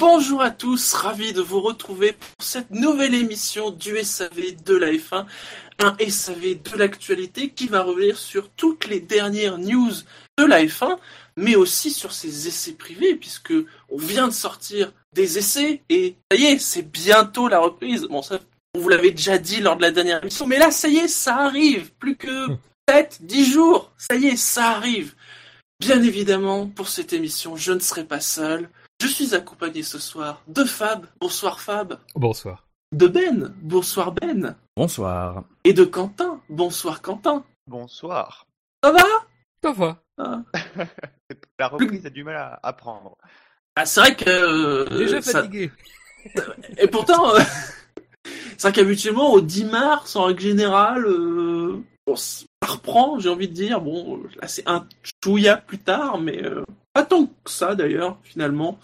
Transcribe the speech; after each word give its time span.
Bonjour 0.00 0.40
à 0.40 0.50
tous, 0.50 0.94
ravi 0.94 1.34
de 1.34 1.42
vous 1.42 1.60
retrouver 1.60 2.12
pour 2.12 2.30
cette 2.40 2.70
nouvelle 2.70 3.14
émission 3.14 3.70
du 3.70 4.02
SAV 4.02 4.56
de 4.64 4.74
la 4.74 4.92
F1, 4.92 5.26
un 5.78 5.94
SAV 6.08 6.62
de 6.62 6.78
l'actualité 6.78 7.50
qui 7.50 7.66
va 7.66 7.82
revenir 7.82 8.16
sur 8.16 8.48
toutes 8.48 8.86
les 8.86 9.00
dernières 9.00 9.58
news 9.58 9.92
de 10.38 10.44
la 10.46 10.64
F1, 10.64 10.96
mais 11.36 11.54
aussi 11.54 11.90
sur 11.90 12.12
ses 12.12 12.48
essais 12.48 12.72
privés, 12.72 13.14
puisque 13.14 13.52
on 13.90 13.98
vient 13.98 14.28
de 14.28 14.32
sortir 14.32 14.90
des 15.12 15.36
essais 15.36 15.82
et 15.90 16.16
ça 16.32 16.38
y 16.38 16.46
est, 16.46 16.58
c'est 16.58 16.90
bientôt 16.90 17.48
la 17.48 17.58
reprise. 17.58 18.04
Bon, 18.04 18.22
ça, 18.22 18.40
on 18.74 18.80
vous 18.80 18.88
l'avait 18.88 19.10
déjà 19.10 19.36
dit 19.36 19.60
lors 19.60 19.76
de 19.76 19.82
la 19.82 19.90
dernière 19.90 20.22
émission, 20.22 20.46
mais 20.46 20.58
là, 20.58 20.70
ça 20.70 20.88
y 20.88 20.96
est, 20.96 21.08
ça 21.08 21.36
arrive, 21.36 21.92
plus 21.98 22.16
que 22.16 22.46
7, 22.88 23.18
10 23.20 23.52
jours, 23.52 23.92
ça 23.98 24.16
y 24.16 24.28
est, 24.28 24.36
ça 24.36 24.70
arrive. 24.70 25.12
Bien 25.78 26.02
évidemment, 26.02 26.68
pour 26.68 26.88
cette 26.88 27.12
émission, 27.12 27.54
je 27.54 27.72
ne 27.72 27.80
serai 27.80 28.04
pas 28.04 28.20
seul. 28.20 28.70
Je 29.00 29.06
suis 29.06 29.34
accompagné 29.34 29.82
ce 29.82 29.98
soir 29.98 30.42
de 30.46 30.64
Fab. 30.64 31.06
Bonsoir 31.20 31.60
Fab. 31.60 31.98
Bonsoir. 32.14 32.66
De 32.92 33.06
Ben. 33.06 33.54
Bonsoir 33.62 34.12
Ben. 34.12 34.56
Bonsoir. 34.76 35.44
Et 35.64 35.72
de 35.72 35.84
Quentin. 35.84 36.40
Bonsoir 36.48 37.00
Quentin. 37.00 37.44
Bonsoir. 37.66 38.46
Ça 38.84 38.92
va? 38.92 39.04
Ça 39.62 39.72
va. 39.72 40.02
Ah, 40.18 40.42
La 41.58 41.68
reprise 41.68 42.04
a 42.06 42.10
du 42.10 42.24
mal 42.24 42.36
à 42.36 42.60
apprendre. 42.62 43.16
Ah, 43.76 43.86
c'est 43.86 44.00
vrai 44.00 44.16
que... 44.16 44.28
euh, 44.28 44.98
Déjà 44.98 45.22
ça- 45.22 45.40
fatigué. 45.42 45.70
Et 46.76 46.86
pourtant, 46.88 47.34
euh, 47.34 47.40
c'est 48.58 48.62
vrai 48.62 48.72
qu'habituellement, 48.72 49.32
au 49.32 49.40
10 49.40 49.64
mars, 49.66 50.16
en 50.16 50.24
règle 50.24 50.40
générale, 50.40 51.06
euh, 51.06 51.82
bon, 52.06 52.14
ça 52.62 52.72
reprend, 52.72 53.18
j'ai 53.18 53.28
envie 53.28 53.48
de 53.48 53.54
dire. 53.54 53.80
Bon, 53.80 54.22
là, 54.40 54.48
c'est 54.48 54.68
un 54.68 54.86
chouïa 55.22 55.56
plus 55.56 55.78
tard, 55.78 56.18
mais 56.18 56.44
euh, 56.44 56.64
pas 56.92 57.04
tant 57.04 57.26
que 57.26 57.50
ça, 57.50 57.74
d'ailleurs, 57.74 58.18
finalement. 58.22 58.78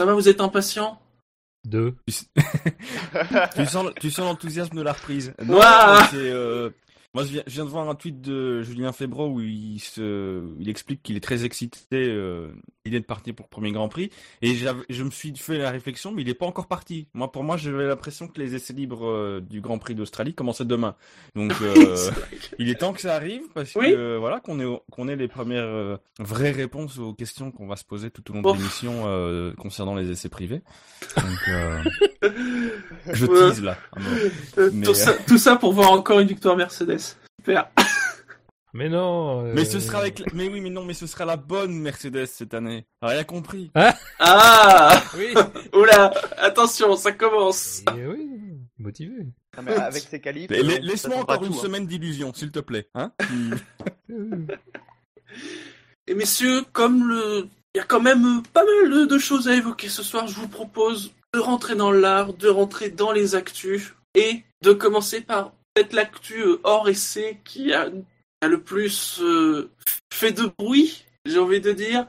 Ça 0.00 0.06
va, 0.06 0.14
vous 0.14 0.28
êtes 0.28 0.40
impatient? 0.40 1.00
Deux. 1.64 1.96
tu 2.06 3.66
sens, 3.66 3.90
tu 4.00 4.10
sens 4.10 4.24
l'enthousiasme 4.24 4.76
de 4.76 4.82
la 4.82 4.92
reprise. 4.92 5.34
Non, 5.44 5.60
euh, 6.14 6.70
moi, 7.14 7.24
je 7.24 7.28
viens, 7.32 7.42
je 7.46 7.54
viens 7.54 7.64
de 7.64 7.70
voir 7.70 7.88
un 7.88 7.94
tweet 7.94 8.20
de 8.20 8.62
Julien 8.62 8.92
Febro 8.92 9.28
où 9.28 9.40
il 9.40 9.80
se, 9.80 10.42
il 10.58 10.68
explique 10.68 11.02
qu'il 11.02 11.16
est 11.16 11.20
très 11.20 11.44
excité, 11.44 12.08
euh, 12.08 12.52
il 12.88 12.94
est 12.94 13.00
de 13.00 13.04
partir 13.04 13.34
pour 13.34 13.46
le 13.46 13.50
premier 13.50 13.72
Grand 13.72 13.88
Prix. 13.88 14.10
Et 14.42 14.54
je 14.54 15.02
me 15.04 15.10
suis 15.10 15.34
fait 15.36 15.58
la 15.58 15.70
réflexion, 15.70 16.10
mais 16.12 16.22
il 16.22 16.28
est 16.28 16.34
pas 16.34 16.46
encore 16.46 16.66
parti. 16.66 17.06
Moi, 17.14 17.30
pour 17.30 17.44
moi, 17.44 17.56
j'avais 17.56 17.86
l'impression 17.86 18.28
que 18.28 18.40
les 18.40 18.54
essais 18.54 18.72
libres 18.72 19.06
euh, 19.06 19.40
du 19.40 19.60
Grand 19.60 19.78
Prix 19.78 19.94
d'Australie 19.94 20.34
commençaient 20.34 20.64
demain. 20.64 20.96
Donc, 21.36 21.52
euh, 21.62 22.10
il 22.58 22.68
est 22.68 22.74
temps 22.74 22.92
que 22.92 23.00
ça 23.00 23.14
arrive 23.14 23.42
parce 23.54 23.74
Oui. 23.76 23.92
que 23.92 24.16
voilà 24.16 24.40
qu'on 24.40 24.58
ait 24.60 24.80
qu'on 24.90 25.08
ait 25.08 25.16
les 25.16 25.28
premières 25.28 25.62
euh, 25.64 25.96
vraies 26.18 26.50
réponses 26.50 26.98
aux 26.98 27.12
questions 27.12 27.50
qu'on 27.50 27.66
va 27.66 27.76
se 27.76 27.84
poser 27.84 28.10
tout 28.10 28.28
au 28.30 28.34
long 28.34 28.42
de 28.42 28.56
l'émission 28.58 29.54
concernant 29.56 29.94
les 29.94 30.10
essais 30.10 30.28
privés. 30.28 30.62
Donc 31.16 31.48
je 33.12 33.26
tease 33.26 33.62
là. 33.62 33.76
Euh, 34.58 34.70
Mais, 34.72 34.86
tout, 34.86 34.94
ça, 34.94 35.12
tout 35.26 35.38
ça 35.38 35.56
pour 35.56 35.72
voir 35.72 35.92
encore 35.92 36.20
une 36.20 36.28
victoire 36.28 36.56
Mercedes. 36.56 37.16
Super. 37.38 37.68
Mais 38.74 38.88
non. 38.88 39.46
euh, 39.46 39.52
Mais 39.54 39.64
ce 39.64 39.80
sera 39.80 39.98
avec 39.98 40.18
la- 40.18 40.26
mais 40.34 40.48
oui 40.48 40.60
mais 40.60 40.70
non 40.70 40.84
mais 40.84 40.94
ce 40.94 41.06
sera 41.06 41.24
la 41.24 41.36
bonne 41.36 41.72
Mercedes 41.78 42.26
cette 42.26 42.54
année. 42.54 42.86
Rien 43.02 43.24
compris. 43.24 43.70
Ah 44.18 45.00
Oui. 45.16 45.34
Oula 45.74 46.12
Attention, 46.38 46.94
ça 46.96 47.12
commence. 47.12 47.82
Et 47.96 48.06
oui. 48.06 48.28
Motivé. 48.78 49.24
Non, 49.56 49.62
mais 49.64 49.72
avec 49.74 50.02
ces 50.02 50.20
qualifs. 50.20 50.50
On- 50.50 50.54
Laisse-moi 50.82 51.16
encore 51.18 51.42
une 51.42 51.50
tout, 51.52 51.58
hein. 51.58 51.62
semaine 51.62 51.86
d'illusion 51.86 52.32
s'il 52.34 52.50
te 52.52 52.60
plaît. 52.60 52.88
Hein 52.94 53.12
Euh, 54.10 54.46
Et 56.06 56.14
messieurs, 56.14 56.62
comme 56.72 57.08
le... 57.08 57.48
Il 57.74 57.78
y 57.78 57.80
a 57.80 57.84
quand 57.84 58.00
même 58.00 58.24
euh, 58.38 58.42
pas 58.54 58.64
mal 58.64 59.06
de, 59.06 59.18
choses 59.18 59.46
à 59.48 59.54
évoquer 59.54 59.88
ce 59.88 60.02
soir, 60.02 60.26
je 60.26 60.34
vous 60.34 60.48
propose 60.48 61.12
de 61.34 61.38
rentrer 61.38 61.74
dans 61.74 61.92
l'art, 61.92 62.32
de 62.32 62.48
rentrer 62.48 62.88
dans 62.88 63.12
les 63.12 63.34
actus, 63.34 63.94
et 64.14 64.42
de 64.62 64.72
commencer 64.72 65.20
par 65.20 65.52
peut-être 65.74 65.92
l'actu 65.92 66.40
euh, 66.40 66.60
hors 66.64 66.88
essai 66.88 67.40
qui 67.44 67.74
a, 67.74 67.88
a 68.40 68.48
le 68.48 68.60
plus 68.60 69.18
euh, 69.20 69.70
fait 70.12 70.32
de 70.32 70.50
bruit, 70.58 71.04
j'ai 71.24 71.38
envie 71.38 71.60
de 71.60 71.72
dire. 71.72 72.06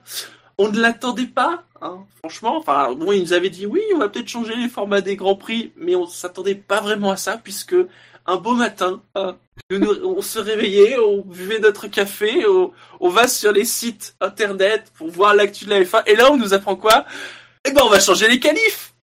On 0.58 0.70
ne 0.70 0.80
l'attendait 0.80 1.26
pas, 1.26 1.64
hein, 1.82 2.00
franchement. 2.20 2.58
Enfin, 2.58 2.94
bon, 2.94 3.12
ils 3.12 3.22
nous 3.22 3.34
avaient 3.34 3.50
dit 3.50 3.66
oui, 3.66 3.82
on 3.96 4.00
va 4.00 4.10
peut-être 4.10 4.28
changer 4.28 4.56
les 4.56 4.68
formats 4.70 5.02
des 5.02 5.16
Grands 5.16 5.36
Prix, 5.36 5.72
mais 5.78 5.96
on 5.96 6.06
s'attendait 6.06 6.56
pas 6.56 6.82
vraiment 6.82 7.12
à 7.12 7.18
ça, 7.18 7.38
puisque 7.38 7.76
un 8.26 8.36
beau 8.36 8.54
matin, 8.54 9.02
hein, 9.16 9.38
nous- 9.72 10.04
on 10.04 10.22
se 10.22 10.38
réveillait, 10.40 10.98
on 11.00 11.22
buvait 11.22 11.60
notre 11.60 11.88
café, 11.88 12.46
on, 12.46 12.72
on 13.00 13.10
va 13.10 13.28
sur 13.28 13.52
les 13.52 13.66
sites 13.66 14.16
internet 14.22 14.92
pour 14.96 15.08
voir 15.10 15.34
l'actu 15.34 15.66
de 15.66 15.70
la 15.72 15.82
F1, 15.82 16.04
et 16.06 16.16
là 16.16 16.32
on 16.32 16.38
nous 16.38 16.54
apprend 16.54 16.76
quoi? 16.76 17.06
Eh 17.66 17.72
ben 17.72 17.82
on 17.84 17.90
va 17.90 18.00
changer 18.00 18.28
les 18.28 18.40
qualifs. 18.40 18.94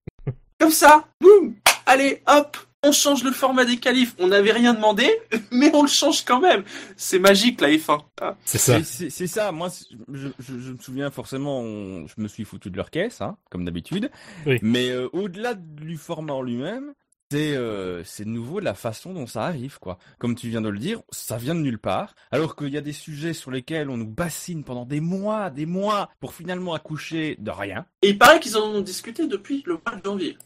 Comme 0.61 0.71
ça, 0.71 1.05
boum. 1.21 1.55
Allez, 1.87 2.23
hop 2.27 2.57
on 2.87 2.93
change 2.93 3.25
le 3.25 3.33
format 3.33 3.65
des 3.65 3.77
qualifs. 3.79 4.15
On 4.19 4.29
n'avait 4.29 4.53
rien 4.53 4.75
demandé, 4.75 5.09
mais 5.51 5.71
on 5.75 5.83
le 5.83 5.89
change 5.89 6.25
quand 6.25 6.41
même. 6.41 6.63
C'est 6.97 7.19
magique 7.19 7.61
la 7.61 7.69
F1. 7.71 8.01
hein. 8.23 8.35
C'est 8.45 8.59
ça. 8.59 8.83
C'est- 8.85 9.27
ça, 9.27 9.51
moi 9.53 9.69
je, 10.13 10.29
je- 10.39 10.59
je 10.59 10.73
me 10.73 10.79
souviens 10.79 11.11
forcément, 11.11 11.61
on- 11.61 12.07
je 12.07 12.15
me 12.19 12.29
suis 12.29 12.45
foutu 12.45 12.71
de 12.71 12.77
leur 12.77 12.91
caisse, 12.91 13.21
hein, 13.21 13.37
comme 13.51 13.65
d'habitude. 13.65 14.11
Oui. 14.47 14.59
Mais 14.63 14.91
euh, 14.91 15.09
au-delà 15.13 15.55
du 15.55 15.97
format 15.97 16.33
en 16.35 16.43
lui-même, 16.43 16.93
c'est 17.31 17.57
euh, 17.57 18.03
nouveau 18.25 18.61
la 18.61 18.75
façon 18.75 19.13
dont 19.13 19.27
ça 19.27 19.45
arrive, 19.45 19.79
quoi. 19.79 19.99
Comme 20.19 20.35
tu 20.35 20.49
viens 20.49 20.61
de 20.61 20.69
le 20.69 20.79
dire, 20.79 21.03
ça 21.11 21.37
vient 21.37 21.55
de 21.55 21.61
nulle 21.61 21.79
part. 21.79 22.15
Alors 22.31 22.57
qu'il 22.57 22.69
y 22.69 22.77
a 22.77 22.83
des 22.83 22.93
sujets 22.93 23.33
sur 23.33 23.51
lesquels 23.51 23.91
on 23.91 23.97
nous 23.97 24.07
bassine 24.07 24.65
pendant 24.65 24.85
des 24.85 25.01
mois, 25.01 25.51
des 25.51 25.67
mois, 25.67 26.11
pour 26.21 26.35
finalement 26.35 26.75
accoucher 26.75 27.37
de 27.39 27.51
rien. 27.51 27.87
Et 28.03 28.11
il 28.11 28.19
paraît 28.19 28.41
qu'ils 28.41 28.57
en 28.57 28.67
ont 28.67 28.81
discuté 28.81 29.27
depuis 29.27 29.63
le 29.67 29.75
mois 29.75 29.97
de 29.97 30.05
janvier. 30.05 30.37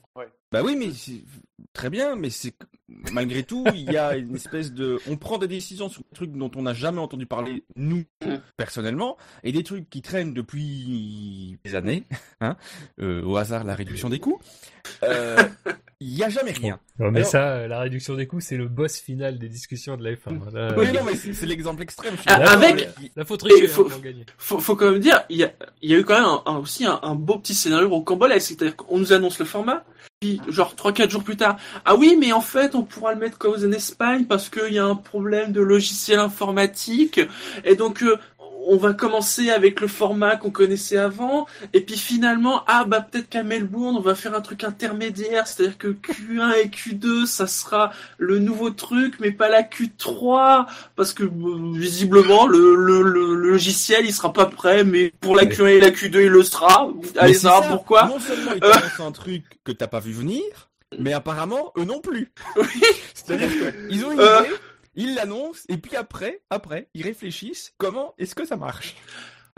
Bah 0.52 0.62
oui, 0.64 0.74
mais 0.76 0.90
c'est 0.90 1.22
très 1.72 1.90
bien, 1.90 2.16
mais 2.16 2.28
c'est 2.28 2.54
malgré 3.12 3.44
tout, 3.44 3.64
il 3.72 3.90
y 3.90 3.96
a 3.96 4.16
une 4.16 4.34
espèce 4.34 4.72
de, 4.72 4.98
on 5.06 5.16
prend 5.16 5.38
des 5.38 5.46
décisions 5.46 5.88
sur 5.88 6.02
des 6.02 6.14
trucs 6.14 6.32
dont 6.32 6.50
on 6.56 6.62
n'a 6.62 6.74
jamais 6.74 6.98
entendu 6.98 7.24
parler 7.24 7.64
nous 7.76 8.04
personnellement, 8.56 9.16
et 9.44 9.52
des 9.52 9.62
trucs 9.62 9.88
qui 9.88 10.02
traînent 10.02 10.34
depuis 10.34 11.56
des 11.64 11.76
années, 11.76 12.02
hein, 12.40 12.56
euh, 13.00 13.22
au 13.22 13.36
hasard 13.36 13.62
la 13.62 13.76
réduction 13.76 14.08
des 14.08 14.19
coûts. 14.19 14.40
Euh, 15.04 15.36
Il 16.03 16.16
y 16.16 16.25
a 16.25 16.31
jamais 16.31 16.53
rien. 16.53 16.78
Non, 16.99 17.11
mais 17.11 17.19
Alors- 17.21 17.31
ça, 17.31 17.49
euh, 17.56 17.69
la 17.69 17.81
réduction 17.81 18.15
des 18.15 18.27
coûts, 18.27 18.41
c'est 18.41 18.56
le 18.56 18.69
boss 18.69 18.97
final 18.99 19.38
des 19.38 19.50
discussions 19.50 19.99
de 19.99 20.03
la 20.05 20.12
F1. 20.12 20.31
Là, 20.50 20.72
Oui, 20.78 20.87
euh, 20.88 20.93
non, 20.93 21.00
mais 21.05 21.15
c'est 21.15 21.44
l'exemple 21.44 21.83
extrême. 21.83 22.15
je 22.16 22.22
suis 22.22 22.31
Ah, 22.31 22.53
avec- 22.53 22.88
là, 23.15 23.25
faut 23.27 23.37
tricher 23.37 23.65
Et 23.65 23.69
faut- 23.69 23.84
hein, 23.87 23.91
pour 23.91 24.00
gagner. 24.00 24.25
faut, 24.38 24.59
faut 24.61 24.77
quand 24.77 24.91
même 24.91 25.00
dire, 25.00 25.22
il 25.28 25.37
y 25.37 25.44
a, 25.44 25.53
il 25.83 25.91
y 25.91 25.94
a 25.94 25.99
eu 25.99 26.05
quand 26.05 26.15
même 26.15 26.25
un- 26.25 26.43
un- 26.47 26.56
aussi 26.56 26.87
un, 26.87 26.99
un 27.03 27.15
beau 27.15 27.37
petit 27.38 27.53
scénario 27.55 27.91
au 27.91 28.00
Cambolais, 28.00 28.41
c'est-à-dire 28.41 28.77
qu'on 28.77 28.97
nous 28.99 29.12
annonce 29.12 29.38
le 29.38 29.44
format, 29.44 29.84
puis 30.21 30.41
genre 30.49 30.75
3-4 30.75 31.11
jours 31.11 31.22
plus 31.22 31.37
tard, 31.37 31.59
ah 31.84 31.94
oui, 31.97 32.17
mais 32.19 32.32
en 32.32 32.41
fait, 32.41 32.75
on 32.75 32.82
pourra 32.82 33.12
le 33.12 33.21
mettre 33.21 33.37
comme 33.37 33.53
en 33.53 33.72
Espagne 33.72 34.25
parce 34.25 34.49
qu'il 34.49 34.72
y 34.72 34.78
a 34.78 34.87
un 34.87 34.97
problème 34.97 35.53
de 35.53 35.61
logiciel 35.61 36.19
informatique, 36.19 37.21
et 37.65 37.77
donc 37.77 38.03
euh, 38.03 38.17
on 38.66 38.76
va 38.76 38.93
commencer 38.94 39.50
avec 39.50 39.81
le 39.81 39.88
format 39.88 40.37
qu'on 40.37 40.50
connaissait 40.50 40.97
avant, 40.97 41.47
et 41.72 41.81
puis 41.81 41.97
finalement, 41.97 42.62
ah 42.66 42.84
bah 42.87 43.00
peut-être 43.00 43.28
qu'à 43.28 43.43
Melbourne, 43.43 43.97
on 43.97 44.00
va 44.00 44.15
faire 44.15 44.34
un 44.34 44.40
truc 44.40 44.64
intermédiaire, 44.64 45.46
c'est-à-dire 45.46 45.79
que 45.79 45.88
Q1 45.88 46.52
et 46.62 46.69
Q2, 46.69 47.26
ça 47.26 47.46
sera 47.46 47.93
le 48.19 48.38
nouveau 48.38 48.70
truc, 48.70 49.14
mais 49.20 49.31
pas 49.32 49.49
la 49.49 49.62
Q3, 49.62 50.67
parce 50.96 51.12
que 51.12 51.25
euh, 51.25 51.73
visiblement 51.75 52.46
le, 52.46 52.75
le, 52.75 53.02
le- 53.02 53.34
le 53.34 53.50
logiciel 53.50 54.05
il 54.06 54.12
sera 54.12 54.32
pas 54.32 54.46
prêt, 54.46 54.84
mais 54.84 55.12
pour 55.20 55.34
la 55.37 55.43
Ouais. 55.44 55.49
Q1 55.49 55.67
et 55.69 55.81
la 55.81 55.90
Q2 55.90 56.23
il 56.25 56.29
le 56.29 56.43
sera. 56.43 56.88
Allez 57.19 57.34
savoir 57.34 57.62
ça, 57.64 57.69
pourquoi. 57.70 58.05
Non 58.06 58.19
seulement 58.20 58.52
ils 58.55 58.64
Euh. 58.64 59.05
un 59.06 59.12
truc 59.12 59.43
que 59.64 59.73
t'as 59.73 59.87
pas 59.88 60.00
vu 60.00 60.12
venir, 60.12 60.43
mais 60.99 61.12
apparemment 61.12 61.73
eux 61.79 61.84
non 61.84 62.00
plus. 62.00 62.31
C'est-à-dire 63.14 63.49
qu'ils 63.88 64.05
ont 64.05 64.12
une 64.12 64.20
Euh. 64.20 64.43
Ils 64.94 65.14
l'annoncent, 65.14 65.62
et 65.69 65.76
puis 65.76 65.96
après, 65.96 66.40
après, 66.50 66.88
ils 66.94 67.02
réfléchissent 67.02 67.72
comment 67.78 68.14
est-ce 68.19 68.34
que 68.34 68.44
ça 68.46 68.56
marche? 68.56 68.96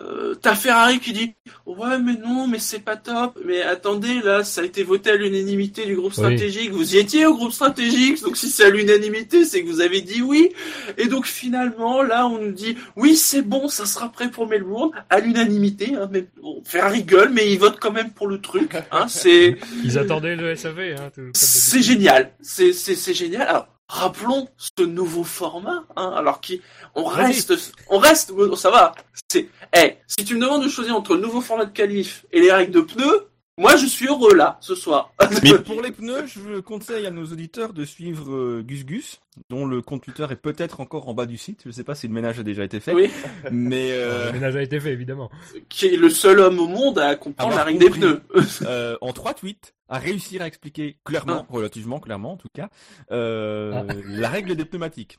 Euh, 0.01 0.35
T'as 0.35 0.55
Ferrari 0.55 1.01
qui 1.01 1.13
dit 1.13 1.35
ouais 1.67 1.99
mais 1.99 2.15
non 2.15 2.49
mais 2.49 2.59
c'est 2.59 2.79
pas 2.81 2.97
top. 2.97 3.39
Mais 3.45 3.61
attendez 3.61 4.21
là 4.23 4.43
ça 4.43 4.63
a 4.63 4.65
été 4.65 4.83
voté 4.83 5.11
à 5.11 5.17
l'unanimité 5.17 5.85
du 5.85 5.95
groupe 5.95 6.13
Oui. 6.13 6.17
stratégique. 6.17 6.71
Vous 6.73 6.95
y 6.97 6.99
étiez 6.99 7.27
au 7.27 7.35
groupe 7.37 7.53
stratégique 7.53 8.21
donc 8.23 8.39
si 8.39 8.49
c'est 8.49 8.65
à 8.65 8.71
l'unanimité 8.71 9.45
c'est 9.45 9.63
que 9.63 9.69
vous 9.69 9.83
avez 9.83 10.01
dit 10.01 10.23
oui. 10.23 10.51
Et 10.97 11.09
donc 11.09 11.27
finalement 11.27 12.03
là 12.03 12.27
on 12.27 12.39
nous 12.39 12.53
dit 12.53 12.77
oui 12.97 13.15
c'est 13.17 13.43
bon 13.43 13.69
ça 13.69 13.85
sera 13.85 14.11
prêt 14.11 14.31
pour 14.31 14.49
Melbourne 14.49 14.91
à 15.11 15.21
l'unanimité. 15.21 15.95
Hein, 15.95 16.09
mais 16.11 16.27
bon, 16.41 16.63
Ferrari 16.65 17.05
gueule 17.05 17.29
mais 17.31 17.53
il 17.53 17.59
vote 17.59 17.79
quand 17.79 17.93
même 17.93 18.13
pour 18.13 18.29
le 18.29 18.41
truc. 18.41 18.75
Hein, 18.93 19.09
c'est 19.09 19.59
Ils 19.85 19.99
attendaient 19.99 20.37
le 20.37 20.57
SAV, 20.57 20.97
hein, 20.99 21.11
C'est 21.35 21.83
génial, 21.83 22.33
c'est 22.41 22.73
c'est 22.73 22.95
c'est 22.97 23.15
génial. 23.15 23.43
Alors 23.43 23.69
rappelons 23.89 24.49
ce 24.57 24.83
nouveau 24.83 25.25
format, 25.25 25.85
hein, 25.97 26.13
alors 26.17 26.41
qui, 26.41 26.63
on 26.95 27.09
Vas-y. 27.09 27.27
reste, 27.27 27.75
on 27.89 27.99
reste, 27.99 28.33
ça 28.57 28.71
va. 28.71 28.95
C'est, 29.31 29.49
eh, 29.77 29.97
si 30.07 30.25
tu 30.25 30.35
me 30.37 30.41
demandes 30.41 30.65
de 30.65 30.69
choisir 30.69 30.97
entre 30.97 31.15
le 31.15 31.21
nouveau 31.21 31.41
format 31.41 31.67
de 31.67 31.73
qualif 31.73 32.25
et 32.33 32.41
les 32.41 32.53
règles 32.53 32.73
de 32.73 32.81
pneus, 32.81 33.29
moi 33.59 33.77
je 33.77 33.87
suis 33.87 34.07
heureux 34.07 34.35
là, 34.35 34.59
ce 34.61 34.75
soir. 34.75 35.13
Mais 35.43 35.59
pour 35.65 35.83
les 35.83 35.93
pneus, 35.93 36.27
je 36.27 36.61
conseille 36.61 37.07
à 37.07 37.11
nos 37.11 37.25
auditeurs 37.27 37.73
de 37.73 37.85
suivre 37.85 38.33
euh, 38.33 38.63
Gus 38.67 38.85
Gus, 38.85 39.21
dont 39.51 39.67
le 39.67 39.83
compte 39.83 40.03
Twitter 40.03 40.27
est 40.31 40.37
peut-être 40.37 40.81
encore 40.81 41.09
en 41.09 41.15
bas 41.15 41.27
du 41.27 41.37
site. 41.37 41.63
Je 41.67 41.71
sais 41.71 41.85
pas 41.85 41.95
si 41.95 42.09
le 42.09 42.15
ménage 42.15 42.39
a 42.41 42.43
déjà 42.43 42.65
été 42.65 42.81
fait. 42.81 42.93
Oui. 42.95 43.11
Mais 43.51 43.93
euh, 43.93 44.27
Le 44.27 44.33
ménage 44.33 44.57
a 44.57 44.63
été 44.63 44.81
fait, 44.81 44.93
évidemment. 44.93 45.31
qui 45.69 45.87
est 45.87 45.97
le 45.97 46.09
seul 46.11 46.41
homme 46.41 46.59
au 46.59 46.67
monde 46.69 46.99
à 46.99 47.15
comprendre 47.17 47.55
la 47.55 47.65
règle 47.65 47.79
des 47.81 47.91
pneus. 47.91 48.21
euh, 48.63 48.97
en 49.01 49.13
trois 49.13 49.35
tweets, 49.35 49.75
à 49.89 49.99
réussir 49.99 50.41
à 50.43 50.47
expliquer 50.47 50.97
clairement, 51.05 51.47
relativement 51.51 52.01
clairement 52.01 52.33
en 52.33 52.37
tout 52.37 52.49
cas, 52.53 52.71
euh, 53.11 53.83
la 54.07 54.29
règle 54.31 54.57
des 54.57 54.65
pneumatiques. 54.65 55.19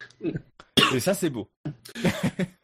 Et 0.93 0.99
ça, 0.99 1.13
c'est 1.13 1.29
beau. 1.29 1.49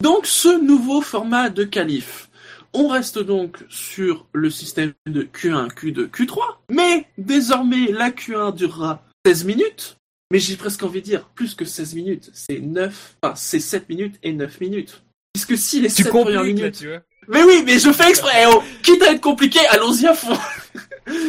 Donc 0.01 0.25
ce 0.25 0.59
nouveau 0.63 1.01
format 1.01 1.49
de 1.49 1.63
qualif, 1.63 2.28
on 2.73 2.87
reste 2.87 3.19
donc 3.19 3.57
sur 3.69 4.27
le 4.33 4.49
système 4.49 4.93
de 5.07 5.23
Q1, 5.23 5.69
Q2, 5.73 6.07
Q3, 6.09 6.39
mais 6.71 7.05
désormais 7.17 7.91
la 7.91 8.11
Q1 8.11 8.55
durera 8.55 9.03
16 9.25 9.45
minutes, 9.45 9.97
mais 10.31 10.39
j'ai 10.39 10.55
presque 10.55 10.83
envie 10.83 11.01
de 11.01 11.05
dire 11.05 11.25
plus 11.35 11.55
que 11.55 11.65
16 11.65 11.95
minutes, 11.95 12.29
c'est 12.33 12.59
9, 12.59 13.17
enfin 13.21 13.35
c'est 13.35 13.59
7 13.59 13.89
minutes 13.89 14.15
et 14.23 14.33
9 14.33 14.61
minutes. 14.61 15.03
Puisque 15.33 15.57
si 15.57 15.79
les 15.81 15.89
Tu 15.89 16.03
7 16.03 16.09
premières 16.11 16.41
là, 16.41 16.47
minutes... 16.47 16.79
tu 16.79 16.87
vois. 16.87 17.01
Mais 17.27 17.43
oui, 17.43 17.61
mais 17.63 17.77
je 17.77 17.91
fais 17.91 18.09
exprès, 18.09 18.45
oh, 18.51 18.63
quitte 18.81 19.03
à 19.03 19.13
être 19.13 19.21
compliqué, 19.21 19.59
allons-y 19.69 20.07
à 20.07 20.15
fond. 20.15 20.35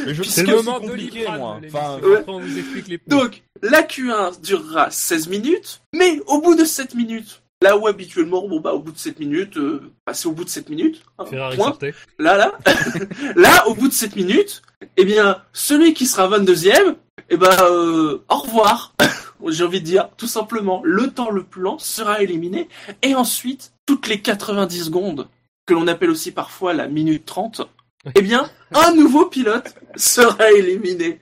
Mais 0.06 0.14
je 0.14 0.22
C'est 0.22 0.42
le 0.42 0.56
moment 0.56 0.80
compliqué, 0.80 1.24
moi. 1.26 1.60
Enfin, 1.66 1.98
Ouais. 2.02 2.22
On 2.26 2.40
vous 2.40 2.58
explique 2.58 2.88
les. 2.88 3.00
Donc, 3.06 3.42
la 3.62 3.82
Q1 3.82 4.40
durera 4.40 4.90
16 4.90 5.28
minutes, 5.28 5.80
mais 5.94 6.20
au 6.26 6.40
bout 6.40 6.54
de 6.54 6.64
7 6.64 6.94
minutes, 6.94 7.42
là 7.62 7.76
où 7.76 7.86
habituellement, 7.86 8.46
bon 8.46 8.60
bah 8.60 8.72
au 8.72 8.80
bout 8.80 8.92
de 8.92 8.98
7 8.98 9.18
minutes, 9.18 9.56
euh, 9.56 9.92
c'est 10.12 10.26
au 10.26 10.32
bout 10.32 10.44
de 10.44 10.48
7 10.48 10.68
minutes, 10.70 11.02
hein, 11.18 11.26
Ferrari 11.26 11.56
point. 11.56 11.66
sortait. 11.66 11.94
Là, 12.18 12.36
là, 12.36 12.58
là, 13.36 13.68
au 13.68 13.74
bout 13.74 13.88
de 13.88 13.92
7 13.92 14.16
minutes, 14.16 14.62
eh 14.96 15.04
bien, 15.04 15.42
celui 15.52 15.94
qui 15.94 16.06
sera 16.06 16.28
22ème, 16.28 16.96
eh 17.28 17.36
ben, 17.36 17.56
euh, 17.62 18.24
au 18.28 18.36
revoir. 18.36 18.94
J'ai 19.48 19.64
envie 19.64 19.80
de 19.80 19.86
dire, 19.86 20.10
tout 20.18 20.26
simplement, 20.26 20.82
le 20.84 21.10
temps 21.10 21.30
le 21.30 21.42
plus 21.42 21.62
lent 21.62 21.78
sera 21.78 22.22
éliminé, 22.22 22.68
et 23.02 23.14
ensuite, 23.14 23.72
toutes 23.86 24.06
les 24.08 24.20
90 24.20 24.84
secondes, 24.84 25.28
que 25.66 25.74
l'on 25.74 25.86
appelle 25.86 26.10
aussi 26.10 26.30
parfois 26.30 26.74
la 26.74 26.88
minute 26.88 27.24
30, 27.24 27.62
eh 28.14 28.22
bien, 28.22 28.50
un 28.72 28.94
nouveau 28.94 29.26
pilote 29.26 29.74
sera 29.96 30.50
éliminé. 30.52 31.20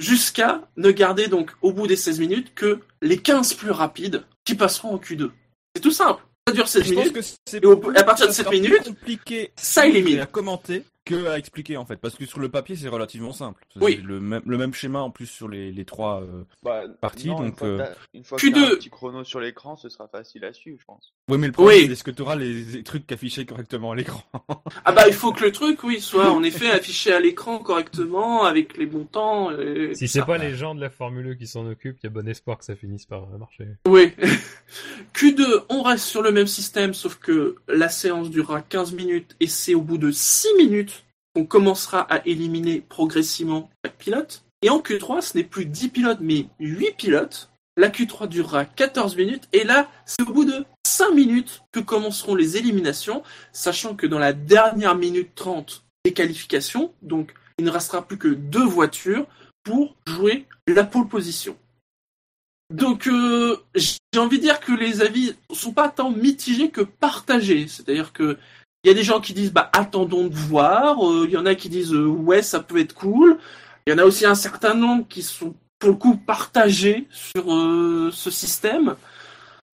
Jusqu'à 0.00 0.62
ne 0.76 0.92
garder 0.92 1.26
donc, 1.26 1.50
au 1.60 1.72
bout 1.72 1.88
des 1.88 1.96
16 1.96 2.20
minutes, 2.20 2.54
que 2.54 2.80
les 3.02 3.18
15 3.18 3.54
plus 3.54 3.72
rapides 3.72 4.22
qui 4.48 4.54
passeront 4.54 4.94
au 4.94 4.98
Q2. 4.98 5.30
C'est 5.76 5.82
tout 5.82 5.90
simple. 5.90 6.22
Ça 6.46 6.54
dure 6.54 6.66
16 6.68 6.82
je 6.84 6.94
pense 6.94 6.98
minutes. 7.04 7.12
que 7.14 7.20
c'est 7.46 7.62
Et 7.62 7.98
à 7.98 8.02
partir 8.04 8.26
de 8.26 8.32
ça 8.32 8.36
cette 8.38 8.46
sera 8.46 8.50
plus 8.50 8.60
minute, 8.60 8.84
compliqué 8.84 9.52
ça 9.56 9.86
élimine. 9.86 10.20
à 10.20 10.26
commenter 10.26 10.84
que 11.08 11.26
à 11.26 11.38
expliquer 11.38 11.76
en 11.76 11.84
fait, 11.86 11.96
parce 11.96 12.14
que 12.14 12.26
sur 12.26 12.40
le 12.40 12.48
papier 12.48 12.76
c'est 12.76 12.88
relativement 12.88 13.32
simple. 13.32 13.64
Oui. 13.80 14.00
le 14.04 14.20
même 14.20 14.42
le 14.46 14.58
même 14.58 14.74
schéma 14.74 15.00
en 15.00 15.10
plus 15.10 15.26
sur 15.26 15.48
les, 15.48 15.72
les 15.72 15.84
trois. 15.84 16.22
euh, 16.22 16.44
Bah, 16.62 16.82
Parti, 17.00 17.28
non, 17.28 17.38
une 17.42 17.46
donc, 17.50 17.58
fois 17.58 17.68
euh, 17.68 17.86
une 18.14 18.24
fois 18.24 18.38
que 18.38 18.46
Q2. 18.46 18.52
t'as 18.52 18.60
un 18.66 18.76
petit 18.76 18.90
chrono 18.90 19.24
sur 19.24 19.40
l'écran, 19.40 19.76
ce 19.76 19.88
sera 19.88 20.08
facile 20.08 20.44
à 20.44 20.52
suivre, 20.52 20.78
je 20.80 20.84
pense. 20.84 21.12
Oui, 21.28 21.38
mais 21.38 21.46
le 21.48 21.52
problème 21.52 21.76
Oui. 21.78 21.86
c'est 21.86 21.92
est-ce 21.92 22.04
que 22.04 22.10
tu 22.10 22.22
auras 22.22 22.36
les, 22.36 22.52
les 22.64 22.82
trucs 22.82 23.10
affichés 23.12 23.46
correctement 23.46 23.92
à 23.92 23.96
l'écran? 23.96 24.22
Ah 24.84 24.92
bah 24.92 25.04
il 25.08 25.14
faut 25.14 25.32
que 25.32 25.44
le 25.44 25.52
truc, 25.52 25.82
oui, 25.84 26.00
soit 26.00 26.30
en 26.30 26.42
effet 26.42 26.70
affiché 26.70 27.12
à 27.12 27.20
l'écran 27.20 27.58
correctement, 27.58 28.44
avec 28.44 28.76
les 28.76 28.86
bons 28.86 29.04
temps. 29.04 29.50
et 29.50 29.94
Si 29.94 30.08
c'est 30.08 30.20
ça. 30.20 30.24
pas 30.26 30.38
les 30.38 30.54
gens 30.54 30.74
de 30.74 30.80
la 30.80 30.88
Formule 30.90 31.32
1 31.32 31.34
qui 31.36 31.46
s'en 31.46 31.66
occupent, 31.66 31.98
il 32.02 32.06
y 32.06 32.08
a 32.08 32.10
bon 32.10 32.26
espoir 32.28 32.58
que 32.58 32.64
ça 32.64 32.74
finisse 32.76 33.04
par 33.06 33.24
euh, 33.24 33.38
marcher. 33.38 33.66
Oui. 33.86 34.12
Q2, 35.14 35.64
on 35.68 35.82
reste 35.82 36.04
sur 36.04 36.22
le 36.22 36.32
même 36.32 36.46
système, 36.46 36.94
sauf 36.94 37.16
que 37.16 37.56
la 37.68 37.88
séance 37.88 38.30
durera 38.30 38.60
15 38.62 38.92
minutes 38.92 39.36
et 39.40 39.46
c'est 39.46 39.74
au 39.74 39.80
bout 39.82 39.98
de 39.98 40.10
6 40.10 40.48
minutes 40.58 40.97
qu'on 41.38 41.44
commencera 41.44 42.00
à 42.00 42.26
éliminer 42.26 42.80
progressivement 42.80 43.70
chaque 43.84 43.96
pilote. 43.96 44.44
Et 44.62 44.70
en 44.70 44.80
Q3, 44.80 45.20
ce 45.20 45.38
n'est 45.38 45.44
plus 45.44 45.66
10 45.66 45.88
pilotes, 45.90 46.18
mais 46.20 46.46
8 46.58 46.96
pilotes. 46.96 47.48
La 47.76 47.90
Q3 47.90 48.26
durera 48.26 48.64
14 48.64 49.16
minutes 49.16 49.48
et 49.52 49.62
là, 49.62 49.88
c'est 50.04 50.22
au 50.22 50.32
bout 50.32 50.44
de 50.44 50.64
5 50.84 51.12
minutes 51.12 51.62
que 51.70 51.78
commenceront 51.78 52.34
les 52.34 52.56
éliminations, 52.56 53.22
sachant 53.52 53.94
que 53.94 54.08
dans 54.08 54.18
la 54.18 54.32
dernière 54.32 54.96
minute 54.96 55.36
30 55.36 55.84
des 56.04 56.12
qualifications, 56.12 56.92
donc 57.02 57.32
il 57.58 57.64
ne 57.64 57.70
restera 57.70 58.02
plus 58.02 58.18
que 58.18 58.26
deux 58.26 58.66
voitures 58.66 59.26
pour 59.62 59.94
jouer 60.08 60.44
la 60.66 60.82
pole 60.82 61.06
position. 61.06 61.56
Donc, 62.70 63.06
euh, 63.06 63.56
j'ai 63.74 64.18
envie 64.18 64.38
de 64.38 64.42
dire 64.42 64.60
que 64.60 64.72
les 64.72 65.00
avis 65.00 65.34
sont 65.52 65.72
pas 65.72 65.88
tant 65.88 66.10
mitigés 66.10 66.70
que 66.70 66.82
partagés. 66.82 67.66
C'est-à-dire 67.66 68.12
que 68.12 68.38
il 68.84 68.88
y 68.88 68.90
a 68.90 68.94
des 68.94 69.02
gens 69.02 69.20
qui 69.20 69.34
disent 69.34 69.52
bah 69.52 69.70
attendons 69.72 70.28
de 70.28 70.34
voir. 70.34 71.04
euh, 71.08 71.24
Il 71.26 71.30
y 71.32 71.36
en 71.36 71.46
a 71.46 71.54
qui 71.54 71.68
disent 71.68 71.92
euh, 71.94 72.06
ouais 72.06 72.42
ça 72.42 72.60
peut 72.60 72.78
être 72.78 72.94
cool. 72.94 73.38
Il 73.86 73.90
y 73.90 73.94
en 73.94 73.98
a 73.98 74.04
aussi 74.04 74.26
un 74.26 74.34
certain 74.34 74.74
nombre 74.74 75.06
qui 75.08 75.22
sont 75.22 75.54
pour 75.78 75.90
le 75.90 75.96
coup 75.96 76.16
partagés 76.16 77.06
sur 77.10 77.52
euh, 77.52 78.10
ce 78.12 78.30
système. 78.30 78.96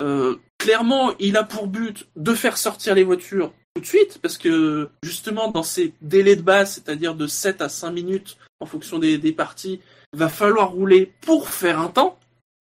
Euh, 0.02 0.36
clairement, 0.58 1.12
il 1.18 1.36
a 1.36 1.44
pour 1.44 1.66
but 1.66 2.06
de 2.16 2.34
faire 2.34 2.56
sortir 2.56 2.94
les 2.94 3.04
voitures 3.04 3.52
tout 3.74 3.80
de 3.82 3.86
suite 3.86 4.18
parce 4.22 4.38
que 4.38 4.88
justement 5.02 5.50
dans 5.50 5.62
ces 5.62 5.92
délais 6.00 6.36
de 6.36 6.42
base, 6.42 6.74
c'est-à-dire 6.74 7.14
de 7.14 7.26
7 7.26 7.60
à 7.60 7.68
5 7.68 7.90
minutes 7.90 8.36
en 8.60 8.66
fonction 8.66 8.98
des, 8.98 9.18
des 9.18 9.32
parties, 9.32 9.80
va 10.12 10.28
falloir 10.28 10.70
rouler 10.70 11.12
pour 11.22 11.48
faire 11.48 11.80
un 11.80 11.88
temps. 11.88 12.18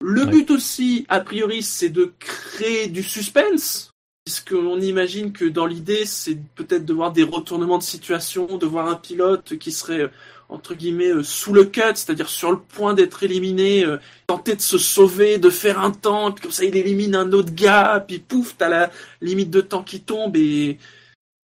Le 0.02 0.24
Ouais. 0.24 0.30
but 0.30 0.50
aussi, 0.50 1.06
a 1.08 1.20
priori, 1.20 1.62
c'est 1.62 1.88
de 1.88 2.12
créer 2.18 2.88
du 2.88 3.02
suspense, 3.02 3.90
puisqu'on 4.26 4.80
imagine 4.80 5.32
que 5.32 5.44
dans 5.44 5.66
l'idée, 5.66 6.04
c'est 6.04 6.36
peut-être 6.56 6.84
de 6.84 6.92
voir 6.92 7.12
des 7.12 7.22
retournements 7.22 7.78
de 7.78 7.84
situation, 7.84 8.58
de 8.58 8.66
voir 8.66 8.88
un 8.88 8.96
pilote 8.96 9.56
qui 9.56 9.70
serait, 9.70 10.00
euh, 10.00 10.08
entre 10.48 10.74
guillemets, 10.74 11.12
euh, 11.12 11.22
sous 11.22 11.54
le 11.54 11.64
cut, 11.64 11.94
c'est-à-dire 11.94 12.28
sur 12.28 12.50
le 12.50 12.58
point 12.58 12.92
d'être 12.92 13.22
éliminé, 13.22 13.84
euh, 13.84 13.98
tenter 14.26 14.56
de 14.56 14.60
se 14.60 14.78
sauver, 14.78 15.38
de 15.38 15.48
faire 15.48 15.78
un 15.78 15.92
temps, 15.92 16.32
puis 16.32 16.42
comme 16.42 16.50
ça 16.50 16.64
il 16.64 16.76
élimine 16.76 17.14
un 17.14 17.30
autre 17.32 17.54
gars, 17.54 18.04
puis 18.06 18.18
pouf, 18.18 18.56
t'as 18.58 18.68
la 18.68 18.90
limite 19.20 19.50
de 19.50 19.60
temps 19.60 19.84
qui 19.84 20.00
tombe, 20.00 20.36
et 20.36 20.78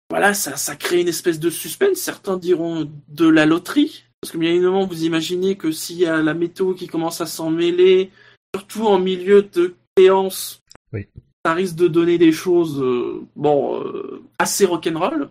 voilà, 0.09 0.33
ça, 0.33 0.55
ça 0.55 0.77
crée 0.77 1.01
une 1.01 1.09
espèce 1.09 1.39
de 1.39 1.49
suspense. 1.49 1.97
Certains 1.97 2.37
diront 2.37 2.89
de 3.09 3.27
la 3.27 3.45
loterie, 3.45 4.05
parce 4.21 4.31
que 4.31 4.37
bien 4.37 4.51
évidemment, 4.51 4.87
vous 4.87 5.03
imaginez 5.03 5.57
que 5.57 5.73
s'il 5.73 5.97
y 5.97 6.05
a 6.05 6.21
la 6.21 6.33
météo 6.33 6.73
qui 6.73 6.87
commence 6.87 7.19
à 7.19 7.25
s'en 7.25 7.49
mêler, 7.49 8.09
surtout 8.55 8.87
en 8.87 8.99
milieu 8.99 9.41
de 9.43 9.75
séance, 9.97 10.61
Oui. 10.93 11.07
Ça 11.45 11.53
risque 11.53 11.75
de 11.75 11.87
donner 11.87 12.17
des 12.17 12.31
choses, 12.31 12.81
euh, 12.81 13.21
bon, 13.35 13.81
euh, 13.81 14.21
assez 14.37 14.65
rock'n'roll. 14.65 15.29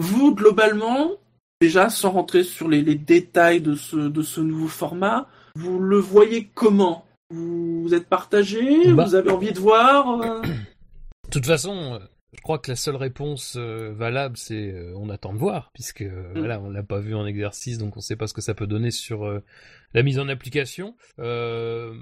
Vous, 0.00 0.34
globalement, 0.34 1.12
déjà, 1.60 1.88
sans 1.90 2.10
rentrer 2.10 2.42
sur 2.42 2.68
les, 2.68 2.82
les 2.82 2.96
détails 2.96 3.60
de 3.60 3.74
ce, 3.74 3.96
de 3.96 4.22
ce 4.22 4.40
nouveau 4.40 4.68
format, 4.68 5.28
vous 5.56 5.78
le 5.78 5.98
voyez 5.98 6.48
comment? 6.54 7.06
Vous 7.30 7.94
êtes 7.94 8.08
partagé? 8.08 8.92
Bah. 8.92 9.04
Vous 9.04 9.14
avez 9.14 9.30
envie 9.30 9.52
de 9.52 9.58
voir 9.58 10.20
euh? 10.20 10.42
De 10.42 11.30
toute 11.30 11.46
façon, 11.46 12.00
je 12.36 12.40
crois 12.42 12.58
que 12.58 12.70
la 12.70 12.76
seule 12.76 12.96
réponse 12.96 13.56
valable, 13.56 14.36
c'est 14.36 14.74
on 14.96 15.08
attend 15.08 15.32
de 15.32 15.38
voir, 15.38 15.70
puisque 15.72 16.02
euh, 16.02 16.32
voilà, 16.34 16.60
on 16.60 16.70
l'a 16.70 16.82
pas 16.82 17.00
vu 17.00 17.14
en 17.14 17.26
exercice, 17.26 17.78
donc 17.78 17.96
on 17.96 18.00
sait 18.00 18.16
pas 18.16 18.26
ce 18.26 18.34
que 18.34 18.40
ça 18.40 18.54
peut 18.54 18.66
donner 18.66 18.90
sur 18.90 19.24
la 19.94 20.02
mise 20.02 20.18
en 20.18 20.28
application. 20.28 20.96
Euh, 21.20 21.94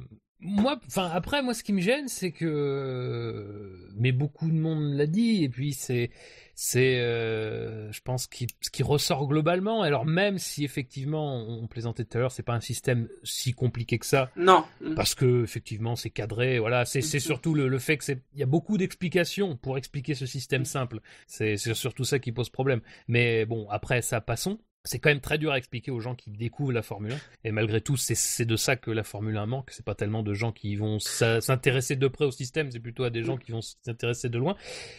moi, 0.44 0.78
enfin 0.86 1.08
après, 1.14 1.40
moi, 1.42 1.54
ce 1.54 1.62
qui 1.62 1.72
me 1.72 1.80
gêne, 1.80 2.08
c'est 2.08 2.32
que, 2.32 3.88
mais 3.96 4.12
beaucoup 4.12 4.48
de 4.50 4.56
monde 4.56 4.92
l'a 4.94 5.06
dit, 5.06 5.44
et 5.44 5.48
puis 5.48 5.72
c'est, 5.72 6.10
c'est, 6.54 6.98
euh, 7.00 7.90
je 7.92 8.00
pense, 8.02 8.26
qui, 8.26 8.46
ce 8.60 8.68
qui 8.70 8.82
ressort 8.82 9.26
globalement. 9.28 9.82
Alors 9.82 10.04
même 10.04 10.38
si 10.38 10.64
effectivement, 10.64 11.36
on 11.46 11.66
plaisantait 11.66 12.04
tout 12.04 12.18
à 12.18 12.20
l'heure, 12.20 12.32
c'est 12.32 12.42
pas 12.42 12.54
un 12.54 12.60
système 12.60 13.08
si 13.22 13.52
compliqué 13.52 13.98
que 13.98 14.06
ça, 14.06 14.30
Non. 14.36 14.64
parce 14.96 15.14
que 15.14 15.44
effectivement 15.44 15.94
c'est 15.96 16.10
cadré 16.10 16.58
voilà 16.58 16.84
c'est 16.84 17.00
c'est 17.02 17.18
Mhm. 17.18 17.22
surtout 17.22 17.54
le, 17.54 17.68
le 17.68 17.78
fait 17.78 17.96
que 17.96 18.04
c'est 18.04 18.20
il 18.34 18.40
y 18.40 18.42
a 18.42 18.46
beaucoup 18.46 18.76
d'explications 18.78 19.56
pour 19.56 19.78
expliquer 19.78 20.14
ce 20.14 20.26
système 20.26 20.64
simple 20.64 21.00
c'est 21.26 21.56
c'est 21.56 21.74
surtout 21.74 22.04
ça 22.04 22.18
qui 22.18 22.32
pose 22.32 22.50
problème 22.50 22.80
mais 23.08 23.46
bon 23.46 23.68
après 23.70 24.02
ça 24.02 24.20
passons 24.20 24.58
c'est 24.84 24.98
quand 24.98 25.10
même 25.10 25.20
très 25.20 25.38
dur 25.38 25.52
à 25.52 25.58
expliquer 25.58 25.90
aux 25.90 26.00
gens 26.00 26.14
qui 26.14 26.30
découvrent 26.30 26.72
la 26.72 26.82
Formule 26.82 27.12
1 27.12 27.16
et 27.44 27.52
malgré 27.52 27.80
tout 27.80 27.96
c'est 27.96 28.44
de 28.44 28.56
ça 28.56 28.76
que 28.76 28.90
la 28.90 29.04
Formule 29.04 29.36
1 29.36 29.46
manque 29.46 29.70
c'est 29.70 29.84
pas 29.84 29.94
tellement 29.94 30.22
de 30.22 30.34
gens 30.34 30.50
qui 30.52 30.74
vont 30.76 30.98
s'intéresser 31.40 31.96
de 31.96 32.08
près 32.08 32.24
au 32.24 32.30
système 32.30 32.70
c'est 32.70 32.80
plutôt 32.80 33.04
à 33.04 33.10
des 33.10 33.22
gens 33.22 33.36
qui 33.36 33.52
vont 33.52 33.60
s'intéresser 33.62 34.28
de 34.28 34.38
loin 34.38 34.56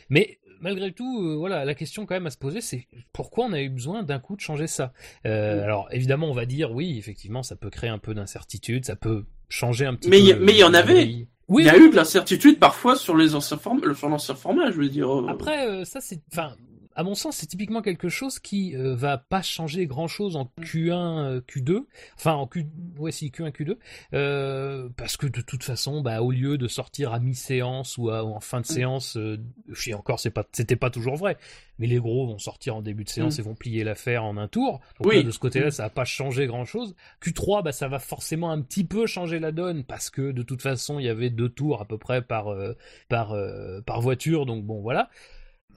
mais 0.09 0.39
malgré 0.61 0.91
tout 0.93 1.21
euh, 1.21 1.35
voilà 1.35 1.65
la 1.65 1.75
question 1.75 2.05
quand 2.05 2.15
même 2.15 2.27
à 2.27 2.31
se 2.31 2.37
poser 2.37 2.61
c'est 2.61 2.87
pourquoi 3.11 3.45
on 3.45 3.53
a 3.53 3.61
eu 3.61 3.69
besoin 3.69 4.03
d'un 4.03 4.19
coup 4.19 4.35
de 4.35 4.41
changer 4.41 4.67
ça? 4.67 4.93
Euh, 5.25 5.59
Mm. 5.59 5.63
alors 5.63 5.87
évidemment 5.91 6.29
on 6.29 6.33
va 6.33 6.45
dire 6.45 6.71
oui 6.71 6.97
effectivement 6.97 7.43
ça 7.43 7.55
peut 7.55 7.69
créer 7.69 7.89
un 7.89 7.97
peu 7.99 8.13
d'incertitude 8.13 8.85
ça 8.85 8.95
peut 8.95 9.25
changer 9.49 9.85
un 9.85 9.95
petit 9.95 10.09
Mais 10.09 10.19
peu 10.19 10.23
y- 10.23 10.35
mais 10.39 10.53
il 10.53 10.59
y 10.59 10.63
en 10.63 10.73
avait. 10.73 11.03
oui 11.03 11.27
il 11.59 11.65
y 11.65 11.69
a 11.69 11.75
oui, 11.75 11.81
eu 11.87 11.89
de 11.91 11.95
l'incertitude 11.97 12.57
parfois 12.57 12.95
sur 12.95 13.17
les 13.17 13.35
anciens 13.35 13.57
form- 13.57 13.93
sur 13.95 14.07
l'ancien 14.07 14.33
format, 14.33 14.71
je 14.71 14.77
veux 14.77 14.87
dire. 14.89 15.09
Après, 15.27 15.67
euh, 15.67 15.83
ça 15.83 15.99
c'est, 15.99 16.21
enfin, 16.31 16.55
à 16.95 17.03
mon 17.03 17.15
sens, 17.15 17.37
c'est 17.37 17.45
typiquement 17.47 17.81
quelque 17.81 18.09
chose 18.09 18.39
qui 18.39 18.75
euh, 18.75 18.95
va 18.95 19.17
pas 19.17 19.41
changer 19.41 19.85
grand 19.87 20.07
chose 20.07 20.35
en 20.35 20.51
Q1, 20.61 20.91
euh, 20.91 21.41
Q2, 21.41 21.85
enfin 22.15 22.33
en 22.33 22.47
Q, 22.47 22.65
ouais 22.97 23.11
si 23.11 23.29
Q1, 23.29 23.51
Q2, 23.51 23.77
euh, 24.13 24.89
parce 24.97 25.17
que 25.17 25.27
de 25.27 25.41
toute 25.41 25.63
façon, 25.63 26.01
bah 26.01 26.21
au 26.21 26.31
lieu 26.31 26.57
de 26.57 26.67
sortir 26.67 27.13
à 27.13 27.19
mi-séance 27.19 27.97
ou, 27.97 28.09
à- 28.09 28.23
ou 28.23 28.33
en 28.33 28.39
fin 28.39 28.61
de 28.61 28.65
séance, 28.65 29.17
euh, 29.17 29.37
je 29.69 29.81
sais 29.81 29.93
encore, 29.93 30.19
c'est 30.19 30.29
pas, 30.31 30.45
c'était 30.51 30.75
pas 30.75 30.89
toujours 30.89 31.15
vrai, 31.15 31.37
mais 31.79 31.87
les 31.87 31.97
gros 31.99 32.27
vont 32.27 32.37
sortir 32.37 32.75
en 32.75 32.81
début 32.81 33.03
de 33.03 33.09
séance 33.09 33.37
Mm. 33.37 33.41
et 33.41 33.43
vont 33.43 33.55
plier 33.55 33.83
l'affaire 33.83 34.23
en 34.23 34.37
un 34.37 34.47
tour. 34.47 34.79
Donc 34.99 35.07
Oui. 35.07 35.17
là, 35.17 35.23
de 35.23 35.31
ce 35.31 35.39
côté-là, 35.39 35.67
Mm. 35.67 35.71
ça 35.71 35.83
va 35.83 35.89
pas 35.89 36.05
changer 36.05 36.45
grand 36.47 36.65
chose. 36.65 36.95
Q3, 37.21 37.63
bah 37.63 37.71
ça 37.71 37.87
va 37.87 37.99
forcément 37.99 38.51
un 38.51 38.61
petit 38.61 38.83
peu 38.83 39.07
changer 39.07 39.39
la 39.39 39.51
donne 39.51 39.83
parce 39.83 40.09
que 40.09 40.31
de 40.31 40.43
toute 40.43 40.61
façon, 40.61 40.99
il 40.99 41.05
y 41.05 41.09
avait 41.09 41.29
deux 41.29 41.49
tours 41.49 41.81
à 41.81 41.85
peu 41.85 41.97
près 41.97 42.21
par 42.21 42.49
euh, 42.49 42.73
par 43.09 43.31
euh, 43.33 43.81
par 43.81 44.01
voiture, 44.01 44.45
donc 44.45 44.63
bon 44.63 44.81
voilà. 44.81 45.09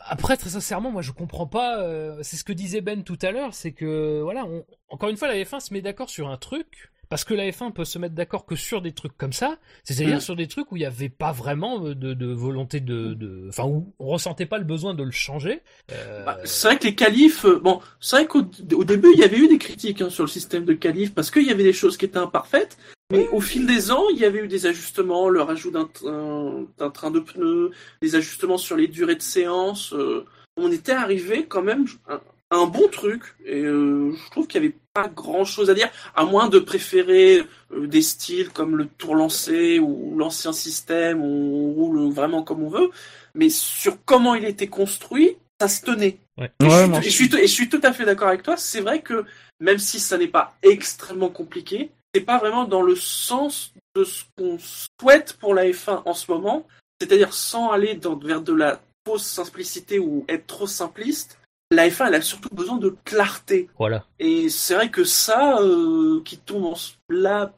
Après, 0.00 0.36
très 0.36 0.50
sincèrement, 0.50 0.90
moi 0.90 1.02
je 1.02 1.12
comprends 1.12 1.46
pas. 1.46 1.80
euh, 1.80 2.18
c'est 2.22 2.36
ce 2.36 2.44
que 2.44 2.52
disait 2.52 2.80
Ben 2.80 3.02
tout 3.02 3.18
à 3.22 3.30
l'heure, 3.30 3.54
c'est 3.54 3.72
que 3.72 4.20
voilà, 4.22 4.44
on- 4.44 4.64
encore 4.88 5.08
une 5.08 5.16
fois, 5.16 5.28
la 5.28 5.34
F1 5.42 5.60
se 5.60 5.72
met 5.72 5.80
d'accord 5.82 6.10
sur 6.10 6.28
un 6.28 6.36
truc. 6.36 6.90
Parce 7.08 7.22
que 7.22 7.34
la 7.34 7.48
F1 7.48 7.70
peut 7.70 7.84
se 7.84 8.00
mettre 8.00 8.16
d'accord 8.16 8.46
que 8.46 8.56
sur 8.56 8.82
des 8.82 8.90
trucs 8.90 9.16
comme 9.16 9.32
ça, 9.32 9.58
c'est-à-dire 9.84 10.16
Mm. 10.16 10.20
sur 10.20 10.34
des 10.34 10.48
trucs 10.48 10.72
où 10.72 10.76
il 10.76 10.80
n'y 10.80 10.86
avait 10.86 11.08
pas 11.08 11.30
vraiment 11.30 11.78
de, 11.78 11.94
de 11.94 12.26
volonté 12.32 12.80
de, 12.80 13.14
de, 13.14 13.46
enfin 13.48 13.62
où 13.64 13.94
on 14.00 14.06
ressentait 14.08 14.44
pas 14.44 14.58
le 14.58 14.64
besoin 14.64 14.92
de 14.92 15.04
le 15.04 15.12
changer. 15.12 15.62
Euh, 15.92 16.24
Bah, 16.24 16.38
c'est 16.44 16.66
vrai 16.66 16.78
que 16.80 16.84
les 16.88 16.96
qualifs, 16.96 17.44
euh, 17.44 17.60
bon, 17.60 17.80
c'est 18.00 18.16
vrai 18.16 18.26
qu'au 18.26 18.42
au 18.74 18.82
début, 18.84 19.10
il 19.14 19.20
y 19.20 19.22
avait 19.22 19.38
eu 19.38 19.46
des 19.46 19.58
critiques 19.58 20.00
hein, 20.02 20.10
sur 20.10 20.24
le 20.24 20.28
système 20.28 20.64
de 20.64 20.72
qualifs 20.72 21.14
parce 21.14 21.30
qu'il 21.30 21.46
y 21.46 21.52
avait 21.52 21.62
des 21.62 21.72
choses 21.72 21.96
qui 21.96 22.06
étaient 22.06 22.18
imparfaites, 22.18 22.76
mais 23.10 23.28
au 23.28 23.40
fil 23.40 23.66
des 23.66 23.90
ans, 23.92 24.04
il 24.12 24.18
y 24.18 24.24
avait 24.24 24.40
eu 24.40 24.48
des 24.48 24.66
ajustements, 24.66 25.28
le 25.28 25.42
rajout 25.42 25.70
d'un 25.70 25.86
train- 25.86 27.10
de 27.10 27.20
pneus, 27.20 27.70
des 28.02 28.14
ajustements 28.16 28.58
sur 28.58 28.76
les 28.76 28.88
durées 28.88 29.14
de 29.16 29.22
séance. 29.22 29.92
euh, 29.92 30.24
on 30.56 30.72
était 30.72 30.92
arrivé 30.92 31.44
quand 31.46 31.62
même 31.62 31.84
à 32.08 32.20
un 32.50 32.66
bon 32.66 32.88
truc, 32.88 33.22
et 33.44 33.60
euh, 33.62 34.12
je 34.12 34.30
trouve 34.30 34.46
qu'il 34.46 34.60
n'y 34.60 34.68
avait 34.68 34.76
pas 34.94 35.08
grand 35.08 35.44
chose 35.44 35.68
à 35.68 35.74
dire, 35.74 35.90
à 36.14 36.24
moins 36.24 36.48
de 36.48 36.58
préférer 36.58 37.44
euh, 37.72 37.86
des 37.86 38.00
styles 38.02 38.48
comme 38.50 38.76
le 38.76 38.86
tour 38.86 39.14
lancé 39.14 39.78
ou 39.78 40.16
l'ancien 40.16 40.52
système 40.52 41.20
où 41.20 41.24
on 41.26 41.72
roule 41.74 42.12
vraiment 42.12 42.42
comme 42.42 42.62
on 42.62 42.68
veut, 42.70 42.90
mais 43.34 43.50
sur 43.50 43.98
comment 44.04 44.34
il 44.34 44.44
était 44.44 44.68
construit, 44.68 45.36
ça 45.60 45.68
se 45.68 45.82
tenait. 45.82 46.18
Ouais. 46.38 46.50
Et, 46.60 46.64
je 46.64 46.66
Ouais, 46.70 46.80
suis, 46.80 46.88
moi 46.90 46.98
et 46.98 47.02
je 47.02 47.10
suis 47.10 47.28
tout- 47.28 47.36
et 47.38 47.46
je 47.46 47.52
suis 47.52 47.68
tout 47.68 47.80
à 47.82 47.92
fait 47.92 48.04
d'accord 48.04 48.28
avec 48.28 48.42
toi. 48.42 48.56
C'est 48.56 48.80
vrai 48.80 49.00
que 49.02 49.24
même 49.60 49.78
si 49.78 49.98
ça 50.00 50.16
n'est 50.18 50.26
pas 50.28 50.54
extrêmement 50.62 51.30
compliqué, 51.30 51.90
c'est 52.16 52.24
pas 52.24 52.38
vraiment 52.38 52.64
dans 52.64 52.80
le 52.80 52.96
sens 52.96 53.74
de 53.94 54.04
ce 54.04 54.24
qu'on 54.38 54.56
souhaite 54.58 55.34
pour 55.34 55.52
la 55.52 55.66
F1 55.66 56.02
en 56.06 56.14
ce 56.14 56.30
moment, 56.32 56.66
c'est-à-dire 56.98 57.34
sans 57.34 57.70
aller 57.70 57.94
dans, 57.94 58.16
vers 58.16 58.40
de 58.40 58.54
la 58.54 58.80
fausse 59.06 59.26
simplicité 59.26 59.98
ou 59.98 60.24
être 60.26 60.46
trop 60.46 60.66
simpliste. 60.66 61.38
La 61.70 61.86
F1, 61.88 62.06
elle 62.08 62.14
a 62.14 62.22
surtout 62.22 62.48
besoin 62.54 62.78
de 62.78 62.96
clarté. 63.04 63.68
Voilà. 63.78 64.06
Et 64.18 64.48
c'est 64.48 64.74
vrai 64.74 64.90
que 64.90 65.04
ça, 65.04 65.58
euh, 65.60 66.22
qui 66.24 66.38
tombe 66.38 66.64
en 66.64 66.74
ce- 66.74 66.94
là, 67.10 67.52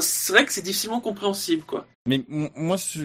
c'est 0.00 0.34
vrai 0.34 0.44
que 0.44 0.52
c'est 0.52 0.60
difficilement 0.60 1.00
compréhensible, 1.00 1.62
quoi. 1.62 1.86
Mais 2.06 2.22
moi, 2.28 2.76
je, 2.76 3.04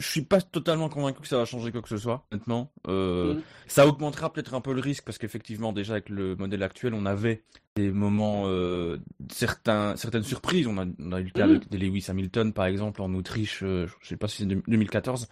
suis 0.00 0.22
pas 0.22 0.40
totalement 0.40 0.88
convaincu 0.88 1.22
que 1.22 1.26
ça 1.26 1.38
va 1.38 1.46
changer 1.46 1.72
quoi 1.72 1.82
que 1.82 1.88
ce 1.88 1.96
soit, 1.96 2.26
maintenant. 2.30 2.70
Euh, 2.86 3.34
Mhm. 3.34 3.42
Ça 3.66 3.88
augmentera 3.88 4.32
peut-être 4.32 4.54
un 4.54 4.60
peu 4.60 4.72
le 4.72 4.80
risque, 4.80 5.04
parce 5.04 5.18
qu'effectivement, 5.18 5.72
déjà, 5.72 5.94
avec 5.94 6.10
le 6.10 6.36
modèle 6.36 6.62
actuel, 6.62 6.94
on 6.94 7.06
avait 7.06 7.42
des 7.76 7.92
moments, 7.92 8.44
euh, 8.46 8.96
certains, 9.30 9.94
certaines 9.96 10.22
surprises. 10.24 10.66
On 10.66 10.78
a, 10.78 10.86
on 10.98 11.12
a 11.12 11.20
eu 11.20 11.24
le 11.24 11.30
cas 11.30 11.44
avec 11.44 11.68
des 11.68 11.78
Lewis 11.78 12.06
Hamilton, 12.08 12.52
par 12.52 12.64
exemple, 12.66 13.02
en 13.02 13.12
Autriche, 13.14 13.60
euh, 13.62 13.86
je 14.00 14.08
sais 14.08 14.16
pas 14.16 14.26
si 14.28 14.38
c'est 14.38 14.46
deux- 14.46 14.62
2014, 14.66 15.28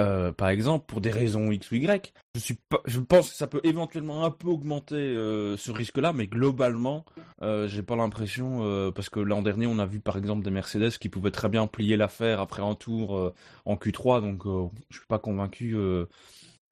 euh, 0.00 0.32
par 0.32 0.48
exemple, 0.48 0.86
pour 0.86 1.00
des 1.00 1.10
raisons 1.10 1.50
X 1.50 1.70
ou 1.72 1.74
Y. 1.74 2.14
Je, 2.36 2.40
suis 2.40 2.54
pas, 2.68 2.80
je 2.86 3.00
pense 3.00 3.30
que 3.30 3.36
ça 3.36 3.46
peut 3.48 3.60
éventuellement 3.64 4.24
un 4.24 4.30
peu 4.30 4.48
augmenter 4.48 4.94
euh, 4.94 5.56
ce 5.56 5.70
risque-là, 5.72 6.12
mais 6.12 6.28
globalement, 6.28 7.04
euh, 7.42 7.66
j'ai 7.68 7.82
pas 7.82 7.96
l'impression, 7.96 8.60
euh, 8.62 8.90
parce 8.92 9.10
que 9.10 9.20
l'an 9.20 9.42
dernier, 9.42 9.66
on 9.66 9.78
a 9.80 9.86
vu 9.86 9.98
par 10.00 10.16
exemple 10.16 10.42
des 10.44 10.50
Mercedes 10.50 10.92
qui 10.98 11.08
pouvaient 11.08 11.32
très 11.32 11.48
bien 11.48 11.66
plier 11.66 11.96
l'affaire 11.96 12.40
après 12.40 12.62
un 12.62 12.74
tour 12.76 13.16
euh, 13.18 13.34
en 13.64 13.74
Q3, 13.74 14.20
donc 14.22 14.46
euh, 14.46 14.68
je 14.90 14.98
suis 14.98 15.06
pas 15.06 15.18
convaincu 15.18 15.74
euh, 15.76 16.06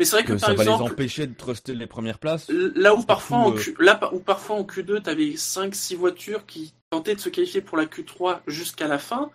Mais 0.01 0.07
c'est 0.07 0.17
vrai 0.17 0.25
que, 0.25 0.33
que 0.33 0.41
par 0.41 0.49
ça 0.49 0.55
va 0.55 0.65
les 0.65 0.71
exemple, 0.71 0.93
empêcher 0.93 1.27
de 1.27 1.35
truster 1.35 1.75
les 1.75 1.87
premières 1.87 2.19
places. 2.19 2.49
Là 2.49 2.95
où 2.95 3.03
parfois 3.03 3.37
en 3.37 3.53
euh, 3.53 3.59
Q... 3.59 3.77
là 3.81 4.01
où 4.15 4.19
parfois 4.19 4.57
en 4.57 4.63
Q2 4.63 5.03
t'avais 5.03 5.37
5 5.37 5.75
6 5.75 5.95
voitures 5.97 6.47
qui 6.47 6.73
tentaient 6.89 7.15
de 7.15 7.21
se 7.21 7.29
qualifier 7.29 7.61
pour 7.61 7.77
la 7.77 7.85
Q3 7.85 8.39
jusqu'à 8.47 8.89
la 8.89 8.99
fin. 8.99 9.31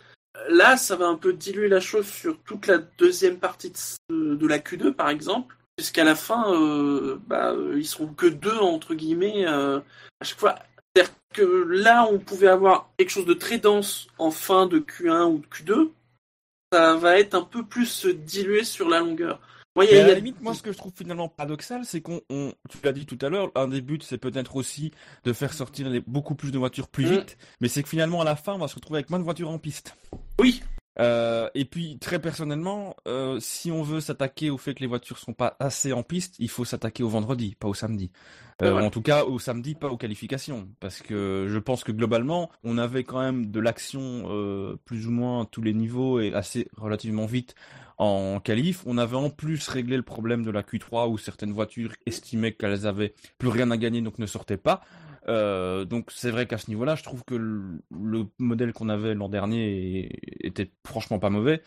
Là, 0.50 0.76
ça 0.76 0.96
va 0.96 1.06
un 1.06 1.18
peu 1.18 1.34
diluer 1.34 1.68
la 1.68 1.80
chose 1.80 2.08
sur 2.08 2.40
toute 2.40 2.66
la 2.66 2.80
deuxième 2.80 3.38
partie 3.38 3.72
de, 4.10 4.34
de 4.34 4.48
la 4.48 4.58
Q2 4.58 4.94
par 4.94 5.10
exemple, 5.10 5.56
puisqu'à 5.76 6.04
la 6.04 6.16
fin 6.16 6.52
euh, 6.52 7.20
bah, 7.28 7.52
euh, 7.52 7.76
ils 7.78 7.86
seront 7.86 8.08
que 8.08 8.26
deux 8.26 8.58
entre 8.58 8.96
guillemets 8.96 9.46
euh, 9.48 9.78
à 10.20 10.26
chaque 10.26 10.40
fois. 10.40 10.56
C'est-à-dire 10.96 11.14
que 11.32 11.44
là 11.70 12.08
on 12.10 12.18
pouvait 12.18 12.48
avoir 12.48 12.90
quelque 12.98 13.12
chose 13.12 13.28
de 13.28 13.36
très 13.36 13.60
dense 13.60 14.08
en 14.18 14.32
fin 14.32 14.66
de 14.66 14.80
Q1 14.80 15.26
ou 15.26 15.38
de 15.38 15.46
Q2, 15.46 15.90
ça 16.74 16.96
va 16.96 17.20
être 17.20 17.36
un 17.36 17.44
peu 17.44 17.64
plus 17.64 18.08
dilué 18.08 18.64
sur 18.64 18.90
la 18.90 19.02
longueur. 19.02 19.40
Y 19.84 19.98
a- 19.98 20.04
à 20.06 20.08
la 20.08 20.14
limite, 20.16 20.42
moi, 20.42 20.54
ce 20.54 20.62
que 20.62 20.72
je 20.72 20.78
trouve 20.78 20.94
finalement 20.96 21.28
paradoxal, 21.28 21.82
c'est 21.84 22.02
qu'on, 22.02 22.22
on- 22.30 22.54
tu 22.70 22.78
l'as 22.84 22.94
dit 22.94 23.06
tout 23.06 23.18
à 23.22 23.30
l'heure, 23.30 23.52
un 23.56 23.68
des 23.68 23.82
buts, 23.82 24.00
c'est 24.02 24.18
peut-être 24.18 24.56
aussi 24.56 24.92
de 25.26 25.34
faire 25.34 25.54
sortir 25.54 25.90
les- 25.90 26.02
beaucoup 26.02 26.36
plus 26.36 26.52
de 26.52 26.58
voitures 26.58 26.88
plus 26.88 27.06
Mm. 27.06 27.10
vite, 27.12 27.38
mais 27.60 27.68
c'est 27.68 27.84
que 27.84 27.90
finalement, 27.90 28.22
à 28.22 28.26
la 28.26 28.36
fin, 28.36 28.54
on 28.54 28.60
va 28.60 28.68
se 28.70 28.76
retrouver 28.76 29.00
avec 29.00 29.10
moins 29.10 29.20
de 29.20 29.26
voitures 29.26 29.50
en 29.50 29.60
piste. 29.60 29.96
Oui. 30.40 30.62
Euh, 30.98 31.50
et 31.56 31.66
puis, 31.66 31.98
très 32.00 32.20
personnellement, 32.20 32.96
euh, 33.06 33.38
si 33.42 33.70
on 33.70 33.84
veut 33.84 34.00
s'attaquer 34.00 34.50
au 34.50 34.58
fait 34.58 34.74
que 34.76 34.80
les 34.80 34.88
voitures 34.88 35.18
sont 35.18 35.34
pas 35.34 35.58
assez 35.60 35.92
en 35.92 36.04
piste, 36.04 36.36
il 36.40 36.50
faut 36.50 36.64
s'attaquer 36.64 37.04
au 37.04 37.10
vendredi, 37.10 37.56
pas 37.60 37.68
au 37.68 37.74
samedi. 37.74 38.12
Euh, 38.62 38.74
Ouais. 38.76 38.82
En 38.82 38.90
tout 38.90 39.02
cas, 39.02 39.26
au 39.26 39.38
samedi, 39.38 39.76
pas 39.76 39.90
aux 39.90 39.98
qualifications, 39.98 40.70
parce 40.80 41.02
que 41.02 41.48
je 41.50 41.60
pense 41.60 41.84
que 41.84 41.92
globalement, 41.92 42.50
on 42.64 42.78
avait 42.78 43.04
quand 43.04 43.20
même 43.20 43.52
de 43.52 43.60
l'action 43.60 44.24
euh, 44.30 44.78
plus 44.86 45.06
ou 45.08 45.12
moins 45.12 45.42
à 45.42 45.46
tous 45.46 45.62
les 45.62 45.74
niveaux 45.74 46.22
et 46.22 46.34
assez 46.34 46.70
relativement 46.78 47.26
vite 47.26 47.56
en 47.98 48.40
qualif. 48.40 48.84
On 48.86 48.98
avait 48.98 49.16
en 49.16 49.30
plus 49.30 49.68
réglé 49.68 49.98
le 49.98 50.04
problème 50.04 50.44
de 50.44 50.52
la 50.52 50.64
Q3 50.64 51.10
où 51.10 51.18
certaines 51.18 51.52
voitures 51.52 51.94
estimaient 52.06 52.54
qu'elles 52.54 52.88
avaient 52.88 53.14
plus 53.38 53.50
rien 53.50 53.72
à 53.72 53.78
gagner 53.78 54.02
donc 54.02 54.20
ne 54.20 54.26
sortaient 54.26 54.58
pas. 54.58 54.82
Euh, 55.28 55.86
donc 55.86 56.12
c'est 56.12 56.30
vrai 56.30 56.46
qu'à 56.48 56.58
ce 56.58 56.70
niveau-là, 56.70 56.96
je 56.96 57.04
trouve 57.04 57.24
que 57.24 57.36
le, 57.36 57.82
le 57.92 58.26
modèle 58.38 58.74
qu'on 58.74 58.90
avait 58.90 59.16
l'an 59.16 59.30
dernier 59.30 60.10
était 60.40 60.72
franchement 60.86 61.20
pas 61.20 61.30
mauvais. 61.30 61.62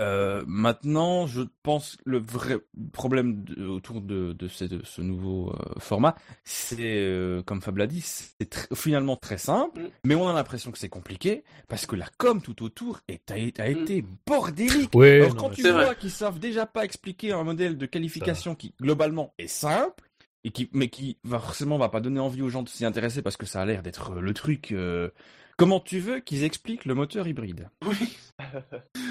Euh, 0.00 0.42
maintenant, 0.46 1.26
je 1.26 1.42
pense 1.62 1.96
que 1.96 2.02
le 2.06 2.18
vrai 2.18 2.56
problème 2.92 3.44
de- 3.44 3.66
autour 3.66 4.00
de, 4.00 4.32
de 4.32 4.48
ce, 4.48 4.64
de 4.64 4.80
ce 4.84 5.02
nouveau 5.02 5.50
euh, 5.50 5.78
format, 5.78 6.14
c'est, 6.44 6.76
euh, 6.80 7.42
comme 7.42 7.60
Fab 7.60 7.76
l'a 7.76 7.86
dit, 7.86 8.00
c'est 8.00 8.50
tr- 8.52 8.74
finalement 8.74 9.16
très 9.16 9.38
simple, 9.38 9.80
Mm. 9.80 9.88
mais 10.06 10.14
on 10.14 10.26
a 10.28 10.32
l'impression 10.32 10.72
que 10.72 10.78
c'est 10.78 10.88
compliqué, 10.88 11.44
parce 11.68 11.86
que 11.86 11.94
la 11.94 12.06
com 12.18 12.40
tout 12.40 12.64
autour 12.64 13.00
est, 13.06 13.30
a, 13.30 13.34
a 13.34 13.38
Mm. 13.38 13.82
été 13.82 14.04
bordélique. 14.26 14.94
Ouais, 14.94 15.16
Alors 15.20 15.34
non, 15.34 15.40
quand 15.42 15.50
tu 15.50 15.62
vois 15.62 15.84
vrai. 15.84 15.96
qu'ils 15.96 16.10
savent 16.10 16.38
déjà 16.38 16.64
pas 16.66 16.84
expliquer 16.84 17.32
un 17.32 17.44
modèle 17.44 17.76
de 17.76 17.86
qualification 17.86 18.54
qui 18.54 18.74
globalement 18.80 19.34
est 19.38 19.46
simple, 19.46 20.08
et 20.44 20.50
qui, 20.50 20.68
mais 20.72 20.88
qui 20.88 21.18
va 21.22 21.38
forcément 21.38 21.78
va 21.78 21.88
pas 21.90 22.00
donner 22.00 22.18
envie 22.18 22.42
aux 22.42 22.48
gens 22.48 22.62
de 22.64 22.68
s'y 22.68 22.84
intéresser 22.84 23.22
parce 23.22 23.36
que 23.36 23.46
ça 23.46 23.60
a 23.60 23.66
l'air 23.66 23.82
d'être 23.82 24.14
le 24.14 24.34
truc. 24.34 24.72
euh, 24.72 25.10
Comment 25.58 25.78
tu 25.78 26.00
veux 26.00 26.18
qu'ils 26.18 26.42
expliquent 26.44 26.86
le 26.86 26.94
moteur 26.94 27.28
hybride? 27.28 27.68
Oui. 27.86 28.16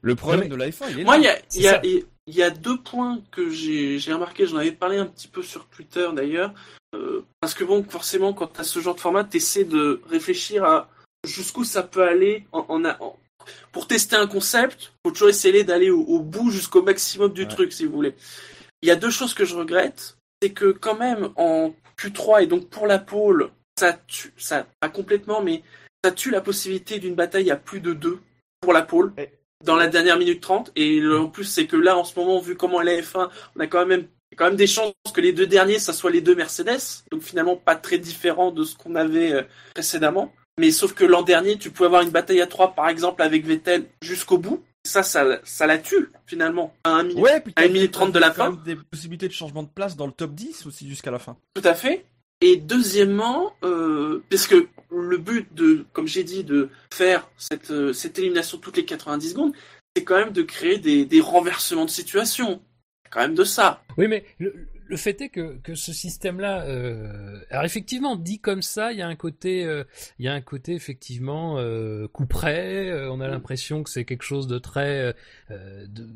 Le 0.00 0.14
problème 0.14 0.48
de 0.48 0.56
F1, 0.56 0.86
il 0.90 1.00
est 1.00 1.04
Moi, 1.04 1.18
là. 1.18 1.36
il 1.54 1.60
y 1.62 1.68
a, 1.68 1.80
il 1.84 1.90
y, 1.90 2.04
il 2.26 2.38
y 2.38 2.50
deux 2.52 2.78
points 2.80 3.20
que 3.30 3.50
j'ai 3.50 3.98
remarqué, 4.12 4.46
j'en 4.46 4.56
avais 4.58 4.72
parlé 4.72 4.98
un 4.98 5.06
petit 5.06 5.28
peu 5.28 5.42
sur 5.42 5.66
Twitter 5.66 6.08
d'ailleurs, 6.14 6.52
euh, 6.94 7.24
parce 7.40 7.54
que 7.54 7.64
bon, 7.64 7.82
forcément, 7.84 8.32
quand 8.32 8.48
tu 8.48 8.60
as 8.60 8.64
ce 8.64 8.78
genre 8.80 8.94
de 8.94 9.00
format, 9.00 9.24
tu 9.24 9.38
essaies 9.38 9.64
de 9.64 10.00
réfléchir 10.08 10.64
à 10.64 10.88
jusqu'où 11.26 11.64
ça 11.64 11.82
peut 11.82 12.02
aller 12.02 12.44
en, 12.52 12.64
en, 12.68 12.84
a- 12.84 12.96
en- 13.02 13.18
pour 13.72 13.86
tester 13.88 14.14
un 14.16 14.26
concept, 14.26 14.92
faut 15.04 15.12
toujours 15.12 15.28
essayer 15.28 15.64
d'aller 15.64 15.90
au, 15.90 16.00
au 16.02 16.20
bout 16.20 16.50
jusqu'au 16.50 16.82
maximum 16.82 17.32
du 17.32 17.42
Ouais. 17.42 17.48
truc, 17.48 17.72
si 17.72 17.84
vous 17.86 17.92
voulez. 17.92 18.14
Il 18.82 18.88
y 18.88 18.92
a 18.92 18.96
deux 18.96 19.10
choses 19.10 19.34
que 19.34 19.44
je 19.44 19.56
regrette, 19.56 20.16
c'est 20.40 20.50
que 20.52 20.70
quand 20.72 20.96
même 20.96 21.30
en 21.36 21.74
Q3 21.98 22.42
et 22.42 22.46
donc 22.46 22.68
pour 22.68 22.86
la 22.86 22.98
pole, 22.98 23.50
ça 23.78 23.94
tue, 24.06 24.32
ça 24.36 24.66
pas 24.80 24.88
complètement, 24.88 25.42
mais 25.42 25.62
ça 26.04 26.10
tue 26.12 26.30
la 26.30 26.40
possibilité 26.40 26.98
d'une 26.98 27.14
bataille 27.14 27.50
à 27.50 27.56
plus 27.56 27.80
de 27.80 27.92
deux 27.92 28.20
pour 28.60 28.72
la 28.72 28.82
pole 28.82 29.12
Et- 29.18 29.30
dans 29.64 29.76
la 29.76 29.86
dernière 29.88 30.18
minute 30.18 30.40
30. 30.40 30.72
Et 30.76 31.00
le- 31.00 31.18
en 31.20 31.28
plus, 31.28 31.44
c'est 31.44 31.66
que 31.66 31.76
là, 31.76 31.96
en 31.96 32.04
ce 32.04 32.18
moment, 32.18 32.40
vu 32.40 32.56
comment 32.56 32.80
elle 32.80 32.88
est 32.88 33.00
F1, 33.02 33.28
on 33.56 33.60
a 33.60 33.66
quand 33.66 33.86
même, 33.86 34.06
quand 34.36 34.46
même 34.46 34.56
des 34.56 34.66
chances 34.66 34.92
que 35.14 35.20
les 35.20 35.32
deux 35.32 35.46
derniers, 35.46 35.78
ça 35.78 35.92
soit 35.92 36.10
les 36.10 36.20
deux 36.20 36.34
Mercedes. 36.34 36.80
Donc 37.10 37.22
finalement, 37.22 37.56
pas 37.56 37.76
très 37.76 37.98
différent 37.98 38.50
de 38.50 38.64
ce 38.64 38.76
qu'on 38.76 38.94
avait 38.94 39.32
euh, 39.32 39.42
précédemment. 39.74 40.32
Mais 40.58 40.70
sauf 40.70 40.92
que 40.94 41.04
l'an 41.04 41.22
dernier, 41.22 41.56
tu 41.58 41.70
pouvais 41.70 41.86
avoir 41.86 42.02
une 42.02 42.10
bataille 42.10 42.40
à 42.42 42.46
trois, 42.46 42.74
par 42.74 42.88
exemple, 42.88 43.22
avec 43.22 43.44
Vettel 43.46 43.86
jusqu'au 44.02 44.38
bout. 44.38 44.62
Ça, 44.84 45.02
ça, 45.04 45.38
ça 45.44 45.66
la 45.66 45.78
tue, 45.78 46.10
finalement. 46.26 46.74
À 46.84 46.90
un 46.96 47.04
minute. 47.04 47.22
Ouais, 47.22 47.40
puis 47.40 47.52
à 47.56 47.66
une 47.66 47.72
minute 47.72 47.92
trente 47.92 48.12
de 48.12 48.18
la 48.18 48.32
fin. 48.32 48.46
quand 48.46 48.52
même 48.52 48.62
des 48.64 48.74
possibilités 48.76 49.28
de 49.28 49.32
changement 49.32 49.62
de 49.62 49.68
place 49.68 49.96
dans 49.96 50.06
le 50.06 50.12
top 50.12 50.32
10 50.34 50.66
aussi 50.66 50.88
jusqu'à 50.88 51.10
la 51.12 51.18
fin. 51.20 51.36
Tout 51.54 51.62
à 51.64 51.74
fait. 51.74 52.04
Et 52.40 52.56
deuxièmement, 52.56 53.52
euh, 53.62 54.22
parce 54.28 54.48
que 54.48 54.66
le 54.94 55.16
but 55.18 55.52
de, 55.54 55.86
comme 55.92 56.06
j'ai 56.06 56.24
dit, 56.24 56.44
de 56.44 56.68
faire 56.92 57.28
cette, 57.36 57.70
euh, 57.70 57.92
cette 57.92 58.18
élimination 58.18 58.58
toutes 58.58 58.76
les 58.76 58.84
90 58.84 59.30
secondes, 59.30 59.52
c'est 59.96 60.04
quand 60.04 60.16
même 60.16 60.32
de 60.32 60.42
créer 60.42 60.78
des, 60.78 61.04
des 61.04 61.20
renversements 61.20 61.84
de 61.84 61.90
situation. 61.90 62.62
Quand 63.10 63.20
même 63.20 63.34
de 63.34 63.44
ça. 63.44 63.82
Oui, 63.98 64.08
mais 64.08 64.24
le, 64.38 64.54
le 64.92 64.98
fait 64.98 65.22
est 65.22 65.30
que, 65.30 65.56
que 65.62 65.74
ce 65.74 65.90
système-là, 65.90 66.66
euh, 66.66 67.40
alors 67.48 67.64
effectivement, 67.64 68.14
dit 68.14 68.40
comme 68.40 68.60
ça, 68.60 68.92
il 68.92 68.98
y 68.98 69.02
a 69.02 69.08
un 69.08 69.16
côté, 69.16 69.64
euh, 69.64 69.84
il 70.18 70.26
y 70.26 70.28
a 70.28 70.34
un 70.34 70.42
côté 70.42 70.74
effectivement 70.74 71.58
euh, 71.58 72.08
coup 72.08 72.26
près. 72.26 72.90
euh, 72.90 73.10
on 73.10 73.18
a 73.20 73.26
l'impression 73.26 73.82
que 73.82 73.88
c'est 73.88 74.04
quelque 74.04 74.22
chose 74.22 74.46
de 74.46 74.58
très, 74.58 75.14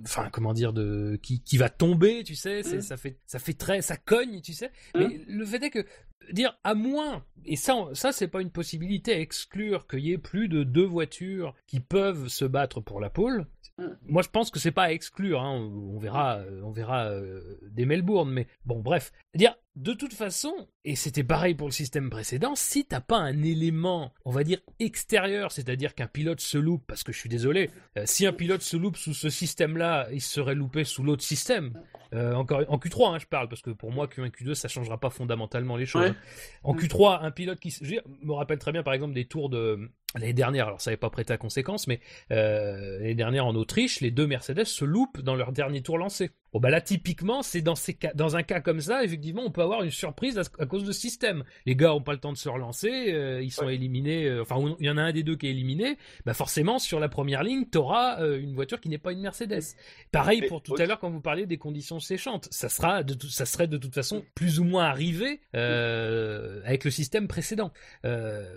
enfin 0.04 0.28
comment 0.30 0.52
dire, 0.52 0.74
de 0.74 1.18
qui, 1.22 1.40
qui 1.40 1.56
va 1.56 1.70
tomber, 1.70 2.22
tu 2.22 2.34
sais. 2.34 2.60
Mm. 2.60 2.82
Ça 2.82 2.98
fait, 2.98 3.16
ça 3.24 3.38
fait 3.38 3.54
très, 3.54 3.80
ça 3.80 3.96
cogne, 3.96 4.42
tu 4.42 4.52
sais. 4.52 4.70
Mm. 4.94 4.98
Mais 4.98 5.20
le 5.26 5.46
fait 5.46 5.62
est 5.62 5.70
que 5.70 5.86
dire 6.32 6.58
à 6.62 6.74
moins, 6.74 7.24
et 7.46 7.56
ça, 7.56 7.76
ça 7.94 8.12
c'est 8.12 8.28
pas 8.28 8.42
une 8.42 8.50
possibilité 8.50 9.14
à 9.14 9.20
exclure 9.20 9.86
qu'il 9.86 10.00
y 10.00 10.12
ait 10.12 10.18
plus 10.18 10.48
de 10.48 10.64
deux 10.64 10.84
voitures 10.84 11.54
qui 11.66 11.80
peuvent 11.80 12.28
se 12.28 12.44
battre 12.44 12.82
pour 12.82 13.00
la 13.00 13.08
pole. 13.08 13.46
Mm. 13.78 13.84
Moi, 14.08 14.22
je 14.22 14.28
pense 14.28 14.50
que 14.50 14.58
c'est 14.58 14.70
pas 14.70 14.84
à 14.84 14.92
exclure. 14.92 15.42
Hein. 15.42 15.52
On, 15.58 15.98
verra, 15.98 16.40
on 16.62 16.70
verra 16.70 17.06
euh, 17.06 17.58
des 17.70 17.84
Melbourne, 17.86 18.30
mais 18.30 18.46
bon, 18.64 18.80
bref. 18.80 19.12
Dire 19.34 19.54
de 19.74 19.92
toute 19.92 20.14
façon, 20.14 20.54
et 20.86 20.96
c'était 20.96 21.22
pareil 21.22 21.54
pour 21.54 21.68
le 21.68 21.72
système 21.72 22.08
précédent, 22.08 22.54
si 22.54 22.86
t'as 22.86 23.02
pas 23.02 23.18
un 23.18 23.42
élément, 23.42 24.14
on 24.24 24.30
va 24.30 24.42
dire 24.42 24.58
extérieur, 24.78 25.52
c'est-à-dire 25.52 25.94
qu'un 25.94 26.06
pilote 26.06 26.40
se 26.40 26.56
loupe, 26.56 26.82
parce 26.86 27.02
que 27.02 27.12
je 27.12 27.18
suis 27.18 27.28
désolé, 27.28 27.68
euh, 27.98 28.04
si 28.06 28.24
un 28.24 28.32
pilote 28.32 28.62
se 28.62 28.78
loupe 28.78 28.96
sous 28.96 29.12
ce 29.12 29.28
système-là, 29.28 30.08
il 30.12 30.22
serait 30.22 30.54
loupé 30.54 30.84
sous 30.84 31.02
l'autre 31.02 31.22
système. 31.22 31.78
Euh, 32.14 32.32
encore 32.32 32.62
en 32.68 32.78
Q3, 32.78 33.14
hein, 33.14 33.18
je 33.18 33.26
parle, 33.26 33.50
parce 33.50 33.60
que 33.60 33.68
pour 33.68 33.92
moi 33.92 34.06
Q1 34.06 34.30
Q2, 34.30 34.54
ça 34.54 34.68
changera 34.68 34.98
pas 34.98 35.10
fondamentalement 35.10 35.76
les 35.76 35.84
choses. 35.84 36.04
Ouais. 36.04 36.08
hein. 36.08 36.16
En 36.62 36.72
Mm. 36.72 36.78
Q3, 36.78 37.18
un 37.22 37.30
pilote 37.30 37.60
qui 37.60 37.68
je 37.70 37.96
me 38.22 38.32
rappelle 38.32 38.58
très 38.58 38.72
bien, 38.72 38.82
par 38.82 38.94
exemple, 38.94 39.12
des 39.12 39.26
tours 39.26 39.50
de 39.50 39.90
l'année 40.18 40.32
dernière. 40.32 40.66
Alors 40.68 40.80
ça 40.80 40.90
n'avait 40.90 40.96
pas 40.98 41.10
prêté 41.10 41.32
à 41.32 41.36
conséquence, 41.38 41.86
mais 41.86 42.00
euh, 42.30 42.98
l'année 42.98 43.14
dernière 43.14 43.46
en 43.46 43.54
Autriche, 43.54 44.00
les 44.00 44.10
deux 44.10 44.26
Mercedes 44.26 44.64
se 44.64 44.84
loupent 44.84 45.20
dans 45.20 45.34
leur 45.34 45.52
dernier 45.52 45.82
tour 45.82 45.98
lancé. 45.98 46.30
Bon 46.52 46.60
bah 46.60 46.70
là 46.70 46.80
typiquement, 46.80 47.42
c'est 47.42 47.60
dans 47.60 47.74
ces 47.74 47.92
cas, 47.94 48.12
dans 48.14 48.36
un 48.36 48.42
cas 48.42 48.60
comme 48.60 48.80
ça, 48.80 49.04
effectivement, 49.04 49.42
on 49.44 49.50
peut 49.50 49.60
avoir 49.62 49.82
une 49.82 49.90
surprise 49.90 50.38
à, 50.38 50.42
à 50.58 50.64
cause 50.66 50.84
de 50.84 50.92
système. 50.92 51.44
Les 51.66 51.76
gars 51.76 51.92
ont 51.94 52.00
pas 52.00 52.12
le 52.12 52.18
temps 52.18 52.32
de 52.32 52.38
se 52.38 52.48
relancer, 52.48 53.12
euh, 53.12 53.42
ils 53.42 53.50
sont 53.50 53.68
éliminés. 53.68 54.24
euh, 54.26 54.42
enfin, 54.42 54.56
il 54.78 54.86
y 54.86 54.90
en 54.90 54.96
a 54.96 55.02
un 55.02 55.12
des 55.12 55.22
deux 55.22 55.36
qui 55.36 55.48
est 55.48 55.50
éliminé. 55.50 55.98
Bah 56.24 56.32
forcément, 56.34 56.78
sur 56.78 56.98
la 57.00 57.08
première 57.08 57.42
ligne, 57.42 57.66
t'auras 57.66 58.22
euh, 58.22 58.40
une 58.40 58.54
voiture 58.54 58.80
qui 58.80 58.88
n'est 58.88 58.96
pas 58.96 59.12
une 59.12 59.20
Mercedes. 59.20 59.60
Pareil 60.12 60.40
Mais 60.40 60.46
pour 60.46 60.62
tout 60.62 60.72
aussi- 60.72 60.82
à 60.82 60.86
l'heure 60.86 60.98
quand 60.98 61.10
vous 61.10 61.20
parliez 61.20 61.44
des 61.46 61.58
conditions 61.58 62.00
séchantes. 62.00 62.48
Ça 62.50 62.68
sera 62.70 63.02
de 63.02 63.12
tout- 63.14 63.28
ça 63.28 63.44
serait 63.44 63.66
de 63.66 63.76
toute 63.76 63.94
façon 63.94 64.24
plus 64.34 64.58
ou 64.60 64.64
moins 64.64 64.84
arrivé 64.84 65.40
avec 65.52 66.84
le 66.84 66.90
système 66.90 67.28
précédent. 67.28 67.72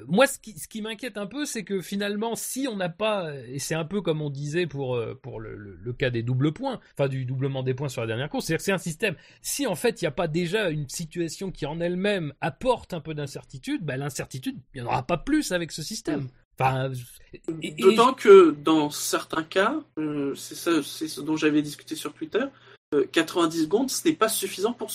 Moi, 0.08 0.28
ce 0.28 0.39
qui, 0.39 0.58
ce 0.58 0.68
qui 0.68 0.82
m'inquiète 0.82 1.18
un 1.18 1.25
peu, 1.28 1.46
c'est 1.50 1.63
que 1.63 1.82
finalement, 1.82 2.36
si 2.36 2.68
on 2.70 2.75
n'a 2.75 2.89
pas, 2.89 3.34
et 3.48 3.60
c'est 3.60 3.75
un 3.75 3.86
peu 3.86 4.01
comme 4.01 4.22
on 4.22 4.29
disait 4.29 4.68
pour 4.68 4.96
euh, 4.96 5.13
pour 5.22 5.39
le, 5.39 5.56
le- 5.56 5.75
le 5.82 5.94
cas 5.94 6.10
des 6.10 6.24
doubles 6.24 6.51
points, 6.53 6.79
enfin 6.98 7.08
du 7.08 7.25
doublement 7.25 7.63
des 7.63 7.74
points 7.74 7.89
sur 7.89 8.01
la 8.01 8.08
dernière 8.08 8.29
course, 8.29 8.46
c'est-à-dire 8.46 8.60
que 8.60 8.63
c'est 8.63 8.72
un 8.72 8.77
système. 8.77 9.15
Si 9.41 9.68
en 9.68 9.75
fait 9.75 10.01
il 10.01 10.06
n'y 10.06 10.10
a 10.10 10.12
pas 10.12 10.27
déjà 10.27 10.70
une 10.70 10.88
situation 10.88 11.51
qui 11.51 11.65
en 11.65 11.79
elle-même 11.79 12.34
apporte 12.41 12.94
un 12.94 13.01
peu 13.01 13.13
d'incertitude, 13.13 13.84
bah, 13.84 13.98
l'incertitude, 13.98 14.56
il 14.74 14.82
n'y 14.82 14.88
en 14.88 14.91
aura 14.91 15.03
pas 15.03 15.18
plus 15.18 15.51
avec 15.51 15.72
ce 15.72 15.82
système. 15.84 16.27
Enfin, 16.60 16.91
et- 17.34 17.41
et- 17.62 17.72
D'autant 17.82 18.13
que 18.13 18.51
dans 18.51 18.89
certains 18.89 19.44
cas, 19.44 19.79
euh, 19.98 20.36
c'est 20.36 20.56
ça, 20.56 20.84
c'est 20.84 21.08
ce 21.08 21.22
dont 21.22 21.38
j'avais 21.38 21.62
discuté 21.62 21.96
sur 21.96 22.13
Twitter, 22.13 22.44
euh, 22.94 23.06
90 23.12 23.63
secondes, 23.63 23.89
ce 23.89 24.08
n'est 24.08 24.13
pas 24.15 24.27
suffisant 24.29 24.74
pour 24.74 24.91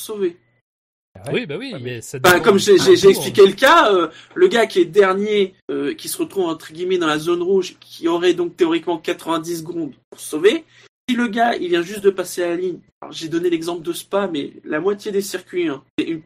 oui, 1.33 1.47
bah 1.47 1.57
oui, 1.59 1.73
Ouais, 1.73 1.81
mais 1.81 2.01
ça 2.01 2.19
Bah, 2.19 2.41
comme 2.41 2.59
j'ai 2.59 2.77
j'ai- 2.79 2.97
j'ai 2.97 3.09
parcours. 3.09 3.11
expliqué 3.11 3.47
le 3.47 3.53
cas, 3.55 3.93
euh, 3.93 4.09
le 4.35 4.49
gars 4.49 4.67
qui 4.67 4.81
est 4.81 4.85
dernier, 4.85 5.55
euh, 5.71 5.95
qui 5.95 6.09
se 6.09 6.19
retrouve 6.19 6.47
entre 6.47 6.73
guillemets 6.73 6.99
dans 6.99 7.07
la 7.07 7.19
zone 7.19 7.43
rouge, 7.43 7.77
qui 7.81 8.09
aurait 8.09 8.35
donc 8.35 8.57
théoriquement 8.57 8.99
90 8.99 9.59
secondes 9.59 9.93
pour 10.11 10.21
se 10.21 10.29
sauver. 10.31 10.65
Si 11.09 11.17
le 11.17 11.29
gars, 11.29 11.55
il 11.57 11.69
vient 11.69 11.83
juste 11.83 12.01
de 12.03 12.11
passer 12.11 12.41
la 12.43 12.57
ligne, 12.57 12.79
alors 13.01 13.13
j'ai 13.13 13.29
donné 13.29 13.51
l'exemple 13.51 13.83
de 13.83 13.93
Spa, 13.93 14.27
mais 14.27 14.53
la 14.65 14.81
moitié 14.81 15.13
des 15.13 15.21
circuits, 15.23 15.69
hein, 15.69 15.83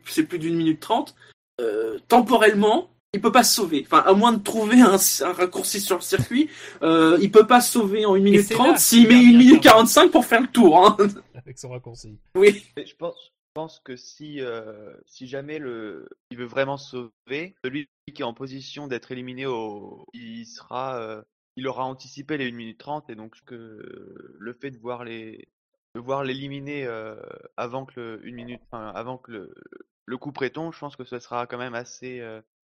c'est 0.07 0.23
plus 0.23 0.39
d'une 0.39 0.55
minute 0.57 0.81
trente, 0.81 1.15
euh, 1.61 1.99
temporellement, 2.09 2.89
il 3.13 3.21
peut 3.21 3.33
pas 3.33 3.43
se 3.43 3.55
sauver. 3.57 3.85
Enfin, 3.87 4.05
à 4.07 4.13
moins 4.13 4.33
de 4.33 4.43
trouver 4.43 4.81
un, 4.81 4.95
un 4.97 5.33
raccourci 5.33 5.81
sur 5.81 5.97
le 5.97 6.03
circuit, 6.03 6.49
euh, 6.83 7.19
il 7.21 7.31
peut 7.31 7.47
pas 7.47 7.61
se 7.61 7.73
sauver 7.73 8.05
en 8.07 8.15
une 8.15 8.23
minute 8.25 8.43
c'est 8.47 8.55
là 8.55 8.59
trente 8.59 8.73
qu'il 8.77 8.81
s'il 8.81 9.03
met 9.03 9.09
perd 9.09 9.21
une 9.23 9.29
bien 9.31 9.39
minute 9.39 9.61
clairement. 9.63 9.79
45 9.81 10.11
pour 10.13 10.25
faire 10.25 10.41
le 10.43 10.47
tour. 10.49 10.87
Hein. 10.87 10.97
avec 11.35 11.59
son 11.59 11.71
raccourci. 11.71 12.17
Oui. 12.37 12.63
Je 12.77 12.95
pense, 12.97 13.17
pense 13.59 13.81
que 13.81 13.97
si, 13.97 14.41
euh, 14.41 14.93
si 15.07 15.27
jamais 15.27 15.59
le, 15.59 16.09
il 16.31 16.39
veut 16.39 16.47
vraiment 16.47 16.77
sauver, 16.77 17.57
celui 17.65 17.89
qui 18.15 18.23
est 18.23 18.25
en 18.25 18.33
position 18.33 18.87
d'être 18.87 19.11
éliminé 19.11 19.47
au, 19.47 20.07
il 20.15 20.47
sera, 20.47 21.01
euh, 21.03 21.23
il 21.57 21.67
aura 21.67 21.85
anticipé 21.85 22.39
les 22.39 22.49
1 22.49 22.53
minute 22.55 22.79
30 22.79 23.11
et 23.11 23.17
donc 23.17 23.35
que 23.47 23.83
le 24.39 24.53
fait 24.53 24.71
de 24.71 24.79
voir 24.79 25.03
les, 25.03 25.49
de 25.97 26.01
voir 26.01 26.23
l'éliminer 26.23 26.87
euh, 26.87 27.17
avant 27.57 27.85
que 27.85 27.99
le, 27.99 28.21
une 28.25 28.37
minute, 28.37 28.61
enfin, 28.71 28.93
avant 28.95 29.19
que 29.19 29.33
le, 29.33 29.55
le 30.07 30.17
coup 30.19 30.31
préton, 30.31 30.71
je 30.71 30.79
pense 30.79 30.95
que 30.95 31.03
ce 31.03 31.19
sera 31.19 31.49
quand 31.49 31.59
même 31.59 31.75
assez, 31.75 32.23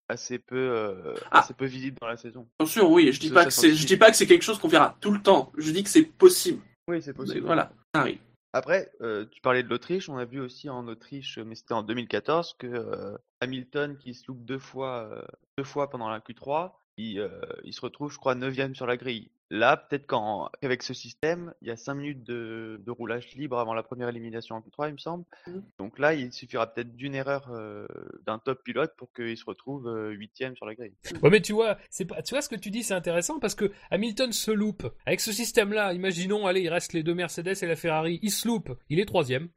assez 0.09 0.38
peu, 0.38 0.57
euh, 0.57 1.12
Ah. 1.31 1.40
assez 1.40 1.53
peu 1.53 1.66
visible 1.66 1.98
dans 2.01 2.09
la 2.09 2.16
saison. 2.16 2.48
Attention, 2.59 2.90
oui, 2.90 3.12
je 3.12 3.20
dis 3.20 3.31
pas 3.31 3.44
que 3.44 3.51
c'est, 3.51 3.74
je 3.74 3.87
dis 3.87 3.98
pas 3.98 4.11
que 4.11 4.16
c'est 4.16 4.27
quelque 4.27 4.40
chose 4.40 4.59
qu'on 4.59 4.68
verra 4.68 4.96
tout 5.03 5.11
le 5.11 5.20
temps. 5.20 5.53
Je 5.59 5.70
dis 5.70 5.83
que 5.83 5.90
c'est 5.90 6.05
possible. 6.05 6.62
Oui, 6.88 7.03
c'est 7.03 7.11
Mais 7.11 7.16
possible. 7.16 7.44
Voilà, 7.46 7.70
ça 7.94 8.01
arrive. 8.01 8.20
Après, 8.52 8.90
euh, 9.02 9.26
tu 9.30 9.40
parlais 9.42 9.62
de 9.62 9.68
l'Autriche, 9.68 10.08
on 10.08 10.16
a 10.16 10.24
vu 10.24 10.40
aussi 10.40 10.70
en 10.70 10.87
Autriche, 10.88 11.38
mais 11.38 11.54
c'était 11.54 11.74
en 11.74 11.82
2014, 11.82 12.54
que 12.58 12.66
euh, 12.66 13.18
Hamilton 13.40 13.98
qui 13.98 14.14
se 14.14 14.26
loupe 14.26 14.44
deux 14.44 14.58
fois, 14.58 15.08
euh, 15.12 15.22
deux 15.58 15.64
fois 15.64 15.90
pendant 15.90 16.08
la 16.08 16.20
Q3, 16.20 16.72
il, 16.96 17.30
il 17.64 17.72
se 17.72 17.80
retrouve, 17.80 18.11
je 18.11 18.18
crois, 18.18 18.34
9 18.34 18.74
sur 18.74 18.87
la 18.87 18.96
grille. 18.96 19.30
Là, 19.50 19.76
peut-être 19.78 20.06
qu'en- 20.06 20.50
qu'avec 20.61 20.82
ce 20.82 20.92
système, 20.92 21.54
il 21.62 21.68
y 21.68 21.70
a 21.70 21.76
5 21.76 21.94
minutes 21.94 22.22
de, 22.22 22.80
de 22.84 22.90
roulage 22.90 23.34
libre 23.34 23.58
avant 23.58 23.72
la 23.72 23.82
première 23.82 24.08
élimination 24.11 24.56
en 24.56 24.61
Q3, 24.61 24.88
il 24.88 24.92
me 24.92 24.98
semble. 24.98 25.24
Mhm. 25.46 25.62
Donc 25.78 25.98
là, 25.98 26.12
il 26.14 26.32
suffira 26.32 26.66
peut-être 26.66 26.94
d'une 26.94 27.14
erreur 27.14 27.48
euh, 27.52 27.87
d'un 28.26 28.38
top 28.38 28.62
pilote 28.62 28.94
pour 28.96 29.11
qu'il 29.14 29.37
se 29.38 29.44
retrouve 29.46 29.88
euh, 29.88 30.11
huitième 30.11 30.54
sur 30.54 30.66
la 30.66 30.74
grille. 30.74 30.92
Ouais, 31.22 31.30
mais 31.30 31.40
tu 31.40 31.54
vois, 31.54 31.78
c'est 31.88 32.04
pas, 32.04 32.20
tu 32.22 32.34
vois 32.34 32.42
ce 32.42 32.48
que 32.50 32.56
tu 32.56 32.70
dis, 32.70 32.82
c'est 32.82 32.94
intéressant 32.94 33.38
parce 33.40 33.54
que 33.54 33.72
Hamilton 33.90 34.32
se 34.32 34.50
loupe. 34.50 34.87
Avec 35.06 35.20
ce 35.20 35.32
système-là, 35.32 35.94
imaginons, 35.94 36.46
allez, 36.46 36.61
il 36.61 36.68
reste 36.68 36.92
les 36.92 37.02
deux 37.02 37.14
Mercedes 37.14 37.54
et 37.62 37.66
la 37.66 37.76
Ferrari, 37.76 38.18
il 38.22 38.30
se 38.30 38.46
loupe, 38.46 38.70
il 38.90 39.00
est 39.00 39.06
troisième. 39.06 39.48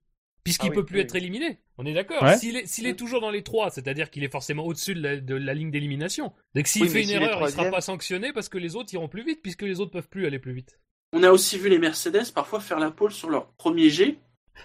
Puisqu'il 0.44 0.68
Ah 0.68 0.70
oui, 0.70 0.76
peut 0.76 0.86
plus 0.86 0.96
oui, 0.96 1.02
être 1.02 1.16
éliminé. 1.16 1.60
On 1.78 1.86
est 1.86 1.94
d'accord. 1.94 2.22
Ouais. 2.24 2.38
S'il 2.38 2.56
est, 2.58 2.66
s'il 2.66 2.88
est 2.88 2.96
toujours 2.96 3.22
dans 3.22 3.30
les 3.30 3.44
trois, 3.44 3.70
c'est-à-dire 3.70 4.10
qu'il 4.10 4.24
est 4.24 4.32
forcément 4.32 4.66
au-dessus 4.66 4.96
de 4.96 5.02
la, 5.02 5.18
de 5.18 5.36
la 5.36 5.54
ligne 5.54 5.70
d'élimination. 5.72 6.34
Donc 6.56 6.68
s'il 6.68 6.84
Oui, 6.84 6.90
fait 6.90 7.04
une 7.04 7.10
erreur, 7.12 7.28
il 7.30 7.34
sera 7.38 7.48
troisième- 7.50 7.72
pas 7.72 7.82
sanctionné 7.82 8.34
parce 8.34 8.50
que 8.50 8.58
les 8.58 8.76
autres 8.76 8.94
iront 8.94 9.08
plus 9.08 9.24
vite, 9.24 9.42
puisque 9.44 9.62
les 9.62 9.80
autres 9.80 9.92
peuvent 9.92 10.10
plus 10.10 10.26
aller 10.26 10.40
plus 10.40 10.54
vite. 10.54 10.80
On 11.14 11.24
a 11.24 11.30
aussi 11.32 11.58
vu 11.60 11.70
les 11.70 11.78
Mercedes 11.80 12.32
parfois 12.34 12.60
faire 12.60 12.80
la 12.80 12.90
pole 12.92 13.12
sur 13.12 13.30
leur 13.30 13.48
premier 13.54 13.90
G. 13.90 14.18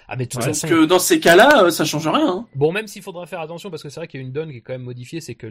Ah, 0.08 0.16
mais 0.16 0.28
Ouais. 0.36 0.42
façon, 0.42 0.66
Donc 0.66 0.76
euh, 0.76 0.86
dans 0.86 0.98
ces 0.98 1.20
cas-là, 1.20 1.64
euh, 1.64 1.70
ça 1.70 1.84
change 1.84 2.06
rien. 2.08 2.26
hein. 2.28 2.46
Bon, 2.54 2.72
même 2.72 2.86
s'il 2.86 3.02
faudra 3.02 3.26
faire 3.26 3.40
attention, 3.40 3.70
parce 3.70 3.82
que 3.82 3.88
c'est 3.88 4.00
vrai 4.00 4.08
qu'il 4.08 4.20
y 4.20 4.22
a 4.22 4.26
une 4.26 4.32
donne 4.32 4.50
qui 4.50 4.58
est 4.58 4.60
quand 4.60 4.72
même 4.74 4.82
modifiée, 4.82 5.20
c'est 5.20 5.34
que 5.34 5.46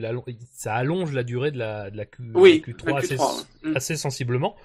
ça 0.53 0.73
allonge 0.75 1.13
la 1.13 1.23
durée 1.23 1.51
de 1.51 1.57
la, 1.57 1.89
de 1.89 1.97
la, 1.97 2.05
Q, 2.05 2.23
Oui, 2.33 2.63
la 2.65 2.73
Q3, 2.73 2.89
la 2.91 2.95
assez, 2.97 3.15
Q3, 3.15 3.37
ouais. 3.63 3.69
Mm. 3.71 3.75
assez 3.77 3.95
sensiblement. 3.95 4.55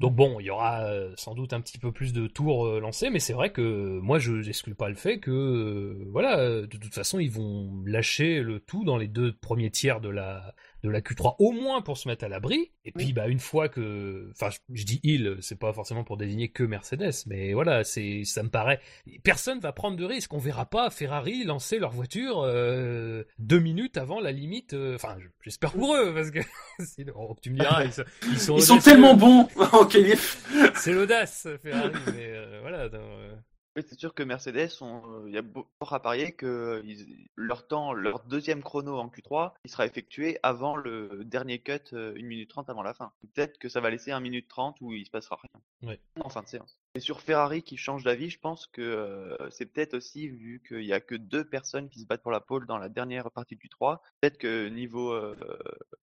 Donc 0.00 0.14
bon, 0.14 0.38
il 0.38 0.46
y 0.46 0.50
aura 0.50 0.84
euh, 0.84 1.12
sans 1.16 1.34
doute 1.34 1.52
un 1.52 1.60
petit 1.60 1.78
peu 1.78 1.90
plus 1.90 2.12
de 2.12 2.28
tours 2.28 2.66
euh, 2.66 2.80
lancés, 2.80 3.10
mais 3.10 3.18
c'est 3.18 3.32
vrai 3.32 3.50
que 3.50 3.98
moi 3.98 4.20
je 4.20 4.32
n'exclus 4.32 4.76
pas 4.76 4.88
le 4.88 4.94
fait 4.94 5.18
que 5.18 5.30
euh, 5.30 6.08
voilà, 6.12 6.62
de 6.62 6.66
toute 6.66 6.94
façon 6.94 7.18
ils 7.18 7.30
vont 7.30 7.82
lâcher 7.84 8.40
le 8.42 8.60
tout 8.60 8.84
dans 8.84 8.96
les 8.96 9.08
deux 9.08 9.32
premiers 9.32 9.70
tiers 9.70 10.00
de 10.00 10.08
la 10.08 10.54
de 10.84 10.90
la 10.90 11.00
Q3 11.00 11.36
au 11.38 11.52
moins 11.52 11.82
pour 11.82 11.98
se 11.98 12.08
mettre 12.08 12.24
à 12.24 12.28
l'abri. 12.28 12.70
Et 12.84 12.92
puis 12.92 13.12
bah 13.12 13.28
une 13.28 13.40
fois 13.40 13.68
que, 13.68 14.28
enfin 14.32 14.50
je, 14.50 14.58
je 14.72 14.84
dis 14.84 15.00
il, 15.02 15.36
c'est 15.40 15.58
pas 15.58 15.72
forcément 15.72 16.04
pour 16.04 16.16
désigner 16.16 16.48
que 16.50 16.62
Mercedes, 16.62 17.12
mais 17.26 17.52
voilà, 17.52 17.84
c'est 17.84 18.24
ça 18.24 18.42
me 18.42 18.48
paraît 18.48 18.80
personne 19.24 19.58
va 19.60 19.72
prendre 19.72 19.96
de 19.96 20.04
risque. 20.04 20.32
On 20.32 20.38
verra 20.38 20.66
pas 20.66 20.90
Ferrari 20.90 21.44
lancer 21.44 21.78
leur 21.78 21.90
voiture 21.90 22.42
euh, 22.44 23.24
deux 23.38 23.58
minutes 23.60 23.96
avant 23.96 24.20
la 24.20 24.32
limite. 24.32 24.74
euh, 24.74 24.94
Enfin, 24.94 25.16
j'espère 25.42 25.72
pour 25.72 25.94
eux 25.96 26.14
parce 26.14 26.30
que 26.30 26.40
sinon, 26.84 27.36
tu 27.42 27.50
me 27.50 27.58
diras, 27.58 27.84
ils 27.84 27.92
sont, 27.92 28.04
ils 28.30 28.38
sont 28.38 28.56
Ils 28.56 28.62
sont 28.62 28.74
audacieux. 28.74 28.92
tellement 28.92 29.14
bons 29.14 29.48
en 29.72 29.84
qualif. 29.84 30.42
C'est 30.76 30.92
l'audace, 30.92 31.48
Ferrari, 31.62 31.92
mais 32.06 32.28
euh, 32.30 32.58
voilà. 32.62 32.88
dans, 32.88 32.98
euh, 32.98 33.34
Oui, 33.78 33.84
c'est 33.88 33.96
sûr 33.98 34.12
que 34.12 34.24
Mercedes, 34.24 34.70
on- 34.80 35.24
il 35.28 35.34
y 35.34 35.38
a 35.38 35.42
beaucoup 35.42 35.68
à 35.94 36.00
parier 36.02 36.32
que 36.32 36.82
ils- 36.84 37.28
leur 37.36 37.68
temps, 37.68 37.92
leur 37.92 38.24
deuxième 38.24 38.60
chrono 38.60 38.98
en 38.98 39.06
Q3, 39.08 39.54
il 39.64 39.70
sera 39.70 39.86
effectué 39.86 40.36
avant 40.42 40.74
le 40.74 41.22
dernier 41.24 41.60
cut, 41.60 41.78
euh, 41.92 42.12
1 42.16 42.26
minute 42.26 42.50
30 42.50 42.68
avant 42.70 42.82
la 42.82 42.92
fin. 42.92 43.12
Peut-être 43.34 43.56
que 43.58 43.68
ça 43.68 43.80
va 43.80 43.90
laisser 43.90 44.10
1 44.10 44.18
minute 44.18 44.48
30 44.48 44.80
où 44.80 44.92
il 44.94 45.06
se 45.06 45.12
passera 45.12 45.38
rien. 45.40 45.90
Ouais. 45.90 46.00
En 46.20 46.28
fin 46.28 46.42
de 46.42 46.48
séance. 46.48 46.76
Et 46.98 47.00
sur 47.00 47.20
Ferrari 47.20 47.62
qui 47.62 47.76
change 47.76 48.02
d'avis, 48.02 48.28
je 48.28 48.40
pense 48.40 48.66
que 48.66 48.82
euh, 48.82 49.50
c'est 49.50 49.66
peut-être 49.66 49.94
aussi, 49.94 50.26
vu 50.26 50.60
qu'il 50.66 50.82
y 50.82 50.92
a 50.92 50.98
que 50.98 51.14
deux 51.14 51.44
personnes 51.44 51.88
qui 51.88 52.00
se 52.00 52.06
battent 52.06 52.24
pour 52.24 52.32
la 52.32 52.40
pole 52.40 52.66
dans 52.66 52.76
la 52.76 52.88
dernière 52.88 53.30
partie 53.30 53.54
du 53.54 53.68
3, 53.68 54.02
peut-être 54.20 54.36
que 54.36 54.66
niveau, 54.66 55.12
euh, 55.12 55.36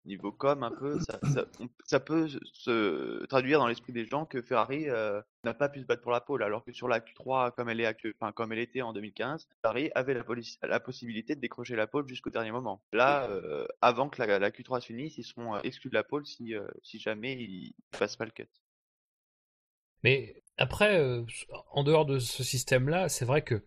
niveau 0.05 0.31
com 0.31 0.63
un 0.63 0.71
peu, 0.71 0.97
ça, 1.83 1.99
peut 1.99 2.29
se 2.53 3.25
traduire 3.25 3.59
dans 3.59 3.67
l'esprit 3.67 3.91
des 3.91 4.05
gens 4.05 4.25
que 4.25 4.41
Ferrari 4.41 4.89
euh, 4.89 5.21
n'a 5.43 5.53
pas 5.53 5.67
pu 5.67 5.81
se 5.81 5.85
battre 5.85 6.01
pour 6.01 6.13
la 6.13 6.21
pole, 6.21 6.43
alors 6.43 6.63
que 6.63 6.71
sur 6.71 6.87
la 6.87 7.01
Q3, 7.01 7.51
comme 7.53 7.67
elle 7.67 7.81
est 7.81 7.93
enfin, 8.17 8.31
comme 8.31 8.53
elle 8.53 8.59
était 8.59 8.81
en 8.81 8.93
2015, 8.93 9.49
Ferrari 9.63 9.91
avait 9.95 10.13
la, 10.13 10.79
possibilité 10.79 11.35
de 11.35 11.41
décrocher 11.41 11.75
la 11.75 11.87
pole 11.87 12.07
jusqu'au 12.07 12.29
dernier 12.29 12.53
moment. 12.53 12.81
Là, 12.93 13.29
avant 13.81 14.07
que 14.07 14.23
la, 14.23 14.39
la 14.39 14.49
Q3 14.49 14.79
se 14.79 14.85
finisse, 14.85 15.17
ils 15.17 15.25
seront 15.25 15.57
exclus 15.57 15.89
de 15.89 15.95
la 15.95 16.05
pole 16.05 16.25
si, 16.25 16.53
si 16.83 16.99
jamais 16.99 17.33
ils 17.33 17.73
ne 17.91 17.99
passent 17.99 18.15
pas 18.15 18.23
le 18.23 18.31
cut. 18.31 18.47
Mais 20.05 20.35
après, 20.59 20.99
euh, 20.99 21.23
en 21.71 21.83
dehors 21.83 22.05
de 22.05 22.19
ce 22.19 22.43
système-là, 22.43 23.09
c'est 23.09 23.25
vrai 23.25 23.41
que 23.41 23.63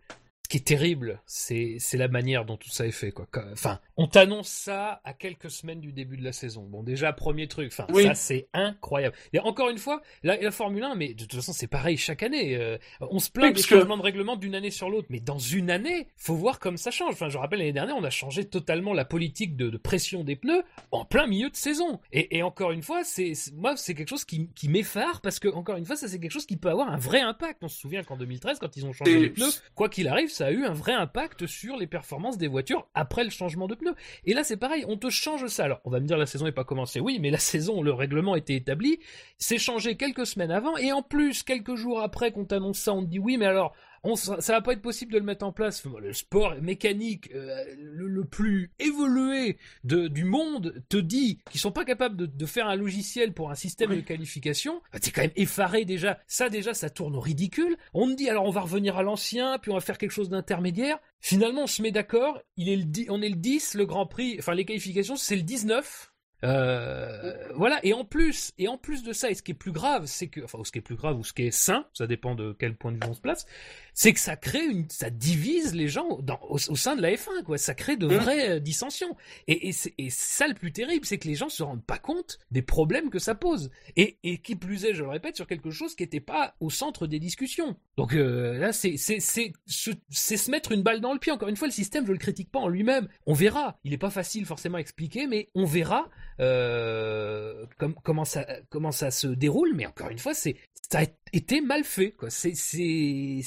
ce 0.51 0.57
qui 0.57 0.57
est 0.63 0.67
terrible, 0.67 1.21
c'est 1.27 1.77
la 1.93 2.09
manière 2.09 2.47
dont 2.47 2.57
tout 2.57 2.71
ça 2.71 2.87
est 2.87 2.91
fait 2.91 3.13
quoi. 3.13 3.27
Enfin, 3.53 3.81
on 3.99 4.07
t'annonce 4.07 4.49
ça 4.49 5.03
à 5.05 5.13
quelques 5.13 5.51
semaines 5.51 5.81
du 5.83 5.93
début 5.93 6.17
de 6.17 6.25
la 6.25 6.33
saison. 6.33 6.63
Bon, 6.63 6.83
déjà 6.83 7.13
premier 7.13 7.49
truc, 7.49 7.69
enfin 7.71 7.87
Oui. 7.93 8.05
ça 8.05 8.15
c'est 8.15 8.49
incroyable. 8.55 9.15
Et 9.35 9.41
encore 9.41 9.69
une 9.69 9.77
fois, 9.77 10.01
la, 10.23 10.39
la 10.39 10.51
Formule 10.51 10.85
1, 10.85 10.95
mais 10.95 11.13
de 11.13 11.25
toute 11.25 11.35
façon 11.35 11.53
c'est 11.53 11.67
pareil 11.67 11.99
chaque 11.99 12.23
année. 12.23 12.57
euh, 12.57 12.79
on 13.03 13.19
se 13.19 13.31
plaint 13.31 13.49
Oui, 13.49 13.53
des 13.53 13.61
que- 13.61 13.69
changements 13.69 13.99
de 13.99 14.03
règlement 14.03 14.37
d'une 14.37 14.55
année 14.55 14.71
sur 14.71 14.89
l'autre, 14.89 15.09
mais 15.11 15.21
dans 15.21 15.39
une 15.39 15.69
année, 15.71 16.09
faut 16.17 16.35
voir 16.35 16.61
comme 16.61 16.79
ça 16.79 16.91
change. 16.91 17.13
Enfin, 17.13 17.29
je 17.29 17.37
rappelle 17.37 17.59
l'année 17.59 17.73
dernière, 17.75 17.97
on 17.99 18.05
a 18.05 18.09
changé 18.11 18.47
totalement 18.47 18.95
la 18.95 19.05
politique 19.05 19.55
de, 19.55 19.69
de 19.69 19.77
pression 19.77 20.25
des 20.25 20.37
pneus 20.37 20.63
en 20.93 21.05
plein 21.05 21.27
milieu 21.27 21.51
de 21.51 21.57
saison. 21.57 22.01
Et, 22.11 22.39
et 22.39 22.43
encore 22.43 22.73
une 22.73 22.83
fois, 22.83 23.05
c'est 23.05 23.35
c'est- 23.35 23.53
moi 23.55 23.77
c'est 23.77 23.93
quelque 23.95 24.09
chose 24.09 24.25
qui, 24.25 24.49
qui 24.55 24.71
m'effare 24.71 25.21
parce 25.21 25.41
que 25.41 25.49
encore 25.49 25.77
une 25.77 25.85
fois, 25.85 25.97
ça 25.97 26.09
c'est 26.09 26.19
quelque 26.19 26.33
chose 26.33 26.47
qui 26.47 26.57
peut 26.57 26.71
avoir 26.71 26.91
un 26.91 26.97
vrai 26.97 27.21
impact. 27.21 27.59
On 27.63 27.69
se 27.69 27.79
souvient 27.79 28.03
qu'en 28.03 28.17
2013, 28.17 28.59
quand 28.59 28.75
ils 28.79 28.87
ont 28.87 28.95
changé 28.95 29.13
Et- 29.13 29.21
les 29.21 29.29
pneus, 29.29 29.61
quoi 29.75 29.91
qu'il 29.91 30.09
arrive, 30.09 30.31
ça 30.39 30.47
a 30.47 30.51
eu 30.53 30.65
un 30.65 30.73
vrai 30.73 30.93
impact 30.93 31.47
sur 31.47 31.77
les 31.77 31.89
performances 31.89 32.39
des 32.39 32.47
voitures 32.47 32.87
après 32.95 33.25
le 33.25 33.31
changement 33.31 33.67
de 33.67 33.75
pneus. 33.75 33.97
Et 34.25 34.35
là, 34.35 34.45
c'est 34.45 34.57
pareil, 34.57 34.85
on 34.87 34.97
te 34.97 35.11
change 35.11 35.47
ça. 35.49 35.65
Alors, 35.65 35.81
on 35.85 35.91
va 35.91 35.99
me 35.99 36.07
dire 36.07 36.17
la 36.17 36.27
saison 36.27 36.45
n'est 36.45 36.53
pas 36.53 36.63
commencée. 36.63 37.01
Oui, 37.01 37.19
mais 37.21 37.31
la 37.31 37.39
saison, 37.39 37.83
le 37.83 37.93
règlement 37.93 38.37
était 38.37 38.55
établi, 38.55 39.01
c'est 39.37 39.59
changé 39.59 39.97
quelques 39.97 40.27
semaines 40.27 40.53
avant, 40.53 40.77
et 40.77 40.93
en 40.93 41.03
plus, 41.03 41.43
quelques 41.43 41.75
jours 41.75 42.01
après 42.01 42.31
qu'on 42.31 42.45
t'annonce 42.45 42.79
ça, 42.79 42.93
on 42.93 43.03
te 43.03 43.09
dit 43.09 43.19
oui, 43.19 43.37
mais 43.37 43.47
alors, 43.47 43.75
on, 44.05 44.17
ça 44.17 44.41
ça 44.41 44.53
va 44.55 44.61
pas 44.63 44.73
être 44.73 44.83
possible 44.83 45.13
de 45.13 45.19
le 45.19 45.25
mettre 45.25 45.45
en 45.45 45.53
place. 45.53 45.85
Le 45.85 46.13
sport 46.13 46.55
mécanique 46.61 47.31
euh, 47.35 47.65
le, 47.79 48.09
le 48.09 48.25
plus 48.25 48.71
évolué 48.79 49.59
de, 49.85 50.09
du 50.09 50.25
monde 50.25 50.83
te 50.89 50.97
dit 50.97 51.41
qu'ils 51.51 51.61
sont 51.61 51.73
pas 51.73 51.85
capables 51.85 52.17
de, 52.17 52.27
de 52.27 52.47
faire 52.47 52.67
un 52.69 52.77
logiciel 52.77 53.33
pour 53.33 53.51
un 53.51 53.55
système 53.55 53.91
Oui. 53.91 53.97
de 53.97 54.03
qualification. 54.03 54.81
Bah, 54.93 54.99
T'es 55.01 55.11
quand 55.11 55.23
même 55.23 55.31
effaré 55.37 55.85
déjà. 55.85 56.19
Ça 56.27 56.49
déjà, 56.49 56.75
ça 56.75 56.91
tourne 56.91 57.17
au 57.17 57.21
ridicule. 57.21 57.77
On 57.95 58.07
me 58.07 58.15
dit 58.15 58.29
alors 58.29 58.45
on 58.45 58.51
va 58.51 58.61
revenir 58.61 58.97
à 58.97 59.03
l'ancien, 59.03 59.59
puis 59.59 59.71
on 59.71 59.75
va 59.75 59.81
faire 59.81 59.99
quelque 59.99 60.13
chose 60.13 60.29
d'intermédiaire. 60.29 60.99
Finalement, 61.21 61.63
on 61.63 61.67
se 61.67 61.83
met 61.83 61.91
d'accord. 61.91 62.41
Il 62.57 62.69
est 62.69 62.77
le 62.77 62.85
di- 62.85 63.07
on 63.09 63.21
est 63.23 63.29
le 63.29 63.37
10, 63.37 63.75
le 63.75 63.87
Grand 63.87 64.07
Prix, 64.07 64.37
enfin 64.39 64.55
les 64.55 64.65
qualifications, 64.65 65.17
c'est 65.17 65.37
le 65.37 65.43
19. 65.43 66.13
Euh, 66.45 67.35
voilà 67.55 67.81
et 67.85 67.93
en 67.93 68.05
plus 68.05 68.53
et 68.59 68.69
en 68.69 68.79
plus 68.79 69.03
de 69.03 69.13
ça 69.13 69.29
et 69.31 69.35
ce 69.35 69.43
qui 69.43 69.51
est 69.51 69.55
plus 69.55 69.73
grave 69.73 70.05
c'est 70.07 70.29
que 70.29 70.41
enfin 70.45 70.59
ce 70.65 70.71
qui 70.71 70.79
est 70.79 70.83
plus 70.83 70.95
grave 70.95 71.19
ou 71.19 71.25
ce 71.25 71.33
qui 71.33 71.43
est 71.43 71.51
sain 71.51 71.87
ça 71.95 72.07
dépend 72.07 72.35
de 72.37 72.55
quel 72.59 72.77
point 72.77 72.93
de 72.93 72.97
vue 72.97 73.11
on 73.11 73.15
se 73.15 73.21
place 73.21 73.45
c'est 73.93 74.13
que 74.13 74.21
ça 74.21 74.37
crée 74.37 74.65
une 74.65 74.89
ça 74.89 75.11
divise 75.11 75.75
les 75.75 75.89
gens 75.89 76.19
dans, 76.23 76.39
au, 76.49 76.55
au 76.55 76.77
sein 76.77 76.95
de 76.95 77.03
la 77.03 77.11
F1 77.13 77.43
quoi. 77.45 77.59
Ça 77.59 77.75
crée 77.75 77.97
de 77.97 78.07
Mhm. 78.07 78.15
vraies 78.15 78.51
euh, 78.51 78.61
dissensions. 78.61 79.17
Et, 79.49 79.69
et, 79.69 79.73
c'est- 79.73 79.93
ça 80.11 80.47
le 80.47 80.55
plus 80.55 80.71
terrible 80.71 81.05
c'est 81.05 81.19
que 81.19 81.27
les 81.27 81.35
gens 81.35 81.49
se 81.49 81.65
rendent 81.65 81.83
pas 81.85 81.99
compte 81.99 82.39
des 82.53 82.63
problèmes 82.63 83.11
que 83.11 83.19
ça 83.19 83.35
pose. 83.35 83.71
Et, 83.97 84.19
et 84.23 84.39
qui 84.39 84.55
plus 84.55 84.85
est 84.85 84.95
je 84.95 85.03
le 85.03 85.09
répète 85.09 85.35
sur 85.35 85.49
quelque 85.49 85.71
chose 85.73 85.97
qui 85.97 86.05
n'était 86.05 86.21
pas 86.21 86.55
au 86.61 86.71
centre 86.71 87.09
des 87.09 87.19
discussions. 87.19 87.75
Donc 87.97 88.15
euh, 88.15 88.57
là 88.59 88.73
c'est 88.73 88.97
c'est 88.97 89.19
c'est 89.19 89.53
se, 89.67 89.91
c'est 90.11 90.37
se 90.37 90.49
mettre 90.53 90.71
une 90.71 90.83
balle 90.85 91.01
dans 91.01 91.13
le 91.13 91.19
pied. 91.19 91.33
Encore 91.33 91.49
une 91.49 91.57
fois 91.57 91.67
le 91.67 91.73
système 91.73 92.07
je 92.07 92.13
le 92.13 92.19
critique 92.19 92.53
pas 92.53 92.61
en 92.61 92.69
lui-même. 92.69 93.09
On 93.27 93.35
verra. 93.35 93.81
Il 93.83 93.93
est 93.93 93.99
pas 93.99 94.11
facile 94.11 94.47
forcément 94.47 94.77
à 94.77 94.81
expliquer 94.81 95.27
mais 95.27 95.51
on 95.57 95.65
verra 95.65 96.09
euh, 96.41 97.67
com- 97.79 97.95
comment 98.03 98.25
ça 98.25 98.47
comment 98.71 98.93
ça 98.93 99.11
se 99.11 99.27
déroule 99.29 99.73
mais 99.75 99.87
encore 99.87 100.11
une 100.11 100.19
fois 100.19 100.35
c'est 100.35 100.57
ça 100.91 101.01
a 101.01 101.05
été 101.33 101.61
mal 101.61 101.85
fait 101.85 102.13
quoi. 102.13 102.31
C'est 102.31 102.55
c'est 102.55 103.41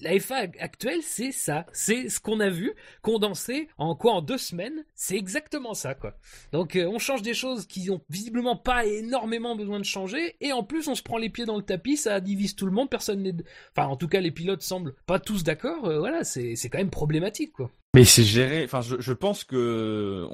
la 0.00 0.18
FA 0.18 0.46
actuelle 0.58 1.00
c'est 1.02 1.32
ça. 1.32 1.66
C'est 1.72 2.08
ce 2.08 2.20
qu'on 2.20 2.40
a 2.40 2.50
vu 2.50 2.74
condensé 3.02 3.68
en 3.78 3.94
quoi 3.94 4.12
en 4.14 4.22
deux 4.22 4.38
semaines 4.38 4.84
c'est 4.94 5.16
exactement 5.16 5.74
ça 5.74 5.94
quoi. 5.94 6.14
Donc 6.52 6.76
euh, 6.76 6.86
on 6.86 6.98
change 6.98 7.22
des 7.22 7.34
choses 7.34 7.66
qui 7.66 7.90
ont 7.90 8.02
visiblement 8.08 8.56
pas 8.56 8.84
énormément 8.84 9.56
besoin 9.56 9.78
de 9.78 9.84
changer 9.84 10.36
et 10.40 10.52
en 10.52 10.64
plus 10.64 10.88
on 10.88 10.94
se 10.94 11.02
prend 11.02 11.18
les 11.18 11.30
pieds 11.30 11.46
dans 11.46 11.56
le 11.56 11.62
tapis 11.62 11.96
ça 11.96 12.20
divise 12.20 12.56
tout 12.56 12.66
le 12.66 12.72
monde 12.72 12.90
personne 12.90 13.42
enfin 13.76 13.88
en 13.88 13.96
tout 13.96 14.08
cas 14.08 14.20
les 14.20 14.30
pilotes 14.30 14.62
semblent 14.62 14.94
pas 15.06 15.18
tous 15.18 15.44
d'accord 15.44 15.84
euh, 15.86 15.98
voilà 15.98 16.24
c'est 16.24 16.56
c'est 16.56 16.68
quand 16.68 16.78
même 16.78 16.90
problématique 16.90 17.52
quoi. 17.52 17.70
Mais 17.94 18.04
c'est 18.04 18.22
géré. 18.22 18.64
Enfin, 18.64 18.82
je, 18.82 19.12
pense 19.12 19.42
que 19.42 20.28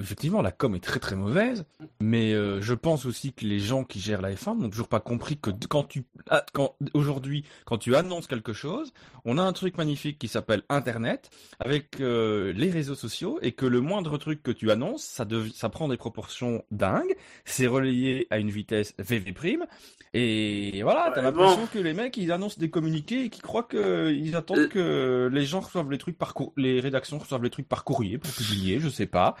effectivement 0.00 0.42
la 0.42 0.50
com 0.50 0.74
est 0.74 0.82
très 0.82 0.98
très 0.98 1.14
mauvaise, 1.14 1.64
mais 2.00 2.32
euh, 2.32 2.60
je 2.60 2.74
pense 2.74 3.06
aussi 3.06 3.32
que 3.32 3.44
les 3.44 3.60
gens 3.60 3.84
qui 3.84 4.00
gèrent 4.00 4.20
la 4.20 4.32
F1 4.32 4.58
n'ont 4.58 4.68
toujours 4.68 4.88
pas 4.88 4.98
compris 4.98 5.29
que 5.36 5.50
quand 5.68 5.84
tu 5.84 6.04
ah, 6.28 6.44
quand 6.52 6.74
aujourd'hui 6.94 7.44
quand 7.64 7.78
tu 7.78 7.94
annonces 7.96 8.26
quelque 8.26 8.52
chose, 8.52 8.92
on 9.24 9.38
a 9.38 9.42
un 9.42 9.52
truc 9.52 9.76
magnifique 9.78 10.18
qui 10.18 10.28
s'appelle 10.28 10.62
Internet 10.68 11.30
avec 11.58 12.00
euh, 12.00 12.52
les 12.54 12.70
réseaux 12.70 12.94
sociaux 12.94 13.38
et 13.42 13.52
que 13.52 13.66
le 13.66 13.80
moindre 13.80 14.18
truc 14.18 14.42
que 14.42 14.50
tu 14.50 14.70
annonces, 14.70 15.02
ça 15.04 15.24
dev- 15.24 15.52
ça 15.54 15.68
prend 15.68 15.88
des 15.88 15.96
proportions 15.96 16.64
dingues, 16.70 17.14
c'est 17.44 17.66
relayé 17.66 18.26
à 18.30 18.38
une 18.38 18.50
vitesse 18.50 18.94
VV 18.98 19.32
prime 19.32 19.66
et 20.12 20.80
voilà, 20.82 21.12
t'as 21.14 21.20
Ouais, 21.20 21.26
l'impression 21.26 21.60
bon. 21.60 21.66
que 21.72 21.78
les 21.78 21.92
mecs 21.94 22.16
ils 22.16 22.32
annoncent 22.32 22.58
des 22.58 22.68
communiqués 22.70 23.24
et 23.24 23.28
qu'ils 23.30 23.42
croient 23.42 23.62
que 23.62 24.10
ils 24.12 24.34
attendent 24.34 24.58
Euh. 24.58 24.68
que 24.68 25.30
les 25.32 25.44
gens 25.44 25.60
reçoivent 25.60 25.90
les 25.90 25.98
trucs 25.98 26.18
par 26.18 26.34
cour- 26.34 26.52
les 26.56 26.80
rédactions 26.80 27.18
reçoivent 27.18 27.44
les 27.44 27.50
trucs 27.50 27.68
par 27.68 27.84
courrier 27.84 28.18
pour 28.18 28.32
publier, 28.32 28.80
je 28.80 28.88
sais 28.88 29.06
pas. 29.06 29.36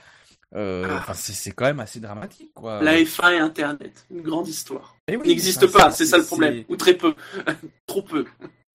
Euh, 0.56 0.98
Ah. 1.06 1.14
C'est 1.14 1.52
quand 1.52 1.66
même 1.66 1.80
assez 1.80 2.00
dramatique, 2.00 2.52
quoi. 2.54 2.82
La 2.82 2.96
F1 2.96 3.32
et 3.34 3.38
Internet, 3.38 4.06
une 4.10 4.22
grande 4.22 4.48
histoire. 4.48 4.96
Eh 5.06 5.16
oui, 5.16 5.22
Il 5.26 5.28
n'existe 5.28 5.62
enfin, 5.64 5.78
pas, 5.78 5.90
c'est 5.90 6.06
ça 6.06 6.18
le 6.18 6.24
problème. 6.24 6.64
Ou 6.68 6.76
très 6.76 6.94
peu. 6.94 7.14
Trop 7.86 8.02
peu. 8.02 8.24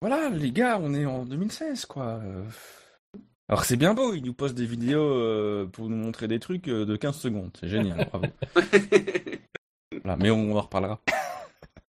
Voilà, 0.01 0.29
les 0.29 0.51
gars, 0.51 0.79
on 0.81 0.93
est 0.93 1.05
en 1.05 1.25
2016, 1.25 1.85
quoi. 1.85 2.21
Alors 3.47 3.63
c'est 3.63 3.75
bien 3.75 3.93
beau, 3.93 4.13
ils 4.15 4.23
nous 4.23 4.33
postent 4.33 4.55
des 4.55 4.65
vidéos 4.65 5.03
euh, 5.03 5.67
pour 5.67 5.87
nous 5.87 5.95
montrer 5.97 6.27
des 6.27 6.39
trucs 6.39 6.67
euh, 6.67 6.83
de 6.83 6.95
15 6.95 7.15
secondes, 7.15 7.55
c'est 7.59 7.69
génial, 7.69 8.07
bravo. 8.11 8.25
Voilà, 10.01 10.17
mais 10.17 10.31
on 10.31 10.57
en 10.57 10.61
reparlera. 10.61 10.99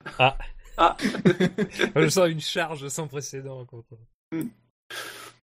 je 1.96 2.08
sens 2.10 2.28
une 2.28 2.40
charge 2.40 2.86
sans 2.88 3.08
précédent 3.08 3.64
contre 3.64 3.96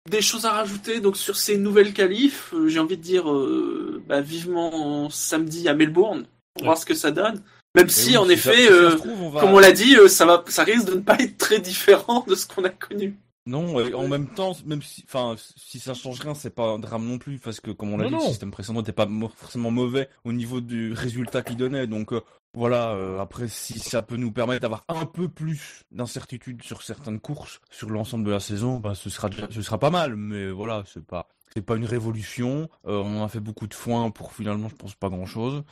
Des 0.09 0.21
choses 0.21 0.45
à 0.45 0.51
rajouter 0.51 0.99
donc 0.99 1.15
sur 1.15 1.35
ces 1.37 1.57
nouvelles 1.57 1.93
qualifs, 1.93 2.53
euh, 2.53 2.67
j'ai 2.67 2.79
envie 2.79 2.97
de 2.97 3.01
dire 3.01 3.31
euh, 3.31 4.03
bah, 4.07 4.19
vivement 4.21 5.09
samedi 5.09 5.69
à 5.69 5.73
Melbourne 5.73 6.25
pour 6.53 6.63
Ouais. 6.63 6.65
voir 6.67 6.77
ce 6.77 6.85
que 6.85 6.93
ça 6.93 7.11
donne. 7.11 7.41
Même 7.75 7.89
si 7.89 8.11
oui, 8.11 8.17
en 8.17 8.29
effet, 8.29 8.53
si 8.55 8.67
ça 8.67 8.73
euh, 8.73 8.91
se 8.91 8.95
trouve, 8.97 9.21
on 9.23 9.29
va- 9.29 9.39
comme 9.39 9.53
on 9.53 9.59
l'a 9.59 9.71
dit, 9.71 9.95
euh, 9.95 10.07
ça 10.07 10.25
va, 10.25 10.43
ça 10.47 10.63
risque 10.63 10.85
de 10.85 10.95
ne 10.95 10.99
pas 10.99 11.15
être 11.19 11.37
très 11.37 11.59
différent 11.59 12.23
de 12.27 12.35
ce 12.35 12.45
qu'on 12.45 12.63
a 12.65 12.69
connu. 12.69 13.15
Non, 13.47 13.79
euh, 13.79 13.93
en 13.95 14.07
même 14.07 14.27
temps, 14.27 14.55
même 14.65 14.81
si, 14.81 15.03
enfin, 15.07 15.35
si 15.57 15.79
ça 15.79 15.93
change 15.93 16.19
rien, 16.19 16.33
c'est 16.35 16.53
pas 16.53 16.67
un 16.67 16.79
drame 16.79 17.05
non 17.07 17.17
plus, 17.17 17.39
parce 17.39 17.59
que 17.59 17.71
comme 17.71 17.91
on 17.93 17.97
l'a 17.97 18.05
dit, 18.07 18.11
non. 18.13 18.19
le 18.19 18.27
système 18.27 18.51
précédent 18.51 18.79
n'était 18.79 18.91
pas 18.93 19.07
forcément 19.35 19.71
mauvais 19.71 20.07
au 20.23 20.31
niveau 20.33 20.61
du 20.61 20.93
résultat 20.93 21.41
qu'il 21.41 21.57
donnait. 21.57 21.87
Donc 21.87 22.13
euh, 22.13 22.21
voilà, 22.53 22.91
euh, 22.91 23.19
après, 23.19 23.47
si 23.47 23.79
ça 23.79 24.01
peut 24.01 24.17
nous 24.17 24.31
permettre 24.31 24.61
d'avoir 24.61 24.85
un 24.87 25.05
peu 25.05 25.27
plus 25.27 25.83
d'incertitude 25.91 26.61
sur 26.63 26.83
certaines 26.83 27.19
courses, 27.19 27.61
sur 27.69 27.89
l'ensemble 27.89 28.25
de 28.25 28.31
la 28.31 28.39
saison, 28.39 28.79
bah, 28.79 28.95
ce 28.95 29.09
sera 29.09 29.29
ce 29.49 29.61
sera 29.61 29.79
pas 29.79 29.89
mal. 29.89 30.15
Mais 30.15 30.51
voilà, 30.51 30.83
c'est 30.85 31.05
pas, 31.05 31.27
c'est 31.53 31.61
pas 31.61 31.75
une 31.75 31.85
révolution. 31.85 32.69
Euh, 32.85 33.01
on 33.03 33.23
a 33.23 33.27
fait 33.27 33.39
beaucoup 33.39 33.67
de 33.67 33.73
foin 33.73 34.11
pour 34.11 34.33
finalement, 34.33 34.69
je 34.69 34.75
pense 34.75 34.95
pas 34.95 35.09
grand 35.09 35.25
chose. 35.25 35.63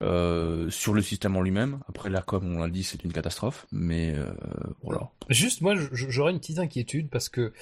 Euh, 0.00 0.70
sur 0.70 0.94
le 0.94 1.02
système 1.02 1.36
en 1.36 1.40
lui-même. 1.40 1.80
Après 1.88 2.08
là, 2.08 2.22
comme 2.22 2.54
on 2.54 2.60
l'a 2.60 2.68
dit, 2.68 2.84
c'est 2.84 3.02
une 3.02 3.12
catastrophe. 3.12 3.66
Mais 3.72 4.14
euh, 4.14 4.30
voilà. 4.82 5.10
Juste, 5.28 5.60
moi, 5.60 5.74
j'aurais 5.92 6.32
une 6.32 6.38
petite 6.38 6.60
inquiétude 6.60 7.10
parce 7.10 7.28
que 7.28 7.52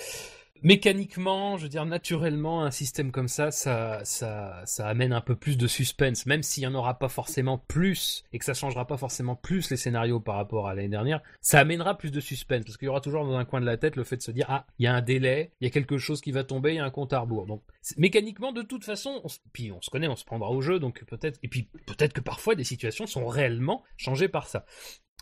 mécaniquement, 0.63 1.57
je 1.57 1.65
veux 1.65 1.69
dire 1.69 1.87
naturellement, 1.87 2.65
un 2.65 2.71
système 2.71 3.13
comme 3.13 3.29
ça, 3.29 3.51
ça, 3.51 4.63
amène 4.79 5.13
un 5.13 5.21
peu 5.21 5.37
plus 5.37 5.57
de 5.57 5.67
suspense, 5.67 6.27
même 6.27 6.43
s'il 6.43 6.63
y 6.63 6.67
en 6.67 6.75
aura 6.75 6.99
pas 6.99 7.09
forcément 7.09 7.59
plus 7.59 8.25
et 8.33 8.39
que 8.39 8.45
ça 8.45 8.55
changera 8.55 8.87
pas 8.87 8.97
forcément 8.97 9.37
plus 9.37 9.71
les 9.71 9.77
scénarios 9.77 10.21
par 10.21 10.37
rapport 10.37 10.69
à 10.69 10.75
l'année 10.75 10.89
dernière, 10.89 11.21
ça 11.41 11.61
amènera 11.61 11.97
plus 11.97 12.11
de 12.11 12.21
suspense 12.21 12.65
parce 12.65 12.77
qu'il 12.77 12.87
y 12.87 12.89
aura 12.89 13.01
toujours 13.01 13.25
dans 13.25 13.37
un 13.37 13.45
coin 13.45 13.61
de 13.61 13.67
la 13.67 13.77
tête 13.77 13.97
le 13.97 14.05
fait 14.05 14.17
de 14.17 14.23
se 14.23 14.31
dire 14.31 14.47
ah, 14.49 14.67
il 14.79 14.85
y 14.85 14.87
a 14.87 14.95
un 14.95 15.03
délai, 15.03 15.53
il 15.61 15.65
y 15.65 15.69
a 15.69 15.71
quelque 15.71 15.99
chose 15.99 16.21
qui 16.21 16.33
va 16.33 16.45
tomber, 16.45 16.73
il 16.73 16.77
y 16.77 16.81
a 16.81 16.85
un 16.85 16.91
compte 16.91 17.13
à. 17.13 17.27
Donc 17.27 17.63
mécaniquement, 17.97 18.53
de 18.53 18.63
toute 18.63 18.85
façon, 18.85 19.21
on, 19.25 19.29
puis 19.53 19.73
on 19.73 19.81
se 19.81 19.91
connaît, 19.91 20.09
on 20.09 20.17
se 20.17 20.25
prendra 20.25 20.51
au 20.51 20.61
jeu, 20.61 20.79
donc 20.79 21.05
peut-être 21.05 21.39
et 21.43 21.49
puis 21.49 21.69
peut-être 21.87 22.13
que 22.13 22.21
parfois 22.21 22.55
des 22.55 22.65
situations 22.65 23.07
sont 23.07 23.27
réellement 23.27 23.83
changées 23.97 24.29
par 24.29 24.47
ça. 24.47 24.65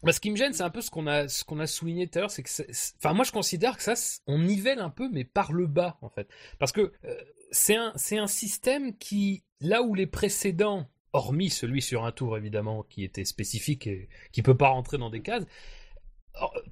Bah, 0.05 0.12
ce 0.12 0.21
qui 0.21 0.31
me 0.31 0.37
gêne, 0.37 0.53
c'est 0.53 0.62
un 0.62 0.71
peu 0.71 0.81
ce 0.81 0.90
qu'on 0.90 1.07
a, 1.07 1.29
ce 1.29 1.45
a 1.59 1.67
souligné 1.67 2.07
tout 2.07 2.19
à 2.19 2.21
l'heure, 2.23 2.31
c'est 2.31 2.43
que, 2.43 2.51
enfin, 2.99 3.14
moi, 3.14 3.25
je 3.25 3.33
considère 3.33 3.77
que 3.77 3.83
ça, 3.83 3.95
on 4.27 4.38
nivelle 4.38 4.81
un 4.81 4.90
peu, 4.90 5.09
mais 5.11 5.25
par 5.25 5.53
le 5.53 5.67
bas, 5.67 5.99
en 6.03 6.11
fait, 6.11 6.29
parce 6.59 6.73
que 6.73 6.93
euh, 7.05 7.14
c'est 7.51 7.77
un, 7.77 7.93
un 7.95 8.27
système 8.27 8.97
qui, 8.99 9.45
là 9.61 9.83
où 9.83 9.95
les 9.95 10.07
précédents, 10.07 10.88
hormis 11.12 11.49
celui 11.49 11.81
sur 11.81 12.05
un 12.05 12.12
tour 12.12 12.37
évidemment, 12.37 12.83
qui 12.83 13.05
était 13.05 13.25
spécifique 13.25 13.87
et 13.87 14.09
qui 14.33 14.43
peut 14.43 14.57
pas 14.57 14.69
rentrer 14.69 14.99
dans 14.99 15.11
des 15.11 15.23
cases, 15.23 15.45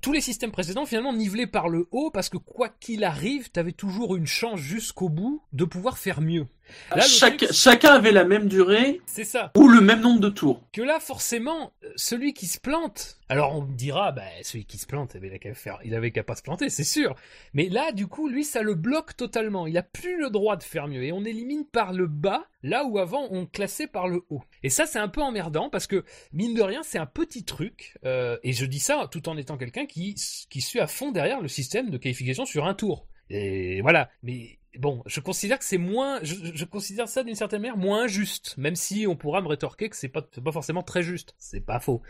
tous 0.00 0.12
les 0.12 0.20
systèmes 0.20 0.50
précédents 0.50 0.86
finalement 0.86 1.12
nivelaient 1.12 1.46
par 1.46 1.68
le 1.68 1.86
haut 1.92 2.10
parce 2.10 2.28
que 2.28 2.36
quoi 2.36 2.68
qu'il 2.68 3.04
arrive, 3.04 3.50
t'avais 3.50 3.72
toujours 3.72 4.16
une 4.16 4.26
chance 4.26 4.58
jusqu'au 4.58 5.08
bout 5.08 5.42
de 5.52 5.64
pouvoir 5.64 5.98
faire 5.98 6.20
mieux. 6.20 6.46
Là, 6.90 6.96
le 6.96 7.02
Chaque- 7.02 7.36
truc, 7.38 7.52
chacun 7.52 7.94
avait 7.94 8.12
la 8.12 8.24
même 8.24 8.48
durée 8.48 9.00
c'est 9.06 9.24
ça. 9.24 9.50
ou 9.56 9.68
le 9.68 9.80
même 9.80 10.00
nombre 10.00 10.20
de 10.20 10.28
tours. 10.30 10.62
que 10.72 10.80
là, 10.82 11.00
forcément, 11.00 11.72
celui 11.96 12.32
qui 12.32 12.46
se 12.46 12.58
plante, 12.58 13.18
alors 13.28 13.54
on 13.56 13.62
me 13.62 13.74
dira, 13.74 14.12
bah, 14.12 14.22
celui 14.42 14.64
qui 14.64 14.78
se 14.78 14.86
plante, 14.86 15.14
eh 15.14 15.26
il, 15.26 15.32
a 15.32 15.38
qu'à 15.38 15.54
faire, 15.54 15.78
il 15.84 15.94
avait 15.94 16.10
qu'à 16.12 16.22
pas 16.22 16.34
se 16.36 16.42
planter, 16.42 16.68
c'est 16.70 16.84
sûr. 16.84 17.14
Mais 17.54 17.68
là, 17.68 17.92
du 17.92 18.06
coup, 18.06 18.28
lui, 18.28 18.44
ça 18.44 18.62
le 18.62 18.74
bloque 18.74 19.16
totalement. 19.16 19.66
Il 19.66 19.76
a 19.78 19.82
plus 19.82 20.18
le 20.18 20.30
droit 20.30 20.56
de 20.56 20.62
faire 20.62 20.86
mieux. 20.88 21.02
Et 21.02 21.12
on 21.12 21.24
élimine 21.24 21.64
par 21.66 21.92
le 21.92 22.06
bas, 22.06 22.44
là 22.62 22.84
où 22.84 22.98
avant 22.98 23.26
on 23.30 23.46
classait 23.46 23.86
par 23.86 24.08
le 24.08 24.22
haut. 24.30 24.42
Et 24.62 24.70
ça, 24.70 24.86
c'est 24.86 24.98
un 24.98 25.08
peu 25.08 25.20
emmerdant 25.22 25.68
parce 25.70 25.86
que, 25.86 26.04
mine 26.32 26.54
de 26.54 26.62
rien, 26.62 26.82
c'est 26.82 26.98
un 26.98 27.06
petit 27.06 27.44
truc. 27.44 27.96
euh, 28.04 28.36
et 28.42 28.52
je 28.52 28.64
dis 28.66 28.80
ça 28.80 29.08
tout 29.10 29.28
en 29.28 29.36
étant 29.36 29.56
quelqu'un 29.58 29.86
qui, 29.86 30.14
qui 30.50 30.60
suit 30.60 30.80
à 30.80 30.86
fond 30.86 31.10
derrière 31.12 31.40
le 31.40 31.48
système 31.48 31.90
de 31.90 31.98
qualification 31.98 32.44
sur 32.46 32.66
un 32.66 32.74
tour. 32.74 33.06
Et 33.30 33.80
voilà. 33.82 34.10
Mais 34.22 34.58
bon, 34.78 35.02
je 35.06 35.20
considère 35.20 35.58
que 35.58 35.64
c'est 35.64 35.78
moins, 35.78 36.20
je, 36.22 36.64
considère 36.64 37.08
ça 37.08 37.22
d'une 37.22 37.34
certaine 37.34 37.60
manière 37.60 37.76
moins 37.76 38.04
injuste, 38.04 38.54
même 38.56 38.76
si 38.76 39.06
on 39.06 39.16
pourra 39.16 39.40
me 39.40 39.48
rétorquer 39.48 39.88
que 39.88 39.96
c'est 39.96 40.08
pas, 40.08 40.22
pas 40.22 40.52
forcément 40.52 40.82
très 40.82 41.02
juste. 41.02 41.34
C'est 41.38 41.60
pas 41.60 41.80
faux. 41.80 42.02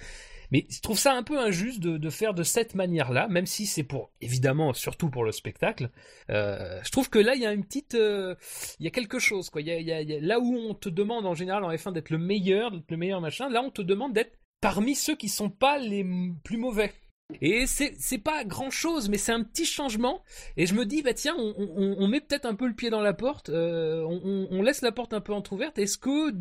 Mais 0.53 0.66
je 0.68 0.81
trouve 0.83 0.98
ça 0.98 1.14
un 1.14 1.22
peu 1.22 1.38
injuste 1.38 1.81
de, 1.81 2.11
faire 2.11 2.35
de 2.35 2.42
cette 2.42 2.75
manière-là, 2.75 3.27
même 3.29 3.46
si 3.46 3.64
c'est 3.64 3.85
pour, 3.85 4.12
évidemment, 4.20 4.75
surtout 4.75 5.09
pour 5.09 5.25
le 5.25 5.33
spectacle. 5.33 5.90
Euh, 6.29 6.79
je 6.85 6.90
trouve 6.90 7.09
que 7.09 7.18
là, 7.18 7.35
il 7.35 7.40
y 7.40 7.46
a 7.46 7.55
une 7.55 7.64
petite, 7.64 7.94
euh, 7.94 8.35
il 8.79 8.85
y 8.85 8.87
a 8.87 8.90
quelque 8.90 9.18
chose, 9.18 9.48
quoi. 9.48 9.62
Il 9.62 9.68
y 9.68 9.92
a, 9.92 10.20
là 10.20 10.38
où 10.40 10.55
on 10.55 10.75
te 10.75 10.90
demande 10.90 11.25
en 11.25 11.35
général 11.35 11.64
en 11.64 11.72
F1 11.72 11.94
d'être 11.94 12.11
le 12.11 12.18
meilleur, 12.18 12.70
le 12.70 12.96
meilleur 12.98 13.22
machin, 13.22 13.48
là 13.48 13.62
on 13.62 13.70
te 13.70 13.81
demande 13.81 14.12
d'être 14.12 14.38
parmi 14.61 14.94
ceux 14.94 15.16
qui 15.16 15.31
sont 15.31 15.48
pas 15.48 15.79
les 15.79 16.07
plus 16.44 16.59
mauvais. 16.59 16.92
Et 17.40 17.66
c'est 17.66 18.18
pas 18.18 18.45
grand 18.45 18.71
chose, 18.71 19.09
mais 19.09 19.18
c'est 19.18 19.33
un 19.33 19.42
petit 19.42 19.64
changement. 19.64 20.23
Et 20.57 20.66
je 20.66 20.75
me 20.75 20.85
dis 20.85 21.03
bah 21.03 21.14
tiens, 21.14 21.35
on, 21.37 22.09
met 22.09 22.21
peut-être 22.21 22.47
un 22.47 22.55
peu 22.55 22.66
le 22.66 22.75
pied 22.75 22.90
dans 22.90 23.01
la 23.01 23.14
porte, 23.14 23.49
euh, 23.49 24.03
on, 24.03 24.62
laisse 24.62 24.83
la 24.83 24.92
porte 24.92 25.14
un 25.14 25.21
peu 25.21 25.33
entrouverte. 25.33 25.79
Est-ce 25.79 25.99
que 25.99 26.33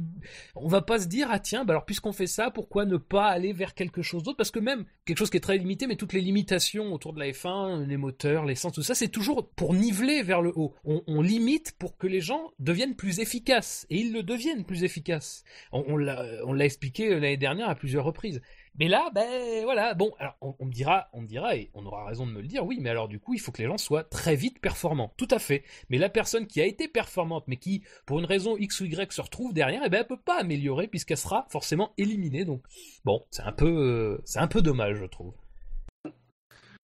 on 0.56 0.67
va 0.67 0.82
pas 0.82 0.99
se 0.99 1.08
dire 1.08 1.27
ah 1.32 1.39
tiens, 1.39 1.65
bah 1.65 1.73
alors 1.73 1.86
puisqu'on 1.86 2.12
fait 2.12 2.27
ça, 2.27 2.51
pourquoi 2.51 2.86
ne 2.86 2.97
pas 2.97 3.27
aller 3.27 3.54
vers 3.54 3.73
quelque 3.73 4.01
chose 4.01 4.23
d'autre? 4.23 4.38
Parce 4.38 4.51
que 4.51 4.60
même 4.60 4.86
quelque 5.06 5.17
chose 5.17 5.30
qui 5.30 5.38
est 5.38 5.41
très 5.41 5.58
limité, 5.58 5.88
mais 5.88 5.95
toutes 5.95 6.13
les 6.13 6.21
limitations 6.21 6.93
autour 6.93 7.13
de 7.13 7.19
la 7.19 7.30
F1, 7.32 7.86
les 7.88 7.97
moteurs, 7.97 8.45
l'essence, 8.45 8.73
tout 8.73 8.84
ça, 8.84 8.95
c'est 8.95 9.10
toujours 9.10 9.49
pour 9.49 9.73
niveler 9.73 10.23
vers 10.23 10.41
le 10.41 10.51
haut. 10.56 10.75
On, 10.84 11.21
limite 11.21 11.73
pour 11.77 11.97
que 11.97 12.08
les 12.08 12.19
gens 12.19 12.51
deviennent 12.60 12.95
plus 12.95 13.19
efficaces, 13.19 13.86
et 13.89 13.99
ils 13.99 14.12
le 14.12 14.23
deviennent 14.23 14.65
plus 14.65 14.84
efficaces. 14.84 15.43
On, 15.71 15.97
l'a 15.97 16.25
on 16.45 16.54
l'a 16.54 16.65
expliqué 16.65 17.10
l'année 17.10 17.38
dernière 17.38 17.69
à 17.69 17.75
plusieurs 17.75 18.06
reprises. 18.06 18.41
Mais 18.79 18.88
là, 18.88 19.10
ben 19.13 19.63
voilà, 19.63 19.93
bon, 19.93 20.13
alors 20.17 20.36
on, 20.41 20.65
me 20.65 20.71
dira, 20.71 21.10
on 21.13 21.21
me 21.21 21.27
dira, 21.27 21.55
et 21.55 21.69
on 21.73 21.86
aura 21.86 22.05
raison 22.05 22.25
de 22.25 22.31
me 22.31 22.41
le 22.41 22.47
dire, 22.47 22.65
oui, 22.65 22.77
mais 22.79 22.89
alors 22.89 23.07
du 23.07 23.19
coup, 23.19 23.34
il 23.34 23.39
faut 23.39 23.51
que 23.51 23.62
les 23.62 23.67
gens 23.67 23.77
soient 23.77 24.03
très 24.03 24.36
vite 24.36 24.60
performants, 24.60 25.13
tout 25.17 25.27
à 25.29 25.39
fait. 25.39 25.63
Mais 25.89 25.97
la 25.97 26.10
personne 26.10 26.47
qui 26.47 26.62
a 26.62 26.65
été 26.65 26.88
performante, 26.88 27.43
mais 27.47 27.57
qui, 27.57 27.84
pour 28.05 28.19
une 28.19 28.25
raison 28.25 28.57
X 28.57 28.79
ou 28.79 28.86
Y, 28.86 29.12
se 29.12 29.21
retrouve 29.21 29.53
derrière, 29.53 29.81
eh 29.86 29.89
ben 29.89 29.99
elle 29.99 30.07
peut 30.07 30.17
pas 30.17 30.39
améliorer 30.39 30.88
puisqu'elle 30.88 31.17
sera 31.17 31.47
forcément 31.49 31.93
éliminée. 31.97 32.45
Donc, 32.45 32.63
bon, 33.03 33.25
c'est 33.29 33.43
un 33.43 33.51
peu, 33.51 34.21
c'est 34.25 34.39
un 34.39 34.47
peu 34.47 34.62
dommage, 34.62 34.97
je 34.97 35.05
trouve. 35.05 35.34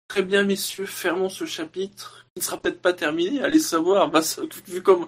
Très 0.08 0.22
bien, 0.22 0.43
messieurs, 0.43 0.86
fermons 0.86 1.30
ce 1.30 1.46
chapitre. 1.46 2.28
qui 2.36 2.41
ne 2.41 2.43
sera 2.43 2.58
peut-être 2.58 2.82
pas 2.82 2.93
terminé. 2.93 3.41
Allez 3.41 3.60
savoir, 3.60 4.12
bah, 4.12 4.22
vu 4.67 4.84
comme. 4.84 5.08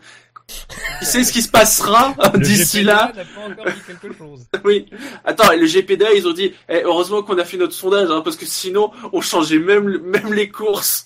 Qui 0.99 1.05
sait 1.05 1.23
ce 1.23 1.31
qui 1.33 1.41
se 1.41 1.49
passera 1.49 2.15
Le 2.33 2.39
d'ici 2.39 2.83
là 2.83 3.11
n'a 3.15 3.23
pas 3.25 3.41
encore 3.51 3.65
dit 3.65 3.81
quelque 3.87 4.15
chose. 4.17 4.45
Oui. 4.63 4.85
Attends, 5.23 5.51
et 5.51 5.57
le 5.57 5.65
GPDA, 5.65 6.13
ils 6.13 6.27
ont 6.27 6.33
dit, 6.33 6.53
eh, 6.69 6.81
heureusement 6.83 7.23
qu'on 7.23 7.37
a 7.37 7.45
fait 7.45 7.57
notre 7.57 7.73
sondage, 7.73 8.09
hein, 8.09 8.21
parce 8.21 8.35
que 8.37 8.45
sinon, 8.45 8.91
on 9.13 9.21
changeait 9.21 9.59
même, 9.59 9.87
le- 9.87 9.99
même 9.99 10.33
les 10.33 10.49
courses. 10.49 11.05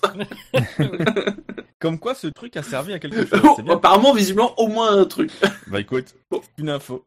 Comme 1.78 1.98
quoi, 1.98 2.14
ce 2.14 2.26
truc 2.26 2.56
a 2.56 2.62
servi 2.62 2.92
à 2.92 2.98
quelque 2.98 3.26
chose. 3.26 3.62
Bien. 3.64 3.74
Apparemment, 3.74 4.12
visiblement, 4.12 4.58
au 4.60 4.68
moins 4.68 4.96
un 4.98 5.04
truc. 5.04 5.30
Bah 5.68 5.80
écoute, 5.80 6.14
Bon. 6.30 6.40
une 6.58 6.68
info. 6.70 7.04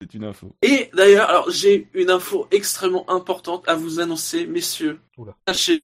C'est 0.00 0.14
une 0.14 0.24
info. 0.24 0.52
Et 0.62 0.90
d'ailleurs, 0.94 1.28
alors 1.30 1.50
j'ai 1.50 1.88
une 1.94 2.10
info 2.10 2.46
extrêmement 2.50 3.08
importante 3.10 3.64
à 3.68 3.74
vous 3.74 4.00
annoncer, 4.00 4.46
messieurs. 4.46 4.98
Oula. 5.16 5.34
Sachez 5.48 5.80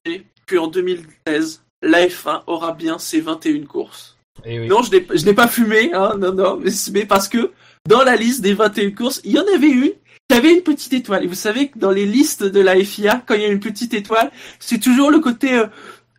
qu'en 0.47 0.67
2013, 0.67 1.63
la 1.81 2.05
F1 2.05 2.43
aura 2.47 2.73
bien 2.73 2.99
ses 2.99 3.21
21 3.21 3.65
courses. 3.65 4.17
Et 4.45 4.59
oui. 4.59 4.67
Non, 4.67 4.81
je 4.81 5.25
n'ai 5.25 5.33
pas 5.33 5.47
fumé, 5.47 5.91
hein, 5.93 6.15
non, 6.19 6.33
non, 6.33 6.61
mais, 6.91 7.05
parce 7.05 7.27
que 7.27 7.51
dans 7.87 8.03
la 8.03 8.15
liste 8.15 8.41
des 8.41 8.53
21 8.53 8.91
courses, 8.91 9.21
il 9.23 9.31
y 9.31 9.39
en 9.39 9.45
avait 9.53 9.69
une 9.69 9.93
qui 10.29 10.37
avait 10.37 10.53
une 10.53 10.61
petite 10.61 10.93
étoile. 10.93 11.23
Et 11.23 11.27
vous 11.27 11.33
savez 11.33 11.69
que 11.69 11.79
dans 11.79 11.91
les 11.91 12.05
listes 12.05 12.43
de 12.43 12.59
la 12.59 12.75
FIA, 12.83 13.23
quand 13.25 13.33
il 13.33 13.41
y 13.41 13.45
a 13.45 13.49
une 13.49 13.59
petite 13.59 13.93
étoile, 13.93 14.31
c'est 14.59 14.79
toujours 14.79 15.09
le 15.09 15.19
côté 15.19 15.53
euh, 15.53 15.65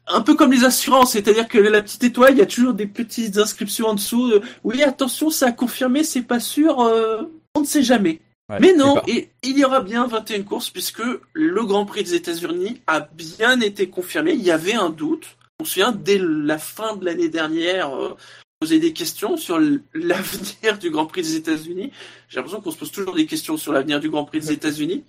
un 0.09 0.20
peu 0.20 0.35
comme 0.35 0.52
les 0.52 0.64
assurances, 0.64 1.12
c'est-à-dire 1.12 1.48
que 1.48 1.59
la 1.59 1.83
petite 1.83 2.04
étoile, 2.04 2.33
il 2.33 2.38
y 2.38 2.42
a 2.42 2.46
toujours 2.46 2.74
des 2.74 2.87
petites 2.87 3.38
inscriptions 3.38 3.87
en 3.87 3.94
dessous. 3.94 4.33
oui, 4.64 4.83
attention, 4.83 5.30
ça 5.30 5.48
a 5.48 5.52
confirmé, 5.52 6.02
c'est 6.02 6.22
pas 6.22 6.40
sûr, 6.40 6.80
euh, 6.80 7.22
on 7.54 7.61
ne 7.61 7.66
sait 7.66 7.83
jamais. 7.83 8.20
Ouais, 8.48 8.59
Mais 8.61 8.72
non, 8.74 9.00
et 9.06 9.30
il 9.44 9.56
y 9.59 9.64
aura 9.64 9.80
bien 9.80 10.06
21 10.09 10.42
courses 10.42 10.70
puisque 10.70 11.02
le 11.33 11.64
Grand 11.64 11.87
Prix 11.87 12.02
des 12.02 12.14
États-Unis 12.14 12.80
a 12.88 13.00
bien 13.00 13.61
été 13.61 13.88
confirmé. 13.88 14.33
Il 14.33 14.42
y 14.42 14.50
avait 14.50 14.74
un 14.74 14.90
doute. 14.90 15.37
On 15.61 15.64
se 15.64 15.75
souvient, 15.75 15.92
dès 15.92 16.18
la 16.18 16.59
fin 16.59 16.96
de 16.96 17.05
l'année 17.05 17.29
dernière, 17.29 17.94
euh, 17.94 18.16
poser 18.61 18.79
des 18.79 18.92
questions 18.92 19.37
sur 19.37 19.59
l'avenir 19.94 20.79
du 20.81 20.90
Grand 20.90 21.07
Prix 21.07 21.23
des 21.23 21.37
États-Unis. 21.37 21.92
J'ai 22.29 22.37
l'impression 22.37 22.61
qu'on 22.61 22.70
se 22.70 22.79
pose 22.79 22.90
toujours 22.90 23.14
des 23.14 23.27
questions 23.27 23.57
sur 23.57 23.73
l'avenir 23.73 24.01
du 24.01 24.11
Grand 24.11 24.25
Prix 24.25 24.40
des 24.40 24.53
États-Unis. 24.53 25.05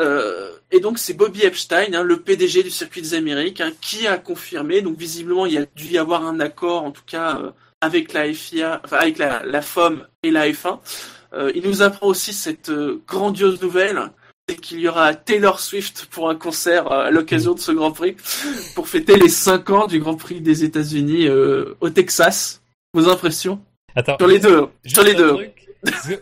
Euh, 0.00 0.52
et 0.70 0.80
donc 0.80 0.98
c'est 0.98 1.14
Bobby 1.14 1.42
Epstein, 1.42 1.94
hein, 1.94 2.02
le 2.02 2.20
PDG 2.20 2.62
du 2.62 2.70
circuit 2.70 3.02
des 3.02 3.14
Amériques, 3.14 3.60
hein, 3.60 3.72
qui 3.80 4.06
a 4.06 4.16
confirmé. 4.16 4.80
Donc 4.80 4.96
visiblement 4.96 5.46
il 5.46 5.54
y 5.54 5.58
a 5.58 5.66
dû 5.76 5.86
y 5.86 5.98
avoir 5.98 6.24
un 6.24 6.40
accord, 6.40 6.84
en 6.84 6.90
tout 6.90 7.02
cas 7.06 7.38
euh, 7.38 7.50
avec 7.80 8.12
la 8.12 8.32
FIA, 8.32 8.80
enfin 8.84 8.98
avec 8.98 9.18
la, 9.18 9.44
la 9.44 9.62
FOM 9.62 10.06
et 10.22 10.30
la 10.30 10.48
F1. 10.48 10.78
Euh, 11.34 11.52
il 11.54 11.64
nous 11.64 11.82
apprend 11.82 12.06
aussi 12.06 12.32
cette 12.32 12.70
grandiose 13.06 13.60
nouvelle, 13.60 14.10
c'est 14.48 14.56
qu'il 14.56 14.80
y 14.80 14.88
aura 14.88 15.14
Taylor 15.14 15.60
Swift 15.60 16.06
pour 16.10 16.30
un 16.30 16.34
concert 16.34 16.90
à 16.90 17.10
l'occasion 17.10 17.54
de 17.54 17.58
ce 17.60 17.72
Grand 17.72 17.92
Prix, 17.92 18.16
pour 18.74 18.88
fêter 18.88 19.16
les 19.16 19.28
5 19.28 19.70
ans 19.70 19.86
du 19.86 19.98
Grand 20.00 20.16
Prix 20.16 20.40
des 20.40 20.64
États-Unis 20.64 21.26
euh, 21.26 21.74
au 21.80 21.90
Texas. 21.90 22.62
Vos 22.94 23.08
impressions? 23.08 23.60
Attends. 23.94 24.16
Sur 24.18 24.26
les 24.28 24.38
deux. 24.38 24.68
Sur 24.86 25.02
les 25.02 25.14
deux. 25.14 25.34
truc, 25.34 25.68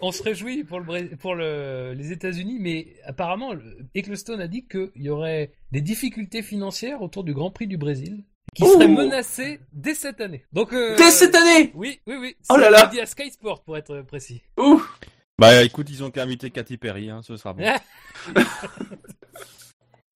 on 0.01 0.11
se 0.13 0.23
réjouit 0.23 0.65
pour, 0.65 0.81
le, 0.81 0.85
Bré- 0.85 1.11
pour 1.21 1.35
le, 1.35 1.95
les 1.97 2.11
États-Unis, 2.13 2.59
mais 2.61 2.89
apparemment, 3.05 3.55
le- 3.55 3.63
Ecclestone 3.95 4.41
a 4.41 4.49
dit 4.49 4.67
qu'il 4.67 4.91
y 4.97 5.09
aurait 5.09 5.53
des 5.71 5.81
difficultés 5.81 6.43
financières 6.43 7.03
autour 7.03 7.23
du 7.23 7.33
Grand 7.35 7.51
Prix 7.51 7.67
du 7.69 7.77
Brésil 7.77 8.25
qui 8.55 8.63
Oh 8.65 8.73
seraient 8.73 8.89
menacées 8.89 9.61
dès 9.73 9.95
cette 9.95 10.21
année. 10.21 10.45
Donc, 10.53 10.73
euh, 10.73 10.97
Dès 10.97 11.11
cette 11.11 11.35
année? 11.35 11.73
Oui, 11.75 12.01
oui, 12.07 12.15
oui. 12.21 12.37
Oh 12.51 12.57
là 12.57 12.71
là. 12.71 12.87
dit 12.87 13.01
à 13.01 13.07
Sky 13.07 13.31
Sport 13.31 13.63
pour 13.63 13.77
être 13.77 14.01
précis. 14.03 14.43
Ouh 14.59 14.83
Bah 15.39 15.63
écoute, 15.63 15.89
ils 15.91 16.03
ont 16.03 16.11
qu'à 16.11 16.23
inviter 16.23 16.51
Katy 16.51 16.79
Perry, 16.79 17.11
hein, 17.11 17.21
ce 17.23 17.37
sera 17.37 17.53
bon. 17.53 17.65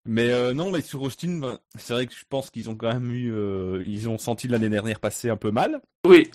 Mais 0.06 0.30
euh, 0.30 0.54
non, 0.54 0.70
mais 0.70 0.80
sur 0.80 1.02
Austin, 1.02 1.38
bah, 1.38 1.60
c'est 1.78 1.92
vrai 1.92 2.06
que 2.06 2.14
je 2.14 2.24
pense 2.28 2.50
qu'ils 2.50 2.70
ont 2.70 2.74
quand 2.74 2.92
même 2.92 3.12
eu, 3.12 3.32
euh, 3.32 3.84
ils 3.86 4.08
ont 4.08 4.18
senti 4.18 4.48
l'année 4.48 4.70
dernière 4.70 4.98
passer 4.98 5.28
un 5.28 5.36
peu 5.36 5.50
mal. 5.50 5.80
Oui. 6.06 6.30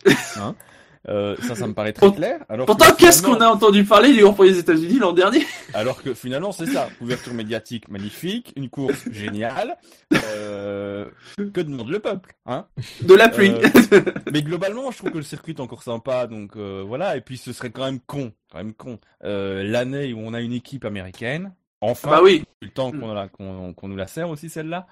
Euh, 1.07 1.35
ça, 1.41 1.55
ça 1.55 1.67
me 1.67 1.73
paraît 1.73 1.93
très 1.93 2.11
clair. 2.11 2.39
Alors 2.49 2.65
Pourtant, 2.65 2.91
que 2.91 2.97
qu'est-ce 2.97 3.21
qu'on 3.21 3.39
a 3.39 3.47
entendu 3.47 3.83
parler 3.83 4.11
du 4.13 4.21
Grand 4.21 4.33
Prix 4.33 4.51
des 4.53 4.59
États-Unis 4.59 4.99
l'an 4.99 5.13
dernier? 5.13 5.45
Alors 5.73 6.01
que 6.01 6.13
finalement, 6.13 6.51
c'est 6.51 6.65
ça. 6.65 6.89
Couverture 6.99 7.33
médiatique 7.33 7.89
magnifique, 7.89 8.53
une 8.55 8.69
course 8.69 9.07
géniale. 9.11 9.77
Euh, 10.13 11.05
que 11.35 11.61
demande 11.61 11.89
le 11.89 11.99
peuple, 11.99 12.33
hein? 12.45 12.65
De 13.01 13.13
la 13.13 13.29
pluie. 13.29 13.51
Euh, 13.93 14.01
Mais 14.31 14.41
globalement, 14.41 14.91
je 14.91 14.97
trouve 14.97 15.11
que 15.11 15.17
le 15.17 15.23
circuit 15.23 15.53
est 15.53 15.61
encore 15.61 15.83
sympa, 15.83 16.27
donc 16.27 16.55
euh, 16.55 16.83
voilà. 16.85 17.17
Et 17.17 17.21
puis, 17.21 17.37
ce 17.37 17.53
serait 17.53 17.69
quand 17.69 17.85
même 17.85 17.99
con, 17.99 18.31
quand 18.51 18.57
même 18.57 18.73
con. 18.73 18.99
Euh, 19.23 19.63
L'année 19.63 20.13
où 20.13 20.19
on 20.19 20.33
a 20.33 20.41
une 20.41 20.53
équipe 20.53 20.85
américaine, 20.85 21.53
enfin, 21.81 22.09
bah 22.09 22.19
oui. 22.23 22.39
depuis 22.39 22.65
le 22.65 22.69
temps 22.71 22.91
qu'on 22.91 23.13
la- 23.13 23.27
qu'on 23.27 23.87
nous 23.87 23.95
la 23.95 24.07
sert 24.07 24.29
aussi 24.29 24.49
celle-là, 24.49 24.87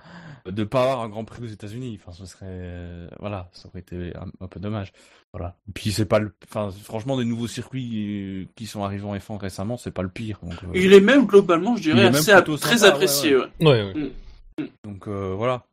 de 0.45 0.63
pas 0.63 0.83
avoir 0.83 1.01
un 1.01 1.09
Grand 1.09 1.23
Prix 1.25 1.43
aux 1.43 1.47
États-Unis. 1.47 1.99
Enfin, 2.01 2.11
ce 2.11 2.25
serait, 2.25 2.45
euh, 2.49 3.07
voilà, 3.19 3.49
ça 3.53 3.67
aurait 3.69 3.79
été 3.79 4.13
un, 4.15 4.27
un 4.41 4.47
peu 4.47 4.59
dommage. 4.59 4.91
Voilà. 5.33 5.55
Et 5.67 5.71
puis 5.71 5.91
c'est 5.91 6.05
pas 6.05 6.19
le, 6.19 6.33
enfin, 6.47 6.69
franchement, 6.83 7.17
des 7.17 7.25
nouveaux 7.25 7.47
circuits 7.47 8.43
euh, 8.43 8.45
qui 8.55 8.65
sont 8.67 8.83
arrivés 8.83 9.05
en 9.05 9.15
F1 9.15 9.37
récemment, 9.37 9.77
c'est 9.77 9.91
pas 9.91 10.03
le 10.03 10.09
pire. 10.09 10.39
Donc, 10.43 10.53
euh, 10.63 10.67
Il 10.75 10.93
est 10.93 10.99
même 11.01 11.25
globalement, 11.25 11.75
je 11.75 11.83
dirais, 11.83 12.05
assez 12.05 12.31
très 12.31 12.77
sympa, 12.77 12.83
ouais, 12.83 12.85
apprécié. 12.87 13.35
ouais. 13.37 13.47
Ouais, 13.61 13.93
ouais. 13.93 14.71
donc 14.83 15.07
euh, 15.07 15.33
voilà. 15.35 15.63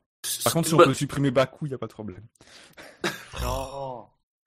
Par 0.44 0.52
contre, 0.52 0.68
si 0.68 0.74
on 0.74 0.78
Bah, 0.78 0.84
peut 0.84 0.94
supprimer 0.94 1.30
Bakou, 1.30 1.66
il 1.66 1.72
y 1.72 1.74
a 1.74 1.78
pas 1.78 1.86
de 1.86 1.92
problème. 1.92 2.22
Non. 3.42 3.79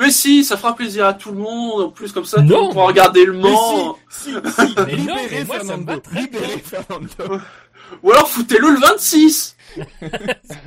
Mais 0.04 0.12
si, 0.12 0.44
ça 0.44 0.58
fera 0.58 0.76
plaisir 0.76 1.06
à 1.06 1.14
tout 1.14 1.32
le 1.32 1.38
monde. 1.38 1.82
En 1.84 1.90
plus, 1.90 2.12
comme 2.12 2.26
ça, 2.26 2.38
tout 2.38 2.44
le 2.44 2.50
Non, 2.50 2.62
monde 2.64 2.74
pourra 2.74 2.88
regarder 2.88 3.26
le 3.26 3.34
Mans. 3.34 3.98
si, 4.10 4.32
si, 4.32 4.36
Mais 4.88 4.96
non, 4.98 5.16
mais 5.32 5.44
moi, 5.46 5.60
ça 5.64 5.78
me 5.78 5.86
va 5.86 5.98
très 6.00 6.22
libérez. 6.22 6.64
Fernando. 6.64 7.42
Ou 8.02 8.12
alors, 8.12 8.30
foutez-le 8.30 8.70
le 8.74 8.80
26. 8.80 9.56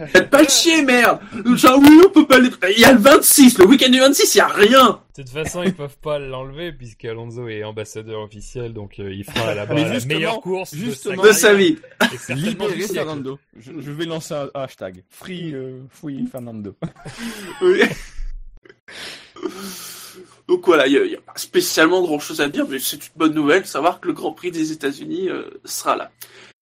Faites 0.08 0.30
pas 0.30 0.42
le 0.42 0.48
chier, 0.48 0.82
merde. 0.82 1.20
Genre, 1.54 1.78
oui, 1.80 2.00
on 2.06 2.10
peut 2.10 2.26
pas 2.26 2.38
les... 2.38 2.50
Il 2.74 2.80
y 2.80 2.84
a 2.84 2.92
le 2.92 2.98
26. 2.98 3.58
Le 3.58 3.66
week-end 3.66 3.88
du 3.88 3.98
26, 4.00 4.34
il 4.34 4.38
y 4.38 4.40
a 4.40 4.48
rien. 4.48 5.00
De 5.16 5.22
toute 5.22 5.30
façon, 5.32 5.62
ils 5.62 5.74
peuvent 5.74 5.96
pas 6.02 6.18
l'enlever 6.18 6.72
puisqu'Alonso 6.72 7.48
est 7.48 7.64
ambassadeur 7.64 8.20
officiel, 8.20 8.72
donc 8.74 8.98
euh, 8.98 9.12
il 9.12 9.24
fera 9.24 9.54
là-bas 9.54 9.74
la 9.74 10.04
meilleure 10.04 10.40
course 10.40 10.74
de 10.74 10.78
sa 10.78 10.84
justement, 10.84 11.22
De 11.22 11.32
sa 11.32 11.54
vie. 11.54 11.78
et 12.12 12.16
certainement 12.18 12.66
du 12.66 12.74
Libérez. 12.74 12.94
Fernando. 12.94 13.38
Je, 13.58 13.72
je 13.80 13.90
vais 13.92 14.04
lancer 14.06 14.34
un 14.34 14.48
hashtag. 14.54 15.02
Free, 15.08 15.52
euh, 15.54 15.80
free 15.90 16.26
Fernando. 16.30 16.74
Oui. 17.62 17.82
Donc 20.48 20.64
voilà, 20.66 20.86
il 20.86 20.92
y, 20.92 20.96
a- 20.98 21.04
il 21.04 21.10
y 21.12 21.16
a 21.16 21.20
pas 21.20 21.36
spécialement 21.36 22.00
grand 22.02 22.18
chose 22.20 22.40
à 22.40 22.48
dire, 22.48 22.66
mais 22.68 22.78
c'est 22.78 22.96
une 22.96 23.12
bonne 23.16 23.34
nouvelle, 23.34 23.66
savoir 23.66 24.00
que 24.00 24.06
le 24.08 24.14
Grand 24.14 24.32
Prix 24.32 24.50
des 24.52 24.70
États-Unis 24.72 25.28
euh, 25.28 25.50
sera 25.64 25.96
là. 25.96 26.10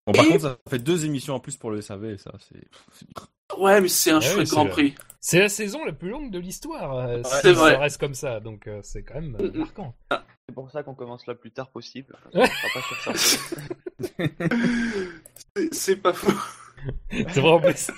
Bon, 0.06 0.12
par 0.12 0.24
Et- 0.24 0.28
contre, 0.28 0.40
ça 0.42 0.58
fait 0.68 0.78
deux 0.78 1.04
émissions 1.06 1.34
en 1.34 1.40
plus 1.40 1.56
pour 1.56 1.70
le 1.70 1.80
SAV, 1.80 2.16
ça, 2.18 2.32
c'est. 2.48 3.58
Ouais, 3.58 3.80
mais 3.80 3.88
c'est 3.88 4.10
un 4.10 4.18
Ouais, 4.18 4.22
chouette 4.24 4.46
c'est 4.46 4.54
Grand 4.54 4.64
vrai. 4.64 4.72
Prix. 4.72 4.94
C'est 5.22 5.38
la 5.40 5.48
saison 5.48 5.84
la 5.84 5.92
plus 5.92 6.08
longue 6.10 6.30
de 6.30 6.38
l'histoire. 6.38 6.96
euh, 6.96 7.22
c'est 7.42 7.52
vrai. 7.52 7.72
ça 7.72 7.78
reste 7.78 7.98
comme 8.00 8.14
ça, 8.14 8.38
donc 8.40 8.66
euh, 8.66 8.80
c'est 8.82 9.02
quand 9.02 9.14
même 9.14 9.36
euh, 9.40 9.50
marquant. 9.52 9.94
C'est 10.48 10.54
pour 10.54 10.70
ça 10.70 10.82
qu'on 10.82 10.94
commence 10.94 11.26
le 11.26 11.34
plus 11.34 11.50
tard 11.50 11.70
possible. 11.70 12.16
C'est- 15.72 15.96
pas 15.96 16.12
faux. 16.12 16.32
C'est 17.12 17.40
vrai 17.40 17.50
en 17.50 17.60
plus. 17.60 17.90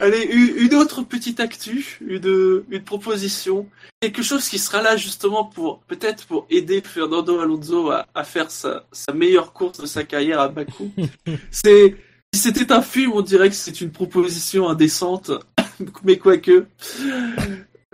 Allez, 0.00 0.24
une 0.24 0.74
autre 0.74 1.02
petite 1.02 1.40
actu, 1.40 1.98
une, 2.06 2.64
une 2.70 2.82
proposition, 2.82 3.68
quelque 4.00 4.22
chose 4.22 4.48
qui 4.48 4.58
sera 4.58 4.82
là 4.82 4.96
justement 4.96 5.44
pour 5.44 5.80
peut-être 5.80 6.26
pour 6.26 6.46
aider 6.50 6.82
Fernando 6.82 7.40
Alonso 7.40 7.90
à, 7.90 8.06
à 8.14 8.24
faire 8.24 8.50
sa, 8.50 8.86
sa 8.92 9.12
meilleure 9.12 9.52
course 9.52 9.80
de 9.80 9.86
sa 9.86 10.04
carrière 10.04 10.40
à 10.40 10.48
Bakou. 10.48 10.92
C'est 11.50 11.96
si 12.34 12.40
c'était 12.40 12.72
un 12.72 12.82
film, 12.82 13.12
on 13.14 13.22
dirait 13.22 13.48
que 13.48 13.54
c'est 13.54 13.80
une 13.80 13.92
proposition 13.92 14.68
indécente, 14.68 15.30
mais 16.04 16.18
quoique. 16.18 16.66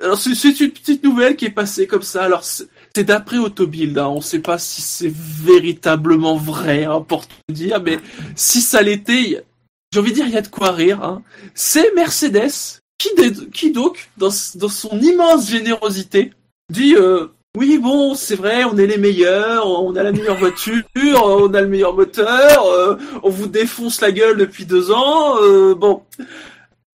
Alors 0.02 0.16
c'est 0.16 0.60
une 0.60 0.70
petite 0.70 1.04
nouvelle 1.04 1.36
qui 1.36 1.44
est 1.44 1.50
passée 1.50 1.86
comme 1.86 2.00
ça. 2.00 2.22
Alors 2.22 2.42
c'est 2.42 2.66
c'est 2.94 3.04
d'après 3.04 3.38
Autobuild, 3.38 3.96
hein. 3.98 4.08
on 4.08 4.16
ne 4.16 4.20
sait 4.20 4.40
pas 4.40 4.58
si 4.58 4.82
c'est 4.82 5.12
véritablement 5.12 6.36
vrai, 6.36 6.84
hein, 6.84 7.00
pour 7.06 7.26
tout 7.26 7.36
dire, 7.48 7.80
mais 7.80 7.98
si 8.34 8.60
ça 8.60 8.82
l'était, 8.82 9.44
j'ai 9.92 10.00
envie 10.00 10.10
de 10.10 10.16
dire, 10.16 10.26
il 10.26 10.34
y 10.34 10.38
a 10.38 10.42
de 10.42 10.48
quoi 10.48 10.72
rire. 10.72 11.02
Hein. 11.02 11.22
C'est 11.54 11.94
Mercedes 11.94 12.80
qui, 12.98 13.10
qui 13.52 13.72
donc, 13.72 14.10
dans, 14.16 14.30
dans 14.56 14.68
son 14.68 15.00
immense 15.00 15.48
générosité, 15.50 16.32
dit 16.70 16.94
euh, 16.96 17.28
oui 17.56 17.78
bon 17.78 18.14
c'est 18.14 18.36
vrai 18.36 18.64
on 18.64 18.76
est 18.76 18.86
les 18.86 18.98
meilleurs, 18.98 19.66
on 19.66 19.96
a 19.96 20.02
la 20.02 20.12
meilleure 20.12 20.36
voiture, 20.36 20.84
on 21.24 21.52
a 21.54 21.60
le 21.62 21.68
meilleur 21.68 21.94
moteur, 21.94 22.66
euh, 22.66 22.96
on 23.22 23.30
vous 23.30 23.48
défonce 23.48 24.00
la 24.00 24.12
gueule 24.12 24.36
depuis 24.36 24.66
deux 24.66 24.90
ans, 24.90 25.36
euh, 25.42 25.74
bon 25.74 26.02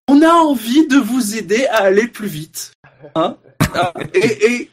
on 0.09 0.21
a 0.21 0.33
envie 0.33 0.87
de 0.87 0.97
vous 0.97 1.37
aider 1.37 1.67
à 1.67 1.83
aller 1.83 2.07
plus 2.07 2.27
vite. 2.27 2.73
Hein 3.15 3.37
Ah, 3.73 3.93
et, 4.13 4.69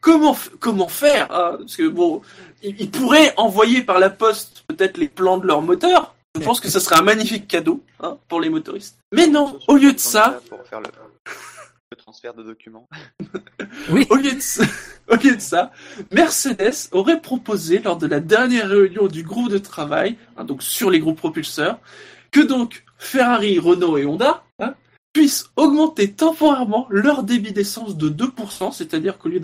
comment 0.00 0.36
comment 0.58 0.88
faire 0.88 1.28
hein 1.30 1.56
Parce 1.60 1.76
que 1.76 1.86
bon, 1.86 2.22
ils 2.62 2.90
pourraient 2.90 3.32
envoyer 3.36 3.82
par 3.82 4.00
la 4.00 4.10
poste 4.10 4.64
peut-être 4.66 4.98
les 4.98 5.08
plans 5.08 5.38
de 5.38 5.46
leur 5.46 5.62
moteur. 5.62 6.16
Je 6.38 6.44
pense 6.44 6.60
que 6.60 6.68
ce 6.68 6.78
serait 6.78 6.96
un 6.96 7.02
magnifique 7.02 7.48
cadeau 7.48 7.82
hein, 8.00 8.18
pour 8.28 8.40
les 8.40 8.50
motoristes. 8.50 8.98
Mais 9.12 9.26
non, 9.26 9.58
au 9.66 9.76
lieu 9.76 9.92
de 9.92 9.98
ça, 9.98 10.40
Pour 10.48 10.64
faire 10.64 10.80
le, 10.80 10.86
le 11.90 11.96
transfert 11.96 12.34
de 12.34 12.42
documents. 12.42 12.88
Oui. 13.90 14.06
au 14.10 14.16
lieu 14.16 14.32
de 14.32 14.40
ça, 14.40 14.64
au 15.08 15.16
lieu 15.16 15.36
de 15.36 15.40
ça, 15.40 15.70
Mercedes 16.12 16.88
aurait 16.92 17.20
proposé 17.20 17.78
lors 17.78 17.96
de 17.96 18.06
la 18.06 18.20
dernière 18.20 18.68
réunion 18.68 19.06
du 19.06 19.22
groupe 19.22 19.48
de 19.48 19.58
travail, 19.58 20.16
hein, 20.36 20.44
donc 20.44 20.62
sur 20.62 20.90
les 20.90 20.98
groupes 21.00 21.18
propulseurs, 21.18 21.78
que 22.30 22.40
donc 22.40 22.84
Ferrari, 22.98 23.58
Renault 23.58 23.96
et 23.96 24.06
Honda 24.06 24.44
hein, 24.58 24.74
puissent 25.12 25.50
augmenter 25.56 26.12
temporairement 26.12 26.86
leur 26.90 27.22
débit 27.22 27.52
d'essence 27.52 27.96
de 27.96 28.08
2%, 28.08 28.72
c'est-à-dire 28.72 29.18
qu'au 29.18 29.28
lieu 29.28 29.40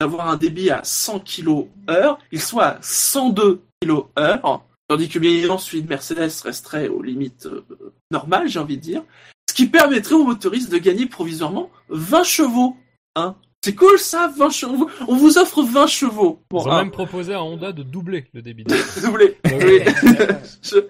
d'avoir 0.00 0.28
un 0.28 0.36
débit 0.36 0.70
à 0.70 0.82
100 0.84 1.20
kg 1.20 1.66
heure, 1.88 2.18
il 2.30 2.40
soit 2.40 2.66
à 2.66 2.78
102 2.82 3.62
kg 3.82 4.02
heure, 4.18 4.64
tandis 4.90 5.08
que 5.08 5.20
bien 5.20 5.30
évidemment 5.30 5.56
celui 5.56 5.82
de 5.82 5.88
Mercedes 5.88 6.32
resterait 6.42 6.88
aux 6.88 7.00
limites 7.00 7.46
euh, 7.46 7.64
normales, 8.10 8.48
j'ai 8.48 8.58
envie 8.58 8.76
de 8.76 8.82
dire, 8.82 9.04
ce 9.48 9.54
qui 9.54 9.68
permettrait 9.68 10.16
aux 10.16 10.24
motoristes 10.24 10.68
de 10.72 10.78
gagner 10.78 11.06
provisoirement 11.06 11.70
20 11.90 12.24
chevaux. 12.24 12.76
Hein. 13.14 13.36
C'est 13.62 13.76
cool 13.76 14.00
ça, 14.00 14.32
20 14.36 14.50
chevaux. 14.50 14.90
On 15.06 15.14
vous 15.14 15.38
offre 15.38 15.62
20 15.62 15.86
chevaux. 15.86 16.42
Ils 16.52 16.56
ont 16.56 16.72
hein, 16.72 16.78
même 16.82 16.90
proposé 16.90 17.34
à 17.34 17.40
Honda 17.44 17.70
de 17.70 17.84
doubler 17.84 18.26
le 18.34 18.42
débit. 18.42 18.64
Oui. 19.04 19.80
Je- 20.62 20.84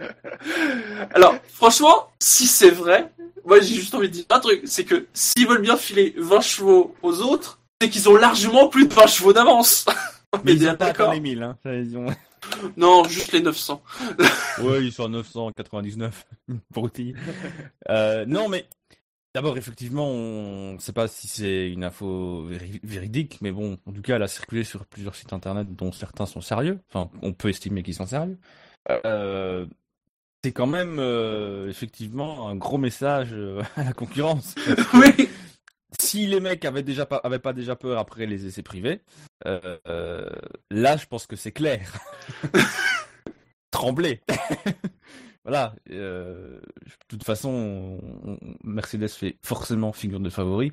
Alors, 1.12 1.34
franchement, 1.52 2.08
si 2.20 2.46
c'est 2.46 2.70
vrai, 2.70 3.12
moi 3.44 3.60
j'ai 3.60 3.74
juste 3.74 3.94
envie 3.94 4.08
de 4.08 4.14
dire 4.14 4.24
un 4.30 4.40
truc, 4.40 4.62
c'est 4.64 4.84
que 4.84 5.06
s'ils 5.12 5.46
veulent 5.46 5.60
bien 5.60 5.76
filer 5.76 6.14
20 6.16 6.40
chevaux 6.40 6.94
aux 7.02 7.20
autres, 7.20 7.58
c'est 7.82 7.90
qu'ils 7.90 8.08
ont 8.08 8.16
largement 8.16 8.68
plus 8.68 8.86
de 8.88 8.94
20 8.94 9.06
chevaux 9.08 9.34
d'avance. 9.34 9.84
Mais 10.44 10.52
est 10.52 10.56
ils 10.56 10.76
pas 10.76 11.12
les 11.12 11.20
1000, 11.20 11.42
hein. 11.42 11.58
Ça, 11.62 11.74
ils 11.74 11.98
ont- 11.98 12.06
Non, 12.76 13.04
juste 13.04 13.32
les 13.32 13.40
900. 13.40 13.82
Ouais, 14.62 14.84
ils 14.84 14.92
sont 14.92 15.04
à 15.04 15.08
999 15.08 16.26
pour. 16.72 16.90
Euh, 17.88 18.26
non, 18.26 18.48
mais 18.48 18.66
d'abord, 19.34 19.56
effectivement, 19.56 20.06
on 20.08 20.74
ne 20.74 20.78
sait 20.78 20.92
pas 20.92 21.08
si 21.08 21.28
c'est 21.28 21.70
une 21.70 21.84
info 21.84 22.46
véri- 22.48 22.80
véridique, 22.82 23.38
mais 23.40 23.52
bon, 23.52 23.78
en 23.86 23.92
tout 23.92 24.02
cas, 24.02 24.16
elle 24.16 24.22
a 24.22 24.28
circulé 24.28 24.64
sur 24.64 24.84
plusieurs 24.84 25.14
sites 25.14 25.32
internet 25.32 25.74
dont 25.74 25.92
certains 25.92 26.26
sont 26.26 26.40
sérieux. 26.42 26.78
Enfin, 26.92 27.10
on 27.22 27.32
peut 27.32 27.48
estimer 27.48 27.82
qu'ils 27.82 27.94
sont 27.94 28.06
sérieux. 28.06 28.38
Euh, 29.06 29.66
c'est 30.44 30.52
quand 30.52 30.66
même 30.66 30.98
euh, 30.98 31.68
effectivement 31.68 32.48
un 32.48 32.56
gros 32.56 32.78
message 32.78 33.34
à 33.76 33.84
la 33.84 33.92
concurrence. 33.92 34.54
oui. 34.94 35.28
Si 36.10 36.26
les 36.26 36.40
mecs 36.40 36.64
avaient 36.64 36.82
déjà 36.82 37.06
pas, 37.06 37.16
avaient 37.18 37.38
pas 37.38 37.52
déjà 37.52 37.76
peur 37.76 37.98
après 37.98 38.26
les 38.26 38.46
essais 38.46 38.62
privés, 38.62 39.00
euh, 39.46 39.78
euh, 39.86 40.28
là, 40.70 40.96
je 40.96 41.06
pense 41.06 41.26
que 41.26 41.36
c'est 41.36 41.52
clair. 41.52 41.92
Trembler. 43.70 44.20
voilà. 45.44 45.74
euh, 45.90 46.58
de 46.60 47.06
toute 47.08 47.24
façon, 47.24 47.50
on- 47.50 48.32
on- 48.32 48.38
Mercedes 48.64 49.08
fait 49.08 49.36
forcément 49.44 49.92
figure 49.92 50.20
de 50.20 50.30
favori. 50.30 50.72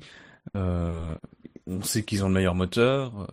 On 0.54 1.82
sait 1.82 2.02
qu'ils 2.02 2.24
ont 2.24 2.28
le 2.28 2.34
meilleur 2.34 2.54
moteur. 2.54 3.28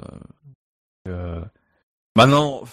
Maintenant, 2.16 2.64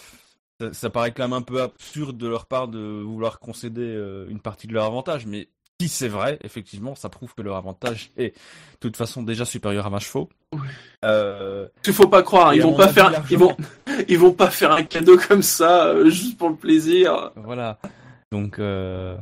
ça, 0.61 0.73
ça 0.73 0.91
paraît 0.91 1.13
quand 1.13 1.25
même 1.25 1.33
un 1.33 1.43
peu 1.43 1.63
absurde 1.63 2.17
de 2.19 2.29
leur 2.29 2.47
part 2.47 2.69
de 2.69 2.79
vouloir 2.79 3.39
concéder 3.41 4.25
une 4.29 4.41
partie 4.41 4.67
de 4.67 4.75
leur 4.75 4.85
avantage, 4.85 5.27
mais 5.27 5.49
si 5.83 5.89
c'est 5.89 6.09
vrai, 6.09 6.39
effectivement, 6.45 6.95
ça 6.95 7.09
prouve 7.09 7.35
que 7.35 7.43
leur 7.43 7.57
avantage 7.57 8.13
est 8.17 8.35
de 8.35 8.79
toute 8.81 8.97
façon 8.97 9.23
déjà 9.23 9.45
supérieur 9.45 9.87
à 9.87 9.91
20 9.91 9.99
chevaux. 9.99 10.29
Euh, 11.05 11.67
Il 11.87 11.93
faut 11.93 12.09
pas 12.09 12.23
croire, 12.23 12.53
Et 12.53 12.57
ils 12.57 12.63
vont 12.63 12.77
pas 12.77 12.89
faire, 12.89 13.25
ils 13.31 13.39
vont, 13.39 13.57
ils 14.09 14.19
vont 14.19 14.33
pas 14.33 14.51
faire 14.51 14.73
un 14.73 14.85
cadeau 14.85 15.17
comme 15.17 15.43
ça 15.43 15.87
euh, 15.87 16.09
juste 16.11 16.39
pour 16.39 16.51
le 16.51 16.57
plaisir. 16.57 17.33
Voilà. 17.37 17.79
Donc, 18.31 18.59
euh, 18.59 19.17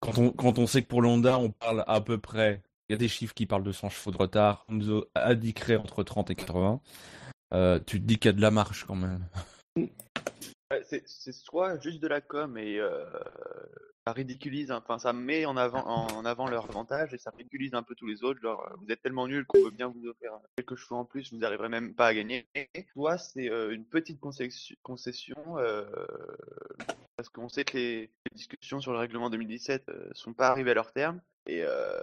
quand, 0.00 0.18
on, 0.18 0.30
quand 0.30 0.58
on 0.58 0.66
sait 0.66 0.82
que 0.82 0.88
pour 0.88 1.00
le 1.00 1.08
Honda, 1.08 1.38
on 1.38 1.50
parle 1.50 1.84
à 1.86 2.00
peu 2.00 2.18
près, 2.18 2.62
il 2.88 2.92
y 2.92 2.94
a 2.94 2.98
des 2.98 3.08
chiffres 3.08 3.34
qui 3.34 3.46
parlent 3.46 3.64
de 3.64 3.72
100 3.72 3.88
chevaux 3.88 4.10
de 4.10 4.18
retard, 4.18 4.66
on 4.68 4.74
nous 4.74 5.04
a 5.14 5.28
indiquerait 5.28 5.76
entre 5.76 6.02
30 6.02 6.30
et 6.30 6.34
80, 6.34 6.80
euh, 7.54 7.80
tu 7.86 8.00
te 8.00 8.06
dis 8.06 8.18
qu'il 8.18 8.28
y 8.28 8.34
a 8.34 8.36
de 8.36 8.42
la 8.42 8.50
marge 8.50 8.84
quand 8.86 8.96
même. 8.96 9.24
C'est 10.88 11.02
c'est 11.06 11.32
soit 11.32 11.78
juste 11.80 12.00
de 12.00 12.08
la 12.08 12.20
com 12.22 12.56
et 12.56 12.78
euh, 12.78 13.04
ça 14.06 14.12
ridiculise, 14.12 14.72
enfin 14.72 14.98
ça 14.98 15.12
met 15.12 15.44
en 15.46 15.56
avant, 15.56 15.84
en 15.86 16.24
avant 16.24 16.48
leur 16.48 16.64
avantage 16.64 17.14
et 17.14 17.18
ça 17.18 17.30
ridiculise 17.36 17.74
un 17.74 17.82
peu 17.82 17.94
tous 17.94 18.06
les 18.06 18.24
autres. 18.24 18.40
Genre, 18.40 18.60
euh, 18.70 18.74
vous 18.80 18.90
êtes 18.90 19.00
tellement 19.02 19.28
nuls 19.28 19.46
qu'on 19.46 19.62
veut 19.62 19.70
bien 19.70 19.88
vous 19.88 20.06
offrir 20.08 20.32
quelques 20.56 20.74
chevaux 20.76 20.96
en 20.96 21.04
plus, 21.04 21.32
vous 21.32 21.38
n'arriverez 21.38 21.68
même 21.68 21.94
pas 21.94 22.08
à 22.08 22.14
gagner. 22.14 22.46
Soit 22.92 23.18
c'est 23.18 23.48
euh, 23.50 23.70
une 23.72 23.84
petite 23.84 24.18
concession, 24.20 24.74
concession 24.82 25.36
euh, 25.58 25.84
parce 27.16 27.28
qu'on 27.28 27.48
sait 27.48 27.64
que 27.64 27.76
les, 27.76 28.00
les 28.00 28.34
discussions 28.34 28.80
sur 28.80 28.92
le 28.92 28.98
règlement 28.98 29.30
2017 29.30 29.88
euh, 29.88 30.08
sont 30.14 30.32
pas 30.32 30.48
arrivées 30.48 30.72
à 30.72 30.74
leur 30.74 30.92
terme. 30.92 31.20
Et 31.46 31.62
euh, 31.62 32.00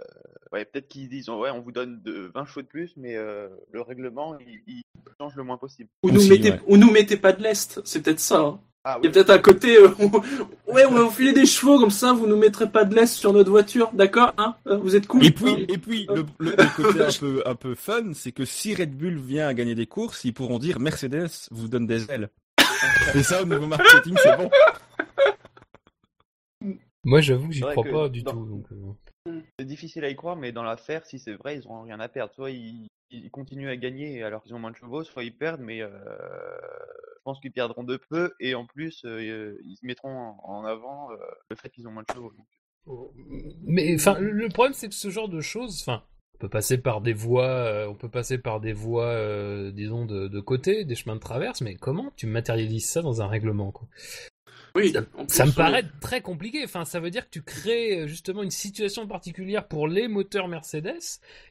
ouais, 0.52 0.64
peut-être 0.66 0.88
qu'ils 0.88 1.08
disent 1.08 1.28
ouais, 1.30 1.50
on 1.50 1.60
vous 1.60 1.72
donne 1.72 2.02
de 2.02 2.30
20 2.34 2.44
chevaux 2.46 2.62
de 2.62 2.66
plus, 2.66 2.94
mais 2.96 3.16
euh, 3.16 3.48
le 3.72 3.80
règlement 3.80 4.38
il, 4.38 4.62
il 4.66 4.82
change 5.18 5.34
le 5.34 5.44
moins 5.44 5.56
possible. 5.58 5.88
Ou 6.02 6.10
nous 6.10 6.16
Aussi, 6.16 6.30
mettez, 6.30 6.50
ouais. 6.52 6.60
ou 6.66 6.76
nous 6.76 6.90
mettez 6.90 7.16
pas 7.16 7.32
de 7.32 7.42
l'est, 7.42 7.80
c'est 7.84 8.02
peut-être 8.02 8.20
ça. 8.20 8.40
hein. 8.40 8.60
Ah 8.84 8.98
Il 9.02 9.06
y 9.06 9.08
a 9.08 9.12
peut-être 9.12 9.30
un 9.30 9.38
côté, 9.38 9.76
euh, 9.76 9.88
où- 9.98 10.72
ouais, 10.72 10.86
on 10.86 10.92
va 10.92 11.02
vous 11.02 11.10
filer 11.10 11.32
des 11.34 11.44
chevaux 11.44 11.78
comme 11.78 11.90
ça, 11.90 12.14
vous 12.14 12.26
nous 12.26 12.36
mettrez 12.36 12.70
pas 12.70 12.84
de 12.84 12.94
l'est 12.94 13.06
sur 13.06 13.32
notre 13.34 13.50
voiture, 13.50 13.90
d'accord 13.92 14.32
hein 14.38 14.56
Euh, 14.66 14.76
Vous 14.78 14.96
êtes 14.96 15.06
cool. 15.06 15.22
Et 15.24 15.30
puis, 15.30 15.50
hein 15.50 15.64
et 15.68 15.76
puis 15.78 16.06
le, 16.08 16.24
le- 16.38 16.52
le 16.52 16.76
côté 16.76 17.00
un 17.02 17.08
peu, 17.20 17.42
un 17.44 17.54
peu 17.54 17.74
fun, 17.74 18.12
c'est 18.14 18.32
que 18.32 18.46
si 18.46 18.74
Red 18.74 18.96
Bull 18.96 19.18
vient 19.18 19.48
à 19.48 19.52
gagner 19.54 19.74
des 19.74 19.86
courses, 19.86 20.24
ils 20.24 20.32
pourront 20.32 20.58
dire 20.58 20.80
Mercedes 20.80 21.28
vous 21.50 21.68
donne 21.68 21.86
des 21.86 22.10
ailes. 22.10 22.30
Et 23.14 23.22
ça, 23.22 23.42
au 23.42 23.44
niveau 23.46 23.66
marketing, 23.66 24.16
c'est 24.22 24.36
bon. 24.38 24.50
Moi, 27.04 27.20
j'avoue 27.20 27.48
que 27.48 27.54
j'y 27.54 27.60
C'est 27.60 27.70
crois 27.72 27.84
que 27.84 27.90
pas 27.90 28.08
du 28.08 28.22
dans- 28.22 28.32
tout. 28.32 28.46
donc, 28.46 28.66
euh, 28.72 29.40
C'est 29.58 29.66
difficile 29.66 30.04
à 30.04 30.08
y 30.10 30.16
croire, 30.16 30.36
mais 30.36 30.52
dans 30.52 30.62
l'affaire, 30.62 31.04
si 31.06 31.18
c'est 31.18 31.34
vrai, 31.34 31.56
ils 31.56 31.66
auront 31.66 31.82
rien 31.82 32.00
à 32.00 32.08
perdre. 32.08 32.32
Soit 32.34 32.50
ils, 32.50 32.88
ils 33.10 33.30
continuent 33.30 33.68
à 33.70 33.76
gagner 33.76 34.22
alors 34.22 34.42
qu'ils 34.42 34.54
ont 34.54 34.58
moins 34.58 34.70
de 34.70 34.76
chevaux, 34.76 35.04
soit 35.04 35.24
ils 35.24 35.34
perdent, 35.36 35.60
mais 35.62 35.80
euh, 35.82 35.88
je 37.20 37.24
pense 37.24 37.40
qu'ils 37.40 37.52
perdront 37.52 37.84
de 37.84 37.98
peu, 38.08 38.32
et 38.40 38.54
en 38.54 38.66
plus, 38.66 39.04
ils 39.04 39.78
mettront 39.82 40.34
en, 40.42 40.64
avant 40.64 41.08
le 41.50 41.56
fait 41.56 41.68
qu'ils 41.68 41.86
ont 41.86 41.92
moins 41.92 42.02
de 42.02 42.12
chevaux. 42.14 42.32
Donc, 42.86 43.10
Mais 43.62 43.94
enfin, 43.94 44.18
le 44.18 44.48
problème 44.48 44.72
c'est 44.72 44.88
que 44.88 44.94
ce 44.94 45.10
genre 45.10 45.28
de 45.28 45.40
choses, 45.40 45.80
enfin, 45.82 46.02
on 46.34 46.38
peut 46.38 46.48
passer 46.48 46.78
par 46.78 47.02
des 47.02 47.12
voies, 47.12 47.86
on 47.88 47.94
peut 47.94 48.08
passer 48.08 48.38
par 48.38 48.60
des 48.60 48.72
voies, 48.72 49.70
disons 49.72 50.06
de, 50.06 50.28
de 50.28 50.40
côté, 50.40 50.84
des 50.84 50.94
chemins 50.94 51.16
de 51.16 51.20
traverse, 51.20 51.60
mais 51.60 51.74
comment 51.74 52.10
tu 52.16 52.26
matérialises 52.26 52.88
ça 52.88 53.02
dans 53.02 53.20
un 53.20 53.26
règlement 53.26 53.70
quoi? 53.70 53.86
Oui, 54.74 54.92
Ça 55.28 55.46
me 55.46 55.52
paraît 55.52 55.84
très 56.00 56.20
compliqué. 56.20 56.62
Enfin, 56.64 56.84
ça 56.84 57.00
veut 57.00 57.10
dire 57.10 57.24
que 57.26 57.30
tu 57.30 57.42
crées 57.42 58.00
euh, 58.00 58.06
justement 58.06 58.42
une 58.42 58.50
situation 58.50 59.06
particulière 59.06 59.66
pour 59.66 59.88
les 59.88 60.08
moteurs 60.08 60.48
Mercedes. 60.48 60.98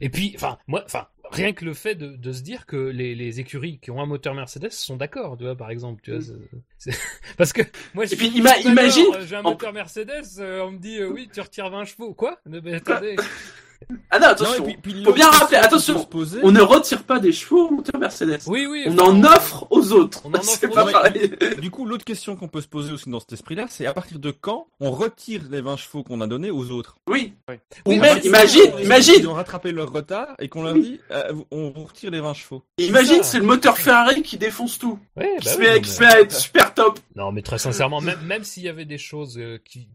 Et 0.01 0.09
puis, 0.09 0.33
enfin, 0.35 0.57
moi, 0.67 0.83
enfin, 0.85 1.07
rien 1.31 1.53
que 1.53 1.65
le 1.65 1.73
fait 1.73 1.95
de, 1.95 2.15
de 2.15 2.31
se 2.31 2.41
dire 2.41 2.65
que 2.65 2.77
les, 2.77 3.15
les 3.15 3.39
écuries 3.39 3.79
qui 3.79 3.91
ont 3.91 4.01
un 4.01 4.05
moteur 4.05 4.33
Mercedes 4.35 4.71
sont 4.71 4.95
d'accord, 4.97 5.37
tu 5.37 5.43
vois, 5.43 5.55
par 5.55 5.69
exemple, 5.69 6.01
tu 6.03 6.11
vois. 6.11 6.21
c'est- 6.21 6.91
c'est- 6.91 6.99
Parce 7.37 7.53
que 7.53 7.61
moi, 7.93 8.05
je 8.05 8.13
Et 8.13 8.17
puis, 8.17 8.29
ima- 8.29 8.59
imagine, 8.65 9.05
euh, 9.15 9.25
j'ai 9.25 9.35
un 9.35 9.41
moteur 9.41 9.73
Mercedes, 9.73 10.23
euh, 10.39 10.61
on 10.63 10.71
me 10.71 10.77
dit 10.79 10.97
euh, 10.99 11.07
oui, 11.09 11.29
tu 11.31 11.41
retires 11.41 11.69
20 11.69 11.85
chevaux, 11.85 12.13
quoi? 12.13 12.39
Mais 12.45 12.73
attendez. 12.73 13.15
Ah 14.11 14.19
non, 14.19 14.27
attention. 14.27 14.63
Non, 14.63 14.69
et 14.69 14.77
puis- 14.77 14.93
puis 14.93 15.03
Faut 15.03 15.13
bien 15.13 15.29
rappeler, 15.29 15.57
attention, 15.57 16.03
poser- 16.05 16.39
On 16.43 16.51
ne 16.51 16.61
retire 16.61 17.03
pas 17.03 17.19
des 17.19 17.31
chevaux 17.31 17.67
au 17.67 17.71
moteur 17.71 17.99
Mercedes. 17.99 18.39
Oui, 18.47 18.67
oui. 18.69 18.83
On 18.87 18.93
enfin, 18.99 19.03
en 19.11 19.23
offre 19.23 19.67
aux 19.71 19.91
autres. 19.93 20.21
On 20.25 20.29
en 20.29 20.33
offre 20.37 20.63
aux 20.65 20.67
pas 20.73 20.83
autres. 20.83 20.91
pareil. 20.91 21.31
Du 21.61 21.71
coup, 21.71 21.85
l'autre 21.85 22.03
question 22.05 22.35
qu'on 22.35 22.47
peut 22.47 22.61
se 22.61 22.67
poser 22.67 22.91
aussi 22.91 23.09
dans 23.09 23.19
cet 23.19 23.33
esprit-là, 23.33 23.65
c'est 23.69 23.85
à 23.85 23.93
partir 23.93 24.19
de 24.19 24.31
quand 24.31 24.67
on 24.79 24.91
retire 24.91 25.41
les 25.49 25.61
20 25.61 25.77
chevaux 25.77 26.03
qu'on 26.03 26.21
a 26.21 26.27
donnés 26.27 26.51
aux 26.51 26.71
autres? 26.71 26.97
Oui. 27.07 27.33
Oui, 27.49 27.55
Ou 27.85 27.91
mais 27.91 27.97
même, 27.99 28.19
imagine, 28.23 28.71
Ils- 28.77 28.85
imagine, 28.85 29.15
Ils 29.19 29.27
ont 29.27 29.33
rattrapé 29.33 29.71
leur 29.71 29.91
retard 29.91 30.35
et 30.39 30.49
qu'on 30.49 30.63
leur 30.63 30.73
dit, 30.75 30.99
euh, 31.11 31.33
on 31.51 31.71
retire 31.71 32.11
les 32.11 32.21
20 32.21 32.33
chevaux. 32.33 32.63
imagine, 32.77 33.23
c'est 33.23 33.39
le 33.39 33.45
moteur 33.45 33.77
Ferrari 33.77 34.21
qui 34.21 34.37
défonce 34.37 34.77
tout. 34.77 34.99
Ouais, 35.15 35.35
Qui 35.39 35.45
bah 35.45 35.51
se 35.53 35.57
oui, 35.57 35.63
met, 35.65 35.75
non, 35.75 35.81
qui 35.81 35.89
mais- 35.89 35.95
se 35.95 35.99
met 36.01 36.05
à 36.07 36.21
être 36.21 36.35
super 36.35 36.73
top. 36.73 36.99
Non, 37.15 37.31
mais 37.31 37.41
très 37.41 37.57
sincèrement, 37.57 38.01
même, 38.01 38.19
même 38.25 38.43
s'il 38.43 38.63
y 38.63 38.69
avait 38.69 38.85
des 38.85 38.97
choses 38.97 39.37
euh, 39.39 39.57
qui, 39.63 39.87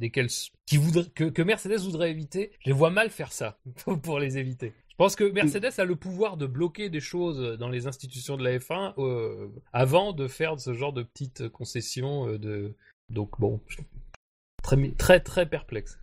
desquelles, 0.00 0.28
qui 0.66 0.76
voudraient, 0.76 1.06
que, 1.14 1.24
que 1.24 1.42
Mercedes 1.42 1.78
voudrait 1.80 2.10
éviter, 2.10 2.50
je 2.60 2.70
les 2.70 2.74
vois 2.76 2.90
mal 2.90 3.10
faire 3.10 3.32
ça 3.32 3.58
pour 4.02 4.18
les 4.18 4.36
éviter. 4.38 4.72
Je 4.90 4.96
pense 4.96 5.16
que 5.16 5.24
Mercedes 5.24 5.72
a 5.78 5.84
le 5.84 5.96
pouvoir 5.96 6.36
de 6.36 6.46
bloquer 6.46 6.90
des 6.90 7.00
choses 7.00 7.56
dans 7.58 7.68
les 7.70 7.86
institutions 7.86 8.36
de 8.36 8.42
la 8.44 8.58
F1 8.58 8.92
euh, 8.98 9.48
avant 9.72 10.12
de 10.12 10.26
faire 10.28 10.58
ce 10.60 10.74
genre 10.74 10.92
de 10.92 11.02
petites 11.04 11.48
concessions. 11.48 12.28
euh, 12.28 12.38
de... 12.38 12.74
Donc 13.08 13.38
bon, 13.40 13.60
je- 13.68 13.78
très, 14.62 14.76
très 14.98 15.20
très 15.20 15.46
perplexe. 15.46 15.98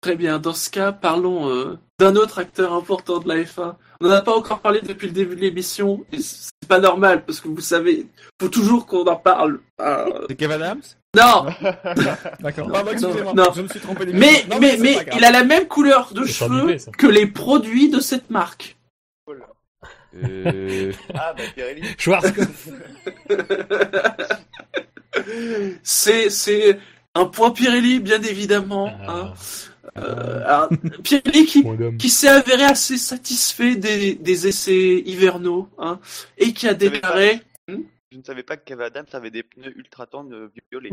Très 0.00 0.16
bien. 0.16 0.38
Dans 0.38 0.52
ce 0.52 0.68
cas, 0.70 0.92
parlons 0.92 1.48
euh, 1.48 1.78
d'un 1.98 2.14
autre 2.16 2.38
acteur 2.38 2.72
important 2.74 3.20
de 3.20 3.28
la 3.28 3.36
F1. 3.42 3.76
On 4.00 4.06
n'en 4.08 4.10
a 4.14 4.20
pas 4.22 4.36
encore 4.36 4.60
parlé 4.60 4.80
depuis 4.82 5.06
le 5.06 5.12
début 5.14 5.34
de 5.36 5.40
l'émission. 5.40 6.04
et 6.12 6.18
C'est 6.20 6.50
pas 6.68 6.80
normal 6.80 7.24
parce 7.24 7.40
que 7.40 7.48
vous 7.48 7.60
savez, 7.62 8.06
faut 8.40 8.48
toujours 8.50 8.84
qu'on 8.86 9.04
en 9.06 9.16
parle. 9.16 9.60
Euh, 9.80 10.26
C'est 10.28 10.36
Kevin 10.36 10.56
Adams? 10.60 10.82
Non, 11.14 11.46
D'accord. 12.40 12.68
Non. 13.34 13.44
je 13.54 13.62
me 13.62 13.68
suis 13.68 13.80
trompé. 13.80 14.06
mais. 14.12 14.44
Non, 14.50 14.58
mais 14.60 14.76
mais 14.78 14.96
il 15.16 15.24
a 15.24 15.30
la 15.30 15.44
même 15.44 15.66
couleur 15.66 16.12
de 16.12 16.24
cheveux 16.24 16.76
que 16.98 17.06
les 17.06 17.26
produits 17.26 17.88
de 17.88 18.00
cette 18.00 18.30
marque. 18.30 18.76
Euh, 20.16 20.92
Ah, 21.14 21.34
bah 21.36 21.42
Pirelli. 21.54 21.82
Schwarzkopf, 21.98 22.68
C'est 25.82 26.30
c'est 26.30 26.78
un 27.14 27.24
point 27.26 27.50
Pirelli 27.50 28.00
bien 28.00 28.22
évidemment. 28.22 28.92
Ah, 29.06 29.10
hein. 29.10 29.32
Euh, 29.98 30.42
alors, 30.44 30.68
Pirelli 31.02 31.46
qui 31.46 31.64
qui 31.98 32.10
s'est 32.10 32.28
avéré 32.28 32.64
assez 32.64 32.96
satisfait 32.96 33.76
des, 33.76 34.14
des 34.14 34.46
essais 34.48 35.02
hivernaux 35.06 35.68
hein, 35.78 36.00
et 36.38 36.52
qui 36.52 36.66
a 36.68 36.74
déclaré 36.74 37.40
Je 38.14 38.18
ne 38.20 38.22
savais 38.22 38.44
pas 38.44 38.56
que 38.56 38.62
Kevin 38.64 38.82
Adams 38.84 39.06
avait 39.12 39.32
des 39.32 39.42
pneus 39.42 39.76
ultra 39.76 40.06
tendres 40.06 40.48
violets. 40.70 40.90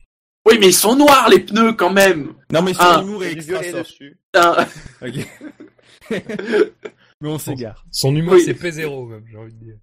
oui 0.46 0.58
mais 0.58 0.66
ils 0.66 0.74
sont 0.74 0.96
noirs 0.96 1.28
les 1.28 1.38
pneus 1.38 1.72
quand 1.74 1.92
même 1.92 2.34
Non, 2.50 2.62
mais 2.62 2.72
Ah. 2.80 2.96
son 2.96 3.02
humour 3.06 3.22
est 3.22 3.28
Et 3.28 3.34
extra 3.34 3.60
dessus. 3.62 4.18
Ok. 5.00 6.10
mais 7.20 7.28
on 7.28 7.38
s'égare. 7.38 7.84
Son 7.92 8.16
humour 8.16 8.32
Oui. 8.34 8.42
c'est 8.44 8.54
P0 8.60 9.08
même, 9.08 9.24
j'ai 9.30 9.36
envie 9.38 9.52
de 9.54 9.64
dire. 9.64 9.78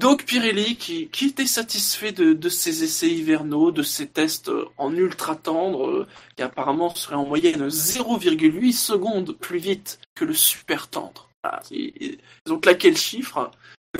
donc 0.00 0.24
Pirelli 0.24 0.74
qui, 0.76 1.08
qui 1.10 1.26
était 1.26 1.46
satisfait 1.46 2.10
de, 2.10 2.32
de 2.32 2.48
ces 2.48 2.82
essais 2.82 3.08
hivernaux 3.08 3.70
de 3.70 3.84
ces 3.84 4.08
tests 4.08 4.48
euh, 4.48 4.66
en 4.76 4.92
ultra 4.92 5.36
tendre 5.36 5.86
euh, 5.88 6.06
qui 6.36 6.42
apparemment 6.42 6.92
seraient 6.96 7.14
en 7.14 7.26
moyenne 7.26 7.68
0,8 7.68 8.72
secondes 8.72 9.36
plus 9.38 9.58
vite 9.58 10.00
que 10.16 10.24
le 10.24 10.34
super 10.34 10.88
tendre 10.88 11.30
ils, 11.70 12.18
ont 12.48 12.58
claqué 12.58 12.90
le 12.90 12.96
chiffre. 12.96 13.50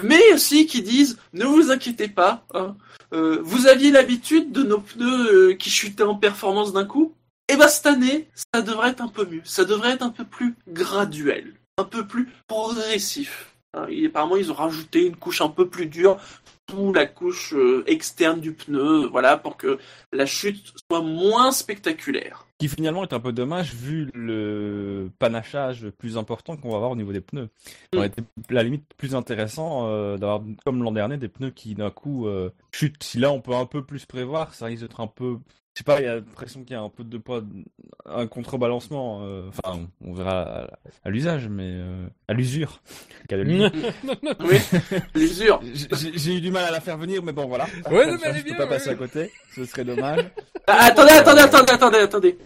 Mais 0.02 0.32
aussi 0.34 0.66
qui 0.66 0.82
disent 0.82 1.18
ne 1.32 1.44
vous 1.44 1.70
inquiétez 1.70 2.08
pas 2.08 2.44
hein, 2.52 2.76
euh, 3.14 3.40
vous 3.42 3.66
aviez 3.66 3.90
l'habitude 3.90 4.52
de 4.52 4.62
nos 4.62 4.80
pneus 4.80 5.50
euh, 5.50 5.54
qui 5.54 5.70
chutaient 5.70 6.02
en 6.02 6.16
performance 6.16 6.72
d'un 6.72 6.84
coup. 6.84 7.14
Et 7.48 7.56
ben 7.56 7.68
cette 7.68 7.86
année 7.86 8.28
ça 8.54 8.62
devrait 8.62 8.90
être 8.90 9.00
un 9.00 9.08
peu 9.08 9.24
mieux. 9.24 9.42
Ça 9.44 9.64
devrait 9.64 9.92
être 9.92 10.02
un 10.02 10.10
peu 10.10 10.24
plus 10.24 10.54
graduel 10.68 11.54
un 11.78 11.84
peu 11.84 12.06
plus 12.06 12.32
progressif. 12.46 13.52
Hein, 13.74 13.86
apparemment 14.06 14.36
ils 14.36 14.50
ont 14.50 14.54
rajouté 14.54 15.04
une 15.06 15.16
couche 15.16 15.42
un 15.42 15.48
peu 15.48 15.68
plus 15.68 15.86
dure 15.86 16.18
sous 16.70 16.92
la 16.92 17.06
couche 17.06 17.52
euh, 17.54 17.84
externe 17.86 18.40
du 18.40 18.52
pneu 18.52 19.06
voilà 19.06 19.36
pour 19.36 19.56
que 19.56 19.78
la 20.12 20.26
chute 20.26 20.72
soit 20.88 21.02
moins 21.02 21.52
spectaculaire 21.52 22.45
Qui 22.58 22.68
finalement 22.68 23.02
est 23.02 23.12
un 23.12 23.20
peu 23.20 23.32
dommage 23.32 23.74
vu 23.74 24.10
le 24.14 25.10
panachage 25.18 25.90
plus 25.98 26.16
important 26.16 26.56
qu'on 26.56 26.70
va 26.70 26.76
avoir 26.76 26.90
au 26.90 26.96
niveau 26.96 27.12
des 27.12 27.20
pneus. 27.20 27.50
Ça 27.92 27.98
aurait 27.98 28.06
été 28.06 28.22
la 28.48 28.62
limite 28.62 28.84
plus 28.96 29.14
intéressant 29.14 29.86
euh, 29.88 30.16
d'avoir, 30.16 30.40
comme 30.64 30.82
l'an 30.82 30.92
dernier, 30.92 31.18
des 31.18 31.28
pneus 31.28 31.50
qui 31.50 31.74
d'un 31.74 31.90
coup 31.90 32.26
euh, 32.26 32.48
chutent. 32.72 33.02
Si 33.02 33.18
là 33.18 33.30
on 33.30 33.42
peut 33.42 33.54
un 33.54 33.66
peu 33.66 33.82
plus 33.84 34.06
prévoir, 34.06 34.54
ça 34.54 34.66
risque 34.66 34.82
d'être 34.82 35.00
un 35.00 35.06
peu. 35.06 35.36
Je 35.74 35.80
sais 35.80 35.84
pas, 35.84 36.00
il 36.00 36.04
y 36.04 36.08
a 36.08 36.14
l'impression 36.14 36.62
qu'il 36.62 36.70
y 36.72 36.78
a 36.78 36.80
un 36.80 36.88
peu 36.88 37.04
de 37.04 37.18
poids, 37.18 37.42
un 38.06 38.26
contrebalancement. 38.26 39.20
euh, 39.24 39.50
Enfin, 39.50 39.80
on 40.02 40.14
verra 40.14 40.66
à, 41.04 41.10
l'usage, 41.10 41.48
mais 41.50 41.68
euh, 41.68 42.06
à 42.28 42.32
l'usure. 42.32 42.80
Oui 44.40 44.58
l'usure 45.14 45.60
J'ai- 46.14 46.36
eu 46.36 46.40
du 46.40 46.50
mal 46.50 46.64
à 46.64 46.70
la 46.70 46.80
faire 46.80 46.96
venir, 46.96 47.22
mais 47.22 47.32
bon 47.32 47.46
voilà. 47.46 47.66
Ouais, 47.90 48.06
non, 48.06 48.12
mais 48.12 48.18
ça, 48.18 48.32
je 48.32 48.38
peux 48.38 48.44
bien, 48.50 48.56
pas 48.56 48.62
ouais, 48.62 48.68
passer 48.70 48.88
ouais. 48.88 48.94
à 48.94 48.98
côté, 48.98 49.32
ce 49.54 49.64
serait 49.66 49.84
dommage. 49.84 50.24
Ah, 50.66 50.86
attendez 50.86 51.12
attendez 51.12 51.40
attendez 51.42 51.72
attendez 51.72 51.98
attendez 51.98 52.38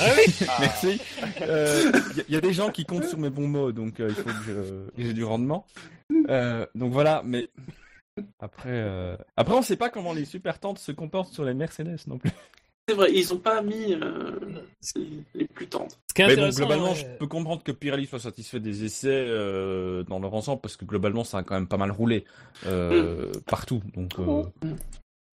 Ah 0.00 0.10
oui 0.16 0.46
Merci. 0.60 1.00
Euh, 1.42 1.92
Il 2.28 2.34
y, 2.34 2.36
a 2.36 2.40
des 2.40 2.52
gens 2.52 2.70
qui 2.70 2.84
comptent 2.84 3.04
sur 3.04 3.18
mes 3.18 3.30
bons 3.30 3.48
mots, 3.48 3.72
donc 3.72 4.00
euh, 4.00 4.08
il 4.08 4.14
faut 4.14 4.30
que 4.46 4.86
j'ai 4.98 5.12
du 5.12 5.24
rendement. 5.24 5.66
Euh, 6.28 6.66
donc 6.74 6.92
voilà, 6.92 7.22
mais 7.24 7.48
après, 8.40 8.68
euh, 8.70 9.16
après 9.36 9.54
on 9.54 9.62
sait 9.62 9.76
pas 9.76 9.88
comment 9.88 10.12
les 10.12 10.24
super 10.24 10.58
tentes 10.58 10.78
se 10.78 10.92
comportent 10.92 11.32
sur 11.32 11.44
les 11.44 11.54
Mercedes 11.54 11.96
non 12.06 12.18
plus. 12.18 12.30
c'est 12.88 12.94
vrai 12.94 13.10
ils 13.14 13.32
ont 13.32 13.38
pas 13.38 13.62
mis 13.62 13.94
euh, 13.94 14.38
les 15.34 15.46
plus 15.46 15.66
tendres 15.68 15.96
Ce 16.10 16.14
qui 16.14 16.22
est 16.22 16.26
Mais 16.26 16.36
bon, 16.36 16.48
globalement, 16.50 16.90
ouais, 16.90 16.94
je 16.96 17.06
peux 17.18 17.26
comprendre 17.26 17.62
que 17.62 17.72
Pirelli 17.72 18.06
soit 18.06 18.18
satisfait 18.18 18.60
des 18.60 18.84
essais 18.84 19.08
euh, 19.10 20.02
dans 20.04 20.18
leur 20.18 20.34
ensemble, 20.34 20.60
parce 20.60 20.76
que 20.76 20.84
globalement, 20.84 21.24
ça 21.24 21.38
a 21.38 21.42
quand 21.42 21.54
même 21.54 21.68
pas 21.68 21.78
mal 21.78 21.90
roulé 21.90 22.24
euh, 22.66 23.32
partout. 23.46 23.82
Donc, 23.96 24.12
euh, 24.18 24.42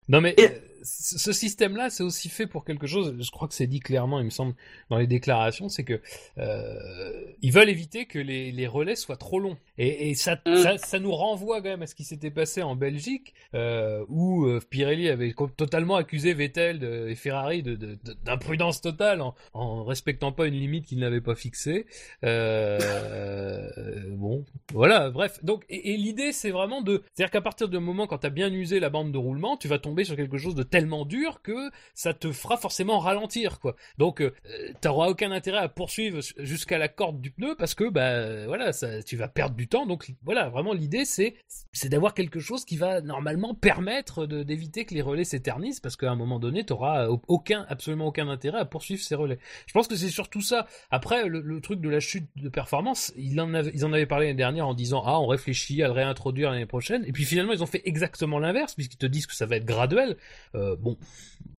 Non 0.08 0.20
mais 0.20 0.34
Et- 0.36 0.46
euh, 0.46 0.58
ce 0.86 1.32
système-là, 1.32 1.90
c'est 1.90 2.02
aussi 2.02 2.28
fait 2.28 2.46
pour 2.46 2.64
quelque 2.64 2.86
chose. 2.86 3.14
Je 3.18 3.30
crois 3.30 3.48
que 3.48 3.54
c'est 3.54 3.66
dit 3.66 3.80
clairement, 3.80 4.20
il 4.20 4.24
me 4.26 4.30
semble, 4.30 4.54
dans 4.90 4.98
les 4.98 5.06
déclarations, 5.06 5.68
c'est 5.68 5.84
que 5.84 6.00
euh, 6.38 7.24
ils 7.42 7.52
veulent 7.52 7.68
éviter 7.68 8.06
que 8.06 8.18
les, 8.18 8.52
les 8.52 8.66
relais 8.66 8.96
soient 8.96 9.16
trop 9.16 9.40
longs. 9.40 9.56
Et, 9.78 10.10
et 10.10 10.14
ça, 10.14 10.40
Mm. 10.46 10.56
ça, 10.62 10.78
ça 10.78 10.98
nous 11.00 11.12
renvoie 11.12 11.60
quand 11.62 11.68
même 11.70 11.82
à 11.82 11.86
ce 11.86 11.94
qui 11.94 12.04
s'était 12.04 12.30
passé 12.30 12.62
en 12.62 12.76
Belgique, 12.76 13.34
euh, 13.54 14.04
où 14.08 14.44
euh, 14.46 14.60
Pirelli 14.70 15.08
avait 15.08 15.34
totalement 15.56 15.96
accusé 15.96 16.34
Vettel 16.34 16.78
de- 16.78 17.08
et 17.08 17.14
Ferrari 17.14 17.62
de- 17.62 17.74
de- 17.74 17.98
de- 18.04 18.16
d'imprudence 18.24 18.80
totale 18.80 19.20
en, 19.22 19.34
en 19.54 19.84
respectant 19.84 20.30
pas 20.32 20.46
une 20.46 20.54
limite 20.54 20.86
qu'ils 20.86 20.98
n'avaient 21.00 21.20
pas 21.20 21.34
fixée. 21.34 21.86
Euh, 22.24 24.00
bon, 24.10 24.44
voilà, 24.72 25.10
bref. 25.10 25.42
Donc, 25.42 25.64
et, 25.68 25.92
et 25.94 25.96
l'idée, 25.96 26.32
c'est 26.32 26.50
vraiment 26.50 26.82
de, 26.82 27.02
c'est-à-dire 27.14 27.30
qu'à 27.30 27.40
partir 27.40 27.68
du 27.68 27.78
moment 27.78 28.06
quand 28.06 28.18
t'as 28.18 28.30
bien 28.30 28.52
usé 28.52 28.80
la 28.80 28.90
bande 28.90 29.12
de 29.12 29.18
roulement, 29.18 29.56
tu 29.56 29.68
vas 29.68 29.78
tomber 29.78 30.04
sur 30.04 30.16
quelque 30.16 30.38
chose 30.38 30.54
de 30.54 30.62
tellement 30.76 31.06
dur 31.06 31.40
que 31.40 31.70
ça 31.94 32.12
te 32.12 32.32
fera 32.32 32.58
forcément 32.58 32.98
ralentir, 32.98 33.60
quoi. 33.60 33.76
Donc, 33.96 34.20
euh, 34.20 34.34
t'auras 34.82 35.08
aucun 35.08 35.32
intérêt 35.32 35.60
à 35.60 35.68
poursuivre 35.70 36.20
jusqu'à 36.36 36.76
la 36.76 36.88
corde 36.88 37.18
du 37.22 37.30
pneu 37.30 37.54
parce 37.56 37.74
que, 37.74 37.88
bah, 37.88 38.46
voilà, 38.46 38.72
tu 39.06 39.16
vas 39.16 39.28
perdre 39.28 39.56
du 39.56 39.68
temps. 39.68 39.86
Donc, 39.86 40.12
voilà, 40.22 40.50
vraiment, 40.50 40.74
l'idée, 40.74 41.06
c'est, 41.06 41.34
c'est 41.72 41.88
d'avoir 41.88 42.12
quelque 42.12 42.40
chose 42.40 42.66
qui 42.66 42.76
va 42.76 43.00
normalement 43.00 43.54
permettre 43.54 44.26
d'éviter 44.26 44.84
que 44.84 44.92
les 44.92 45.00
relais 45.00 45.24
s'éternisent 45.24 45.80
parce 45.80 45.96
qu'à 45.96 46.10
un 46.10 46.16
moment 46.16 46.38
donné, 46.38 46.62
t'auras 46.64 47.08
aucun, 47.26 47.64
absolument 47.70 48.08
aucun 48.08 48.28
intérêt 48.28 48.58
à 48.58 48.66
poursuivre 48.66 49.02
ces 49.02 49.14
relais. 49.14 49.38
Je 49.66 49.72
pense 49.72 49.88
que 49.88 49.96
c'est 49.96 50.10
surtout 50.10 50.42
ça. 50.42 50.66
Après, 50.90 51.26
le, 51.26 51.40
le 51.40 51.60
truc 51.62 51.80
de 51.80 51.88
la 51.88 52.00
chute 52.00 52.28
de 52.36 52.50
performance, 52.50 53.14
ils 53.16 53.40
en, 53.40 53.54
avaient, 53.54 53.72
ils 53.72 53.86
en 53.86 53.94
avaient 53.94 54.04
parlé 54.04 54.26
l'année 54.26 54.36
dernière 54.36 54.68
en 54.68 54.74
disant 54.74 55.02
ah 55.06 55.18
on 55.20 55.26
réfléchit 55.26 55.82
à 55.82 55.86
le 55.86 55.92
réintroduire 55.92 56.50
l'année 56.50 56.66
prochaine. 56.66 57.02
Et 57.06 57.12
puis 57.12 57.24
finalement 57.24 57.54
ils 57.54 57.62
ont 57.62 57.66
fait 57.66 57.82
exactement 57.86 58.38
l'inverse 58.38 58.74
puisqu'ils 58.74 58.98
te 58.98 59.06
disent 59.06 59.26
que 59.26 59.34
ça 59.34 59.46
va 59.46 59.56
être 59.56 59.64
graduel. 59.64 60.16
Euh, 60.56 60.76
bon, 60.76 60.96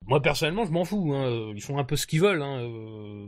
moi 0.06 0.22
personnellement 0.22 0.66
je 0.66 0.72
m'en 0.72 0.86
fous. 0.86 1.14
Hein. 1.14 1.54
Ils 1.56 1.62
font 1.62 1.78
un 1.78 1.84
peu 1.84 1.96
ce 1.96 2.08
qu'ils 2.08 2.22
veulent. 2.22 2.42
Hein. 2.42 2.62
Euh, 2.64 3.28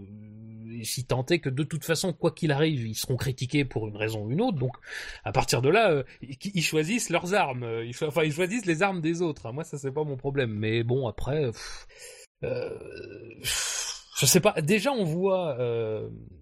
et 0.79 0.83
si 0.83 1.05
tant 1.05 1.25
est 1.25 1.39
que 1.39 1.49
de 1.49 1.63
toute 1.63 1.83
façon 1.83 2.13
quoi 2.13 2.31
qu'il 2.31 2.51
arrive 2.51 2.87
ils 2.87 2.95
seront 2.95 3.17
critiqués 3.17 3.65
pour 3.65 3.87
une 3.87 3.97
raison 3.97 4.25
ou 4.25 4.31
une 4.31 4.41
autre. 4.41 4.57
Donc 4.57 4.75
à 5.23 5.31
partir 5.31 5.61
de 5.61 5.69
là 5.69 5.91
euh, 5.91 6.03
ils, 6.21 6.63
choisissent 6.63 7.09
leurs 7.09 7.33
armes. 7.33 7.65
Ils, 7.85 7.95
enfin 8.05 8.23
ils 8.23 8.33
choisissent 8.33 8.65
les 8.65 8.81
armes 8.81 9.01
des 9.01 9.21
autres. 9.21 9.45
hein. 9.45 9.51
Moi 9.51 9.63
ça 9.63 9.77
c'est 9.77 9.91
pas 9.91 10.03
mon 10.03 10.17
problème. 10.17 10.51
Mais 10.51 10.83
bon 10.83 11.07
après. 11.07 11.47
pff, 11.47 11.87
euh, 12.43 12.69
pff, 13.41 14.05
je 14.19 14.25
sais 14.25 14.39
pas. 14.41 14.61
Déjà, 14.61 14.91
on 14.91 15.05
voit 15.05 15.57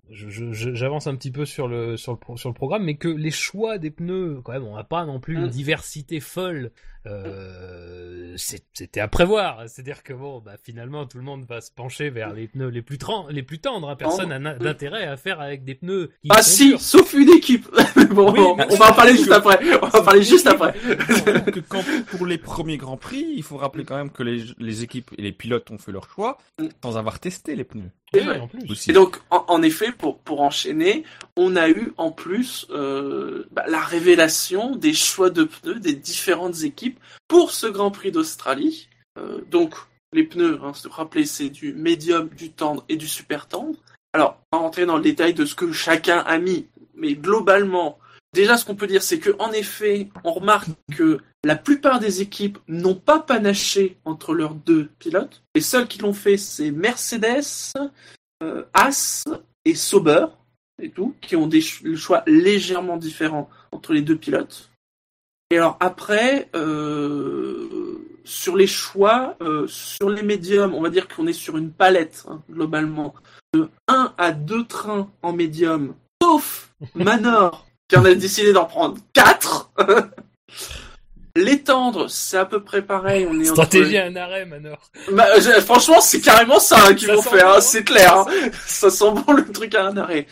j'avance 0.10 1.08
un 1.08 1.16
petit 1.16 1.32
peu 1.32 1.46
sur 1.46 1.68
le 1.68 1.98
sur 1.98 2.14
le 2.30 2.38
sur 2.38 2.50
le 2.50 2.54
programme, 2.56 2.84
mais 2.84 2.96
que 2.96 3.08
les 3.08 3.32
choix 3.32 3.78
des 3.78 3.92
pneus, 3.92 4.42
quand 4.44 4.52
même, 4.54 4.64
on 4.64 4.76
n'a 4.76 4.84
pas 4.84 5.06
non 5.06 5.20
plus 5.20 5.36
une 5.36 5.46
Mm. 5.46 5.50
diversité 5.50 6.20
folle. 6.20 6.72
Euh, 7.06 8.34
C'était 8.38 9.00
à 9.00 9.08
prévoir. 9.08 9.64
C'est-à-dire 9.70 10.04
que 10.04 10.14
bon, 10.14 10.40
bah 10.40 10.56
finalement, 10.62 11.06
tout 11.06 11.18
le 11.18 11.24
monde 11.24 11.46
va 11.48 11.62
se 11.62 11.72
pencher 11.72 12.10
vers 12.10 12.34
les 12.34 12.48
pneus 12.48 12.68
les 12.70 12.82
plus 12.82 12.98
tren- 12.98 13.28
les 13.32 13.44
plus 13.44 13.60
tendres. 13.60 13.90
hein. 13.90 13.96
Personne 13.96 14.30
n'a 14.38 14.54
d'intérêt 14.56 15.06
à 15.06 15.16
faire 15.18 15.40
avec 15.40 15.64
des 15.64 15.76
pneus 15.76 16.12
qui 16.22 16.30
Ah 16.30 16.42
si, 16.42 16.70
durs. 16.70 16.82
sauf 16.82 17.14
une 17.14 17.30
équipe. 17.30 17.68
bon, 18.12 18.32
Oui, 18.34 18.40
on, 18.40 18.56
va 18.76 18.92
en 18.92 18.94
parler 18.94 19.16
juste 19.16 19.32
après. 19.32 19.60
On 19.82 19.88
va 19.88 20.00
en 20.00 20.04
parler 20.04 20.22
juste 20.24 20.48
après. 20.48 20.74
que 21.54 21.60
quand 21.62 21.84
pour 22.12 22.26
les 22.26 22.38
premiers 22.38 22.78
grands 22.78 22.98
prix, 22.98 23.26
il 23.36 23.44
faut 23.44 23.58
rappeler 23.58 23.86
quand 23.86 23.96
même 23.98 24.12
que 24.12 24.24
les, 24.24 24.44
les 24.60 24.84
équipes 24.84 25.12
et 25.18 25.22
les 25.22 25.32
pilotes 25.32 25.72
ont 25.72 25.78
fait 25.78 25.92
leur 25.92 26.10
choix 26.10 26.38
Mm. 26.60 26.68
sans 26.84 26.98
avoir 26.98 27.20
testé 27.20 27.56
les 27.56 27.64
pneus. 27.64 27.90
Oui, 28.14 28.22
Ouais. 28.22 28.40
en 28.40 28.48
plus. 28.48 28.72
Aussi. 28.72 28.90
Et 28.90 28.94
donc, 28.94 29.18
en, 29.30 29.44
en 29.48 29.62
effet, 29.62 29.92
pour, 29.92 30.18
pour 30.20 30.42
enchaîner, 30.42 31.04
on 31.36 31.56
a 31.56 31.70
eu 31.70 31.94
en 31.98 32.12
plus 32.12 32.66
euh, 32.70 33.46
bah, 33.52 33.66
la 33.68 33.82
révélation 33.82 34.76
des 34.76 34.94
choix 34.94 35.30
de 35.30 35.44
pneus 35.44 35.80
des 35.80 35.94
différentes 35.94 36.64
équipes 36.64 37.00
pour 37.28 37.52
ce 37.52 37.68
Grand 37.68 37.92
Prix 37.92 38.12
d'Australie. 38.12 38.88
Euh, 39.20 39.42
donc, 39.52 39.76
les 40.14 40.24
pneus, 40.24 40.60
hein, 40.64 40.74
se 40.74 40.88
rappeler, 40.88 41.26
c'est 41.26 41.50
du 41.50 41.74
médium, 41.74 42.30
du 42.30 42.52
tendre 42.52 42.86
et 42.88 42.96
du 42.96 43.08
super 43.08 43.48
tendre. 43.48 43.76
Alors, 44.14 44.40
on 44.52 44.58
va 44.58 44.64
rentrer 44.64 44.86
dans 44.86 44.96
le 44.96 45.04
détail 45.04 45.34
de 45.34 45.46
ce 45.46 45.54
que 45.54 45.72
chacun 45.74 46.20
a 46.20 46.38
mis, 46.38 46.66
mais 46.96 47.14
globalement, 47.14 48.00
déjà, 48.34 48.56
ce 48.58 48.64
qu'on 48.64 48.76
peut 48.76 48.88
dire, 48.88 49.04
c'est 49.04 49.20
que 49.20 49.36
en 49.38 49.52
effet, 49.52 50.08
on 50.24 50.32
remarque 50.32 50.70
que 50.96 51.20
la 51.48 51.56
plupart 51.56 52.02
des 52.02 52.22
équipes 52.22 52.58
n'ont 52.68 52.96
pas 52.96 53.20
panaché 53.20 53.96
entre 54.04 54.34
leurs 54.34 54.54
deux 54.54 54.90
pilotes. 55.00 55.44
Les 55.56 55.62
seuls 55.62 55.88
qui 55.88 55.98
l'ont 56.00 56.12
fait, 56.12 56.36
c'est 56.36 56.72
Mercedes, 56.72 57.72
euh, 58.44 58.64
As 58.74 59.24
et 59.64 59.74
Sauber, 59.74 60.26
et 60.82 60.90
tout, 60.90 61.16
qui 61.22 61.38
ont 61.38 61.48
des 61.48 61.62
ch- 61.62 61.96
choix 61.96 62.24
légèrement 62.28 62.98
différents 62.98 63.50
entre 63.72 63.94
les 63.94 64.02
deux 64.02 64.18
pilotes. 64.18 64.70
Et 65.50 65.58
alors 65.58 65.78
après, 65.80 66.50
euh, 66.54 67.98
sur 68.26 68.58
les 68.58 68.68
choix, 68.68 69.38
euh, 69.42 69.68
sur 69.68 70.10
les 70.10 70.24
médiums, 70.24 70.74
on 70.74 70.82
va 70.82 70.90
dire 70.90 71.08
qu'on 71.08 71.28
est 71.28 71.34
sur 71.46 71.56
une 71.56 71.72
palette, 71.72 72.26
hein, 72.28 72.42
globalement, 72.52 73.16
de 73.54 73.70
1 73.88 74.14
à 74.18 74.34
2 74.34 74.66
trains 74.66 75.10
en 75.22 75.32
médium, 75.32 75.96
sauf 76.22 76.74
Manor, 76.96 77.66
qui 77.88 77.96
en 77.96 78.04
a 78.04 78.14
décidé 78.14 78.52
d'en 78.52 78.66
prendre 78.66 78.98
4. 79.14 79.72
L'étendre, 81.44 82.10
c'est 82.10 82.38
à 82.38 82.46
peu 82.46 82.64
près 82.64 82.82
pareil. 82.82 83.28
On 83.30 83.40
est 83.40 83.46
Stratégie 83.46 83.98
entre... 83.98 84.06
à 84.06 84.10
un 84.10 84.16
arrêt, 84.16 84.46
Manor. 84.46 84.80
Bah, 85.12 85.28
franchement, 85.62 86.02
c'est 86.02 86.22
carrément 86.22 86.60
ça 86.60 86.94
qu'ils 86.94 87.08
vont 87.12 87.22
faire, 87.22 87.50
hein, 87.56 87.62
c'est 87.62 87.84
clair. 87.84 88.18
hein. 88.18 88.26
Ça 88.66 88.90
sent 88.90 89.12
bon 89.12 89.34
le 89.34 89.46
truc 89.52 89.76
à 89.76 89.86
un 89.86 89.98
arrêt. 89.98 90.28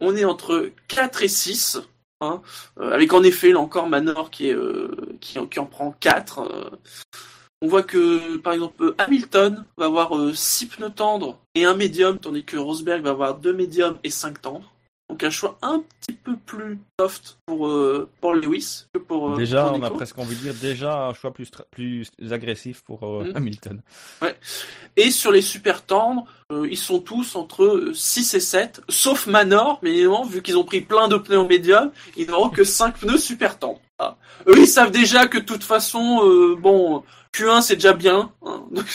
On 0.00 0.14
est 0.16 0.24
entre 0.24 0.70
4 0.88 1.22
et 1.22 1.28
6, 1.28 1.80
hein, 2.20 2.40
euh, 2.80 2.92
avec 2.92 3.12
en 3.12 3.22
effet 3.22 3.50
là 3.52 3.58
encore 3.60 3.88
Manor 3.88 4.30
qui, 4.30 4.48
est, 4.48 4.54
euh, 4.54 4.90
qui, 5.20 5.38
en- 5.38 5.46
qui 5.46 5.58
en 5.60 5.66
prend 5.66 5.92
4. 6.00 6.38
euh. 6.40 6.70
On 7.62 7.68
voit 7.68 7.82
que, 7.82 8.38
par 8.38 8.54
exemple, 8.54 8.94
Hamilton 8.96 9.64
va 9.76 9.84
avoir 9.86 10.12
6 10.34 10.66
pneus 10.66 10.90
tendres 10.90 11.38
et 11.54 11.66
un 11.66 11.74
médium, 11.74 12.18
tandis 12.18 12.44
que 12.44 12.56
Rosberg 12.56 13.02
va 13.02 13.10
avoir 13.10 13.34
2 13.34 13.52
médiums 13.52 13.98
et 14.02 14.08
5 14.10 14.40
tendres. 14.40 14.72
Donc 15.10 15.24
un 15.24 15.30
choix 15.30 15.58
un 15.60 15.82
petit 16.00 16.16
peu 16.16 16.36
plus 16.46 16.78
soft 16.98 17.38
pour, 17.44 17.66
euh, 17.66 18.08
pour 18.20 18.32
Lewis 18.34 18.84
que 18.94 18.98
pour 19.00 19.32
euh, 19.32 19.36
Déjà, 19.36 19.64
pour 19.64 19.78
on 19.78 19.82
a 19.82 19.90
presque 19.90 20.16
envie 20.18 20.36
de 20.36 20.40
dire 20.40 20.54
déjà 20.54 21.06
un 21.08 21.14
choix 21.14 21.32
plus, 21.32 21.50
plus 21.72 22.08
agressif 22.30 22.82
pour 22.82 23.02
euh, 23.04 23.24
Mm. 23.24 23.36
Hamilton. 23.36 23.82
Et 24.96 25.10
sur 25.10 25.32
les 25.32 25.42
super 25.42 25.84
tendres, 25.84 26.24
euh, 26.52 26.66
ils 26.70 26.76
sont 26.78 27.00
tous 27.00 27.34
entre 27.36 27.90
6 27.92 28.34
et 28.34 28.40
7, 28.40 28.82
sauf 28.88 29.26
Manor, 29.26 29.78
mais 29.82 29.90
évidemment, 29.90 30.24
vu 30.24 30.42
qu'ils 30.42 30.56
ont 30.56 30.64
pris 30.64 30.80
plein 30.80 31.08
de 31.08 31.16
pneus 31.16 31.38
en 31.40 31.46
médium, 31.48 31.90
ils 32.16 32.28
n'auront 32.28 32.48
que 32.50 32.62
5 32.64 32.98
pneus 32.98 33.18
super 33.18 33.58
tendres. 33.58 33.80
Ah. 33.98 34.16
Eux, 34.46 34.58
ils 34.58 34.66
savent 34.68 34.90
déjà 34.92 35.26
que 35.26 35.38
de 35.38 35.44
toute 35.44 35.64
façon, 35.64 36.20
euh, 36.24 36.56
bon, 36.56 37.02
Q1 37.34 37.60
c'est 37.62 37.74
déjà 37.76 37.92
bien. 37.94 38.32
hein. 38.46 38.64
Donc, 38.70 38.86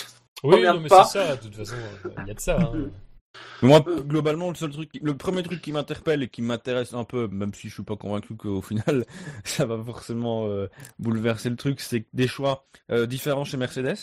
Oui, 0.43 0.61
non, 0.66 0.80
mais 0.80 0.89
c'est 0.89 1.03
ça. 1.20 1.36
De 1.36 1.41
toute 1.43 1.55
façon, 1.55 1.76
il 2.22 2.28
y 2.28 2.32
a 2.32 2.34
de 2.34 2.39
ça. 2.39 2.57
hein. 2.59 2.72
Moi, 3.61 3.83
Euh. 3.88 4.01
globalement, 4.01 4.49
le 4.49 4.55
seul 4.55 4.71
truc, 4.71 4.89
le 5.01 5.15
premier 5.15 5.41
truc 5.43 5.61
qui 5.61 5.71
m'interpelle 5.71 6.23
et 6.23 6.27
qui 6.27 6.41
m'intéresse 6.41 6.93
un 6.93 7.03
peu, 7.03 7.27
même 7.27 7.53
si 7.53 7.69
je 7.69 7.73
suis 7.75 7.83
pas 7.83 7.95
convaincu 7.95 8.36
qu'au 8.36 8.61
final, 8.61 9.05
ça 9.43 9.65
va 9.65 9.81
forcément 9.83 10.47
euh, 10.47 10.67
bouleverser 10.99 11.49
le 11.49 11.55
truc, 11.55 11.79
c'est 11.79 12.05
des 12.13 12.27
choix 12.27 12.65
euh, 12.91 13.05
différents 13.05 13.45
chez 13.45 13.57
Mercedes. 13.57 13.95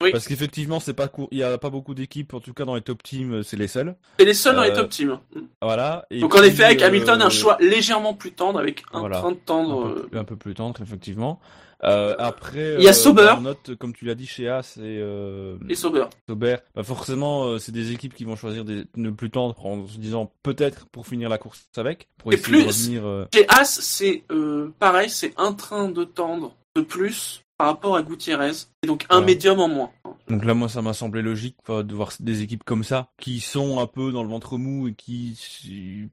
Oui. 0.00 0.12
Parce 0.12 0.28
qu'effectivement, 0.28 0.78
c'est 0.78 0.94
pas 0.94 1.08
court, 1.08 1.26
il 1.32 1.38
y 1.38 1.42
a 1.42 1.58
pas 1.58 1.70
beaucoup 1.70 1.92
d'équipes, 1.92 2.32
en 2.32 2.38
tout 2.38 2.52
cas 2.54 2.64
dans 2.64 2.76
les 2.76 2.82
top 2.82 3.02
teams, 3.02 3.42
c'est 3.42 3.56
les 3.56 3.66
seuls. 3.66 3.96
c'est 4.20 4.24
les 4.24 4.34
seuls 4.34 4.54
dans 4.54 4.62
les 4.62 4.72
top 4.72 4.88
teams. 4.90 5.18
Voilà. 5.60 6.06
Et 6.10 6.20
Donc 6.20 6.36
en 6.36 6.42
effet, 6.44 6.62
avec 6.64 6.82
euh, 6.82 6.86
Hamilton, 6.86 7.20
un 7.20 7.30
choix 7.30 7.56
légèrement 7.58 8.14
plus 8.14 8.30
tendre, 8.32 8.60
avec 8.60 8.84
un 8.92 9.00
voilà. 9.00 9.18
train 9.18 9.32
de 9.32 9.36
un 9.36 9.40
tendre. 9.44 9.94
peu, 9.94 10.06
plus- 10.08 10.18
un 10.18 10.24
peu 10.24 10.36
plus 10.36 10.54
tendre, 10.54 10.80
effectivement. 10.80 11.40
Euh, 11.84 12.14
après, 12.18 12.74
Il 12.78 12.82
y 12.82 12.88
a 12.88 12.90
euh, 12.90 12.92
Sauber. 12.92 13.34
note, 13.40 13.76
comme 13.76 13.92
tu 13.94 14.04
l'as 14.04 14.14
dit, 14.16 14.26
chez 14.26 14.48
As 14.48 14.76
et, 14.78 14.80
euh, 15.00 15.56
et 15.68 15.74
Sauber. 15.76 16.06
Sauber, 16.28 16.56
bah 16.74 16.82
forcément, 16.82 17.44
euh, 17.46 17.58
c'est 17.58 17.70
des 17.72 17.92
équipes 17.92 18.14
qui 18.14 18.24
vont 18.24 18.34
choisir 18.36 18.64
des 18.64 18.84
pneus 18.84 19.14
plus 19.14 19.30
tendres 19.30 19.64
en 19.64 19.86
se 19.86 19.96
disant 19.98 20.32
peut-être 20.42 20.86
pour 20.86 21.06
finir 21.06 21.28
la 21.28 21.38
course 21.38 21.68
avec, 21.76 22.08
pour 22.18 22.32
Et 22.32 22.36
essayer 22.36 22.52
plus- 22.52 22.62
de 22.64 22.98
revenir. 23.00 23.28
Chez 23.32 23.46
As, 23.48 23.78
c'est 23.80 24.24
euh, 24.32 24.72
pareil, 24.80 25.08
c'est 25.08 25.34
un 25.36 25.52
train 25.52 25.88
de 25.88 26.02
tendre 26.04 26.56
de 26.74 26.80
plus 26.82 27.42
par 27.58 27.66
rapport 27.66 27.96
à 27.96 28.02
Gutiérrez, 28.02 28.52
et 28.82 28.86
donc 28.86 29.04
un 29.10 29.20
médium 29.20 29.58
en 29.58 29.68
moins. 29.68 29.90
Donc 30.28 30.44
là, 30.44 30.54
moi, 30.54 30.68
ça 30.68 30.80
m'a 30.80 30.92
semblé 30.92 31.22
logique 31.22 31.56
de 31.68 31.94
voir 31.94 32.12
des 32.20 32.42
équipes 32.42 32.62
comme 32.64 32.84
ça, 32.84 33.08
qui 33.20 33.40
sont 33.40 33.80
un 33.80 33.86
peu 33.86 34.12
dans 34.12 34.22
le 34.22 34.28
ventre 34.28 34.56
mou 34.58 34.88
et 34.88 34.94
qui 34.94 35.36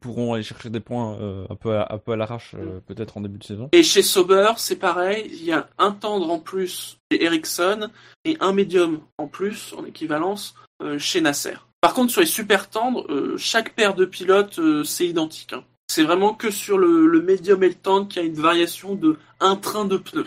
pourront 0.01 0.33
aller 0.33 0.43
chercher 0.43 0.69
des 0.69 0.79
points 0.79 1.17
euh, 1.19 1.45
un 1.49 1.55
peu 1.55 1.75
à, 1.77 1.87
un 1.93 1.97
peu 1.99 2.13
à 2.13 2.15
l'arrache, 2.15 2.55
euh, 2.55 2.79
peut-être 2.87 3.17
en 3.17 3.21
début 3.21 3.37
de 3.37 3.43
saison. 3.43 3.69
Et 3.73 3.83
chez 3.83 4.01
Sauber, 4.01 4.53
c'est 4.57 4.77
pareil, 4.77 5.27
il 5.31 5.43
y 5.45 5.51
a 5.51 5.69
un 5.77 5.91
tendre 5.91 6.29
en 6.31 6.39
plus 6.39 6.97
chez 7.11 7.23
Ericsson 7.23 7.89
et 8.23 8.37
un 8.39 8.51
médium 8.51 9.01
en 9.17 9.27
plus 9.27 9.73
en 9.77 9.85
équivalence 9.85 10.55
euh, 10.81 10.97
chez 10.97 11.21
Nasser. 11.21 11.55
Par 11.79 11.93
contre, 11.93 12.11
sur 12.11 12.21
les 12.21 12.27
super 12.27 12.69
tendres, 12.69 13.05
chaque 13.37 13.75
paire 13.75 13.93
de 13.93 14.05
pilotes, 14.05 14.59
c'est 14.83 15.05
identique. 15.05 15.53
hein. 15.53 15.63
C'est 15.87 16.01
vraiment 16.03 16.33
que 16.33 16.49
sur 16.49 16.79
le, 16.79 17.05
le 17.05 17.21
médium 17.21 17.61
et 17.63 17.67
le 17.69 17.75
tendre 17.75 18.07
qu'il 18.07 18.23
y 18.23 18.25
a 18.25 18.27
une 18.27 18.33
variation 18.41 18.95
de 18.95 19.19
un 19.39 19.55
train 19.55 19.85
de 19.85 19.97
pneus. 19.97 20.25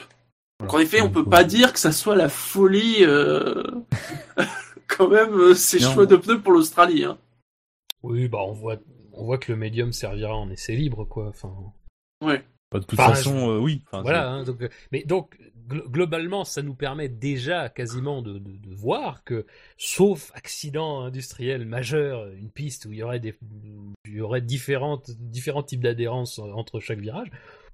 Donc 0.60 0.74
en 0.74 0.78
effet, 0.80 1.00
on 1.00 1.10
peut 1.10 1.24
pas 1.24 1.44
dire 1.44 1.72
que 1.72 1.78
ça 1.78 1.92
soit 1.92 2.16
la 2.16 2.28
folie 2.28 2.96
euh, 3.00 3.62
quand 4.88 5.08
même 5.08 5.32
euh, 5.34 5.54
ces 5.54 5.78
Non. 5.80 5.92
choix 5.92 6.06
de 6.06 6.16
pneus 6.16 6.40
pour 6.40 6.52
l'Australie. 6.52 7.04
Hein. 7.04 7.16
Oui, 8.02 8.28
bah 8.28 8.38
on 8.42 8.52
voit, 8.52 8.76
on 9.12 9.24
voit 9.24 9.38
que 9.38 9.52
le 9.52 9.58
médium 9.58 9.92
servira 9.92 10.34
en 10.34 10.50
essai 10.50 10.74
libre, 10.74 11.04
quoi. 11.04 11.28
Enfin, 11.28 11.52
Bah, 12.20 12.36
de 12.74 12.78
toute 12.84 12.98
Enfin, 12.98 13.10
façon, 13.14 13.50
euh, 13.50 13.58
oui. 13.58 13.82
Enfin, 13.86 14.02
voilà. 14.02 14.28
hein, 14.30 14.42
donc, 14.44 14.60
euh, 14.62 14.68
mais 14.92 15.04
donc 15.04 15.38
glo- 15.68 15.88
globalement, 15.88 16.44
ça 16.44 16.62
nous 16.62 16.74
permet 16.74 17.08
déjà 17.08 17.68
quasiment 17.68 18.20
de, 18.22 18.38
de, 18.38 18.56
de 18.56 18.74
voir 18.74 19.22
que, 19.24 19.46
sauf 19.76 20.32
accident 20.34 21.02
industriel 21.02 21.64
majeur, 21.66 22.26
une 22.32 22.50
piste 22.50 22.84
où 22.86 22.92
il 22.92 22.98
y 22.98 23.02
aurait 23.04 23.20
des, 23.20 23.36
où 23.42 23.92
il 24.06 24.14
y 24.14 24.20
aurait 24.20 24.40
différentes, 24.42 25.10
différents 25.12 25.62
types 25.62 25.82
d'adhérence 25.82 26.40
entre 26.40 26.80
chaque 26.80 26.98
virage, 27.00 27.30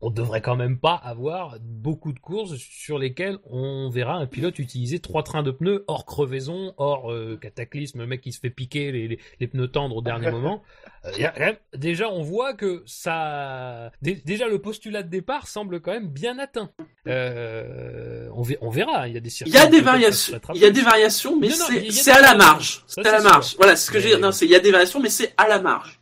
on 0.07 0.11
devrait 0.11 0.43
quand 0.43 0.55
même 0.57 0.79
pas 0.79 0.95
avoir 0.97 1.57
beaucoup 1.63 2.13
de 2.13 2.19
courses 2.19 2.57
sur 2.57 2.99
lesquelles 2.99 3.39
on 3.45 3.89
verra 3.89 4.15
un 4.17 4.27
pilote 4.27 4.59
utiliser 4.59 4.99
trois 4.99 5.23
trains 5.23 5.43
de 5.43 5.51
pneus 5.51 5.83
hors 5.89 6.05
crevaison, 6.05 6.75
hors 6.77 7.11
euh, 7.11 7.39
cataclysme, 7.41 8.01
le 8.01 8.07
mec 8.07 8.21
qui 8.21 8.31
se 8.33 8.39
fait 8.39 8.51
piquer 8.51 8.93
les, 8.93 9.09
les, 9.09 9.19
les 9.41 9.47
pneus 9.47 9.69
tendres 9.69 9.97
au 9.97 10.03
dernier 10.03 10.31
moment. 10.37 10.63
Euh, 11.07 11.53
déjà, 11.75 12.11
on 12.11 12.23
voit 12.23 12.53
que 12.53 12.83
ça, 12.85 13.91
dé- 14.03 14.21
déjà 14.27 14.47
le 14.47 14.59
postulat 14.61 15.03
de 15.03 15.09
départ 15.09 15.49
semble 15.49 15.81
quand 15.81 15.93
même 15.93 16.09
bien 16.09 16.39
atteint. 16.39 16.71
Euh, 17.09 18.29
on, 18.35 18.43
ver- 18.43 18.59
on 18.61 18.69
verra, 18.71 19.09
il 19.09 19.15
y 19.15 19.17
a 19.17 19.21
des 19.21 19.31
Il 19.43 19.55
y 19.55 19.57
a 19.57 19.67
des 19.67 19.81
variations, 19.81 20.39
il 20.55 20.61
y 20.61 20.67
a 20.67 20.71
des 20.71 20.83
variations, 20.83 21.39
mais 21.41 21.49
c'est 21.51 22.11
à 22.11 22.21
la 22.21 22.35
variations. 22.35 22.39
marge. 22.39 22.85
C'est 22.87 23.07
à 23.07 23.13
la 23.13 23.23
marge. 23.23 23.47
sûr. 23.47 23.57
Voilà, 23.59 23.77
c'est 23.77 23.87
ce 23.87 23.91
que 23.91 23.97
Mais- 23.99 24.03
j'ai 24.03 24.17
dit. 24.17 24.21
Non, 24.21 24.33
c'est 24.33 24.45
il 24.45 24.51
y 24.51 24.55
a 24.55 24.61
des 24.61 24.71
variations, 24.71 25.01
mais 25.01 25.09
c'est 25.09 25.33
à 25.39 25.49
la 25.49 25.61
marge. 25.61 26.01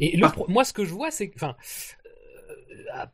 Et 0.00 0.16
le 0.16 0.26
moi, 0.48 0.64
ce 0.64 0.72
que 0.72 0.84
je 0.84 0.90
vois, 0.92 1.12
c'est 1.12 1.28
que, 1.30 1.36
enfin, 1.36 1.54
euh, 2.03 2.03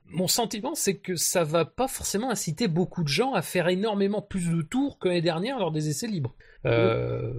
mon 0.06 0.28
sentiment, 0.28 0.74
c'est 0.74 0.98
que 0.98 1.16
ça 1.16 1.44
va 1.44 1.64
pas 1.64 1.88
forcément 1.88 2.30
inciter 2.30 2.68
beaucoup 2.68 3.02
de 3.02 3.08
gens 3.08 3.32
à 3.32 3.42
faire 3.42 3.68
énormément 3.68 4.22
plus 4.22 4.50
de 4.50 4.62
tours 4.62 4.98
que 4.98 5.08
l'année 5.08 5.22
dernière 5.22 5.58
lors 5.58 5.72
des 5.72 5.88
essais 5.88 6.06
libres. 6.06 6.34
Euh, 6.66 7.32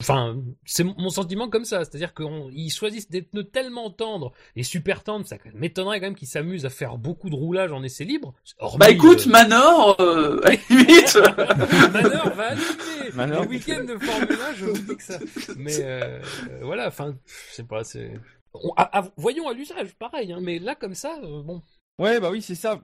Enfin, 0.00 0.40
c'est 0.64 0.84
mon 0.84 1.10
sentiment 1.10 1.50
comme 1.50 1.64
ça, 1.64 1.84
c'est-à-dire 1.84 2.14
qu'ils 2.14 2.70
choisissent 2.70 3.10
des 3.10 3.20
pneus 3.20 3.50
tellement 3.50 3.90
tendres 3.90 4.32
et 4.54 4.62
super 4.62 5.02
tendres, 5.02 5.26
ça 5.26 5.38
m'étonnerait 5.54 5.98
quand 5.98 6.06
même 6.06 6.14
qu'ils 6.14 6.28
s'amusent 6.28 6.64
à 6.64 6.70
faire 6.70 6.98
beaucoup 6.98 7.28
de 7.28 7.34
roulage 7.34 7.72
en 7.72 7.82
essai 7.82 8.04
libre. 8.04 8.32
Hormis, 8.58 8.78
Bah 8.78 8.90
écoute, 8.90 9.26
euh, 9.26 9.30
Manor, 9.30 9.96
euh, 10.00 10.40
à 10.44 10.50
la 10.50 10.56
limite. 10.70 11.18
Manor 11.92 12.30
va 12.30 12.46
allumer. 12.50 13.10
Manor. 13.14 13.42
Le 13.42 13.48
week-end 13.48 13.84
de 13.84 13.98
Formule 13.98 14.38
1, 14.50 14.54
je 14.54 14.64
vous 14.66 14.78
dis 14.78 14.96
que 14.96 15.02
ça. 15.02 15.18
Mais 15.56 15.78
euh, 15.80 16.20
voilà, 16.62 16.86
enfin, 16.86 17.16
je 17.50 17.54
sais 17.56 17.64
pas, 17.64 17.82
c'est. 17.82 18.12
On- 18.54 18.72
à- 18.76 18.98
à- 19.00 19.10
voyons 19.16 19.48
à 19.48 19.52
l'usage, 19.52 19.94
pareil, 19.96 20.32
hein, 20.32 20.40
mais 20.40 20.58
là 20.58 20.74
comme 20.74 20.94
ça, 20.94 21.18
euh, 21.22 21.42
bon. 21.42 21.62
Ouais, 22.00 22.20
bah 22.20 22.30
oui, 22.30 22.40
c'est 22.42 22.54
ça. 22.54 22.80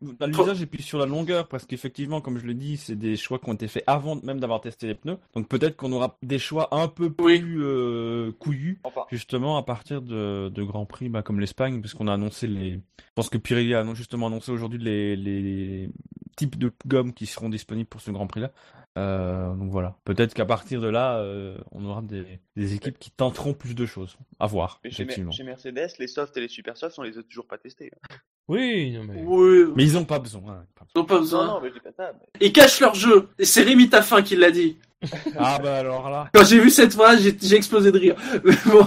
Dans 0.00 0.26
l'usage 0.28 0.62
et 0.62 0.66
puis 0.66 0.82
sur 0.84 0.96
la 1.00 1.06
longueur, 1.06 1.48
parce 1.48 1.66
qu'effectivement, 1.66 2.20
comme 2.20 2.38
je 2.38 2.46
l'ai 2.46 2.54
dit, 2.54 2.76
c'est 2.76 2.94
des 2.94 3.16
choix 3.16 3.40
qui 3.40 3.50
ont 3.50 3.54
été 3.54 3.66
faits 3.66 3.82
avant 3.88 4.14
même 4.22 4.38
d'avoir 4.38 4.60
testé 4.60 4.86
les 4.86 4.94
pneus. 4.94 5.18
Donc 5.34 5.48
peut-être 5.48 5.76
qu'on 5.76 5.90
aura 5.90 6.16
des 6.22 6.38
choix 6.38 6.68
un 6.70 6.86
peu 6.86 7.12
Oui. 7.18 7.40
plus 7.40 7.64
euh, 7.64 8.30
couillus, 8.38 8.78
Enfin, 8.84 9.02
justement 9.10 9.56
à 9.56 9.64
partir 9.64 10.00
de, 10.00 10.48
de 10.48 10.62
grands 10.62 10.86
prix, 10.86 11.08
bah, 11.08 11.22
comme 11.22 11.40
l'Espagne, 11.40 11.80
parce 11.80 11.92
qu'on 11.94 12.06
a 12.06 12.14
annoncé 12.14 12.46
les. 12.46 12.74
Je 12.74 13.14
pense 13.16 13.30
que 13.30 13.36
Pirelli 13.38 13.74
a 13.74 13.84
justement 13.94 14.28
annoncé 14.28 14.52
aujourd'hui 14.52 14.78
les, 14.78 15.16
les 15.16 15.90
types 16.36 16.56
de 16.56 16.72
gomme 16.86 17.12
qui 17.12 17.26
seront 17.26 17.48
disponibles 17.48 17.88
pour 17.88 18.00
ce 18.00 18.12
Grand 18.12 18.28
Prix-là. 18.28 18.52
Euh, 18.98 19.54
donc 19.54 19.70
voilà. 19.70 19.96
Peut-être 20.04 20.34
qu'à 20.34 20.44
partir 20.44 20.80
de 20.80 20.88
là, 20.88 21.16
euh, 21.18 21.56
on 21.70 21.84
aura 21.86 22.02
des, 22.02 22.24
des 22.56 22.74
équipes 22.74 22.98
qui 22.98 23.10
tenteront 23.10 23.54
plus 23.54 23.74
de 23.74 23.86
choses. 23.86 24.16
À 24.38 24.46
voir, 24.46 24.80
mais 24.84 24.90
chez, 24.90 25.04
Mer- 25.04 25.12
effectivement. 25.12 25.30
chez 25.32 25.44
Mercedes, 25.44 25.88
les 25.98 26.06
softs 26.06 26.36
et 26.36 26.40
les 26.40 26.48
super 26.48 26.76
softs, 26.76 26.98
on 26.98 27.02
les 27.02 27.16
a 27.16 27.22
toujours 27.22 27.46
pas 27.46 27.56
testés. 27.58 27.90
hein. 28.10 28.14
Oui, 28.48 28.90
non 28.92 29.04
mais. 29.04 29.22
Oui, 29.24 29.64
Mais 29.76 29.84
ils 29.84 29.96
ont 29.96 30.04
pas 30.04 30.18
besoin. 30.18 30.42
hein. 30.52 30.64
ils 30.94 30.98
n'ont 30.98 31.04
pas 31.06 31.18
besoin. 31.18 31.46
non, 31.46 31.60
mais 31.62 31.68
je 31.70 31.74
dis 31.74 31.80
pas 31.80 31.92
ça. 31.96 32.12
mais- 32.12 32.46
Ils 32.46 32.52
cachent 32.52 32.80
leur 32.80 32.94
jeu. 32.94 33.28
Et 33.38 33.44
c'est 33.44 33.62
Rémi 33.62 33.88
Taffin 33.88 34.20
qui 34.22 34.36
l'a 34.36 34.50
dit. 34.50 34.76
Ah 35.38 35.58
bah 35.62 35.76
alors 35.78 36.10
là. 36.10 36.28
Quand 36.34 36.44
j'ai 36.44 36.60
vu 36.60 36.68
cette 36.70 36.92
phrase, 36.92 37.22
j'ai 37.22 37.36
j'ai 37.40 37.56
explosé 37.56 37.90
de 37.92 37.98
rire. 37.98 38.16
Mais 38.44 38.54
bon, 38.66 38.86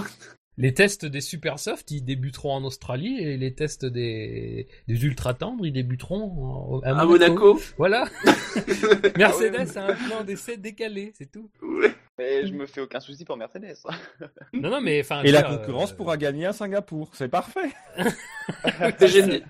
Les 0.57 0.73
tests 0.73 1.05
des 1.05 1.19
super 1.19 1.59
soft, 1.59 1.91
ils 1.91 2.01
débuteront 2.01 2.53
en 2.53 2.63
Australie 2.63 3.17
et 3.19 3.35
les 3.35 3.53
tests 3.53 3.83
des, 3.85 4.67
des 4.87 5.03
ultra 5.05 5.33
tendres, 5.33 5.65
ils 5.65 5.73
débuteront 5.73 6.77
en- 6.77 6.79
à, 6.81 6.97
à 7.01 7.05
Monaco. 7.05 7.59
Voilà. 7.77 8.05
Ah 8.55 9.11
Mercedes 9.17 9.77
a 9.77 9.83
un 9.91 9.95
plan 9.95 10.23
d'essai 10.23 10.55
décalé, 10.55 11.11
c'est 11.17 11.29
tout. 11.29 11.49
Ouais. 11.61 11.93
Mais 12.17 12.47
je 12.47 12.53
me 12.53 12.65
fais 12.65 12.79
aucun 12.79 13.01
souci 13.01 13.25
pour 13.25 13.35
Mercedes. 13.35 13.75
Non, 14.53 14.69
non, 14.69 14.79
mais 14.81 15.01
enfin. 15.01 15.21
Et 15.23 15.31
la 15.31 15.41
dire, 15.41 15.57
concurrence 15.59 15.91
euh, 15.91 15.95
pourra 15.95 16.15
gagner 16.15 16.45
à 16.45 16.53
Singapour. 16.53 17.09
C'est 17.13 17.27
parfait. 17.27 17.71
C'est 18.99 19.07
génial. 19.09 19.41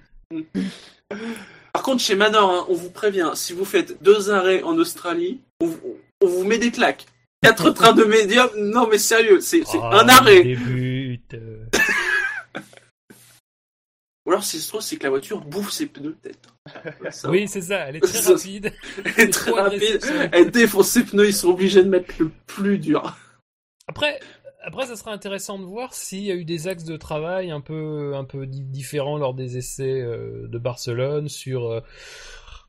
Par 1.74 1.84
contre, 1.84 2.02
chez 2.02 2.16
Manor, 2.16 2.50
hein, 2.52 2.66
on 2.70 2.74
vous 2.74 2.90
prévient, 2.90 3.32
si 3.36 3.54
vous 3.54 3.66
faites 3.66 4.02
deux 4.02 4.32
arrêts 4.32 4.64
en 4.64 4.76
Australie, 4.78 5.42
on, 5.60 5.68
vous- 5.68 5.98
on 6.22 6.28
vous 6.28 6.44
met 6.46 6.58
des 6.58 6.72
claques. 6.72 7.06
Quatre 7.44 7.70
trains 7.72 7.94
de 7.94 8.06
médium, 8.06 8.50
non 8.58 8.88
mais 8.90 8.98
sérieux, 8.98 9.40
c'est 9.40 9.62
c'est 9.66 9.78
oh, 9.78 9.84
un 9.84 10.08
arrêt. 10.10 10.56
Euh. 11.34 11.66
Ou 14.26 14.32
alors, 14.32 14.44
si 14.44 14.60
se 14.60 14.68
trouve, 14.70 14.82
c'est 14.82 14.98
que 14.98 15.04
la 15.04 15.12
voiture 15.12 15.40
bouffe 15.42 15.70
ses 15.72 15.86
pneus, 15.86 16.16
peut-être. 16.22 16.56
Ça, 17.12 17.30
Oui, 17.30 17.48
c'est 17.48 17.62
ça, 17.62 17.88
elle 17.88 17.98
est 17.98 18.00
très 18.00 18.20
rapide. 18.34 18.74
Elle 19.18 19.24
est 19.26 19.30
très 19.32 19.52
rapide, 19.52 20.00
elle 20.32 20.50
défonce 20.50 20.88
ses 20.90 21.04
pneus, 21.04 21.28
ils 21.28 21.34
sont 21.34 21.50
obligés 21.50 21.84
de 21.84 21.90
mettre 21.90 22.12
le 22.18 22.32
plus 22.48 22.80
dur. 22.80 23.16
Après, 23.88 24.20
après, 24.64 24.88
ça 24.88 24.96
sera 24.96 25.12
intéressant 25.12 25.60
de 25.60 25.64
voir 25.66 25.94
s'il 25.94 26.24
y 26.24 26.32
a 26.32 26.36
eu 26.36 26.44
des 26.44 26.68
axes 26.68 26.86
de 26.86 26.98
travail 26.98 27.52
un 27.52 27.62
peu, 27.62 28.16
un 28.16 28.24
peu 28.24 28.48
di- 28.48 28.64
différents 28.64 29.20
lors 29.20 29.36
des 29.36 29.58
essais 29.58 30.02
euh, 30.02 30.48
de 30.48 30.58
Barcelone 30.58 31.30
sur 31.30 31.70
euh, 31.70 31.82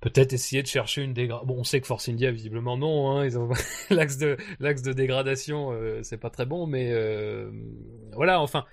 peut-être 0.01 0.33
essayer 0.33 0.63
de 0.63 0.67
chercher 0.67 1.03
une 1.03 1.13
dégradation. 1.13 1.47
Bon, 1.47 1.61
on 1.61 1.65
sait 1.65 1.81
que 1.81 1.87
Force 1.87 2.09
India 2.09 2.31
visiblement 2.31 2.77
non, 2.77 3.11
hein, 3.11 3.25
ils 3.25 3.39
ont 3.39 3.49
l'axe 3.91 4.19
de 4.19 4.37
l'axe 4.61 4.83
de 4.83 4.93
dégradation, 4.93 5.73
euh, 5.73 6.03
c'est 6.03 6.19
pas 6.19 6.31
très 6.31 6.47
bon, 6.47 6.67
mais 6.67 6.91
euh, 6.93 7.51
voilà, 8.13 8.41
enfin, 8.41 8.65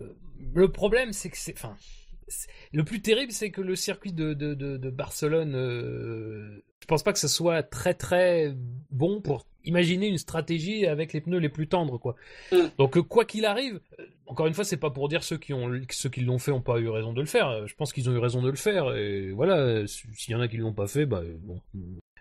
euh, 0.00 0.06
le 0.54 0.70
problème 0.70 1.12
c'est 1.12 1.30
que 1.30 1.38
c'est, 1.38 1.54
enfin. 1.54 1.76
Le 2.74 2.84
plus 2.84 3.00
terrible, 3.00 3.32
c'est 3.32 3.50
que 3.50 3.62
le 3.62 3.74
circuit 3.74 4.12
de, 4.12 4.34
de, 4.34 4.52
de, 4.52 4.76
de 4.76 4.90
Barcelone, 4.90 5.54
euh, 5.54 6.62
je 6.80 6.86
pense 6.86 7.02
pas 7.02 7.14
que 7.14 7.18
ce 7.18 7.28
soit 7.28 7.62
très 7.62 7.94
très 7.94 8.54
bon 8.90 9.22
pour 9.22 9.46
imaginer 9.64 10.08
une 10.08 10.18
stratégie 10.18 10.86
avec 10.86 11.14
les 11.14 11.22
pneus 11.22 11.38
les 11.38 11.48
plus 11.48 11.68
tendres, 11.68 11.98
quoi. 11.98 12.16
Mm. 12.52 12.56
Donc 12.76 13.00
quoi 13.00 13.24
qu'il 13.24 13.46
arrive, 13.46 13.80
encore 14.28 14.46
une 14.46 14.54
fois, 14.54 14.64
c'est 14.64 14.76
pas 14.76 14.90
pour 14.90 15.08
dire 15.08 15.22
ceux 15.24 15.38
qui 15.38 15.52
ont 15.54 15.70
ceux 15.90 16.08
qui 16.10 16.20
l'ont 16.20 16.38
fait 16.38 16.52
ont 16.52 16.60
pas 16.60 16.78
eu 16.78 16.88
raison 16.88 17.12
de 17.12 17.20
le 17.20 17.26
faire. 17.26 17.66
Je 17.66 17.74
pense 17.74 17.92
qu'ils 17.92 18.08
ont 18.08 18.12
eu 18.12 18.18
raison 18.18 18.42
de 18.42 18.50
le 18.50 18.56
faire 18.56 18.94
et 18.94 19.30
voilà. 19.32 19.86
S'il 19.86 20.32
y 20.32 20.34
en 20.34 20.40
a 20.40 20.48
qui 20.48 20.56
l'ont 20.58 20.72
pas 20.74 20.86
fait, 20.86 21.06
bah 21.06 21.22
bon. 21.40 21.60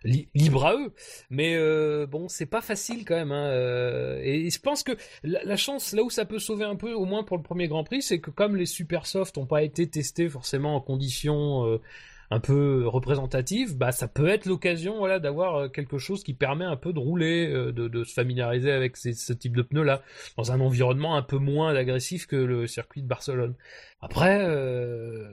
li- 0.03 0.29
Libre 0.35 0.65
à 0.65 0.73
eux, 0.75 0.93
mais 1.29 1.55
euh, 1.55 2.05
bon, 2.07 2.27
c'est 2.27 2.45
pas 2.45 2.61
facile 2.61 3.03
quand 3.05 3.15
même. 3.15 3.31
Hein, 3.31 3.47
euh, 3.47 4.19
et 4.23 4.49
je 4.49 4.59
pense 4.59 4.83
que 4.83 4.93
la, 5.23 5.57
chance, 5.57 5.93
là 5.93 6.03
où 6.03 6.09
ça 6.09 6.25
peut 6.25 6.39
sauver 6.39 6.65
un 6.65 6.75
peu, 6.75 6.93
au 6.93 7.05
moins 7.05 7.23
pour 7.23 7.37
le 7.37 7.43
premier 7.43 7.67
Grand 7.67 7.83
Prix, 7.83 8.01
c'est 8.03 8.19
que 8.19 8.29
comme 8.31 8.55
les 8.55 8.65
super 8.67 9.05
soft 9.05 9.37
ont 9.37 9.47
pas 9.47 9.63
été 9.63 9.89
testés 9.89 10.29
forcément 10.29 10.75
en 10.75 10.81
conditions 10.81 11.65
euh, 11.67 11.81
un 12.29 12.39
peu 12.39 12.87
représentatives, 12.87 13.77
bah 13.77 13.91
ça 13.91 14.07
peut 14.07 14.27
être 14.27 14.45
l'occasion, 14.45 14.97
voilà, 14.97 15.19
d'avoir 15.19 15.55
euh, 15.55 15.69
quelque 15.69 15.97
chose 15.97 16.23
qui 16.23 16.33
permet 16.33 16.65
un 16.65 16.75
peu 16.75 16.91
de 16.91 16.99
rouler, 16.99 17.47
euh, 17.47 17.71
de, 17.71 18.03
se 18.03 18.13
familiariser 18.13 18.71
avec 18.71 18.97
ce 18.97 19.33
type 19.33 19.55
de 19.55 19.61
pneus 19.61 19.83
là, 19.83 20.01
dans 20.35 20.51
un 20.51 20.59
environnement 20.59 21.15
un 21.15 21.21
peu 21.21 21.37
moins 21.37 21.73
agressif 21.73 22.27
que 22.27 22.35
le 22.35 22.67
circuit 22.67 23.01
de 23.01 23.07
Barcelone. 23.07 23.55
Après, 24.01 24.39
euh, 24.41 25.25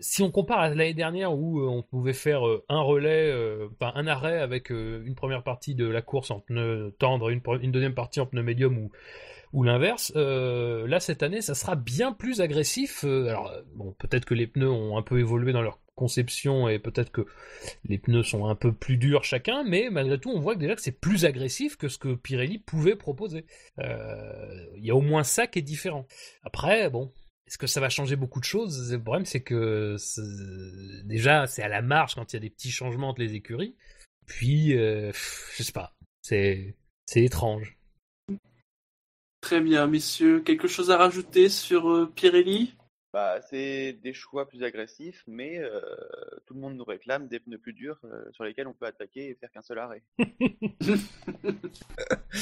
si 0.00 0.22
on 0.22 0.30
compare 0.30 0.58
à 0.58 0.68
l'année 0.68 0.94
dernière 0.94 1.32
où 1.32 1.60
on 1.62 1.82
pouvait 1.82 2.12
faire 2.12 2.42
un 2.68 2.80
relais, 2.80 3.32
enfin 3.72 3.92
un 3.94 4.06
arrêt 4.06 4.38
avec 4.38 4.70
une 4.70 5.14
première 5.14 5.42
partie 5.42 5.74
de 5.74 5.86
la 5.86 6.02
course 6.02 6.30
en 6.30 6.40
pneu 6.40 6.94
tendre, 6.98 7.30
une, 7.30 7.40
une 7.62 7.72
deuxième 7.72 7.94
partie 7.94 8.20
en 8.20 8.26
pneu 8.26 8.42
médium 8.42 8.76
ou 8.76 8.90
ou 9.52 9.62
l'inverse, 9.62 10.12
là 10.14 11.00
cette 11.00 11.22
année 11.22 11.40
ça 11.40 11.54
sera 11.54 11.76
bien 11.76 12.12
plus 12.12 12.42
agressif. 12.42 13.04
alors 13.04 13.50
bon, 13.74 13.94
peut-être 13.98 14.26
que 14.26 14.34
les 14.34 14.46
pneus 14.46 14.70
ont 14.70 14.98
un 14.98 15.02
peu 15.02 15.18
évolué 15.18 15.52
dans 15.52 15.62
leur 15.62 15.78
conception 15.96 16.68
et 16.68 16.78
peut-être 16.78 17.10
que 17.10 17.26
les 17.84 17.98
pneus 17.98 18.22
sont 18.22 18.46
un 18.46 18.54
peu 18.54 18.72
plus 18.72 18.96
durs 18.96 19.24
chacun, 19.24 19.64
mais 19.64 19.88
malgré 19.90 20.20
tout 20.20 20.30
on 20.30 20.38
voit 20.38 20.54
que 20.54 20.60
déjà 20.60 20.76
que 20.76 20.82
c'est 20.82 21.00
plus 21.00 21.24
agressif 21.24 21.76
que 21.76 21.88
ce 21.88 21.98
que 21.98 22.14
Pirelli 22.14 22.58
pouvait 22.58 22.94
proposer. 22.94 23.44
Euh, 23.80 24.66
Il 24.76 24.84
y 24.84 24.90
a 24.90 24.94
au 24.94 25.00
moins 25.00 25.24
ça 25.24 25.48
qui 25.48 25.58
est 25.58 25.62
différent. 25.62 26.06
Après, 26.44 26.88
bon, 26.90 27.12
est-ce 27.46 27.58
que 27.58 27.66
ça 27.66 27.80
va 27.80 27.88
changer 27.88 28.16
beaucoup 28.16 28.40
de 28.40 28.44
choses? 28.44 28.92
Le 28.92 29.02
problème, 29.02 29.24
c'est 29.24 29.42
que 29.42 29.96
déjà, 31.04 31.46
c'est 31.46 31.62
à 31.62 31.68
la 31.68 31.82
marge 31.82 32.14
quand 32.14 32.32
il 32.32 32.36
y 32.36 32.38
a 32.38 32.40
des 32.40 32.50
petits 32.50 32.70
changements 32.70 33.10
entre 33.10 33.20
les 33.20 33.34
écuries. 33.34 33.76
Puis, 34.26 34.76
euh, 34.76 35.12
je 35.56 35.62
sais 35.62 35.72
pas, 35.72 35.94
c'est 36.22 36.76
c'est 37.06 37.22
étrange. 37.22 37.78
Très 39.40 39.60
bien, 39.60 39.86
messieurs. 39.86 40.40
Quelque 40.40 40.66
chose 40.66 40.90
à 40.90 40.96
rajouter 40.96 41.48
sur 41.48 41.88
euh, 41.88 42.12
Pirelli? 42.16 42.74
Bah, 43.12 43.40
c'est 43.48 43.94
des 44.02 44.12
choix 44.12 44.46
plus 44.46 44.62
agressifs, 44.62 45.22
mais 45.26 45.58
euh, 45.58 45.80
tout 46.44 46.52
le 46.54 46.60
monde 46.60 46.76
nous 46.76 46.84
réclame 46.84 47.28
des 47.28 47.40
pneus 47.40 47.56
plus 47.58 47.72
durs 47.72 47.98
euh, 48.04 48.24
sur 48.32 48.44
lesquels 48.44 48.66
on 48.66 48.74
peut 48.74 48.84
attaquer 48.84 49.30
et 49.30 49.34
faire 49.34 49.50
qu'un 49.50 49.62
seul 49.62 49.78
arrêt. 49.78 50.02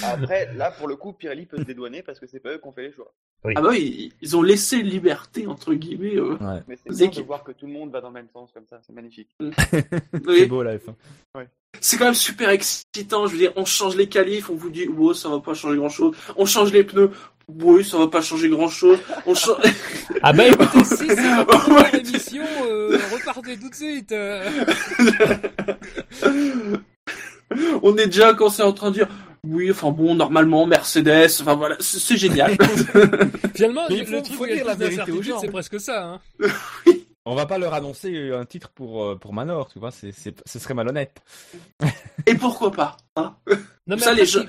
Après, 0.02 0.52
là, 0.54 0.70
pour 0.72 0.88
le 0.88 0.96
coup, 0.96 1.12
Pirelli 1.12 1.46
peut 1.46 1.58
se 1.58 1.62
dédouaner 1.62 2.02
parce 2.02 2.18
que 2.18 2.26
c'est 2.26 2.40
pas 2.40 2.50
eux 2.52 2.58
qui 2.58 2.66
ont 2.66 2.72
fait 2.72 2.82
les 2.88 2.92
choix. 2.92 3.12
Ah 3.44 3.60
bah 3.60 3.68
oui, 3.70 4.12
ils 4.22 4.36
ont 4.36 4.42
laissé 4.42 4.82
liberté, 4.82 5.46
entre 5.46 5.74
guillemets. 5.74 6.16
euh. 6.16 6.34
Ouais. 6.36 6.62
Mais 6.66 6.76
c'est 6.76 6.96
bien 6.96 7.08
de 7.08 7.20
voir 7.26 7.44
que 7.44 7.52
tout 7.52 7.66
le 7.66 7.72
monde 7.72 7.90
va 7.92 8.00
dans 8.00 8.08
le 8.08 8.14
même 8.14 8.28
sens 8.32 8.50
comme 8.52 8.66
ça, 8.66 8.80
c'est 8.86 8.92
magnifique. 8.94 9.28
C'est 9.70 10.26
Oui. 10.26 10.46
beau 10.46 10.62
la 10.62 10.78
F1. 10.78 10.94
C'est 11.80 11.98
quand 11.98 12.06
même 12.06 12.14
super 12.14 12.48
excitant. 12.50 13.26
Je 13.26 13.32
veux 13.32 13.38
dire, 13.38 13.52
on 13.56 13.64
change 13.64 13.96
les 13.96 14.08
qualifs, 14.08 14.48
on 14.48 14.54
vous 14.54 14.70
dit, 14.70 14.86
wow, 14.88 15.12
ça 15.12 15.28
va 15.28 15.40
pas 15.40 15.54
changer 15.54 15.76
grand 15.76 15.88
chose. 15.90 16.16
On 16.36 16.46
change 16.46 16.72
les 16.72 16.84
pneus, 16.84 17.10
oui, 17.48 17.84
ça 17.84 17.98
va 17.98 18.08
pas 18.08 18.20
changer 18.22 18.48
grand 18.48 18.68
chose. 18.68 18.98
On 19.26 19.34
change... 19.34 19.56
Ah 20.22 20.32
bah 20.32 20.46
écoutez, 20.48 20.84
si 20.84 20.96
c'est 20.96 21.98
émission, 21.98 22.44
euh, 22.66 22.98
repartez 23.12 23.56
tout 23.58 23.68
de 23.70 23.74
suite. 23.74 24.12
euh. 24.12 24.48
on 27.82 27.96
est 27.96 28.06
déjà 28.06 28.34
quand 28.34 28.48
c'est 28.50 28.62
en 28.62 28.72
train 28.72 28.90
de 28.90 28.94
dire, 28.96 29.08
oui, 29.46 29.70
enfin 29.70 29.90
bon, 29.90 30.14
normalement, 30.14 30.66
Mercedes, 30.66 31.28
enfin 31.40 31.54
voilà, 31.54 31.76
c'est 31.80 32.16
génial. 32.16 32.56
Finalement, 33.54 33.82
Mais 33.88 33.96
le 33.96 34.00
il 34.02 34.06
faut- 34.06 34.20
truc 34.22 34.36
faut 34.36 34.46
dire 34.46 34.64
la 34.64 34.72
le 34.74 34.78
vérité 34.86 35.12
aux 35.12 35.22
gens. 35.22 35.38
c'est 35.40 35.48
presque 35.50 35.80
ça. 35.80 36.04
Hein. 36.04 36.20
On 37.26 37.34
va 37.34 37.46
pas 37.46 37.56
leur 37.58 37.72
annoncer 37.72 38.32
un 38.32 38.44
titre 38.44 38.70
pour, 38.74 39.02
euh, 39.02 39.16
pour 39.16 39.32
Manor, 39.32 39.70
tu 39.72 39.78
vois, 39.78 39.90
c'est, 39.90 40.12
c'est, 40.12 40.34
ce 40.46 40.58
serait 40.58 40.74
malhonnête. 40.74 41.22
Et 42.26 42.34
pourquoi 42.34 42.70
pas 42.70 42.96
hein 43.16 43.34
Non, 43.86 43.96
mais 43.96 43.98
Ça, 43.98 44.10
après, 44.10 44.20
les 44.20 44.26
gens- 44.26 44.44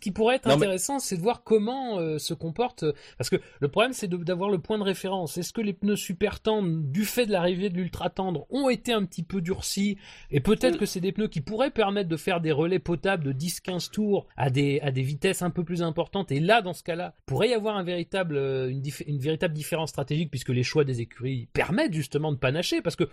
qui, 0.00 0.10
pourrait 0.10 0.36
être 0.36 0.46
Non, 0.48 0.56
mais- 0.56 0.66
intéressant, 0.66 0.98
c'est 0.98 1.16
de 1.16 1.22
voir 1.22 1.42
comment 1.42 1.98
euh, 1.98 2.18
se 2.18 2.34
comporte. 2.34 2.84
Parce 3.18 3.30
que 3.30 3.36
le 3.60 3.68
problème, 3.68 3.92
c'est 3.92 4.08
d'avoir 4.08 4.50
le 4.50 4.58
point 4.58 4.78
de 4.78 4.82
référence. 4.82 5.38
Est-ce 5.38 5.52
que 5.52 5.60
les 5.60 5.72
pneus 5.72 5.96
super 5.96 6.40
tendres, 6.40 6.68
du 6.84 7.04
fait 7.04 7.26
de 7.26 7.32
l'arrivée 7.32 7.70
de 7.70 7.76
l'ultra 7.76 8.10
tendre, 8.10 8.46
ont 8.50 8.68
été 8.68 8.92
un 8.92 9.04
petit 9.04 9.22
peu 9.22 9.40
durcis? 9.40 9.96
Et 10.30 10.40
peut-être 10.40 10.74
Mm. 10.74 10.78
que 10.78 10.86
c'est 10.86 11.00
des 11.00 11.12
pneus 11.12 11.28
qui 11.28 11.40
pourraient 11.40 11.70
permettre 11.70 12.08
de 12.08 12.16
faire 12.16 12.40
des 12.40 12.52
relais 12.52 12.78
potables 12.78 13.24
de 13.24 13.32
10-15 13.32 13.90
tours 13.90 14.26
à 14.36 14.50
des, 14.50 14.80
à 14.80 14.90
des 14.90 15.02
vitesses 15.02 15.40
un 15.42 15.50
peu 15.50 15.64
plus 15.64 15.82
importantes. 15.82 16.30
Et 16.30 16.40
là, 16.40 16.60
dans 16.60 16.74
ce 16.74 16.82
cas-là, 16.82 17.14
pourrait 17.26 17.48
y 17.50 17.54
avoir 17.54 17.76
un 17.76 17.82
véritable, 17.82 18.36
euh, 18.36 18.68
une, 18.70 19.18
véritable 19.18 19.54
différence 19.54 19.90
stratégique 19.90 20.30
puisque 20.30 20.50
les 20.50 20.62
choix 20.62 20.84
des 20.84 21.00
écuries 21.00 21.48
permettent 21.52 21.94
justement 21.94 22.32
de 22.32 22.36
panacher. 22.38 22.82
Parce 22.82 22.96
que 22.96 23.04
euh, 23.04 23.08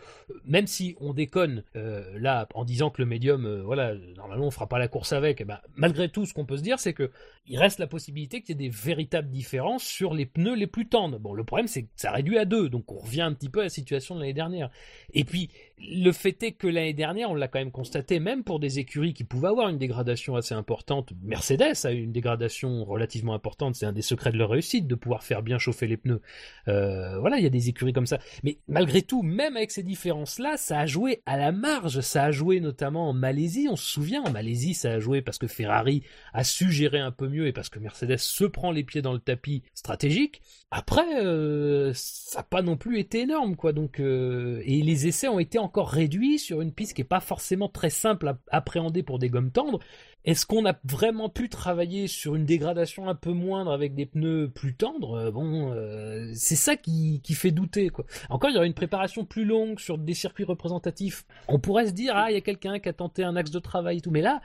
même 0.46 0.68
si 0.68 0.96
on 1.00 1.14
déconne 1.14 1.64
euh, 1.78 2.04
là 2.20 2.48
en 2.54 2.66
disant 2.66 2.90
que 2.90 3.02
le 3.02 3.08
médium, 3.08 3.46
euh, 3.46 3.62
voilà, 3.64 3.94
normalement 4.18 4.48
on 4.48 4.52
fera 4.52 4.68
pas 4.68 4.80
la 4.80 4.88
course 4.90 5.14
avec, 5.14 5.40
eh 5.42 5.46
ben, 5.46 5.60
malgré 5.76 6.10
tout, 6.10 6.26
ce 6.26 6.34
qu'on 6.34 6.46
peut 6.46 6.57
se 6.58 6.64
dire, 6.64 6.80
c'est 6.80 6.94
que 6.94 7.12
il 7.46 7.58
reste 7.58 7.80
la 7.80 7.88
possibilité 7.88 8.42
qu'il 8.42 8.60
y 8.60 8.66
ait 8.66 8.70
des 8.70 8.76
véritables 8.76 9.30
différences 9.30 9.84
sur 9.84 10.14
les 10.14 10.26
pneus 10.26 10.56
les 10.56 10.68
plus 10.68 10.88
tendres. 10.88 11.20
Bon, 11.20 11.34
le 11.34 11.44
problème 11.44 11.68
c'est 11.68 11.84
que 11.84 11.90
ça 11.96 12.12
réduit 12.12 12.38
à 12.38 12.46
deux, 12.46 12.70
donc 12.70 12.92
on 12.92 12.98
revient 12.98 13.22
un 13.22 13.34
petit 13.34 13.50
peu 13.50 13.62
à 13.62 13.64
la 13.64 13.70
situation 13.70 14.16
de 14.16 14.20
l'année 14.20 14.34
dernière. 14.34 14.70
Et 15.14 15.24
puis 15.24 15.50
le 15.80 16.12
fait 16.12 16.42
est 16.42 16.54
que 16.54 16.68
l'année 16.68 16.94
dernière, 16.94 17.30
on 17.30 17.36
l'a 17.36 17.48
quand 17.48 17.60
même 17.60 17.72
constaté, 17.72 18.20
même 18.20 18.44
pour 18.44 18.60
des 18.60 18.80
écuries 18.80 19.14
qui 19.14 19.24
pouvaient 19.24 19.50
avoir 19.50 19.70
une 19.70 19.78
dégradation 19.78 20.36
assez 20.36 20.56
importante, 20.56 21.14
Mercedes 21.22 21.86
a 21.86 21.92
eu 21.92 22.02
une 22.02 22.12
dégradation 22.12 22.84
relativement 22.84 23.34
importante, 23.34 23.76
c'est 23.76 23.86
un 23.86 23.94
des 23.94 24.02
secrets 24.02 24.32
de 24.32 24.38
leur 24.38 24.50
réussite 24.50 24.88
de 24.88 24.96
pouvoir 24.96 25.24
faire 25.24 25.44
bien 25.44 25.60
chauffer 25.60 25.86
les 25.86 25.98
pneus. 25.98 26.22
Euh, 26.68 27.20
voilà, 27.20 27.38
il 27.38 27.44
y 27.44 27.48
a 27.48 27.52
des 27.52 27.70
écuries 27.70 27.94
comme 27.94 28.08
ça. 28.08 28.20
Mais 28.44 28.58
malgré 28.68 29.04
tout, 29.04 29.22
même 29.22 29.56
avec 29.56 29.72
ces 29.72 29.84
différences-là, 29.84 30.58
ça 30.58 30.80
a 30.80 30.86
joué 30.88 31.22
à 31.26 31.38
la 31.38 31.52
marge, 31.52 32.02
ça 32.02 32.24
a 32.24 32.32
joué 32.32 32.60
notamment 32.60 33.10
en 33.10 33.14
Malaisie, 33.14 33.68
on 33.70 33.76
se 33.76 33.88
souvient, 33.88 34.24
en 34.24 34.32
Malaisie, 34.32 34.74
ça 34.74 34.94
a 34.94 35.00
joué 35.00 35.22
parce 35.22 35.38
que 35.38 35.48
Ferrari 35.48 36.02
a 36.34 36.44
su 36.44 36.72
gérer 36.72 37.00
un 37.00 37.12
peu 37.12 37.28
mieux 37.28 37.48
et 37.48 37.54
parce 37.54 37.70
que 37.70 37.80
Mercedes 37.80 38.18
se 38.18 38.46
prend 38.46 38.72
les 38.72 38.84
pieds 38.84 39.04
dans 39.04 39.14
le 39.14 39.20
tapis 39.20 39.62
stratégique. 39.76 40.42
Après, 40.70 41.24
euh, 41.24 41.92
ça 41.94 42.40
n'a 42.40 42.44
pas 42.44 42.62
non 42.62 42.76
plus 42.76 43.00
été 43.00 43.22
énorme, 43.22 43.56
quoi. 43.56 43.72
Donc, 43.72 44.02
euh, 44.02 44.62
et 44.66 44.82
les 44.82 45.08
essais 45.08 45.30
ont 45.30 45.40
été 45.40 45.58
réduits 45.76 46.40
sur 46.40 46.62
une 46.62 46.72
piste 46.72 46.94
qui 46.94 47.02
est 47.02 47.06
pas 47.06 47.20
forcément 47.20 47.70
très 47.70 47.90
simple 47.90 48.28
à 48.28 48.38
appréhender 48.50 49.04
pour 49.04 49.20
des 49.20 49.30
gommes 49.30 49.52
tendres. 49.52 49.80
Est-ce 50.26 50.46
qu'on 50.46 50.66
a 50.66 50.76
vraiment 50.84 51.30
pu 51.30 51.48
travailler 51.48 52.08
sur 52.08 52.36
une 52.36 52.46
dégradation 52.46 53.08
un 53.08 53.16
peu 53.16 53.32
moindre 53.32 53.72
avec 53.72 53.96
des 53.96 54.06
pneus 54.06 54.50
plus 54.54 54.76
tendres 54.76 55.18
Euh, 55.18 55.32
Bon, 55.32 55.72
euh, 55.72 56.32
c'est 56.34 56.56
ça 56.56 56.76
qui, 56.76 57.22
fait 57.34 57.52
douter. 57.52 57.90
Encore, 58.30 58.50
il 58.50 58.56
y 58.56 58.58
aurait 58.58 58.68
une 58.68 58.74
préparation 58.74 59.24
plus 59.24 59.46
longue 59.46 59.80
sur 59.80 59.98
des 59.98 60.14
circuits 60.14 60.44
représentatifs. 60.44 61.26
On 61.48 61.60
pourrait 61.60 61.88
se 61.88 61.92
dire, 61.92 62.14
ah, 62.16 62.30
il 62.30 62.34
y 62.34 62.38
a 62.38 62.42
quelqu'un 62.42 62.80
qui 62.80 62.90
a 62.90 62.94
tenté 62.94 63.24
un 63.24 63.36
axe 63.36 63.52
de 63.52 63.60
travail 63.60 64.02
tout, 64.02 64.12
mais 64.12 64.22
là, 64.22 64.42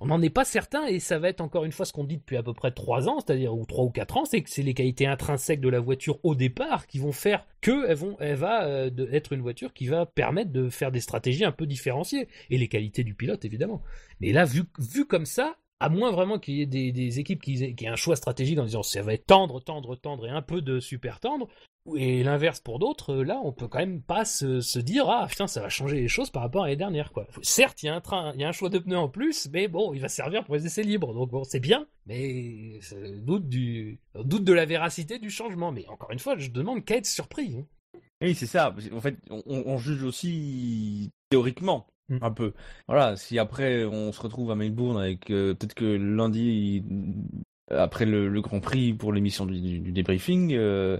on 0.00 0.06
n'en 0.06 0.22
est 0.22 0.30
pas 0.30 0.44
certain 0.44 0.86
et 0.86 1.00
ça 1.00 1.18
va 1.18 1.28
être 1.28 1.40
encore 1.40 1.64
une 1.64 1.72
fois 1.72 1.84
ce 1.84 1.92
qu'on 1.92 2.04
dit 2.04 2.18
depuis 2.18 2.36
à 2.36 2.42
peu 2.42 2.54
près 2.54 2.70
3 2.70 3.08
ans, 3.08 3.18
c'est-à-dire 3.20 3.54
ou 3.54 3.66
3 3.66 3.84
ou 3.84 3.90
4 3.90 4.16
ans, 4.16 4.24
c'est 4.24 4.42
que 4.42 4.50
c'est 4.50 4.62
les 4.62 4.74
qualités 4.74 5.06
intrinsèques 5.06 5.60
de 5.60 5.68
la 5.68 5.80
voiture 5.80 6.18
au 6.22 6.34
départ 6.34 6.86
qui 6.86 6.98
vont 6.98 7.12
faire 7.12 7.44
que 7.60 7.88
elle 8.20 8.36
va 8.36 8.64
euh, 8.66 8.90
être 9.10 9.32
une 9.32 9.40
voiture 9.40 9.72
qui 9.72 9.86
va 9.88 10.06
permettre 10.06 10.52
de 10.52 10.68
faire 10.68 10.92
des 10.92 11.00
stratégies 11.00 11.44
un 11.44 11.52
peu 11.52 11.66
différenciées 11.66 12.28
et 12.50 12.58
les 12.58 12.68
qualités 12.68 13.02
du 13.02 13.14
pilote 13.14 13.44
évidemment. 13.44 13.82
Mais 14.20 14.32
là, 14.32 14.44
vu, 14.44 14.64
vu 14.78 15.06
comme 15.06 15.26
ça, 15.26 15.56
à 15.80 15.88
moins 15.88 16.10
vraiment 16.10 16.38
qu'il 16.38 16.54
y 16.54 16.62
ait 16.62 16.66
des, 16.66 17.20
équipes 17.20 17.42
qui, 17.42 17.62
aient- 17.62 17.86
un 17.86 17.96
choix 17.96 18.16
stratégique 18.16 18.58
en 18.58 18.64
disant 18.64 18.82
ça 18.82 19.02
va 19.02 19.14
être 19.14 19.26
tendre, 19.26 19.60
tendre, 19.60 19.96
tendre 19.96 20.26
et 20.26 20.30
un 20.30 20.42
peu 20.42 20.60
de 20.60 20.80
super 20.80 21.20
tendre, 21.20 21.48
et 21.96 22.22
l'inverse 22.22 22.60
pour 22.60 22.78
d'autres, 22.78 23.14
là, 23.14 23.40
on 23.44 23.52
peut 23.52 23.68
quand 23.68 23.78
même 23.78 24.02
pas 24.02 24.24
se, 24.24 24.78
dire 24.78 25.08
ah 25.08 25.26
putain 25.28 25.46
ça 25.46 25.62
va 25.62 25.68
changer 25.68 26.00
les 26.00 26.08
choses 26.08 26.30
par 26.30 26.42
rapport 26.42 26.64
à 26.64 26.66
l'année 26.66 26.76
dernière 26.76 27.12
quoi. 27.12 27.26
Certes, 27.42 27.82
il 27.82 27.86
y 27.86 27.88
a 27.88 27.94
un 27.94 28.00
train, 28.00 28.32
il 28.34 28.40
y 28.40 28.44
a 28.44 28.48
un 28.48 28.52
choix 28.52 28.68
de 28.68 28.78
pneus 28.78 28.98
en 28.98 29.08
plus, 29.08 29.48
mais 29.52 29.68
bon, 29.68 29.94
il 29.94 30.00
va 30.00 30.08
servir 30.08 30.44
pour 30.44 30.56
les 30.56 30.66
essais 30.66 30.82
libres, 30.82 31.14
donc 31.14 31.30
bon, 31.30 31.44
c'est 31.44 31.60
bien, 31.60 31.86
mais 32.06 32.80
doute 33.22 33.48
du 33.48 34.00
doute 34.14 34.44
de 34.44 34.52
la 34.52 34.66
véracité 34.66 35.18
du 35.18 35.30
changement. 35.30 35.72
Mais 35.72 35.86
encore 35.88 36.10
une 36.10 36.18
fois, 36.18 36.36
je 36.36 36.50
demande 36.50 36.84
qu'à 36.84 36.96
être 36.96 37.06
surpris. 37.06 37.56
hein. 37.58 37.66
Oui, 38.20 38.34
c'est 38.34 38.46
ça. 38.46 38.74
qu'en 38.90 39.00
fait, 39.00 39.16
on 39.30 39.78
juge 39.78 40.02
aussi 40.02 41.12
théoriquement 41.30 41.86
Mm. 42.08 42.18
un 42.22 42.30
peu. 42.30 42.52
Voilà, 42.86 43.16
si 43.16 43.38
après 43.38 43.84
on 43.84 44.12
se 44.12 44.20
retrouve 44.20 44.50
à 44.50 44.54
Melbourne 44.54 44.98
avec 44.98 45.30
euh, 45.30 45.54
peut-être 45.54 45.74
que 45.74 45.84
lundi, 45.84 46.84
euh, 47.70 47.82
après 47.84 48.06
le, 48.06 48.28
le 48.28 48.40
Grand 48.40 48.60
Prix 48.60 48.94
pour 48.94 49.12
l'émission 49.12 49.46
du, 49.46 49.60
du, 49.60 49.80
du 49.80 49.92
débriefing, 49.92 50.54
euh, 50.54 50.98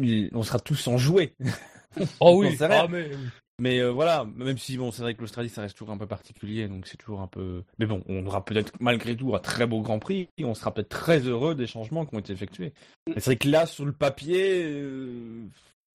on 0.00 0.42
sera 0.42 0.58
tous 0.58 0.86
en 0.88 0.98
jouet. 0.98 1.34
Oh 2.18 2.40
oui, 2.40 2.56
ah, 2.60 2.88
mais. 2.90 3.10
Mais 3.60 3.78
euh, 3.78 3.90
voilà, 3.92 4.26
même 4.34 4.58
si 4.58 4.76
bon, 4.76 4.90
c'est 4.90 5.02
vrai 5.02 5.14
que 5.14 5.20
l'Australie 5.20 5.48
ça 5.48 5.62
reste 5.62 5.76
toujours 5.78 5.94
un 5.94 5.98
peu 5.98 6.08
particulier, 6.08 6.66
donc 6.66 6.88
c'est 6.88 6.96
toujours 6.96 7.20
un 7.20 7.28
peu. 7.28 7.62
Mais 7.78 7.86
bon, 7.86 8.02
on 8.08 8.26
aura 8.26 8.44
peut-être 8.44 8.72
malgré 8.80 9.16
tout 9.16 9.34
un 9.36 9.38
très 9.38 9.64
beau 9.66 9.80
Grand 9.80 10.00
Prix, 10.00 10.28
et 10.38 10.44
on 10.44 10.54
sera 10.54 10.74
peut-être 10.74 10.88
très 10.88 11.20
heureux 11.20 11.54
des 11.54 11.68
changements 11.68 12.04
qui 12.04 12.16
ont 12.16 12.18
été 12.18 12.32
effectués. 12.32 12.72
Mais 13.06 13.14
c'est 13.18 13.26
vrai 13.26 13.36
que 13.36 13.48
là, 13.48 13.66
sur 13.66 13.84
le 13.84 13.92
papier, 13.92 14.64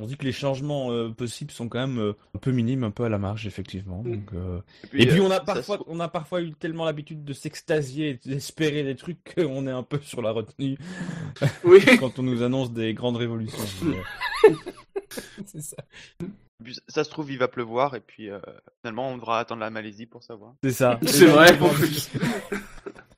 on 0.01 0.05
dit 0.05 0.15
que 0.17 0.23
les 0.25 0.31
changements 0.31 0.91
euh, 0.91 1.09
possibles 1.09 1.51
sont 1.51 1.67
quand 1.67 1.79
même 1.85 1.99
euh, 1.99 2.13
un 2.35 2.39
peu 2.39 2.51
minimes, 2.51 2.83
un 2.85 2.91
peu 2.91 3.03
à 3.03 3.09
la 3.09 3.17
marge, 3.17 3.45
effectivement. 3.47 4.01
Mm. 4.03 4.11
Donc, 4.11 4.33
euh, 4.33 4.61
Et 4.93 5.03
Et 5.03 5.07
puis 5.07 5.19
euh, 5.19 5.23
on 5.23 5.31
a 5.31 5.39
parfois, 5.41 5.77
se- 5.77 5.83
on 5.87 5.99
a 5.99 6.07
parfois 6.07 6.41
eu 6.41 6.53
tellement 6.53 6.85
l'habitude 6.85 7.23
de 7.25 7.33
s'extasier, 7.33 8.09
et 8.11 8.29
d'espérer 8.29 8.83
des 8.83 8.95
trucs 8.95 9.17
qu'on 9.35 9.67
est 9.67 9.71
un 9.71 9.83
peu 9.83 9.99
sur 10.01 10.21
la 10.21 10.31
retenue 10.31 10.77
Oui. 11.63 11.79
quand 11.99 12.17
on 12.19 12.23
nous 12.23 12.41
annonce 12.43 12.71
des 12.71 12.93
grandes 12.93 13.17
révolutions. 13.17 13.57
C'est 15.45 15.61
ça. 15.61 15.77
ça 16.87 17.03
se 17.03 17.09
trouve, 17.09 17.31
il 17.31 17.37
va 17.37 17.47
pleuvoir 17.47 17.95
et 17.95 17.99
puis 17.99 18.29
euh, 18.29 18.39
finalement, 18.81 19.09
on 19.11 19.17
devra 19.17 19.39
attendre 19.39 19.61
la 19.61 19.69
Malaisie 19.69 20.05
pour 20.05 20.23
savoir. 20.23 20.53
C'est 20.63 20.71
ça. 20.71 20.99
C'est 21.03 21.25
vrai, 21.25 21.57
plus. 21.57 22.09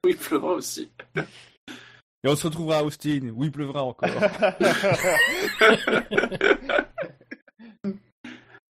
Oui, 0.03 0.11
il 0.11 0.17
pleuvra 0.17 0.53
aussi. 0.53 0.89
Et 2.23 2.29
on 2.29 2.35
se 2.35 2.45
retrouvera 2.47 2.79
à 2.79 2.83
Austin, 2.83 3.29
où 3.35 3.43
il 3.43 3.51
pleuvra 3.51 3.83
encore. 3.83 4.09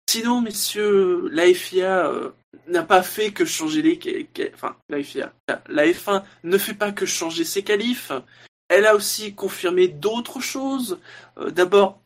Sinon, 0.10 0.41
messieurs, 0.41 1.30
la 1.32 1.54
FIA 1.54 2.08
euh, 2.08 2.30
n'a 2.68 2.84
pas 2.84 3.04
fait 3.04 3.32
que 3.32 3.45
changer 3.45 3.82
les... 3.82 4.28
Enfin, 4.54 4.76
la 4.89 5.02
FIA. 5.04 5.34
La 5.70 5.86
F1 5.86 6.24
ne 6.43 6.58
fait 6.58 6.74
pas 6.74 6.91
que 6.91 7.06
changer 7.06 7.43
ses 7.43 7.64
qualifs. 7.64 8.12
Elle 8.70 8.86
a 8.86 8.95
aussi 8.95 9.34
confirmé 9.34 9.88
d'autres 9.89 10.39
choses. 10.39 10.99
Euh, 11.38 11.49
D'abord, 11.49 11.99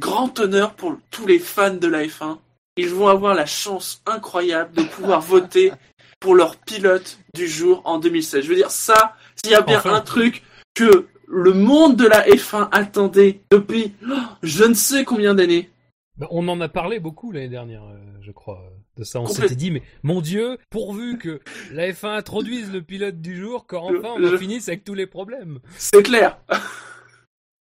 grand 0.00 0.38
honneur 0.40 0.74
pour 0.74 0.98
tous 1.10 1.26
les 1.26 1.38
fans 1.38 1.74
de 1.74 1.88
la 1.88 2.04
F1. 2.04 2.38
Ils 2.76 2.88
vont 2.90 3.08
avoir 3.08 3.34
la 3.34 3.46
chance 3.46 4.02
incroyable 4.06 4.72
de 4.74 4.82
pouvoir 4.84 5.20
voter 5.20 5.72
pour 6.20 6.34
leur 6.34 6.56
pilote 6.56 7.18
du 7.34 7.48
jour 7.48 7.82
en 7.84 7.98
2016. 7.98 8.44
Je 8.44 8.48
veux 8.48 8.56
dire, 8.56 8.70
ça, 8.70 9.16
s'il 9.36 9.52
y 9.52 9.56
a 9.56 9.62
bien 9.62 9.78
Enfin. 9.78 9.94
un 9.94 10.00
truc 10.00 10.42
que 10.78 11.06
le 11.26 11.52
monde 11.52 11.96
de 11.96 12.06
la 12.06 12.26
F1 12.26 12.68
attendait 12.72 13.40
depuis 13.50 13.92
oh, 14.08 14.14
je 14.42 14.64
ne 14.64 14.74
sais 14.74 15.04
combien 15.04 15.34
d'années. 15.34 15.70
Ben, 16.16 16.26
on 16.30 16.46
en 16.48 16.60
a 16.60 16.68
parlé 16.68 17.00
beaucoup 17.00 17.30
l'année 17.32 17.48
dernière, 17.48 17.84
euh, 17.84 17.96
je 18.22 18.32
crois, 18.32 18.62
de 18.96 19.04
ça. 19.04 19.20
On 19.20 19.26
s'était 19.26 19.54
dit, 19.54 19.70
mais 19.70 19.82
mon 20.02 20.20
Dieu, 20.20 20.58
pourvu 20.70 21.16
que 21.18 21.40
la 21.72 21.90
F1 21.92 22.16
introduise 22.16 22.72
le 22.72 22.82
pilote 22.82 23.20
du 23.20 23.36
jour, 23.36 23.66
quand 23.66 23.84
enfin 23.84 24.14
on 24.16 24.18
le- 24.18 24.36
finisse 24.38 24.68
avec 24.68 24.84
tous 24.84 24.94
les 24.94 25.06
problèmes. 25.06 25.60
C'est 25.76 26.02
clair. 26.02 26.38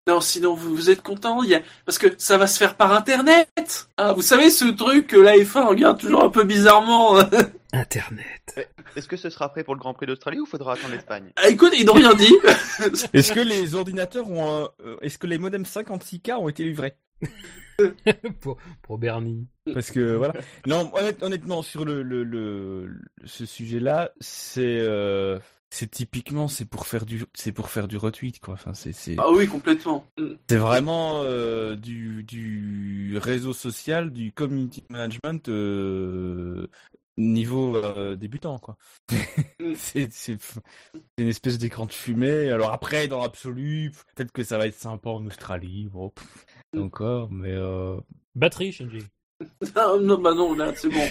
Non, 0.07 0.19
sinon 0.19 0.53
vous, 0.53 0.75
vous 0.75 0.89
êtes 0.89 1.01
content, 1.01 1.41
il 1.43 1.49
y 1.51 1.55
a... 1.55 1.61
parce 1.85 1.97
que 1.97 2.07
ça 2.17 2.37
va 2.37 2.45
se 2.47 2.57
faire 2.57 2.75
par 2.75 2.91
internet. 2.93 3.47
Ah, 3.97 4.11
vous 4.13 4.21
savez 4.21 4.49
ce 4.49 4.65
truc 4.65 5.07
que 5.07 5.15
la 5.17 5.37
F1 5.37 5.65
regarde 5.67 5.99
toujours 5.99 6.23
un 6.23 6.29
peu 6.29 6.43
bizarrement. 6.43 7.17
Internet. 7.73 8.69
Est-ce 8.95 9.07
que 9.07 9.17
ce 9.17 9.29
sera 9.29 9.49
prêt 9.49 9.63
pour 9.63 9.73
le 9.75 9.79
Grand 9.79 9.93
Prix 9.93 10.05
d'Australie 10.05 10.39
ou 10.39 10.45
faudra 10.45 10.73
attendre 10.73 10.93
l'Espagne? 10.93 11.31
Ah, 11.37 11.47
écoute, 11.49 11.73
ils 11.77 11.85
n'ont 11.85 11.93
rien 11.93 12.13
dit. 12.13 12.33
Est-ce 13.13 13.31
que 13.33 13.39
les 13.39 13.73
ordinateurs 13.75 14.29
ont, 14.29 14.63
un- 14.65 14.69
euh, 14.85 14.97
est-ce 15.01 15.17
que 15.17 15.25
les 15.25 15.37
modems 15.39 15.63
56K 15.63 16.33
ont 16.33 16.49
été 16.49 16.63
livrés? 16.65 16.95
Pour, 18.41 18.57
pour 18.83 18.99
Bernie. 18.99 19.47
Parce 19.73 19.89
que 19.89 20.13
voilà. 20.15 20.35
Non, 20.67 20.91
honnête- 20.93 21.23
honnêtement, 21.23 21.63
sur 21.63 21.85
le, 21.85 22.03
le, 22.03 22.23
le- 22.23 22.93
ce 23.25 23.47
sujet-là, 23.47 24.11
c'est 24.19 24.77
euh, 24.79 25.39
c'est 25.73 25.89
typiquement 25.89 26.47
c'est 26.47 26.65
pour 26.65 26.85
faire 26.85 27.03
du 27.03 27.25
c'est 27.33 27.51
pour 27.51 27.69
faire 27.71 27.87
du 27.87 27.97
retweet 27.97 28.39
quoi. 28.39 28.53
Enfin 28.53 28.75
c'est 28.75 28.93
c'est 28.93 29.15
ah 29.17 29.31
oui, 29.31 29.47
complètement. 29.47 30.05
c'est 30.47 30.57
vraiment 30.57 31.21
euh, 31.23 31.75
du 31.75 32.23
du 32.23 33.17
réseau 33.17 33.53
social, 33.53 34.11
du 34.11 34.31
community 34.31 34.83
management 34.91 35.49
euh, 35.49 36.67
niveau 37.17 37.75
euh, 37.75 38.15
débutant 38.15 38.59
quoi. 38.59 38.77
c'est 39.75 40.11
c'est 40.11 40.37
une 41.17 41.27
espèce 41.27 41.57
d'écran 41.57 41.87
de 41.87 41.91
fumée. 41.91 42.51
Alors 42.51 42.71
après 42.71 43.07
dans 43.07 43.23
l'absolu, 43.23 43.91
peut-être 44.15 44.31
que 44.31 44.43
ça 44.43 44.59
va 44.59 44.67
être 44.67 44.77
sympa 44.77 45.09
en 45.09 45.25
Australie, 45.25 45.89
bon, 45.91 46.09
pff, 46.09 46.45
encore, 46.77 47.31
mais 47.31 47.51
euh, 47.51 47.97
Batterie, 48.35 48.71
Shinji. 48.71 48.99
Ah, 49.75 49.95
non, 49.99 50.19
bah 50.19 50.33
non, 50.33 50.53
là, 50.53 50.71
c'est 50.73 50.87
bon. 50.87 51.05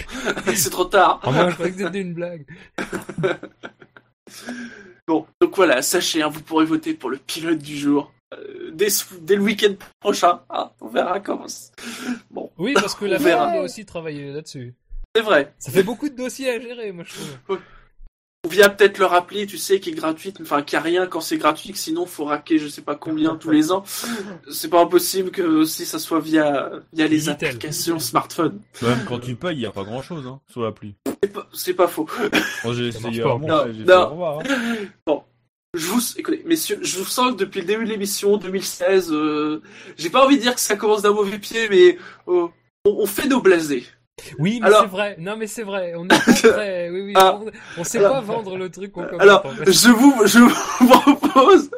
c'est 0.55 0.71
trop 0.71 0.85
tard. 0.85 1.21
Oh 1.23 1.31
moi, 1.31 1.51
je 1.51 1.55
croyais 1.55 1.71
que 1.71 1.77
c'était 1.77 2.01
une 2.01 2.15
blague. 2.15 2.47
Bon, 5.07 5.25
donc 5.41 5.55
voilà, 5.55 5.81
sachez, 5.81 6.21
hein, 6.21 6.29
vous 6.29 6.41
pourrez 6.41 6.65
voter 6.65 6.93
pour 6.93 7.09
le 7.09 7.17
pilote 7.17 7.59
du 7.59 7.77
jour. 7.77 8.13
euh, 8.33 8.71
dès, 8.73 8.87
le 9.35 9.41
week-end 9.41 9.75
prochain. 9.99 10.41
Ah, 10.49 10.71
on 10.81 10.87
verra 10.87 11.19
comment. 11.19 11.45
Bon, 12.31 12.51
Oui, 12.57 12.73
parce 12.73 12.95
que 12.95 13.05
la 13.05 13.17
verra. 13.17 13.51
Doit 13.51 13.61
aussi 13.63 13.85
travailler 13.85 14.31
là-dessus. 14.31 14.73
c'est 15.15 15.21
vrai. 15.21 15.53
Ça 15.59 15.71
fait 15.71 15.83
beaucoup 15.83 16.09
de 16.09 16.15
dossiers 16.15 16.49
à 16.51 16.59
gérer, 16.59 16.91
moi, 16.91 17.03
je 17.05 17.13
trouve. 17.13 17.59
On 18.45 18.49
vient 18.49 18.67
peut-être 18.69 18.97
le 18.97 19.05
rappeler, 19.05 19.47
tu 19.47 19.57
sais, 19.57 19.79
qui 19.79 19.91
est 19.91 19.93
gratuite, 19.93 20.39
enfin 20.41 20.61
qui 20.63 20.75
a 20.75 20.81
rien 20.81 21.07
quand 21.07 21.21
c'est 21.21 21.37
gratuit, 21.37 21.71
que 21.71 21.77
sinon 21.77 22.05
faut 22.05 22.25
raquer 22.25 22.57
je 22.59 22.67
sais 22.67 22.81
pas 22.81 22.95
combien 22.95 23.35
tous 23.37 23.51
les 23.51 23.71
ans. 23.71 23.85
C'est 24.51 24.69
pas 24.69 24.81
impossible 24.81 25.31
que 25.31 25.41
aussi 25.43 25.85
ça 25.85 25.97
soit 25.97 26.19
via 26.19 26.69
via 26.91 27.07
les 27.07 27.15
Digital. 27.17 27.35
applications 27.49 27.99
smartphone. 27.99 28.59
même 28.81 29.05
quand 29.07 29.19
tu 29.19 29.35
payes, 29.35 29.55
il 29.55 29.61
y 29.61 29.65
a 29.65 29.71
pas 29.71 29.85
grand 29.85 30.01
chose 30.01 30.27
hein, 30.27 30.41
sur 30.51 30.61
l'appli. 30.61 30.93
C'est 31.23 31.31
pas- 31.31 31.47
C'est 31.53 31.73
pas 31.73 31.87
faux. 31.87 32.05
Moi, 32.65 32.73
j'ai 32.73 32.87
essayé 32.87 33.21
à 33.21 33.25
Non, 33.27 33.39
j'ai 33.71 33.79
non. 33.79 33.85
fait 33.85 33.93
au 33.93 34.09
revoir. 34.09 34.39
hein. 34.39 35.19
Je 35.75 35.87
vous, 35.87 36.01
écoutez, 36.17 36.43
messieurs, 36.45 36.77
je 36.83 36.99
vous 36.99 37.05
sens 37.05 37.31
que 37.31 37.37
depuis 37.37 37.61
le 37.61 37.65
début 37.65 37.85
de 37.85 37.89
l'émission 37.89 38.37
2016, 38.37 39.09
euh, 39.11 39.61
j'ai 39.97 40.09
pas 40.11 40.23
envie 40.23 40.35
de 40.37 40.41
dire 40.41 40.53
que 40.53 40.61
ça 40.61 40.75
commence 40.75 41.01
d'un 41.01 41.13
mauvais 41.13 41.39
pied, 41.39 41.67
mais 41.69 41.97
euh, 42.27 42.47
on, 42.85 42.91
on 42.99 43.05
fait 43.07 43.27
nos 43.27 43.41
blasés. 43.41 43.85
Oui, 44.39 44.59
mais 44.61 44.67
Alors- 44.67 44.81
c'est 44.81 44.87
vrai. 44.87 45.15
Non, 45.19 45.35
mais 45.37 45.47
c'est 45.47 45.63
vrai. 45.63 45.93
On 45.95 46.05
est 46.05 46.07
pas 46.07 46.17
prêt. 46.51 46.89
Oui, 46.91 47.01
oui. 47.01 47.13
Ah. 47.15 47.39
On, 47.41 47.81
on 47.81 47.83
sait 47.83 47.99
Alors- 47.99 48.13
pas 48.13 48.21
vendre 48.21 48.57
le 48.57 48.69
truc 48.69 48.91
qu'on 48.91 49.03
commence. 49.03 49.21
Alors, 49.21 49.45
en 49.45 49.49
fait. 49.49 49.71
je 49.71 49.89
vous, 49.89 50.13
je 50.25 50.39
vous 50.39 51.15
propose 51.15 51.69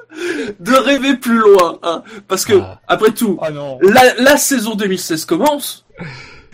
de 0.59 0.73
rêver 0.73 1.15
plus 1.17 1.37
loin, 1.39 1.79
hein, 1.83 2.03
parce 2.27 2.45
que 2.45 2.53
Ah. 2.61 2.81
après 2.87 3.11
tout, 3.11 3.37
Ah 3.41 3.49
la, 3.49 4.13
la 4.15 4.37
saison 4.37 4.75
2016 4.75 5.25
commence. 5.25 5.85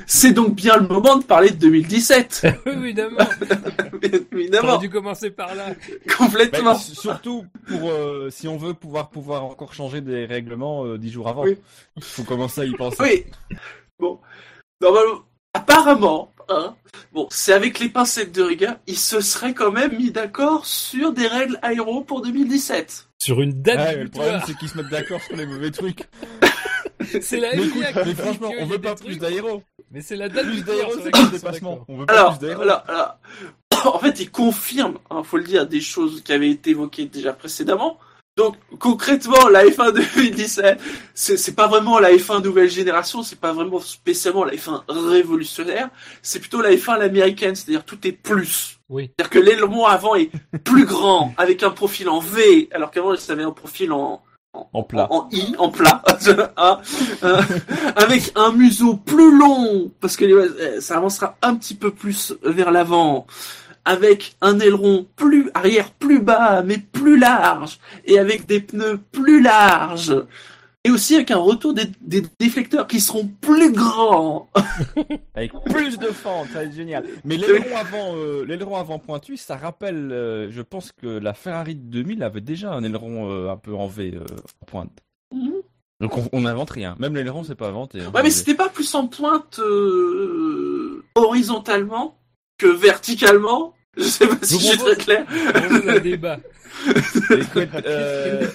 c'est 0.08 0.32
donc 0.34 0.56
bien 0.56 0.78
le 0.78 0.88
moment 0.88 1.16
de 1.18 1.24
parler 1.24 1.52
de 1.52 1.56
2017. 1.58 2.46
Oui, 2.66 2.72
évidemment. 2.74 3.18
On 4.32 4.38
Évidemment, 4.38 4.70
aurait 4.70 4.78
dû 4.80 4.90
commencer 4.90 5.30
par 5.32 5.54
là. 5.56 5.68
complètement. 6.18 6.74
Bah, 6.74 6.80
surtout 6.80 7.46
pour 7.68 7.90
euh, 7.90 8.30
si 8.32 8.48
on 8.48 8.58
veut 8.58 8.74
pouvoir 8.74 9.10
pouvoir 9.10 9.46
encore 9.46 9.74
changer 9.74 10.02
des 10.02 10.26
règlements 10.26 10.86
euh, 10.86 10.98
dix 10.98 11.12
jours 11.12 11.28
avant. 11.28 11.44
Oui. 11.44 11.58
Il 11.98 12.04
faut 12.04 12.24
commencer 12.24 12.62
à 12.62 12.66
y 12.66 12.72
penser. 12.74 12.98
Oui. 13.00 13.26
Bon. 14.00 14.20
Normalement, 14.82 15.20
apparemment, 15.54 16.32
hein, 16.50 16.76
bon, 17.14 17.28
c'est 17.32 17.54
avec 17.54 17.80
les 17.80 17.90
pincettes 17.90 18.32
de 18.32 18.42
rigueur, 18.42 18.76
ils 18.88 18.98
se 18.98 19.22
seraient 19.22 19.54
quand 19.54 19.72
même 19.72 19.96
mis 19.98 20.12
d'accord 20.12 20.66
sur 20.66 21.14
des 21.14 21.28
règles 21.28 21.60
aéro 21.62 22.02
pour 22.02 22.22
2017. 22.22 23.08
Sur 23.20 23.42
une 23.42 23.62
date 23.62 23.78
Ouais, 23.96 24.04
le 24.04 24.10
problème 24.10 24.42
c'est 24.46 24.58
qu'ils 24.58 24.70
se 24.70 24.78
mettent 24.78 24.90
d'accord 24.90 25.22
sur 25.22 25.36
les 25.36 25.46
mauvais 25.46 25.72
trucs. 25.72 26.08
C'est 27.22 27.40
la 27.40 27.56
Mais, 27.56 27.64
écoute, 27.66 27.84
qui 27.84 28.00
mais 28.10 28.14
franchement, 28.14 28.52
on 28.60 28.66
veut 28.68 28.80
pas 28.80 28.94
plus 28.96 29.18
d'aéro. 29.18 29.64
Mais 29.90 30.02
c'est 30.02 30.16
la 30.16 30.30
date 30.30 30.46
Plus 30.46 30.64
d'aéro, 30.64 30.92
c'est 31.04 31.16
sont 31.16 31.24
dépassement. 31.32 31.72
d'accord. 31.72 31.86
On 31.90 31.98
veut 31.98 32.06
pas 32.06 32.14
Alors, 32.14 32.38
plus 32.38 32.48
d'aéro. 32.48 32.62
alors, 32.62 32.84
alors, 32.88 33.18
en 33.96 34.00
fait, 34.00 34.20
ils 34.20 34.30
confirment, 34.30 35.00
hein, 35.10 35.24
faut 35.24 35.38
le 35.38 35.44
dire, 35.44 35.66
des 35.68 35.82
choses 35.82 36.22
qui 36.24 36.32
avaient 36.32 36.52
été 36.52 36.70
évoquées 36.70 37.06
déjà 37.06 37.34
précédemment. 37.34 37.98
Donc, 38.38 38.56
concrètement, 38.80 39.50
la 39.50 39.66
F1 39.66 39.92
2017, 39.94 40.80
c'est 41.14 41.36
c'est 41.38 41.52
pas 41.54 41.68
vraiment 41.68 42.00
la 42.00 42.12
F1 42.14 42.42
nouvelle 42.42 42.70
génération, 42.70 43.24
c'est 43.24 43.40
pas 43.40 43.52
vraiment 43.52 43.82
spécialement 43.82 44.46
la 44.46 44.54
F1 44.54 44.84
révolutionnaire, 44.88 45.90
c'est 46.22 46.40
plutôt 46.40 46.62
la 46.62 46.72
F1 46.72 46.98
l'américaine, 46.98 47.56
c'est-à-dire 47.56 47.84
tout 47.84 48.00
est 48.08 48.14
plus. 48.14 48.80
Oui. 48.88 49.12
C'est-à-dire 49.20 49.30
que 49.30 49.40
l'aileron 49.40 49.86
avant 49.86 50.16
est 50.16 50.30
plus 50.64 50.86
grand, 50.86 51.34
avec 51.38 51.62
un 51.64 51.72
profil 51.72 52.08
en 52.08 52.20
V, 52.20 52.70
alors 52.72 52.90
qu'avant, 52.92 53.16
ça 53.18 53.34
avait 53.34 53.44
un 53.44 53.52
profil 53.52 53.92
en, 53.92 54.22
En 54.54 54.84
plat. 54.84 55.08
en 55.12 55.28
I, 55.34 55.54
en 55.58 55.70
plat, 55.70 56.02
Hein, 56.58 56.80
euh, 57.24 57.42
avec 57.98 58.32
un 58.36 58.54
museau 58.54 58.96
plus 58.96 59.38
long, 59.38 59.92
parce 60.00 60.16
que 60.16 60.24
les- 60.26 60.80
ça 60.82 60.96
avancera 60.98 61.38
un 61.42 61.56
petit 61.56 61.76
peu 61.76 61.92
plus 61.92 62.34
vers 62.44 62.72
l'avant, 62.72 63.28
avec 63.86 64.36
un 64.42 64.60
aileron 64.60 65.08
plus 65.16 65.50
arrière 65.54 65.92
plus 65.92 66.20
bas, 66.20 66.62
mais 66.64 66.78
plus 66.78 67.18
large, 67.18 67.80
et 68.06 68.20
avec 68.20 68.46
des 68.48 68.60
pneus 68.60 69.00
plus 69.12 69.42
larges, 69.42 70.16
et 70.84 70.90
aussi 70.92 71.16
avec 71.16 71.32
un 71.32 71.38
retour 71.38 71.74
des, 71.74 71.86
des 72.02 72.24
déflecteurs 72.40 72.88
qui 72.88 73.00
seront 73.00 73.28
plus 73.28 73.72
grands. 73.72 74.50
Avec 75.36 75.52
plus 75.66 75.98
de 76.00 76.08
fente, 76.08 76.48
ça 76.48 76.56
va 76.60 76.64
être 76.64 76.74
génial. 76.74 77.06
Mais 77.24 77.38
l'aileron 77.38 77.78
avant, 77.78 78.16
euh, 78.16 78.44
l'aileron 78.46 78.76
avant 78.78 78.98
pointu, 79.00 79.38
ça 79.38 79.56
rappelle, 79.58 80.12
euh, 80.12 80.50
je 80.52 80.62
pense 80.62 80.92
que 80.92 81.06
la 81.08 81.34
Ferrari 81.36 81.76
de 81.76 81.82
2000 81.82 82.24
avait 82.24 82.42
déjà 82.42 82.74
un 82.74 82.84
aileron 82.84 83.30
euh, 83.32 83.50
un 83.52 83.58
peu 83.58 83.74
en 83.76 83.86
V, 83.88 84.14
euh, 84.16 84.26
en 84.62 84.66
pointe. 84.66 85.00
Donc 86.02 86.18
on 86.18 86.28
on 86.34 86.42
n'invente 86.42 86.72
rien. 86.72 86.96
Même 87.00 87.14
l'aileron, 87.16 87.44
c'est 87.44 87.54
pas 87.56 87.68
inventé. 87.70 88.02
hein. 88.02 88.12
Ouais, 88.14 88.24
mais 88.24 88.32
c'était 88.32 88.56
pas 88.56 88.70
plus 88.70 88.94
en 88.96 89.06
pointe 89.08 89.60
euh, 89.60 91.04
horizontalement 91.16 92.18
que 92.62 92.68
verticalement. 92.68 93.74
Je 93.98 94.04
sais 94.04 94.28
pas 94.28 94.38
si 94.42 94.60
Je 94.60 94.66
suis 94.66 94.78
très 94.78 94.96
clair. 94.96 95.26
On 95.30 95.52
propose 95.52 95.90
un 95.90 96.00
débat. 96.00 96.40
Écoute, 97.32 97.70
euh, 97.86 98.48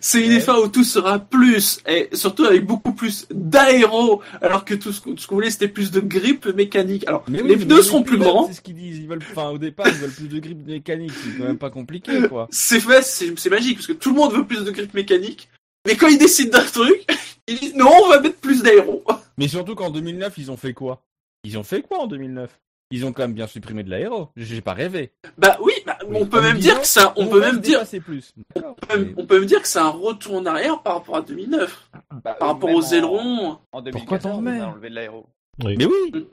C'est 0.00 0.20
une 0.24 0.38
F1 0.38 0.64
où 0.64 0.68
tout 0.68 0.84
sera 0.84 1.18
plus, 1.18 1.80
et 1.88 2.08
surtout 2.12 2.44
avec 2.44 2.64
beaucoup 2.64 2.92
plus 2.92 3.26
d'aéro, 3.30 4.22
alors 4.40 4.64
que 4.64 4.74
tout 4.74 4.92
ce 4.92 5.00
qu'on 5.00 5.16
ce 5.16 5.26
qu'on 5.26 5.34
voulait 5.36 5.50
c'était 5.50 5.68
plus 5.68 5.90
de 5.90 6.00
grippe 6.00 6.46
mécanique. 6.46 7.06
Alors, 7.08 7.24
mais 7.28 7.42
les 7.42 7.56
pneus 7.56 7.82
seront 7.82 8.02
plus 8.02 8.18
grands. 8.18 8.46
C'est 8.46 8.54
ce 8.54 8.60
qu'ils 8.60 8.76
disent. 8.76 8.98
Ils 8.98 9.08
veulent, 9.08 9.24
enfin, 9.32 9.50
au 9.50 9.58
départ, 9.58 9.88
ils 9.88 9.94
veulent 9.94 10.10
plus 10.10 10.28
de 10.28 10.38
grippe 10.38 10.66
mécanique. 10.66 11.12
C'est 11.12 11.38
quand 11.38 11.44
même 11.44 11.58
pas 11.58 11.70
compliqué, 11.70 12.28
quoi. 12.28 12.48
C'est 12.52 12.80
fait, 12.80 13.02
c'est 13.02 13.36
c'est 13.38 13.50
magique, 13.50 13.78
parce 13.78 13.88
que 13.88 13.92
tout 13.92 14.10
le 14.10 14.16
monde 14.16 14.32
veut 14.32 14.44
plus 14.44 14.64
de 14.64 14.70
grippe 14.70 14.94
mécanique. 14.94 15.48
Mais 15.86 15.96
quand 15.96 16.06
ils 16.06 16.18
décident 16.18 16.58
d'un 16.58 16.64
truc, 16.64 17.04
ils 17.48 17.58
disent 17.58 17.74
non, 17.74 17.90
on 18.04 18.08
va 18.08 18.20
mettre 18.20 18.36
plus 18.36 18.62
d'aéro. 18.62 19.02
Mais 19.38 19.48
surtout 19.48 19.74
qu'en 19.74 19.90
2009, 19.90 20.34
ils 20.38 20.50
ont 20.50 20.56
fait 20.56 20.72
quoi? 20.74 21.02
Ils 21.44 21.58
ont 21.58 21.62
fait 21.62 21.82
quoi 21.82 22.00
en 22.00 22.06
2009 22.06 22.60
Ils 22.90 23.04
ont 23.06 23.12
quand 23.12 23.22
même 23.22 23.32
bien 23.32 23.46
supprimé 23.46 23.82
de 23.82 23.90
l'aéro. 23.90 24.28
J'ai 24.36 24.60
pas 24.60 24.74
rêvé. 24.74 25.12
Bah 25.38 25.56
oui, 25.62 25.72
bah, 25.86 25.98
on 26.08 26.26
peut 26.26 26.38
en 26.38 26.42
même 26.42 26.58
dire 26.58 26.80
que 26.80 26.86
ça, 26.86 27.12
on 27.16 27.24
On 27.26 27.28
peut 27.30 27.40
même 27.40 27.58
dire, 27.60 27.82
plus. 28.04 28.34
On 28.56 28.74
peut- 28.74 29.14
on 29.16 29.26
peut 29.26 29.38
même 29.38 29.46
dire 29.48 29.62
que 29.62 29.68
c'est 29.68 29.78
un 29.78 29.88
retour 29.88 30.34
en 30.34 30.46
arrière 30.46 30.82
par 30.82 30.94
rapport 30.96 31.16
à 31.16 31.22
2009. 31.22 31.90
Bah, 32.22 32.34
Par 32.34 32.48
rapport 32.48 32.70
aux 32.70 32.84
en- 32.84 32.92
ailerons. 32.92 33.46
En 33.72 33.82
Pourquoi 33.82 33.82
2014, 34.18 34.22
t'en 34.22 34.30
on 34.32 34.36
remets 34.36 34.60
a 34.60 34.68
enlevé 34.68 34.90
de 34.90 34.94
l'aéro. 34.94 35.26
Oui. 35.64 35.74
Mais 35.78 35.86
oui 35.86 36.10
Mm. 36.12 36.24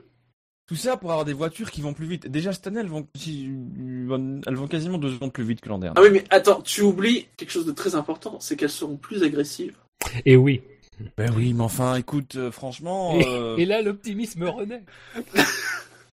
Tout 0.66 0.76
ça 0.76 0.96
pour 0.96 1.10
avoir 1.10 1.24
des 1.24 1.32
voitures 1.32 1.68
qui 1.72 1.80
vont 1.80 1.94
plus 1.94 2.06
vite. 2.06 2.28
Déjà 2.28 2.52
cette 2.52 2.64
année, 2.68 2.78
elles 2.78 2.86
vont, 2.86 3.04
elles 3.16 4.54
vont 4.54 4.68
quasiment 4.68 4.98
deux 4.98 5.10
secondes 5.10 5.32
plus 5.32 5.42
vite 5.42 5.60
que 5.60 5.68
l'an 5.68 5.78
dernier. 5.78 5.94
Ah 5.98 6.02
oui, 6.02 6.10
mais 6.12 6.24
attends, 6.30 6.60
tu 6.62 6.82
oublies 6.82 7.26
quelque 7.36 7.50
chose 7.50 7.66
de 7.66 7.72
très 7.72 7.96
important, 7.96 8.38
c'est 8.38 8.54
qu'elles 8.56 8.70
seront 8.70 8.96
plus 8.96 9.24
agressives. 9.24 9.76
Et 10.24 10.36
oui. 10.36 10.62
Ben 11.16 11.32
oui, 11.36 11.52
mais 11.54 11.62
enfin, 11.62 11.94
écoute, 11.96 12.36
euh, 12.36 12.50
franchement, 12.50 13.18
Et, 13.18 13.24
euh, 13.26 13.56
et 13.56 13.64
là, 13.64 13.82
l'optimisme 13.82 14.44
renaît. 14.44 14.82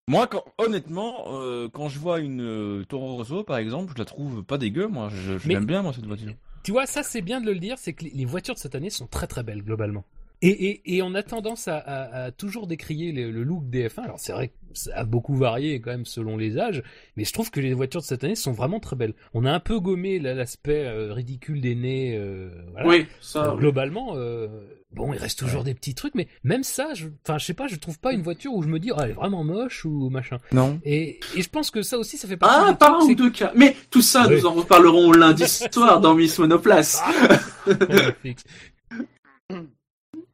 moi, 0.09 0.27
quand, 0.27 0.45
honnêtement, 0.59 1.25
euh, 1.29 1.69
quand 1.73 1.89
je 1.89 1.99
vois 1.99 2.21
une 2.21 2.85
Toro 2.89 3.17
Rosso, 3.17 3.45
par 3.45 3.59
exemple, 3.59 3.93
je 3.95 3.99
la 3.99 4.05
trouve 4.05 4.43
pas 4.43 4.59
dégueu. 4.59 4.87
Moi, 4.89 5.09
je, 5.15 5.39
je 5.39 5.49
Mais- 5.49 5.55
l'aime 5.55 5.67
bien, 5.67 5.83
moi, 5.83 5.93
cette 5.93 6.07
voiture. 6.07 6.33
Tu 6.63 6.73
vois, 6.73 6.85
ça 6.87 7.03
c'est 7.03 7.23
bien 7.23 7.41
de 7.41 7.47
le 7.51 7.59
dire, 7.59 7.79
c'est 7.79 7.95
que 7.95 8.05
les- 8.05 8.11
les 8.11 8.25
voitures 8.27 8.55
de 8.55 8.59
cette 8.59 8.75
année 8.75 8.91
sont 8.91 9.07
très 9.07 9.27
très 9.27 9.43
belles 9.43 9.63
globalement. 9.63 10.05
Et, 10.43 10.49
et, 10.69 10.97
et 10.97 11.03
on 11.03 11.15
a 11.15 11.23
tendance 11.23 11.69
à, 11.69 11.79
à- 11.79 12.25
à 12.25 12.31
toujours 12.33 12.67
décrier 12.67 13.13
le, 13.13 13.31
le 13.31 13.43
look 13.45 13.69
des 13.71 13.89
F1. 13.89 14.03
Alors 14.03 14.19
c'est 14.21 14.33
vrai 14.33 14.49
que 14.49 14.55
ça 14.73 14.91
a 14.95 15.05
beaucoup 15.05 15.35
varié 15.37 15.81
quand 15.81 15.91
même 15.91 16.05
selon 16.07 16.37
les 16.37 16.59
âges, 16.59 16.83
mais 17.17 17.25
je 17.25 17.33
trouve 17.33 17.51
que 17.51 17.61
les 17.61 17.75
voitures 17.75 18.01
de 18.01 18.07
cette 18.07 18.25
année 18.25 18.35
sont 18.35 18.53
vraiment 18.53 18.81
très 18.81 18.97
belles. 18.97 19.15
On 19.35 19.45
a 19.45 19.53
un 19.53 19.61
peu 19.61 19.81
gommé 19.81 20.19
l'aspect 20.19 20.85
euh, 20.87 21.13
ridicule 21.13 21.61
des 21.61 21.75
nez. 21.75 22.17
euh, 22.17 22.51
voilà. 22.73 22.89
Oui, 22.89 23.07
ça. 23.21 23.45
Donc, 23.45 23.59
globalement, 23.61 24.13
euh, 24.17 24.49
bon, 24.93 25.13
il 25.13 25.19
reste 25.19 25.39
toujours 25.39 25.65
des 25.65 25.75
petits 25.75 25.95
trucs, 25.95 26.15
mais 26.15 26.29
même 26.45 26.63
ça, 26.63 26.95
je, 26.95 27.09
enfin, 27.27 27.39
je 27.39 27.45
sais 27.47 27.55
pas, 27.55 27.67
je 27.67 27.77
trouve 27.77 27.99
pas 27.99 28.13
une 28.13 28.23
voiture 28.23 28.53
où 28.55 28.63
je 28.63 28.69
me 28.69 28.79
dis, 28.79 28.91
ah, 28.95 29.01
elle 29.05 29.11
est 29.11 29.15
vraiment 29.15 29.45
moche 29.45 29.85
ou 29.85 30.09
machin. 30.11 30.39
Non. 30.53 30.81
Et, 30.85 31.21
et 31.37 31.43
je 31.43 31.49
pense 31.49 31.71
que 31.71 31.83
ça 31.83 31.99
aussi, 31.99 32.17
ça 32.17 32.29
fait 32.29 32.37
partie. 32.37 32.57
Ah, 32.71 32.75
par 32.75 33.01
un 33.01 33.05
ou 33.05 33.15
deux 33.15 33.31
cas. 33.31 33.53
Mais 33.55 33.77
tout 33.91 34.03
ça, 34.03 34.27
nous 34.29 34.47
en 34.47 34.53
reparlerons 34.55 35.13
lundi 35.13 35.47
soir 35.73 36.01
dans 36.01 36.15
Miss 36.15 36.39
Monoplace. 36.39 37.01
Magnifique. 37.67 38.41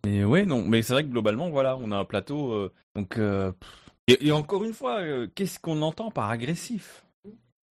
Mais 0.04 0.24
ouais, 0.24 0.44
non. 0.46 0.64
Mais 0.66 0.82
c'est 0.82 0.92
vrai 0.92 1.04
que 1.04 1.08
globalement, 1.10 1.50
voilà, 1.50 1.76
on 1.76 1.90
a 1.90 1.96
un 1.96 2.04
plateau. 2.04 2.52
euh, 2.52 2.72
donc, 2.94 3.18
euh, 3.18 3.52
et, 4.08 4.26
et 4.28 4.32
encore 4.32 4.64
une 4.64 4.74
fois, 4.74 5.00
euh, 5.00 5.26
qu'est-ce 5.34 5.58
qu'on 5.58 5.82
entend 5.82 6.10
par 6.10 6.30
agressif? 6.30 7.04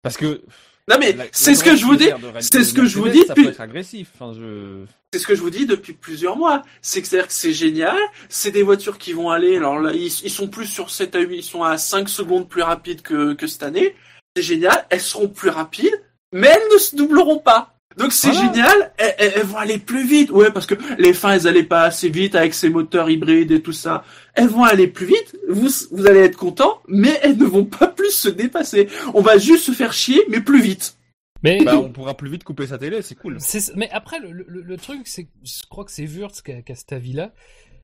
Parce 0.02 0.18
que 0.18 0.42
Non 0.90 0.98
mais 1.00 1.16
c'est 1.32 1.56
ce 1.56 1.64
que 1.64 1.76
je 1.76 1.86
vous 1.86 1.96
dis. 1.96 2.10
c'est 2.42 2.64
ce 2.64 2.74
que 2.74 2.86
je 2.86 2.98
vous 2.98 3.08
dis 3.10 3.24
depuis- 3.28 3.44
peut 3.44 3.50
être 3.50 3.62
agressif. 3.62 4.10
Enfin, 4.16 4.34
je. 4.38 4.86
C'est 5.14 5.20
ce 5.20 5.28
que 5.28 5.36
je 5.36 5.42
vous 5.42 5.50
dis 5.52 5.66
depuis 5.66 5.94
plusieurs 5.94 6.36
mois. 6.36 6.64
C'est 6.82 7.02
que 7.02 7.08
c'est-à-dire 7.08 7.28
que 7.28 7.34
c'est 7.34 7.54
génial. 7.54 7.98
C'est 8.30 8.52
des 8.52 8.64
voitures 8.64 8.98
qui 8.98 9.14
vont 9.14 9.30
aller. 9.30 9.56
Alors 9.58 9.80
là, 9.80 9.92
ils, 9.94 10.08
ils 10.08 10.30
sont 10.32 10.48
plus 10.48 10.66
sur 10.66 10.90
7 10.90 11.16
à 11.16 11.20
8, 11.22 11.38
ils 11.38 11.44
sont 11.44 11.64
à 11.64 11.78
5 11.78 12.10
secondes 12.10 12.50
plus 12.50 12.64
rapides 12.64 13.02
que, 13.02 13.34
que 13.34 13.48
cette 13.48 13.64
année. 13.64 13.96
C'est 14.36 14.42
génial. 14.44 14.86
Elles 14.90 15.00
seront 15.02 15.30
plus 15.30 15.50
rapides, 15.50 16.02
mais 16.34 16.48
elles 16.48 16.74
ne 16.74 16.78
se 16.80 16.96
doubleront 16.96 17.40
pas. 17.40 17.73
Donc 17.98 18.12
c'est 18.12 18.32
Voilà. 18.32 18.54
génial. 18.54 18.92
Elles, 18.98 19.16
elles- 19.20 19.34
elles 19.38 19.46
vont 19.46 19.58
aller 19.58 19.78
plus 19.78 20.06
vite. 20.08 20.32
Ouais, 20.32 20.52
parce 20.52 20.66
que 20.66 20.76
les 20.98 21.14
fins, 21.14 21.34
elles 21.34 21.48
allaient 21.48 21.64
pas 21.64 21.84
assez 21.84 22.10
vite 22.10 22.36
avec 22.36 22.54
ces 22.54 22.70
moteurs 22.70 23.10
hybrides 23.10 23.52
et 23.52 23.62
tout 23.62 23.74
ça. 23.74 24.04
Elles 24.34 24.48
vont 24.48 24.64
aller 24.64 24.88
plus 24.88 25.06
vite. 25.06 25.38
Vous, 25.50 25.70
vous 25.92 26.08
allez 26.08 26.22
être 26.22 26.38
content, 26.38 26.82
mais 26.88 27.20
elles 27.22 27.38
ne 27.38 27.46
vont 27.46 27.66
pas 27.66 27.88
plus 27.88 28.12
se 28.12 28.30
dépasser. 28.30 28.88
On 29.14 29.22
va 29.22 29.38
juste 29.38 29.66
se 29.66 29.72
faire 29.72 29.94
chier, 29.94 30.22
mais 30.30 30.42
plus 30.42 30.62
vite. 30.62 30.98
Mais 31.44 31.62
Bah, 31.64 31.78
on 31.78 31.92
pourra 31.92 32.16
plus 32.16 32.30
vite 32.30 32.44
couper 32.46 32.68
sa 32.68 32.78
télé, 32.78 33.02
c'est 33.02 33.16
cool. 33.16 33.36
C'est- 33.40 33.76
mais 33.76 33.90
après, 33.92 34.18
le, 34.20 34.32
le- 34.32 34.62
le 34.62 34.78
truc, 34.78 35.02
c'est 35.06 35.28
je 35.44 35.62
crois 35.70 35.84
que 35.84 35.92
c'est 35.92 36.06
Wurtz 36.08 36.42
qui 36.42 36.54
a, 36.54 36.62
qui 36.62 36.72
a 36.72 36.76
cet 36.76 36.94
avis-là. 36.94 37.34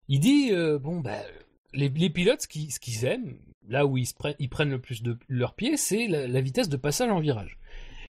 Il 0.07 0.21
dit, 0.21 0.49
euh, 0.53 0.79
bon, 0.79 1.01
bah, 1.01 1.17
les, 1.73 1.89
les 1.89 2.09
pilotes, 2.09 2.41
ce 2.43 2.47
qu'ils 2.47 2.71
ce 2.71 2.79
qu'ils 2.79 3.03
aiment, 3.05 3.35
là 3.67 3.85
où 3.85 3.97
ils, 3.97 4.05
se 4.07 4.13
prennent, 4.13 4.35
ils 4.39 4.49
prennent 4.49 4.71
le 4.71 4.79
plus 4.79 5.03
de 5.03 5.17
leur 5.27 5.53
pied, 5.55 5.75
c'est 5.77 6.07
la, 6.07 6.25
la 6.27 6.41
vitesse 6.41 6.69
de 6.69 6.77
passage 6.77 7.11
en 7.11 7.19
virage. 7.19 7.58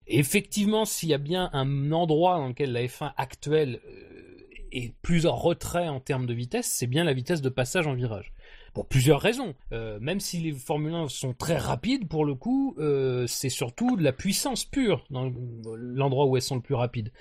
Effectivement, 0.07 0.85
s'il 0.85 1.09
y 1.09 1.15
a 1.15 1.19
bien 1.19 1.51
un 1.53 1.93
endroit 1.93 2.37
dans 2.39 2.49
lequel 2.49 2.73
la 2.73 2.83
F1 2.83 3.13
actuelle 3.17 3.81
euh, 3.87 4.39
est 4.73 4.93
plus 5.03 5.27
en 5.27 5.37
retrait 5.37 5.89
en 5.89 6.01
termes 6.01 6.27
de 6.27 6.35
vitesse, 6.35 6.67
c'est 6.67 6.87
bien 6.87 7.05
la 7.05 7.13
vitesse 7.13 7.43
de 7.43 7.49
passage 7.49 7.87
en 7.87 7.95
virage. 7.95 8.33
Pour 8.73 8.87
plusieurs 8.87 9.21
raisons. 9.21 9.55
Euh, 9.73 9.99
même 10.01 10.21
si 10.21 10.39
les 10.39 10.53
Formule 10.53 10.95
1 10.95 11.09
sont 11.09 11.33
très 11.35 11.57
rapides, 11.57 12.09
pour 12.09 12.25
le 12.25 12.35
coup, 12.35 12.77
euh, 12.79 13.27
c'est 13.27 13.49
surtout 13.49 13.97
de 13.97 14.03
la 14.03 14.13
puissance 14.13 14.65
pure 14.65 15.05
dans 15.11 15.33
l'endroit 15.77 16.27
où 16.27 16.37
elles 16.37 16.43
sont 16.43 16.57
le 16.57 16.61
plus 16.63 16.75
rapides. 16.77 17.13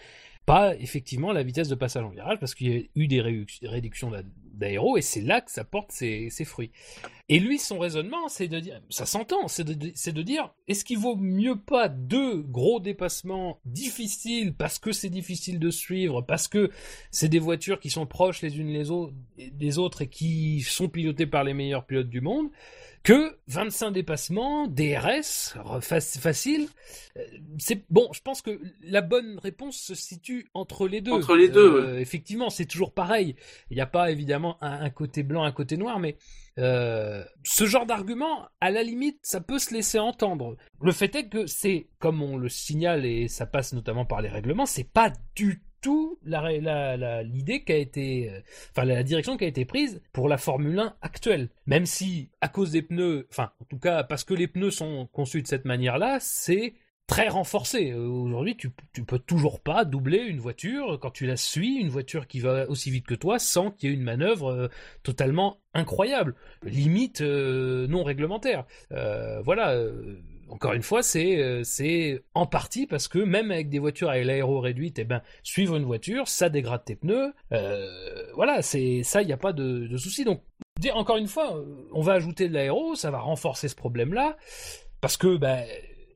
Pas 0.45 0.75
effectivement 0.77 1.31
la 1.31 1.43
vitesse 1.43 1.67
de 1.67 1.75
passage 1.75 2.03
en 2.03 2.09
virage, 2.09 2.39
parce 2.39 2.55
qu'il 2.55 2.67
y 2.75 2.77
a 2.79 2.83
eu 2.95 3.07
des 3.07 3.21
réduc- 3.21 3.67
réductions 3.67 4.11
d'aéro, 4.53 4.97
et 4.97 5.01
c'est 5.01 5.21
là 5.21 5.41
que 5.41 5.51
ça 5.51 5.63
porte 5.63 5.91
ses, 5.91 6.29
fruits. 6.45 6.71
Et 7.27 7.39
lui, 7.39 7.59
son 7.59 7.79
raisonnement, 7.79 8.27
c'est 8.27 8.47
de 8.47 8.59
dire, 8.59 8.81
ça 8.89 9.05
s'entend, 9.05 9.47
c'est 9.47 9.63
de, 9.63 10.21
dire, 10.21 10.53
est-ce 10.67 10.83
qu'il 10.83 10.97
vaut 10.97 11.15
mieux 11.15 11.55
pas 11.55 11.87
deux 11.89 12.41
gros 12.41 12.79
dépassements 12.79 13.59
difficiles, 13.65 14.53
parce 14.53 14.79
que 14.79 14.91
c'est 14.91 15.09
difficile 15.09 15.59
de 15.59 15.69
suivre, 15.69 16.21
parce 16.21 16.47
que 16.47 16.71
c'est 17.11 17.29
des 17.29 17.39
voitures 17.39 17.79
qui 17.79 17.89
sont 17.89 18.05
proches 18.05 18.41
les 18.41 18.59
unes 18.59 18.69
les 18.69 19.49
des 19.51 19.77
autres 19.77 20.01
et 20.03 20.07
qui 20.07 20.61
sont 20.61 20.89
pilotées 20.89 21.27
par 21.27 21.43
les 21.43 21.53
meilleurs 21.53 21.85
pilotes 21.85 22.09
du 22.09 22.21
monde, 22.21 22.49
que 23.03 23.37
25 23.47 23.91
dépassements, 23.91 24.67
DRS, 24.67 25.55
facile. 25.81 26.67
Euh, 27.17 27.21
C'est 27.57 27.83
bon, 27.89 28.09
je 28.13 28.21
pense 28.21 28.41
que 28.41 28.59
la 28.81 29.01
bonne 29.01 29.39
réponse 29.39 29.77
se 29.77 29.95
situe 29.95 30.47
entre 30.53 30.87
les 30.87 31.01
deux. 31.01 31.11
Entre 31.11 31.35
les 31.35 31.49
deux, 31.49 31.81
Euh, 31.81 31.99
Effectivement, 31.99 32.49
c'est 32.49 32.65
toujours 32.65 32.93
pareil. 32.93 33.35
Il 33.71 33.75
n'y 33.75 33.81
a 33.81 33.85
pas 33.87 34.11
évidemment 34.11 34.57
un, 34.61 34.81
un 34.81 34.89
côté 34.89 35.23
blanc, 35.23 35.43
un 35.43 35.51
côté 35.51 35.77
noir, 35.77 35.99
mais 35.99 36.17
euh, 36.57 37.23
ce 37.43 37.65
genre 37.65 37.85
d'argument, 37.85 38.47
à 38.59 38.69
la 38.69 38.83
limite, 38.83 39.19
ça 39.23 39.39
peut 39.41 39.59
se 39.59 39.73
laisser 39.73 39.99
entendre. 39.99 40.57
Le 40.81 40.91
fait 40.91 41.15
est 41.15 41.29
que 41.29 41.47
c'est, 41.47 41.87
comme 41.99 42.21
on 42.21 42.37
le 42.37 42.49
signale 42.49 43.05
et 43.05 43.27
ça 43.27 43.45
passe 43.45 43.73
notamment 43.73 44.05
par 44.05 44.21
les 44.21 44.29
règlements, 44.29 44.65
c'est 44.65 44.83
pas 44.91 45.11
du 45.35 45.61
tout 45.81 46.17
la 46.23 46.41
ré- 46.41 46.61
la- 46.61 46.97
la- 46.97 47.23
l'idée 47.23 47.63
qui 47.63 47.71
a 47.71 47.77
été, 47.77 48.29
euh, 48.29 48.39
enfin 48.71 48.85
la 48.85 49.03
direction 49.03 49.37
qui 49.37 49.45
a 49.45 49.47
été 49.47 49.65
prise 49.65 50.01
pour 50.13 50.27
la 50.29 50.37
Formule 50.37 50.77
1 50.79 50.95
actuelle. 51.01 51.49
Même 51.65 51.85
si, 51.85 52.29
à 52.41 52.47
cause 52.47 52.71
des 52.71 52.81
pneus, 52.81 53.27
enfin 53.29 53.51
en 53.61 53.65
tout 53.65 53.79
cas 53.79 54.03
parce 54.03 54.23
que 54.23 54.33
les 54.33 54.47
pneus 54.47 54.71
sont 54.71 55.07
conçus 55.11 55.41
de 55.41 55.47
cette 55.47 55.65
manière-là, 55.65 56.17
c'est 56.19 56.73
très 57.07 57.27
renforcé. 57.27 57.91
Euh, 57.91 58.07
Aujourd'hui, 58.07 58.55
tu, 58.55 58.69
peux 58.69 59.17
toujours 59.19 59.61
pas 59.61 59.83
doubler 59.85 60.19
une 60.19 60.39
voiture 60.39 60.99
quand 61.01 61.09
tu 61.11 61.25
la 61.25 61.37
suis, 61.37 61.77
une 61.77 61.89
voiture 61.89 62.27
qui 62.27 62.39
va 62.39 62.69
aussi 62.69 62.91
vite 62.91 63.07
que 63.07 63.15
toi, 63.15 63.39
sans 63.39 63.71
qu'il 63.71 63.89
y 63.89 63.91
ait 63.91 63.95
une 63.95 64.03
manœuvre 64.03 64.51
euh, 64.51 64.67
totalement 65.01 65.57
incroyable, 65.73 66.35
limite 66.63 67.21
non 67.21 68.03
réglementaire. 68.03 68.65
Voilà. 68.91 69.75
Encore 70.49 70.73
une 70.73 70.81
fois, 70.81 71.03
c'est 71.03 71.37
euh, 71.37 71.63
c'est 71.63 72.23
en 72.33 72.45
partie 72.45 72.87
parce 72.87 73.07
que 73.07 73.19
même 73.19 73.51
avec 73.51 73.69
des 73.69 73.79
voitures 73.79 74.09
à 74.09 74.17
l'aéro 74.17 74.59
réduite, 74.59 74.99
eh 74.99 75.03
ben 75.03 75.21
suivre 75.43 75.75
une 75.75 75.83
voiture, 75.83 76.27
ça 76.27 76.49
dégrade 76.49 76.83
tes 76.85 76.95
pneus. 76.95 77.33
Euh, 77.53 78.31
voilà, 78.33 78.61
c'est 78.61 79.03
ça, 79.03 79.21
il 79.21 79.27
n'y 79.27 79.33
a 79.33 79.37
pas 79.37 79.53
de, 79.53 79.95
souci. 79.97 80.25
Donc 80.25 80.41
dire 80.79 80.97
encore 80.97 81.17
une 81.17 81.27
fois, 81.27 81.55
euh, 81.55 81.87
on 81.93 82.01
va 82.01 82.13
ajouter 82.13 82.47
de 82.47 82.53
l'aéro, 82.53 82.95
ça 82.95 83.11
va 83.11 83.19
renforcer 83.19 83.67
ce 83.67 83.75
problème-là 83.75 84.37
parce 85.01 85.17
que 85.17 85.37
bah, 85.37 85.59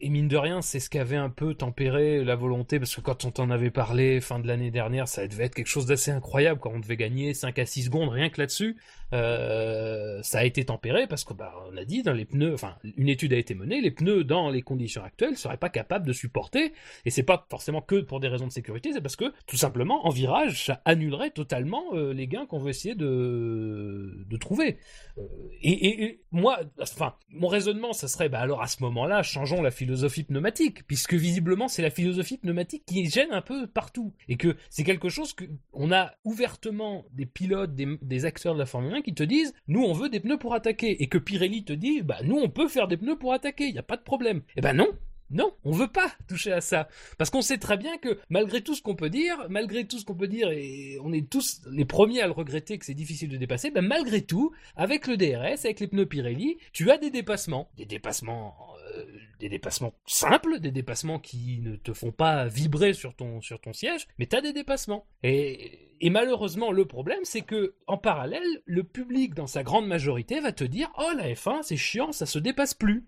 et 0.03 0.09
mine 0.09 0.27
de 0.27 0.35
rien, 0.35 0.61
c'est 0.61 0.81
ce 0.81 0.89
qui 0.89 0.99
avait 0.99 1.15
un 1.15 1.29
peu 1.29 1.53
tempéré 1.53 2.25
la 2.25 2.35
volonté, 2.35 2.77
parce 2.77 2.93
que 2.93 2.99
quand 2.99 3.23
on 3.23 3.31
t'en 3.31 3.49
avait 3.49 3.71
parlé 3.71 4.19
fin 4.19 4.37
de 4.37 4.47
l'année 4.47 4.69
dernière, 4.69 5.07
ça 5.07 5.25
devait 5.27 5.45
être 5.45 5.55
quelque 5.55 5.67
chose 5.67 5.85
d'assez 5.85 6.11
incroyable, 6.11 6.59
quand 6.59 6.71
on 6.73 6.79
devait 6.79 6.97
gagner 6.97 7.33
5 7.33 7.57
à 7.57 7.65
6 7.65 7.85
secondes 7.85 8.09
rien 8.09 8.29
que 8.29 8.41
là-dessus. 8.41 8.75
Euh, 9.13 10.21
ça 10.23 10.39
a 10.39 10.43
été 10.43 10.65
tempéré 10.65 11.05
parce 11.05 11.23
que 11.23 11.33
bah, 11.33 11.53
on 11.71 11.77
a 11.77 11.85
dit 11.85 12.01
dans 12.01 12.13
les 12.13 12.25
pneus, 12.25 12.53
enfin 12.53 12.77
une 12.97 13.09
étude 13.09 13.33
a 13.33 13.37
été 13.37 13.53
menée, 13.53 13.79
les 13.79 13.91
pneus 13.91 14.23
dans 14.23 14.49
les 14.49 14.63
conditions 14.63 15.03
actuelles 15.03 15.37
seraient 15.37 15.57
pas 15.57 15.69
capables 15.69 16.07
de 16.07 16.13
supporter, 16.13 16.73
et 17.05 17.11
c'est 17.11 17.23
pas 17.23 17.45
forcément 17.49 17.81
que 17.81 18.01
pour 18.01 18.19
des 18.19 18.27
raisons 18.27 18.47
de 18.47 18.51
sécurité, 18.51 18.91
c'est 18.91 19.01
parce 19.01 19.15
que 19.15 19.31
tout 19.45 19.57
simplement 19.57 20.07
en 20.07 20.09
virage 20.09 20.65
ça 20.65 20.81
annulerait 20.85 21.29
totalement 21.29 21.83
euh, 21.93 22.11
les 22.13 22.27
gains 22.27 22.47
qu'on 22.47 22.57
veut 22.57 22.71
essayer 22.71 22.95
de, 22.95 24.25
trouver. 24.39 24.77
Euh, 25.19 25.21
et, 25.61 26.21
moi, 26.31 26.59
enfin, 26.81 27.13
mon 27.29 27.47
raisonnement, 27.47 27.93
ça 27.93 28.07
serait, 28.07 28.29
bah 28.29 28.39
alors 28.39 28.61
à 28.61 28.67
ce 28.67 28.81
moment-là, 28.81 29.21
changeons 29.21 29.61
la 29.61 29.69
philosophie 29.69 30.23
pneumatique, 30.23 30.87
puisque 30.87 31.13
visiblement 31.13 31.67
c'est 31.67 31.83
la 31.83 31.91
philosophie 31.91 32.39
pneumatique 32.39 32.83
qui 32.87 33.05
gêne 33.09 33.31
un 33.31 33.41
peu 33.41 33.67
partout, 33.67 34.13
et 34.27 34.37
que 34.37 34.55
c'est 34.71 34.83
quelque 34.83 35.09
chose 35.09 35.33
que 35.33 35.45
on 35.71 35.91
a 35.91 36.13
ouvertement 36.23 37.05
des 37.11 37.27
pilotes, 37.27 37.75
des 37.75 38.25
acteurs 38.25 38.55
de 38.55 38.59
la 38.59 38.65
Formule 38.65 38.93
1 38.95 39.02
qui 39.03 39.13
te 39.13 39.23
disent, 39.23 39.53
nous 39.67 39.83
on 39.83 39.93
veut 39.93 40.09
des 40.09 40.19
pneus 40.19 40.37
pour 40.37 40.55
attaquer, 40.55 41.03
et 41.03 41.07
que 41.07 41.17
Pirelli 41.17 41.63
te 41.63 41.73
dit, 41.73 42.01
bah 42.01 42.17
nous 42.23 42.37
on 42.37 42.49
peut 42.49 42.67
faire 42.67 42.87
des 42.87 42.97
pneus 42.97 43.17
pour 43.17 43.33
attaquer, 43.33 43.65
il 43.65 43.73
n'y 43.73 43.79
a 43.79 43.83
pas 43.83 43.97
de 43.97 44.01
problème. 44.01 44.41
Et 44.55 44.61
ben 44.61 44.73
non, 44.73 44.87
non, 45.33 45.51
on 45.63 45.71
veut 45.71 45.87
pas 45.87 46.11
toucher 46.27 46.51
à 46.51 46.61
ça. 46.61 46.87
Parce 47.17 47.29
qu'on 47.29 47.41
sait 47.41 47.57
très 47.57 47.77
bien 47.77 47.97
que 47.97 48.19
malgré 48.29 48.61
tout 48.61 48.75
ce 48.75 48.81
qu'on 48.81 48.95
peut 48.95 49.09
dire, 49.09 49.47
malgré 49.49 49.85
tout 49.85 49.97
ce 49.97 50.05
qu'on 50.05 50.15
peut 50.15 50.27
dire, 50.27 50.51
et 50.51 50.97
on 51.03 51.11
est 51.11 51.27
tous 51.27 51.61
les 51.71 51.85
premiers 51.85 52.21
à 52.21 52.27
le 52.27 52.33
regretter 52.33 52.77
que 52.77 52.85
c'est 52.85 52.93
difficile 52.93 53.29
de 53.29 53.37
dépasser, 53.37 53.71
ben 53.71 53.85
malgré 53.85 54.21
tout, 54.21 54.51
avec 54.75 55.07
le 55.07 55.17
DRS, 55.17 55.65
avec 55.65 55.79
les 55.79 55.87
pneus 55.87 56.05
Pirelli, 56.05 56.57
tu 56.71 56.91
as 56.91 56.97
des 56.97 57.09
dépassements. 57.09 57.69
Des 57.77 57.85
dépassements, 57.85 58.55
euh, 58.95 59.05
des 59.39 59.49
dépassements 59.49 59.93
simples, 60.05 60.59
des 60.59 60.71
dépassements 60.71 61.19
qui 61.19 61.59
ne 61.59 61.75
te 61.75 61.93
font 61.93 62.11
pas 62.11 62.45
vibrer 62.45 62.93
sur 62.93 63.15
ton, 63.15 63.41
siège, 63.73 64.07
mais 64.19 64.27
tu 64.27 64.35
as 64.35 64.41
des 64.41 64.53
dépassements. 64.53 65.07
Et, 65.23 65.79
et 65.99 66.09
malheureusement, 66.09 66.71
le 66.71 66.85
problème, 66.85 67.23
c'est 67.23 67.41
que, 67.41 67.73
en 67.87 67.97
parallèle, 67.97 68.61
le 68.65 68.83
public, 68.83 69.33
dans 69.33 69.47
sa 69.47 69.63
grande 69.63 69.87
majorité, 69.87 70.39
va 70.39 70.51
te 70.51 70.63
dire, 70.63 70.91
oh, 70.97 71.11
la 71.17 71.29
F1, 71.33 71.63
c'est 71.63 71.77
chiant, 71.77 72.11
ça 72.11 72.25
se 72.25 72.39
dépasse 72.39 72.73
plus. 72.73 73.05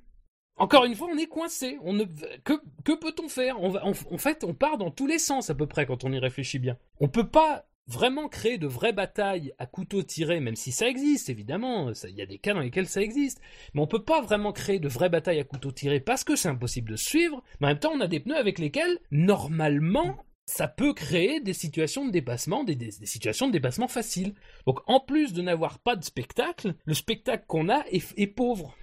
Encore 0.57 0.85
une 0.85 0.95
fois, 0.95 1.09
on 1.11 1.17
est 1.17 1.27
coincé. 1.27 1.77
On 1.83 1.93
ne... 1.93 2.05
Que, 2.43 2.93
peut-on 2.95 3.27
faire? 3.27 3.59
En, 3.59 4.17
fait, 4.17 4.43
on 4.43 4.53
part 4.53 4.77
dans 4.77 4.91
tous 4.91 5.07
les 5.07 5.19
sens 5.19 5.49
à 5.49 5.55
peu 5.55 5.67
près 5.67 5.85
quand 5.85 6.03
on 6.03 6.11
y 6.11 6.19
réfléchit 6.19 6.59
bien. 6.59 6.77
On 6.99 7.09
peut 7.09 7.27
pas 7.27 7.65
vraiment 7.87 8.29
créer 8.29 8.57
de 8.57 8.65
vraies 8.65 8.93
batailles 8.93 9.53
à 9.59 9.67
couteau 9.67 10.01
tiré, 10.01 10.39
même 10.39 10.55
si 10.55 10.71
ça 10.71 10.87
existe, 10.87 11.29
évidemment. 11.29 11.91
Il 12.07 12.15
y 12.15 12.21
a 12.21 12.25
des 12.25 12.39
cas 12.39 12.53
dans 12.53 12.61
lesquels 12.61 12.87
ça 12.87 13.01
existe. 13.01 13.41
Mais 13.73 13.81
on 13.81 13.87
peut 13.87 14.03
pas 14.03 14.21
vraiment 14.21 14.53
créer 14.53 14.79
de 14.79 14.87
vraies 14.87 15.09
batailles 15.09 15.39
à 15.39 15.43
couteau 15.43 15.71
tiré 15.71 15.99
parce 15.99 16.23
que 16.23 16.35
c'est 16.35 16.49
impossible 16.49 16.91
de 16.91 16.95
suivre. 16.95 17.43
Mais 17.59 17.67
en 17.67 17.69
même 17.71 17.79
temps, 17.79 17.93
on 17.93 17.99
a 17.99 18.07
des 18.07 18.21
pneus 18.21 18.37
avec 18.37 18.57
lesquels, 18.57 18.99
normalement, 19.11 20.17
ça 20.45 20.69
peut 20.69 20.93
créer 20.93 21.41
des 21.41 21.53
situations 21.53 22.05
de 22.05 22.11
dépassement, 22.11 22.63
des, 22.63 22.91
situations 22.91 23.47
de 23.47 23.51
dépassement 23.51 23.89
faciles. 23.89 24.35
Donc, 24.65 24.79
en 24.87 25.01
plus 25.01 25.33
de 25.33 25.41
n'avoir 25.41 25.79
pas 25.79 25.97
de 25.97 26.03
spectacle, 26.03 26.75
le 26.85 26.93
spectacle 26.93 27.43
qu'on 27.45 27.67
a 27.67 27.83
est 27.89 28.27
pauvre. 28.27 28.75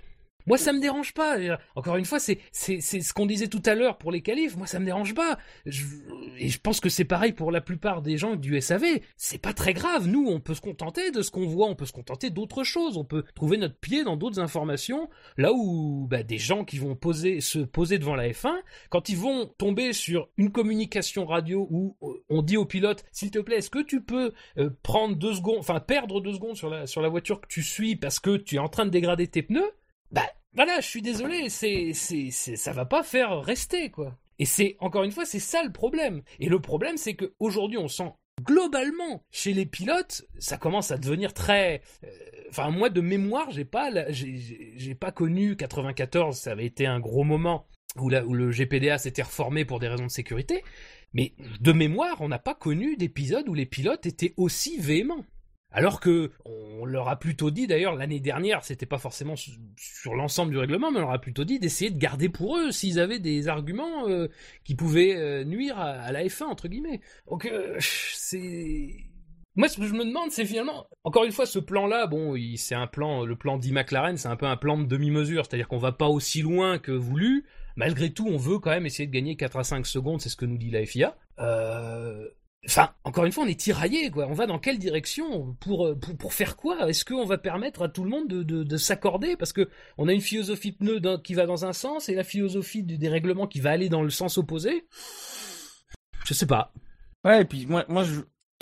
Moi, 0.46 0.58
ça 0.58 0.72
me 0.72 0.80
dérange 0.80 1.14
pas. 1.14 1.36
Encore 1.74 1.96
une 1.96 2.04
fois, 2.04 2.18
c'est 2.18 2.38
c'est 2.50 2.80
ce 2.80 3.12
qu'on 3.12 3.26
disait 3.26 3.48
tout 3.48 3.62
à 3.66 3.74
l'heure 3.74 3.98
pour 3.98 4.12
les 4.12 4.22
qualifs. 4.22 4.56
Moi, 4.56 4.66
ça 4.66 4.78
me 4.78 4.84
dérange 4.84 5.14
pas. 5.14 5.38
Et 5.66 6.48
je 6.48 6.58
pense 6.60 6.80
que 6.80 6.88
c'est 6.88 7.04
pareil 7.04 7.32
pour 7.32 7.50
la 7.50 7.60
plupart 7.60 8.02
des 8.02 8.16
gens 8.16 8.36
du 8.36 8.60
SAV. 8.60 9.00
C'est 9.16 9.40
pas 9.40 9.52
très 9.52 9.74
grave. 9.74 10.08
Nous, 10.08 10.26
on 10.28 10.40
peut 10.40 10.54
se 10.54 10.60
contenter 10.60 11.10
de 11.10 11.22
ce 11.22 11.30
qu'on 11.30 11.46
voit. 11.46 11.68
On 11.68 11.74
peut 11.74 11.86
se 11.86 11.92
contenter 11.92 12.30
d'autres 12.30 12.64
choses. 12.64 12.96
On 12.96 13.04
peut 13.04 13.24
trouver 13.34 13.56
notre 13.56 13.76
pied 13.76 14.04
dans 14.04 14.16
d'autres 14.16 14.40
informations. 14.40 15.08
Là 15.36 15.52
où 15.52 16.06
bah, 16.08 16.22
des 16.22 16.38
gens 16.38 16.64
qui 16.64 16.78
vont 16.78 16.94
poser 16.94 17.40
se 17.40 17.58
poser 17.60 17.98
devant 17.98 18.16
la 18.16 18.28
F1, 18.28 18.54
quand 18.90 19.08
ils 19.08 19.16
vont 19.16 19.46
tomber 19.58 19.92
sur 19.92 20.28
une 20.36 20.50
communication 20.50 21.26
radio 21.26 21.66
où 21.70 21.96
euh, 22.02 22.24
on 22.28 22.42
dit 22.42 22.56
au 22.56 22.64
pilote, 22.64 23.04
s'il 23.12 23.30
te 23.30 23.38
plaît, 23.38 23.56
est-ce 23.56 23.70
que 23.70 23.82
tu 23.82 24.02
peux 24.02 24.32
euh, 24.58 24.70
prendre 24.82 25.16
deux 25.16 25.34
secondes, 25.34 25.58
enfin 25.58 25.80
perdre 25.80 26.20
deux 26.20 26.34
secondes 26.34 26.56
sur 26.56 26.70
la 26.70 26.86
sur 26.86 27.00
la 27.02 27.08
voiture 27.08 27.40
que 27.40 27.48
tu 27.48 27.62
suis 27.62 27.96
parce 27.96 28.20
que 28.20 28.36
tu 28.36 28.56
es 28.56 28.58
en 28.58 28.68
train 28.68 28.86
de 28.86 28.90
dégrader 28.90 29.26
tes 29.26 29.42
pneus? 29.42 29.70
Bah 30.12 30.26
voilà, 30.54 30.80
je 30.80 30.86
suis 30.86 31.02
désolé, 31.02 31.48
c'est 31.48 31.92
c'est 31.94 32.30
ça 32.30 32.72
va 32.72 32.84
pas 32.84 33.02
faire 33.02 33.40
rester 33.42 33.90
quoi. 33.90 34.18
Et 34.38 34.44
c'est 34.44 34.76
encore 34.80 35.04
une 35.04 35.12
fois, 35.12 35.24
c'est 35.24 35.38
ça 35.38 35.62
le 35.62 35.72
problème. 35.72 36.22
Et 36.40 36.48
le 36.48 36.60
problème 36.60 36.96
c'est 36.96 37.14
que 37.14 37.32
aujourd'hui, 37.38 37.78
on 37.78 37.88
sent 37.88 38.10
globalement 38.42 39.24
chez 39.30 39.52
les 39.52 39.66
pilotes, 39.66 40.22
ça 40.38 40.56
commence 40.56 40.90
à 40.90 40.98
devenir 40.98 41.32
très 41.34 41.82
euh, 42.04 42.08
enfin 42.50 42.70
moi 42.70 42.90
de 42.90 43.00
mémoire, 43.00 43.50
j'ai 43.50 43.64
pas 43.64 43.90
j'ai- 44.10 44.94
pas 44.94 45.12
connu 45.12 45.56
94, 45.56 46.36
ça 46.36 46.52
avait 46.52 46.66
été 46.66 46.86
un 46.86 46.98
gros 47.00 47.24
moment 47.24 47.66
où 47.96 48.10
où 48.12 48.34
le 48.34 48.50
GPDA 48.50 48.98
s'était 48.98 49.22
reformé 49.22 49.64
pour 49.64 49.78
des 49.80 49.88
raisons 49.88 50.06
de 50.06 50.10
sécurité, 50.10 50.62
mais 51.12 51.34
de 51.60 51.72
mémoire, 51.72 52.20
on 52.20 52.28
n'a 52.28 52.38
pas 52.38 52.54
connu 52.54 52.96
d'épisode 52.96 53.48
où 53.48 53.54
les 53.54 53.66
pilotes 53.66 54.06
étaient 54.06 54.34
aussi 54.36 54.78
véhéments. 54.78 55.24
Alors 55.72 56.00
que 56.00 56.30
on 56.44 56.84
leur 56.84 57.08
a 57.08 57.18
plutôt 57.18 57.50
dit 57.50 57.66
d'ailleurs 57.66 57.94
l'année 57.94 58.20
dernière, 58.20 58.62
c'était 58.64 58.86
pas 58.86 58.98
forcément 58.98 59.36
su- 59.36 59.52
sur 59.76 60.14
l'ensemble 60.14 60.52
du 60.52 60.58
règlement, 60.58 60.90
mais 60.90 60.98
on 60.98 61.02
leur 61.02 61.12
a 61.12 61.20
plutôt 61.20 61.44
dit 61.44 61.58
d'essayer 61.58 61.90
de 61.90 61.98
garder 61.98 62.28
pour 62.28 62.58
eux 62.58 62.70
s'ils 62.72 63.00
avaient 63.00 63.18
des 63.18 63.48
arguments 63.48 64.08
euh, 64.08 64.28
qui 64.64 64.74
pouvaient 64.74 65.16
euh, 65.16 65.44
nuire 65.44 65.78
à, 65.78 66.12
la 66.12 66.24
F1 66.24 66.44
entre 66.44 66.68
guillemets. 66.68 67.00
Donc 67.28 67.46
euh, 67.46 67.76
c'est 67.80 68.94
moi 69.54 69.68
ce 69.68 69.76
que 69.78 69.86
je 69.86 69.92
me 69.92 70.04
demande 70.04 70.30
c'est 70.30 70.46
finalement 70.46 70.86
encore 71.04 71.24
une 71.24 71.32
fois 71.32 71.44
ce 71.44 71.58
plan 71.58 71.86
là 71.86 72.06
bon 72.06 72.34
c'est 72.56 72.74
un 72.74 72.86
plan 72.86 73.26
le 73.26 73.36
plan 73.36 73.58
d'E-McLaren 73.58 74.16
c'est 74.16 74.28
un 74.28 74.36
peu 74.36 74.46
un 74.46 74.56
plan 74.56 74.78
de 74.78 74.86
demi-mesure 74.86 75.44
c'est-à-dire 75.44 75.68
qu'on 75.68 75.76
va 75.76 75.92
pas 75.92 76.08
aussi 76.08 76.40
loin 76.40 76.78
que 76.78 76.92
voulu 76.92 77.44
malgré 77.76 78.10
tout 78.10 78.26
on 78.26 78.38
veut 78.38 78.58
quand 78.58 78.70
même 78.70 78.86
essayer 78.86 79.06
de 79.06 79.12
gagner 79.12 79.36
4 79.36 79.58
à 79.58 79.64
5 79.64 79.86
secondes 79.86 80.22
c'est 80.22 80.30
ce 80.30 80.36
que 80.36 80.46
nous 80.46 80.56
dit 80.56 80.70
la 80.70 80.86
FIA 80.86 81.18
euh, 81.38 82.28
Enfin, 82.66 82.90
encore 83.02 83.24
une 83.24 83.32
fois, 83.32 83.44
on 83.44 83.48
est 83.48 83.58
tiraillé, 83.58 84.10
quoi. 84.10 84.26
On 84.28 84.34
va 84.34 84.46
dans 84.46 84.60
quelle 84.60 84.78
direction 84.78 85.54
pour, 85.60 85.86
euh, 85.86 85.94
pour, 85.96 86.16
pour 86.16 86.32
faire 86.32 86.56
quoi? 86.56 86.88
Est-ce 86.88 87.04
qu'on 87.04 87.24
va 87.24 87.36
permettre 87.36 87.82
à 87.82 87.88
tout 87.88 88.04
le 88.04 88.10
monde 88.10 88.28
de, 88.28 88.44
de, 88.44 88.62
de 88.62 88.76
s'accorder? 88.76 89.36
Parce 89.36 89.52
que 89.52 89.68
on 89.98 90.06
a 90.06 90.12
une 90.12 90.20
philosophie 90.20 90.70
pneu 90.70 91.00
qui 91.24 91.34
va 91.34 91.46
dans 91.46 91.64
un 91.64 91.72
sens 91.72 92.08
et 92.08 92.14
la 92.14 92.22
philosophie 92.22 92.84
du 92.84 92.98
dérèglement 92.98 93.48
qui 93.48 93.60
va 93.60 93.70
aller 93.70 93.88
dans 93.88 94.02
le 94.02 94.10
sens 94.10 94.38
opposé? 94.38 94.86
Je 96.24 96.34
sais 96.34 96.46
pas. 96.46 96.72
Ouais, 97.24 97.42
et 97.42 97.44
puis 97.44 97.66
moi, 97.66 97.84
moi 97.88 98.04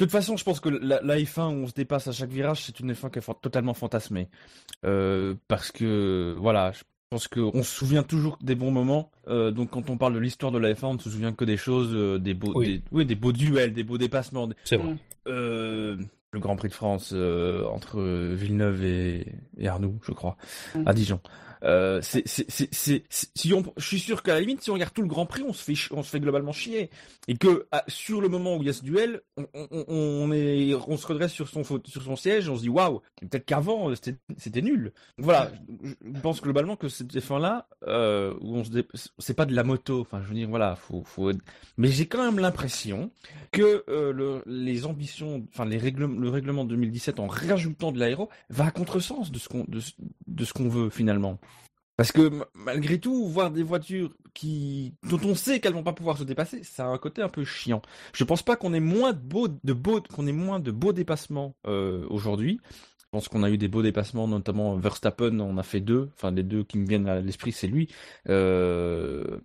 de 0.00 0.06
toute 0.06 0.12
façon, 0.12 0.38
je 0.38 0.44
pense 0.44 0.60
que 0.60 0.70
la, 0.70 1.02
la 1.02 1.18
F1 1.18 1.50
où 1.50 1.64
on 1.64 1.66
se 1.66 1.74
dépasse 1.74 2.08
à 2.08 2.12
chaque 2.12 2.30
virage, 2.30 2.64
c'est 2.64 2.80
une 2.80 2.92
F1 2.94 3.10
qui 3.10 3.18
est 3.18 3.40
totalement 3.42 3.74
fantasmée. 3.74 4.30
Euh, 4.86 5.34
parce 5.46 5.70
que, 5.70 6.34
voilà, 6.38 6.72
pense 7.10 7.26
qu'on 7.26 7.62
se 7.64 7.74
souvient 7.74 8.04
toujours 8.04 8.38
des 8.40 8.54
bons 8.54 8.70
moments. 8.70 9.10
Euh, 9.26 9.50
donc 9.50 9.70
quand 9.70 9.90
on 9.90 9.96
parle 9.96 10.14
de 10.14 10.20
l'histoire 10.20 10.52
de 10.52 10.58
la 10.58 10.72
F1, 10.72 10.84
on 10.86 10.94
ne 10.94 10.98
se 11.00 11.10
souvient 11.10 11.32
que 11.32 11.44
des 11.44 11.56
choses, 11.56 11.90
euh, 11.92 12.18
des 12.20 12.34
beaux, 12.34 12.52
Oui. 12.54 12.66
des, 12.78 12.82
oui, 12.92 13.04
des 13.04 13.16
beaux 13.16 13.32
duels, 13.32 13.72
des 13.72 13.82
beaux 13.82 13.98
dépassements. 13.98 14.48
C'est 14.62 14.76
vrai. 14.76 14.94
Euh, 15.26 15.96
le 16.30 16.38
Grand 16.38 16.54
Prix 16.54 16.68
de 16.68 16.74
France 16.74 17.12
entre 17.12 18.00
Villeneuve 18.34 18.84
et, 18.84 19.26
et 19.58 19.66
Arnoux, 19.66 19.98
je 20.06 20.12
crois, 20.12 20.36
Mm. 20.76 20.82
à 20.86 20.94
Dijon. 20.94 21.20
Euh, 21.64 22.00
si 22.02 23.52
on, 23.52 23.62
je 23.76 23.86
suis 23.86 24.00
sûr 24.00 24.22
qu'à 24.22 24.34
la 24.34 24.40
limite, 24.40 24.62
si 24.62 24.70
on 24.70 24.74
regarde 24.74 24.92
tout 24.92 25.02
le 25.02 25.08
Grand 25.08 25.26
Prix, 25.26 25.42
on 25.46 25.52
se 25.52 25.62
fait, 25.62 25.94
on 25.94 26.02
se 26.02 26.10
fait 26.10 26.20
globalement 26.20 26.52
chier. 26.52 26.90
Et 27.28 27.36
que 27.36 27.66
à- 27.70 27.84
sur 27.88 28.20
le 28.20 28.28
moment 28.28 28.56
où 28.56 28.62
il 28.62 28.66
y 28.66 28.70
a 28.70 28.72
ce 28.72 28.82
duel, 28.82 29.22
on, 29.36 30.32
est, 30.32 30.74
on 30.74 30.96
se 30.96 31.06
redresse 31.06 31.32
sur 31.32 31.48
son 31.48 31.62
sur 31.64 32.02
son 32.02 32.16
siège, 32.16 32.48
on 32.48 32.56
se 32.56 32.62
dit 32.62 32.68
waouh. 32.68 33.00
Peut-être 33.20 33.44
qu'avant 33.44 33.94
c'était, 33.94 34.16
c'était 34.36 34.62
nul. 34.62 34.92
Voilà, 35.18 35.50
je, 35.82 35.94
pense 36.20 36.40
globalement 36.40 36.76
que 36.76 36.88
cette 36.88 37.14
F1 37.14 37.40
là, 37.40 37.68
où 38.40 38.56
on 38.56 38.64
se, 38.64 38.70
c'est 39.18 39.34
pas 39.34 39.46
de 39.46 39.54
la 39.54 39.64
moto. 39.64 40.00
Enfin, 40.00 40.20
je 40.22 40.28
veux 40.28 40.34
dire, 40.34 40.48
voilà, 40.48 40.76
faut, 40.76 41.02
faut. 41.04 41.30
Mais 41.76 41.88
j'ai 41.88 42.06
quand 42.06 42.24
même 42.24 42.38
l'impression 42.38 43.10
que 43.52 43.84
euh, 43.88 44.12
le, 44.12 44.42
les 44.46 44.86
ambitions, 44.86 45.46
enfin 45.52 45.64
les 45.64 45.78
règlements, 45.78 46.20
le 46.20 46.28
règlement 46.28 46.64
2017 46.64 47.20
en 47.20 47.26
rajoutant 47.26 47.92
de 47.92 47.98
l'aéro 47.98 48.28
va 48.48 48.66
à 48.66 48.70
contresens 48.70 49.30
de 49.30 49.38
ce 49.38 49.48
qu'on 49.48 49.64
de 49.68 50.44
ce 50.44 50.52
qu'on 50.52 50.68
veut 50.68 50.90
finalement. 50.90 51.38
Parce 52.00 52.12
que 52.12 52.30
malgré 52.54 52.98
tout, 52.98 53.26
voir 53.26 53.50
des 53.50 53.62
voitures 53.62 54.14
qui 54.32 54.94
dont 55.02 55.20
on 55.22 55.34
sait 55.34 55.60
qu'elles 55.60 55.74
vont 55.74 55.82
pas 55.82 55.92
pouvoir 55.92 56.16
se 56.16 56.24
dépasser, 56.24 56.62
ça 56.62 56.86
a 56.86 56.88
un 56.88 56.96
côté 56.96 57.20
un 57.20 57.28
peu 57.28 57.44
chiant. 57.44 57.82
Je 58.14 58.24
pense 58.24 58.42
pas 58.42 58.56
qu'on 58.56 58.72
ait 58.72 58.80
moins 58.80 59.12
de 59.12 59.18
beaux 59.18 59.48
de 59.48 59.72
beaux 59.74 60.00
qu'on 60.00 60.26
ait 60.26 60.32
moins 60.32 60.60
de 60.60 60.70
beaux 60.70 60.94
dépassements 60.94 61.56
euh, 61.66 62.06
aujourd'hui. 62.08 62.58
Je 63.00 63.04
pense 63.10 63.28
qu'on 63.28 63.42
a 63.42 63.50
eu 63.50 63.58
des 63.58 63.68
beaux 63.68 63.82
dépassements, 63.82 64.26
notamment 64.26 64.76
Verstappen, 64.76 65.40
on 65.40 65.58
a 65.58 65.62
fait 65.62 65.80
deux. 65.80 66.08
Enfin, 66.16 66.30
les 66.30 66.42
deux 66.42 66.64
qui 66.64 66.78
me 66.78 66.86
viennent 66.86 67.06
à 67.06 67.20
l'esprit, 67.20 67.52
c'est 67.52 67.66
lui. 67.66 67.90
Euh, 68.30 69.38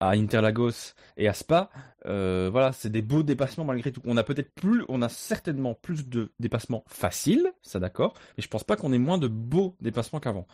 à 0.00 0.10
Interlagos 0.14 0.94
et 1.16 1.28
à 1.28 1.32
Spa. 1.32 1.70
Euh, 2.06 2.48
voilà, 2.50 2.72
c'est 2.72 2.90
des 2.90 3.02
beaux 3.02 3.22
dépassements 3.22 3.64
malgré 3.64 3.92
tout. 3.92 4.00
On 4.04 4.16
a 4.16 4.24
peut-être 4.24 4.52
plus, 4.52 4.84
on 4.88 5.00
a 5.02 5.08
certainement 5.08 5.74
plus 5.74 6.08
de 6.08 6.32
dépassements 6.40 6.82
faciles, 6.88 7.52
ça 7.62 7.78
d'accord, 7.78 8.14
mais 8.36 8.42
je 8.42 8.48
pense 8.48 8.64
pas 8.64 8.74
qu'on 8.74 8.92
ait 8.92 8.98
moins 8.98 9.18
de 9.18 9.28
beaux 9.28 9.76
dépassements 9.80 10.18
qu'avant. 10.18 10.48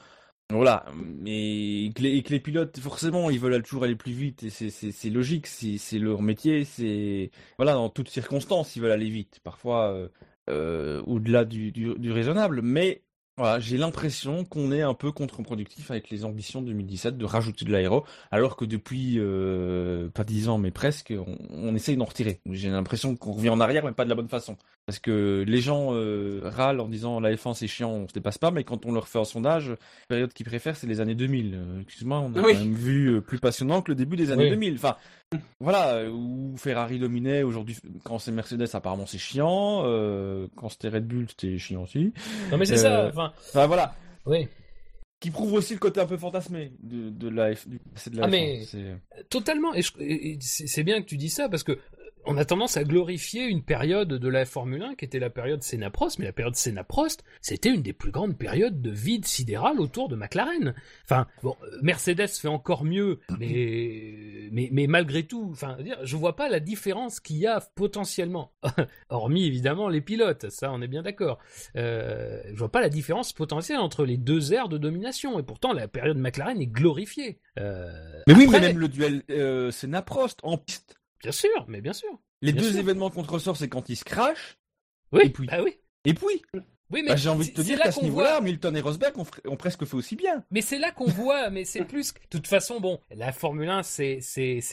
Voilà, 0.53 0.86
mais 0.94 1.90
que 1.97 2.03
les, 2.03 2.22
que 2.22 2.30
les 2.30 2.38
pilotes, 2.38 2.78
forcément, 2.78 3.30
ils 3.30 3.40
veulent 3.40 3.61
toujours 3.64 3.82
aller 3.82 3.97
plus 3.97 4.12
vite 4.12 4.44
et 4.44 4.51
c'est- 4.51 5.11
logique, 5.11 5.49
c'est 5.49 5.99
leur 5.99 6.22
métier, 6.22 6.64
c'est 6.64 7.32
voilà, 7.59 7.72
dans 7.74 7.88
toutes 7.88 8.09
circonstances, 8.09 8.76
ils 8.76 8.82
veulent 8.82 8.92
aller 8.92 9.11
vite. 9.11 9.40
Parfois, 9.42 9.90
euh, 9.90 10.09
euh, 10.49 11.03
au-delà 11.03 11.44
du, 11.44 11.72
raisonnable, 12.12 12.62
mais 12.62 13.03
voilà, 13.36 13.59
j'ai 13.59 13.76
l'impression 13.76 14.44
qu'on 14.44 14.70
est 14.70 14.82
un 14.82 14.94
peu 14.94 15.11
contre-productif 15.11 15.90
avec 15.90 16.11
les 16.11 16.24
ambitions 16.24 16.62
2017 16.62 17.18
de 17.18 17.24
rajouter 17.24 17.64
de 17.64 17.72
l'aéro, 17.72 18.05
alors 18.30 18.55
que 18.57 18.64
depuis 18.64 19.16
euh, 19.18 20.09
pas 20.11 20.22
dix 20.24 20.49
ans, 20.49 20.59
mais 20.59 20.70
presque, 20.70 21.12
on 21.51 21.74
essaye 21.74 21.97
d'en 21.97 22.05
retirer. 22.05 22.40
J'ai 22.51 22.70
l'impression 22.70 23.16
qu'on 23.16 23.32
revient 23.32 23.51
en 23.51 23.59
arrière, 23.61 23.84
mais 23.84 23.92
pas 23.92 24.05
de 24.05 24.11
la 24.11 24.14
bonne 24.14 24.28
façon. 24.28 24.57
Parce 24.87 25.01
que 25.01 25.45
les 25.47 25.61
gens 25.61 25.89
euh, 25.95 26.41
râlent 26.45 26.78
en 26.78 26.87
disant 26.89 27.18
la 27.18 27.34
F1 27.34 27.55
c'est 27.55 27.66
chiant, 27.66 27.91
on 27.91 28.09
se 28.09 28.12
dépasse 28.12 28.39
pas, 28.39 28.53
mais 28.53 28.62
quand 28.62 28.87
on 28.87 28.93
leur 28.93 29.09
fait 29.09 29.18
un 29.18 29.24
sondage, 29.24 29.70
la 29.70 29.76
période 30.09 30.32
qu'ils 30.32 30.47
préfèrent 30.47 30.76
c'est 30.76 30.87
les 30.87 31.01
années 31.01 31.16
2000. 31.16 31.55
Euh, 31.57 31.80
Excuse-moi, 31.82 32.20
on 32.20 32.32
a 32.37 32.41
Oui. 32.43 32.53
quand 32.55 32.61
même 32.61 32.72
vu 32.74 33.09
euh, 33.16 33.20
plus 33.20 33.41
passionnant 33.41 33.82
que 33.82 33.91
le 33.91 33.97
début 33.97 34.14
des 34.16 34.30
années 34.30 34.45
Oui. 34.45 34.51
2000. 34.51 34.74
Enfin, 34.76 34.97
voilà, 35.59 36.09
où 36.09 36.55
Ferrari 36.57 37.01
dominait, 37.01 37.43
aujourd'hui 37.43 37.76
quand 38.05 38.20
c'est 38.20 38.30
Mercedes 38.30 38.68
apparemment 38.74 39.07
c'est 39.07 39.18
chiant, 39.18 39.82
euh, 39.87 40.47
quand 40.55 40.68
c'était 40.68 40.89
Red 40.89 41.09
Bull 41.09 41.26
c'était 41.28 41.59
chiant 41.59 41.82
aussi. 41.82 42.12
Non, 42.53 42.57
mais 42.57 42.64
c'est 42.64 42.74
Euh, 42.74 42.76
ça. 42.76 43.09
Enfin, 43.09 43.32
Enfin 43.49 43.66
voilà, 43.66 43.97
oui. 44.24 44.47
qui 45.18 45.30
prouve 45.32 45.55
aussi 45.55 45.72
le 45.72 45.80
côté 45.80 45.99
un 45.99 46.07
peu 46.07 46.16
fantasmé 46.16 46.72
de, 46.80 47.11
de 47.11 47.28
la 47.28 47.57
F, 47.57 47.66
du 47.66 47.78
de 48.12 48.16
la 48.18 48.24
Ah, 48.24 48.28
F1. 48.28 48.30
mais- 48.30 48.62
Totalement. 49.30 49.74
Et, 49.74 49.82
c'est 50.41 50.66
c'est 50.68 50.84
bien 50.84 51.01
que 51.03 51.07
tu 51.07 51.16
dis 51.16 51.30
ça 51.30 51.49
parce 51.49 51.64
que 51.64 51.72
euh, 51.72 51.76
on 52.27 52.37
a 52.37 52.45
tendance 52.45 52.77
à 52.77 52.85
glorifier 52.85 53.45
une 53.45 53.62
période 53.62 54.09
de 54.09 54.29
la 54.29 54.45
Formule 54.45 54.83
1 54.83 54.95
qui 54.97 55.05
était 55.05 55.18
la 55.18 55.31
période 55.31 55.62
Senna-Prost, 55.62 56.18
mais 56.18 56.24
la 56.24 56.33
période 56.33 56.57
Senna-Prost, 56.57 57.24
c'était 57.41 57.72
une 57.72 57.83
des 57.83 57.93
plus 57.93 58.11
grandes 58.11 58.37
périodes 58.37 58.83
de 58.83 58.91
vide 58.91 59.24
sidéral 59.24 59.81
autour 59.81 60.09
de 60.09 60.16
McLaren. 60.16 60.74
Enfin, 61.05 61.27
bon, 61.43 61.57
Mercedes 61.83 62.29
fait 62.29 62.49
encore 62.49 62.85
mieux, 62.85 63.20
mais, 63.39 64.49
mais, 64.51 64.68
mais 64.72 64.87
malgré 64.87 65.22
tout, 65.24 65.49
enfin, 65.53 65.77
je 66.03 66.16
vois 66.16 66.37
pas 66.37 66.49
la 66.49 66.61
différence 66.61 67.20
qu'il 67.20 67.37
y 67.37 67.47
a 67.47 67.61
potentiellement, 67.74 68.53
hormis 69.09 69.47
évidemment 69.47 69.89
les 69.89 70.01
pilotes, 70.01 70.51
ça 70.51 70.72
on 70.72 70.83
est 70.83 70.89
bien 70.89 71.03
d'accord. 71.03 71.39
Euh, 71.77 72.43
je 72.53 72.59
vois 72.59 72.72
pas 72.72 72.81
la 72.81 72.89
différence 72.89 73.33
potentielle 73.33 73.79
entre 73.79 74.05
les 74.05 74.16
deux 74.16 74.53
aires 74.53 74.68
de 74.68 74.79
domination, 74.79 75.39
et 75.39 75.43
pourtant 75.43 75.72
la 75.72 75.89
période 75.89 76.18
McLaren 76.18 76.61
est 76.61 76.66
glorifiée. 76.66 77.39
Euh, 77.59 77.91
Mais 78.27 78.35
oui, 78.35 78.47
mais 78.51 78.61
même 78.61 78.79
le 78.79 78.89
duel 78.89 79.22
euh, 79.31 79.70
Senna-Prost 79.70 80.41
en 80.43 80.59
piste. 80.59 80.97
Bien 81.27 81.33
sûr, 81.33 81.64
mais 81.66 81.81
bien 81.81 81.93
sûr. 81.93 82.09
Les 82.41 82.53
Bien 82.53 82.62
deux 82.62 82.70
sûr. 82.70 82.79
événements 82.79 83.11
contre 83.11 83.33
ressort, 83.33 83.57
c'est 83.57 83.68
quand 83.68 83.89
ils 83.89 83.97
se 83.97 84.05
crachent. 84.05 84.59
Oui, 85.11 85.22
Et 85.24 85.31
puis- 85.31 85.49
bah 85.49 85.61
oui. 85.61 85.77
Et 86.05 86.14
puis, 86.14 86.41
Oui, 86.91 87.03
mais 87.03 87.09
bah, 87.11 87.16
j'ai 87.16 87.28
envie 87.28 87.49
de 87.51 87.55
te 87.55 87.61
dire 87.62 87.80
qu'à 87.80 87.91
ce 87.91 88.01
niveau-là, 88.03 88.32
voit- 88.34 88.41
Milton 88.43 88.76
et 88.76 88.80
Rosberg 88.80 89.14
ont, 89.18 89.57
presque 89.57 89.84
fait 89.84 89.97
aussi 89.97 90.14
bien. 90.14 90.45
Mais 90.51 90.61
c'est 90.61 90.78
là 90.78 90.93
qu'on 90.93 91.05
voit, 91.11 91.51
mais 91.51 91.64
c'est 91.64 91.84
plus. 91.84 92.12
que- 92.12 92.20
De 92.20 92.26
toute 92.30 92.47
façon, 92.47 92.80
bon, 92.80 93.01
la 93.14 93.32
Formule 93.32 93.68
1, 93.68 93.82
c'est 93.82 94.20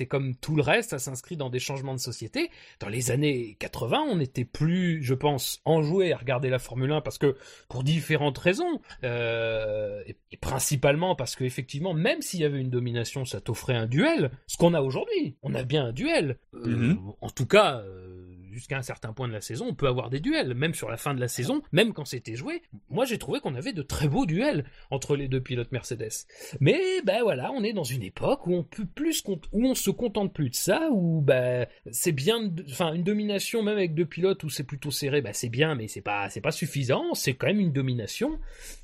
comme 0.09 0.35
tout 0.35 0.55
le 0.55 0.61
reste, 0.61 0.91
ça 0.91 0.99
s'inscrit 0.99 1.37
dans 1.37 1.49
des 1.49 1.59
changements 1.59 1.93
de 1.95 1.99
société. 1.99 2.51
Dans 2.79 2.89
les 2.89 3.09
années 3.11 3.55
80, 3.59 4.05
on 4.09 4.17
n'était 4.17 4.45
plus, 4.45 5.01
je 5.03 5.13
pense, 5.15 5.61
enjoué 5.65 6.13
à 6.13 6.17
regarder 6.17 6.49
la 6.49 6.59
Formule 6.59 6.91
1 6.91 7.01
parce 7.01 7.17
que 7.17 7.35
pour 7.69 7.83
différentes 7.83 8.37
raisons, 8.37 8.79
euh, 9.03 10.01
et, 10.05 10.15
et 10.31 10.37
principalement 10.37 11.15
parce 11.15 11.35
que 11.35 11.43
effectivement, 11.43 11.93
même 11.93 12.21
s'il 12.21 12.41
y 12.41 12.45
avait 12.45 12.59
une 12.59 12.69
domination, 12.69 13.25
ça 13.25 13.41
t'offrait 13.41 13.75
un 13.75 13.87
duel. 13.87 14.31
Ce 14.47 14.57
qu'on 14.57 14.73
a 14.73 14.81
aujourd'hui, 14.81 15.35
on 15.41 15.53
a 15.55 15.63
bien 15.63 15.85
un 15.85 15.91
duel. 15.93 16.37
Euh, 16.53 16.67
Mhm. 16.67 17.13
En 17.21 17.29
tout 17.29 17.45
cas. 17.45 17.77
euh, 17.79 18.19
Jusqu'à 18.53 18.77
un 18.77 18.83
certain 18.83 19.13
point 19.13 19.27
de 19.27 19.33
la 19.33 19.41
saison, 19.41 19.67
on 19.69 19.73
peut 19.73 19.87
avoir 19.87 20.09
des 20.09 20.19
duels, 20.19 20.53
même 20.53 20.73
sur 20.73 20.89
la 20.89 20.97
fin 20.97 21.13
de 21.13 21.19
la 21.19 21.27
saison, 21.27 21.61
même 21.71 21.93
quand 21.93 22.05
c'était 22.05 22.35
joué. 22.35 22.61
Moi, 22.89 23.05
j'ai 23.05 23.17
trouvé 23.17 23.39
qu'on 23.39 23.55
avait 23.55 23.73
de 23.73 23.81
très 23.81 24.07
beaux 24.07 24.25
duels 24.25 24.65
entre 24.91 25.15
les 25.15 25.27
deux 25.27 25.41
pilotes 25.41 25.71
Mercedes. 25.71 26.27
Mais 26.59 26.79
ben 27.03 27.23
voilà, 27.23 27.51
on 27.51 27.63
est 27.63 27.73
dans 27.73 27.83
une 27.83 28.03
époque 28.03 28.47
où 28.47 28.53
on 28.53 28.63
peut 28.63 28.85
plus 28.85 29.23
où 29.27 29.65
on 29.65 29.75
se 29.75 29.89
contente 29.89 30.33
plus 30.33 30.49
de 30.49 30.55
ça, 30.55 30.89
où 30.91 31.21
ben 31.21 31.67
c'est 31.91 32.11
bien, 32.11 32.51
enfin 32.69 32.93
une 32.93 33.03
domination 33.03 33.63
même 33.63 33.77
avec 33.77 33.95
deux 33.95 34.05
pilotes 34.05 34.43
où 34.43 34.49
c'est 34.49 34.63
plutôt 34.63 34.91
serré, 34.91 35.21
ben 35.21 35.33
c'est 35.33 35.49
bien, 35.49 35.75
mais 35.75 35.87
c'est 35.87 36.01
pas 36.01 36.29
c'est 36.29 36.41
pas 36.41 36.51
suffisant. 36.51 37.13
C'est 37.13 37.33
quand 37.33 37.47
même 37.47 37.59
une 37.59 37.73
domination. 37.73 38.39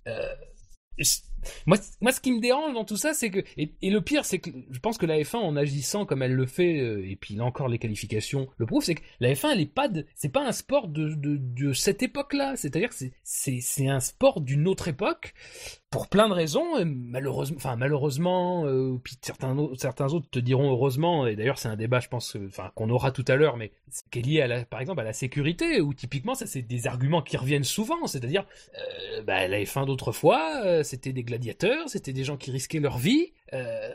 Euh, 0.07 0.33
moi, 1.65 1.77
moi, 2.01 2.11
ce 2.11 2.19
qui 2.19 2.31
me 2.31 2.39
dérange 2.39 2.73
dans 2.73 2.85
tout 2.85 2.97
ça, 2.97 3.13
c'est 3.13 3.29
que 3.29 3.43
et, 3.57 3.71
le 3.89 4.01
pire, 4.01 4.25
c'est 4.25 4.39
que 4.39 4.49
je 4.69 4.79
pense 4.79 4.97
que 4.97 5.05
la 5.05 5.17
F1 5.19 5.37
en 5.37 5.55
agissant 5.55 6.05
comme 6.05 6.21
elle 6.21 6.33
le 6.33 6.45
fait, 6.45 6.79
euh, 6.79 7.05
et 7.09 7.15
puis 7.15 7.35
là 7.35 7.45
encore 7.45 7.67
les 7.67 7.79
qualifications 7.79 8.47
le 8.57 8.65
prouvent, 8.65 8.83
c'est 8.83 8.95
que 8.95 9.03
la 9.19 9.33
F1 9.33 9.51
elle 9.53 9.61
est 9.61 9.65
pas, 9.65 9.89
c'est 10.15 10.29
pas 10.29 10.45
un 10.45 10.51
sport 10.51 10.87
de, 10.87 11.13
de, 11.15 11.73
cette 11.73 12.03
époque-là. 12.03 12.55
C'est-à-dire 12.55 12.89
que 12.89 12.95
c'est 13.23 13.87
un 13.87 13.99
sport 13.99 14.41
d'une 14.41 14.67
autre 14.67 14.87
époque 14.87 15.33
pour 15.89 16.07
plein 16.07 16.29
de 16.29 16.33
raisons. 16.33 16.77
et 16.77 16.85
Malheureusement, 16.85 17.57
enfin 17.57 17.75
malheureusement, 17.75 18.65
euh, 18.65 18.99
puis 19.03 19.15
certains 19.21 19.57
au- 19.57 19.75
certains 19.75 20.13
autres 20.13 20.29
te 20.29 20.39
diront 20.39 20.69
heureusement. 20.71 21.25
Et 21.27 21.35
d'ailleurs, 21.35 21.57
c'est 21.57 21.67
un 21.67 21.75
débat, 21.75 21.99
je 21.99 22.07
pense, 22.09 22.35
euh, 22.35 22.45
enfin 22.47 22.71
qu'on 22.75 22.89
aura 22.89 23.11
tout 23.11 23.25
à 23.27 23.35
l'heure, 23.35 23.57
mais 23.57 23.71
qui 24.11 24.19
est 24.19 24.21
lié 24.21 24.41
à 24.41 24.47
la, 24.47 24.65
par 24.65 24.81
exemple 24.81 24.99
à 25.01 25.03
la 25.03 25.13
sécurité, 25.13 25.81
où 25.81 25.93
typiquement 25.93 26.35
ça 26.35 26.45
c'est 26.45 26.61
des 26.61 26.87
arguments 26.87 27.21
qui 27.21 27.37
reviennent 27.37 27.63
souvent. 27.63 28.05
C'est-à-dire 28.07 28.45
euh, 28.77 29.21
bah, 29.23 29.47
la 29.47 29.61
F1 29.63 29.85
d'autrefois, 29.85 30.61
euh, 30.63 30.83
c'était 30.83 31.13
des 31.13 31.23
gladiateurs, 31.29 31.87
c'était 31.87 32.13
des 32.13 32.23
gens 32.23 32.37
qui 32.37 32.51
risquaient 32.51 32.79
leur 32.79 32.97
vie. 32.97 33.31
Euh, 33.53 33.89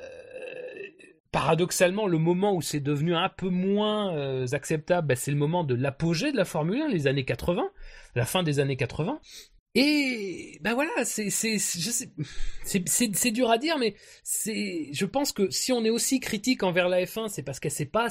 paradoxalement, 1.31 2.07
le 2.07 2.19
moment 2.19 2.55
où 2.55 2.63
c'est 2.63 2.81
devenu 2.81 3.15
un 3.15 3.29
peu 3.29 3.49
moins 3.49 4.17
euh, 4.17 4.47
acceptable, 4.53 5.09
bah, 5.09 5.17
c'est 5.17 5.33
le 5.33 5.37
moment 5.37 5.65
de 5.65 5.75
l'apogée 5.75 6.31
de 6.31 6.37
la 6.37 6.45
Formule 6.45 6.81
1, 6.81 6.89
les 6.89 7.07
années 7.07 7.25
80, 7.25 7.69
la 8.15 8.25
fin 8.25 8.43
des 8.43 8.61
années 8.61 8.77
80. 8.77 9.19
Et 9.77 10.59
ben 10.61 10.75
voilà, 10.75 11.05
c'est 11.05 11.31
c'est 11.31 13.31
dur 13.33 13.51
à 13.51 13.59
dire 13.59 13.77
mais 13.77 13.97
c'est 14.23 14.89
je 14.93 15.05
pense 15.05 15.33
que 15.33 15.51
si 15.51 15.73
on 15.73 15.85
est 15.85 15.91
aussi 15.91 16.21
critique 16.21 16.63
envers 16.63 16.89
la 16.89 17.05
F1, 17.05 17.29
c'est 17.29 17.43
parce 17.43 17.59
qu'elle 17.59 17.73
s'est 17.73 17.85
pas 17.85 18.07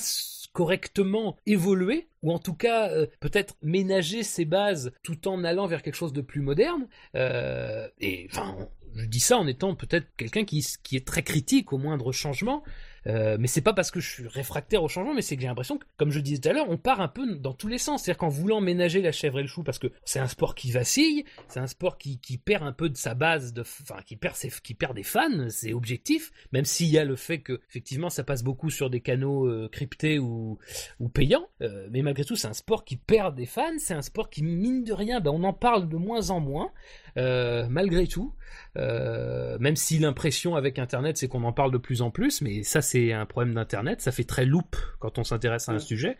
correctement 0.51 1.37
évoluée 1.45 2.09
ou 2.21 2.33
en 2.33 2.39
tout 2.39 2.53
cas 2.53 2.89
euh, 2.89 3.07
peut-être 3.21 3.55
ménager 3.61 4.23
ses 4.23 4.43
bases 4.43 4.91
tout 5.03 5.29
en 5.29 5.45
allant 5.45 5.65
vers 5.65 5.83
quelque 5.83 5.95
chose 5.95 6.11
de 6.11 6.19
plus 6.19 6.41
moderne. 6.41 6.89
Et 7.15 8.27
enfin, 8.29 8.57
je 8.95 9.05
dis 9.05 9.19
ça 9.19 9.37
en 9.37 9.47
étant 9.47 9.75
peut-être 9.75 10.07
quelqu'un 10.17 10.45
qui 10.45 10.65
qui 10.83 10.95
est 10.95 11.05
très 11.05 11.23
critique 11.23 11.73
au 11.73 11.77
moindre 11.77 12.11
changement. 12.11 12.63
Euh, 13.07 13.37
mais 13.39 13.47
c'est 13.47 13.61
pas 13.61 13.73
parce 13.73 13.91
que 13.91 13.99
je 13.99 14.09
suis 14.09 14.27
réfractaire 14.27 14.83
au 14.83 14.87
changement, 14.87 15.13
mais 15.13 15.21
c'est 15.21 15.35
que 15.35 15.41
j'ai 15.41 15.47
l'impression 15.47 15.77
que, 15.77 15.85
comme 15.97 16.11
je 16.11 16.19
disais 16.19 16.39
tout 16.39 16.49
à 16.49 16.53
l'heure, 16.53 16.69
on 16.69 16.77
part 16.77 17.01
un 17.01 17.07
peu 17.07 17.35
dans 17.35 17.53
tous 17.53 17.67
les 17.67 17.77
sens. 17.77 18.03
C'est-à-dire 18.03 18.19
qu'en 18.19 18.29
voulant 18.29 18.61
ménager 18.61 19.01
la 19.01 19.11
chèvre 19.11 19.39
et 19.39 19.41
le 19.41 19.47
chou, 19.47 19.63
parce 19.63 19.79
que 19.79 19.87
c'est 20.05 20.19
un 20.19 20.27
sport 20.27 20.55
qui 20.55 20.71
vacille, 20.71 21.25
c'est 21.47 21.59
un 21.59 21.67
sport 21.67 21.97
qui, 21.97 22.19
qui 22.19 22.37
perd 22.37 22.63
un 22.63 22.71
peu 22.71 22.89
de 22.89 22.97
sa 22.97 23.13
base, 23.13 23.53
de, 23.53 23.61
enfin 23.61 23.99
qui 24.05 24.15
perd 24.15 24.35
qui 24.63 24.73
perd 24.73 24.95
des 24.95 25.03
fans, 25.03 25.49
c'est 25.49 25.73
objectif. 25.73 26.31
Même 26.51 26.65
s'il 26.65 26.87
y 26.87 26.97
a 26.97 27.05
le 27.05 27.15
fait 27.15 27.39
que 27.39 27.59
effectivement 27.69 28.09
ça 28.09 28.23
passe 28.23 28.43
beaucoup 28.43 28.69
sur 28.69 28.89
des 28.89 29.01
canaux 29.01 29.47
euh, 29.47 29.69
cryptés 29.71 30.19
ou, 30.19 30.57
ou 30.99 31.09
payants, 31.09 31.47
euh, 31.61 31.87
mais 31.91 32.01
malgré 32.01 32.25
tout 32.25 32.35
c'est 32.35 32.47
un 32.47 32.53
sport 32.53 32.85
qui 32.85 32.97
perd 32.97 33.35
des 33.35 33.45
fans, 33.45 33.77
c'est 33.77 33.93
un 33.93 34.01
sport 34.01 34.29
qui 34.29 34.43
mine 34.43 34.83
de 34.83 34.93
rien, 34.93 35.19
ben, 35.19 35.31
on 35.31 35.43
en 35.43 35.53
parle 35.53 35.89
de 35.89 35.97
moins 35.97 36.29
en 36.29 36.39
moins. 36.39 36.71
Malgré 37.15 38.07
tout, 38.07 38.33
même 38.75 39.75
si 39.75 39.99
l'impression 39.99 40.55
avec 40.55 40.79
Internet 40.79 41.17
c'est 41.17 41.27
qu'on 41.27 41.43
en 41.43 41.53
parle 41.53 41.71
de 41.71 41.77
plus 41.77 42.01
en 42.01 42.09
plus, 42.09 42.41
mais 42.41 42.63
ça 42.63 42.81
c'est 42.81 42.92
un 42.95 43.25
problème 43.25 43.53
d'Internet, 43.53 44.01
ça 44.01 44.11
fait 44.11 44.23
très 44.23 44.45
loupe 44.45 44.75
quand 44.99 45.17
on 45.17 45.23
s'intéresse 45.23 45.69
à 45.69 45.73
un 45.73 45.79
sujet. 45.79 46.17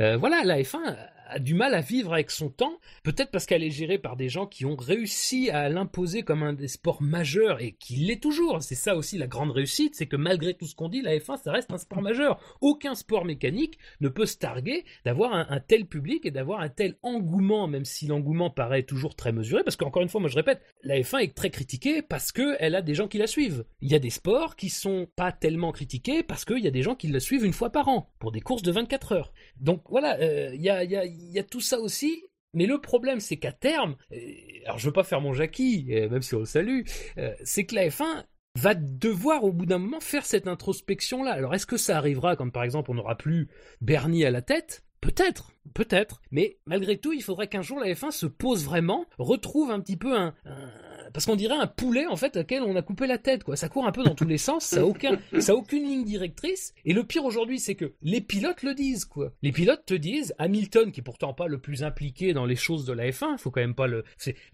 Euh, 0.00 0.16
voilà, 0.16 0.42
la 0.44 0.60
F1 0.60 0.96
a 1.28 1.38
du 1.38 1.54
mal 1.54 1.74
à 1.74 1.80
vivre 1.80 2.12
avec 2.12 2.30
son 2.30 2.48
temps, 2.48 2.78
peut-être 3.02 3.30
parce 3.30 3.46
qu'elle 3.46 3.62
est 3.62 3.70
gérée 3.70 3.98
par 3.98 4.16
des 4.16 4.28
gens 4.28 4.46
qui 4.46 4.64
ont 4.64 4.76
réussi 4.76 5.50
à 5.50 5.68
l'imposer 5.68 6.22
comme 6.22 6.42
un 6.42 6.52
des 6.52 6.68
sports 6.68 7.02
majeurs 7.02 7.60
et 7.60 7.72
qui 7.72 7.96
l'est 7.96 8.22
toujours. 8.22 8.62
C'est 8.62 8.74
ça 8.74 8.96
aussi 8.96 9.18
la 9.18 9.26
grande 9.26 9.50
réussite, 9.50 9.94
c'est 9.94 10.06
que 10.06 10.16
malgré 10.16 10.54
tout 10.54 10.66
ce 10.66 10.74
qu'on 10.74 10.88
dit, 10.88 11.02
la 11.02 11.16
F1 11.16 11.42
ça 11.42 11.52
reste 11.52 11.72
un 11.72 11.78
sport 11.78 12.02
majeur. 12.02 12.38
Aucun 12.60 12.94
sport 12.94 13.24
mécanique 13.24 13.78
ne 14.00 14.08
peut 14.08 14.26
se 14.26 14.36
targuer 14.36 14.84
d'avoir 15.04 15.34
un, 15.34 15.46
un 15.48 15.60
tel 15.60 15.86
public 15.86 16.26
et 16.26 16.30
d'avoir 16.30 16.60
un 16.60 16.68
tel 16.68 16.96
engouement, 17.02 17.66
même 17.66 17.84
si 17.84 18.06
l'engouement 18.06 18.50
paraît 18.50 18.82
toujours 18.82 19.16
très 19.16 19.32
mesuré, 19.32 19.62
parce 19.64 19.76
qu'encore 19.76 20.02
une 20.02 20.08
fois, 20.08 20.20
moi 20.20 20.30
je 20.30 20.36
répète, 20.36 20.62
la 20.82 21.00
F1 21.00 21.22
est 21.22 21.34
très 21.34 21.50
critiquée 21.50 22.02
parce 22.02 22.32
qu'elle 22.32 22.74
a 22.74 22.82
des 22.82 22.94
gens 22.94 23.08
qui 23.08 23.18
la 23.18 23.26
suivent. 23.26 23.64
Il 23.80 23.90
y 23.90 23.94
a 23.94 23.98
des 23.98 24.10
sports 24.10 24.56
qui 24.56 24.68
sont 24.68 25.06
pas 25.16 25.32
tellement 25.32 25.72
critiqués 25.72 26.22
parce 26.22 26.44
qu'il 26.44 26.58
y 26.58 26.66
a 26.66 26.70
des 26.70 26.82
gens 26.82 26.94
qui 26.94 27.08
la 27.08 27.20
suivent 27.20 27.44
une 27.44 27.52
fois 27.52 27.70
par 27.70 27.88
an 27.88 28.10
pour 28.18 28.32
des 28.32 28.40
courses 28.40 28.62
de 28.62 28.72
24 28.72 29.12
heures. 29.12 29.32
Donc 29.60 29.82
voilà, 29.88 30.18
euh, 30.20 30.50
il 30.54 30.62
y, 30.62 30.70
a, 30.70 30.84
y, 30.84 30.96
a, 30.96 31.04
y, 31.32 31.38
a, 31.38 31.44
tout 31.44 31.60
ça 31.60 31.78
aussi. 31.78 32.24
Mais 32.54 32.66
le 32.66 32.80
problème, 32.80 33.20
c'est 33.20 33.36
qu'à 33.36 33.52
terme, 33.52 33.96
euh, 34.12 34.16
alors 34.64 34.78
je 34.78 34.86
veux 34.86 34.92
pas 34.92 35.04
faire 35.04 35.20
mon 35.20 35.32
Jackie, 35.32 35.86
euh, 35.90 36.08
même 36.08 36.22
si 36.22 36.34
on 36.34 36.40
le 36.40 36.44
salue, 36.44 36.82
euh, 37.18 37.34
c'est 37.42 37.66
que 37.66 37.74
la 37.74 37.88
F1 37.88 38.24
va 38.56 38.74
devoir 38.74 39.42
au 39.42 39.52
bout 39.52 39.66
d'un 39.66 39.78
moment 39.78 40.00
faire 40.00 40.24
cette 40.24 40.46
introspection-là. 40.46 41.32
Alors 41.32 41.54
est-ce 41.54 41.66
que 41.66 41.76
ça 41.76 41.96
arrivera 41.98 42.36
quand 42.36 42.48
par 42.50 42.62
exemple 42.62 42.92
on 42.92 42.94
n'aura 42.94 43.16
plus 43.16 43.48
Bernie 43.80 44.24
à 44.24 44.30
la 44.30 44.42
tête? 44.42 44.83
Peut-être, 45.04 45.52
peut-être. 45.74 46.22
Mais 46.30 46.56
malgré 46.64 46.96
tout, 46.96 47.12
il 47.12 47.22
faudrait 47.22 47.46
qu'un 47.46 47.60
jour 47.60 47.78
la 47.78 47.92
F1 47.92 48.10
se 48.10 48.24
pose 48.24 48.64
vraiment, 48.64 49.04
retrouve 49.18 49.70
un 49.70 49.78
petit 49.80 49.98
peu 49.98 50.16
un, 50.16 50.34
parce 51.12 51.26
qu'on 51.26 51.36
dirait 51.36 51.58
un 51.58 51.66
poulet 51.66 52.06
en 52.06 52.16
fait 52.16 52.38
auquel 52.38 52.62
on 52.62 52.74
a 52.74 52.80
coupé 52.80 53.06
la 53.06 53.18
tête 53.18 53.44
quoi. 53.44 53.54
Ça 53.54 53.68
court 53.68 53.86
un 53.86 53.92
peu 53.92 54.02
dans 54.02 54.14
tous 54.14 54.26
les 54.26 54.38
sens, 54.38 54.64
ça 54.64 54.80
a 54.80 54.84
aucun, 54.84 55.18
ça 55.40 55.52
a 55.52 55.54
aucune 55.54 55.84
ligne 55.84 56.04
directrice. 56.04 56.72
Et 56.86 56.94
le 56.94 57.04
pire 57.04 57.26
aujourd'hui, 57.26 57.58
c'est 57.58 57.74
que 57.74 57.92
les 58.00 58.22
pilotes 58.22 58.62
le 58.62 58.72
disent 58.72 59.04
quoi. 59.04 59.34
Les 59.42 59.52
pilotes 59.52 59.84
te 59.84 59.92
disent, 59.92 60.34
Hamilton 60.38 60.90
qui 60.90 61.00
est 61.00 61.04
pourtant 61.04 61.34
pas 61.34 61.48
le 61.48 61.58
plus 61.58 61.84
impliqué 61.84 62.32
dans 62.32 62.46
les 62.46 62.56
choses 62.56 62.86
de 62.86 62.94
la 62.94 63.10
F1, 63.10 63.36
faut 63.36 63.50
quand 63.50 63.60
même 63.60 63.74
pas 63.74 63.86
le. 63.86 64.04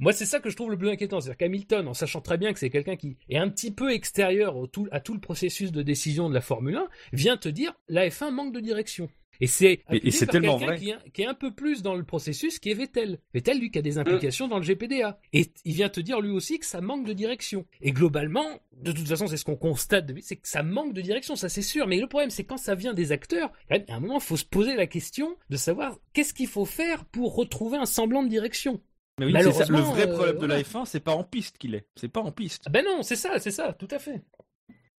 Moi 0.00 0.12
c'est 0.12 0.26
ça 0.26 0.40
que 0.40 0.50
je 0.50 0.56
trouve 0.56 0.72
le 0.72 0.78
plus 0.78 0.90
inquiétant, 0.90 1.20
c'est-à-dire 1.20 1.38
qu'Hamilton, 1.38 1.86
en 1.86 1.94
sachant 1.94 2.22
très 2.22 2.38
bien 2.38 2.52
que 2.52 2.58
c'est 2.58 2.70
quelqu'un 2.70 2.96
qui 2.96 3.18
est 3.28 3.38
un 3.38 3.48
petit 3.48 3.70
peu 3.70 3.92
extérieur 3.92 4.56
à 4.90 4.98
tout 4.98 5.14
le 5.14 5.20
processus 5.20 5.70
de 5.70 5.82
décision 5.82 6.28
de 6.28 6.34
la 6.34 6.40
Formule 6.40 6.74
1, 6.74 6.88
vient 7.12 7.36
te 7.36 7.48
dire, 7.48 7.72
la 7.86 8.08
F1 8.08 8.32
manque 8.32 8.52
de 8.52 8.58
direction. 8.60 9.08
Et 9.40 9.46
c'est 9.46 9.82
c'est 10.10 10.26
tellement 10.26 10.56
vrai. 10.56 10.78
Qui, 10.78 10.90
est, 10.90 11.10
qui 11.12 11.22
est 11.22 11.26
un 11.26 11.34
peu 11.34 11.54
plus 11.54 11.82
dans 11.82 11.94
le 11.94 12.04
processus 12.04 12.58
qui 12.58 12.70
est 12.70 12.74
Vettel. 12.74 13.18
Vettel, 13.32 13.58
lui, 13.58 13.70
qui 13.70 13.78
a 13.78 13.82
des 13.82 13.98
implications 13.98 14.48
dans 14.48 14.58
le 14.58 14.64
GPDA. 14.64 15.18
Et 15.32 15.46
il 15.64 15.74
vient 15.74 15.88
te 15.88 16.00
dire 16.00 16.20
lui 16.20 16.30
aussi 16.30 16.58
que 16.58 16.66
ça 16.66 16.80
manque 16.80 17.06
de 17.06 17.12
direction. 17.12 17.66
Et 17.80 17.92
globalement, 17.92 18.60
de 18.72 18.92
toute 18.92 19.08
façon, 19.08 19.26
c'est 19.26 19.36
ce 19.36 19.44
qu'on 19.44 19.56
constate, 19.56 20.10
c'est 20.20 20.36
que 20.36 20.48
ça 20.48 20.62
manque 20.62 20.92
de 20.92 21.00
direction, 21.00 21.36
ça 21.36 21.48
c'est 21.48 21.62
sûr. 21.62 21.86
Mais 21.86 21.98
le 21.98 22.06
problème, 22.06 22.30
c'est 22.30 22.44
quand 22.44 22.58
ça 22.58 22.74
vient 22.74 22.94
des 22.94 23.12
acteurs, 23.12 23.52
à 23.70 23.76
un 23.88 24.00
moment, 24.00 24.16
il 24.18 24.24
faut 24.24 24.36
se 24.36 24.44
poser 24.44 24.76
la 24.76 24.86
question 24.86 25.36
de 25.48 25.56
savoir 25.56 25.98
qu'est-ce 26.12 26.34
qu'il 26.34 26.48
faut 26.48 26.66
faire 26.66 27.04
pour 27.06 27.34
retrouver 27.34 27.78
un 27.78 27.86
semblant 27.86 28.22
de 28.22 28.28
direction. 28.28 28.80
Mais 29.18 29.26
oui, 29.26 29.34
c'est 29.42 29.52
ça. 29.52 29.66
Le 29.66 29.78
vrai 29.78 30.08
problème 30.10 30.36
euh, 30.36 30.40
de 30.40 30.46
la 30.46 30.62
F1, 30.62 30.86
c'est 30.86 31.00
pas 31.00 31.12
en 31.12 31.24
piste 31.24 31.58
qu'il 31.58 31.74
est. 31.74 31.86
C'est 31.94 32.08
pas 32.08 32.20
en 32.20 32.32
piste. 32.32 32.62
Ah 32.66 32.70
ben 32.70 32.84
non, 32.84 33.02
c'est 33.02 33.16
ça, 33.16 33.38
c'est 33.38 33.50
ça, 33.50 33.74
tout 33.74 33.88
à 33.90 33.98
fait. 33.98 34.22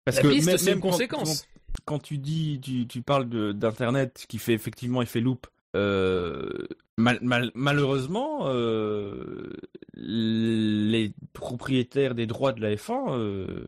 Parce 0.06 0.18
la 0.18 0.24
que 0.24 0.28
piste, 0.30 0.48
même, 0.48 0.58
c'est 0.58 0.74
une 0.74 0.80
conséquence. 0.80 1.42
quand 1.42 1.52
tu 2.00 2.18
dis, 2.18 2.60
tu, 2.62 3.02
parles 3.02 3.28
d'internet 3.54 4.26
qui 4.28 4.38
fait 4.38 4.54
effectivement 4.54 5.02
effet 5.02 5.20
loop. 5.22 5.48
Euh, 5.76 6.68
mal- 6.98 7.20
mal- 7.22 7.52
malheureusement, 7.56 8.42
euh, 8.48 9.54
les 9.94 11.14
propriétaires 11.34 12.16
des 12.16 12.28
droits 12.28 12.54
de 12.54 12.62
la 12.62 12.76
F1 12.76 13.14
euh, 13.14 13.68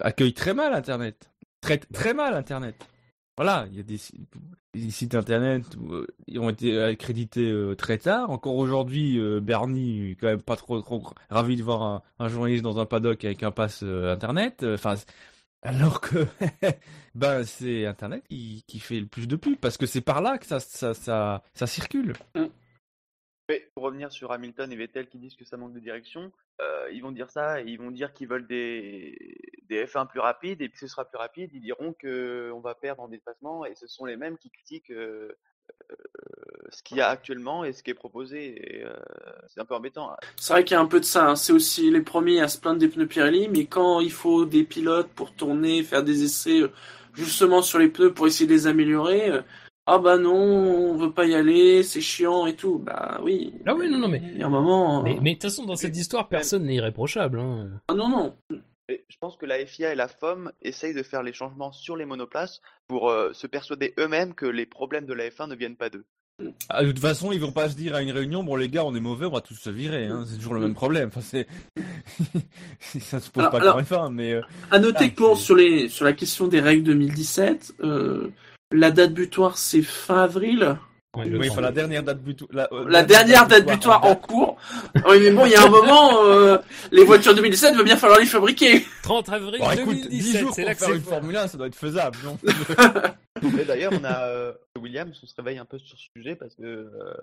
accueillent 0.00 0.34
très 0.34 0.54
mal 0.54 0.74
Internet, 0.74 1.30
traitent 1.60 1.88
très 1.92 2.14
mal 2.14 2.34
Internet. 2.34 2.76
Voilà, 3.36 3.66
il 3.70 3.76
y 3.76 3.80
a 3.80 3.82
des, 3.82 3.96
si- 3.96 4.26
des 4.74 4.90
sites 4.90 5.14
internet 5.14 5.64
où, 5.76 6.04
ils 6.28 6.38
ont 6.38 6.50
été 6.50 6.80
accrédités 6.80 7.52
très 7.76 7.98
tard. 7.98 8.30
Encore 8.30 8.54
aujourd'hui, 8.56 9.18
Bernie 9.40 10.10
est 10.10 10.14
quand 10.14 10.28
même 10.28 10.42
pas 10.42 10.56
trop, 10.56 10.82
ravi 11.30 11.56
de 11.56 11.62
voir 11.62 12.02
un, 12.18 12.28
journaliste 12.28 12.62
dans 12.62 12.78
un 12.78 12.86
paddock 12.86 13.24
avec 13.24 13.42
un 13.42 13.50
pass 13.50 13.82
internet. 13.82 14.64
Enfin, 14.74 14.94
alors 15.64 16.00
que 16.00 16.26
ben 17.14 17.42
c'est 17.44 17.86
Internet 17.86 18.22
qui, 18.28 18.62
qui 18.66 18.78
fait 18.78 19.00
le 19.00 19.06
plus 19.06 19.26
de 19.26 19.36
pub 19.36 19.56
parce 19.56 19.76
que 19.76 19.86
c'est 19.86 20.02
par 20.02 20.20
là 20.20 20.38
que 20.38 20.46
ça, 20.46 20.60
ça, 20.60 20.94
ça, 20.94 21.42
ça 21.54 21.66
circule. 21.66 22.12
Mais 23.48 23.68
pour 23.74 23.84
revenir 23.84 24.12
sur 24.12 24.32
Hamilton 24.32 24.72
et 24.72 24.76
Vettel 24.76 25.08
qui 25.08 25.18
disent 25.18 25.34
que 25.34 25.44
ça 25.44 25.56
manque 25.56 25.74
de 25.74 25.80
direction, 25.80 26.32
euh, 26.60 26.88
ils 26.92 27.02
vont 27.02 27.12
dire 27.12 27.30
ça 27.30 27.60
ils 27.60 27.78
vont 27.78 27.90
dire 27.90 28.12
qu'ils 28.12 28.28
veulent 28.28 28.46
des, 28.46 29.36
des 29.68 29.84
F1 29.84 30.06
plus 30.06 30.20
rapides 30.20 30.62
et 30.62 30.68
puis 30.68 30.78
ce 30.78 30.86
sera 30.86 31.04
plus 31.04 31.18
rapide, 31.18 31.50
ils 31.52 31.60
diront 31.60 31.92
que 31.94 32.50
on 32.54 32.60
va 32.60 32.74
perdre 32.74 33.02
en 33.02 33.08
déplacement 33.08 33.64
et 33.64 33.74
ce 33.74 33.86
sont 33.86 34.04
les 34.04 34.16
mêmes 34.16 34.38
qui 34.38 34.50
critiquent 34.50 34.90
euh, 34.90 35.36
ce 36.70 36.82
qu'il 36.82 36.96
y 36.96 37.00
a 37.00 37.08
actuellement 37.08 37.64
et 37.64 37.72
ce 37.72 37.82
qui 37.82 37.90
est 37.90 37.94
proposé. 37.94 38.82
euh, 38.84 38.92
c'est 39.48 39.60
un 39.60 39.64
peu 39.64 39.74
embêtant. 39.74 40.10
C'est 40.36 40.52
vrai 40.52 40.64
qu'il 40.64 40.74
y 40.74 40.78
a 40.78 40.80
un 40.80 40.86
peu 40.86 40.98
de 41.00 41.04
ça. 41.04 41.28
hein. 41.30 41.36
C'est 41.36 41.52
aussi 41.52 41.90
les 41.90 42.00
premiers 42.00 42.40
à 42.40 42.48
se 42.48 42.58
plaindre 42.58 42.78
des 42.80 42.88
pneus 42.88 43.06
Pirelli, 43.06 43.48
mais 43.48 43.66
quand 43.66 44.00
il 44.00 44.10
faut 44.10 44.44
des 44.44 44.64
pilotes 44.64 45.08
pour 45.14 45.32
tourner, 45.34 45.82
faire 45.82 46.02
des 46.02 46.24
essais 46.24 46.62
euh, 46.62 46.72
justement 47.14 47.62
sur 47.62 47.78
les 47.78 47.88
pneus 47.88 48.12
pour 48.12 48.26
essayer 48.26 48.46
de 48.48 48.52
les 48.52 48.66
améliorer, 48.66 49.30
euh, 49.30 49.42
ah 49.86 49.98
bah 49.98 50.16
non, 50.16 50.32
on 50.34 50.96
veut 50.96 51.12
pas 51.12 51.26
y 51.26 51.34
aller, 51.34 51.82
c'est 51.82 52.00
chiant 52.00 52.46
et 52.46 52.56
tout. 52.56 52.78
Bah 52.78 53.20
oui. 53.22 53.52
Ah 53.66 53.74
oui, 53.74 53.88
non, 53.90 53.98
non, 53.98 54.08
mais- 54.08 54.22
Il 54.32 54.38
y 54.38 54.42
a 54.42 54.46
un 54.46 54.50
moment. 54.50 55.02
Mais 55.02 55.16
euh, 55.16 55.20
mais 55.22 55.30
de 55.30 55.34
toute 55.34 55.42
façon, 55.42 55.64
dans 55.66 55.76
cette 55.76 55.96
histoire, 55.96 56.28
personne 56.28 56.64
n'est 56.64 56.76
irréprochable. 56.76 57.38
Hein. 57.38 57.68
Ah 57.88 57.94
non, 57.94 58.08
non. 58.08 58.34
Et 58.88 59.04
je 59.08 59.16
pense 59.18 59.36
que 59.36 59.46
la 59.46 59.64
FIA 59.64 59.92
et 59.92 59.94
la 59.94 60.08
FOM 60.08 60.52
essayent 60.60 60.92
de 60.94 61.02
faire 61.02 61.22
les 61.22 61.32
changements 61.32 61.72
sur 61.72 61.96
les 61.96 62.04
monoplaces 62.04 62.60
pour 62.86 63.08
euh, 63.10 63.32
se 63.32 63.46
persuader 63.46 63.94
eux-mêmes 63.98 64.34
que 64.34 64.44
les 64.46 64.66
problèmes 64.66 65.06
de 65.06 65.14
la 65.14 65.28
F1 65.30 65.48
ne 65.48 65.54
viennent 65.54 65.76
pas 65.76 65.88
d'eux. 65.88 66.04
Ah, 66.68 66.82
de 66.82 66.88
toute 66.88 66.98
façon, 66.98 67.32
ils 67.32 67.40
vont 67.40 67.52
pas 67.52 67.70
se 67.70 67.76
dire 67.76 67.94
à 67.94 68.02
une 68.02 68.10
réunion, 68.10 68.42
bon 68.42 68.56
les 68.56 68.68
gars, 68.68 68.84
on 68.84 68.94
est 68.94 69.00
mauvais, 69.00 69.24
on 69.24 69.30
va 69.30 69.40
tous 69.40 69.54
se 69.54 69.70
virer. 69.70 70.06
Hein. 70.06 70.24
C'est 70.26 70.36
toujours 70.36 70.54
le 70.54 70.60
même 70.60 70.74
problème. 70.74 71.08
Enfin, 71.08 71.20
c'est 71.20 71.46
ça 73.00 73.20
se 73.20 73.30
pose 73.30 73.42
Alors- 73.44 73.52
pas 73.52 73.60
alors- 73.60 73.76
comme 73.76 73.84
F1, 73.84 74.12
mais 74.12 74.32
euh, 74.32 74.42
À 74.70 74.78
noter 74.78 75.04
Ah, 75.04 75.08
que 75.08 75.14
pour 75.14 75.38
sur 75.38 75.54
les 75.56 75.88
sur 75.88 76.04
la 76.04 76.12
question 76.12 76.48
des 76.48 76.60
règles 76.60 76.82
2017, 76.82 77.76
euh, 77.80 78.30
la 78.72 78.90
date 78.90 79.14
butoir 79.14 79.56
c'est 79.56 79.82
fin 79.82 80.24
avril. 80.24 80.76
Oui, 81.16 81.50
enfin, 81.50 81.60
la 81.60 81.72
dernière 81.72 82.02
date 82.02 82.20
butoir. 82.20 82.48
La, 82.52 82.68
euh, 82.72 82.84
La 82.88 83.02
dernière 83.02 83.46
date 83.46 83.66
butoir 83.66 84.04
en 84.04 84.16
cours. 84.16 84.56
Oui, 85.08 85.18
mais 85.20 85.30
bon, 85.30 85.46
il 85.46 85.52
y 85.52 85.54
a 85.56 85.64
un 85.64 85.68
moment, 85.68 86.24
euh, 86.24 86.58
les 86.92 87.04
voitures 87.04 87.34
2017, 87.34 87.70
il 87.72 87.78
va 87.78 87.84
bien 87.84 87.96
falloir 87.96 88.18
les 88.18 88.26
fabriquer. 88.26 88.84
30 89.02 89.28
avril 89.28 89.60
Bon, 89.60 89.70
écoute, 89.70 89.94
10 89.96 90.02
2017, 90.08 90.40
jours 90.40 90.52
c'est 90.54 90.64
là 90.64 90.74
que 90.74 90.80
faire 90.84 90.88
c'est. 90.94 91.00
Formule 91.00 91.36
1, 91.36 91.48
ça 91.48 91.56
doit 91.58 91.66
être 91.68 91.74
faisable, 91.76 92.18
non 92.24 92.38
Et 93.60 93.64
d'ailleurs, 93.64 93.92
on 93.98 94.04
a 94.04 94.26
euh, 94.28 94.52
Williams, 94.80 95.18
on 95.22 95.26
se 95.26 95.34
réveille 95.36 95.58
un 95.58 95.64
peu 95.64 95.78
sur 95.78 95.96
ce 95.98 96.04
sujet 96.16 96.34
parce 96.36 96.54
que 96.54 96.62
euh, 96.62 97.14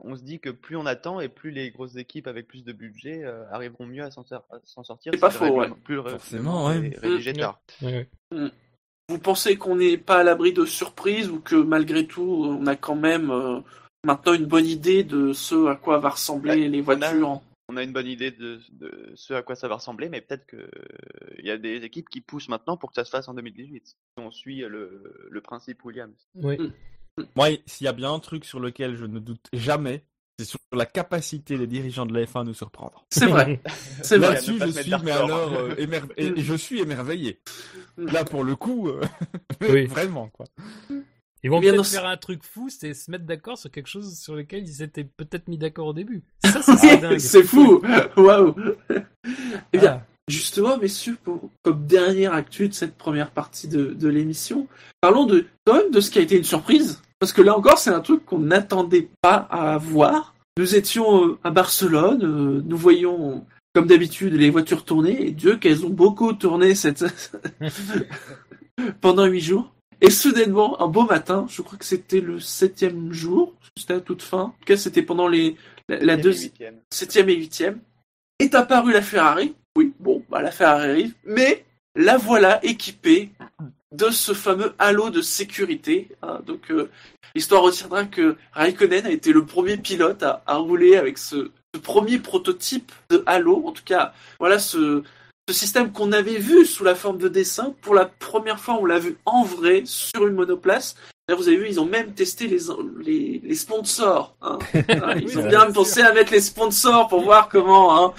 on 0.00 0.16
se 0.16 0.22
dit 0.22 0.40
que 0.40 0.50
plus 0.50 0.76
on 0.76 0.86
attend 0.86 1.20
et 1.20 1.28
plus 1.28 1.50
les 1.50 1.70
grosses 1.70 1.96
équipes 1.96 2.26
avec 2.26 2.46
plus 2.48 2.64
de 2.64 2.72
budget 2.72 3.22
euh, 3.24 3.44
arriveront 3.50 3.86
mieux 3.86 4.02
à 4.02 4.10
s'en 4.10 4.24
sortir. 4.24 5.12
C'est 5.12 5.20
pas 5.20 5.30
faux, 5.30 5.48
ouais. 5.60 5.68
Plus 5.84 5.96
Forcément, 6.02 6.66
ouais. 6.66 6.92
rédigé 7.00 7.32
Mm. 7.32 7.36
tard. 7.36 7.60
Ouais, 7.82 8.08
ouais. 8.32 8.50
Vous 9.08 9.18
pensez 9.18 9.56
qu'on 9.56 9.76
n'est 9.76 9.98
pas 9.98 10.18
à 10.20 10.22
l'abri 10.22 10.52
de 10.52 10.64
surprises 10.64 11.28
ou 11.30 11.40
que 11.40 11.56
malgré 11.56 12.06
tout, 12.06 12.22
on 12.22 12.66
a 12.66 12.74
quand 12.76 12.96
même 12.96 13.30
euh, 13.30 13.60
maintenant 14.04 14.32
une 14.32 14.46
bonne 14.46 14.66
idée 14.66 15.04
de 15.04 15.32
ce 15.32 15.66
à 15.66 15.76
quoi 15.76 15.98
va 15.98 16.10
ressembler 16.10 16.52
Ouais, 16.52 16.68
les 16.68 16.78
on 16.78 16.88
a- 16.88 16.96
voitures 16.96 17.40
On 17.68 17.76
a 17.76 17.82
une 17.82 17.92
bonne 17.92 18.06
idée 18.06 18.30
de, 18.30 18.60
de 18.72 19.12
ce 19.14 19.34
à 19.34 19.42
quoi 19.42 19.56
ça 19.56 19.68
va 19.68 19.74
ressembler, 19.76 20.08
mais 20.08 20.20
peut-être 20.22 20.46
que 20.46 20.68
il 21.38 21.44
y 21.46 21.50
a 21.50 21.58
des 21.58 21.76
équipes 21.84 22.08
qui 22.08 22.20
poussent 22.22 22.48
maintenant 22.48 22.76
pour 22.78 22.90
que 22.90 22.94
ça 22.94 23.04
se 23.04 23.10
fasse 23.10 23.28
en 23.28 23.34
2018. 23.34 23.86
Si 23.86 23.94
on 24.18 24.30
suit 24.30 24.60
le, 24.60 25.28
le 25.30 25.40
principe 25.42 25.84
Williams. 25.84 26.16
Ouais. 26.36 26.58
Moi, 27.36 27.48
s'il 27.66 27.84
y 27.84 27.88
a 27.88 27.92
bien 27.92 28.12
un 28.12 28.18
truc 28.20 28.44
sur 28.44 28.58
lequel 28.58 28.96
je 28.96 29.04
ne 29.04 29.18
doute 29.18 29.46
jamais, 29.52 30.02
c'est 30.38 30.44
sur 30.46 30.58
la 30.72 30.86
capacité 30.86 31.56
des 31.56 31.66
dirigeants 31.66 32.06
de 32.06 32.14
la 32.14 32.24
F1 32.26 32.40
à 32.40 32.44
nous 32.44 32.54
surprendre. 32.54 33.04
C'est 33.10 33.26
vrai, 33.26 33.60
c'est 34.02 34.18
vrai. 34.18 34.34
Là-dessus, 34.34 34.58
je 34.60 34.70
suis, 34.82 34.92
mais 35.04 35.10
alors, 35.12 35.52
euh, 35.54 35.74
et, 35.78 36.24
et 36.26 36.40
je 36.42 36.54
suis 36.54 36.80
émerveillé. 36.80 37.40
Là, 37.96 38.24
pour 38.24 38.42
le 38.44 38.56
coup, 38.56 38.88
euh, 38.88 39.00
Oui. 39.60 39.86
vraiment, 39.86 40.28
quoi. 40.28 40.46
Ils 41.42 41.50
vont 41.50 41.60
Bien 41.60 41.72
peut-être 41.74 41.86
faire 41.86 42.06
un 42.06 42.16
truc 42.16 42.42
fou, 42.42 42.68
c'est 42.70 42.94
se 42.94 43.10
mettre 43.10 43.26
d'accord 43.26 43.58
sur 43.58 43.70
quelque 43.70 43.86
chose 43.88 44.18
sur 44.18 44.34
lequel 44.34 44.66
ils 44.66 44.74
s'étaient 44.74 45.04
peut-être 45.04 45.46
mis 45.46 45.58
d'accord 45.58 45.88
au 45.88 45.92
début. 45.92 46.22
Ça, 46.44 46.96
dingue. 46.96 47.18
c'est 47.18 47.42
fou. 47.44 47.82
Waouh. 48.16 48.54
Eh 49.72 49.78
bien, 49.78 50.00
Ah. 50.02 50.06
Justement, 50.26 50.78
messieurs, 50.78 51.18
pour, 51.22 51.50
comme 51.62 51.86
dernière 51.86 52.32
actu 52.32 52.70
de 52.70 52.72
cette 52.72 52.96
première 52.96 53.30
partie 53.30 53.68
de, 53.68 53.92
de 53.92 54.08
l'émission, 54.08 54.66
parlons 55.02 55.26
de, 55.26 55.44
quand 55.66 55.74
même 55.74 55.90
de 55.90 56.00
ce 56.00 56.10
qui 56.10 56.18
a 56.18 56.22
été 56.22 56.38
une 56.38 56.44
surprise. 56.44 57.02
Parce 57.24 57.32
que 57.32 57.40
là 57.40 57.56
encore, 57.56 57.78
c'est 57.78 57.88
un 57.88 58.02
truc 58.02 58.26
qu'on 58.26 58.40
n'attendait 58.40 59.08
pas 59.22 59.48
à 59.50 59.78
voir. 59.78 60.34
Nous 60.58 60.76
étions 60.76 61.26
euh, 61.26 61.38
à 61.42 61.50
Barcelone, 61.50 62.22
euh, 62.22 62.62
nous 62.62 62.76
voyions, 62.76 63.46
comme 63.74 63.86
d'habitude, 63.86 64.34
les 64.34 64.50
voitures 64.50 64.84
tourner, 64.84 65.28
et 65.28 65.30
Dieu 65.30 65.56
qu'elles 65.56 65.86
ont 65.86 65.88
beaucoup 65.88 66.34
tourné 66.34 66.74
cette... 66.74 67.02
pendant 69.00 69.24
huit 69.24 69.40
jours. 69.40 69.72
Et 70.02 70.10
soudainement, 70.10 70.82
un 70.82 70.88
beau 70.88 71.04
matin, 71.04 71.46
je 71.48 71.62
crois 71.62 71.78
que 71.78 71.86
c'était 71.86 72.20
le 72.20 72.40
septième 72.40 73.10
jour, 73.14 73.54
c'était 73.74 73.94
à 73.94 74.00
toute 74.00 74.20
fin, 74.20 74.42
en 74.42 74.48
tout 74.50 74.66
cas 74.66 74.76
c'était 74.76 75.00
pendant 75.00 75.26
les, 75.26 75.56
la, 75.88 76.18
deuxième 76.18 76.74
septième 76.92 77.30
et 77.30 77.36
huitième, 77.36 77.80
est 78.38 78.54
apparue 78.54 78.92
la 78.92 79.00
Ferrari. 79.00 79.54
Oui, 79.78 79.94
bon, 79.98 80.22
bah 80.28 80.42
la 80.42 80.50
Ferrari 80.50 80.90
arrive, 80.90 81.14
mais 81.24 81.64
la 81.96 82.18
voilà 82.18 82.62
équipée 82.62 83.30
de 83.94 84.10
ce 84.10 84.32
fameux 84.34 84.74
halo 84.78 85.10
de 85.10 85.22
sécurité. 85.22 86.08
hein. 86.22 86.40
donc 86.46 86.70
euh, 86.70 86.90
l'histoire 87.34 87.62
retiendra 87.62 88.04
que 88.04 88.36
Raikkonen 88.52 89.06
a 89.06 89.10
été 89.10 89.32
le 89.32 89.44
premier 89.44 89.76
pilote 89.76 90.22
à, 90.22 90.42
à 90.46 90.56
rouler 90.56 90.96
avec 90.96 91.18
ce, 91.18 91.50
ce 91.74 91.80
premier 91.80 92.18
prototype 92.18 92.92
de 93.10 93.22
halo. 93.26 93.62
En 93.66 93.72
tout 93.72 93.84
cas, 93.84 94.12
voilà 94.38 94.58
ce, 94.58 95.02
ce 95.48 95.54
système 95.54 95.92
qu'on 95.92 96.12
avait 96.12 96.38
vu 96.38 96.64
sous 96.64 96.84
la 96.84 96.94
forme 96.94 97.18
de 97.18 97.28
dessin. 97.28 97.74
Pour 97.82 97.94
la 97.94 98.06
première 98.06 98.60
fois, 98.60 98.78
on 98.80 98.84
l'a 98.86 98.98
vu 98.98 99.16
en 99.26 99.42
vrai 99.42 99.82
sur 99.84 100.26
une 100.26 100.34
monoplace. 100.34 100.94
Vous 101.34 101.48
avez 101.48 101.56
vu, 101.56 101.68
ils 101.70 101.80
ont 101.80 101.86
même 101.86 102.12
testé 102.12 102.46
les, 102.46 102.58
les, 103.02 103.40
les 103.42 103.54
sponsors. 103.54 104.36
hein. 104.42 104.58
Ils 105.22 105.38
ont 105.38 105.48
bien 105.48 105.70
pensé 105.72 106.02
à 106.02 106.12
mettre 106.12 106.32
les 106.32 106.40
sponsors 106.42 107.08
pour 107.08 107.22
voir 107.22 107.48
comment 107.48 107.96
hein, 108.08 108.12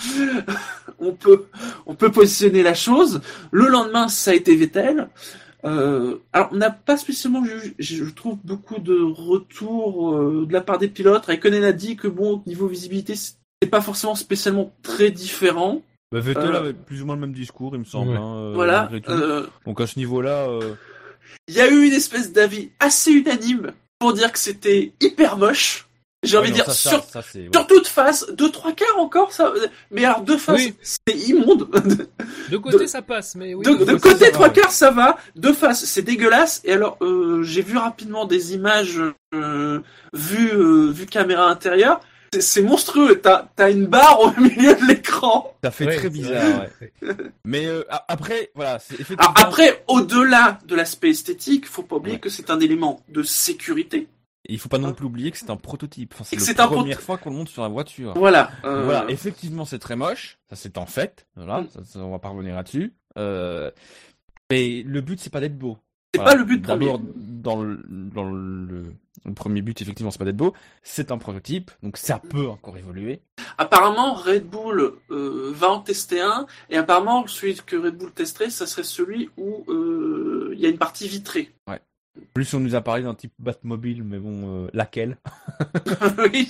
on 0.99 1.11
peut 1.11 1.45
on 1.85 1.93
peut 1.93 2.11
positionner 2.11 2.63
la 2.63 2.73
chose. 2.73 3.21
Le 3.51 3.67
lendemain, 3.67 4.07
ça 4.07 4.31
a 4.31 4.33
été 4.33 4.55
Vettel. 4.55 5.07
Euh, 5.65 6.17
alors, 6.31 6.49
on 6.51 6.57
n'a 6.57 6.69
pas 6.71 6.95
spécialement, 6.97 7.43
je, 7.43 7.69
je 7.79 8.05
trouve, 8.05 8.37
beaucoup 8.43 8.79
de 8.79 8.99
retours 9.01 10.15
euh, 10.15 10.45
de 10.47 10.53
la 10.53 10.61
part 10.61 10.77
des 10.77 10.87
pilotes. 10.87 11.25
Raikkonen 11.25 11.63
a 11.63 11.71
dit 11.73 11.95
que 11.95 12.07
bon, 12.07 12.43
niveau 12.45 12.67
visibilité, 12.67 13.15
c'est 13.15 13.69
pas 13.69 13.81
forcément 13.81 14.15
spécialement 14.15 14.71
très 14.83 15.09
différent. 15.11 15.81
Bah, 16.11 16.19
Vettel 16.19 16.51
Euh, 16.51 16.59
avait 16.59 16.73
plus 16.73 17.01
ou 17.01 17.05
moins 17.07 17.15
le 17.15 17.21
même 17.21 17.33
discours, 17.33 17.73
il 17.73 17.79
me 17.79 17.83
semble. 17.85 18.11
Ouais. 18.11 18.17
hein, 18.17 18.35
euh, 18.37 18.51
voilà. 18.53 18.89
Euh, 19.09 19.47
Donc 19.65 19.81
à 19.81 19.87
ce 19.87 19.97
niveau-là, 19.97 20.47
euh, 20.49 20.75
Il 21.47 21.55
y 21.55 21.61
a 21.61 21.67
eu 21.69 21.85
une 21.87 21.93
espèce 21.93 22.31
d'avis 22.31 22.69
assez 22.79 23.11
unanime 23.11 23.71
pour 23.97 24.13
dire 24.13 24.31
que 24.31 24.37
c'était 24.39 24.93
hyper 25.01 25.37
moche. 25.37 25.84
J'ai 26.26 26.38
envie 26.38 26.49
de 26.49 26.56
dire, 26.56 26.65
ça, 26.65 26.73
sur, 26.89 27.03
ça, 27.03 27.06
ça, 27.14 27.22
c'est- 27.31 27.39
ouais. 27.39 27.49
sur 27.53 27.68
toute 27.68 27.88
face, 27.88 28.26
deux, 28.34 28.52
trois 28.52 28.72
quarts 28.73 28.97
encore, 28.97 29.31
ça, 29.31 29.53
mais 29.91 30.03
alors 30.06 30.22
deux 30.22 30.38
faces, 30.38 30.56
Oui. 30.57 30.76
c'est 30.81 31.15
immonde. 31.15 31.69
De 32.52 32.57
côté, 32.57 32.77
De- 32.80 32.85
ça 32.85 33.02
passe, 33.02 33.35
mais 33.35 33.53
oui. 33.56 33.65
de, 33.65 33.84
de 33.85 33.95
côté, 33.95 34.31
trois 34.31 34.49
quarts, 34.49 34.72
ça 34.72 34.91
va. 34.91 35.18
Deux 35.35 35.53
faces, 35.53 35.85
c'est 35.85 36.02
dégueulasse. 36.03 36.61
Et 36.64 36.73
alors, 36.73 36.97
euh, 37.02 37.41
j'ai 37.43 37.61
vu 37.64 37.77
rapidement 37.77 38.26
des 38.26 38.53
images 38.53 39.02
euh, 39.34 39.80
vues, 40.14 40.52
euh, 40.53 40.91
vues 40.91 41.06
caméra 41.07 41.47
intérieure. 41.49 41.99
C'est- 42.39 42.61
monstrueux. 42.61 43.22
T'as 43.22 43.45
as 43.57 43.69
une 43.69 43.85
barre 43.88 44.19
au 44.19 44.31
milieu 44.39 44.76
de 44.76 44.85
l'écran. 44.85 45.56
Ça 45.64 45.72
fait 45.72 45.85
Ouais, 45.85 45.95
très 45.95 46.10
bizarre. 46.10 46.61
ouais. 47.02 47.15
Mais 47.45 47.65
euh, 47.65 47.84
après, 48.07 48.52
voilà, 48.56 48.76
effectivement. 48.76 49.18
Alors 49.19 49.34
après, 49.38 49.84
au-delà 49.88 50.60
de 50.65 50.76
l'aspect 50.76 51.10
esthétique, 51.11 51.65
faut 51.68 51.84
pas 51.84 51.95
oublier 51.95 52.15
Ouais. 52.18 52.19
que 52.22 52.30
c'est 52.30 52.49
un 52.49 52.60
élément 52.60 53.02
de 53.10 53.23
sécurité. 53.23 54.07
Et 54.47 54.53
il 54.53 54.59
faut 54.59 54.69
pas 54.69 54.77
non 54.77 54.93
plus 54.93 55.05
oublier 55.07 55.31
que 55.31 55.38
c'est 55.38 55.49
un 55.49 55.55
prototype. 55.57 56.13
Enfin, 56.13 56.23
c'est 56.38 56.57
la 56.57 56.67
première 56.67 57.01
fois 57.01 57.17
qu'on 57.17 57.31
le 57.31 57.35
monte 57.35 57.49
sur 57.49 57.63
la 57.63 57.67
voiture. 57.67 58.13
Voilà. 58.15 58.51
Euh, 58.63 58.84
Voilà, 58.84 59.05
effectivement, 59.09 59.65
c'est 59.65 59.80
très 59.80 59.95
moche. 59.95 60.38
Ça, 60.49 60.55
c'est 60.55 60.77
en 60.77 60.85
fait. 60.85 61.26
Voilà, 61.35 61.61
Mm. 61.61 61.69
ça, 61.69 61.84
ça, 61.84 61.99
on 61.99 62.11
va 62.11 62.19
pas 62.19 62.30
revenir 62.30 62.55
là-dessus. 62.55 62.93
Euh, 63.17 63.72
mais 64.51 64.84
le 64.85 65.01
but, 65.01 65.19
c'est 65.19 65.31
pas 65.31 65.39
d'être 65.39 65.57
beau. 65.57 65.77
C'est 66.13 66.22
Voilà. 66.22 66.31
pas 66.31 66.38
le 66.38 66.43
but 66.45 66.61
premier. 66.61 66.85
D'abord, 66.85 67.01
dans 67.15 67.61
le, 67.63 67.84
dans 67.88 68.23
le, 68.23 68.84
le 69.26 69.34
premier 69.34 69.61
but, 69.63 69.81
effectivement, 69.81 70.11
c'est 70.11 70.19
pas 70.19 70.26
d'être 70.26 70.38
beau. 70.38 70.53
C'est 70.84 71.11
un 71.11 71.17
prototype, 71.17 71.72
donc 71.81 71.97
ça 71.97 72.19
peut 72.19 72.47
encore 72.47 72.77
évoluer. 72.77 73.22
Apparemment, 73.57 74.13
Red 74.13 74.45
Bull 74.47 74.93
euh, 75.09 75.51
va 75.55 75.72
en 75.72 75.80
tester 75.80 76.22
un, 76.22 76.45
et 76.69 76.77
apparemment, 76.77 77.26
celui 77.27 77.55
que 77.65 77.76
Red 77.76 77.97
Bull 77.97 78.11
testerait, 78.11 78.49
ça 78.51 78.67
serait 78.67 78.84
celui 78.84 79.30
où 79.38 79.65
il 80.53 80.59
y 80.59 80.65
a 80.65 80.69
une 80.69 80.77
partie 80.77 81.07
vitrée. 81.07 81.51
Plus 82.33 82.53
on 82.53 82.59
nous 82.59 82.75
a 82.75 82.81
parlé 82.81 83.03
d'un 83.03 83.13
type 83.15 83.33
Batmobile, 83.39 84.03
mais 84.03 84.19
bon, 84.19 84.65
euh, 84.65 84.69
laquelle 84.73 85.17
oui, 86.33 86.47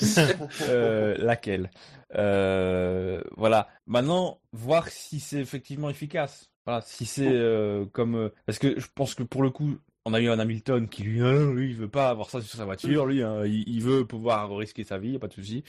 Euh, 0.69 1.15
laquelle 1.19 1.69
Euh, 2.15 3.21
Voilà. 3.37 3.67
Maintenant, 3.87 4.39
voir 4.51 4.87
si 4.89 5.19
c'est 5.19 5.39
effectivement 5.39 5.89
efficace. 5.89 6.49
Voilà, 6.65 6.81
si 6.81 7.05
c'est 7.05 7.27
euh, 7.29 7.85
comme 7.93 8.31
parce 8.47 8.57
que 8.57 8.79
je 8.79 8.87
pense 8.95 9.13
que 9.13 9.21
pour 9.21 9.43
le 9.43 9.51
coup, 9.51 9.77
on 10.05 10.13
a 10.13 10.19
eu 10.19 10.29
un 10.29 10.37
Hamilton 10.39 10.87
qui 10.87 11.03
lui, 11.03 11.19
non, 11.19 11.53
lui, 11.53 11.69
il 11.71 11.75
veut 11.75 11.87
pas 11.87 12.09
avoir 12.09 12.29
ça 12.29 12.39
sur 12.41 12.55
sa 12.57 12.65
voiture, 12.65 13.05
lui, 13.07 13.23
hein, 13.23 13.43
il, 13.45 13.63
il 13.67 13.81
veut 13.81 14.05
pouvoir 14.05 14.55
risquer 14.55 14.83
sa 14.83 14.97
vie, 14.99 15.11
y 15.11 15.15
a 15.15 15.19
pas 15.19 15.27
de 15.27 15.33
souci. 15.33 15.63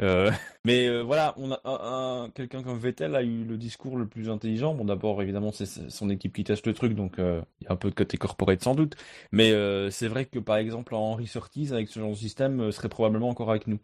Euh, 0.00 0.30
mais 0.64 0.88
euh, 0.88 1.02
voilà, 1.02 1.34
on 1.36 1.52
a 1.52 1.60
un, 1.64 2.24
un- 2.24 2.30
quelqu'un 2.30 2.62
comme 2.62 2.78
Vettel 2.78 3.14
a 3.14 3.22
eu 3.22 3.44
le 3.44 3.56
discours 3.56 3.96
le 3.96 4.06
plus 4.06 4.28
intelligent. 4.30 4.74
Bon, 4.74 4.84
d'abord, 4.84 5.22
évidemment, 5.22 5.52
c'est 5.52 5.66
son 5.90 6.10
équipe 6.10 6.32
qui 6.34 6.44
teste 6.44 6.66
le 6.66 6.74
truc, 6.74 6.94
donc 6.94 7.18
euh, 7.18 7.40
il 7.60 7.64
y 7.64 7.68
a 7.68 7.72
un 7.72 7.76
peu 7.76 7.88
de 7.90 7.94
côté 7.94 8.16
corporate 8.16 8.62
sans 8.62 8.74
doute. 8.74 8.96
Mais 9.30 9.52
euh, 9.52 9.90
c'est 9.90 10.08
vrai 10.08 10.24
que 10.24 10.38
par 10.38 10.56
exemple, 10.56 10.94
Henry 10.94 11.26
Surtees 11.26 11.68
avec 11.72 11.88
ce 11.88 12.00
genre 12.00 12.10
de 12.10 12.16
système 12.16 12.60
euh, 12.60 12.70
serait 12.72 12.88
probablement 12.88 13.28
encore 13.28 13.50
avec 13.50 13.66
nous. 13.66 13.78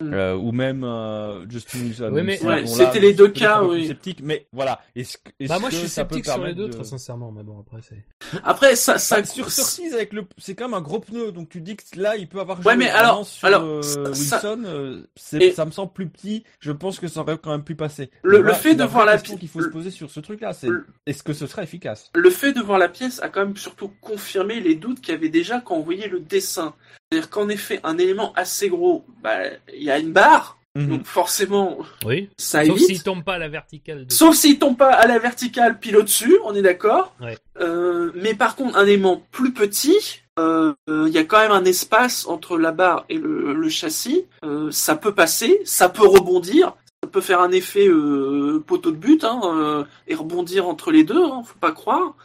Mm. 0.00 0.12
Euh, 0.12 0.36
ou 0.36 0.52
même 0.52 0.84
euh, 0.84 1.48
Justin 1.48 1.80
Wilson. 1.80 2.10
Oui, 2.12 2.22
mais- 2.22 2.42
Ouais, 2.44 2.66
c'était 2.66 3.00
les 3.00 3.14
deux 3.14 3.28
cas, 3.28 3.62
oui. 3.62 3.86
Sceptique, 3.86 4.20
mais 4.22 4.46
voilà. 4.52 4.80
Est-ce 4.96 5.18
que, 5.18 5.30
est-ce 5.40 5.48
Bah, 5.48 5.58
moi, 5.58 5.70
je 5.70 5.76
que 5.76 5.80
suis 5.80 5.88
ça 5.88 6.04
peut 6.04 6.16
sceptique 6.16 6.32
sur 6.32 6.44
les 6.44 6.54
deux, 6.54 6.66
de- 6.68 6.72
très 6.72 6.84
sincèrement, 6.84 7.32
mais 7.32 7.42
bon, 7.42 7.60
après, 7.60 7.80
c'est. 7.82 8.04
Après, 8.42 8.76
ça, 8.76 8.98
ça, 8.98 9.23
Sur 9.24 9.50
Surtees 9.50 9.94
avec 9.94 10.12
le, 10.12 10.24
c'est 10.38 10.54
quand 10.54 10.66
même 10.66 10.74
un 10.74 10.80
gros 10.80 11.00
pneu, 11.00 11.32
donc 11.32 11.48
tu 11.48 11.60
dis 11.60 11.76
que 11.76 11.82
là, 11.96 12.16
il 12.16 12.28
peut 12.28 12.40
avoir. 12.40 12.64
Ouais, 12.64 12.76
mais 12.76 12.88
alors- 12.88 13.26
sur, 13.26 13.46
alors, 13.46 13.62
euh, 13.64 13.82
ça- 13.82 14.00
Wilson, 14.02 14.62
euh, 14.66 15.02
Et- 15.40 15.52
ça 15.52 15.64
me 15.64 15.70
semble 15.70 15.92
plus 15.92 16.08
petit. 16.08 16.44
Je 16.60 16.72
pense 16.72 16.98
que 16.98 17.08
ça 17.08 17.20
aurait 17.20 17.38
quand 17.38 17.50
même 17.50 17.64
pu 17.64 17.74
passer. 17.74 18.10
Le- 18.22 18.42
fait 18.52 18.74
de 18.74 18.84
voir 18.84 19.04
la 19.04 19.12
question 19.18 19.34
pi- 19.34 19.40
qu'il 19.40 19.48
faut 19.48 19.62
se 19.62 19.68
poser 19.68 19.90
sur 19.90 20.10
ce 20.10 20.20
truc-là, 20.20 20.52
c'est 20.52 20.68
le- 20.68 20.86
est-ce 21.06 21.22
que 21.22 21.32
ce 21.32 21.46
serait 21.46 21.64
efficace? 21.64 22.10
Le 22.14 22.30
fait 22.30 22.52
de 22.52 22.60
voir 22.60 22.78
la 22.78 22.88
pièce 22.88 23.20
a 23.22 23.28
quand 23.28 23.44
même 23.44 23.56
surtout 23.56 23.90
confirmé 24.00 24.60
les 24.60 24.74
doutes 24.74 25.00
qu'il 25.00 25.12
y 25.12 25.16
avait 25.16 25.28
déjà 25.28 25.60
quand 25.60 25.76
on 25.76 25.80
voyait 25.82 26.08
le 26.08 26.20
dessin. 26.20 26.74
C'est-à-dire 27.10 27.30
qu'en 27.30 27.48
effet, 27.48 27.80
un 27.84 27.98
élément 27.98 28.32
assez 28.34 28.68
gros, 28.68 29.04
bah, 29.22 29.38
il 29.74 29.82
y 29.82 29.90
a 29.90 29.98
une 29.98 30.12
barre, 30.12 30.58
Mhm. 30.76 30.88
donc 30.88 31.04
forcément, 31.06 31.78
Oui. 32.04 32.28
ça 32.36 32.64
Sauf 32.64 32.78
s'il 32.80 33.02
tombe 33.02 33.22
pas 33.22 33.34
à 33.34 33.38
la 33.38 33.48
verticale. 33.48 34.06
De... 34.06 34.12
Sauf 34.12 34.34
s'il 34.34 34.58
tombe 34.58 34.76
pas 34.76 34.92
à 34.92 35.06
la 35.06 35.18
verticale 35.20 35.78
pile 35.78 35.96
au-dessus, 35.96 36.36
on 36.44 36.54
est 36.54 36.62
d'accord. 36.62 37.14
Ouais. 37.20 37.38
Euh, 37.60 38.10
mais 38.16 38.34
par 38.34 38.56
contre, 38.56 38.76
un 38.76 38.86
aimant 38.86 39.22
plus 39.30 39.52
petit, 39.52 40.22
euh, 40.40 40.72
euh, 40.88 41.04
il 41.06 41.12
y 41.14 41.18
a 41.18 41.24
quand 41.24 41.38
même 41.38 41.52
un 41.52 41.64
espace 41.64 42.26
entre 42.26 42.58
la 42.58 42.72
barre 42.72 43.04
et 43.08 43.18
le, 43.18 43.52
le 43.54 43.68
châssis. 43.68 44.26
Euh, 44.44 44.70
ça 44.72 44.96
peut 44.96 45.14
passer, 45.14 45.60
ça 45.64 45.88
peut 45.88 46.06
rebondir, 46.06 46.74
ça 47.04 47.08
peut 47.08 47.20
faire 47.20 47.40
un 47.40 47.52
effet 47.52 47.86
euh, 47.86 48.60
poteau 48.66 48.90
de 48.90 48.96
but 48.96 49.22
hein, 49.22 49.40
euh, 49.44 49.84
et 50.08 50.16
rebondir 50.16 50.66
entre 50.66 50.90
les 50.90 51.04
deux. 51.04 51.22
Hein, 51.22 51.42
faut 51.46 51.58
pas 51.60 51.70
croire. 51.72 52.16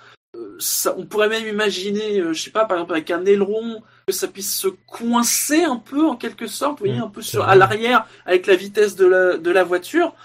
Ça, 0.59 0.93
on 0.97 1.05
pourrait 1.05 1.29
même 1.29 1.47
imaginer, 1.47 2.19
euh, 2.19 2.33
je 2.33 2.41
sais 2.43 2.51
pas, 2.51 2.65
par 2.65 2.77
exemple 2.77 2.93
avec 2.93 3.11
un 3.11 3.25
aileron, 3.25 3.81
que 4.07 4.13
ça 4.13 4.27
puisse 4.27 4.53
se 4.55 4.67
coincer 4.67 5.63
un 5.63 5.77
peu 5.77 6.05
en 6.07 6.15
quelque 6.17 6.47
sorte, 6.47 6.79
vous 6.79 6.85
voyez, 6.85 6.99
Mmh, 6.99 7.01
un 7.01 7.09
peu 7.09 7.21
c'est 7.21 7.29
sur 7.31 7.43
à 7.47 7.55
l'arrière 7.55 8.07
avec 8.25 8.45
la 8.47 8.55
vitesse 8.55 8.95
de 8.95 9.05
la, 9.05 9.37
de 9.37 9.51
la 9.51 9.63
voiture. 9.63 10.15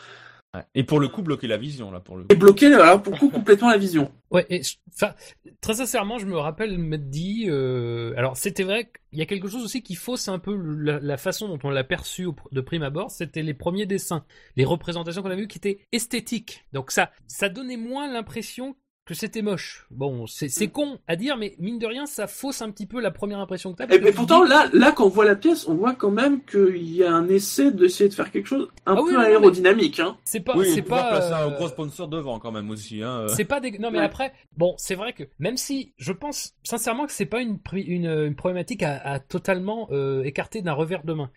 Ouais. 0.54 0.62
Et 0.74 0.84
pour 0.84 1.00
le 1.00 1.08
coup, 1.08 1.22
bloquer 1.22 1.46
la 1.48 1.56
vision 1.56 1.90
là, 1.90 2.00
pour 2.00 2.16
le. 2.16 2.26
et 2.28 2.34
bloquer 2.36 2.72
alors 2.74 3.02
pour 3.02 3.12
le 3.14 3.18
coup 3.18 3.30
complètement 3.30 3.70
la 3.70 3.78
vision. 3.78 4.12
Ouais, 4.30 4.46
et 4.50 4.62
enfin, 4.92 5.14
très 5.60 5.74
sincèrement, 5.74 6.18
je 6.18 6.26
me 6.26 6.36
rappelle 6.36 6.76
m'être 6.78 7.08
dit, 7.08 7.46
euh, 7.48 8.12
alors 8.16 8.36
c'était 8.36 8.64
vrai 8.64 8.90
qu'il 9.10 9.18
y 9.18 9.22
a 9.22 9.26
quelque 9.26 9.46
chose 9.48 9.62
aussi 9.62 9.82
qui 9.82 9.94
fausse 9.94 10.26
un 10.28 10.40
peu 10.40 10.56
la, 10.56 10.98
la 10.98 11.16
façon 11.16 11.46
dont 11.48 11.58
on 11.62 11.70
l'a 11.70 11.84
perçu 11.84 12.24
au- 12.24 12.34
de 12.50 12.60
prime 12.60 12.82
abord, 12.82 13.10
c'était 13.12 13.42
les 13.42 13.54
premiers 13.54 13.86
dessins, 13.86 14.24
les 14.56 14.64
représentations 14.64 15.22
qu'on 15.22 15.30
a 15.30 15.36
vues 15.36 15.46
qui 15.46 15.58
étaient 15.58 15.86
esthétiques. 15.92 16.64
Donc 16.72 16.90
ça, 16.90 17.10
ça 17.28 17.48
donnait 17.48 17.76
moins 17.76 18.10
l'impression 18.12 18.74
que 19.06 19.12
c'était 19.14 19.42
moche. 19.42 19.86
Bon, 19.90 20.26
c'est 20.26 20.48
c'est 20.48 20.68
con 20.68 20.98
à 21.06 21.16
dire, 21.16 21.36
mais 21.36 21.54
mine 21.58 21.78
de 21.78 21.86
rien, 21.86 22.06
ça 22.06 22.26
fausse 22.26 22.62
un 22.62 22.70
petit 22.70 22.86
peu 22.86 23.00
la 23.00 23.10
première 23.10 23.38
impression 23.38 23.72
que 23.72 23.78
t'as. 23.78 23.84
Et, 23.94 24.00
que 24.00 24.06
et 24.06 24.10
tu 24.10 24.16
pourtant, 24.16 24.44
dis- 24.44 24.50
là, 24.50 24.68
là, 24.72 24.92
quand 24.92 25.04
on 25.04 25.08
voit 25.10 25.26
la 25.26 25.36
pièce, 25.36 25.68
on 25.68 25.74
voit 25.74 25.94
quand 25.94 26.10
même 26.10 26.42
qu'il 26.44 26.90
y 26.90 27.04
a 27.04 27.12
un 27.12 27.28
essai 27.28 27.70
d'essayer 27.70 28.08
de 28.08 28.14
faire 28.14 28.30
quelque 28.30 28.46
chose 28.46 28.68
un 28.86 28.94
Ah 28.96 29.02
oui, 29.02 29.12
peu 29.12 29.18
oui, 29.18 29.24
aérodynamique. 29.26 30.00
Hein. 30.00 30.16
c'est 30.24 30.40
pas, 30.40 30.56
Oui, 30.56 30.70
c'est 30.74 30.82
pas. 30.82 31.08
placer 31.10 31.32
un 31.34 31.48
euh, 31.48 31.54
gros 31.56 31.68
sponsor 31.68 32.08
devant 32.08 32.38
quand 32.38 32.52
même 32.52 32.70
aussi. 32.70 33.02
Hein. 33.02 33.20
euh. 33.24 33.28
C'est 33.34 33.44
pas 33.44 33.60
des... 33.60 33.72
Non 33.78 33.90
mais 33.90 33.98
Ouais. 33.98 34.04
après, 34.04 34.32
bon, 34.56 34.74
c'est 34.78 34.94
vrai 34.94 35.12
que 35.12 35.24
même 35.38 35.56
si 35.58 35.92
je 35.98 36.12
pense 36.12 36.54
sincèrement 36.62 37.04
que 37.06 37.12
c'est 37.12 37.26
pas 37.26 37.40
une, 37.42 37.58
une, 37.74 38.06
une 38.06 38.34
problématique 38.36 38.82
à, 38.82 38.96
à 39.06 39.18
totalement 39.18 39.88
euh, 39.90 40.22
écarter 40.24 40.62
d'un 40.62 40.72
revers 40.72 41.04
de 41.04 41.12
main. 41.12 41.30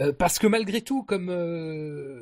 Euh, 0.00 0.12
parce 0.12 0.38
que 0.38 0.46
malgré 0.46 0.80
tout, 0.82 1.04
comme 1.04 1.28
euh, 1.30 2.20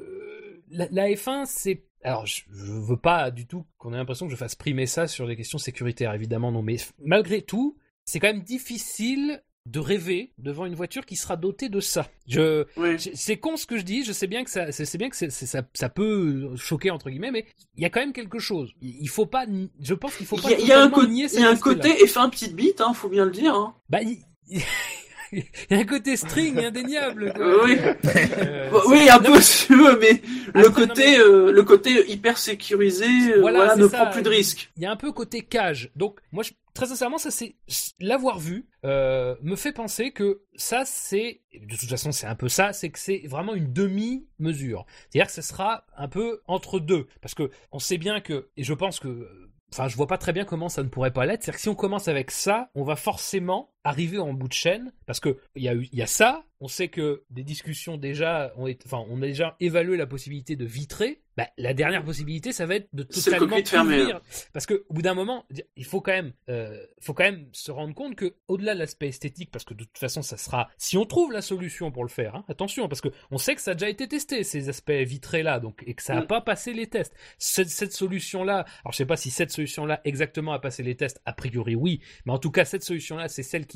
la, 0.71 0.87
la 0.91 1.09
F1, 1.09 1.45
c'est... 1.47 1.85
Alors, 2.05 2.27
je, 2.27 2.43
je 2.53 2.73
veux 2.73 2.97
pas 2.99 3.31
du 3.31 3.47
tout 3.47 3.65
qu'on 3.79 3.93
ait 3.93 3.97
l'impression 3.97 4.27
que 4.27 4.33
je 4.33 4.37
fasse 4.37 4.55
primer 4.55 4.87
ça 4.87 5.07
sur 5.09 5.27
des 5.27 5.37
questions 5.37 5.59
sécuritaires, 5.59 6.13
évidemment 6.15 6.53
non, 6.53 6.63
mais 6.63 6.77
malgré 7.03 7.41
tout, 7.43 7.77
c'est 8.05 8.21
quand 8.21 8.27
même 8.29 8.43
difficile 8.43 9.43
de 9.67 9.81
rêver 9.81 10.35
devant 10.37 10.67
une 10.67 10.75
voiture 10.75 11.07
qui 11.07 11.17
sera 11.17 11.37
dotée 11.39 11.71
de 11.71 11.81
ça. 11.81 12.07
Je, 12.29 12.67
Oui. 12.77 13.01
c'est 13.01 13.17
c'est 13.17 13.37
con 13.39 13.57
ce 13.57 13.65
que 13.65 13.79
je 13.79 13.83
dis, 13.83 14.05
je 14.05 14.13
sais 14.13 14.27
bien 14.27 14.45
que 14.45 14.51
ça, 14.51 14.71
c'est 14.73 14.85
c'est 14.85 14.99
bien 14.99 15.09
que 15.09 15.17
c'est- 15.17 15.31
c'est- 15.31 15.47
ça, 15.47 15.63
ça 15.73 15.89
peut 15.89 16.55
choquer 16.57 16.91
entre 16.91 17.09
guillemets, 17.09 17.31
mais 17.31 17.47
il 17.75 17.83
y 17.83 17.87
a 17.87 17.89
quand 17.91 18.01
même 18.01 18.13
quelque 18.13 18.39
chose. 18.39 18.75
Il 18.83 19.09
faut 19.09 19.25
pas, 19.25 19.47
je 19.81 19.95
pense 19.95 20.17
qu'il 20.17 20.27
faut 20.27 20.37
Il 20.37 20.43
pas 20.43 20.51
y 20.51 20.55
a, 20.55 20.59
il 20.59 20.67
y 20.67 20.73
a 20.73 20.83
un, 20.85 21.07
nier 21.07 21.29
y 21.33 21.39
a 21.43 21.49
un 21.49 21.57
côté 21.57 21.89
effet 22.05 22.19
un 22.21 22.29
petit 22.29 22.53
bite, 22.53 22.83
hein, 22.83 22.93
faut 22.93 23.09
bien 23.09 23.25
le 23.25 23.31
dire. 23.31 23.55
Hein. 23.55 23.75
Bah, 23.89 24.01
il... 25.33 25.45
y 25.71 25.75
a 25.75 25.79
un 25.79 25.85
côté 25.85 26.17
string 26.17 26.59
indéniable. 26.65 27.33
Quoi. 27.35 27.65
Oui. 27.65 27.79
Euh, 28.17 28.71
oui, 28.89 29.09
un 29.09 29.19
peu 29.19 29.41
si 29.41 29.67
tu 29.67 29.77
veux, 29.77 29.99
mais 29.99 30.21
le 30.55 30.67
Après, 30.69 30.83
non, 30.83 30.89
côté, 30.89 31.05
mais- 31.07 31.19
euh, 31.19 31.53
le 31.53 31.63
côté 31.63 32.11
hyper 32.11 32.39
sécurisé, 32.39 33.07
euh, 33.35 33.41
Voilà, 33.41 33.77
ne 33.77 33.89
ça. 33.89 33.97
prend 34.05 34.11
plus 34.11 34.23
de 34.23 34.29
risques. 34.29 34.71
Il 34.77 34.83
y 34.83 34.87
a 34.87 34.91
un 34.91 34.97
peu 34.97 35.13
côté 35.13 35.43
cage. 35.43 35.91
Donc, 35.97 36.21
moi, 36.33 36.43
je- 36.43 36.53
très 36.75 36.87
sincèrement, 36.87 37.19
ça 37.19 37.31
c'est 37.31 37.55
l'avoir 38.01 38.39
vu 38.41 38.67
euh, 38.85 39.37
me 39.43 39.55
fait 39.57 39.73
penser 39.73 40.11
que 40.11 40.43
ça 40.57 40.83
c'est 40.85 41.41
de 41.55 41.77
toute 41.77 41.89
façon 41.89 42.11
c'est 42.11 42.27
un 42.27 42.35
peu 42.35 42.49
ça, 42.49 42.73
c'est 42.73 42.91
que 42.91 42.99
c'est 42.99 43.23
vraiment 43.27 43.55
une 43.55 43.73
demi-mesure. 43.73 44.85
C'est-à-dire 45.11 45.29
que 45.29 45.33
ce 45.33 45.43
sera 45.43 45.87
un 45.97 46.09
peu 46.09 46.41
entre 46.47 46.79
deux, 46.81 47.07
parce 47.21 47.35
que 47.35 47.51
on 47.73 47.79
sait 47.79 47.99
bien 47.99 48.21
que 48.21 48.49
et 48.57 48.65
je 48.65 48.75
pense 48.75 48.99
que 48.99 49.29
enfin, 49.73 49.89
je 49.89 49.97
vois 49.97 50.07
pas 50.07 50.19
très 50.19 50.33
bien 50.33 50.45
comment 50.45 50.69
ça 50.69 50.83
ne 50.83 50.89
pourrait 50.89 51.13
pas 51.13 51.27
l'être. 51.27 51.43
C'est-à-dire 51.43 51.57
que 51.59 51.63
si 51.63 51.69
on 51.69 51.75
commence 51.75 52.09
avec 52.09 52.31
ça, 52.31 52.71
on 52.75 52.85
va 52.85 52.97
forcément 52.97 53.73
arriver 53.85 54.19
en 54.19 54.33
bout 54.33 54.49
de 54.49 54.53
chaîne 54.53 54.93
parce 55.07 55.21
que 55.21 55.39
il 55.55 55.63
y 55.63 55.69
a 55.69 55.75
eu, 55.75 55.89
il 55.93 55.99
y 55.99 56.03
a 56.03 56.07
ça. 56.07 56.45
On 56.61 56.69
sait 56.69 56.89
que 56.89 57.25
des 57.31 57.43
discussions 57.45 57.99
déjà 57.99 58.53
ont 58.57 58.67
été, 58.67 58.85
enfin, 58.87 59.05
on 59.11 59.21
a 59.21 59.27
déjà 59.27 59.55
évalué 59.61 59.99
la 59.99 60.07
possibilité 60.07 60.57
de 60.57 60.65
vitrer. 60.65 61.21
Bah, 61.37 61.49
la 61.59 61.75
dernière 61.75 62.05
possibilité, 62.05 62.53
ça 62.53 62.65
va 62.65 62.77
être 62.77 62.89
de 62.93 63.03
totalement 63.03 63.57
ouvrir. 63.57 64.21
Parce 64.53 64.65
que 64.67 64.85
au 64.89 64.95
bout 64.95 65.03
d'un 65.03 65.15
moment, 65.15 65.45
il 65.77 65.85
faut 65.85 66.01
quand 66.01 66.13
même, 66.13 66.33
euh, 66.49 66.81
faut 67.01 67.13
quand 67.13 67.25
même 67.25 67.49
se 67.53 67.73
rendre 67.73 67.93
compte 67.93 68.15
que 68.15 68.37
au-delà 68.47 68.75
de 68.75 68.79
l'aspect 68.79 69.09
esthétique, 69.09 69.51
parce 69.51 69.65
que 69.65 69.75
de 69.75 69.83
toute 69.85 69.99
façon, 69.99 70.23
ça 70.23 70.37
sera, 70.37 70.71
si 70.79 70.97
on 70.97 71.05
trouve 71.05 71.33
la 71.33 71.43
solution 71.43 71.91
pour 71.91 72.05
le 72.05 72.09
faire, 72.09 72.37
hein, 72.37 72.45
attention, 72.49 72.89
parce 72.89 73.01
que 73.01 73.09
on 73.33 73.37
sait 73.37 73.57
que 73.57 73.61
ça 73.61 73.73
a 73.73 73.75
déjà 73.75 73.89
été 73.91 74.07
testé 74.07 74.45
ces 74.45 74.69
aspects 74.69 74.93
vitrés 74.93 75.43
là, 75.43 75.59
donc 75.59 75.83
et 75.87 75.95
que 75.95 76.03
ça 76.03 76.15
n'a 76.15 76.23
Mm. 76.23 76.29
pas 76.29 76.41
passé 76.41 76.73
les 76.73 76.87
tests. 76.87 77.13
Cette, 77.37 77.69
cette 77.69 77.93
solution 77.93 78.45
là, 78.45 78.65
alors 78.85 78.93
je 78.93 78.99
sais 78.99 79.07
pas 79.07 79.17
si 79.17 79.31
cette 79.31 79.51
solution 79.51 79.85
là 79.87 80.01
exactement 80.05 80.53
a 80.53 80.61
passé 80.61 80.85
les 80.85 80.95
tests, 80.97 81.21
a 81.27 81.33
priori 81.33 81.75
oui, 81.75 82.01
mais 82.27 82.33
en 82.33 82.39
tout 82.39 82.53
cas 82.53 82.65
cette 82.65 82.85
solution 82.85 83.17
là, 83.17 83.27
c'est 83.29 83.43
celle 83.43 83.67
qui 83.67 83.74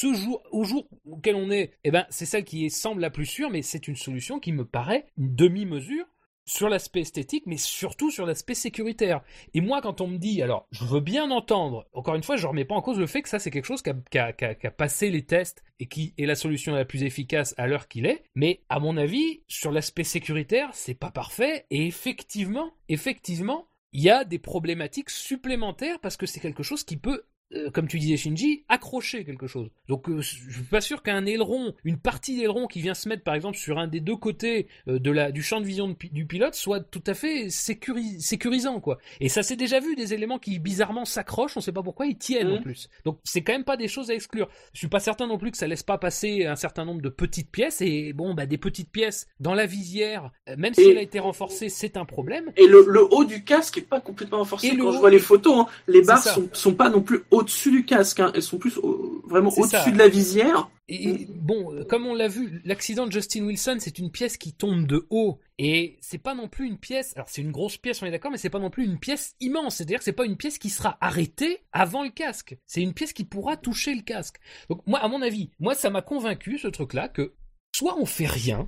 ce 0.00 0.14
jour, 0.14 0.42
au 0.52 0.62
jour 0.62 0.88
auquel 1.06 1.34
on 1.34 1.50
est, 1.50 1.72
eh 1.82 1.90
ben, 1.90 2.06
c'est 2.08 2.24
celle 2.26 2.44
qui 2.44 2.70
semble 2.70 3.00
la 3.00 3.10
plus 3.10 3.26
sûre, 3.26 3.50
mais 3.50 3.62
c'est 3.62 3.88
une 3.88 3.96
solution 3.96 4.38
qui 4.38 4.52
me 4.52 4.64
paraît 4.64 5.06
une 5.16 5.34
demi-mesure 5.34 6.04
sur 6.46 6.68
l'aspect 6.68 7.00
esthétique, 7.00 7.42
mais 7.46 7.56
surtout 7.58 8.10
sur 8.10 8.24
l'aspect 8.24 8.54
sécuritaire. 8.54 9.22
Et 9.54 9.60
moi, 9.60 9.82
quand 9.82 10.00
on 10.00 10.06
me 10.06 10.16
dit, 10.16 10.40
alors, 10.40 10.66
je 10.70 10.84
veux 10.84 11.00
bien 11.00 11.30
entendre, 11.30 11.86
encore 11.92 12.14
une 12.14 12.22
fois, 12.22 12.36
je 12.36 12.46
remets 12.46 12.64
pas 12.64 12.76
en 12.76 12.80
cause 12.80 12.98
le 12.98 13.06
fait 13.08 13.22
que 13.22 13.28
ça, 13.28 13.38
c'est 13.40 13.50
quelque 13.50 13.66
chose 13.66 13.82
qui 13.82 13.90
a, 13.90 13.94
qui 14.10 14.18
a- 14.18 14.32
qui 14.32 14.44
a- 14.44 14.54
qui 14.54 14.66
a 14.66 14.70
passé 14.70 15.10
les 15.10 15.26
tests 15.26 15.62
et 15.80 15.88
qui 15.88 16.14
est 16.16 16.26
la 16.26 16.36
solution 16.36 16.72
la 16.74 16.84
plus 16.86 17.02
efficace 17.02 17.54
à 17.58 17.66
l'heure 17.66 17.88
qu'il 17.88 18.06
est. 18.06 18.22
Mais, 18.36 18.62
à 18.68 18.78
mon 18.78 18.96
avis, 18.96 19.42
sur 19.48 19.72
l'aspect 19.72 20.04
sécuritaire, 20.04 20.70
c'est 20.74 20.94
pas 20.94 21.10
parfait. 21.10 21.66
Et 21.70 21.86
effectivement, 21.86 22.70
effectivement, 22.88 23.66
il 23.92 24.02
y 24.02 24.10
a 24.10 24.24
des 24.24 24.38
problématiques 24.38 25.10
supplémentaires 25.10 25.98
parce 26.00 26.16
que 26.16 26.24
c'est 26.26 26.40
quelque 26.40 26.62
chose 26.62 26.84
qui 26.84 26.96
peut 26.96 27.24
euh, 27.54 27.70
comme 27.70 27.88
tu 27.88 27.98
disais 27.98 28.16
Shinji, 28.16 28.64
accrocher 28.68 29.24
quelque 29.24 29.46
chose. 29.46 29.70
Donc 29.88 30.08
euh, 30.08 30.20
je 30.20 30.50
suis 30.52 30.62
pas 30.70 30.80
sûr 30.80 31.02
qu'un 31.02 31.24
aileron, 31.26 31.74
une 31.84 31.98
partie 31.98 32.36
d'aileron 32.36 32.66
qui 32.66 32.80
vient 32.80 32.94
se 32.94 33.08
mettre 33.08 33.22
par 33.24 33.34
exemple 33.34 33.56
sur 33.56 33.78
un 33.78 33.86
des 33.88 34.00
deux 34.00 34.16
côtés 34.16 34.68
euh, 34.88 34.98
de 34.98 35.10
la, 35.10 35.32
du 35.32 35.42
champ 35.42 35.60
de 35.60 35.64
vision 35.66 35.88
de 35.88 35.94
du 36.12 36.26
pilote 36.26 36.54
soit 36.54 36.80
tout 36.80 37.02
à 37.06 37.14
fait 37.14 37.46
sécuri- 37.48 38.20
sécurisant 38.20 38.80
quoi. 38.80 38.98
Et 39.20 39.28
ça 39.28 39.42
s'est 39.42 39.56
déjà 39.56 39.80
vu 39.80 39.94
des 39.96 40.14
éléments 40.14 40.38
qui 40.38 40.58
bizarrement 40.58 41.04
s'accrochent, 41.04 41.56
on 41.56 41.60
sait 41.60 41.72
pas 41.72 41.82
pourquoi 41.82 42.06
ils 42.06 42.18
tiennent 42.18 42.48
en 42.48 42.56
Mhm. 42.56 42.62
plus. 42.62 42.88
Donc 43.04 43.18
c'est 43.24 43.42
quand 43.42 43.52
même 43.52 43.64
pas 43.64 43.76
des 43.76 43.88
choses 43.88 44.10
à 44.10 44.14
exclure. 44.14 44.48
Je 44.72 44.78
suis 44.78 44.88
pas 44.88 45.00
certain 45.00 45.26
non 45.26 45.38
plus 45.38 45.50
que 45.50 45.56
ça 45.56 45.66
laisse 45.66 45.82
pas 45.82 45.98
passer 45.98 46.44
un 46.46 46.56
certain 46.56 46.84
nombre 46.84 47.00
de 47.02 47.08
petites 47.08 47.50
pièces 47.50 47.80
et 47.80 48.12
bon 48.12 48.34
bah 48.34 48.46
des 48.46 48.58
petites 48.58 48.90
pièces 48.90 49.26
dans 49.40 49.54
la 49.54 49.66
visière, 49.66 50.30
euh, 50.48 50.54
même 50.58 50.74
si 50.74 50.82
Et- 50.82 50.90
elle 50.90 50.98
a 50.98 51.02
été 51.02 51.18
renforcée, 51.18 51.68
c'est 51.68 51.96
un 51.96 52.04
problème. 52.04 52.52
Et 52.56 52.66
le, 52.66 52.84
le 52.88 53.02
haut 53.12 53.24
du 53.24 53.44
casque 53.44 53.78
est 53.78 53.82
pas 53.88 54.00
complètement 54.00 54.38
renforcé. 54.38 54.68
Et 54.68 54.76
Quand 54.76 54.92
je 54.92 54.98
vois 54.98 55.10
les 55.10 55.18
photos, 55.18 55.60
hein, 55.60 55.66
les 55.86 56.02
barres 56.02 56.22
sont, 56.22 56.48
sont 56.52 56.74
pas 56.74 56.90
non 56.90 57.00
plus 57.02 57.20
au-dessus 57.38 57.70
du 57.70 57.84
casque. 57.84 58.20
hein. 58.20 58.30
Elles 58.34 58.42
sont 58.42 58.58
plus 58.58 58.76
au- 58.78 59.22
vraiment 59.26 59.50
au-dessus 59.80 59.92
de 59.92 59.98
la 59.98 60.08
visière. 60.08 60.70
Et 60.90 61.26
bon, 61.34 61.74
euh, 61.74 61.84
comme 61.84 62.06
on 62.06 62.14
l'a 62.14 62.28
vu, 62.28 62.62
l'accident 62.64 63.06
de 63.06 63.12
Justin 63.12 63.44
Wilson, 63.44 63.76
c'est 63.78 63.98
une 63.98 64.10
pièce 64.10 64.38
qui 64.38 64.54
tombe 64.54 64.86
de 64.86 65.06
haut. 65.10 65.38
Et 65.58 65.98
c'est 66.00 66.16
pas 66.18 66.34
non 66.34 66.48
plus 66.48 66.66
une 66.66 66.78
pièce. 66.78 67.12
Alors 67.14 67.28
c'est 67.28 67.42
une 67.42 67.50
grosse 67.50 67.76
pièce, 67.76 68.00
on 68.02 68.06
est 68.06 68.10
d'accord, 68.10 68.30
mais 68.30 68.38
c'est 68.38 68.48
pas 68.48 68.58
non 68.58 68.70
plus 68.70 68.84
une 68.84 68.98
pièce 68.98 69.34
immense. 69.40 69.76
C'est-à-dire 69.76 69.98
que 69.98 70.04
c'est 70.04 70.12
pas 70.12 70.24
une 70.24 70.36
pièce 70.38 70.56
qui 70.58 70.70
sera 70.70 70.96
arrêtée 71.02 71.58
avant 71.72 72.02
le 72.04 72.10
casque. 72.10 72.56
C'est 72.66 72.80
une 72.80 72.94
pièce 72.94 73.12
qui 73.12 73.24
pourra 73.24 73.56
toucher 73.58 73.94
le 73.94 74.00
casque. 74.02 74.36
Donc 74.70 74.80
moi, 74.86 74.98
à 75.00 75.08
mon 75.08 75.20
avis, 75.20 75.50
moi 75.60 75.74
ça 75.74 75.90
m'a 75.90 76.00
convaincu 76.02 76.56
ce 76.58 76.68
truc-là 76.68 77.08
que 77.08 77.34
soit 77.74 77.98
on 77.98 78.06
fait 78.06 78.26
rien. 78.26 78.66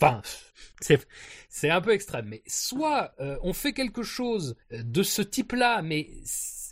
Enfin, 0.00 0.20
c'est 1.48 1.70
un 1.70 1.80
peu 1.80 1.92
extrême, 1.92 2.26
mais 2.28 2.42
soit 2.48 3.14
euh, 3.20 3.38
on 3.44 3.52
fait 3.52 3.72
quelque 3.72 4.02
chose 4.02 4.56
de 4.72 5.02
ce 5.04 5.22
type-là, 5.22 5.80
mais 5.82 6.08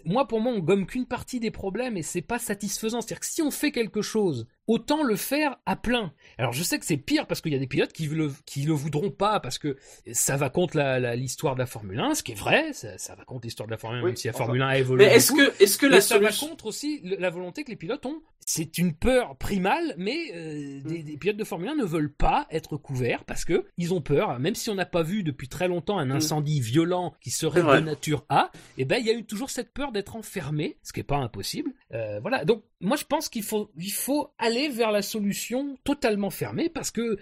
moi 0.05 0.27
pour 0.27 0.41
moi 0.41 0.53
on 0.53 0.61
gomme 0.61 0.87
qu'une 0.87 1.07
partie 1.07 1.41
des 1.41 1.51
problèmes 1.51 1.97
et 1.97 2.03
c'est 2.03 2.23
pas 2.23 2.39
satisfaisant. 2.39 3.01
C'est-à-dire 3.01 3.21
que 3.21 3.27
si 3.27 3.43
on 3.43 3.51
fait 3.51 3.73
quelque 3.73 4.03
chose, 4.03 4.47
autant 4.71 5.03
le 5.03 5.17
faire 5.17 5.57
à 5.67 5.75
plein. 5.75 6.13
Alors 6.39 6.53
je 6.53 6.63
sais 6.63 6.79
que 6.79 6.85
c'est 6.87 6.97
pire 6.97 7.27
parce 7.27 7.41
qu'il 7.41 7.53
y 7.53 7.57
a 7.57 7.59
des 7.59 7.67
pilotes 7.67 7.93
qui 7.93 8.07
le 8.07 8.33
qui 8.47 8.63
le 8.63 8.73
voudront 8.73 9.11
pas 9.11 9.41
parce 9.41 9.59
que 9.59 9.77
ça 10.13 10.37
va 10.37 10.49
contre 10.49 10.77
la- 10.77 11.01
la- 11.01 11.17
l'histoire 11.17 11.55
de 11.55 11.59
la 11.61 11.67
Formule 11.67 11.99
1, 11.99 12.15
ce 12.15 12.23
qui 12.23 12.33
est 12.33 12.37
vrai, 12.37 12.73
ça, 12.73 12.97
ça 12.97 13.15
va 13.17 13.25
contre 13.25 13.47
l'histoire 13.47 13.67
de 13.67 13.73
la 13.73 13.79
Formule 13.79 13.99
1 13.99 14.03
Oui, 14.03 14.11
même 14.11 14.17
si 14.17 14.29
la 14.29 14.35
enfin. 14.35 14.45
Formule 14.45 14.63
1 14.63 14.69
a 14.69 14.79
évolué. 14.79 15.07
Mais 15.07 15.15
est-ce 15.15 15.33
que, 15.33 15.63
est-ce 15.63 15.77
que 15.77 15.87
la 15.87 16.01
ça 16.01 16.19
va 16.19 16.27
solution, 16.31 16.47
contre 16.49 16.67
aussi 16.67 17.01
la 17.03 17.31
volonté 17.31 17.65
que 17.65 17.71
les 17.71 17.77
pilotes 17.77 18.07
ont. 18.07 18.23
C'est 18.47 18.79
une 18.79 18.95
peur 18.95 19.37
primale, 19.37 19.95
mais 19.99 20.17
euh, 20.35 20.81
des, 20.83 21.03
des 21.03 21.17
pilotes 21.17 21.37
de 21.37 21.45
Formule 21.45 21.69
1 21.69 21.75
ne 21.77 21.85
veulent 21.85 22.13
pas 22.13 22.47
être 22.51 22.77
couverts 22.77 23.25
parce 23.25 23.45
que 23.45 23.67
ils 23.77 23.93
ont 23.93 24.01
peur. 24.01 24.39
Même 24.39 24.55
si 24.55 24.71
on 24.71 24.75
n'a 24.75 24.87
pas 24.87 25.03
vu 25.03 25.23
depuis 25.23 25.49
très 25.49 25.69
longtemps 25.69 25.99
un 25.99 26.11
incendie 26.11 26.61
violent 26.61 27.13
qui 27.21 27.31
serait 27.31 27.63
de 27.63 27.81
nature 27.81 28.25
A, 28.29 28.51
et 28.79 28.85
ben 28.85 28.99
il 28.99 29.07
y 29.07 29.11
a 29.11 29.15
eu 29.15 29.25
toujours 29.25 29.51
cette 29.51 29.73
peur 29.73 29.93
d'être 29.93 30.17
enfermé, 30.17 30.79
ce 30.83 30.93
qui 30.93 31.01
est 31.01 31.05
pas 31.05 31.19
impossible. 31.19 31.71
Euh, 31.93 32.19
voilà. 32.21 32.45
Donc 32.45 32.63
moi 32.81 32.97
je 32.97 33.05
pense 33.05 33.29
qu'il 33.29 33.43
faut 33.43 34.31
aller 34.39 34.69
vers 34.69 34.91
la 34.91 35.03
solution 35.03 35.77
totalement 35.85 36.31
fermée 36.31 36.69
parce 36.69 36.91
que 36.91 37.01
euh, 37.01 37.19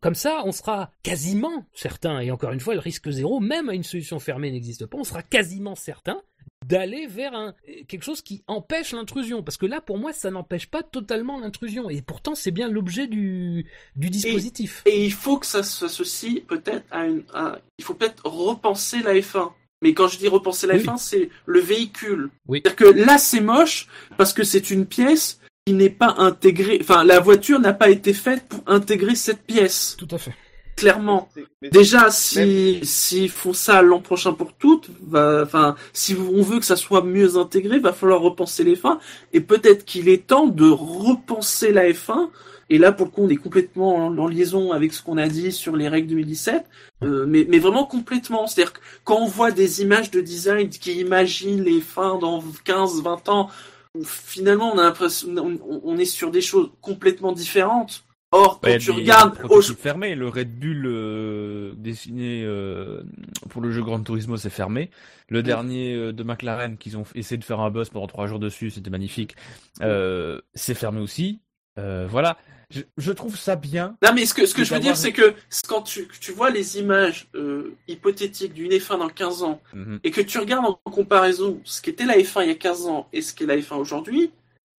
comme 0.00 0.14
ça 0.14 0.42
on 0.44 0.52
sera 0.52 0.90
quasiment 1.02 1.66
certain. 1.74 2.20
Et 2.20 2.30
encore 2.30 2.52
une 2.52 2.60
fois, 2.60 2.74
le 2.74 2.80
risque 2.80 3.10
zéro, 3.10 3.40
même 3.40 3.68
à 3.68 3.74
une 3.74 3.82
solution 3.82 4.18
fermée 4.18 4.50
n'existe 4.50 4.86
pas. 4.86 4.98
On 4.98 5.04
sera 5.04 5.22
quasiment 5.22 5.74
certain 5.74 6.22
d'aller 6.64 7.06
vers 7.06 7.54
quelque 7.86 8.02
chose 8.02 8.22
qui 8.22 8.42
empêche 8.46 8.92
l'intrusion. 8.92 9.42
Parce 9.42 9.56
que 9.56 9.66
là, 9.66 9.80
pour 9.80 9.98
moi, 9.98 10.12
ça 10.12 10.30
n'empêche 10.30 10.66
pas 10.66 10.82
totalement 10.82 11.38
l'intrusion. 11.38 11.88
Et 11.90 12.02
pourtant, 12.02 12.34
c'est 12.34 12.50
bien 12.50 12.68
l'objet 12.68 13.06
du, 13.06 13.66
dispositif. 13.94 14.82
et 14.86 15.04
il 15.04 15.12
faut 15.12 15.38
que 15.38 15.46
ça 15.46 15.62
s'associe 15.62 16.40
peut-être 16.46 16.84
à 16.90 17.06
une, 17.06 17.22
il 17.78 17.84
faut 17.84 17.94
peut-être 17.94 18.26
repenser 18.26 19.02
la 19.02 19.14
F1. 19.14 19.52
Mais 19.82 19.94
quand 19.94 20.08
je 20.08 20.18
dis 20.18 20.28
repenser 20.28 20.66
la 20.66 20.74
Oui. 20.74 20.82
F1, 20.84 20.96
c'est 20.98 21.30
le 21.44 21.60
véhicule. 21.60 22.30
Oui. 22.48 22.62
C'est-à-dire 22.64 22.76
que 22.76 22.98
là, 22.98 23.18
c'est 23.18 23.40
moche 23.40 23.88
parce 24.16 24.32
que 24.32 24.42
c'est 24.42 24.70
une 24.70 24.86
pièce 24.86 25.40
qui 25.66 25.74
n'est 25.74 25.90
pas 25.90 26.14
intégrée. 26.18 26.78
Enfin, 26.80 27.04
la 27.04 27.20
voiture 27.20 27.60
n'a 27.60 27.72
pas 27.72 27.90
été 27.90 28.12
faite 28.12 28.46
pour 28.48 28.62
intégrer 28.66 29.14
cette 29.14 29.42
pièce. 29.42 29.96
Tout 29.98 30.08
à 30.10 30.18
fait. 30.18 30.32
Clairement. 30.76 31.30
Déjà, 31.62 32.10
si 32.10 32.80
s'ils 32.82 33.30
font 33.30 33.54
ça 33.54 33.80
l'an 33.80 34.00
prochain 34.00 34.34
pour 34.34 34.52
toutes, 34.52 34.90
va, 35.06 35.42
enfin, 35.42 35.74
si 35.94 36.14
on 36.14 36.42
veut 36.42 36.58
que 36.58 36.66
ça 36.66 36.76
soit 36.76 37.02
mieux 37.02 37.36
intégré, 37.38 37.78
va 37.78 37.94
falloir 37.94 38.20
repenser 38.20 38.62
les 38.62 38.76
fins. 38.76 39.00
Et 39.32 39.40
peut-être 39.40 39.86
qu'il 39.86 40.10
est 40.10 40.26
temps 40.26 40.46
de 40.46 40.68
repenser 40.68 41.72
la 41.72 41.90
F1. 41.90 42.28
Et 42.68 42.78
là, 42.78 42.92
pour 42.92 43.06
le 43.06 43.12
coup, 43.12 43.22
on 43.22 43.28
est 43.28 43.36
complètement 43.36 43.96
en, 43.96 44.18
en 44.18 44.26
liaison 44.26 44.72
avec 44.72 44.92
ce 44.92 45.02
qu'on 45.02 45.18
a 45.18 45.28
dit 45.28 45.52
sur 45.52 45.76
les 45.76 45.88
règles 45.88 46.08
2017, 46.08 46.64
euh, 47.02 47.26
mais, 47.26 47.46
mais 47.48 47.58
vraiment 47.58 47.84
complètement. 47.84 48.46
C'est-à-dire 48.46 48.72
que 48.72 48.80
quand 49.04 49.18
on 49.20 49.26
voit 49.26 49.52
des 49.52 49.82
images 49.82 50.10
de 50.10 50.20
design 50.20 50.68
qui 50.68 50.92
imaginent 50.94 51.62
les 51.62 51.80
fins 51.80 52.18
dans 52.18 52.42
15, 52.64 53.02
20 53.02 53.28
ans, 53.28 53.50
finalement, 54.04 54.72
on 54.74 54.78
a 54.78 54.84
l'impression, 54.84 55.28
on, 55.36 55.80
on 55.84 55.98
est 55.98 56.04
sur 56.04 56.30
des 56.30 56.40
choses 56.40 56.70
complètement 56.80 57.32
différentes. 57.32 58.04
Or, 58.32 58.60
quand 58.60 58.68
Ouais, 58.68 58.78
tu 58.78 58.92
des 58.92 59.00
regardes 59.00 59.38
au, 59.48 59.62
fermés, 59.62 60.16
le 60.16 60.28
Red 60.28 60.58
Bull 60.58 60.84
euh, 60.84 61.72
dessiné 61.76 62.42
euh, 62.44 63.02
pour 63.48 63.62
le 63.62 63.70
jeu 63.70 63.82
Gran 63.82 64.00
Turismo 64.00 64.36
c'est 64.36 64.50
fermé. 64.50 64.90
Le 65.28 65.44
dernier 65.44 65.94
euh, 65.94 66.12
de 66.12 66.24
McLaren 66.24 66.76
qu'ils 66.76 66.98
ont 66.98 67.04
essayé 67.14 67.38
de 67.38 67.44
faire 67.44 67.60
un 67.60 67.70
buzz 67.70 67.88
pendant 67.88 68.08
trois 68.08 68.26
jours 68.26 68.40
dessus, 68.40 68.70
c'était 68.70 68.90
magnifique. 68.90 69.36
C'est 69.80 70.74
fermé 70.74 71.00
aussi. 71.00 71.40
Voilà. 71.76 72.36
Je, 72.74 72.80
je 72.98 73.12
trouve 73.12 73.36
ça 73.36 73.54
bien. 73.54 73.96
Non, 74.02 74.10
mais 74.14 74.26
ce 74.26 74.34
que, 74.34 74.44
ce 74.44 74.54
que 74.54 74.64
je 74.64 74.74
veux 74.74 74.80
dire, 74.80 74.96
c'est 74.96 75.12
que 75.12 75.34
quand 75.68 75.82
tu, 75.82 76.08
tu 76.20 76.32
vois 76.32 76.50
les 76.50 76.78
images 76.78 77.28
euh, 77.36 77.74
hypothétiques 77.86 78.54
d'une 78.54 78.72
F1 78.72 78.98
dans 78.98 79.08
15 79.08 79.42
ans, 79.44 79.60
Mhm. 79.72 80.00
et 80.02 80.10
que 80.10 80.20
tu 80.20 80.38
regardes 80.38 80.66
en 80.84 80.90
comparaison 80.90 81.60
ce 81.64 81.80
qu'était 81.80 82.06
la 82.06 82.16
F1 82.18 82.42
il 82.42 82.48
y 82.48 82.50
a 82.50 82.54
15 82.56 82.86
ans 82.86 83.08
et 83.12 83.22
ce 83.22 83.32
qu'est 83.34 83.46
la 83.46 83.56
F1 83.56 83.76
aujourd'hui, 83.76 84.30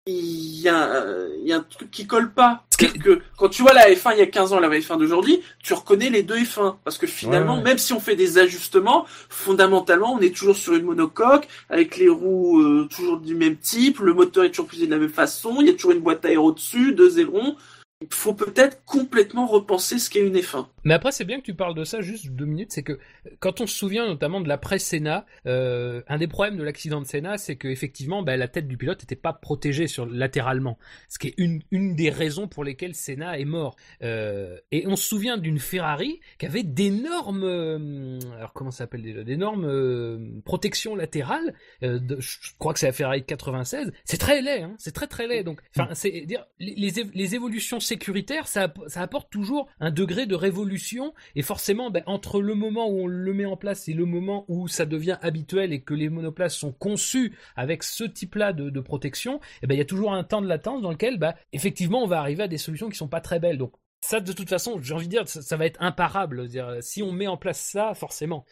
il 0.09 0.61
y, 0.61 0.69
a, 0.69 0.89
euh, 0.95 1.29
il 1.41 1.47
y 1.47 1.51
a 1.53 1.57
un 1.57 1.61
truc 1.61 1.91
qui 1.91 2.07
colle 2.07 2.31
pas. 2.33 2.63
Ce 2.71 2.77
qui 2.77 2.85
est- 2.85 2.91
C'est 2.93 2.97
que 2.99 3.21
quand 3.37 3.49
tu 3.49 3.61
vois 3.61 3.73
la 3.73 3.89
F1 3.93 4.13
il 4.13 4.19
y 4.19 4.21
a 4.21 4.25
15 4.27 4.53
ans 4.53 4.57
et 4.57 4.61
la 4.61 4.69
F1 4.69 4.97
d'aujourd'hui, 4.97 5.41
tu 5.63 5.73
reconnais 5.73 6.09
les 6.09 6.23
deux 6.23 6.37
F1. 6.37 6.77
Parce 6.85 6.97
que 6.97 7.07
finalement, 7.07 7.53
Ouais, 7.53 7.57
ouais. 7.59 7.63
même 7.65 7.77
si 7.77 7.91
on 7.93 7.99
fait 7.99 8.15
des 8.15 8.37
ajustements, 8.37 9.05
fondamentalement, 9.29 10.13
on 10.13 10.19
est 10.19 10.35
toujours 10.35 10.55
sur 10.55 10.73
une 10.75 10.83
monocoque, 10.85 11.47
avec 11.69 11.97
les 11.97 12.07
roues 12.09 12.61
euh, 12.61 12.87
toujours 12.89 13.17
du 13.19 13.35
même 13.35 13.57
type, 13.57 13.99
le 13.99 14.13
moteur 14.13 14.43
est 14.45 14.49
toujours 14.51 14.69
fusé 14.69 14.85
de 14.87 14.91
la 14.91 14.97
même 14.97 15.09
façon, 15.09 15.57
il 15.61 15.67
y 15.67 15.69
a 15.69 15.73
toujours 15.73 15.91
une 15.91 15.99
boîte 15.99 16.23
aéro 16.25 16.51
dessus, 16.51 16.93
deux 16.93 17.19
ailerons. 17.19 17.55
Il 17.99 18.13
faut 18.13 18.35
peut-être 18.35 18.85
complètement 18.85 19.47
repenser 19.47 19.97
ce 19.97 20.11
qu'est 20.11 20.19
une 20.25 20.35
F1. 20.37 20.67
Mais 20.83 20.93
après, 20.93 21.11
c'est 21.11 21.25
bien 21.25 21.39
que 21.39 21.45
tu 21.45 21.55
parles 21.55 21.73
de 21.73 21.83
ça 21.83 21.99
juste 22.01 22.27
deux 22.27 22.45
minutes. 22.45 22.71
C'est 22.71 22.83
que 22.83 22.99
quand 23.39 23.59
on 23.59 23.65
se 23.65 23.75
souvient 23.75 24.05
notamment 24.05 24.39
de 24.39 24.47
l'après 24.47 24.77
Senna, 24.77 25.25
euh, 25.47 26.03
un 26.07 26.19
des 26.19 26.27
problèmes 26.27 26.57
de 26.57 26.63
l'accident 26.63 27.01
de 27.01 27.07
Senna, 27.07 27.39
c'est 27.39 27.55
que 27.55 27.67
effectivement, 27.67 28.21
bah, 28.21 28.37
la 28.37 28.47
tête 28.47 28.67
du 28.67 28.77
pilote 28.77 28.99
n'était 29.01 29.15
pas 29.15 29.33
protégée 29.33 29.87
sur 29.87 30.05
latéralement, 30.05 30.77
ce 31.09 31.17
qui 31.17 31.29
est 31.29 31.33
une 31.37 31.63
une 31.71 31.95
des 31.95 32.11
raisons 32.11 32.47
pour 32.47 32.63
lesquelles 32.63 32.93
Senna 32.93 33.39
est 33.39 33.45
mort. 33.45 33.75
Euh, 34.03 34.59
et 34.71 34.85
on 34.85 34.95
se 34.95 35.07
souvient 35.07 35.37
d'une 35.37 35.57
Ferrari 35.57 36.19
qui 36.37 36.45
avait 36.45 36.63
d'énormes, 36.63 37.43
euh, 37.45 38.19
alors 38.37 38.53
comment 38.53 38.69
ça 38.69 38.79
s'appelle 38.79 39.01
déjà, 39.01 39.23
d'énormes 39.23 40.41
protections 40.45 40.95
latérales. 40.95 41.55
De- 41.81 42.19
je 42.19 42.37
crois 42.59 42.73
que 42.73 42.79
c'est 42.79 42.85
la 42.85 42.93
Ferrari 42.93 43.21
de 43.21 43.25
96. 43.25 43.91
C'est 44.05 44.17
très 44.17 44.43
laid, 44.43 44.61
hein, 44.61 44.75
c'est 44.77 44.93
très 44.93 45.07
très 45.07 45.25
laid. 45.25 45.43
Donc, 45.43 45.61
enfin, 45.75 45.89
c'est 45.95 46.21
dire 46.21 46.45
les, 46.59 46.91
les 47.15 47.35
évolutions 47.35 47.79
sécuritaire, 47.87 48.47
ça, 48.47 48.73
apporte 48.95 49.29
toujours 49.31 49.67
un 49.79 49.91
degré 49.91 50.25
de 50.25 50.35
révolution. 50.35 51.13
Et 51.35 51.41
forcément, 51.41 51.89
ben, 51.89 52.03
entre 52.05 52.41
le 52.41 52.53
moment 52.53 52.89
où 52.89 53.03
on 53.03 53.07
le 53.07 53.33
met 53.33 53.45
en 53.45 53.57
place 53.57 53.87
et 53.87 53.93
le 53.93 54.05
moment 54.05 54.45
où 54.47 54.67
ça 54.67 54.85
devient 54.85 55.17
habituel 55.21 55.73
et 55.73 55.81
que 55.81 55.93
les 55.93 56.09
monoplaces 56.09 56.55
sont 56.55 56.71
conçus 56.71 57.35
avec 57.55 57.83
ce 57.83 58.03
type-là 58.03 58.53
de, 58.53 58.79
protection, 58.79 59.39
eh 59.63 59.67
ben, 59.67 59.75
il 59.75 59.79
y 59.79 59.81
a 59.81 59.85
toujours 59.85 60.13
un 60.13 60.23
temps 60.23 60.41
de 60.41 60.47
latence 60.47 60.81
dans 60.81 60.91
lequel, 60.91 61.17
bah, 61.17 61.35
effectivement, 61.51 62.03
on 62.03 62.07
va 62.07 62.19
arriver 62.19 62.43
à 62.43 62.47
des 62.47 62.57
solutions 62.57 62.89
qui 62.89 62.97
sont 62.97 63.07
pas 63.07 63.21
très 63.21 63.39
belles. 63.39 63.57
Donc, 63.57 63.73
ça, 64.01 64.19
de 64.19 64.31
toute 64.31 64.49
façon, 64.49 64.79
j'ai 64.81 64.93
envie 64.93 65.07
de 65.07 65.11
dire, 65.11 65.27
ça, 65.27 65.41
ça 65.41 65.57
va 65.57 65.65
être 65.65 65.81
imparable. 65.81 66.47
Si 66.81 67.01
on 67.01 67.11
met 67.11 67.27
en 67.27 67.37
place 67.37 67.59
ça, 67.59 67.93
forcément, 67.95 68.45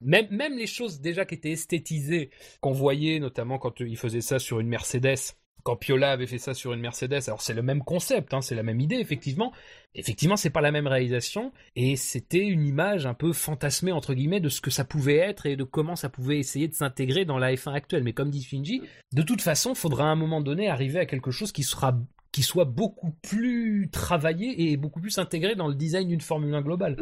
même, 0.00 0.26
même 0.30 0.58
les 0.58 0.66
choses 0.66 1.00
déjà 1.00 1.24
qui 1.24 1.36
étaient 1.36 1.52
esthétisées, 1.52 2.30
qu'on 2.60 2.72
voyait 2.72 3.20
notamment 3.20 3.58
quand 3.58 3.80
il 3.80 3.96
faisait 3.96 4.20
ça 4.20 4.38
sur 4.38 4.60
une 4.60 4.68
Mercedes, 4.68 5.36
quand 5.62 5.76
Piola 5.76 6.12
avait 6.12 6.26
fait 6.26 6.38
ça 6.38 6.52
sur 6.52 6.74
une 6.74 6.80
Mercedes, 6.80 7.22
alors 7.26 7.40
c'est 7.40 7.54
le 7.54 7.62
même 7.62 7.82
concept, 7.82 8.34
hein, 8.34 8.42
c'est 8.42 8.54
la 8.54 8.62
même 8.62 8.80
idée, 8.80 8.96
effectivement. 8.96 9.52
Effectivement, 9.94 10.36
c'est 10.36 10.50
pas 10.50 10.60
la 10.60 10.72
même 10.72 10.86
réalisation, 10.86 11.52
et 11.74 11.96
c'était 11.96 12.46
une 12.46 12.66
image 12.66 13.06
un 13.06 13.14
peu 13.14 13.32
fantasmée, 13.32 13.92
entre 13.92 14.12
guillemets, 14.12 14.40
de 14.40 14.50
ce 14.50 14.60
que 14.60 14.70
ça 14.70 14.84
pouvait 14.84 15.16
être 15.16 15.46
et 15.46 15.56
de 15.56 15.64
comment 15.64 15.96
ça 15.96 16.10
pouvait 16.10 16.38
essayer 16.38 16.68
de 16.68 16.74
s'intégrer 16.74 17.24
dans 17.24 17.38
la 17.38 17.54
F1 17.54 17.72
actuelle. 17.72 18.02
Mais 18.02 18.12
comme 18.12 18.30
dit 18.30 18.44
Finji, 18.44 18.82
de 19.12 19.22
toute 19.22 19.40
façon, 19.40 19.74
faudra 19.74 20.04
à 20.04 20.08
un 20.08 20.16
moment 20.16 20.40
donné 20.42 20.68
arriver 20.68 20.98
à 20.98 21.06
quelque 21.06 21.30
chose 21.30 21.52
qui 21.52 21.62
sera 21.62 21.96
qui 22.32 22.42
soit 22.42 22.64
beaucoup 22.64 23.12
plus 23.22 23.88
travaillé 23.92 24.72
et 24.72 24.76
beaucoup 24.76 25.00
plus 25.00 25.18
intégré 25.18 25.54
dans 25.54 25.68
le 25.68 25.74
design 25.76 26.08
d'une 26.08 26.20
Formule 26.20 26.52
1 26.52 26.62
globale. 26.62 26.96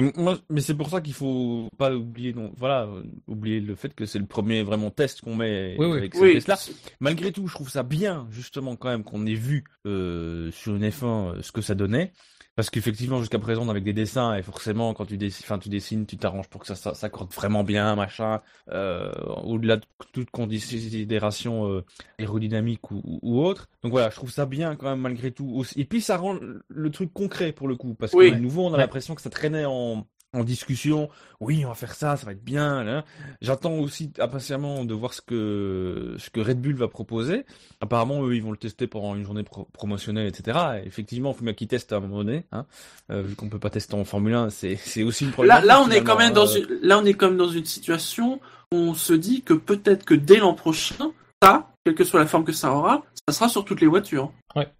Mais, 0.00 0.12
moi, 0.16 0.38
mais 0.48 0.60
c'est 0.60 0.74
pour 0.74 0.88
ça 0.90 1.00
qu'il 1.00 1.14
faut 1.14 1.68
pas 1.78 1.92
oublier, 1.94 2.32
non, 2.32 2.52
voilà, 2.56 2.84
euh, 2.84 3.02
oublier 3.26 3.60
le 3.60 3.74
fait 3.74 3.94
que 3.94 4.06
c'est 4.06 4.18
le 4.18 4.26
premier 4.26 4.62
vraiment 4.62 4.90
test 4.90 5.20
qu'on 5.20 5.34
met 5.34 5.76
Oui, 5.78 5.86
oui. 5.86 5.98
avec 5.98 6.14
ce 6.14 6.20
Oui. 6.20 6.76
Malgré 7.00 7.32
tout, 7.32 7.46
je 7.46 7.54
trouve 7.54 7.70
ça 7.70 7.82
bien, 7.82 8.26
justement, 8.30 8.76
quand 8.76 8.88
même, 8.88 9.04
qu'on 9.04 9.26
ait 9.26 9.34
vu 9.34 9.64
euh, 9.86 10.50
sur 10.52 10.74
une 10.76 10.88
F1 10.88 11.04
euh, 11.04 11.42
ce 11.42 11.52
que 11.52 11.60
ça 11.60 11.74
donnait. 11.74 12.12
Parce 12.56 12.68
qu'effectivement, 12.68 13.20
jusqu'à 13.20 13.38
présent, 13.38 13.68
avec 13.68 13.84
des 13.84 13.92
dessins, 13.92 14.34
et 14.34 14.42
forcément, 14.42 14.92
quand 14.92 15.06
tu 15.06 15.16
dessines, 15.16 15.58
tu 15.60 15.68
dessines, 15.68 16.04
tu 16.04 16.16
t'arranges 16.16 16.48
pour 16.48 16.60
que 16.60 16.66
ça, 16.66 16.74
ça 16.74 16.94
s'accorde 16.94 17.32
vraiment 17.32 17.64
bien, 17.64 17.94
machin, 17.94 18.40
euh, 18.70 19.12
au-delà 19.44 19.76
de 19.76 19.84
toute 20.12 20.30
considération 20.30 21.70
euh, 21.70 21.84
aérodynamique 22.18 22.90
ou, 22.90 23.40
autre. 23.40 23.68
Donc 23.82 23.92
voilà, 23.92 24.10
je 24.10 24.16
trouve 24.16 24.30
ça 24.30 24.46
bien 24.46 24.76
quand 24.76 24.90
même, 24.90 25.00
malgré 25.00 25.30
tout. 25.30 25.50
aussi. 25.54 25.80
Et 25.80 25.84
puis, 25.84 26.00
ça 26.00 26.16
rend 26.16 26.38
le 26.68 26.90
truc 26.90 27.12
concret, 27.12 27.52
pour 27.52 27.68
le 27.68 27.76
coup. 27.76 27.94
Parce 27.94 28.12
Oui. 28.12 28.30
que, 28.30 28.36
de 28.36 28.40
nouveau, 28.40 28.66
on 28.66 28.74
a 28.74 28.78
l'impression 28.78 29.14
que 29.14 29.22
ça 29.22 29.30
traînait 29.30 29.64
en, 29.64 30.06
en 30.32 30.44
discussion. 30.44 31.08
Oui, 31.40 31.64
on 31.64 31.68
va 31.70 31.74
faire 31.74 31.94
ça, 31.94 32.16
ça 32.16 32.26
va 32.26 32.32
être 32.32 32.44
bien. 32.44 32.84
là. 32.84 33.04
J'attends 33.40 33.74
aussi 33.74 34.12
impatiemment 34.18 34.84
de 34.84 34.94
voir 34.94 35.12
ce 35.14 35.20
que, 35.22 36.14
ce 36.18 36.30
que 36.30 36.40
Red 36.40 36.60
Bull 36.60 36.74
va 36.76 36.88
proposer. 36.88 37.44
Apparemment, 37.80 38.24
eux, 38.24 38.34
ils 38.36 38.42
vont 38.42 38.50
le 38.52 38.56
tester 38.56 38.86
pendant 38.86 39.14
une 39.16 39.24
journée 39.24 39.42
pro- 39.42 39.66
promotionnelle, 39.72 40.26
etc. 40.28 40.58
Et 40.82 40.86
effectivement, 40.86 41.32
il 41.32 41.36
faut 41.38 41.44
bien 41.44 41.54
qu'ils 41.54 41.68
testent 41.68 41.92
à 41.92 41.96
un 41.96 42.00
moment 42.00 42.18
donné. 42.18 42.44
Hein. 42.52 42.66
Euh, 43.10 43.22
vu 43.22 43.34
qu'on 43.34 43.48
peut 43.48 43.58
pas 43.58 43.70
tester 43.70 43.94
en 43.94 44.04
Formule 44.04 44.34
1, 44.34 44.50
c'est, 44.50 44.76
c'est 44.76 45.02
aussi 45.02 45.24
une 45.24 45.30
Là, 45.30 45.34
problématique. 45.34 45.66
là, 45.68 45.82
on 45.82 45.90
est 45.90 46.04
quand 46.04 46.16
même 46.18 46.32
dans 46.32 46.46
hein. 46.48 46.58
une, 46.58 46.78
là, 46.88 46.98
on 46.98 47.04
est 47.04 47.14
quand 47.14 47.28
même 47.28 47.36
dans 47.38 47.48
une 47.48 47.64
situation 47.64 48.40
où 48.72 48.76
on 48.76 48.94
se 48.94 49.12
dit 49.14 49.42
que 49.42 49.54
peut-être 49.54 50.04
que 50.04 50.14
dès 50.14 50.36
l'an 50.36 50.54
prochain, 50.54 51.12
ça, 51.42 51.70
quelle 51.84 51.94
que 51.94 52.04
soit 52.04 52.20
la 52.20 52.26
forme 52.26 52.44
que 52.44 52.52
ça 52.52 52.72
aura, 52.72 53.02
ça 53.28 53.34
sera 53.34 53.48
sur 53.48 53.64
toutes 53.64 53.80
les 53.80 53.86
voitures. 53.86 54.30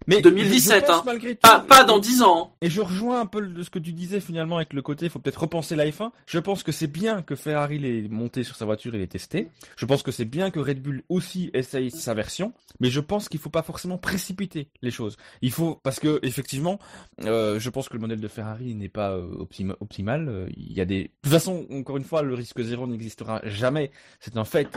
Mais 0.05 0.21
2017, 0.21 0.81
je 0.81 0.85
pense 0.85 0.97
hein. 0.99 1.03
malgré 1.05 1.33
tout- 1.35 1.39
Pas, 1.41 1.61
pas 1.61 1.83
dans 1.85 1.97
10 1.97 2.21
ans. 2.23 2.53
Et 2.61 2.69
je 2.69 2.81
rejoins 2.81 3.21
un 3.21 3.25
peu 3.25 3.41
de 3.47 3.63
ce 3.63 3.69
que 3.69 3.79
tu 3.79 3.93
disais 3.93 4.19
finalement 4.19 4.57
avec 4.57 4.73
le 4.73 4.81
côté, 4.81 5.05
il 5.05 5.09
faut 5.09 5.17
peut-être 5.19 5.39
repenser 5.41 5.77
la 5.77 5.85
F1. 5.87 6.11
Je 6.25 6.39
pense 6.39 6.61
que 6.61 6.73
c'est 6.73 6.87
bien 6.87 7.21
que 7.21 7.35
Ferrari 7.35 7.79
l'ait 7.79 8.07
monté 8.09 8.43
sur 8.43 8.55
sa 8.57 8.65
voiture 8.65 8.93
et 8.93 8.97
l'ait 8.97 9.07
testé. 9.07 9.47
Je 9.77 9.85
pense 9.85 10.03
que 10.03 10.11
c'est 10.11 10.25
bien 10.25 10.51
que 10.51 10.59
Red 10.59 10.81
Bull 10.81 11.03
aussi 11.07 11.49
essaye 11.53 11.89
sa 11.89 12.13
version. 12.13 12.51
Mais 12.81 12.89
je 12.89 12.99
pense 12.99 13.29
qu'il 13.29 13.39
faut 13.39 13.49
pas 13.49 13.63
forcément 13.63 13.97
précipiter 13.97 14.67
les 14.81 14.91
choses. 14.91 15.15
Il 15.41 15.51
faut, 15.51 15.79
parce 15.83 15.99
que 16.01 16.19
effectivement, 16.23 16.77
euh, 17.23 17.57
je 17.59 17.69
pense 17.69 17.87
que 17.87 17.93
le 17.93 18.01
modèle 18.01 18.19
de 18.19 18.27
Ferrari 18.27 18.75
n'est 18.75 18.89
pas 18.89 19.11
euh, 19.11 19.25
optima- 19.39 19.77
optimal. 19.79 20.27
Euh, 20.27 20.47
Il 20.57 20.73
y 20.73 20.81
a 20.81 20.85
des, 20.85 21.03
de 21.05 21.09
toute 21.23 21.31
façon, 21.31 21.65
encore 21.71 21.95
une 21.95 22.03
fois, 22.03 22.21
le 22.23 22.33
risque 22.35 22.61
zéro 22.61 22.85
n'existera 22.87 23.39
jamais. 23.45 23.91
C'est 24.19 24.35
un 24.35 24.43
fait. 24.45 24.67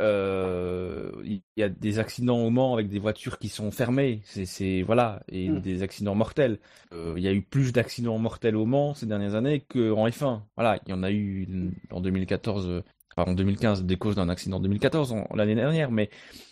Euh, 0.00 1.12
il 1.24 1.42
y 1.56 1.61
a 1.62 1.68
des 1.68 1.98
accidents 1.98 2.38
au 2.40 2.50
Mans 2.50 2.74
avec 2.74 2.88
des 2.88 2.98
voitures 2.98 3.38
qui 3.38 3.48
sont 3.48 3.70
fermées. 3.70 4.20
C'est, 4.24 4.82
voilà, 4.82 5.22
et 5.28 5.48
Mm. 5.48 5.60
des 5.60 5.82
accidents 5.82 6.14
mortels. 6.14 6.58
Euh, 6.92 7.14
il 7.16 7.22
y 7.22 7.28
a 7.28 7.32
eu 7.32 7.42
plus 7.42 7.72
d'accidents 7.72 8.18
mortels 8.18 8.56
au 8.56 8.66
Mans 8.66 8.94
ces 8.94 9.06
dernières 9.06 9.34
années 9.34 9.60
qu'en 9.60 10.06
F1. 10.08 10.42
Voilà, 10.56 10.78
il 10.86 10.90
y 10.90 10.92
en 10.94 11.02
a 11.02 11.10
eu 11.12 11.48
en 11.90 12.00
2014, 12.00 12.68
euh, 12.68 12.82
enfin 13.16 13.30
en 13.30 13.34
2015 13.34 13.84
des 13.84 13.96
causes 13.96 14.16
d'un 14.16 14.28
accident 14.28 14.56
en 14.56 14.60
2014 14.60 15.12
en- 15.12 15.26
l'année 15.34 15.54
dernière, 15.54 15.90
mais 15.90 16.10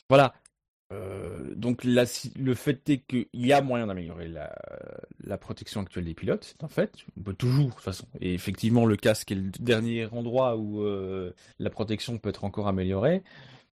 voilà. 0.09 0.35
Euh, 0.93 1.55
donc 1.55 1.85
la- 1.85 2.03
le 2.37 2.55
fait 2.57 2.89
est 2.91 2.99
qu'il 2.99 3.27
y 3.33 3.53
a 3.53 3.63
moyen 3.63 3.87
d'améliorer 3.87 4.27
la, 4.27 4.53
la 5.23 5.39
protection 5.39 5.81
actuelle 5.83 6.05
des 6.05 6.15
pilotes, 6.15 6.57
un 6.63 6.67
fait. 6.69 6.93
On 7.17 7.23
peut 7.23 7.33
toujours, 7.35 7.67
de 7.67 7.71
toute 7.71 7.81
façon. 7.81 8.07
Et 8.21 8.35
effectivement, 8.35 8.87
le 8.87 8.97
casque 8.97 9.31
est 9.31 9.37
le 9.37 9.51
dernier 9.61 10.07
endroit 10.07 10.57
où 10.57 10.83
euh, 10.83 11.33
la 11.61 11.71
protection 11.71 12.19
peut 12.19 12.31
être 12.31 12.43
encore 12.43 12.67
améliorée. 12.67 13.23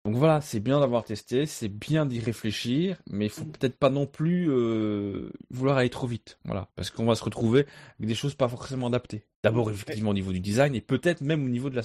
Donc 0.05 0.17
voilà, 0.17 0.41
c'est 0.41 0.59
bien 0.59 0.81
d'avoir 0.81 1.05
testé, 1.05 1.47
c'est 1.47 1.69
bien 1.69 2.07
d'y 2.07 2.19
réfléchir, 2.19 3.01
mais 3.09 3.27
il 3.27 3.31
faut 3.31 3.45
peut-être 3.45 3.77
pas 3.77 3.89
non 3.89 4.07
plus 4.07 4.51
euh, 4.51 5.31
vouloir 5.51 5.77
aller 5.77 5.91
trop 5.91 6.09
vite. 6.09 6.41
Voilà, 6.45 6.69
parce 6.75 6.91
qu'on 6.91 7.05
va 7.05 7.15
se 7.15 7.23
retrouver 7.23 7.67
avec 7.99 8.09
des 8.09 8.17
choses 8.17 8.35
pas 8.35 8.49
forcément 8.49 8.89
adaptées. 8.89 9.27
D'abord, 9.45 9.71
effectivement, 9.71 10.11
au 10.11 10.15
niveau 10.15 10.33
du 10.33 10.41
design 10.41 10.75
et 10.75 10.81
peut-être 10.81 11.21
même 11.21 11.45
au 11.45 11.49
niveau 11.49 11.71
de 11.71 11.81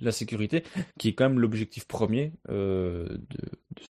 la, 0.00 0.12
sécurité, 0.12 0.62
qui 0.96 1.08
est 1.08 1.14
quand 1.14 1.28
même 1.28 1.40
l'objectif 1.40 1.88
premier 1.88 2.32
euh, 2.50 3.08
de, 3.08 3.38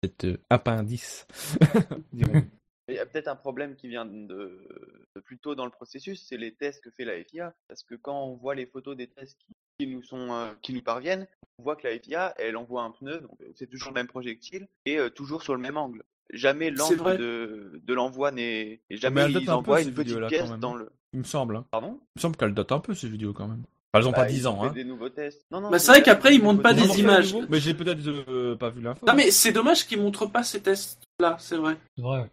cet 0.01 0.25
appendice. 0.49 1.27
Il 2.87 2.93
y 2.93 2.99
a 2.99 3.05
peut-être 3.05 3.27
un 3.27 3.35
problème 3.35 3.75
qui 3.75 3.89
vient 3.89 4.05
de, 4.05 4.67
de 5.15 5.19
plus 5.19 5.39
tôt 5.39 5.55
dans 5.55 5.65
le 5.65 5.71
processus, 5.71 6.23
c'est 6.23 6.37
les 6.37 6.53
tests 6.53 6.83
que 6.83 6.91
fait 6.91 7.03
la 7.03 7.21
FIA. 7.23 7.53
Parce 7.67 7.83
que 7.83 7.95
quand 7.95 8.25
on 8.25 8.35
voit 8.35 8.55
les 8.55 8.67
photos 8.67 8.95
des 8.95 9.07
tests 9.07 9.37
qui, 9.39 9.55
qui 9.79 9.87
nous 9.87 10.03
sont, 10.03 10.31
euh, 10.31 10.47
qui 10.61 10.73
nous 10.73 10.81
parviennent, 10.81 11.27
on 11.59 11.63
voit 11.63 11.75
que 11.75 11.87
la 11.87 11.97
FIA, 11.97 12.33
elle 12.37 12.57
envoie 12.57 12.83
un 12.83 12.91
pneu, 12.91 13.19
donc 13.19 13.31
euh, 13.41 13.45
c'est 13.55 13.69
toujours 13.69 13.89
le 13.89 13.95
même 13.95 14.07
projectile 14.07 14.67
et 14.85 14.97
euh, 14.97 15.09
toujours 15.09 15.43
sur 15.43 15.53
le 15.55 15.61
même 15.61 15.77
angle. 15.77 16.03
Jamais 16.33 16.71
l'angle 16.71 17.17
de, 17.17 17.81
de 17.83 17.93
l'envoi 17.93 18.31
n'est, 18.31 18.81
jamais 18.89 19.21
elle 19.21 19.33
date 19.33 19.43
ils 19.43 19.49
un 19.49 19.53
peu, 19.53 19.57
envoient 19.59 19.81
une 19.81 19.93
petite 19.93 20.07
vidéos-là, 20.07 20.27
pièce 20.27 20.41
quand 20.41 20.49
même. 20.51 20.59
dans 20.59 20.75
le. 20.75 20.89
Il 21.13 21.19
me 21.19 21.23
semble. 21.23 21.55
Hein. 21.57 21.65
Pardon? 21.71 21.99
Il 22.15 22.19
me 22.19 22.21
semble 22.21 22.35
qu'elle 22.35 22.53
date 22.53 22.71
un 22.71 22.79
peu 22.79 22.93
ces 22.95 23.07
vidéos 23.07 23.31
quand 23.31 23.47
même. 23.47 23.63
Enfin, 23.93 24.01
elles 24.01 24.07
ont 24.07 24.11
Bah, 24.11 24.17
pas 24.23 24.25
10 24.25 24.37
ils 24.37 24.47
ont 24.47 24.59
ans. 24.59 24.63
Hein. 24.65 24.71
des 24.73 24.83
nouveaux 24.83 25.09
tests. 25.09 25.45
Non, 25.51 25.61
non, 25.61 25.69
Bah, 25.69 25.77
c'est 25.79 25.91
vrai 25.91 26.01
qu'après, 26.01 26.33
ils 26.35 26.41
montrent 26.41 26.63
pas 26.63 26.73
des 26.73 26.81
tests. 26.81 26.97
images. 26.97 27.35
Mais 27.49 27.59
j'ai 27.59 27.73
peut-être 27.75 27.99
euh, 28.27 28.55
pas 28.55 28.69
vu 28.69 28.81
l'info. 28.81 29.05
Non, 29.05 29.13
mais 29.13 29.29
c'est 29.31 29.51
dommage 29.51 29.85
qu'ils 29.85 30.01
montrent 30.01 30.25
pas 30.25 30.43
ces 30.43 30.61
tests-là, 30.61 31.37
c'est 31.39 31.57
vrai. 31.57 31.77
C'est 31.95 32.01
vrai. 32.01 32.29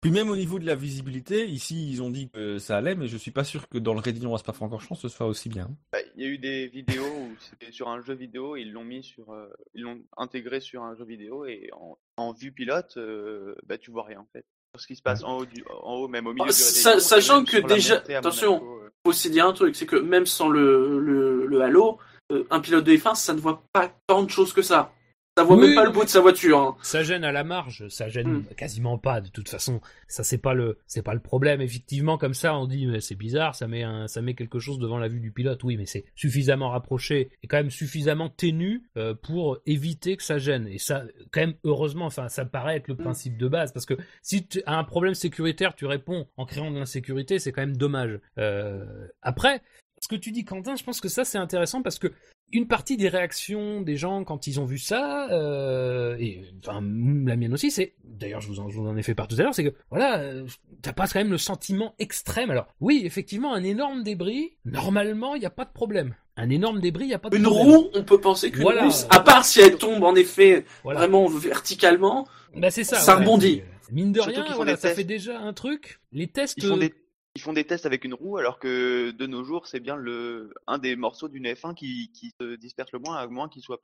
Puis 0.00 0.10
même 0.10 0.30
au 0.30 0.36
niveau 0.36 0.58
de 0.58 0.64
la 0.64 0.74
visibilité, 0.74 1.46
ici 1.46 1.90
ils 1.92 2.02
ont 2.02 2.08
dit 2.10 2.30
que 2.30 2.58
ça 2.58 2.78
allait, 2.78 2.94
mais 2.94 3.06
je 3.06 3.16
suis 3.18 3.30
pas 3.30 3.44
sûr 3.44 3.68
que 3.68 3.76
dans 3.76 3.92
le 3.92 4.00
Rédillon 4.00 4.34
à 4.34 4.38
Spa-Francorchamps 4.38 4.94
ce 4.94 5.08
soit 5.08 5.26
aussi 5.26 5.48
bien. 5.50 5.68
Bah, 5.92 5.98
Il 6.16 6.22
y 6.22 6.26
a 6.26 6.30
eu 6.30 6.38
des 6.38 6.68
vidéos 6.68 7.04
où 7.04 7.30
c'était 7.38 7.70
sur 7.70 7.88
un 7.88 8.00
jeu 8.00 8.14
vidéo, 8.14 8.56
ils 8.56 8.72
l'ont 8.72 8.84
mis 8.84 9.02
sur, 9.02 9.30
euh, 9.32 9.48
ils 9.74 9.82
l'ont 9.82 10.00
intégré 10.16 10.60
sur 10.60 10.82
un 10.82 10.94
jeu 10.94 11.04
vidéo 11.04 11.44
et 11.44 11.68
en, 11.74 11.98
en 12.16 12.32
vue 12.32 12.50
pilote, 12.52 12.94
euh, 12.96 13.54
bah 13.66 13.76
tu 13.76 13.90
vois 13.90 14.04
rien 14.04 14.20
en 14.20 14.28
fait. 14.32 14.44
Ce 14.78 14.86
qui 14.86 14.96
se 14.96 15.02
passe 15.02 15.22
en 15.24 15.38
haut, 15.38 15.44
du, 15.46 15.64
en 15.82 15.94
haut 15.96 16.08
même 16.08 16.26
au 16.28 16.32
milieu 16.32 16.46
Ah, 16.48 16.52
du 16.52 16.62
Rédillon, 16.62 17.00
sachant 17.00 17.44
que 17.44 17.58
déjà- 17.58 17.96
attention. 18.16 18.52
Monaco, 18.60 18.80
euh, 18.84 18.90
Faut 19.04 19.10
aussi 19.10 19.28
dire 19.30 19.46
un 19.46 19.52
truc, 19.52 19.74
c'est 19.76 19.86
que 19.86 19.96
même 19.96 20.26
sans 20.26 20.48
le, 20.48 20.98
le, 21.00 21.44
le 21.46 21.62
halo, 21.62 21.98
euh, 22.32 22.44
un 22.50 22.60
pilote 22.60 22.84
de 22.84 22.92
F1, 22.92 23.14
ça 23.16 23.34
ne 23.34 23.40
voit 23.40 23.62
pas 23.72 23.92
tant 24.06 24.22
de 24.22 24.30
choses 24.30 24.52
que 24.52 24.62
ça. 24.62 24.92
Ça 25.36 25.44
voit 25.44 25.56
Oui, 25.56 25.68
même 25.68 25.74
pas 25.76 25.84
le 25.84 25.92
bout 25.92 26.04
de 26.04 26.08
sa 26.08 26.20
voiture. 26.20 26.58
hein. 26.58 26.76
Ça 26.82 27.02
gêne 27.04 27.22
à 27.24 27.30
la 27.32 27.44
marge, 27.44 27.86
ça 27.88 28.08
gêne 28.08 28.28
Hmm. 28.38 28.44
quasiment 28.56 28.98
pas 28.98 29.20
de 29.20 29.28
toute 29.28 29.48
façon. 29.48 29.80
Ça 30.08 30.24
c'est 30.24 30.38
pas 30.38 30.54
le 30.54 30.78
c'est 30.86 31.02
pas 31.02 31.14
le 31.14 31.20
problème 31.20 31.60
effectivement 31.60 32.18
comme 32.18 32.34
ça 32.34 32.54
on 32.56 32.66
dit 32.66 32.86
mais 32.86 33.00
c'est 33.00 33.14
bizarre, 33.14 33.54
ça 33.54 33.68
met 33.68 33.82
un 33.84 34.08
ça 34.08 34.22
met 34.22 34.34
quelque 34.34 34.58
chose 34.58 34.78
devant 34.78 34.98
la 34.98 35.08
vue 35.08 35.20
du 35.20 35.30
pilote. 35.32 35.62
Oui, 35.62 35.76
mais 35.76 35.86
c'est 35.86 36.04
suffisamment 36.14 36.70
rapproché 36.70 37.30
et 37.42 37.46
quand 37.46 37.56
même 37.58 37.70
suffisamment 37.70 38.28
ténu 38.28 38.82
euh, 38.96 39.14
pour 39.14 39.58
éviter 39.66 40.16
que 40.16 40.22
ça 40.24 40.38
gêne 40.38 40.66
et 40.66 40.78
ça 40.78 41.04
quand 41.30 41.40
même 41.40 41.54
heureusement 41.64 42.06
enfin 42.06 42.28
ça 42.28 42.44
paraît 42.44 42.76
être 42.76 42.88
le 42.88 42.96
principe 42.96 43.38
de 43.38 43.48
base 43.48 43.72
parce 43.72 43.86
que 43.86 43.94
si 44.22 44.46
tu 44.46 44.62
as 44.66 44.76
un 44.76 44.84
problème 44.84 45.14
sécuritaire, 45.14 45.74
tu 45.74 45.86
réponds 45.86 46.26
en 46.36 46.44
créant 46.44 46.70
de 46.72 46.78
l'insécurité, 46.78 47.38
c'est 47.38 47.52
quand 47.52 47.62
même 47.62 47.76
dommage. 47.76 48.18
Euh, 48.38 48.84
après 49.22 49.62
ce 50.02 50.08
que 50.08 50.16
tu 50.16 50.32
dis, 50.32 50.44
Quentin, 50.44 50.76
je 50.76 50.82
pense 50.82 51.00
que 51.00 51.08
ça 51.08 51.24
c'est 51.24 51.38
intéressant 51.38 51.82
parce 51.82 51.98
que 51.98 52.08
une 52.52 52.66
partie 52.66 52.96
des 52.96 53.08
réactions 53.08 53.80
des 53.80 53.96
gens 53.96 54.24
quand 54.24 54.46
ils 54.46 54.58
ont 54.60 54.64
vu 54.64 54.78
ça, 54.78 55.28
euh, 55.30 56.16
et 56.18 56.42
enfin 56.66 56.80
la 56.82 57.36
mienne 57.36 57.52
aussi, 57.54 57.70
c'est 57.70 57.94
d'ailleurs 58.04 58.40
je 58.40 58.48
vous 58.48 58.60
en, 58.60 58.68
je 58.68 58.76
vous 58.78 58.86
en 58.88 58.96
ai 58.96 59.02
fait 59.02 59.14
part 59.14 59.28
tout 59.28 59.36
à 59.38 59.42
l'heure, 59.42 59.54
c'est 59.54 59.64
que 59.64 59.74
voilà, 59.90 60.18
euh, 60.20 60.44
t'as 60.82 60.92
pas 60.92 61.06
quand 61.06 61.18
même 61.20 61.30
le 61.30 61.38
sentiment 61.38 61.94
extrême. 61.98 62.50
Alors 62.50 62.66
oui, 62.80 63.02
effectivement, 63.04 63.54
un 63.54 63.62
énorme 63.62 64.02
débris, 64.02 64.56
normalement 64.64 65.34
il 65.34 65.40
n'y 65.40 65.46
a 65.46 65.50
pas 65.50 65.64
de 65.64 65.72
problème. 65.72 66.14
Un 66.36 66.48
énorme 66.48 66.80
débris, 66.80 67.04
il 67.04 67.08
n'y 67.08 67.14
a 67.14 67.18
pas 67.18 67.28
de 67.28 67.36
Une 67.36 67.42
problème. 67.42 67.66
roue, 67.66 67.90
on 67.94 68.02
peut 68.02 68.20
penser 68.20 68.50
qu'une 68.50 68.62
Voilà. 68.62 68.86
roue, 68.88 68.92
à 69.10 69.20
part 69.20 69.44
si 69.44 69.60
elle 69.60 69.76
tombe 69.76 70.02
en 70.04 70.14
effet 70.14 70.64
Voilà. 70.84 71.00
vraiment 71.00 71.26
verticalement, 71.28 72.26
Bah 72.56 72.70
c'est 72.70 72.84
ça. 72.84 72.96
ça 72.96 73.14
ouais. 73.16 73.20
rebondit. 73.22 73.62
Mine 73.92 74.12
de 74.12 74.20
Surtout 74.20 74.40
rien, 74.42 74.54
voilà, 74.54 74.76
ça 74.76 74.90
fait 74.94 75.04
déjà 75.04 75.38
un 75.40 75.52
truc. 75.52 76.00
Les 76.12 76.28
tests. 76.28 76.64
euh, 76.64 76.76
des 76.78 76.94
ils 77.36 77.40
font 77.40 77.52
des 77.52 77.64
tests 77.64 77.86
avec 77.86 78.04
une 78.04 78.14
roue, 78.14 78.38
alors 78.38 78.58
que 78.58 79.12
de 79.12 79.26
nos 79.26 79.44
jours, 79.44 79.66
c'est 79.66 79.80
bien 79.80 79.96
le 79.96 80.52
un 80.66 80.78
des 80.78 80.96
morceaux 80.96 81.28
d'une 81.28 81.46
F1 81.46 81.74
qui, 81.74 82.10
se 82.40 82.56
disperse 82.56 82.90
le 82.92 82.98
moins, 82.98 83.16
à 83.16 83.26
moins 83.26 83.48
qu'il 83.48 83.62
soit 83.62 83.80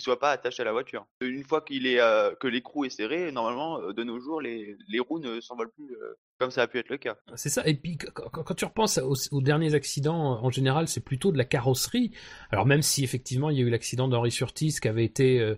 soit 0.00 0.18
pas 0.18 0.30
attaché 0.30 0.62
à 0.62 0.64
la 0.64 0.72
voiture. 0.72 1.06
Une 1.20 1.42
fois 1.42 1.64
euh, 1.70 2.34
que 2.36 2.46
l'écrou 2.46 2.84
est 2.84 2.90
serré, 2.90 3.32
normalement, 3.32 3.80
euh, 3.80 3.92
de 3.92 4.04
nos 4.04 4.20
jours, 4.20 4.40
les, 4.40 4.76
roues 5.00 5.18
ne 5.18 5.40
s'envolent 5.40 5.72
plus 5.72 5.92
euh, 5.92 6.14
comme 6.38 6.50
ça 6.52 6.62
a 6.62 6.66
pu 6.68 6.78
être 6.78 6.88
le 6.88 6.98
cas. 6.98 7.16
C'est 7.34 7.48
ça. 7.48 7.66
Et 7.66 7.74
puis 7.74 7.98
quand, 7.98 8.54
tu 8.54 8.64
repenses 8.64 8.98
aux, 8.98 9.40
derniers 9.40 9.74
accidents, 9.74 10.38
en 10.40 10.50
général, 10.50 10.86
c'est 10.86 11.00
plutôt 11.00 11.32
de 11.32 11.38
la 11.38 11.44
carrosserie. 11.44 12.12
Alors 12.50 12.64
même 12.64 12.82
si 12.82 13.02
effectivement 13.02 13.50
il 13.50 13.58
y 13.58 13.60
a 13.60 13.64
eu 13.64 13.70
l'accident 13.70 14.06
d'Henri 14.06 14.30
Surtis 14.30 14.76
qui 14.80 14.86
avait 14.86 15.04
été 15.04 15.56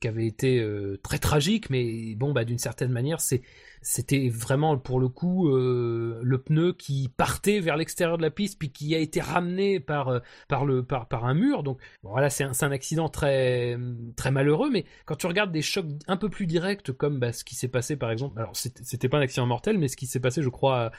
qui 0.00 0.06
avait 0.06 0.26
été 0.26 0.64
très 1.02 1.18
tragique, 1.18 1.70
mais 1.70 2.14
bon, 2.14 2.32
bah 2.32 2.44
d'une 2.44 2.58
certaine 2.58 2.92
manière, 2.92 3.20
c'est 3.20 3.42
c'était 3.82 4.28
vraiment 4.28 4.76
pour 4.78 5.00
le 5.00 5.08
coup 5.08 5.48
euh, 5.48 6.20
le 6.22 6.38
pneu 6.38 6.72
qui 6.72 7.08
partait 7.16 7.60
vers 7.60 7.76
l'extérieur 7.76 8.16
de 8.18 8.22
la 8.22 8.30
piste 8.30 8.58
puis 8.58 8.70
qui 8.70 8.94
a 8.94 8.98
été 8.98 9.20
ramené 9.20 9.80
par 9.80 10.08
euh, 10.08 10.20
par 10.48 10.64
le 10.64 10.82
par 10.82 11.08
par 11.08 11.24
un 11.24 11.34
mur. 11.34 11.62
Donc 11.62 11.78
voilà 12.02 12.30
c'est 12.30 12.44
un, 12.44 12.70
accident 12.72 13.08
très 13.08 13.78
très 14.16 14.30
malheureux 14.30 14.70
mais 14.70 14.84
quand 15.04 15.16
tu 15.16 15.26
regardes 15.26 15.52
des 15.52 15.62
chocs 15.62 15.86
un 16.08 16.16
peu 16.16 16.28
plus 16.28 16.46
directs 16.46 16.90
comme 16.92 17.20
bah, 17.20 17.32
ce 17.32 17.44
qui 17.44 17.54
s'est 17.54 17.68
passé 17.68 17.96
par 17.96 18.10
exemple 18.10 18.38
alors 18.38 18.52
c'était 18.54 19.08
pas 19.08 19.18
un 19.18 19.22
accident 19.22 19.46
mortel 19.46 19.78
mais 19.78 19.88
ce 19.88 19.96
qui 19.96 20.06
s'est 20.06 20.20
passé 20.20 20.42
je 20.42 20.48
crois 20.48 20.90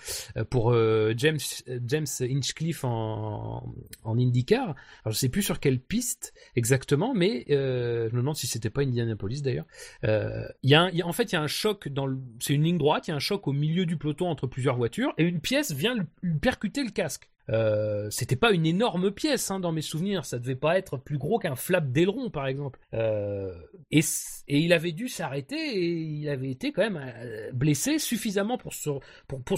pour 0.49 0.72
euh, 0.72 1.14
James 1.18 1.40
James 1.86 2.08
Hinchcliffe 2.22 2.84
en 2.84 3.74
IndyCar. 4.06 4.76
Alors 5.04 5.14
je 5.14 5.18
sais 5.18 5.30
plus 5.30 5.44
sur 5.44 5.60
quelle 5.60 5.80
piste 5.80 6.34
exactement 6.56 7.14
mais 7.14 7.45
je 7.49 8.16
me 8.16 8.18
demande 8.18 8.38
si 8.38 8.48
c'était 8.48 8.70
pas 8.70 8.82
Indianapolis 8.82 9.41
d'ailleurs. 9.41 9.66
Il 10.04 10.70
y 10.70 11.04
en 11.04 11.14
fait 11.14 11.32
il 11.32 11.34
y 11.34 11.38
a 11.38 11.41
un 11.41 11.48
choc 11.48 11.90
dans 11.90 12.08
c'est 12.40 12.54
une 12.54 12.66
droite, 12.73 13.07
il 13.07 13.11
y 13.11 13.14
a 13.14 13.15
un 13.15 13.19
choc 13.19 13.48
au 13.48 13.53
milieu 13.53 13.85
du 13.85 13.95
peloton 13.98 14.27
entre 14.27 14.48
plusieurs 14.48 14.76
voitures, 14.76 15.14
et 15.18 15.23
une 15.23 15.39
pièce 15.39 15.72
vient 15.72 15.95
lui 16.22 16.39
percuter 16.39 16.84
le 16.84 16.91
casque. 16.91 17.30
Euh, 17.49 18.10
c'était 18.10 18.36
pas 18.36 18.52
une 18.52 18.65
énorme 18.65 19.11
pièce 19.11 19.52
hein, 19.52 19.60
dans 19.60 19.72
mes 19.72 19.82
souvenirs, 19.82 20.26
ça 20.26 20.38
devait 20.38 20.56
pas 20.56 20.78
être 20.78 20.98
plus 20.98 21.18
gros 21.18 21.40
qu'un 21.40 21.56
flap 21.56 21.91
d'aileron 21.91 22.30
par 22.30 22.48
exemple. 22.48 22.80
Euh, 22.94 23.53
et, 23.91 24.02
il 24.49 24.74
avait 24.74 24.91
dû 24.91 25.07
s'arrêter 25.07 25.56
et 25.56 25.91
il 25.91 26.30
avait 26.30 26.49
été 26.49 26.72
quand 26.72 26.82
même 26.82 27.02
euh, 27.02 27.52
blessé 27.53 27.99
suffisamment 27.99 28.57
pour, 28.57 28.74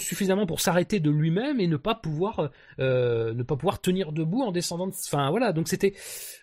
suffisamment 0.00 0.46
pour 0.46 0.60
s'arrêter 0.60 1.00
de 1.00 1.10
lui-même 1.10 1.60
et 1.60 1.66
ne 1.66 1.76
pas 1.76 1.94
pouvoir 1.94 2.50
ne 2.78 3.42
pas 3.42 3.56
pouvoir 3.56 3.80
tenir 3.80 4.12
debout 4.12 4.42
en 4.42 4.52
descendant. 4.52 4.86
De... 4.86 4.92
Enfin 4.92 5.30
voilà, 5.30 5.52
donc 5.52 5.68
c'était 5.68 5.94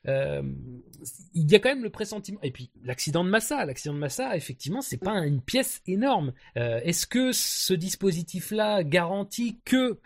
il 0.05 1.51
y 1.51 1.55
a 1.55 1.59
quand 1.59 1.69
même 1.69 1.83
le 1.83 1.89
pressentiment. 1.89 2.39
Et 2.43 2.51
puis 2.51 2.71
l'accident 2.83 3.23
de 3.23 3.29
Massa, 3.29 3.65
l'accident 3.65 3.93
de 3.93 3.99
Massa, 3.99 4.35
effectivement, 4.35 4.81
c'est 4.81 4.97
pas 4.97 5.25
une 5.25 5.41
pièce 5.41 5.81
énorme. 5.87 6.33
Est-ce 6.55 7.07
que 7.07 7.31
ce 7.31 7.73
dispositif-là 7.73 8.83
garantit 8.83 9.59
que 9.65 9.99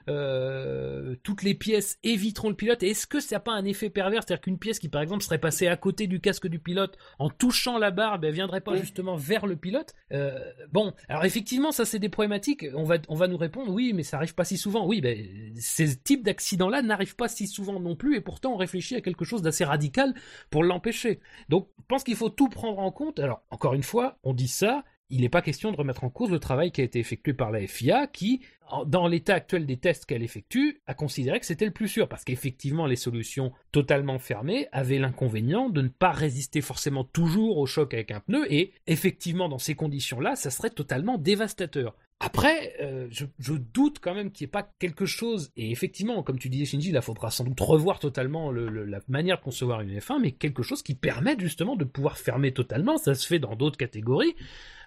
tout 1.23 1.30
toutes 1.31 1.43
les 1.43 1.53
pièces 1.53 1.97
éviteront 2.03 2.49
le 2.49 2.55
pilote. 2.55 2.83
Et 2.83 2.89
est-ce 2.89 3.07
que 3.07 3.21
ça 3.21 3.37
n'a 3.37 3.39
pas 3.39 3.53
un 3.53 3.63
effet 3.63 3.89
pervers? 3.89 4.21
C'est-à-dire 4.21 4.41
qu'une 4.41 4.59
pièce 4.59 4.79
qui, 4.79 4.89
par 4.89 5.01
exemple, 5.01 5.23
serait 5.23 5.37
passée 5.37 5.67
à 5.67 5.77
côté 5.77 6.05
du 6.07 6.19
casque 6.19 6.47
du 6.47 6.59
pilote 6.59 6.97
en 7.19 7.29
touchant 7.29 7.77
la 7.77 7.89
barre, 7.89 8.19
ben, 8.19 8.33
viendrait 8.33 8.59
pas 8.59 8.73
oui. 8.73 8.79
justement 8.81 9.15
vers 9.15 9.47
le 9.47 9.55
pilote? 9.55 9.93
Euh, 10.11 10.37
Bon, 10.73 10.93
alors 11.07 11.23
effectivement, 11.23 11.71
ça 11.71 11.85
c'est 11.85 11.99
des 11.99 12.09
problématiques. 12.09 12.65
On 12.75 12.83
va, 12.83 12.97
on 13.07 13.15
va 13.15 13.29
nous 13.29 13.37
répondre, 13.37 13.71
oui, 13.71 13.93
mais 13.93 14.03
ça 14.03 14.17
arrive 14.17 14.35
pas 14.35 14.43
si 14.43 14.57
souvent. 14.57 14.85
Oui, 14.85 14.99
ben, 14.99 15.17
ces 15.55 15.95
types 15.95 16.23
d'accidents-là 16.23 16.81
n'arrivent 16.81 17.15
pas 17.15 17.29
si 17.29 17.47
souvent 17.47 17.79
non 17.79 17.95
plus, 17.95 18.17
et 18.17 18.21
pourtant 18.21 18.53
on 18.53 18.57
réfléchit 18.57 18.95
à 18.95 19.01
quelque 19.01 19.23
chose 19.23 19.41
d'assez 19.41 19.63
radical 19.63 20.13
pour 20.49 20.65
l'empêcher. 20.65 21.21
Donc, 21.47 21.69
je 21.79 21.85
pense 21.87 22.03
qu'il 22.03 22.17
faut 22.17 22.29
tout 22.29 22.49
prendre 22.49 22.79
en 22.79 22.91
compte. 22.91 23.19
Alors, 23.19 23.43
encore 23.51 23.73
une 23.73 23.83
fois, 23.83 24.17
on 24.23 24.33
dit 24.33 24.49
ça, 24.49 24.83
il 25.11 25.21
n'est 25.21 25.29
pas 25.29 25.41
question 25.41 25.71
de 25.71 25.77
remettre 25.77 26.03
en 26.03 26.09
cause 26.09 26.31
le 26.31 26.39
travail 26.39 26.71
qui 26.71 26.81
a 26.81 26.83
été 26.83 26.99
effectué 26.99 27.33
par 27.33 27.51
la 27.51 27.67
FIA, 27.67 28.07
qui, 28.07 28.41
dans 28.85 29.07
l'état 29.07 29.35
actuel 29.35 29.65
des 29.65 29.77
tests 29.77 30.05
qu'elle 30.05 30.23
effectue, 30.23 30.81
a 30.87 30.93
considéré 30.93 31.39
que 31.39 31.45
c'était 31.45 31.65
le 31.65 31.71
plus 31.71 31.89
sûr, 31.89 32.07
parce 32.07 32.23
qu'effectivement, 32.23 32.87
les 32.87 32.95
solutions 32.95 33.51
totalement 33.71 34.19
fermées 34.19 34.67
avaient 34.71 34.99
l'inconvénient 34.99 35.69
de 35.69 35.81
ne 35.81 35.89
pas 35.89 36.11
résister 36.11 36.61
forcément 36.61 37.03
toujours 37.03 37.57
au 37.57 37.65
choc 37.65 37.93
avec 37.93 38.11
un 38.11 38.21
pneu, 38.21 38.51
et 38.51 38.73
effectivement, 38.87 39.49
dans 39.49 39.59
ces 39.59 39.75
conditions-là, 39.75 40.35
ça 40.35 40.49
serait 40.49 40.69
totalement 40.69 41.17
dévastateur. 41.17 41.95
Après, 42.23 42.75
euh, 42.81 43.07
je, 43.09 43.53
doute 43.53 43.97
quand 43.99 44.13
même 44.13 44.31
qu'il 44.31 44.45
n'y 44.45 44.49
ait 44.49 44.51
pas 44.51 44.71
quelque 44.77 45.07
chose, 45.07 45.51
et 45.57 45.71
effectivement, 45.71 46.21
comme 46.21 46.37
tu 46.37 46.49
disais 46.49 46.65
Shinji, 46.65 46.91
il 46.91 47.01
faudra 47.01 47.31
sans 47.31 47.43
doute 47.43 47.59
revoir 47.59 47.97
totalement 47.97 48.51
le, 48.51 48.69
le, 48.69 48.85
la 48.85 48.99
manière 49.07 49.39
de 49.39 49.43
concevoir 49.43 49.81
une 49.81 49.97
F1, 49.97 50.19
mais 50.21 50.31
quelque 50.31 50.61
chose 50.61 50.83
qui 50.83 50.93
permette 50.93 51.39
justement 51.39 51.75
de 51.75 51.83
pouvoir 51.83 52.19
fermer 52.19 52.53
totalement, 52.53 52.97
ça 52.97 53.15
se 53.15 53.25
fait 53.25 53.39
dans 53.39 53.55
d'autres 53.55 53.77
catégories, 53.77 54.35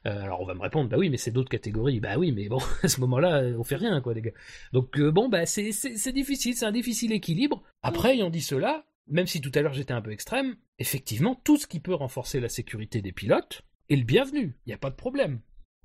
euh, 0.07 0.23
alors 0.23 0.43
on 0.43 0.45
va 0.45 0.55
me 0.55 0.61
répondre, 0.61 0.89
bah 0.89 0.97
oui, 0.99 1.11
mais 1.11 1.17
c'est 1.17 1.31
d'autres 1.31 1.51
catégories. 1.51 2.01
Bah 2.01 2.17
oui, 2.19 2.33
mais 2.33 2.49
bon, 2.49 2.59
à 2.83 2.89
ce 2.89 3.01
moment-là, 3.01 3.43
on 3.59 3.65
fait 3.65 3.77
rien, 3.77 4.01
quoi, 4.01 4.15
les 4.15 4.23
gars. 4.23 4.33
Donc 4.73 4.99
euh, 4.99 5.11
bon, 5.11 5.29
bah 5.29 5.47
c'est 5.47 5.73
difficile, 6.13 6.55
c'est 6.55 6.67
un 6.67 6.73
difficile 6.73 7.13
équilibre. 7.13 7.63
Après, 7.83 8.15
ayant 8.15 8.31
dit 8.31 8.43
cela, 8.43 8.87
même 9.09 9.27
si 9.27 9.41
tout 9.41 9.53
à 9.55 9.61
l'heure 9.61 9.75
j'étais 9.75 9.93
un 9.93 10.03
peu 10.03 10.13
extrême, 10.13 10.57
effectivement, 10.79 11.35
tout 11.45 11.57
ce 11.57 11.67
qui 11.67 11.81
peut 11.81 11.95
renforcer 11.95 12.41
la 12.41 12.49
sécurité 12.49 13.03
des 13.03 13.13
pilotes 13.13 13.63
est 13.89 13.97
le 13.97 14.05
bienvenu. 14.05 14.57
Il 14.67 14.71
n'y 14.71 14.75
a 14.75 14.79
pas 14.79 14.91
de 14.91 14.97
problème. 14.97 15.41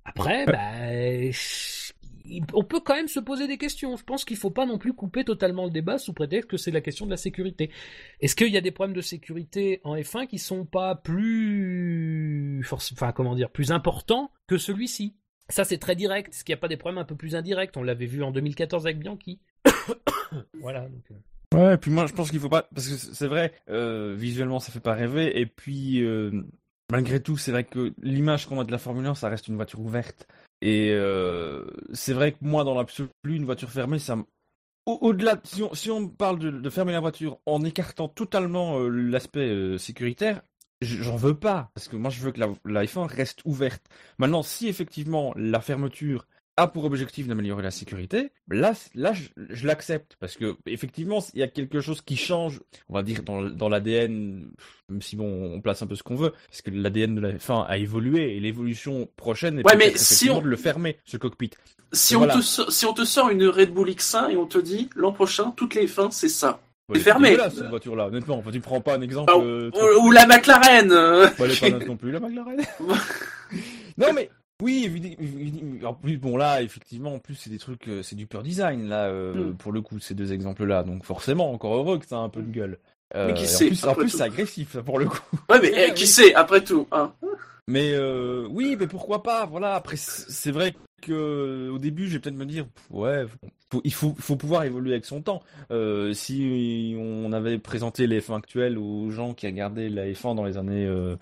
Après, 0.10 0.46
bah, 0.46 1.32
on 2.54 2.64
peut 2.64 2.80
quand 2.80 2.96
même 2.96 3.08
se 3.08 3.20
poser 3.20 3.48
des 3.48 3.58
questions. 3.58 3.96
Je 3.96 4.04
pense 4.04 4.26
qu'il 4.26 4.38
faut 4.38 4.52
pas 4.52 4.66
non 4.66 4.78
plus 4.78 4.94
couper 4.94 5.24
totalement 5.24 5.66
le 5.66 5.72
débat 5.72 5.98
sous 5.98 6.14
prétexte 6.14 6.50
que 6.50 6.58
c'est 6.58 6.72
la 6.72 6.82
question 6.82 7.06
de 7.06 7.12
la 7.12 7.18
sécurité. 7.18 7.72
Est-ce 8.22 8.36
qu'il 8.36 8.50
y 8.50 8.58
a 8.58 8.62
des 8.62 8.72
problèmes 8.72 8.96
de 8.96 9.02
sécurité 9.02 9.82
en 9.84 9.96
F1 9.96 10.28
qui 10.28 10.38
sont 10.38 10.66
pas 10.66 10.96
plus, 10.96 12.66
enfin 12.72 13.12
comment 13.12 13.36
dire, 13.36 13.50
plus 13.50 13.72
importants 13.72 14.32
que 14.48 14.58
celui-ci? 14.58 15.16
Ça 15.50 15.64
c'est 15.64 15.80
très 15.80 15.96
direct. 15.96 16.34
Est-ce 16.34 16.44
qu'il 16.44 16.54
n'y 16.54 16.60
a 16.60 16.62
pas 16.62 16.68
des 16.68 16.78
problèmes 16.78 17.00
un 17.00 17.06
peu 17.06 17.16
plus 17.16 17.36
indirects? 17.36 17.76
On 17.76 17.84
l'avait 17.84 18.06
vu 18.06 18.24
en 18.24 18.32
2014 18.32 18.86
avec 18.86 19.00
Bianchi. 19.00 19.40
voilà. 20.62 20.82
Donc... 20.88 21.04
Ouais, 21.56 21.74
et 21.74 21.78
puis 21.78 21.90
moi 21.90 22.06
je 22.06 22.14
pense 22.14 22.30
qu'il 22.30 22.40
faut 22.40 22.50
pas, 22.50 22.70
parce 22.76 22.88
que 22.88 22.96
c'est 22.96 23.28
vrai, 23.28 23.54
euh, 23.70 24.14
visuellement 24.16 24.60
ça 24.60 24.72
fait 24.72 24.80
pas 24.80 24.94
rêver, 24.94 25.40
et 25.40 25.48
puis 25.48 26.04
euh, 26.04 26.44
malgré 26.92 27.22
tout 27.22 27.38
c'est 27.38 27.52
vrai 27.52 27.64
que 27.64 27.94
l'image 28.02 28.48
qu'on 28.48 28.60
a 28.60 28.64
de 28.64 28.72
la 28.72 28.78
Formule 28.78 29.06
1 29.06 29.16
ça 29.16 29.30
reste 29.30 29.48
une 29.48 29.56
voiture 29.56 29.80
ouverte. 29.80 30.28
Et 30.62 30.92
euh, 30.92 31.66
c'est 31.94 32.14
vrai 32.14 32.34
que 32.34 32.38
moi, 32.42 32.64
dans 32.64 32.76
l'absolu, 32.76 33.10
une 33.24 33.46
voiture 33.46 33.70
fermée, 33.70 34.00
ça 34.00 34.18
au-delà, 34.86 35.40
si, 35.44 35.92
on, 35.92 36.08
parle 36.08 36.40
de, 36.40 36.50
de, 36.50 36.70
fermer 36.70 36.94
la 36.94 37.00
voiture 37.00 37.40
en 37.46 37.64
écartant 37.64 38.08
totalement 38.08 38.80
euh, 38.80 38.90
l'aspect 38.90 39.48
euh, 39.48 39.78
sécuritaire, 39.78 40.42
j'en 40.82 41.16
veux 41.16 41.38
pas. 41.38 41.70
Parce 41.76 41.88
que 41.88 41.96
moi, 41.96 42.10
je 42.10 42.22
veux 42.22 42.32
que 42.32 42.40
la, 42.40 42.50
la 42.66 42.86
F1 42.86 43.06
reste 43.06 43.42
ouverte. 43.46 43.86
Maintenant, 44.18 44.42
si 44.42 44.68
effectivement 44.68 45.32
la 45.36 45.62
fermeture 45.62 46.26
a 46.60 46.68
pour 46.68 46.84
objectif 46.86 47.28
d'améliorer 47.28 47.64
la 47.64 47.72
sécurité, 47.72 48.32
là, 48.50 48.74
là 48.94 49.14
je, 49.14 49.30
je 49.50 49.66
l'accepte. 49.66 50.18
Parce 50.20 50.36
que 50.36 50.58
effectivement, 50.66 51.24
il 51.34 51.40
y 51.40 51.44
a 51.44 51.48
quelque 51.48 51.80
chose 51.80 52.02
qui 52.02 52.18
change, 52.18 52.62
on 52.90 52.94
va 52.96 53.04
dire, 53.04 53.24
dans, 53.24 53.42
dans 53.42 53.70
l'ADN, 53.70 54.52
même 54.90 55.02
si 55.02 55.16
bon, 55.16 55.54
on 55.54 55.62
place 55.62 55.82
un 55.82 55.88
peu 55.88 55.96
ce 55.96 56.04
qu'on 56.04 56.16
veut, 56.16 56.34
parce 56.50 56.62
que 56.62 56.72
l'ADN 56.72 57.16
de 57.16 57.22
la 57.22 57.34
F1 57.34 57.66
a 57.66 57.78
évolué, 57.78 58.36
et 58.36 58.40
l'évolution 58.40 59.10
prochaine 59.16 59.60
est 59.60 59.66
ouais, 59.66 59.78
mais 59.78 59.96
si 59.96 60.30
on... 60.30 60.42
de 60.42 60.48
le 60.48 60.58
fermer, 60.58 60.98
ce 61.06 61.18
cockpit. 61.18 61.52
Si 61.92 62.16
on, 62.16 62.28
te, 62.28 62.42
si 62.42 62.86
on 62.86 62.94
te 62.94 63.04
sort 63.04 63.30
une 63.30 63.48
Red 63.48 63.74
Bull 63.74 63.90
X1 63.90 64.32
et 64.32 64.38
on 64.38 64.46
te 64.46 64.60
dit, 64.60 64.90
l'an 64.96 65.12
prochain, 65.12 65.54
toutes 65.56 65.74
les 65.76 65.88
F1, 65.88 66.12
c'est 66.12 66.30
ça. 66.30 66.60
Ouais, 66.88 66.98
c'est 66.98 67.04
fermé. 67.04 67.38
Cette 67.52 67.70
voiture-là, 67.70 68.08
honnêtement. 68.08 68.38
Enfin, 68.38 68.52
tu 68.52 68.60
prends 68.60 68.82
pas 68.82 68.96
un 68.96 69.02
exemple. 69.02 69.32
Oh, 69.36 69.42
euh, 69.42 69.72
ou, 70.02 70.12
la 70.12 70.26
McLaren. 70.28 70.90
Bah, 70.90 71.32
elle 71.40 71.52
est 71.52 71.80
pas 71.80 71.86
non 71.86 71.98
plus, 71.98 72.12
la 72.12 72.20
McLaren. 72.20 72.58
non, 73.98 74.08
mais 74.14 74.30
oui, 74.62 74.84
évidemment. 74.86 75.90
En 75.90 75.94
plus, 75.94 76.18
bon 76.18 76.36
là, 76.36 76.62
effectivement, 76.62 77.14
en 77.14 77.20
plus 77.20 77.36
c'est 77.36 77.50
des 77.50 77.60
trucs, 77.60 77.88
euh, 77.88 78.04
c'est 78.04 78.16
du 78.16 78.28
pur 78.28 78.44
design 78.44 78.90
là 78.90 79.06
euh, 79.08 79.52
mm. 79.52 79.56
pour 79.56 79.72
le 79.72 79.82
coup 79.82 80.00
ces 80.00 80.14
deux 80.14 80.34
exemples-là. 80.34 80.84
Donc 80.84 81.06
forcément, 81.06 81.52
encore 81.52 81.76
heureux 81.76 81.98
que 81.98 82.06
ça 82.06 82.18
a 82.18 82.20
un 82.20 82.30
peu 82.30 82.42
de 82.42 82.52
gueule. 82.52 82.78
Euh, 83.16 83.28
mais 83.28 83.34
qui 83.34 83.48
sait 83.48 83.66
En 83.66 83.68
plus, 83.70 83.86
en 83.86 83.96
plus 83.96 84.10
c'est 84.10 84.24
agressif 84.24 84.78
pour 84.80 85.00
le 85.00 85.06
coup. 85.06 85.22
Ouais, 85.50 85.60
mais 85.62 85.72
eh, 85.76 85.94
qui 85.94 86.06
sait 86.06 86.34
après 86.36 86.64
tout. 86.64 86.88
Hein 86.92 87.14
mais 87.68 87.94
euh, 87.94 88.48
oui, 88.50 88.76
mais 88.80 88.88
pourquoi 88.88 89.22
pas 89.24 89.46
Voilà. 89.46 89.76
Après, 89.76 89.96
c'est 89.96 90.52
vrai 90.52 90.74
que 91.00 91.70
au 91.70 91.80
début, 91.80 92.08
je 92.08 92.14
vais 92.14 92.20
peut-être 92.20 92.36
me 92.36 92.46
dire, 92.46 92.66
ouais, 92.90 93.26
faut, 93.72 93.82
il 93.84 93.94
faut, 93.94 94.16
faut 94.20 94.36
pouvoir 94.36 94.64
évoluer 94.64 94.92
avec 94.94 95.06
son 95.06 95.22
temps. 95.22 95.42
Euh, 95.72 96.14
si 96.14 96.96
on 96.98 97.32
avait 97.32 97.58
présenté 97.58 98.08
les 98.08 98.20
F1 98.20 98.38
actuels 98.38 98.78
aux 98.78 99.10
gens 99.12 99.34
qui 99.34 99.46
regardaient 99.46 99.90
la 99.90 100.08
F1 100.08 100.36
dans 100.36 100.44
les 100.44 100.58
années 100.58 100.86
euh, 100.86 101.16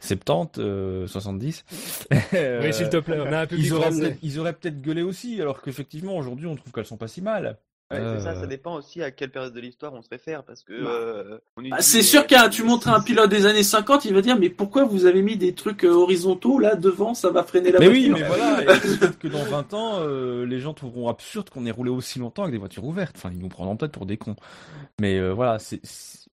70, 0.00 1.10
70, 1.10 1.64
oui, 2.10 2.72
s'il 2.72 2.88
te 2.88 2.98
plaît, 2.98 3.20
on 3.20 3.32
a 3.32 3.42
un 3.42 3.46
ils 3.50 3.72
auraient 3.72 3.90
peut-être, 3.90 4.18
ils 4.22 4.38
auraient 4.38 4.52
peut-être 4.52 4.80
gueulé 4.80 5.02
aussi, 5.02 5.40
alors 5.40 5.62
qu'effectivement 5.62 6.16
aujourd'hui, 6.16 6.46
on 6.46 6.56
trouve 6.56 6.72
qu'elles 6.72 6.86
sont 6.86 6.96
pas 6.96 7.08
si 7.08 7.22
mal. 7.22 7.58
Ouais, 7.92 7.98
euh... 8.00 8.20
ça, 8.20 8.34
ça 8.34 8.46
dépend 8.46 8.74
aussi 8.76 9.02
à 9.02 9.10
quelle 9.10 9.30
période 9.30 9.52
de 9.52 9.60
l'histoire 9.60 9.92
on 9.94 10.02
se 10.02 10.08
réfère, 10.08 10.44
parce 10.44 10.62
que... 10.62 10.72
Euh, 10.72 11.38
bah, 11.70 11.76
c'est 11.80 12.02
sûr 12.02 12.26
que 12.26 12.48
tu 12.48 12.62
montres 12.62 12.88
un 12.88 13.00
pilote 13.00 13.30
des 13.30 13.46
années 13.46 13.62
50, 13.62 14.04
il 14.04 14.14
va 14.14 14.22
dire, 14.22 14.38
mais 14.38 14.48
pourquoi 14.48 14.84
vous 14.84 15.06
avez 15.06 15.22
mis 15.22 15.36
des 15.36 15.54
trucs 15.54 15.84
horizontaux 15.84 16.58
là 16.58 16.74
devant, 16.74 17.14
ça 17.14 17.30
va 17.30 17.42
freiner 17.44 17.70
la 17.70 17.78
mais 17.78 17.86
voiture 17.86 18.14
oui, 18.14 18.20
mais 18.20 18.26
voilà, 18.26 18.62
peut-être 18.80 19.18
que 19.18 19.28
dans 19.28 19.44
20 19.44 19.74
ans, 19.74 20.00
euh, 20.00 20.46
les 20.46 20.60
gens 20.60 20.74
trouveront 20.74 21.08
absurde 21.08 21.50
qu'on 21.50 21.66
ait 21.66 21.70
roulé 21.70 21.90
aussi 21.90 22.18
longtemps 22.18 22.42
avec 22.42 22.52
des 22.52 22.58
voitures 22.58 22.84
ouvertes, 22.84 23.16
enfin 23.16 23.30
ils 23.32 23.38
nous 23.38 23.48
prendront 23.48 23.76
peut-être 23.76 23.92
pour 23.92 24.06
des 24.06 24.16
cons. 24.16 24.36
Mais 25.00 25.18
euh, 25.18 25.32
voilà, 25.32 25.58
c'est 25.58 25.80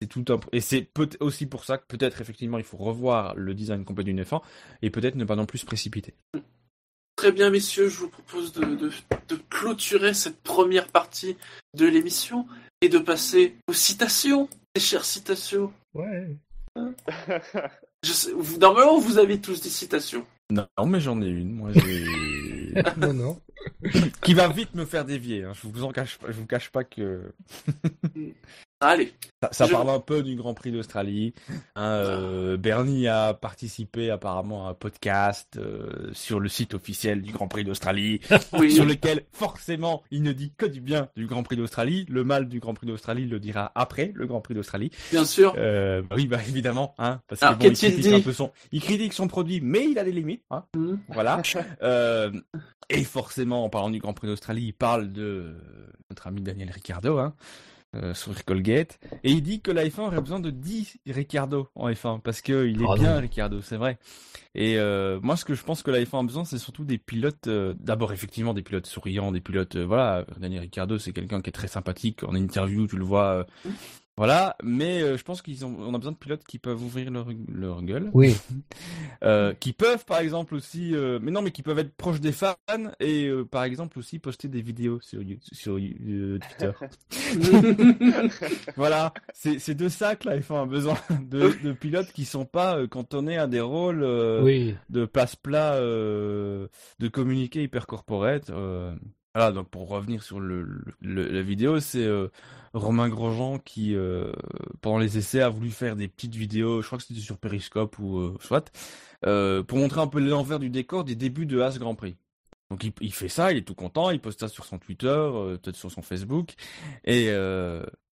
tout 0.08 0.24
un... 0.28 0.40
Et 0.52 0.60
c'est 0.60 0.82
peut 0.82 1.08
aussi 1.20 1.46
pour 1.46 1.64
ça 1.64 1.78
que 1.78 1.84
peut-être 1.86 2.20
effectivement 2.20 2.58
il 2.58 2.64
faut 2.64 2.76
revoir 2.76 3.34
le 3.36 3.54
design 3.54 3.84
complet 3.84 4.04
d'une 4.04 4.22
F1, 4.22 4.40
et 4.82 4.90
peut-être 4.90 5.14
ne 5.14 5.24
pas 5.24 5.36
non 5.36 5.46
plus 5.46 5.58
se 5.58 5.66
précipiter. 5.66 6.14
Très 7.24 7.32
bien, 7.32 7.48
messieurs, 7.48 7.88
je 7.88 8.00
vous 8.00 8.10
propose 8.10 8.52
de, 8.52 8.66
de, 8.66 8.90
de 9.28 9.36
clôturer 9.48 10.12
cette 10.12 10.42
première 10.42 10.88
partie 10.88 11.38
de 11.72 11.86
l'émission 11.86 12.46
et 12.82 12.90
de 12.90 12.98
passer 12.98 13.56
aux 13.66 13.72
citations, 13.72 14.46
les 14.76 14.82
chères 14.82 15.06
citations. 15.06 15.72
Ouais. 15.94 16.36
Je 16.76 18.12
sais, 18.12 18.30
vous, 18.36 18.58
normalement, 18.58 18.98
vous 18.98 19.16
avez 19.16 19.40
tous 19.40 19.62
des 19.62 19.70
citations. 19.70 20.26
Non, 20.50 20.66
mais 20.86 21.00
j'en 21.00 21.22
ai 21.22 21.28
une. 21.28 21.52
Moi, 21.52 21.70
j'ai... 21.72 22.04
non, 22.98 23.14
non. 23.14 23.40
qui 24.20 24.34
va 24.34 24.48
vite 24.48 24.74
me 24.74 24.84
faire 24.84 25.06
dévier. 25.06 25.44
Hein. 25.44 25.52
Je 25.54 25.66
vous 25.66 25.82
en 25.82 25.92
cache 25.92 26.18
pas. 26.18 26.26
Je 26.26 26.36
vous 26.36 26.46
cache 26.46 26.68
pas 26.68 26.84
que 26.84 27.32
Allez, 28.84 29.12
ça, 29.42 29.48
ça 29.52 29.66
Je- 29.66 29.72
parle 29.72 29.90
un 29.90 30.00
peu 30.00 30.22
du 30.22 30.36
Grand 30.36 30.54
Prix 30.54 30.70
d'Australie. 30.72 31.32
Hein, 31.76 31.82
euh, 31.84 32.56
Bernie 32.56 33.08
a 33.08 33.34
participé 33.34 34.10
apparemment 34.10 34.66
à 34.66 34.70
un 34.70 34.74
podcast 34.74 35.56
euh, 35.56 36.10
sur 36.12 36.38
le 36.40 36.48
site 36.48 36.74
officiel 36.74 37.22
du 37.22 37.32
Grand 37.32 37.48
Prix 37.48 37.64
d'Australie, 37.64 38.20
oui. 38.58 38.70
sur 38.72 38.84
lequel 38.84 39.22
forcément 39.32 40.02
il 40.10 40.22
ne 40.22 40.32
dit 40.32 40.52
que 40.56 40.66
du 40.66 40.80
bien 40.80 41.08
du 41.16 41.26
Grand 41.26 41.42
Prix 41.42 41.56
d'Australie. 41.56 42.04
Le 42.08 42.24
mal 42.24 42.48
du 42.48 42.60
Grand 42.60 42.74
Prix 42.74 42.86
d'Australie 42.86 43.26
le 43.26 43.40
dira 43.40 43.72
après 43.74 44.12
le 44.14 44.26
Grand 44.26 44.40
Prix 44.40 44.54
d'Australie. 44.54 44.90
bien 45.10 45.24
sûr. 45.24 45.54
Euh, 45.56 46.02
bah 46.02 46.16
oui, 46.16 46.26
bah 46.26 46.38
évidemment, 46.46 46.94
hein, 46.98 47.20
parce 47.28 47.40
que 47.40 47.46
Alors, 47.46 47.58
bon, 47.58 47.64
il 47.66 47.72
critique 47.76 48.00
dit 48.00 48.14
un 48.14 48.20
peu 48.20 48.32
son, 48.32 48.52
il 48.72 48.82
critique 48.82 49.12
son 49.14 49.28
produit, 49.28 49.60
mais 49.62 49.86
il 49.88 49.98
a 49.98 50.04
des 50.04 50.12
limites. 50.12 50.42
Hein. 50.50 50.64
Mhm. 50.76 50.98
Voilà. 51.08 51.40
Et 52.90 53.02
forcément, 53.04 53.64
en 53.64 53.70
parlant 53.70 53.88
du 53.90 53.98
Grand 53.98 54.12
Prix 54.12 54.28
d'Australie, 54.28 54.64
il 54.66 54.72
parle 54.74 55.10
de 55.12 55.54
notre 56.10 56.26
ami 56.26 56.42
Daniel 56.42 56.70
Ricciardo, 56.70 57.18
hein, 57.18 57.34
euh, 57.94 58.14
sur 58.14 58.44
Colgate, 58.44 58.98
et 59.22 59.30
il 59.32 59.42
dit 59.42 59.60
que 59.60 59.70
la 59.70 59.84
F1 59.86 60.00
aurait 60.06 60.20
besoin 60.20 60.40
de 60.40 60.50
10 60.50 60.98
Ricciardo 61.06 61.68
en 61.74 61.88
F1 61.90 62.20
parce 62.20 62.40
que 62.40 62.66
il 62.66 62.82
est 62.82 62.86
Ah 62.88 62.94
bien 62.96 63.14
non. 63.14 63.20
Ricciardo, 63.20 63.60
c'est 63.60 63.76
vrai. 63.76 63.98
Et 64.56 64.78
euh, 64.78 65.18
moi, 65.22 65.36
ce 65.36 65.44
que 65.44 65.54
je 65.54 65.62
pense 65.64 65.82
que 65.82 65.90
la 65.90 66.00
F1 66.00 66.20
a 66.20 66.22
besoin, 66.22 66.44
c'est 66.44 66.58
surtout 66.58 66.84
des 66.84 66.98
pilotes. 66.98 67.48
euh, 67.48 67.74
D'abord, 67.78 68.12
effectivement, 68.12 68.54
des 68.54 68.62
pilotes 68.62 68.86
souriants, 68.86 69.32
des 69.32 69.40
pilotes. 69.40 69.76
euh, 69.76 69.84
voilà, 69.84 70.24
Daniel 70.38 70.60
Ricciardo, 70.62 70.98
c'est 70.98 71.12
quelqu'un 71.12 71.40
qui 71.40 71.48
est 71.48 71.52
très 71.52 71.66
sympathique 71.68 72.22
en 72.24 72.34
interview, 72.34 72.86
tu 72.86 72.96
le 72.96 73.04
vois. 73.04 73.46
Voilà, 74.16 74.56
mais 74.62 75.02
euh, 75.02 75.16
je 75.16 75.24
pense 75.24 75.42
qu'ils 75.42 75.66
ont, 75.66 75.74
on 75.78 75.92
a 75.92 75.98
besoin 75.98 76.12
de 76.12 76.16
pilotes 76.16 76.44
qui 76.44 76.58
peuvent 76.58 76.82
ouvrir 76.82 77.10
leur, 77.10 77.26
leur 77.52 77.82
gueule. 77.82 78.10
Oui. 78.14 78.36
Euh, 79.24 79.54
qui 79.54 79.72
peuvent 79.72 80.04
par 80.04 80.18
exemple 80.18 80.54
aussi, 80.54 80.94
euh, 80.94 81.18
mais 81.20 81.30
non, 81.30 81.42
mais 81.42 81.50
qui 81.50 81.62
peuvent 81.62 81.78
être 81.78 81.94
proches 81.96 82.20
des 82.20 82.32
fans 82.32 82.54
et 83.00 83.26
euh, 83.26 83.44
par 83.44 83.64
exemple 83.64 83.98
aussi 83.98 84.18
poster 84.18 84.48
des 84.48 84.62
vidéos 84.62 85.00
sur, 85.00 85.20
sur 85.52 85.78
euh, 85.78 86.38
Twitter. 86.38 86.72
voilà, 88.76 89.12
c'est 89.32 89.58
c'est 89.58 89.74
de 89.74 89.88
ça 89.88 90.14
que 90.16 90.28
la 90.28 90.38
F1 90.38 90.62
a 90.62 90.66
besoin, 90.66 90.96
de, 91.22 91.52
de 91.62 91.72
pilotes 91.72 92.12
qui 92.12 92.24
sont 92.24 92.44
pas 92.44 92.76
euh, 92.78 92.86
cantonnés 92.86 93.38
à 93.38 93.46
des 93.46 93.60
rôles 93.60 94.02
euh, 94.02 94.42
Oui. 94.42 94.74
de 94.90 95.06
place-plat, 95.06 95.74
euh, 95.74 96.68
de 96.98 97.08
communiquer 97.08 97.62
hyper 97.62 97.86
corporate. 97.86 98.50
Voilà, 99.34 99.50
donc 99.50 99.68
pour 99.68 99.88
revenir 99.88 100.22
sur 100.22 100.38
le, 100.38 100.62
le- 101.00 101.28
la 101.28 101.42
vidéo, 101.42 101.80
c'est 101.80 102.04
euh, 102.04 102.28
Romain 102.72 103.08
Grosjean 103.08 103.58
qui, 103.58 103.94
euh, 103.96 104.32
pendant 104.80 104.98
les 104.98 105.18
essais, 105.18 105.40
a 105.40 105.48
voulu 105.48 105.70
faire 105.70 105.96
des 105.96 106.06
petites 106.06 106.36
vidéos, 106.36 106.82
je 106.82 106.86
crois 106.86 106.98
que 106.98 107.04
c'était 107.04 107.20
sur 107.20 107.38
Periscope 107.38 107.98
ou 107.98 108.18
euh, 108.18 108.36
soit, 108.40 108.70
euh, 109.26 109.64
pour 109.64 109.78
montrer 109.78 110.00
un 110.00 110.06
peu 110.06 110.20
l'envers 110.20 110.60
du 110.60 110.70
décor 110.70 111.02
des 111.02 111.16
débuts 111.16 111.46
de 111.46 111.60
As 111.60 111.78
Grand 111.80 111.96
Prix. 111.96 112.16
Donc 112.70 112.84
il, 112.84 112.92
il 113.00 113.12
fait 113.12 113.28
ça, 113.28 113.50
il 113.50 113.58
est 113.58 113.62
tout 113.62 113.74
content, 113.74 114.10
il 114.10 114.20
poste 114.20 114.38
ça 114.40 114.48
sur 114.48 114.64
son 114.66 114.78
Twitter, 114.78 115.08
peut-être 115.62 115.76
sur 115.76 115.90
son 115.90 116.02
Facebook, 116.02 116.54
et 117.04 117.26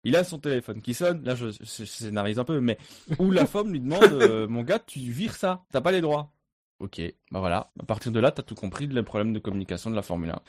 il 0.03 0.15
a 0.15 0.23
son 0.23 0.39
téléphone 0.39 0.81
qui 0.81 0.93
sonne. 0.93 1.23
Là, 1.23 1.35
je, 1.35 1.49
scénarise 1.63 2.39
un 2.39 2.43
peu, 2.45 2.59
mais 2.61 2.77
où 3.19 3.31
la 3.31 3.45
femme 3.47 3.71
lui 3.71 3.79
demande, 3.81 4.13
mon 4.49 4.63
gars, 4.63 4.79
tu 4.79 4.99
vires 4.99 5.35
ça, 5.35 5.65
t'as 5.71 5.81
pas 5.81 5.91
les 5.91 6.01
droits. 6.01 6.31
Ok, 6.79 7.01
bah 7.31 7.39
voilà. 7.39 7.71
À 7.79 7.83
partir 7.85 8.11
de 8.11 8.19
là, 8.19 8.31
t'as 8.31 8.43
tout 8.43 8.53
compris 8.55 8.87
de 8.87 8.93
les 8.95 9.03
problèmes 9.03 9.33
de 9.33 9.39
communication 9.39 9.89
de 9.89 9.95
la 9.95 10.03
Formule 10.03 10.29
1. 10.29 10.41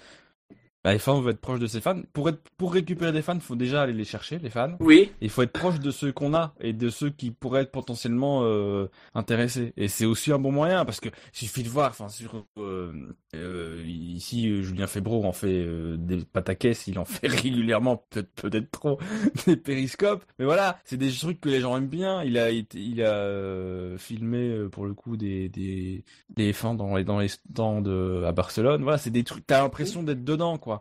Les 0.93 0.99
fans 0.99 1.21
veulent 1.21 1.35
être 1.35 1.41
proches 1.41 1.61
de 1.61 1.67
ses 1.67 1.81
fans. 1.81 2.01
Pour 2.13 2.29
être, 2.29 2.41
pour 2.57 2.73
récupérer 2.73 3.13
des 3.13 3.23
fans, 3.23 3.35
il 3.35 3.41
faut 3.41 3.57
déjà 3.57 3.83
aller 3.83 3.93
les 3.93 4.05
chercher, 4.05 4.39
les 4.39 4.51
fans. 4.51 4.77
Oui, 4.81 5.11
Il 5.21 5.31
faut 5.31 5.43
être 5.43 5.53
proche 5.53 5.81
de 5.81 5.91
ceux 5.91 6.13
qu'on 6.13 6.35
a 6.35 6.55
et 6.61 6.73
de 6.73 6.89
ceux 6.89 7.11
qui 7.11 7.31
pourraient 7.31 7.63
être 7.63 7.73
potentiellement 7.73 8.41
euh, 8.45 8.87
intéressés. 9.15 9.73
Et 9.77 9.89
c'est 9.89 10.05
aussi 10.05 10.33
un 10.33 10.39
bon 10.39 10.53
moyen 10.53 10.85
parce 10.85 11.01
que 11.01 11.09
suffit 11.33 11.63
de 11.63 11.69
voir. 11.69 11.91
Enfin, 11.91 12.09
sur 12.09 12.45
euh, 12.59 12.93
euh, 13.35 13.83
ici, 13.87 14.63
Julien 14.63 14.87
Febro 14.87 15.25
en 15.25 15.33
fait 15.33 15.67
des 15.97 16.19
pataquès, 16.25 16.87
il 16.87 16.99
en 16.99 17.05
fait 17.05 17.29
régulièrement, 17.29 18.05
peut-être 18.11 18.33
peut-être 18.35 18.71
trop, 18.71 18.99
des 19.47 19.57
périscopes. 19.57 20.25
Mais 20.39 20.45
voilà, 20.45 20.79
c'est 20.85 20.97
des 20.97 21.11
trucs 21.11 21.41
que 21.41 21.49
les 21.49 21.61
gens 21.61 21.77
aiment 21.77 21.89
bien. 21.89 22.23
Il 22.23 22.39
a 22.39 22.51
il 22.51 23.03
a 23.03 23.97
filmé 23.99 24.67
pour 24.71 24.87
le 24.87 24.95
coup 24.95 25.17
des 25.17 25.49
des 25.49 26.05
des 26.31 26.53
F1 26.53 26.77
dans 26.77 26.97
les 26.97 27.05
dans 27.05 27.19
les 27.19 27.29
stands 27.29 27.85
à 28.25 28.33
Barcelone. 28.33 28.83
Voilà, 28.83 28.99
c'est 28.99 29.11
des 29.11 29.25
trucs. 29.25 29.47
T'as 29.47 29.63
l'impression 29.63 30.03
d'être 30.03 30.25
dedans, 30.25 30.59
quoi. 30.59 30.78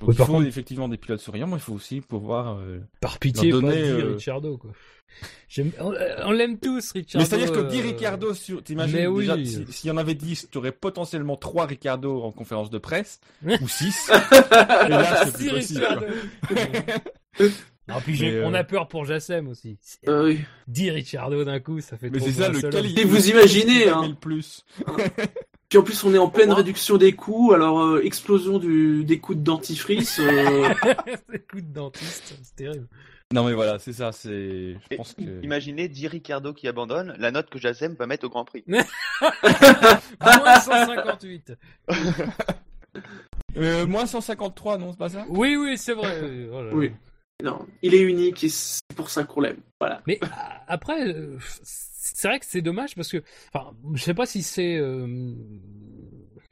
Donc, 0.00 0.08
Oui, 0.08 0.14
il 0.14 0.18
par 0.18 0.26
faut 0.26 0.32
contre- 0.34 0.46
effectivement 0.48 0.88
des 0.88 0.96
pilotes 0.96 1.20
souriants, 1.20 1.46
mais 1.46 1.54
il 1.54 1.60
faut 1.60 1.72
aussi 1.74 2.00
pouvoir 2.00 2.58
euh, 2.58 2.80
Par 3.00 3.18
pitié, 3.20 3.50
Leur 3.52 3.60
pas 3.60 3.66
donner, 3.68 3.82
dire 3.82 4.04
euh, 4.06 4.10
Ricciardo, 4.12 4.58
quoi. 4.58 4.70
J'aime- 5.48 5.70
On, 5.78 5.94
on 6.24 6.32
l'aime 6.32 6.58
tous, 6.58 6.90
Ricciardo. 6.92 7.24
Mais 7.24 7.28
c'est-à-dire 7.28 7.52
que 7.52 7.68
10 7.70 7.78
euh, 7.78 7.82
Ricardo 7.84 8.34
sur, 8.34 8.64
t'imagines 8.64 8.96
mais 8.96 9.06
oui. 9.06 9.20
déjà, 9.28 9.36
si- 9.36 9.72
s'il 9.72 9.88
y 9.88 9.90
en 9.92 9.96
avait 9.96 10.16
10, 10.16 10.48
tu 10.50 10.58
aurais 10.58 10.72
potentiellement 10.72 11.36
3 11.36 11.66
Ricardo 11.66 12.22
en 12.22 12.32
conférence 12.32 12.70
de 12.70 12.78
presse, 12.78 13.20
ou 13.62 13.68
6. 13.68 14.10
Et 14.10 14.88
là, 14.88 15.24
c'est 15.26 15.36
si, 15.36 15.46
plus 15.48 15.50
possible. 15.50 15.80
Ricciardo. 15.84 16.06
quoi. 16.48 17.46
Non, 17.86 17.96
puis 18.02 18.16
j'ai- 18.16 18.30
Mais, 18.32 18.36
euh, 18.38 18.46
on 18.46 18.54
a 18.54 18.64
peur 18.64 18.88
pour 18.88 19.04
Jassem 19.04 19.46
aussi. 19.46 19.78
euh, 20.08 20.24
oui. 20.24 20.40
10 20.66 20.90
Ricciardo 20.90 21.44
d'un 21.44 21.60
coup, 21.60 21.80
ça 21.80 21.96
fait 21.98 22.10
Mais 22.10 22.18
trop 22.18 22.26
c'est 22.26 22.32
ça, 22.32 22.48
le 22.48 22.60
qualité. 22.62 23.02
Et 23.02 23.04
vous 23.04 23.28
imaginez, 23.30 23.88
hein. 23.88 24.08
le 24.08 24.14
plus. 24.14 24.64
Puis 25.74 25.80
en 25.80 25.82
plus, 25.82 26.04
on 26.04 26.14
est 26.14 26.18
en 26.18 26.28
pleine 26.28 26.52
réduction 26.52 26.98
des 26.98 27.14
coûts, 27.14 27.52
alors 27.52 27.80
euh, 27.82 28.00
explosion 28.04 28.60
du, 28.60 29.02
des 29.02 29.18
coûts 29.18 29.34
de 29.34 29.42
dentifrice. 29.42 30.20
euh. 30.20 30.68
C'est 31.28 31.48
coup 31.50 31.60
de 31.60 31.72
dentiste, 31.72 32.38
c'est 32.44 32.54
terrible. 32.54 32.86
Non, 33.32 33.42
mais 33.42 33.54
voilà, 33.54 33.80
c'est 33.80 33.92
ça, 33.92 34.12
c'est, 34.12 34.30
je 34.74 34.76
Et 34.92 34.96
pense 34.96 35.14
que... 35.14 35.42
Imaginez 35.42 35.88
10 35.88 36.06
Ricardo 36.06 36.52
qui 36.52 36.68
abandonne, 36.68 37.16
la 37.18 37.32
note 37.32 37.50
que 37.50 37.58
Jazem 37.58 37.96
va 37.98 38.06
mettre 38.06 38.24
au 38.24 38.28
Grand 38.28 38.44
Prix. 38.44 38.62
Moins 38.68 38.84
158. 40.60 41.54
Euh, 43.56 43.86
moins 43.86 44.06
153, 44.06 44.78
non, 44.78 44.92
c'est 44.92 44.98
pas 44.98 45.08
ça? 45.08 45.24
Oui, 45.28 45.56
oui, 45.56 45.76
c'est 45.76 45.94
vrai. 45.94 46.20
oh 46.52 46.60
là 46.62 46.70
là. 46.70 46.74
Oui. 46.74 46.92
non, 47.42 47.66
il 47.82 47.94
est 47.94 48.00
unique 48.00 48.42
et 48.44 48.48
c'est 48.48 48.80
pour 48.96 49.10
ça 49.10 49.24
qu'on 49.24 49.40
l'aime. 49.40 49.58
Voilà. 49.80 50.00
Mais 50.06 50.18
après, 50.68 51.08
euh, 51.08 51.38
c'est 52.14 52.28
vrai 52.28 52.38
que 52.38 52.46
c'est 52.46 52.60
dommage 52.62 52.94
parce 52.94 53.10
que, 53.10 53.22
enfin, 53.52 53.72
je 53.94 54.02
sais 54.02 54.14
pas 54.14 54.26
si 54.26 54.42
c'est, 54.42 54.76
euh, 54.76 55.34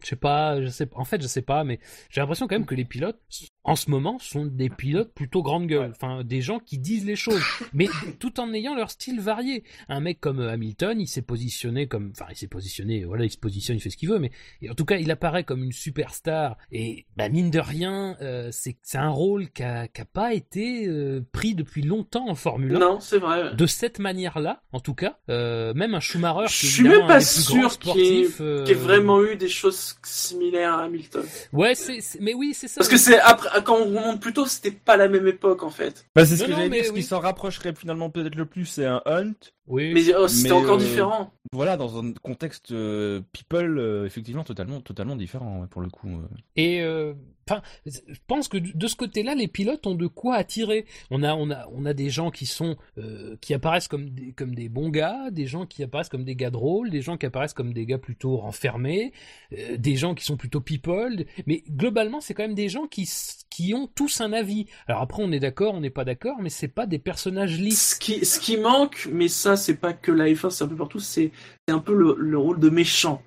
je 0.03 0.09
sais 0.09 0.16
pas, 0.16 0.61
je 0.62 0.69
sais, 0.69 0.89
en 0.95 1.05
fait, 1.05 1.23
je 1.23 1.27
sais 1.27 1.43
pas, 1.43 1.65
mais 1.65 1.81
j'ai 2.11 2.20
l'impression 2.20 2.47
quand 2.47 2.57
même 2.57 2.66
que 2.66 2.74
les 2.74 2.85
pilotes, 2.85 3.20
en 3.65 3.77
ce 3.77 3.91
moment, 3.91 4.19
sont 4.19 4.47
des 4.47 4.69
pilotes 4.70 5.12
plutôt 5.15 5.43
grande 5.43 5.66
gueule, 5.66 5.93
enfin, 5.95 6.24
des 6.24 6.41
gens 6.41 6.59
qui 6.59 6.79
disent 6.79 7.05
les 7.05 7.16
choses, 7.16 7.43
mais 7.73 7.89
tout 8.19 8.41
en 8.41 8.53
ayant 8.53 8.74
leur 8.74 8.91
style 8.91 9.20
varié. 9.20 9.65
Un 9.89 10.01
mec 10.01 10.20
comme 10.20 10.41
euh, 10.41 10.51
Hamilton, 10.51 11.01
il 11.01 11.07
s'est 11.07 11.23
positionné 11.23 11.87
comme, 11.87 12.12
enfin, 12.16 12.27
il 12.31 12.37
s'est 12.37 12.49
positionné, 12.49 13.05
voilà, 13.05 13.24
il 13.24 13.31
se 13.31 13.39
positionne, 13.39 13.77
il 13.77 13.81
fait 13.81 13.91
ce 13.91 13.97
qu'il 13.97 14.09
veut, 14.09 14.19
mais 14.19 14.31
en 14.69 14.74
tout 14.74 14.85
cas, 14.85 14.97
il 14.97 15.11
apparaît 15.11 15.45
comme 15.45 15.62
une 15.62 15.73
superstar. 15.73 16.57
Et, 16.70 17.07
bah, 17.16 17.29
mine 17.29 17.51
de 17.51 17.59
rien, 17.59 18.16
euh, 18.20 18.51
c'est 18.53 18.77
un 18.95 19.11
rôle 19.11 19.51
qui 19.51 19.62
a, 19.62 19.89
pas 20.12 20.35
été 20.35 20.87
euh, 20.87 21.24
pris 21.33 21.55
depuis 21.55 21.83
longtemps 21.83 22.29
en 22.29 22.35
Formule 22.35 22.74
1 22.77 22.79
Non, 22.79 23.01
c'est 23.01 23.19
vrai. 23.19 23.55
de 23.55 23.66
cette 23.66 23.99
manière-là, 23.99 24.62
en 24.73 24.81
tout 24.81 24.95
cas, 24.95 25.19
euh, 25.29 25.73
même 25.74 25.95
un 25.95 26.01
Schumacher, 26.01 26.47
Je 26.49 26.66
suis 26.66 26.89
même 26.89 27.07
pas 27.07 27.20
sûr 27.20 27.79
qu'il 27.79 27.97
y 27.97 28.23
y 28.23 28.70
ait 28.70 28.74
vraiment 28.74 29.23
eu 29.23 29.37
des 29.37 29.49
choses 29.49 29.91
similaires 30.05 30.74
à 30.74 30.82
Hamilton. 30.85 31.24
Ouais, 31.52 31.74
c'est, 31.74 31.98
mais 32.20 32.35
oui, 32.35 32.55
c'est 32.55 32.69
ça. 32.69 32.77
Parce 32.78 32.89
que 32.89 32.97
c'est 32.97 33.19
après, 33.20 33.62
quand 33.62 33.77
on 33.78 33.85
remonte 33.86 34.20
plus 34.20 34.32
tôt, 34.32 34.47
c'était 34.47 34.70
pas 34.70 34.97
la 34.97 35.09
même 35.09 35.27
époque 35.27 35.62
en 35.62 35.70
fait. 35.70 36.06
Bah, 36.14 36.24
c'est 36.27 36.36
ce 36.36 36.44
Non, 36.44 36.56
que 36.56 36.69
mais 36.69 36.77
dire, 36.78 36.85
ce 36.86 36.90
oui. 36.93 37.01
qui 37.01 37.06
s'en 37.06 37.20
rapprocherait 37.20 37.74
finalement 37.74 38.10
peut-être 38.10 38.35
le 38.35 38.47
plus, 38.47 38.66
c'est 38.66 38.86
un 38.86 39.02
Hunt. 39.06 39.32
oui. 39.66 39.93
Mais 39.94 40.14
oh, 40.14 40.28
c'était 40.28 40.52
encore 40.52 40.77
euh, 40.77 40.78
différent. 40.78 41.32
Voilà, 41.52 41.77
dans 41.77 41.98
un 42.02 42.12
contexte 42.23 42.73
euh, 42.73 43.20
people, 43.32 43.78
euh, 43.78 44.06
effectivement, 44.06 44.44
totalement, 44.44 44.81
totalement 44.81 45.16
différent, 45.16 45.60
ouais, 45.60 45.66
pour 45.69 45.82
le 45.82 45.89
coup. 45.90 46.09
euh. 46.09 46.27
Et 46.56 46.81
euh, 46.82 47.12
enfin, 47.48 47.62
je 47.86 47.98
pense 48.27 48.48
que 48.48 48.59
de 48.59 48.86
ce 48.86 48.97
côté-là, 48.97 49.35
les 49.35 49.48
pilotes 49.48 49.86
ont 49.86 49.94
de 49.94 50.06
quoi 50.06 50.36
attirer. 50.36 50.86
On 51.10 51.23
a, 51.23 51.35
on 51.35 51.51
a, 51.51 51.66
on 51.73 51.85
a 51.85 51.94
des 51.94 52.10
gens 52.10 52.31
qui 52.31 52.47
sont, 52.47 52.77
euh, 52.98 53.36
qui 53.40 53.55
apparaissent 53.55 53.89
comme 53.89 54.10
des, 54.10 54.32
comme 54.32 54.55
des 54.55 54.69
bons 54.69 54.90
gars, 54.90 55.31
des 55.31 55.47
gens 55.47 55.66
qui 55.66 55.82
apparaissent 55.82 56.09
comme 56.09 56.24
des 56.24 56.36
gars 56.36 56.51
drôles, 56.51 56.90
des 56.90 57.02
gens 57.02 57.16
qui 57.16 57.27
apparaissent 57.27 57.55
comme 57.55 57.73
des 57.73 57.86
gars 57.86 57.98
plutôt 57.98 58.36
renfermés, 58.36 59.12
euh, 59.52 59.77
des 59.77 59.97
gens 59.97 60.14
qui 60.14 60.24
sont 60.24 60.36
plutôt 60.36 60.60
people. 60.60 61.24
Mais 61.47 61.64
globalement, 61.69 62.20
c'est 62.20 62.35
quand 62.35 62.44
même 62.44 62.55
des 62.55 62.69
gens 62.69 62.86
qui, 62.86 63.09
qui 63.51 63.74
ont 63.74 63.86
tous 63.86 64.20
un 64.20 64.32
avis. 64.32 64.66
Alors 64.86 65.02
après, 65.02 65.23
on 65.23 65.32
est 65.32 65.40
d'accord, 65.40 65.74
on 65.74 65.81
n'est 65.81 65.90
pas 65.90 66.05
d'accord, 66.05 66.36
mais 66.40 66.51
c'est 66.51 66.69
pas 66.69 66.86
des 66.86 66.98
personnages 66.98 67.59
lisses. 67.59 67.98
Ce 68.01 68.39
qui, 68.40 68.56
manque, 68.56 69.09
mais 69.12 69.28
ça, 69.28 69.56
c'est 69.56 69.77
pas 69.77 69.93
que 69.93 70.12
la 70.12 70.27
F1, 70.28 70.51
c'est 70.51 70.64
un 70.64 70.69
peu 70.69 70.77
partout, 70.77 71.01
c'est 71.01 71.31
c'est 71.69 71.74
un 71.74 71.78
peu 71.78 71.94
le, 71.94 72.16
le 72.19 72.39
rôle 72.39 72.59
de 72.59 72.70
méchant. 72.70 73.23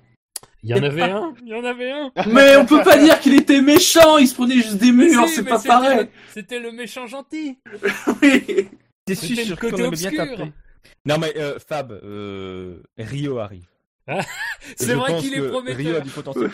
Il 0.62 0.70
y 0.70 0.74
en 0.74 0.82
avait 0.82 1.02
un, 1.02 1.34
il 1.42 1.48
y 1.48 1.54
en 1.54 1.64
avait 1.64 1.90
un. 1.92 2.10
Mais 2.28 2.56
on 2.56 2.66
peut 2.66 2.82
pas 2.82 2.98
dire 2.98 3.20
qu'il 3.20 3.34
était 3.34 3.60
méchant, 3.60 4.18
il 4.18 4.26
se 4.26 4.34
prenait 4.34 4.56
juste 4.56 4.76
des 4.78 4.90
murs, 4.92 5.28
si, 5.28 5.36
c'est 5.36 5.44
pas 5.44 5.58
c'était 5.58 5.68
pareil. 5.68 5.98
le- 5.98 6.08
C'était 6.34 6.58
le 6.60 6.72
méchant 6.72 7.06
gentil. 7.06 7.58
Oui. 8.22 8.68
T'es 9.04 9.14
sûr 9.14 9.56
côté 9.58 9.76
qu'on 9.82 9.84
avait 9.88 9.96
bien 9.96 10.10
tapé 10.10 10.52
Non 11.04 11.18
mais 11.18 11.32
euh, 11.36 11.58
Fab, 11.60 11.92
euh, 11.92 12.82
Rio 12.98 13.38
arrive. 13.38 13.66
C'est 14.76 14.88
Je 14.88 14.92
vrai 14.94 15.16
qu'il 15.18 15.34
est 15.34 15.48
prometteur. 15.48 15.76
Rio 15.78 15.96
a 15.96 16.00
du 16.00 16.10
potentiel. 16.10 16.50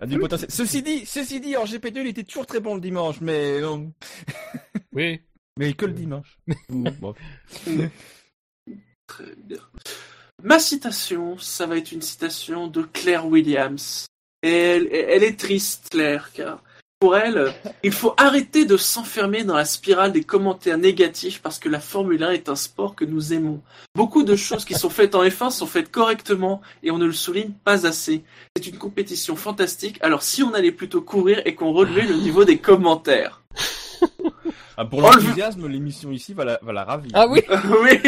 a 0.00 0.06
du 0.06 0.18
potentiel. 0.18 0.50
Ceci 0.50 0.82
dit, 0.82 1.06
ceci 1.06 1.40
dit, 1.40 1.56
en 1.56 1.64
GP2, 1.64 2.00
il 2.00 2.06
était 2.08 2.24
toujours 2.24 2.46
très 2.46 2.60
bon 2.60 2.74
le 2.74 2.80
dimanche, 2.82 3.20
mais 3.22 3.62
euh, 3.62 3.78
Oui. 4.92 5.20
mais 5.58 5.72
que 5.72 5.86
le 5.86 5.92
dimanche. 5.92 6.38
Bon. 6.68 7.14
Très 9.06 9.34
bien. 9.38 9.58
Ma 10.44 10.60
citation, 10.60 11.36
ça 11.38 11.66
va 11.66 11.76
être 11.78 11.90
une 11.90 12.02
citation 12.02 12.68
de 12.68 12.82
Claire 12.82 13.26
Williams. 13.26 14.06
Elle, 14.40 14.88
elle 14.92 15.24
est 15.24 15.38
triste, 15.38 15.88
Claire, 15.90 16.30
car 16.32 16.62
pour 17.00 17.16
elle, 17.16 17.52
il 17.82 17.92
faut 17.92 18.14
arrêter 18.16 18.64
de 18.64 18.76
s'enfermer 18.76 19.42
dans 19.42 19.56
la 19.56 19.64
spirale 19.64 20.12
des 20.12 20.22
commentaires 20.22 20.78
négatifs 20.78 21.40
parce 21.42 21.58
que 21.58 21.68
la 21.68 21.80
Formule 21.80 22.22
1 22.22 22.30
est 22.30 22.48
un 22.48 22.56
sport 22.56 22.94
que 22.94 23.04
nous 23.04 23.32
aimons. 23.32 23.62
Beaucoup 23.96 24.22
de 24.22 24.36
choses 24.36 24.64
qui 24.64 24.74
sont 24.74 24.90
faites 24.90 25.16
en 25.16 25.24
F1 25.24 25.50
sont 25.50 25.66
faites 25.66 25.90
correctement 25.90 26.60
et 26.84 26.92
on 26.92 26.98
ne 26.98 27.06
le 27.06 27.12
souligne 27.12 27.52
pas 27.64 27.86
assez. 27.86 28.22
C'est 28.56 28.68
une 28.68 28.78
compétition 28.78 29.34
fantastique, 29.34 29.98
alors 30.02 30.22
si 30.22 30.44
on 30.44 30.54
allait 30.54 30.72
plutôt 30.72 31.02
courir 31.02 31.42
et 31.44 31.56
qu'on 31.56 31.72
relevait 31.72 32.06
le 32.06 32.14
niveau 32.14 32.44
des 32.44 32.58
commentaires. 32.58 33.42
Ah, 34.80 34.84
pour 34.84 35.00
le- 35.02 35.06
l'enthousiasme, 35.08 35.66
l'émission 35.66 36.12
ici 36.12 36.34
va 36.34 36.44
la, 36.44 36.58
va 36.62 36.72
la 36.72 36.84
ravir. 36.84 37.10
Ah 37.14 37.26
oui 37.28 37.40
oui, 37.82 37.98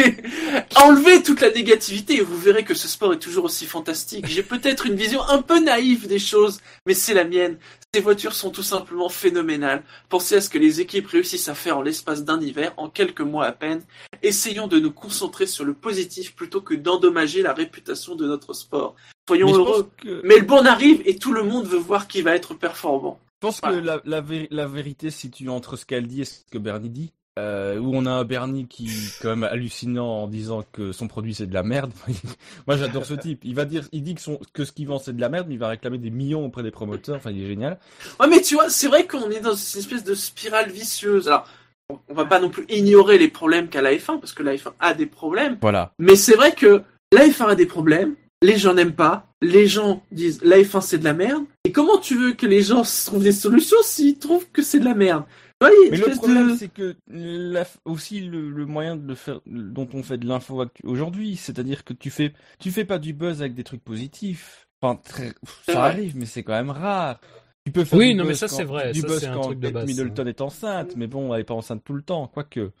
enlevez 0.77 1.21
toute 1.21 1.41
la 1.41 1.51
négativité 1.51 2.15
et 2.15 2.21
vous 2.21 2.37
verrez 2.37 2.63
que 2.63 2.73
ce 2.73 2.87
sport 2.87 3.11
est 3.13 3.19
toujours 3.19 3.43
aussi 3.45 3.65
fantastique. 3.65 4.25
J'ai 4.27 4.41
peut-être 4.43 4.85
une 4.85 4.95
vision 4.95 5.21
un 5.27 5.41
peu 5.41 5.59
naïve 5.59 6.07
des 6.07 6.17
choses, 6.19 6.61
mais 6.85 6.93
c'est 6.93 7.13
la 7.13 7.25
mienne. 7.25 7.57
Ces 7.93 7.99
voitures 7.99 8.33
sont 8.33 8.51
tout 8.51 8.63
simplement 8.63 9.09
phénoménales. 9.09 9.83
Pensez 10.07 10.35
à 10.35 10.41
ce 10.41 10.49
que 10.49 10.57
les 10.57 10.79
équipes 10.79 11.07
réussissent 11.07 11.49
à 11.49 11.55
faire 11.55 11.77
en 11.77 11.81
l'espace 11.81 12.23
d'un 12.23 12.39
hiver, 12.39 12.73
en 12.77 12.87
quelques 12.89 13.19
mois 13.19 13.45
à 13.45 13.51
peine. 13.51 13.81
Essayons 14.23 14.67
de 14.67 14.79
nous 14.79 14.91
concentrer 14.91 15.47
sur 15.47 15.65
le 15.65 15.73
positif 15.73 16.33
plutôt 16.35 16.61
que 16.61 16.73
d'endommager 16.73 17.41
la 17.41 17.51
réputation 17.53 18.15
de 18.15 18.25
notre 18.25 18.53
sport. 18.53 18.95
Soyons 19.27 19.47
Mais 19.47 19.53
heureux. 19.53 19.89
que, 20.01 20.21
Mais 20.23 20.37
le 20.37 20.45
bon 20.45 20.65
arrive 20.65 21.01
et 21.05 21.17
tout 21.17 21.33
le 21.33 21.43
monde 21.43 21.65
veut 21.67 21.77
voir 21.79 22.07
qui 22.07 22.21
va 22.21 22.33
être 22.33 22.53
performant. 22.53 23.19
Je 23.41 23.47
pense 23.47 23.61
que 23.61 23.69
la, 23.69 23.99
la, 24.05 24.21
vé- 24.21 24.47
la 24.51 24.67
vérité 24.67 25.09
se 25.09 25.17
situe 25.19 25.49
entre 25.49 25.75
ce 25.75 25.85
qu'elle 25.85 26.05
dit 26.07 26.21
et 26.21 26.25
ce 26.25 26.41
que 26.51 26.57
Bernie 26.57 26.89
dit. 26.89 27.11
Euh, 27.39 27.77
où 27.79 27.95
on 27.95 28.05
a 28.05 28.11
un 28.11 28.25
Bernie 28.25 28.67
qui 28.67 28.87
est 28.87 29.21
quand 29.21 29.29
même 29.29 29.45
hallucinant 29.45 30.23
en 30.23 30.27
disant 30.27 30.65
que 30.73 30.91
son 30.91 31.07
produit 31.07 31.33
c'est 31.33 31.47
de 31.47 31.53
la 31.53 31.63
merde. 31.63 31.93
Moi 32.67 32.75
j'adore 32.75 33.05
ce 33.05 33.13
type. 33.13 33.41
Il 33.45 33.55
va 33.55 33.63
dire, 33.63 33.83
il 33.93 34.03
dit 34.03 34.15
que, 34.15 34.21
son, 34.21 34.37
que 34.53 34.65
ce 34.65 34.73
qu'il 34.73 34.87
vend 34.87 34.99
c'est 34.99 35.15
de 35.15 35.21
la 35.21 35.29
merde, 35.29 35.47
mais 35.47 35.55
il 35.55 35.59
va 35.59 35.69
réclamer 35.69 35.97
des 35.97 36.09
millions 36.09 36.45
auprès 36.45 36.61
des 36.61 36.71
promoteurs. 36.71 37.15
Enfin 37.15 37.31
il 37.31 37.41
est 37.41 37.47
génial. 37.47 37.79
Ouais, 38.19 38.27
mais 38.27 38.41
tu 38.41 38.55
vois, 38.55 38.69
c'est 38.69 38.87
vrai 38.89 39.07
qu'on 39.07 39.31
est 39.31 39.39
dans 39.39 39.55
une 39.55 39.79
espèce 39.79 40.03
de 40.03 40.13
spirale 40.13 40.69
vicieuse. 40.71 41.29
Alors, 41.29 41.47
on- 41.89 41.99
on 42.09 42.13
va 42.13 42.25
pas 42.25 42.39
non 42.41 42.49
plus 42.49 42.65
ignorer 42.67 43.17
les 43.17 43.29
problèmes 43.29 43.69
qu'a 43.69 43.81
la 43.81 43.93
F1, 43.93 44.19
parce 44.19 44.33
que 44.33 44.43
la 44.43 44.55
F1 44.55 44.73
a 44.81 44.93
des 44.93 45.05
problèmes. 45.05 45.57
Voilà. 45.61 45.93
Mais 45.99 46.17
c'est 46.17 46.35
vrai 46.35 46.53
que 46.53 46.83
la 47.13 47.27
F1 47.27 47.47
a 47.47 47.55
des 47.55 47.65
problèmes, 47.65 48.15
les 48.41 48.57
gens 48.57 48.73
n'aiment 48.73 48.93
pas, 48.95 49.27
les 49.41 49.67
gens 49.67 50.03
disent 50.11 50.41
la 50.43 50.57
F1 50.57 50.81
c'est 50.81 50.97
de 50.97 51.03
la 51.03 51.13
merde. 51.13 51.43
Et 51.65 51.71
comment 51.71 51.97
tu 51.99 52.15
veux 52.17 52.33
que 52.33 52.45
les 52.45 52.61
gens 52.61 52.83
trouvent 53.05 53.23
des 53.23 53.31
solutions 53.31 53.77
s'ils 53.83 54.17
trouvent 54.17 54.47
que 54.51 54.61
c'est 54.61 54.79
de 54.79 54.85
la 54.85 54.95
merde? 54.95 55.23
Une 55.63 55.91
Mais 55.91 55.97
le 55.97 56.15
problème, 56.15 56.51
de- 56.53 56.55
c'est 56.57 56.69
que 56.73 56.95
la- 57.07 57.67
aussi 57.85 58.21
le, 58.21 58.49
le 58.49 58.65
moyen 58.65 58.95
de 58.95 59.13
faire, 59.13 59.41
dont 59.45 59.87
on 59.93 60.01
fait 60.01 60.17
de 60.17 60.25
l'info 60.27 60.65
aujourd'hui, 60.83 61.35
c'est-à-dire 61.35 61.83
que 61.83 61.93
tu 61.93 62.09
fais, 62.09 62.33
tu 62.59 62.71
fais 62.71 62.83
pas 62.83 62.97
du 62.97 63.13
buzz 63.13 63.41
avec 63.41 63.53
des 63.53 63.63
trucs 63.63 63.83
positifs. 63.83 64.67
Enfin, 64.81 64.99
très, 65.03 65.33
ça 65.67 65.83
arrive, 65.83 66.17
mais 66.17 66.25
c'est 66.25 66.41
quand 66.41 66.53
même 66.53 66.71
rare. 66.71 67.19
Tu 67.63 67.71
peux 67.71 67.83
faire 67.85 67.99
Oui, 67.99 68.09
du 68.09 68.15
non, 68.15 68.23
mais 68.23 68.29
buzz 68.31 68.39
ça, 68.39 68.47
quand- 68.47 68.55
c'est 68.55 68.63
vrai. 68.63 68.91
Du 68.91 69.01
Ça, 69.01 69.07
buzz 69.07 69.25
un 69.25 69.33
quand 69.35 69.41
truc 69.41 69.59
de 69.59 69.69
base, 69.69 69.85
Middleton 69.85 70.25
est 70.25 70.41
enceinte, 70.41 70.95
mais 70.95 71.05
bon, 71.05 71.31
elle 71.31 71.41
est 71.41 71.43
pas 71.43 71.53
enceinte 71.53 71.83
tout 71.85 71.93
le 71.93 72.01
temps, 72.01 72.25
quoique. 72.33 72.71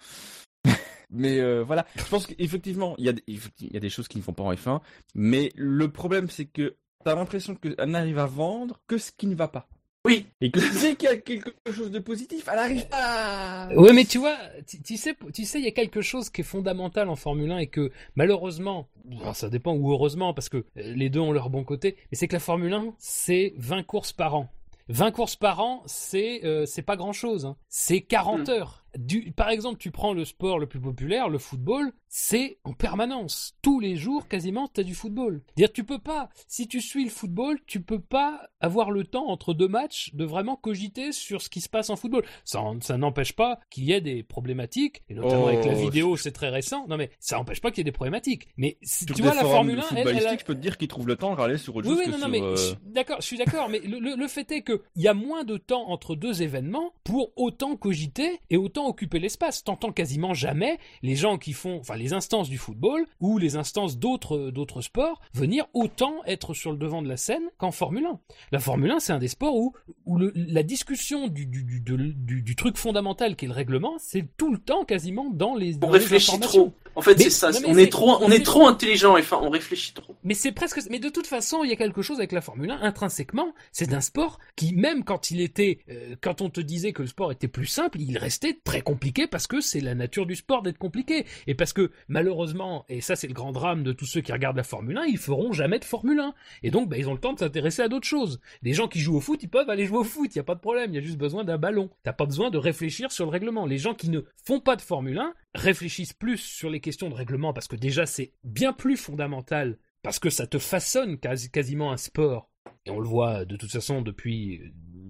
Mais 1.11 1.39
euh, 1.39 1.63
voilà, 1.63 1.85
je 1.95 2.03
pense 2.05 2.25
qu'effectivement, 2.27 2.95
il 2.97 3.05
y 3.05 3.09
a, 3.09 3.13
il 3.27 3.39
y 3.73 3.77
a 3.77 3.79
des 3.79 3.89
choses 3.89 4.07
qui 4.07 4.17
ne 4.17 4.23
font 4.23 4.33
pas 4.33 4.43
en 4.43 4.53
F1, 4.53 4.81
mais 5.15 5.51
le 5.55 5.89
problème, 5.91 6.29
c'est 6.29 6.45
que 6.45 6.75
t'as 7.03 7.15
l'impression 7.15 7.55
qu'elle 7.55 7.75
n'arrive 7.89 8.19
à 8.19 8.25
vendre 8.25 8.79
que 8.87 8.97
ce 8.97 9.11
qui 9.11 9.27
ne 9.27 9.35
va 9.35 9.47
pas. 9.47 9.67
Oui. 10.03 10.25
Et 10.41 10.49
que 10.49 10.59
dès 10.81 10.95
qu'il 10.95 11.09
y 11.09 11.11
a 11.11 11.17
quelque 11.17 11.51
chose 11.71 11.91
de 11.91 11.99
positif, 11.99 12.47
elle 12.51 12.57
arrive 12.57 12.87
pas. 12.87 13.65
à- 13.67 13.73
Ouais, 13.75 13.93
mais 13.93 14.03
tu 14.05 14.17
vois, 14.17 14.35
tu, 14.83 14.97
sais, 14.97 15.15
tu 15.31 15.45
sais, 15.45 15.59
il 15.59 15.63
y 15.65 15.67
a 15.67 15.71
quelque 15.71 16.01
chose 16.01 16.31
qui 16.31 16.41
est 16.41 16.43
fondamental 16.43 17.07
en 17.07 17.15
Formule 17.15 17.51
1 17.51 17.59
et 17.59 17.67
que 17.67 17.91
malheureusement, 18.15 18.87
ça 19.33 19.49
dépend 19.49 19.75
ou 19.75 19.91
heureusement 19.91 20.33
parce 20.33 20.49
que 20.49 20.57
euh, 20.57 20.63
les 20.75 21.09
deux 21.09 21.19
ont 21.19 21.31
leur 21.31 21.51
bon 21.51 21.63
côté, 21.63 21.97
mais 22.11 22.17
c'est 22.17 22.27
que 22.27 22.33
la 22.33 22.39
Formule 22.39 22.73
1, 22.73 22.93
c'est 22.97 23.53
20 23.57 23.83
courses 23.83 24.11
par 24.13 24.33
an. 24.35 24.49
20 24.89 25.11
courses 25.11 25.35
par 25.35 25.59
an, 25.59 25.83
c'est 25.85 26.43
euh, 26.45 26.65
c'est 26.65 26.81
pas 26.81 26.95
grand 26.95 27.13
chose. 27.13 27.45
Hein. 27.45 27.55
C'est 27.69 28.01
40 28.01 28.47
Mm. 28.47 28.51
heures. 28.51 28.80
Du, 28.97 29.31
par 29.31 29.49
exemple, 29.49 29.77
tu 29.77 29.91
prends 29.91 30.13
le 30.13 30.25
sport 30.25 30.59
le 30.59 30.67
plus 30.67 30.79
populaire, 30.81 31.29
le 31.29 31.37
football, 31.37 31.93
c'est 32.09 32.57
en 32.65 32.73
permanence. 32.73 33.53
Tous 33.61 33.79
les 33.79 33.95
jours, 33.95 34.27
quasiment, 34.27 34.67
t'as 34.67 34.83
du 34.83 34.95
football. 34.95 35.41
Dire, 35.55 35.71
tu 35.71 35.83
peux 35.85 35.99
pas, 35.99 36.29
si 36.47 36.67
tu 36.67 36.81
suis 36.81 37.03
le 37.05 37.09
football, 37.09 37.59
tu 37.67 37.81
peux 37.81 38.01
pas 38.01 38.49
avoir 38.59 38.91
le 38.91 39.05
temps 39.05 39.27
entre 39.29 39.53
deux 39.53 39.67
matchs 39.69 40.13
de 40.13 40.25
vraiment 40.25 40.55
cogiter 40.57 41.11
sur 41.13 41.41
ce 41.41 41.49
qui 41.49 41.61
se 41.61 41.69
passe 41.69 41.89
en 41.89 41.95
football. 41.95 42.23
Ça, 42.43 42.61
n'empêche 42.97 43.33
pas 43.33 43.59
qu'il 43.69 43.85
y 43.85 43.93
ait 43.93 44.01
des 44.01 44.23
problématiques, 44.23 45.03
et 45.09 45.13
notamment 45.13 45.45
Oh, 45.45 45.47
avec 45.47 45.63
la 45.65 45.73
vidéo, 45.73 46.17
c'est 46.17 46.31
très 46.33 46.49
récent. 46.49 46.85
Non, 46.87 46.97
mais 46.97 47.11
ça 47.19 47.37
n'empêche 47.37 47.61
pas 47.61 47.71
qu'il 47.71 47.79
y 47.79 47.81
ait 47.81 47.85
des 47.85 47.91
problématiques. 47.93 48.49
Mais 48.57 48.77
si- 48.81 49.05
tu 49.05 49.21
vois, 49.21 49.33
la 49.33 49.41
Formule 49.41 49.79
1, 49.79 49.95
elle, 49.95 50.07
elle 50.09 50.27
a- 50.27 50.37
je 50.37 50.43
peux 50.43 50.53
te 50.55 50.59
dire 50.59 50.77
qu'ils 50.77 50.87
trouvent 50.89 51.07
le 51.07 51.15
temps 51.15 51.31
de 51.33 51.39
râler 51.39 51.57
sur 51.57 51.75
autre 51.77 51.87
oui, 51.87 51.95
chose 51.95 52.05
oui, 52.07 52.11
que 52.11 52.17
non, 52.17 52.17
sur, 52.19 52.29
mais 52.29 52.41
euh, 52.41 52.73
d'accord, 52.85 53.21
je 53.21 53.25
suis 53.25 53.37
d'accord, 53.37 53.69
mais 53.69 53.79
le, 53.79 53.99
le- 53.99 54.15
le 54.15 54.27
fait 54.27 54.51
est 54.51 54.61
que 54.63 54.81
il 54.95 55.01
y 55.01 55.07
a 55.07 55.13
moins 55.13 55.43
de 55.45 55.55
temps 55.57 55.87
entre 55.89 56.15
deux 56.15 56.41
événements 56.41 56.93
pour 57.03 57.31
autant 57.37 57.75
cogiter 57.77 58.39
et 58.49 58.57
autant 58.57 58.80
occuper 58.85 59.19
l'espace. 59.19 59.63
T'entends 59.63 59.91
quasiment 59.91 60.33
jamais 60.33 60.77
les 61.01 61.15
gens 61.15 61.37
qui 61.37 61.53
font, 61.53 61.79
enfin 61.79 61.95
les 61.95 62.13
instances 62.13 62.49
du 62.49 62.57
football 62.57 63.05
ou 63.19 63.37
les 63.37 63.55
instances 63.55 63.97
d'autres 63.97 64.49
d'autres 64.51 64.81
sports 64.81 65.21
venir 65.33 65.65
autant 65.73 66.15
être 66.25 66.53
sur 66.53 66.71
le 66.71 66.77
devant 66.77 67.01
de 67.01 67.07
la 67.09 67.17
scène 67.17 67.43
qu'en 67.57 67.71
Formule 67.71 68.05
1. 68.05 68.19
La 68.51 68.59
Formule 68.59 68.91
1, 68.91 68.99
c'est 68.99 69.13
un 69.13 69.19
des 69.19 69.27
sports 69.27 69.55
où, 69.55 69.73
où 70.05 70.17
le- 70.17 70.33
la 70.35 70.63
discussion 70.63 71.27
du, 71.27 71.45
du, 71.45 71.63
du, 71.63 71.79
de- 71.81 71.95
du- 71.97 72.41
du 72.41 72.55
truc 72.55 72.77
fondamental 72.77 73.35
qui 73.35 73.45
est 73.45 73.47
le 73.47 73.53
règlement, 73.53 73.95
c'est 73.99 74.25
tout 74.37 74.51
le 74.51 74.57
temps 74.57 74.85
quasiment 74.85 75.29
dans 75.31 75.55
les, 75.55 75.75
On 75.75 75.79
dans 75.79 75.87
les 75.91 75.99
réfléchit 75.99 76.39
trop. 76.39 76.73
En 76.95 77.01
fait, 77.01 77.17
c'est 77.17 77.29
ça. 77.29 77.51
non, 77.51 77.59
on 77.67 77.77
est 77.77 77.89
trop, 77.89 78.17
on 78.21 78.29
est 78.31 78.43
trop 78.43 78.67
intelligent. 78.67 79.17
Enfin, 79.17 79.39
on 79.41 79.49
réfléchit 79.49 79.93
trop. 79.93 80.13
Mais 80.25 80.33
c'est 80.33 80.51
presque. 80.51 80.81
Mais 80.89 80.99
de 80.99 81.07
toute 81.07 81.25
façon, 81.25 81.63
il 81.63 81.69
y 81.69 81.73
a 81.73 81.77
quelque 81.77 82.01
chose 82.01 82.17
avec 82.17 82.33
la 82.33 82.41
Formule 82.41 82.69
1 82.69 82.81
intrinsèquement. 82.81 83.53
C'est 83.71 83.93
un 83.93 84.01
sport 84.01 84.39
qui, 84.57 84.73
même 84.75 85.05
quand 85.05 85.31
il 85.31 85.39
était, 85.39 85.79
euh, 85.89 86.15
quand 86.19 86.41
on 86.41 86.49
te 86.49 86.59
disait 86.59 86.91
que 86.91 87.01
le 87.01 87.07
sport 87.07 87.31
était 87.31 87.47
plus 87.47 87.65
simple, 87.65 88.01
il 88.01 88.17
restait 88.17 88.53
très 88.71 88.81
compliqué 88.81 89.27
parce 89.27 89.47
que 89.47 89.59
c'est 89.59 89.81
la 89.81 89.95
nature 89.95 90.25
du 90.25 90.33
sport 90.37 90.61
d'être 90.61 90.77
compliqué 90.77 91.25
et 91.45 91.55
parce 91.55 91.73
que 91.73 91.91
malheureusement, 92.07 92.85
et 92.87 93.01
ça 93.01 93.17
c'est 93.17 93.27
le 93.27 93.33
grand 93.33 93.51
drame 93.51 93.83
de 93.83 93.91
tous 93.91 94.05
ceux 94.05 94.21
qui 94.21 94.31
regardent 94.31 94.55
la 94.55 94.63
Formule 94.63 94.97
1, 94.97 95.03
ils 95.07 95.17
feront 95.17 95.51
jamais 95.51 95.77
de 95.77 95.83
Formule 95.83 96.21
1 96.21 96.33
et 96.63 96.71
donc 96.71 96.87
bah, 96.87 96.97
ils 96.97 97.09
ont 97.09 97.13
le 97.13 97.19
temps 97.19 97.33
de 97.33 97.39
s'intéresser 97.39 97.81
à 97.81 97.89
d'autres 97.89 98.07
choses. 98.07 98.39
Les 98.61 98.71
gens 98.71 98.87
qui 98.87 99.01
jouent 99.01 99.17
au 99.17 99.19
foot, 99.19 99.43
ils 99.43 99.49
peuvent 99.49 99.69
aller 99.69 99.85
jouer 99.85 99.97
au 99.97 100.03
foot, 100.05 100.33
il 100.33 100.37
y 100.37 100.39
a 100.39 100.43
pas 100.45 100.55
de 100.55 100.61
problème, 100.61 100.91
il 100.91 100.95
y 100.95 100.99
a 100.99 101.01
juste 101.01 101.17
besoin 101.17 101.43
d'un 101.43 101.57
ballon. 101.57 101.89
T'as 102.03 102.13
pas 102.13 102.25
besoin 102.25 102.49
de 102.49 102.57
réfléchir 102.57 103.11
sur 103.11 103.25
le 103.25 103.31
règlement. 103.31 103.65
Les 103.65 103.77
gens 103.77 103.93
qui 103.93 104.09
ne 104.09 104.21
font 104.45 104.61
pas 104.61 104.77
de 104.77 104.81
Formule 104.81 105.17
1 105.19 105.33
réfléchissent 105.53 106.13
plus 106.13 106.37
sur 106.37 106.69
les 106.69 106.79
questions 106.79 107.09
de 107.09 107.15
règlement 107.15 107.51
parce 107.51 107.67
que 107.67 107.75
déjà 107.75 108.05
c'est 108.05 108.31
bien 108.45 108.71
plus 108.71 108.95
fondamental 108.95 109.79
parce 110.01 110.17
que 110.19 110.29
ça 110.29 110.47
te 110.47 110.59
façonne 110.59 111.17
quasi- 111.17 111.51
quasiment 111.51 111.91
un 111.91 111.97
sport. 111.97 112.49
Et 112.85 112.89
on 112.91 112.99
le 112.99 113.07
voit 113.07 113.43
de 113.43 113.57
toute 113.57 113.71
façon 113.71 114.01
depuis, 114.01 114.61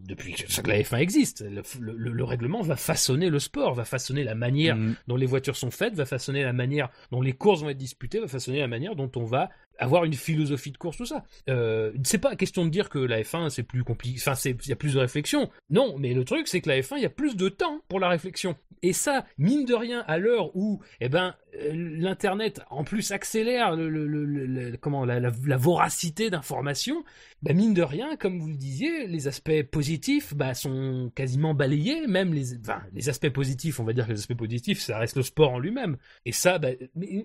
depuis 0.08 0.34
que 0.34 0.68
la 0.68 0.80
F1 0.82 0.98
existe. 1.00 1.42
Le, 1.48 1.62
le- 1.94 2.12
le 2.12 2.24
règlement 2.24 2.62
va 2.62 2.76
façonner 2.76 3.30
le 3.30 3.40
sport, 3.40 3.74
va 3.74 3.86
façonner 3.86 4.24
la 4.24 4.36
manière 4.36 4.76
mm, 4.76 4.96
dont 5.08 5.16
les 5.16 5.26
voitures 5.26 5.56
sont 5.56 5.72
faites, 5.72 5.94
va 5.96 6.06
façonner 6.06 6.44
la 6.44 6.54
manière 6.54 6.90
dont 7.12 7.22
les 7.22 7.34
courses 7.34 7.62
vont 7.62 7.70
être 7.70 7.78
disputées, 7.78 8.20
va 8.20 8.28
façonner 8.28 8.60
la 8.60 8.68
manière 8.68 8.96
dont 8.96 9.12
on 9.16 9.24
va 9.26 9.50
avoir 9.80 10.06
une 10.06 10.14
philosophie 10.14 10.72
de 10.72 10.78
course, 10.78 10.98
tout 10.98 11.06
ça. 11.06 11.24
Euh, 11.50 11.92
c'est 12.04 12.18
pas 12.18 12.36
question 12.36 12.66
de 12.66 12.70
dire 12.70 12.90
que 12.90 13.00
la 13.00 13.22
F1 13.22 13.50
c'est 13.50 13.64
plus 13.64 13.84
compliqué, 13.84 14.20
enfin 14.20 14.36
c'est 14.36 14.52
il 14.52 14.70
y 14.70 14.74
a 14.74 14.76
plus 14.76 14.94
de 14.94 15.00
réflexion. 15.00 15.50
Non, 15.70 15.98
mais 15.98 16.14
le 16.14 16.24
truc 16.24 16.48
c'est 16.48 16.62
que 16.62 16.70
la 16.70 16.80
F1 16.80 16.98
il 16.98 17.04
y 17.04 17.06
a 17.06 17.10
plus 17.10 17.36
de 17.36 17.50
temps 17.50 17.82
pour 17.88 18.00
la 18.00 18.10
réflexion. 18.10 18.56
Et 18.84 18.94
ça, 18.94 19.26
mine 19.38 19.66
de 19.66 19.76
rien, 19.76 20.04
à 20.08 20.18
l'heure 20.18 20.56
où, 20.56 20.82
eh 21.02 21.10
ben, 21.10 21.36
euh, 21.56 21.72
l'internet 21.74 22.62
en 22.72 22.84
plus 22.84 23.12
accélère 23.12 23.76
le, 23.76 24.76
comment 24.78 25.06
la, 25.06 25.30
voracité 25.30 26.32
d'informations, 26.32 27.04
bah 27.44 27.54
mine 27.54 27.76
de 27.76 27.84
rien, 27.84 28.16
comme 28.16 28.40
vous 28.40 28.48
le 28.48 28.56
disiez, 28.56 29.06
les 29.06 29.28
aspects 29.28 29.62
positifs 29.70 30.34
bah, 30.34 30.56
sont 30.56 31.12
quasiment 31.14 31.54
balayés, 31.54 32.08
même 32.08 32.34
les, 32.34 32.58
enfin, 32.58 32.82
les 32.94 33.08
aspects 33.10 33.30
positifs, 33.30 33.80
on 33.80 33.84
va 33.84 33.94
dire 33.94 34.08
que 34.08 34.14
les 34.14 34.20
aspects 34.20 34.34
positifs, 34.34 34.82
ça 34.82 34.98
reste 34.98 35.18
le 35.18 35.24
sport 35.24 35.54
en 35.54 35.60
lui-même. 35.60 35.98
Et 36.26 36.32
ça, 36.32 36.58
bah, 36.58 36.70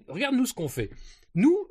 regarde 0.09 0.35
nous 0.35 0.47
ce 0.47 0.53
qu'on 0.53 0.69
fait. 0.69 0.91
Nous, 1.37 1.69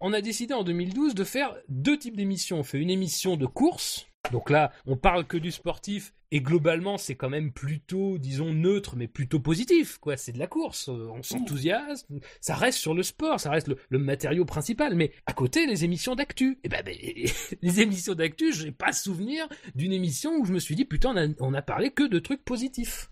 on, 0.00 0.12
a 0.12 0.20
décidé 0.20 0.52
en 0.52 0.62
2012 0.62 1.14
de 1.14 1.24
faire 1.24 1.56
deux 1.70 1.98
types 1.98 2.16
d'émissions. 2.16 2.60
On 2.60 2.62
fait 2.62 2.78
une 2.78 2.90
émission 2.90 3.38
de 3.38 3.46
course. 3.46 4.06
Donc 4.32 4.50
là, 4.50 4.70
on 4.84 4.98
parle 4.98 5.26
que 5.26 5.38
du 5.38 5.50
sportif 5.50 6.12
et 6.30 6.42
globalement, 6.42 6.98
c'est 6.98 7.14
quand 7.14 7.30
même 7.30 7.50
plutôt, 7.50 8.18
disons, 8.18 8.52
neutre, 8.52 8.96
mais 8.96 9.08
plutôt 9.08 9.40
positif. 9.40 9.96
Quoi, 9.96 10.18
c'est 10.18 10.32
de 10.32 10.38
la 10.38 10.46
course. 10.46 10.90
euh, 10.90 11.08
On 11.10 11.22
s'enthousiasme. 11.22 12.20
Ça 12.42 12.54
reste 12.54 12.76
sur 12.76 12.92
le 12.92 13.02
sport, 13.02 13.40
ça 13.40 13.50
reste 13.50 13.70
le, 13.88 13.98
matériau 13.98 14.44
principal. 14.44 14.94
Mais 14.94 15.12
à 15.24 15.32
côté, 15.32 15.66
les 15.66 15.86
émissions 15.86 16.14
d'actu. 16.14 16.58
Et 16.62 16.68
ben, 16.68 16.82
ben, 16.84 16.94
les 17.62 17.80
émissions 17.80 18.14
d'actu, 18.14 18.52
j'ai 18.52 18.72
pas 18.72 18.92
souvenir 18.92 19.48
d'une 19.74 19.94
émission 19.94 20.36
où 20.36 20.44
je 20.44 20.52
me 20.52 20.58
suis 20.58 20.74
dit 20.74 20.84
putain, 20.84 21.14
on 21.14 21.16
a, 21.16 21.34
on 21.40 21.54
a 21.54 21.62
parlé 21.62 21.90
que 21.92 22.06
de 22.06 22.18
trucs 22.18 22.44
positifs. 22.44 23.08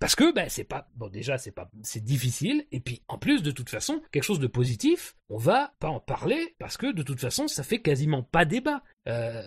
Parce 0.00 0.16
que 0.16 0.32
ben 0.32 0.48
c'est 0.48 0.64
pas 0.64 0.88
bon 0.96 1.08
déjà 1.08 1.38
c'est 1.38 1.52
pas 1.52 1.70
c'est 1.82 2.02
difficile 2.02 2.66
et 2.72 2.80
puis 2.80 3.02
en 3.06 3.18
plus 3.18 3.42
de 3.42 3.50
toute 3.50 3.68
façon 3.68 4.00
quelque 4.10 4.24
chose 4.24 4.40
de 4.40 4.46
positif 4.46 5.14
on 5.28 5.36
va 5.36 5.74
pas 5.78 5.88
en 5.88 6.00
parler 6.00 6.56
parce 6.58 6.78
que 6.78 6.90
de 6.90 7.02
toute 7.02 7.20
façon 7.20 7.46
ça 7.46 7.62
fait 7.62 7.80
quasiment 7.80 8.22
pas 8.22 8.44
débat. 8.44 8.82
Euh, 9.06 9.42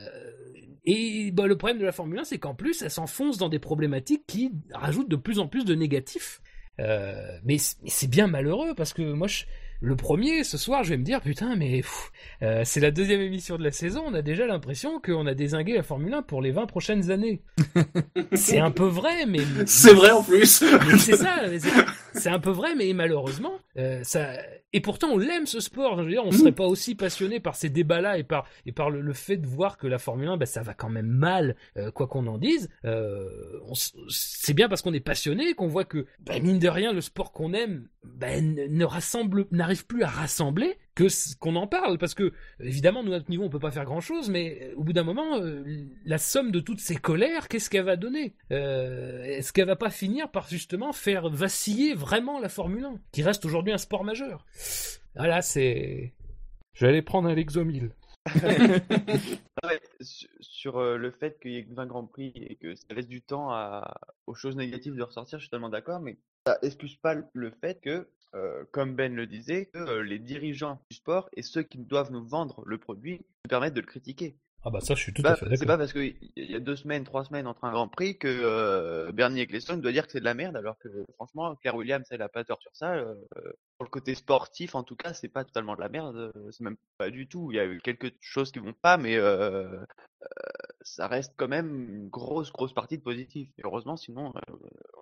et 0.85 1.31
bah, 1.31 1.47
le 1.47 1.57
problème 1.57 1.79
de 1.79 1.85
la 1.85 1.91
Formule 1.91 2.19
1, 2.19 2.23
c'est 2.25 2.39
qu'en 2.39 2.55
plus, 2.55 2.81
elle 2.81 2.91
s'enfonce 2.91 3.37
dans 3.37 3.49
des 3.49 3.59
problématiques 3.59 4.25
qui 4.27 4.51
rajoutent 4.73 5.09
de 5.09 5.15
plus 5.15 5.39
en 5.39 5.47
plus 5.47 5.63
de 5.65 5.75
négatifs. 5.75 6.41
Euh, 6.79 7.39
mais 7.43 7.57
c'est 7.57 8.09
bien 8.09 8.27
malheureux 8.27 8.73
parce 8.75 8.93
que 8.93 9.01
moi, 9.13 9.27
je, 9.27 9.45
le 9.83 9.97
premier, 9.97 10.45
ce 10.45 10.57
soir, 10.57 10.85
je 10.85 10.91
vais 10.91 10.97
me 10.97 11.03
dire, 11.03 11.19
putain, 11.19 11.57
mais 11.57 11.81
euh, 12.41 12.61
c'est 12.63 12.79
la 12.79 12.89
deuxième 12.89 13.19
émission 13.19 13.57
de 13.57 13.63
la 13.63 13.71
saison, 13.71 14.03
on 14.07 14.13
a 14.13 14.21
déjà 14.21 14.47
l'impression 14.47 15.01
qu'on 15.01 15.27
a 15.27 15.33
désingué 15.33 15.73
la 15.73 15.83
Formule 15.83 16.13
1 16.13 16.21
pour 16.21 16.41
les 16.41 16.51
20 16.51 16.67
prochaines 16.67 17.11
années. 17.11 17.41
c'est 18.33 18.59
un 18.59 18.71
peu 18.71 18.85
vrai, 18.85 19.25
mais... 19.25 19.41
C'est 19.65 19.93
vrai 19.93 20.11
en 20.11 20.23
plus 20.23 20.63
C'est 20.99 21.17
ça, 21.17 21.35
c'est 22.13 22.29
un 22.29 22.39
peu 22.39 22.51
vrai, 22.51 22.75
mais 22.75 22.93
malheureusement, 22.93 23.59
euh, 23.77 23.99
ça... 24.03 24.37
Et 24.71 24.79
pourtant, 24.79 25.09
on 25.11 25.17
l'aime 25.17 25.45
ce 25.45 25.59
sport. 25.59 25.97
Je 25.99 26.03
veux 26.03 26.09
dire, 26.09 26.25
on 26.25 26.31
serait 26.31 26.51
pas 26.51 26.65
aussi 26.65 26.95
passionné 26.95 27.39
par 27.39 27.55
ces 27.55 27.69
débats-là 27.69 28.17
et 28.17 28.23
par 28.23 28.47
et 28.65 28.71
par 28.71 28.89
le, 28.89 29.13
fait 29.13 29.37
de 29.37 29.45
voir 29.45 29.77
que 29.77 29.85
la 29.85 29.99
Formule 29.99 30.29
1, 30.29 30.37
ben, 30.37 30.45
ça 30.45 30.63
va 30.63 30.73
quand 30.73 30.89
même 30.89 31.05
mal, 31.07 31.55
euh, 31.77 31.91
quoi 31.91 32.07
qu'on 32.07 32.25
en 32.25 32.39
dise. 32.39 32.69
Euh, 32.85 33.29
c'est 34.09 34.53
bien 34.53 34.69
parce 34.69 34.81
qu'on 34.81 34.93
est 34.93 34.99
passionné 34.99 35.53
qu'on 35.53 35.67
voit 35.67 35.85
que, 35.85 36.07
ben, 36.21 36.41
mine 36.41 36.57
de 36.57 36.69
rien, 36.69 36.91
le 36.91 37.01
sport 37.01 37.31
qu'on 37.31 37.53
aime, 37.53 37.87
ben, 38.03 38.55
ne 38.55 38.85
rassemble, 38.85 39.45
n'arrive 39.51 39.85
plus 39.85 40.03
à 40.03 40.07
rassembler 40.07 40.77
que 40.95 41.07
qu'on 41.39 41.55
en 41.55 41.67
parle 41.67 41.97
parce 41.97 42.13
que 42.13 42.33
évidemment 42.59 43.03
nous 43.03 43.13
à 43.13 43.17
notre 43.17 43.29
niveau 43.31 43.43
on 43.45 43.49
peut 43.49 43.57
pas 43.57 43.71
faire 43.71 43.85
grand 43.85 44.01
chose 44.01 44.29
mais 44.29 44.59
euh, 44.61 44.75
au 44.75 44.83
bout 44.83 44.93
d'un 44.93 45.03
moment 45.03 45.39
la 46.05 46.17
somme 46.19 46.51
de 46.51 46.59
toutes 46.59 46.81
ces 46.81 46.95
colères 46.95 47.47
qu'est-ce 47.47 47.69
qu'elle 47.69 47.85
va 47.85 47.95
donner? 47.95 48.35
Est-ce 48.49 49.51
qu'elle 49.53 49.67
va 49.67 49.75
pas 49.75 49.89
finir 49.89 50.29
par 50.29 50.47
justement 50.47 50.93
faire 50.93 51.29
vaciller 51.29 51.93
vraiment 51.95 52.39
la 52.39 52.49
Formule 52.49 52.85
1 52.85 52.99
qui 53.11 53.23
reste 53.23 53.45
aujourd'hui 53.45 53.73
un 53.73 53.77
sport 53.77 54.03
majeur? 54.03 54.45
Voilà, 55.15 55.41
c'est. 55.41 56.13
Je 56.73 56.85
vais 56.85 56.89
aller 56.89 57.01
prendre 57.01 57.29
un 57.29 57.35
Lexomil. 57.35 57.91
Sur 60.39 60.77
euh, 60.77 60.97
le 60.97 61.11
fait 61.11 61.39
qu'il 61.39 61.51
y 61.51 61.57
ait 61.57 61.67
20 61.69 61.85
Grands 61.87 62.05
Prix 62.05 62.31
et 62.35 62.55
que 62.55 62.75
ça 62.75 62.85
laisse 62.91 63.07
du 63.07 63.21
temps 63.21 63.51
aux 64.27 64.33
choses 64.33 64.55
négatives 64.55 64.95
de 64.95 65.03
ressortir, 65.03 65.39
je 65.39 65.43
suis 65.43 65.49
tellement 65.49 65.69
d'accord, 65.69 65.99
mais 65.99 66.17
ça 66.45 66.57
excuse 66.61 66.95
pas 66.97 67.15
le 67.33 67.51
fait 67.61 67.79
que, 67.81 68.07
euh, 68.35 68.65
comme 68.71 68.95
Ben 68.95 69.15
le 69.15 69.27
disait, 69.27 69.69
euh, 69.75 70.03
les 70.03 70.19
dirigeants 70.19 70.81
du 70.89 70.97
sport 70.97 71.29
et 71.37 71.41
ceux 71.41 71.63
qui 71.63 71.77
doivent 71.77 72.11
nous 72.11 72.25
vendre 72.25 72.63
le 72.65 72.77
produit 72.77 73.21
nous 73.45 73.49
permettent 73.49 73.75
de 73.75 73.81
le 73.81 73.87
critiquer. 73.87 74.35
Ah 74.65 74.69
bah 74.69 74.79
ça, 74.79 74.95
je 74.95 75.01
suis 75.01 75.13
tout 75.13 75.21
à 75.25 75.35
fait 75.35 75.45
d'accord. 75.45 75.57
C'est 75.57 75.65
pas 75.65 75.77
parce 75.77 75.91
qu'il 75.91 76.15
y 76.37 76.55
a 76.55 76.59
deux 76.59 76.77
semaines, 76.77 77.03
trois 77.03 77.25
semaines 77.25 77.47
entre 77.47 77.65
un 77.65 77.71
Grand 77.71 77.89
Prix 77.89 78.17
que 78.17 78.29
euh, 78.29 79.11
Bernie 79.11 79.41
Ecclestone 79.41 79.81
doit 79.81 79.91
dire 79.91 80.05
que 80.05 80.13
c'est 80.13 80.21
de 80.21 80.25
la 80.25 80.33
merde, 80.33 80.55
alors 80.55 80.77
que 80.79 80.87
franchement, 81.15 81.53
Claire 81.57 81.75
Williams, 81.75 82.07
elle 82.11 82.21
a 82.21 82.29
pas 82.29 82.45
tort 82.45 82.61
sur 82.61 82.71
ça. 82.73 82.93
Euh, 82.93 83.13
pour 83.77 83.83
le 83.83 83.89
côté 83.89 84.15
sportif, 84.15 84.75
en 84.75 84.83
tout 84.83 84.95
cas, 84.95 85.13
c'est 85.13 85.27
pas 85.27 85.43
totalement 85.43 85.75
de 85.75 85.81
la 85.81 85.89
merde. 85.89 86.15
Euh, 86.15 86.51
c'est 86.51 86.63
même 86.63 86.77
pas 86.97 87.09
du 87.09 87.27
tout. 87.27 87.51
Il 87.51 87.55
y 87.55 87.59
a 87.59 87.65
eu 87.65 87.81
quelques 87.81 88.13
choses 88.21 88.53
qui 88.53 88.59
vont 88.59 88.71
pas, 88.73 88.95
mais 88.95 89.17
euh, 89.17 89.67
ça 90.81 91.07
reste 91.07 91.33
quand 91.35 91.49
même 91.49 91.89
une 91.89 92.07
grosse, 92.07 92.53
grosse 92.53 92.73
partie 92.73 92.97
de 92.97 93.03
positif. 93.03 93.49
Et 93.57 93.63
heureusement, 93.65 93.97
sinon, 93.97 94.31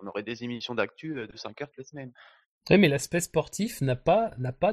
on 0.00 0.06
aurait 0.08 0.24
des 0.24 0.42
émissions 0.42 0.74
d'actu 0.74 1.14
de 1.14 1.36
5 1.36 1.62
heures 1.62 1.68
toutes 1.68 1.78
les 1.78 1.84
semaines. 1.84 2.12
Oui, 2.70 2.78
mais 2.78 2.88
l'aspect 2.88 3.20
sportif 3.20 3.80
n'a 3.80 3.96
pas, 3.96 4.32
n'a 4.38 4.52
pas 4.52 4.72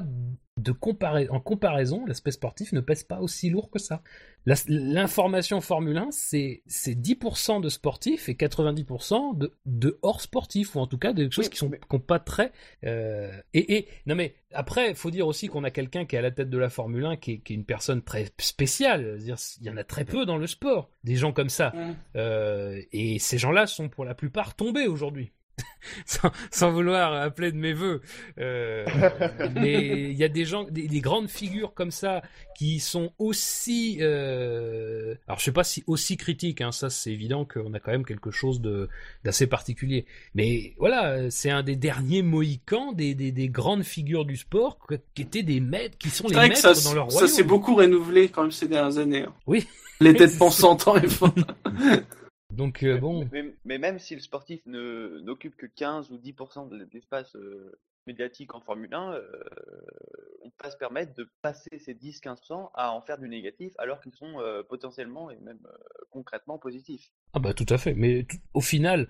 de 0.56 0.72
comparaison. 0.72 1.32
En 1.32 1.40
comparaison, 1.40 2.04
l'aspect 2.06 2.30
sportif 2.30 2.72
ne 2.72 2.80
pèse 2.80 3.02
pas 3.02 3.20
aussi 3.20 3.50
lourd 3.50 3.68
que 3.70 3.80
ça. 3.80 4.02
L'information 4.46 5.60
Formule 5.60 5.96
1, 5.98 6.08
c'est, 6.12 6.62
c'est 6.66 6.94
10% 6.94 7.60
de 7.60 7.68
sportifs 7.68 8.28
et 8.28 8.34
90% 8.34 9.36
de, 9.36 9.54
de 9.66 9.98
hors 10.02 10.20
sportifs, 10.20 10.76
ou 10.76 10.80
en 10.80 10.86
tout 10.86 10.98
cas 10.98 11.12
des 11.12 11.30
choses 11.30 11.48
qui 11.48 11.58
sont 11.58 11.70
pas 12.06 12.20
très. 12.20 12.52
Euh, 12.84 13.32
et, 13.54 13.76
et, 13.76 13.88
non 14.06 14.14
mais 14.14 14.34
après, 14.52 14.90
il 14.90 14.94
faut 14.94 15.10
dire 15.10 15.26
aussi 15.26 15.48
qu'on 15.48 15.64
a 15.64 15.70
quelqu'un 15.70 16.04
qui 16.04 16.14
est 16.14 16.18
à 16.20 16.22
la 16.22 16.30
tête 16.30 16.48
de 16.48 16.58
la 16.58 16.70
Formule 16.70 17.06
1, 17.06 17.16
qui 17.16 17.32
est, 17.32 17.38
qui 17.38 17.54
est 17.54 17.56
une 17.56 17.64
personne 17.64 18.02
très 18.02 18.26
spéciale. 18.38 19.18
-dire, 19.18 19.58
il 19.60 19.66
y 19.66 19.70
en 19.70 19.76
a 19.76 19.84
très 19.84 20.04
peu 20.04 20.24
dans 20.26 20.38
le 20.38 20.46
sport, 20.46 20.90
des 21.02 21.16
gens 21.16 21.32
comme 21.32 21.50
ça. 21.50 21.72
Euh, 22.16 22.80
et 22.92 23.18
ces 23.18 23.38
gens-là 23.38 23.66
sont 23.66 23.88
pour 23.88 24.04
la 24.04 24.14
plupart 24.14 24.54
tombés 24.54 24.86
aujourd'hui. 24.86 25.32
sans, 26.50 26.70
vouloir 26.70 27.14
appeler 27.14 27.52
de 27.52 27.56
mes 27.56 27.72
voeux. 27.72 28.00
Euh, 28.38 28.84
mais 29.54 30.10
il 30.10 30.16
y 30.16 30.24
a 30.24 30.28
des 30.28 30.44
gens, 30.44 30.64
des, 30.70 31.00
grandes 31.00 31.28
figures 31.28 31.74
comme 31.74 31.90
ça 31.90 32.22
qui 32.56 32.80
sont 32.80 33.12
aussi, 33.18 33.98
euh, 34.00 35.14
alors 35.26 35.38
je 35.38 35.44
sais 35.44 35.52
pas 35.52 35.64
si 35.64 35.82
aussi 35.86 36.16
critiques, 36.16 36.60
hein, 36.60 36.72
ça 36.72 36.90
c'est 36.90 37.10
évident 37.10 37.44
qu'on 37.44 37.72
a 37.74 37.80
quand 37.80 37.92
même 37.92 38.04
quelque 38.04 38.30
chose 38.30 38.60
de 38.60 38.88
d'assez 39.24 39.46
particulier. 39.46 40.04
Mais 40.34 40.74
voilà, 40.78 41.30
c'est 41.30 41.50
un 41.50 41.62
des 41.62 41.76
derniers 41.76 42.22
mohicans 42.22 42.92
des, 42.92 43.14
des, 43.14 43.32
des, 43.32 43.48
grandes 43.48 43.84
figures 43.84 44.24
du 44.24 44.36
sport 44.36 44.78
qui 45.14 45.22
étaient 45.22 45.42
des 45.42 45.60
maîtres, 45.60 45.96
qui 45.98 46.10
sont 46.10 46.28
les 46.28 46.36
maîtres 46.36 46.56
ça, 46.56 46.74
dans 46.74 46.94
leur 46.94 47.06
royaume. 47.06 47.28
Ça 47.28 47.34
s'est 47.34 47.42
beaucoup 47.42 47.74
renouvelé 47.74 48.28
quand 48.28 48.42
même 48.42 48.52
ces 48.52 48.68
dernières 48.68 48.98
années. 48.98 49.22
Hein. 49.22 49.32
Oui. 49.46 49.66
Les 50.00 50.14
têtes 50.14 50.38
pensantes 50.38 50.88
en 50.88 50.94
Donc 52.50 52.82
euh, 52.82 52.98
bon. 52.98 53.28
Mais, 53.64 53.78
même 53.78 53.98
si 53.98 54.14
le 54.14 54.20
sportif 54.20 54.60
ne 54.66 55.20
n'occupe 55.22 55.56
que 55.56 55.66
15 55.66 56.10
ou 56.10 56.18
10% 56.18 56.68
de 56.68 56.88
l'espace 56.92 57.34
euh, 57.36 57.78
médiatique 58.06 58.54
en 58.54 58.60
Formule 58.60 58.92
1, 58.92 59.12
euh, 59.12 59.22
on 60.42 60.50
peut 60.50 60.70
se 60.70 60.76
permettre 60.76 61.14
de 61.14 61.28
passer 61.42 61.78
ces 61.78 61.94
10-15% 61.94 62.70
à 62.74 62.92
en 62.92 63.00
faire 63.00 63.18
du 63.18 63.28
négatif 63.28 63.72
alors 63.78 64.00
qu'ils 64.00 64.14
sont 64.14 64.42
potentiellement 64.68 65.30
et 65.30 65.38
même 65.38 65.60
concrètement 66.10 66.58
positifs. 66.58 67.10
Ah 67.32 67.38
bah 67.38 67.54
tout 67.54 67.66
à 67.68 67.78
fait. 67.78 67.94
Mais 67.94 68.26
au 68.54 68.60
final, 68.60 69.08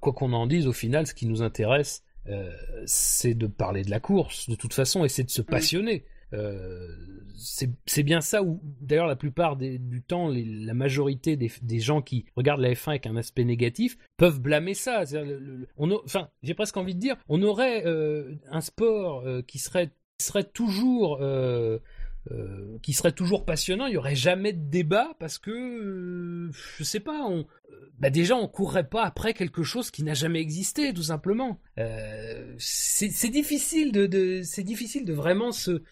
quoi 0.00 0.12
qu'on 0.12 0.32
en 0.32 0.46
dise, 0.46 0.66
au 0.66 0.72
final, 0.72 1.06
ce 1.06 1.14
qui 1.14 1.26
nous 1.26 1.42
intéresse, 1.42 2.04
c'est 2.86 3.34
de 3.34 3.46
parler 3.46 3.82
de 3.82 3.90
la 3.90 4.00
course 4.00 4.48
de 4.48 4.54
toute 4.54 4.74
façon 4.74 5.04
et 5.04 5.08
c'est 5.08 5.24
de 5.24 5.30
se 5.30 5.42
mmh. 5.42 5.46
passionner. 5.46 6.04
Euh, 6.04 6.13
c'est 7.36 8.02
bien 8.02 8.20
ça 8.20 8.42
où, 8.42 8.60
d'ailleurs, 8.80 9.06
la 9.06 9.16
plupart 9.16 9.56
du 9.56 10.02
temps, 10.02 10.28
la 10.28 10.74
majorité 10.74 11.36
des, 11.36 11.78
gens 11.78 12.02
qui 12.02 12.24
regardent 12.36 12.60
la 12.60 12.72
F1 12.72 12.90
avec 12.90 13.06
un 13.06 13.16
aspect 13.16 13.44
négatif 13.44 13.98
peuvent 14.16 14.40
blâmer 14.40 14.74
ça. 14.74 15.04
enfin, 15.78 16.28
j'ai 16.42 16.54
presque 16.54 16.76
envie 16.76 16.94
de 16.94 17.00
dire, 17.00 17.16
on 17.28 17.42
aurait 17.42 17.86
euh, 17.86 18.34
un 18.50 18.60
sport 18.60 19.26
euh, 19.26 19.42
qui 19.42 19.58
serait, 19.58 19.90
toujours 20.52 21.20
euh, 22.30 22.78
qui 22.80 22.94
serait 22.94 23.12
toujours 23.12 23.44
passionnant, 23.44 23.84
il 23.84 23.92
y 23.92 23.96
aurait 23.98 24.16
jamais 24.16 24.54
de 24.54 24.70
débat 24.70 25.14
parce 25.18 25.36
que 25.36 25.50
euh, 25.50 26.50
je 26.78 26.82
sais 26.82 27.00
pas, 27.00 27.28
euh, 27.30 27.44
bah 27.98 28.08
déjà 28.08 28.34
on 28.34 28.48
courrait 28.48 28.88
pas 28.88 29.04
après 29.04 29.34
quelque 29.34 29.62
chose 29.62 29.90
qui 29.90 30.02
n'a 30.04 30.14
jamais 30.14 30.40
existé 30.40 30.94
tout 30.94 31.02
simplement. 31.02 31.60
c'est 32.56 33.28
difficile 33.28 33.92
de 33.92 34.40
c'est 34.42 34.62
difficile 34.62 35.04
de 35.04 35.12
vraiment 35.12 35.52
se 35.52 35.82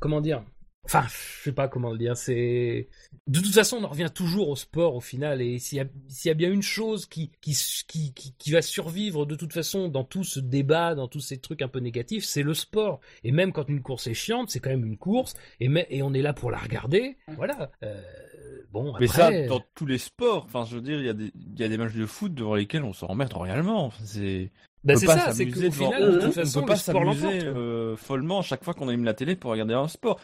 comment 0.00 0.20
dire? 0.20 0.42
Enfin, 0.84 1.04
je 1.06 1.42
sais 1.44 1.52
pas 1.52 1.68
comment 1.68 1.90
le 1.90 1.98
dire. 1.98 2.16
C'est 2.16 2.88
de 3.26 3.40
toute 3.40 3.52
façon, 3.52 3.76
on 3.76 3.84
en 3.84 3.88
revient 3.88 4.08
toujours 4.12 4.48
au 4.48 4.56
sport 4.56 4.94
au 4.94 5.00
final. 5.00 5.42
Et 5.42 5.58
s'il 5.58 5.76
y, 5.76 6.30
a 6.30 6.34
bien 6.34 6.50
une 6.50 6.62
chose 6.62 7.04
qui 7.04 7.30
qui, 7.42 7.54
qui 7.86 8.14
qui, 8.14 8.50
va 8.50 8.62
survivre 8.62 9.26
de 9.26 9.34
toute 9.34 9.52
façon 9.52 9.88
dans 9.88 10.04
tout 10.04 10.24
ce 10.24 10.40
débat, 10.40 10.94
dans 10.94 11.06
tous 11.06 11.20
ces 11.20 11.38
trucs 11.38 11.60
un 11.60 11.68
peu 11.68 11.80
négatifs, 11.80 12.24
c'est 12.24 12.42
le 12.42 12.54
sport. 12.54 13.00
Et 13.22 13.32
même 13.32 13.52
quand 13.52 13.68
une 13.68 13.82
course 13.82 14.06
est 14.06 14.14
chiante, 14.14 14.48
c'est 14.48 14.60
quand 14.60 14.70
même 14.70 14.86
une 14.86 14.96
course. 14.96 15.34
Et, 15.60 15.68
et 15.90 16.02
on 16.02 16.14
est 16.14 16.22
là 16.22 16.32
pour 16.32 16.50
la 16.50 16.58
regarder. 16.58 17.18
Voilà. 17.36 17.70
Euh, 17.82 18.00
bon. 18.72 18.94
Après... 18.94 19.00
Mais 19.00 19.08
ça, 19.08 19.46
dans 19.46 19.62
tous 19.74 19.84
les 19.84 19.98
sports. 19.98 20.44
Enfin, 20.46 20.64
je 20.64 20.76
veux 20.76 20.82
dire, 20.82 21.00
il 21.00 21.06
y 21.06 21.10
a 21.10 21.14
des 21.14 21.32
il 21.34 21.60
y 21.60 21.64
a 21.64 21.68
des 21.68 21.76
matchs 21.76 21.94
de 21.94 22.06
foot 22.06 22.32
devant 22.32 22.54
lesquels 22.54 22.84
on 22.84 22.94
s'en 22.94 23.08
remet 23.08 23.26
royalement. 23.26 23.90
C'est 24.04 24.52
bah 24.94 24.96
c'est 24.96 25.06
ça, 25.06 25.32
c'est 25.32 25.46
qu'au 25.46 25.70
final, 25.70 26.12
de 26.12 26.20
toute 26.20 26.34
façon, 26.34 26.58
on 26.58 26.62
peut 26.62 26.68
pas 26.68 26.76
s'amuser 26.76 27.44
euh, 27.44 27.96
follement 27.96 28.42
chaque 28.42 28.64
fois 28.64 28.74
qu'on 28.74 28.88
allume 28.88 29.04
la 29.04 29.14
télé 29.14 29.36
pour 29.36 29.50
regarder 29.50 29.74
un 29.74 29.88
sport. 29.88 30.18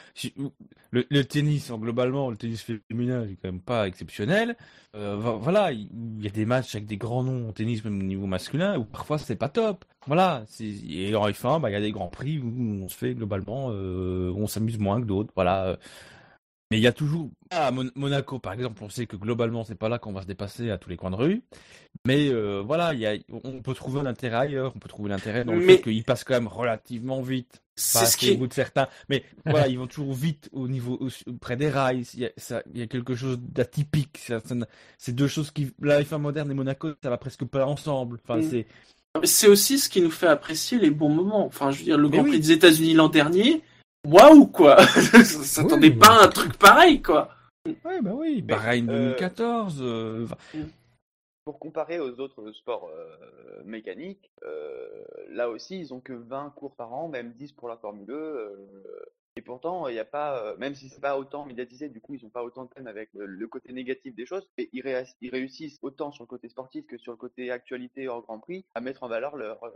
Le, 0.90 1.04
le 1.10 1.24
tennis, 1.24 1.70
globalement, 1.72 2.30
le 2.30 2.36
tennis 2.36 2.62
féminin, 2.88 3.24
est 3.24 3.36
quand 3.42 3.50
même 3.50 3.60
pas 3.60 3.86
exceptionnel. 3.86 4.56
Euh, 4.94 5.16
voilà, 5.16 5.72
il 5.72 6.22
y 6.22 6.26
a 6.26 6.30
des 6.30 6.46
matchs 6.46 6.74
avec 6.76 6.86
des 6.86 6.96
grands 6.96 7.24
noms 7.24 7.48
en 7.48 7.52
tennis, 7.52 7.84
même 7.84 7.98
au 8.00 8.04
niveau 8.04 8.26
masculin, 8.26 8.78
où 8.78 8.84
parfois 8.84 9.18
c'est 9.18 9.36
pas 9.36 9.48
top. 9.48 9.84
Voilà, 10.06 10.44
et 10.60 11.14
en 11.16 11.28
F1, 11.28 11.60
bah, 11.60 11.70
il 11.70 11.72
y 11.72 11.76
a 11.76 11.80
des 11.80 11.92
grands 11.92 12.08
prix 12.08 12.38
où 12.38 12.52
on 12.84 12.88
se 12.88 12.96
fait 12.96 13.14
globalement, 13.14 13.70
euh, 13.70 14.32
on 14.36 14.46
s'amuse 14.46 14.78
moins 14.78 15.00
que 15.00 15.06
d'autres. 15.06 15.32
Voilà. 15.34 15.78
Mais 16.74 16.80
il 16.80 16.82
y 16.82 16.88
a 16.88 16.92
toujours, 16.92 17.30
à 17.50 17.70
Monaco 17.70 18.40
par 18.40 18.52
exemple, 18.52 18.82
on 18.82 18.88
sait 18.88 19.06
que 19.06 19.14
globalement 19.14 19.62
c'est 19.62 19.76
pas 19.76 19.88
là 19.88 20.00
qu'on 20.00 20.12
va 20.12 20.22
se 20.22 20.26
dépasser 20.26 20.72
à 20.72 20.76
tous 20.76 20.90
les 20.90 20.96
coins 20.96 21.12
de 21.12 21.14
rue. 21.14 21.42
Mais 22.04 22.30
euh, 22.30 22.64
voilà, 22.66 22.94
y 22.94 23.06
a, 23.06 23.14
on 23.30 23.62
peut 23.62 23.74
trouver 23.74 24.02
l'intérêt 24.02 24.38
ailleurs, 24.38 24.72
on 24.74 24.80
peut 24.80 24.88
trouver 24.88 25.08
l'intérêt 25.08 25.44
dans 25.44 25.52
le 25.52 25.60
fait 25.60 25.80
qu'ils 25.80 26.02
passent 26.02 26.24
quand 26.24 26.34
même 26.34 26.48
relativement 26.48 27.22
vite. 27.22 27.62
C'est 27.76 28.06
ce 28.06 28.16
qui 28.16 28.32
au 28.32 28.38
bout 28.38 28.48
de 28.48 28.52
certains, 28.52 28.88
mais 29.08 29.22
voilà, 29.46 29.68
ils 29.68 29.78
vont 29.78 29.86
toujours 29.86 30.14
vite 30.14 30.48
au 30.50 30.66
niveau 30.66 30.98
près 31.40 31.56
des 31.56 31.70
rails. 31.70 32.04
Il 32.14 32.20
y 32.20 32.26
a, 32.26 32.30
ça, 32.36 32.64
il 32.72 32.80
y 32.80 32.82
a 32.82 32.88
quelque 32.88 33.14
chose 33.14 33.38
d'atypique. 33.38 34.32
C'est 34.98 35.14
deux 35.14 35.28
choses 35.28 35.52
qui, 35.52 35.72
la 35.80 36.02
F1 36.02 36.18
moderne 36.18 36.50
et 36.50 36.54
Monaco, 36.54 36.88
ça 37.00 37.08
va 37.08 37.18
presque 37.18 37.44
pas 37.44 37.66
ensemble. 37.66 38.18
Enfin, 38.24 38.40
mm. 38.40 38.50
c'est 38.50 38.66
c'est 39.22 39.46
aussi 39.46 39.78
ce 39.78 39.88
qui 39.88 40.00
nous 40.00 40.10
fait 40.10 40.26
apprécier 40.26 40.78
les 40.78 40.90
bons 40.90 41.08
moments. 41.08 41.46
Enfin, 41.46 41.70
je 41.70 41.78
veux 41.78 41.84
dire, 41.84 41.98
le 41.98 42.08
Grand 42.08 42.24
Prix 42.24 42.40
des 42.40 42.50
États-Unis 42.50 42.94
l'an 42.94 43.08
dernier, 43.08 43.62
waouh 44.04 44.46
quoi. 44.46 44.76
S'attendait 45.24 45.90
pas 45.90 46.20
à 46.20 46.24
un 46.24 46.28
truc 46.28 46.56
pareil 46.58 47.02
quoi. 47.02 47.30
Ouais 47.66 48.02
bah 48.02 48.12
oui 48.14 48.42
Bahreïn 48.42 48.84
2014 48.84 49.78
euh, 49.80 50.26
pour 51.46 51.58
comparer 51.58 51.98
aux 51.98 52.20
autres 52.20 52.52
sports 52.52 52.90
euh, 52.94 53.62
mécaniques 53.64 54.30
euh, 54.44 55.04
là 55.30 55.48
aussi 55.48 55.78
ils 55.78 55.94
ont 55.94 56.00
que 56.00 56.12
20 56.12 56.50
cours 56.50 56.76
par 56.76 56.92
an 56.92 57.08
même 57.08 57.32
10 57.32 57.52
pour 57.52 57.70
la 57.70 57.78
Formule 57.78 58.04
2 58.04 58.68
et 59.36 59.42
pourtant, 59.42 59.88
il 59.88 59.96
y 59.96 59.98
a 59.98 60.04
pas, 60.04 60.38
euh, 60.38 60.56
même 60.58 60.76
si 60.76 60.88
c'est 60.88 61.00
pas 61.00 61.18
autant 61.18 61.44
médiatisé, 61.44 61.88
du 61.88 62.00
coup, 62.00 62.14
ils 62.14 62.24
ont 62.24 62.28
pas 62.30 62.44
autant 62.44 62.64
de 62.64 62.68
thèmes 62.68 62.86
avec 62.86 63.08
le, 63.14 63.26
le 63.26 63.48
côté 63.48 63.72
négatif 63.72 64.14
des 64.14 64.26
choses, 64.26 64.48
mais 64.56 64.68
ils, 64.72 64.82
réussissent 65.28 65.78
autant 65.82 66.12
sur 66.12 66.22
le 66.22 66.28
côté 66.28 66.48
sportif 66.48 66.86
que 66.86 66.96
sur 66.98 67.10
le 67.10 67.16
côté 67.18 67.50
actualité 67.50 68.06
hors 68.06 68.22
Grand 68.22 68.38
Prix 68.38 68.64
à 68.76 68.80
mettre 68.80 69.02
en 69.02 69.08
valeur 69.08 69.34
leur, 69.36 69.62
euh, 69.64 69.70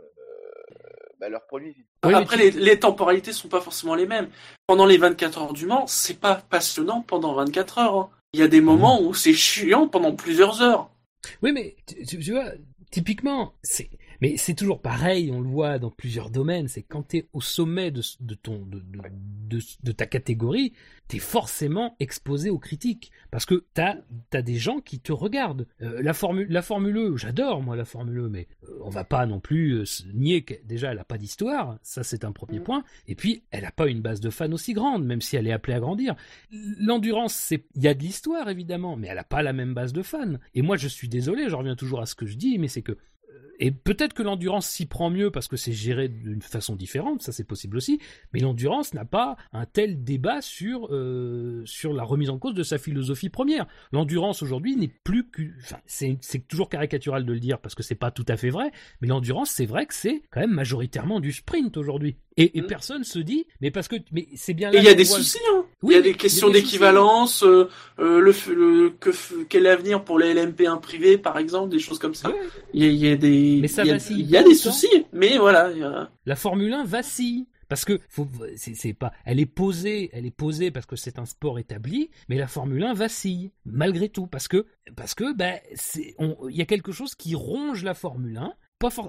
bah, 1.19 1.27
leurs 1.27 1.45
produits. 1.45 1.75
Oui, 2.05 2.13
Après, 2.13 2.37
tu- 2.37 2.43
les, 2.43 2.51
les 2.51 2.79
temporalités 2.79 3.33
sont 3.33 3.49
pas 3.49 3.59
forcément 3.59 3.95
les 3.95 4.05
mêmes. 4.05 4.29
Pendant 4.65 4.85
les 4.85 4.97
24 4.97 5.41
heures 5.41 5.53
du 5.53 5.65
Mans, 5.65 5.87
c'est 5.87 6.19
pas 6.21 6.35
passionnant 6.35 7.01
pendant 7.01 7.33
24 7.33 7.79
heures. 7.79 7.95
hein. 7.97 8.09
Il 8.31 8.39
y 8.39 8.43
a 8.43 8.47
des 8.47 8.61
moments 8.61 9.01
où 9.01 9.13
c'est 9.13 9.33
chiant 9.33 9.87
pendant 9.89 10.15
plusieurs 10.15 10.61
heures. 10.61 10.89
Oui, 11.41 11.51
mais 11.51 11.75
tu 12.07 12.31
vois, 12.31 12.51
typiquement, 12.91 13.53
c'est, 13.63 13.89
mais 14.21 14.37
c'est 14.37 14.53
toujours 14.53 14.81
pareil, 14.81 15.31
on 15.31 15.41
le 15.41 15.47
voit 15.49 15.79
dans 15.79 15.91
plusieurs 15.91 16.29
domaines, 16.29 16.67
c'est 16.67 16.83
quand 16.83 17.09
tu 17.09 17.17
es 17.17 17.29
au 17.33 17.41
sommet 17.41 17.91
de, 17.91 18.01
de, 18.19 18.33
ton, 18.35 18.65
de, 18.65 18.79
de, 18.79 18.99
de, 19.47 19.59
de 19.83 19.91
ta 19.91 20.05
catégorie, 20.05 20.73
tu 21.07 21.17
es 21.17 21.19
forcément 21.19 21.95
exposé 21.99 22.49
aux 22.49 22.59
critiques. 22.59 23.11
Parce 23.31 23.45
que 23.45 23.65
tu 23.73 23.81
as, 23.81 24.41
des 24.41 24.55
gens 24.55 24.79
qui 24.79 24.99
te 24.99 25.11
regardent. 25.11 25.67
Euh, 25.81 26.01
la, 26.01 26.13
formule, 26.13 26.47
la 26.49 26.61
Formule 26.61 26.97
E, 26.97 27.17
j'adore 27.17 27.61
moi 27.61 27.75
la 27.75 27.85
Formule 27.85 28.19
E, 28.19 28.29
mais 28.29 28.47
euh, 28.63 28.79
on 28.83 28.89
va 28.89 29.03
pas 29.03 29.25
non 29.25 29.39
plus 29.39 29.79
euh, 29.79 29.83
nier 30.13 30.43
que 30.43 30.53
déjà 30.65 30.91
elle 30.91 30.99
a 30.99 31.03
pas 31.03 31.17
d'histoire, 31.17 31.77
ça 31.81 32.03
c'est 32.03 32.23
un 32.23 32.31
premier 32.31 32.59
Mm. 32.59 32.63
point, 32.63 32.83
et 33.07 33.15
puis 33.15 33.43
elle 33.51 33.65
a 33.65 33.71
pas 33.71 33.87
une 33.87 34.01
base 34.01 34.19
de 34.19 34.29
fans 34.29 34.51
aussi 34.51 34.73
grande, 34.73 35.05
même 35.05 35.21
si 35.21 35.35
elle 35.35 35.47
est 35.47 35.51
appelée 35.51 35.73
à 35.73 35.79
grandir. 35.79 36.15
L'endurance, 36.51 37.51
il 37.51 37.83
y 37.83 37.87
a 37.87 37.93
de 37.93 38.01
l'histoire 38.01 38.49
évidemment, 38.49 38.95
mais 38.95 39.07
elle 39.07 39.17
a 39.17 39.23
pas 39.23 39.41
la 39.41 39.53
même 39.53 39.73
base 39.73 39.93
de 39.93 40.01
fans. 40.01 40.35
Et 40.53 40.61
moi, 40.61 40.77
je 40.77 40.87
suis 40.87 41.09
désolé, 41.09 41.49
je 41.49 41.55
reviens 41.55 41.75
toujours 41.75 42.01
à 42.01 42.05
ce 42.05 42.15
que 42.15 42.25
je 42.25 42.35
dis, 42.35 42.57
mais 42.57 42.67
c'est 42.67 42.81
que 42.81 42.97
et 43.59 43.71
peut-être 43.71 44.13
que 44.13 44.23
l'endurance 44.23 44.67
s'y 44.67 44.85
prend 44.85 45.09
mieux 45.09 45.31
parce 45.31 45.49
que 45.49 45.57
c'est 45.57 45.73
géré 45.73 46.07
d'une 46.07 46.41
façon 46.41 46.75
différente, 46.75 47.21
ça 47.21 47.33
c'est 47.33 47.43
possible 47.43 47.75
aussi. 47.75 47.99
Mais 48.33 48.39
l'endurance 48.39 48.93
n'a 48.93 49.03
pas 49.03 49.35
un 49.51 49.65
tel 49.65 50.03
débat 50.03 50.41
sur 50.41 50.87
euh, 50.91 51.61
sur 51.65 51.91
la 51.91 52.03
remise 52.03 52.29
en 52.29 52.39
cause 52.39 52.53
de 52.53 52.63
sa 52.63 52.77
philosophie 52.77 53.29
première. 53.29 53.67
L'endurance 53.91 54.41
aujourd'hui 54.41 54.77
n'est 54.77 54.91
plus 55.03 55.29
que, 55.29 55.41
c'est 55.85 56.47
toujours 56.47 56.69
caricatural 56.69 57.25
de 57.25 57.33
le 57.33 57.39
dire 57.39 57.59
parce 57.59 57.75
que 57.75 57.83
c'est 57.83 57.95
pas 57.95 58.11
tout 58.11 58.25
à 58.29 58.37
fait 58.37 58.49
vrai. 58.49 58.71
Mais 59.01 59.09
l'endurance, 59.09 59.51
c'est 59.51 59.65
vrai 59.65 59.85
que 59.85 59.93
c'est 59.93 60.21
quand 60.31 60.39
même 60.39 60.53
majoritairement 60.53 61.19
du 61.19 61.33
sprint 61.33 61.75
aujourd'hui. 61.75 62.15
Et, 62.39 62.57
et 62.57 62.61
Mm. 62.61 62.67
personne 62.67 63.03
se 63.03 63.19
dit, 63.19 63.45
mais 63.61 63.69
parce 63.69 63.87
que 63.87 63.97
mais 64.11 64.27
c'est 64.35 64.53
bien 64.55 64.71
Et 64.71 64.75
là 64.75 64.79
il 64.81 64.85
y 64.85 64.89
a 64.89 64.93
des 64.95 65.03
voit- 65.03 65.17
soucis. 65.17 65.37
Hein. 65.51 65.65
Oui, 65.83 65.93
il 65.93 65.97
y 65.97 65.99
a 65.99 66.01
des 66.01 66.13
questions 66.13 66.49
d'équivalence, 66.49 67.43
euh, 67.43 67.69
euh, 67.99 68.19
le, 68.19 68.33
le 68.53 68.89
que 68.91 69.11
quel 69.49 69.65
est 69.65 69.69
l'avenir 69.69 70.03
pour 70.03 70.17
les 70.19 70.33
LMP1 70.33 70.79
privés, 70.81 71.17
par 71.17 71.37
exemple, 71.37 71.69
des 71.69 71.79
choses 71.79 71.99
comme 71.99 72.15
ça. 72.15 72.29
Ouais. 72.29 72.35
Il 72.73 72.83
y 72.83 72.87
a, 72.87 72.89
il 72.89 72.97
y 72.97 73.09
a 73.11 73.15
des, 73.15 73.59
Mais 73.61 73.67
ça 73.67 73.83
il 73.83 73.87
y 73.87 73.91
a, 73.91 73.93
vacille 73.93 74.19
il 74.21 74.29
y 74.29 74.37
a 74.37 74.41
pas 74.43 74.49
des 74.49 74.55
soucis, 74.55 75.05
mais 75.13 75.37
voilà. 75.37 75.69
il 75.71 75.79
y 75.79 75.83
a- 75.83 76.09
La 76.25 76.35
Formule 76.35 76.73
1 76.73 76.85
vacille. 76.85 77.45
Parce 77.67 77.85
que 77.85 77.99
c'est, 78.55 78.93
pas, 78.95 79.11
elle 79.25 79.39
est 79.39 79.45
posée, 79.45 80.09
elle 80.11 80.25
est 80.25 80.31
posée 80.35 80.71
parce 80.71 80.87
que 80.87 80.95
c'est 80.95 81.19
un 81.19 81.25
sport 81.25 81.59
établi, 81.59 82.09
mais 82.27 82.35
la 82.35 82.47
Formule 82.47 82.83
1 82.83 82.95
vacille 82.95 83.51
malgré 83.63 84.09
tout 84.09 84.25
parce 84.25 84.47
que 84.47 84.65
parce 84.95 85.13
que 85.13 85.33
ben 85.35 85.59
il 86.49 86.55
y 86.55 86.61
a 86.61 86.65
quelque 86.65 86.91
chose 86.91 87.13
qui 87.13 87.35
ronge 87.35 87.83
la 87.83 87.93
Formule 87.93 88.37
1. 88.37 88.53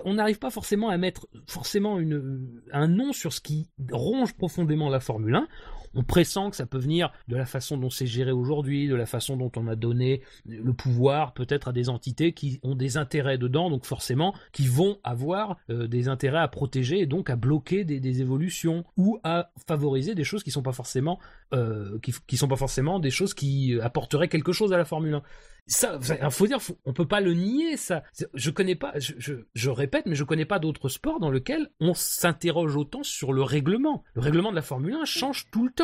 On 0.04 0.14
n'arrive 0.14 0.38
pas 0.38 0.50
forcément 0.50 0.88
à 0.88 0.96
mettre 0.96 1.28
forcément 1.46 1.98
une, 1.98 2.60
un 2.72 2.88
nom 2.88 3.12
sur 3.12 3.32
ce 3.32 3.40
qui 3.40 3.68
ronge 3.90 4.34
profondément 4.34 4.88
la 4.88 5.00
Formule 5.00 5.36
1. 5.36 5.48
On 5.94 6.02
pressent 6.02 6.50
que 6.50 6.56
ça 6.56 6.66
peut 6.66 6.78
venir 6.78 7.12
de 7.28 7.36
la 7.36 7.46
façon 7.46 7.76
dont 7.76 7.90
c'est 7.90 8.06
géré 8.06 8.30
aujourd'hui, 8.30 8.88
de 8.88 8.94
la 8.94 9.06
façon 9.06 9.36
dont 9.36 9.50
on 9.56 9.66
a 9.66 9.74
donné 9.74 10.22
le 10.46 10.72
pouvoir 10.72 11.34
peut-être 11.34 11.68
à 11.68 11.72
des 11.72 11.88
entités 11.88 12.32
qui 12.32 12.60
ont 12.62 12.74
des 12.74 12.96
intérêts 12.96 13.38
dedans, 13.38 13.70
donc 13.70 13.84
forcément 13.84 14.34
qui 14.52 14.66
vont 14.66 14.98
avoir 15.02 15.56
euh, 15.68 15.88
des 15.88 16.08
intérêts 16.08 16.38
à 16.38 16.48
protéger 16.48 17.00
et 17.00 17.06
donc 17.06 17.30
à 17.30 17.36
bloquer 17.36 17.84
des, 17.84 18.20
évolutions 18.20 18.84
ou 18.96 19.18
à 19.22 19.50
favoriser 19.66 20.14
des 20.14 20.24
choses 20.24 20.42
qui 20.42 20.50
sont 20.50 20.62
pas 20.62 20.72
forcément 20.72 21.18
euh, 21.52 21.98
qui, 22.26 22.36
sont 22.36 22.48
pas 22.48 22.56
forcément 22.56 22.98
des 22.98 23.10
choses 23.10 23.34
qui 23.34 23.78
apporteraient 23.80 24.28
quelque 24.28 24.52
chose 24.52 24.72
à 24.72 24.76
la 24.76 24.84
Formule 24.84 25.14
1. 25.14 25.22
Ça, 25.66 26.00
faut 26.30 26.46
dire, 26.46 26.60
faut- 26.60 26.78
on 26.84 26.92
peut 26.92 27.06
pas 27.06 27.20
le 27.20 27.34
nier. 27.34 27.76
Ça, 27.76 28.02
je 28.34 28.50
connais 28.50 28.74
pas. 28.74 28.94
Je 28.96 29.70
répète, 29.70 30.06
mais 30.06 30.16
je 30.16 30.24
connais 30.24 30.44
pas 30.44 30.58
d'autres 30.58 30.88
sports 30.88 31.20
dans 31.20 31.30
lesquels 31.30 31.70
on 31.78 31.94
s'interroge 31.94 32.76
autant 32.76 33.02
sur 33.02 33.32
le 33.32 33.42
règlement. 33.42 34.02
Le 34.14 34.20
règlement 34.20 34.50
de 34.50 34.56
la 34.56 34.62
Formule 34.62 34.94
1 34.94 35.04
change 35.04 35.46
tout 35.52 35.64
le 35.64 35.70
temps. 35.70 35.79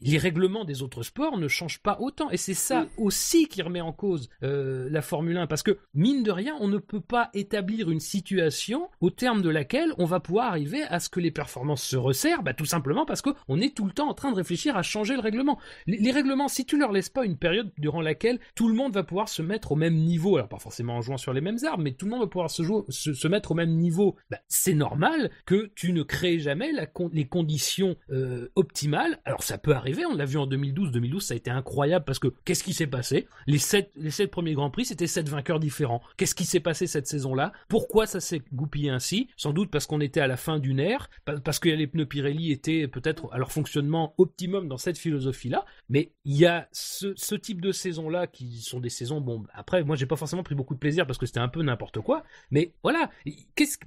Les 0.00 0.18
règlements 0.18 0.64
des 0.64 0.82
autres 0.82 1.02
sports 1.02 1.38
ne 1.38 1.48
changent 1.48 1.82
pas 1.82 1.98
autant, 2.00 2.30
et 2.30 2.36
c'est 2.36 2.54
ça 2.54 2.86
aussi 2.96 3.46
qui 3.48 3.62
remet 3.62 3.80
en 3.80 3.92
cause 3.92 4.28
euh, 4.42 4.88
la 4.90 5.02
Formule 5.02 5.36
1, 5.36 5.46
parce 5.46 5.62
que 5.62 5.78
mine 5.94 6.22
de 6.22 6.30
rien, 6.30 6.56
on 6.60 6.68
ne 6.68 6.78
peut 6.78 7.00
pas 7.00 7.30
établir 7.34 7.90
une 7.90 8.00
situation 8.00 8.88
au 9.00 9.10
terme 9.10 9.42
de 9.42 9.48
laquelle 9.48 9.92
on 9.98 10.04
va 10.04 10.20
pouvoir 10.20 10.46
arriver 10.46 10.82
à 10.82 11.00
ce 11.00 11.08
que 11.08 11.20
les 11.20 11.30
performances 11.30 11.82
se 11.82 11.96
resserrent, 11.96 12.42
bah, 12.42 12.54
tout 12.54 12.66
simplement 12.66 13.06
parce 13.06 13.22
que 13.22 13.30
on 13.48 13.60
est 13.60 13.74
tout 13.74 13.84
le 13.84 13.92
temps 13.92 14.08
en 14.08 14.14
train 14.14 14.30
de 14.30 14.36
réfléchir 14.36 14.76
à 14.76 14.82
changer 14.82 15.14
le 15.14 15.20
règlement. 15.20 15.58
Les, 15.86 15.98
les 15.98 16.10
règlements, 16.10 16.48
si 16.48 16.64
tu 16.64 16.78
leur 16.78 16.92
laisses 16.92 17.08
pas 17.08 17.24
une 17.24 17.36
période 17.36 17.72
durant 17.78 18.00
laquelle 18.00 18.38
tout 18.54 18.68
le 18.68 18.74
monde 18.74 18.92
va 18.92 19.02
pouvoir 19.02 19.28
se 19.28 19.42
mettre 19.42 19.72
au 19.72 19.76
même 19.76 19.94
niveau, 19.94 20.36
alors 20.36 20.48
pas 20.48 20.58
forcément 20.58 20.96
en 20.96 21.00
jouant 21.00 21.18
sur 21.18 21.32
les 21.32 21.40
mêmes 21.40 21.58
arbres, 21.66 21.82
mais 21.82 21.92
tout 21.92 22.06
le 22.06 22.10
monde 22.10 22.20
va 22.20 22.26
pouvoir 22.26 22.50
se, 22.50 22.62
jouer, 22.62 22.82
se, 22.88 23.14
se 23.14 23.28
mettre 23.28 23.52
au 23.52 23.54
même 23.54 23.76
niveau, 23.76 24.16
bah, 24.30 24.38
c'est 24.48 24.74
normal 24.74 25.30
que 25.46 25.70
tu 25.74 25.92
ne 25.92 26.02
crées 26.02 26.38
jamais 26.38 26.72
la 26.72 26.86
les 27.12 27.26
conditions 27.26 27.96
euh, 28.10 28.48
optimales. 28.54 29.20
Alors 29.24 29.39
ça 29.42 29.58
peut 29.58 29.74
arriver, 29.74 30.04
on 30.06 30.14
l'a 30.14 30.24
vu 30.24 30.38
en 30.38 30.46
2012, 30.46 30.90
2012 30.92 31.22
ça 31.22 31.34
a 31.34 31.36
été 31.36 31.50
incroyable 31.50 32.04
parce 32.04 32.18
que 32.18 32.28
qu'est-ce 32.44 32.64
qui 32.64 32.72
s'est 32.72 32.86
passé? 32.86 33.28
Les 33.46 33.58
sept, 33.58 33.92
premiers 34.30 34.54
grands 34.54 34.70
prix, 34.70 34.84
c'était 34.84 35.06
sept 35.06 35.28
vainqueurs 35.28 35.60
différents. 35.60 36.02
Qu'est-ce 36.16 36.34
qui 36.34 36.44
s'est 36.44 36.60
passé 36.60 36.86
cette 36.86 37.06
saison-là? 37.06 37.52
Pourquoi 37.68 38.06
ça 38.06 38.20
s'est 38.20 38.42
goupillé 38.52 38.90
ainsi? 38.90 39.28
Sans 39.36 39.52
doute 39.52 39.70
parce 39.70 39.86
qu'on 39.86 40.00
était 40.00 40.20
à 40.20 40.26
la 40.26 40.36
fin 40.36 40.58
d'une 40.58 40.80
ère, 40.80 41.10
pa- 41.24 41.40
parce 41.40 41.58
que 41.58 41.68
les 41.68 41.86
pneus 41.86 42.06
Pirelli 42.06 42.52
étaient 42.52 42.88
peut-être 42.88 43.28
à 43.32 43.38
leur 43.38 43.52
fonctionnement 43.52 44.14
optimum 44.18 44.68
dans 44.68 44.76
cette 44.76 44.98
philosophie-là. 44.98 45.64
Mais 45.88 46.12
il 46.24 46.36
y 46.36 46.46
a 46.46 46.68
ce, 46.72 47.34
type 47.34 47.60
de 47.60 47.72
saisons-là 47.72 48.26
qui 48.26 48.60
sont 48.60 48.80
des 48.80 48.90
saisons. 48.90 49.20
Bon, 49.20 49.44
après, 49.54 49.82
moi, 49.84 49.96
j'ai 49.96 50.06
pas 50.06 50.16
forcément 50.16 50.42
pris 50.42 50.54
beaucoup 50.54 50.74
de 50.74 50.78
plaisir 50.78 51.06
parce 51.06 51.18
que 51.18 51.26
c'était 51.26 51.40
un 51.40 51.48
peu 51.48 51.62
n'importe 51.62 52.00
quoi. 52.00 52.24
Mais 52.50 52.72
voilà, 52.82 53.10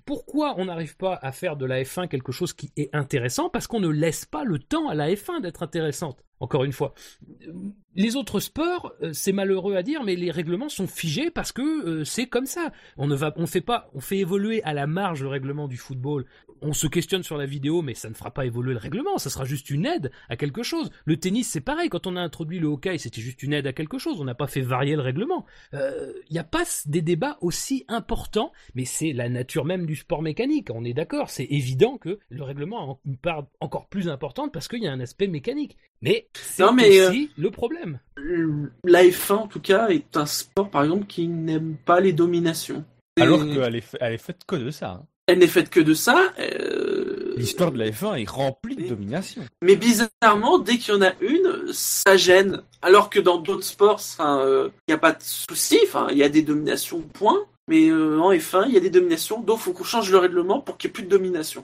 pourquoi 0.06 0.56
on 0.58 0.66
n'arrive 0.66 0.98
pas 0.98 1.20
à 1.22 1.32
faire 1.32 1.56
de 1.58 1.66
la 1.66 1.82
F1 1.84 2.08
quelque 2.08 2.32
chose 2.32 2.54
qui 2.54 2.72
est 2.78 2.90
intéressant? 2.94 3.50
Parce 3.50 3.68
qu'on 3.68 3.80
ne 3.80 3.90
laisse 3.90 4.26
pas 4.26 4.44
le 4.44 4.60
temps 4.60 4.90
à 4.90 4.96
la 4.96 5.10
F1 5.12 5.42
d'être 5.44 5.64
intéressante. 5.64 6.24
Encore 6.40 6.64
une 6.64 6.74
fois, 6.74 6.94
les 7.95 8.15
autres 8.15 8.40
sports, 8.40 8.94
euh, 9.02 9.14
c'est 9.14 9.32
malheureux 9.32 9.76
à 9.76 9.84
dire, 9.84 10.03
mais 10.03 10.15
les 10.15 10.32
règlements 10.32 10.68
sont 10.68 10.88
figés 10.88 11.32
parce 11.32 11.52
que 11.52 11.61
euh, 11.61 12.03
c'est 12.03 12.28
comme 12.28 12.45
ça. 12.45 12.72
On 12.98 13.07
ne 13.07 13.15
va, 13.15 13.34
on 13.38 13.45
fait 13.45 13.61
pas, 13.61 13.90
on 13.94 14.02
fait 14.02 14.18
évoluer 14.18 14.61
à 14.64 14.74
la 14.74 14.88
marge 14.88 15.22
le 15.22 15.30
règlement 15.30 15.68
du 15.68 15.78
football. 15.78 16.26
On 16.64 16.73
se 16.73 16.88
questionne 16.88 17.23
sur 17.23 17.38
la 17.38 17.45
vidéo, 17.45 17.81
mais 17.81 17.94
ça 17.94 18.10
ne 18.10 18.14
fera 18.14 18.31
pas 18.31 18.45
évoluer 18.45 18.72
le 18.73 18.80
règlement. 18.80 19.18
Ça 19.18 19.30
sera 19.30 19.44
juste 19.45 19.69
une 19.69 19.85
aide 19.85 20.11
à 20.30 20.38
quelque 20.38 20.64
chose. 20.64 20.90
Le 21.06 21.18
tennis, 21.18 21.49
c'est 21.49 21.61
pareil. 21.61 21.90
Quand 21.90 22.07
on 22.07 22.15
a 22.15 22.22
introduit 22.22 22.60
le 22.60 22.68
hockey, 22.68 22.98
c'était 22.98 23.22
juste 23.22 23.44
une 23.44 23.53
aide 23.53 23.68
à 23.68 23.73
quelque 23.73 23.98
chose. 23.98 24.22
On 24.22 24.23
n'a 24.23 24.34
pas 24.35 24.48
fait 24.48 24.61
varier 24.61 24.95
le 24.95 25.02
règlement. 25.02 25.45
Il 25.73 26.14
n'y 26.31 26.40
a 26.40 26.44
pas 26.44 26.64
des 26.85 27.02
débats 27.02 27.38
aussi 27.41 27.84
importants, 27.88 28.52
mais 28.76 28.85
c'est 28.85 29.11
la 29.14 29.27
nature 29.30 29.65
même 29.65 29.85
du 29.85 29.95
sport 29.95 30.22
mécanique. 30.22 30.69
On 30.73 30.85
est 30.85 30.94
d'accord. 30.94 31.30
C'est 31.30 31.48
évident 31.49 31.98
que 31.98 32.19
le 32.30 32.44
règlement 32.44 32.91
a 32.94 32.98
une 33.06 33.18
part 33.18 33.45
encore 33.60 33.88
plus 33.88 34.07
importante 34.07 34.53
parce 34.53 34.68
qu'il 34.68 34.81
y 34.84 34.88
a 34.88 34.91
un 34.91 34.99
aspect 35.02 35.27
mécanique. 35.27 35.77
Mais 36.02 36.27
c'est 36.34 36.64
Non, 36.64 36.73
mais, 36.73 37.07
aussi 37.07 37.30
le 37.38 37.52
problème. 37.52 37.99
La 38.85 39.03
F1, 39.03 39.34
en 39.34 39.48
tout 39.48 39.60
cas, 39.60 39.90
est 39.90 40.15
un 40.15 40.26
sport, 40.26 40.69
par 40.69 40.84
exemple, 40.84 41.06
qui 41.07 41.27
n'aime 41.27 41.76
pas 41.85 41.99
les 41.99 42.14
dominations. 42.14 42.85
Alors 43.19 43.45
qu'elle 43.45 43.76
est, 43.76 43.98
elle 43.99 44.14
est 44.14 44.18
faite 44.18 44.41
que 44.48 44.56
de 44.56 44.72
ça. 44.72 44.90
hein. 44.91 45.06
Elle 45.28 45.40
n'est 45.40 45.48
faite 45.48 45.70
que 45.70 45.80
de 45.80 45.94
ça. 45.94 46.34
euh, 46.40 47.34
L'histoire 47.38 47.72
de 47.72 47.78
la 47.80 47.90
F1 47.90 48.22
est 48.22 48.30
remplie 48.30 48.76
de 48.76 48.88
domination. 48.90 49.41
Mais 49.62 49.76
bizarrement, 49.78 50.60
dès 50.60 50.78
qu'il 50.78 50.94
y 50.94 50.98
en 50.98 51.02
a 51.02 51.14
une, 51.22 51.72
ça 51.72 52.18
gêne. 52.18 52.62
Alors 52.82 53.10
que 53.10 53.20
dans 53.22 53.38
d'autres 53.38 53.64
sports, 53.64 54.02
il 54.20 54.70
n'y 54.90 54.94
a 54.94 54.98
pas 54.98 55.14
de 55.14 55.22
souci. 55.22 55.80
Enfin, 55.84 56.08
il 56.12 56.18
y 56.18 56.24
a 56.24 56.30
des 56.30 56.41
dominations, 56.41 57.00
point. 57.14 57.40
Mais 57.70 57.88
euh, 57.90 58.20
en 58.20 58.34
F1, 58.34 58.66
il 58.68 58.74
y 58.74 58.78
a 58.78 58.82
des 58.82 58.90
dominations. 58.90 59.40
Donc, 59.40 59.60
il 59.60 59.64
faut 59.64 59.72
qu'on 59.72 59.86
change 59.86 60.12
le 60.12 60.18
règlement 60.18 60.60
pour 60.60 60.78
qu'il 60.78 60.90
n'y 60.90 60.91
ait 60.91 60.94
plus 60.95 61.04
de 61.04 61.10
domination. 61.10 61.64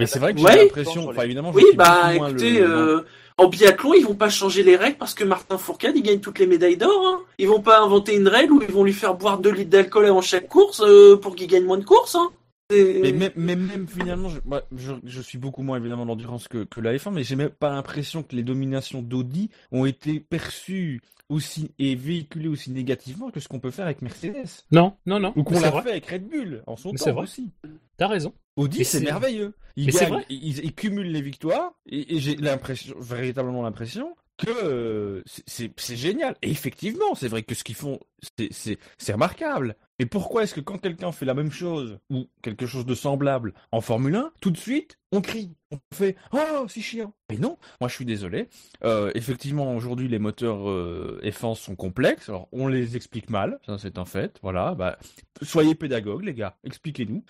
Mais 0.00 0.06
c'est 0.06 0.18
vrai 0.18 0.34
que 0.34 0.40
Ouais. 0.40 0.52
j'ai 0.52 0.58
l'impression, 0.64 1.08
enfin 1.08 1.22
évidemment, 1.22 1.52
je 1.52 1.58
Oui, 1.58 1.64
bah 1.76 2.14
écoutez, 2.14 2.58
le- 2.58 2.64
euh, 2.70 3.00
en 3.36 3.48
biathlon, 3.48 3.92
ils 3.94 4.04
vont 4.04 4.14
pas 4.14 4.30
changer 4.30 4.62
les 4.62 4.74
règles 4.74 4.96
parce 4.96 5.14
que 5.14 5.22
Martin 5.24 5.58
Fourcade, 5.58 5.94
il 5.94 6.02
gagne 6.02 6.20
toutes 6.20 6.38
les 6.40 6.46
médailles 6.46 6.78
d'or. 6.78 7.06
Hein. 7.06 7.20
Ils 7.38 7.46
vont 7.46 7.60
pas 7.60 7.80
inventer 7.80 8.16
une 8.16 8.26
règle 8.26 8.54
où 8.54 8.62
ils 8.62 8.72
vont 8.72 8.82
lui 8.82 8.94
faire 8.94 9.14
boire 9.14 9.38
2 9.38 9.50
litres 9.52 9.70
d'alcool 9.70 10.06
avant 10.06 10.22
chaque 10.22 10.48
course 10.48 10.82
euh, 10.84 11.16
pour 11.16 11.36
qu'il 11.36 11.46
gagne 11.46 11.64
moins 11.64 11.78
de 11.78 11.84
courses. 11.84 12.14
Hein. 12.16 12.30
Mais 12.70 13.12
même, 13.12 13.32
même, 13.36 13.66
même 13.66 13.86
finalement, 13.88 14.28
je, 14.28 14.38
moi, 14.44 14.62
je, 14.76 14.92
je 15.04 15.20
suis 15.20 15.38
beaucoup 15.38 15.62
moins 15.62 15.78
évidemment 15.78 16.06
d'endurance 16.06 16.48
que, 16.48 16.64
que 16.64 16.80
la 16.80 16.94
F1, 16.94 17.12
mais 17.12 17.24
j'ai 17.24 17.36
même 17.36 17.50
pas 17.50 17.70
l'impression 17.70 18.22
que 18.22 18.34
les 18.36 18.42
dominations 18.42 19.02
d'Audi 19.02 19.50
ont 19.72 19.84
été 19.84 20.20
perçues 20.20 21.00
aussi 21.28 21.70
et 21.78 21.94
véhiculées 21.94 22.48
aussi 22.48 22.70
négativement 22.72 23.30
que 23.30 23.40
ce 23.40 23.48
qu'on 23.48 23.60
peut 23.60 23.70
faire 23.70 23.86
avec 23.86 24.02
Mercedes. 24.02 24.64
Non, 24.72 24.96
non, 25.06 25.20
non. 25.20 25.32
Ou 25.36 25.44
qu'on 25.44 25.60
l'a 25.60 25.70
fait 25.82 25.90
avec 25.90 26.06
Red 26.06 26.28
Bull 26.28 26.62
en 26.66 26.76
son 26.76 26.92
Mais 26.92 26.98
temps 26.98 27.12
vrai. 27.12 27.22
aussi. 27.22 27.50
T'as 27.96 28.08
raison. 28.08 28.34
Audi, 28.56 28.84
c'est 28.84 29.00
merveilleux. 29.00 29.54
Ils 29.76 29.86
gagnent, 29.86 30.08
vrai. 30.08 30.26
ils, 30.28 30.58
ils 30.64 30.74
cumulent 30.74 31.12
les 31.12 31.22
victoires, 31.22 31.72
et, 31.86 32.16
et 32.16 32.18
j'ai 32.18 32.34
l'impression, 32.36 32.94
véritablement 32.98 33.62
l'impression 33.62 34.14
que 34.40 34.50
euh, 34.64 35.22
c'est 35.46 35.96
génial. 35.96 36.36
Et 36.42 36.50
effectivement, 36.50 37.14
c'est 37.14 37.28
vrai 37.28 37.42
que 37.42 37.54
ce 37.54 37.62
qu'ils 37.64 37.74
font, 37.74 38.00
c'est- 38.38 38.52
c'est 38.52 38.78
c'est 38.98 39.12
remarquable. 39.12 39.76
Mais 39.98 40.06
pourquoi 40.06 40.42
est-ce 40.44 40.54
que 40.54 40.60
quand 40.60 40.78
quelqu'un 40.78 41.12
fait 41.12 41.26
la 41.26 41.34
même 41.34 41.50
chose 41.52 41.98
ou 42.10 42.26
quelque 42.42 42.66
chose 42.66 42.86
de 42.86 42.94
semblable 42.94 43.52
en 43.70 43.80
Formule 43.80 44.14
1, 44.16 44.32
tout 44.40 44.50
de 44.50 44.56
suite, 44.56 44.96
on 45.12 45.20
crie, 45.20 45.54
on 45.70 45.76
fait 45.94 46.16
oh 46.32 46.64
c'est 46.68 46.80
chiant. 46.80 47.12
Mais 47.30 47.36
non, 47.36 47.58
moi 47.80 47.88
je 47.88 47.94
suis 47.94 48.04
désolé. 48.06 48.48
Euh, 48.82 49.10
effectivement, 49.14 49.74
aujourd'hui 49.76 50.08
les 50.08 50.18
moteurs 50.18 50.68
euh, 50.70 51.20
F1 51.22 51.54
sont 51.54 51.76
complexes. 51.76 52.28
Alors 52.28 52.48
on 52.52 52.66
les 52.66 52.96
explique 52.96 53.28
mal, 53.30 53.60
ça 53.66 53.76
c'est 53.78 53.98
un 53.98 54.04
fait. 54.06 54.38
Voilà, 54.42 54.74
bah 54.74 54.98
soyez 55.42 55.74
pédagogues 55.74 56.24
les 56.24 56.34
gars, 56.34 56.56
expliquez-nous. 56.64 57.22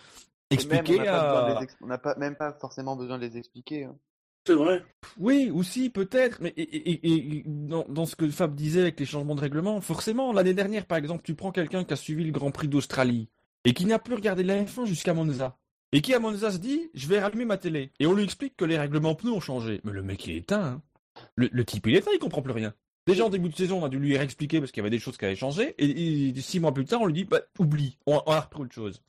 Et 0.52 0.56
même, 0.56 0.68
on 0.68 0.74
Expliquez 0.82 0.98
n'a 1.04 1.56
à... 1.58 1.62
on 1.80 1.86
n'a 1.86 1.98
pas, 1.98 2.16
même 2.16 2.34
pas 2.34 2.52
forcément 2.52 2.96
besoin 2.96 3.18
de 3.18 3.24
les 3.24 3.36
expliquer. 3.38 3.84
hein. 3.84 3.96
C'est 4.46 4.54
vrai. 4.54 4.82
Oui, 5.18 5.50
aussi 5.52 5.90
peut-être, 5.90 6.40
mais 6.40 6.54
dans, 7.46 8.06
ce 8.06 8.16
que 8.16 8.28
Fab 8.30 8.54
disait 8.54 8.80
avec 8.80 8.98
les 8.98 9.06
changements 9.06 9.34
de 9.34 9.40
règlement, 9.40 9.80
forcément, 9.80 10.32
l'année 10.32 10.54
dernière, 10.54 10.86
par 10.86 10.98
exemple, 10.98 11.22
tu 11.24 11.34
prends 11.34 11.52
quelqu'un 11.52 11.84
qui 11.84 11.92
a 11.92 11.96
suivi 11.96 12.24
le 12.24 12.32
Grand 12.32 12.50
Prix 12.50 12.68
d'Australie 12.68 13.28
et 13.64 13.74
qui 13.74 13.84
n'a 13.84 13.98
plus 13.98 14.14
regardé 14.14 14.42
la 14.42 14.62
F1 14.62 14.86
jusqu'à 14.86 15.12
Monza. 15.14 15.58
Et 15.92 16.00
qui 16.00 16.14
à 16.14 16.20
Monza 16.20 16.50
se 16.52 16.58
dit, 16.58 16.90
je 16.94 17.06
vais 17.08 17.20
rallumer 17.20 17.44
ma 17.44 17.58
télé. 17.58 17.90
Et 17.98 18.06
on 18.06 18.14
lui 18.14 18.22
explique 18.22 18.56
que 18.56 18.64
les 18.64 18.78
règlements 18.78 19.14
pneus 19.14 19.32
ont 19.32 19.40
changé. 19.40 19.80
Mais 19.84 19.92
le 19.92 20.02
mec, 20.02 20.24
il 20.26 20.32
est 20.32 20.36
éteint. 20.38 20.62
hein. 20.62 20.82
Le, 21.34 21.64
type, 21.64 21.86
il 21.88 21.94
est 21.96 21.98
éteint, 21.98 22.12
il 22.14 22.18
comprend 22.20 22.42
plus 22.42 22.52
rien. 22.52 22.72
Déjà 23.06 23.26
en 23.26 23.30
début 23.30 23.48
de 23.48 23.56
saison, 23.56 23.82
on 23.82 23.84
a 23.84 23.88
dû 23.88 23.98
lui 23.98 24.16
réexpliquer 24.16 24.60
parce 24.60 24.70
qu'il 24.70 24.80
y 24.80 24.84
avait 24.84 24.90
des 24.90 25.00
choses 25.00 25.16
qui 25.18 25.24
avaient 25.24 25.34
changé. 25.36 25.74
Et, 25.78 26.28
et 26.28 26.40
six 26.40 26.60
mois 26.60 26.72
plus 26.72 26.84
tard, 26.84 27.02
on 27.02 27.06
lui 27.06 27.12
dit, 27.12 27.24
bah, 27.24 27.40
oublie, 27.58 27.98
on, 28.06 28.22
on 28.24 28.30
a 28.32 28.40
repris 28.40 28.62
autre 28.62 28.72
chose. 28.74 29.02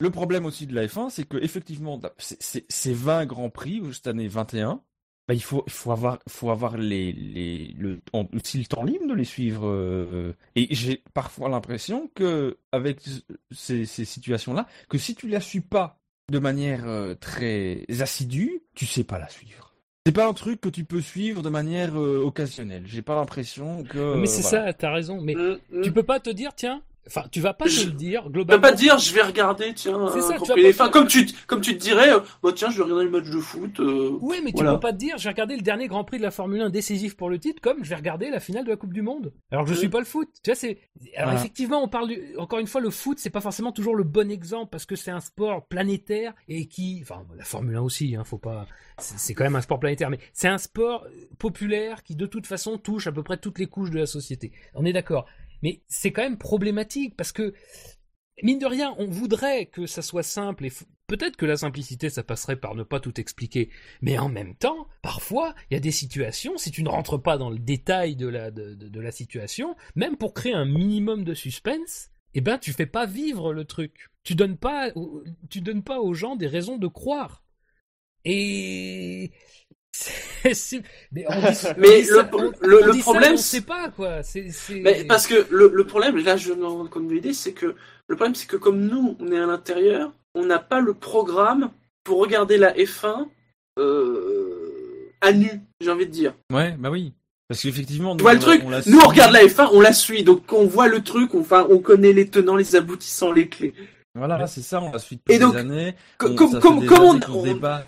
Le 0.00 0.10
problème 0.10 0.44
aussi 0.44 0.66
de 0.66 0.74
la 0.74 0.86
F1, 0.86 1.08
c'est 1.10 1.24
que 1.26 1.36
effectivement, 1.38 2.00
c'est- 2.18 2.40
c'est 2.42 2.64
c'est 2.68 2.92
20 2.92 3.24
grands 3.26 3.50
prix 3.50 3.80
cette 3.92 4.06
année 4.06 4.28
21. 4.28 4.82
Bah, 5.28 5.34
il 5.34 5.42
faut, 5.42 5.64
il 5.66 5.72
faut 5.72 5.90
avoir, 5.90 6.18
faut 6.28 6.50
avoir 6.50 6.76
les, 6.76 7.10
les, 7.12 7.74
le, 7.76 8.00
en- 8.12 8.28
aussi 8.32 8.58
le 8.58 8.66
temps 8.66 8.84
libre 8.84 9.08
de 9.08 9.14
les 9.14 9.24
suivre. 9.24 9.66
euh, 9.66 10.32
et 10.54 10.68
j'ai 10.72 11.02
parfois 11.14 11.48
l'impression 11.48 12.08
que 12.14 12.58
avec 12.70 13.00
ce- 13.00 13.20
ces, 13.50 13.86
ces 13.86 14.04
situations-là, 14.04 14.68
que 14.88 14.98
si 14.98 15.16
tu 15.16 15.26
la 15.28 15.40
suis 15.40 15.60
pas 15.62 15.98
de 16.30 16.38
manière 16.38 16.86
euh, 16.86 17.14
très 17.16 17.84
assidue, 18.00 18.62
tu 18.74 18.86
sais 18.86 19.02
pas 19.04 19.18
la 19.18 19.28
suivre. 19.28 19.72
C'est 20.06 20.12
pas 20.12 20.28
un 20.28 20.32
truc 20.34 20.60
que 20.60 20.68
tu 20.68 20.84
peux 20.84 21.00
suivre 21.00 21.42
de 21.42 21.48
manière 21.48 21.98
euh, 21.98 22.22
occasionnelle. 22.22 22.84
J'ai 22.86 23.02
pas 23.02 23.16
l'impression 23.16 23.82
que. 23.82 24.14
mais 24.16 24.26
c'est 24.26 24.42
voilà. 24.42 24.66
ça, 24.66 24.72
t'as 24.74 24.92
raison. 24.92 25.20
Mais 25.20 25.34
Mm, 25.34 25.58
mm. 25.72 25.80
tu 25.82 25.90
peux 25.92 26.04
pas 26.04 26.20
te 26.20 26.30
dire, 26.30 26.54
tiens, 26.54 26.82
enfin, 27.06 27.24
tu 27.30 27.40
vas 27.40 27.54
pas 27.54 27.66
Je- 27.66 27.82
te 27.82 27.86
le 27.86 27.92
dire 27.92 28.20
Tu 28.22 28.26
peux 28.26 28.32
globalement. 28.32 28.62
pas 28.62 28.72
dire 28.72 28.98
je 28.98 29.12
vais 29.14 29.22
regarder 29.22 29.72
tiens 29.74 30.08
C'est 30.12 30.20
ça, 30.20 30.34
un 30.34 30.40
tu 30.40 30.48
vas 30.48 30.54
pas 30.54 30.72
faire- 30.72 30.90
comme 30.90 31.06
tu 31.06 31.26
comme 31.46 31.60
tu 31.60 31.76
te 31.76 31.82
dirais 31.82 32.12
euh, 32.12 32.20
bah 32.42 32.50
tiens 32.54 32.70
je 32.70 32.76
vais 32.78 32.82
regarder 32.84 33.04
le 33.04 33.10
match 33.10 33.30
de 33.30 33.38
foot 33.38 33.80
euh, 33.80 34.16
Oui, 34.20 34.40
mais 34.44 34.50
tu 34.50 34.56
Voilà. 34.56 34.74
peux 34.74 34.80
pas 34.80 34.92
te 34.92 34.98
dire, 34.98 35.16
j'ai 35.18 35.28
regardé 35.28 35.56
le 35.56 35.62
dernier 35.62 35.86
Grand 35.88 36.04
Prix 36.04 36.18
de 36.18 36.22
la 36.22 36.30
Formule 36.30 36.60
1 36.62 36.70
décisif 36.70 37.16
pour 37.16 37.30
le 37.30 37.38
titre, 37.38 37.60
comme 37.60 37.84
je 37.84 37.90
vais 37.90 37.96
regarder 37.96 38.30
la 38.30 38.40
finale 38.40 38.64
de 38.64 38.70
la 38.70 38.76
Coupe 38.76 38.92
du 38.92 39.02
Monde. 39.02 39.32
Alors 39.50 39.64
que 39.64 39.70
je 39.70 39.74
Oui. 39.74 39.80
suis 39.80 39.88
pas 39.88 39.98
le 39.98 40.04
foot. 40.04 40.28
Tu 40.42 40.50
vois, 40.50 40.54
c'est. 40.56 40.78
Alors 41.16 41.30
Voilà. 41.30 41.40
effectivement, 41.40 41.82
on 41.82 41.88
parle 41.88 42.08
du... 42.08 42.36
encore 42.38 42.58
une 42.58 42.66
fois, 42.66 42.80
le 42.80 42.90
foot, 42.90 43.18
c'est 43.18 43.30
pas 43.30 43.40
forcément 43.40 43.72
toujours 43.72 43.94
le 43.96 44.04
bon 44.04 44.30
exemple 44.30 44.70
parce 44.70 44.84
que 44.86 44.96
c'est 44.96 45.10
un 45.10 45.20
sport 45.20 45.66
planétaire 45.66 46.34
et 46.48 46.66
qui, 46.66 46.98
enfin, 47.02 47.24
la 47.36 47.44
Formule 47.44 47.76
1 47.76 47.80
aussi, 47.82 48.16
hein, 48.16 48.24
faut 48.24 48.38
pas. 48.38 48.66
C'est 48.98 49.34
quand 49.34 49.44
même 49.44 49.56
un 49.56 49.60
sport 49.60 49.78
planétaire, 49.78 50.10
mais 50.10 50.18
c'est 50.32 50.48
un 50.48 50.58
sport 50.58 51.06
populaire 51.38 52.02
qui 52.02 52.16
de 52.16 52.26
toute 52.26 52.46
façon 52.46 52.78
touche 52.78 53.06
à 53.06 53.12
peu 53.12 53.22
près 53.22 53.36
toutes 53.36 53.58
les 53.58 53.66
couches 53.66 53.90
de 53.90 53.98
la 53.98 54.06
société. 54.06 54.52
On 54.74 54.84
est 54.84 54.92
d'accord. 54.92 55.26
Mais 55.62 55.82
c'est 55.88 56.12
quand 56.12 56.22
même 56.22 56.38
problématique 56.38 57.16
parce 57.16 57.32
que 57.32 57.54
mine 58.42 58.58
de 58.58 58.66
rien, 58.66 58.94
on 58.98 59.06
voudrait 59.06 59.66
que 59.66 59.86
ça 59.86 60.02
soit 60.02 60.22
simple 60.22 60.66
et 60.66 60.72
peut-être 61.06 61.36
que 61.36 61.46
la 61.46 61.56
simplicité 61.56 62.10
ça 62.10 62.22
passerait 62.22 62.56
par 62.56 62.74
ne 62.74 62.82
pas 62.82 63.00
tout 63.00 63.18
expliquer. 63.20 63.70
Mais 64.02 64.18
en 64.18 64.28
même 64.28 64.54
temps, 64.54 64.88
parfois, 65.02 65.54
il 65.70 65.74
y 65.74 65.76
a 65.76 65.80
des 65.80 65.92
situations, 65.92 66.58
si 66.58 66.70
tu 66.70 66.82
ne 66.82 66.88
rentres 66.88 67.20
pas 67.20 67.38
dans 67.38 67.50
le 67.50 67.58
détail 67.58 68.16
de 68.16 68.26
la, 68.28 69.12
situation, 69.12 69.76
même 69.94 70.16
pour 70.16 70.34
créer 70.34 70.54
un 70.54 70.64
minimum 70.64 71.24
de 71.24 71.34
suspense, 71.34 72.10
eh 72.34 72.40
ben, 72.40 72.58
tu 72.58 72.72
fais 72.72 72.86
pas 72.86 73.06
vivre 73.06 73.54
le 73.54 73.64
truc. 73.64 74.08
Tu 74.22 74.34
donnes 74.34 74.58
pas, 74.58 74.90
tu 75.48 75.60
donnes 75.60 75.82
pas 75.82 76.00
aux 76.00 76.12
gens 76.12 76.36
des 76.36 76.48
raisons 76.48 76.76
de 76.76 76.88
croire. 76.88 77.44
Et, 78.24 79.30
mais 81.10 81.26
on 81.28 81.40
dit, 81.40 81.58
on 82.32 82.66
le- 82.66 82.90
on- 82.90 82.90
on 82.94 82.98
problème, 83.00 83.32
on 83.34 83.36
c'est- 83.36 83.60
pas, 83.60 83.88
quoi. 83.90 84.20
Mais 84.82 85.04
parce 85.04 85.26
que 85.26 85.46
le, 85.50 85.70
le 85.74 85.84
problème, 85.86 86.16
là 86.18 86.36
je 86.36 86.52
me 86.52 86.66
rends 86.66 86.86
compte 86.86 87.08
de 87.08 87.14
l'idée, 87.14 87.32
c'est 87.32 87.52
que 87.52 87.74
le 88.08 88.16
problème 88.16 88.34
c'est 88.34 88.46
que 88.46 88.56
comme 88.56 88.80
nous 88.80 89.16
on 89.20 89.32
est 89.32 89.38
à 89.38 89.46
l'intérieur, 89.46 90.12
on 90.34 90.44
n'a 90.44 90.58
pas 90.58 90.80
le 90.80 90.94
programme 90.94 91.70
pour 92.04 92.18
regarder 92.20 92.56
la 92.58 92.72
F1 92.74 93.26
euh, 93.78 95.10
à 95.20 95.32
nu, 95.32 95.50
j'ai 95.80 95.90
envie 95.90 96.06
de 96.06 96.10
dire. 96.12 96.34
Ouais, 96.52 96.74
bah 96.78 96.90
oui. 96.90 97.12
Parce 97.48 97.62
qu'effectivement, 97.62 98.16
Tu 98.16 98.22
vois 98.22 98.32
le 98.32 98.38
nous, 98.40 98.44
truc 98.44 98.62
on 98.64 98.70
l'a 98.70 98.80
Nous 98.86 98.98
on 98.98 99.08
regarde 99.08 99.32
la 99.32 99.44
F1, 99.44 99.68
on 99.72 99.80
la 99.80 99.92
suit, 99.92 100.24
donc 100.24 100.52
on 100.52 100.66
voit 100.66 100.88
le 100.88 101.02
truc, 101.02 101.32
on, 101.34 101.40
enfin, 101.40 101.66
on 101.70 101.78
connaît 101.78 102.12
les 102.12 102.26
tenants, 102.28 102.56
les 102.56 102.74
aboutissants, 102.74 103.30
les 103.32 103.48
clés. 103.48 103.72
Voilà, 104.16 104.46
c'est 104.48 104.62
ça, 104.62 104.80
on 104.82 104.90
la 104.92 104.98
suit 104.98 105.16
depuis 105.16 105.34
Et 105.34 105.38
donc, 105.38 105.52
des 105.52 105.60
années. 105.60 105.94
Co- 106.18 106.28
On- 106.30 106.34
comme- 106.34 106.54
on- 106.90 107.20
on- 107.30 107.42
débat, 107.42 107.84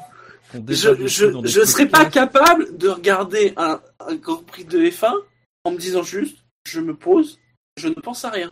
Je, 0.55 1.07
je, 1.07 1.27
dans 1.27 1.43
des 1.43 1.49
je 1.49 1.61
serais 1.65 1.87
pas 1.89 2.07
capable 2.07 2.77
de 2.77 2.89
regarder 2.89 3.53
un, 3.57 3.81
un 4.01 4.15
Grand 4.15 4.43
Prix 4.45 4.65
de 4.65 4.79
F1 4.81 5.13
en 5.65 5.71
me 5.73 5.77
disant 5.79 6.03
juste, 6.03 6.39
je 6.67 6.81
me 6.81 6.95
pose, 6.95 7.39
je 7.77 7.89
ne 7.89 7.95
pense 7.95 8.25
à 8.25 8.31
rien. 8.31 8.51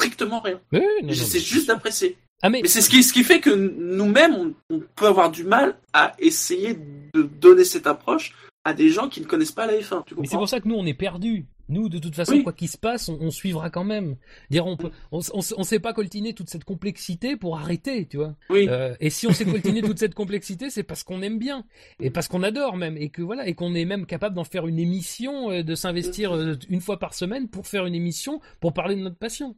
Strictement 0.00 0.40
rien. 0.40 0.60
Oui, 0.72 0.80
non, 1.02 1.08
J'essaie 1.12 1.38
mais- 1.38 1.44
juste 1.44 1.68
d'apprécier. 1.68 2.16
Ah, 2.42 2.50
mais, 2.50 2.60
Mais 2.62 2.68
c'est 2.68 2.80
ce 2.82 2.90
qui, 2.90 3.02
ce 3.02 3.12
qui 3.12 3.24
fait 3.24 3.40
que 3.40 3.50
nous-mêmes, 3.50 4.34
on, 4.34 4.54
on 4.70 4.80
peut 4.96 5.06
avoir 5.06 5.30
du 5.30 5.44
mal 5.44 5.76
à 5.92 6.14
essayer 6.18 6.74
de 7.14 7.22
donner 7.22 7.64
cette 7.64 7.86
approche 7.86 8.34
à 8.64 8.74
des 8.74 8.88
gens 8.90 9.08
qui 9.08 9.20
ne 9.20 9.26
connaissent 9.26 9.52
pas 9.52 9.66
la 9.66 9.74
F1. 9.78 10.04
Tu 10.06 10.14
Mais 10.18 10.26
c'est 10.26 10.36
pour 10.36 10.48
ça 10.48 10.60
que 10.60 10.68
nous 10.68 10.74
on 10.74 10.84
est 10.86 10.94
perdus. 10.94 11.46
Nous, 11.68 11.88
de 11.88 11.98
toute 11.98 12.14
façon, 12.14 12.32
Oui. 12.34 12.42
quoi 12.42 12.52
qu'il 12.52 12.68
se 12.68 12.76
passe, 12.76 13.08
on, 13.08 13.16
on 13.20 13.30
suivra 13.30 13.70
quand 13.70 13.84
même. 13.84 14.16
Dire, 14.50 14.66
on 14.66 14.76
peut, 14.76 14.90
on, 15.12 15.20
on, 15.32 15.40
on 15.56 15.62
sait 15.64 15.78
pas 15.78 15.92
coltiner 15.94 16.34
toute 16.34 16.50
cette 16.50 16.64
complexité 16.64 17.36
pour 17.36 17.56
arrêter, 17.56 18.06
tu 18.06 18.18
vois. 18.18 18.34
Oui. 18.50 18.66
Euh, 18.68 18.94
et 19.00 19.08
si 19.10 19.26
on 19.26 19.32
sait 19.32 19.44
coltiner 19.46 19.80
toute 19.82 19.98
cette 19.98 20.14
complexité, 20.14 20.68
c'est 20.70 20.82
parce 20.82 21.02
qu'on 21.04 21.22
aime 21.22 21.38
bien 21.38 21.64
et 22.00 22.10
parce 22.10 22.28
qu'on 22.28 22.42
adore 22.42 22.76
même 22.76 22.96
et 22.98 23.08
que 23.08 23.22
voilà 23.22 23.46
et 23.48 23.54
qu'on 23.54 23.74
est 23.74 23.84
même 23.86 24.04
capable 24.06 24.34
d'en 24.34 24.44
faire 24.44 24.66
une 24.66 24.78
émission, 24.78 25.50
euh, 25.50 25.62
de 25.62 25.74
s'investir 25.74 26.34
euh, 26.36 26.56
une 26.68 26.80
fois 26.80 26.98
par 26.98 27.14
semaine 27.14 27.48
pour 27.48 27.66
faire 27.66 27.86
une 27.86 27.94
émission 27.94 28.40
pour 28.60 28.72
parler 28.74 28.94
de 28.96 29.00
notre 29.00 29.16
passion. 29.16 29.54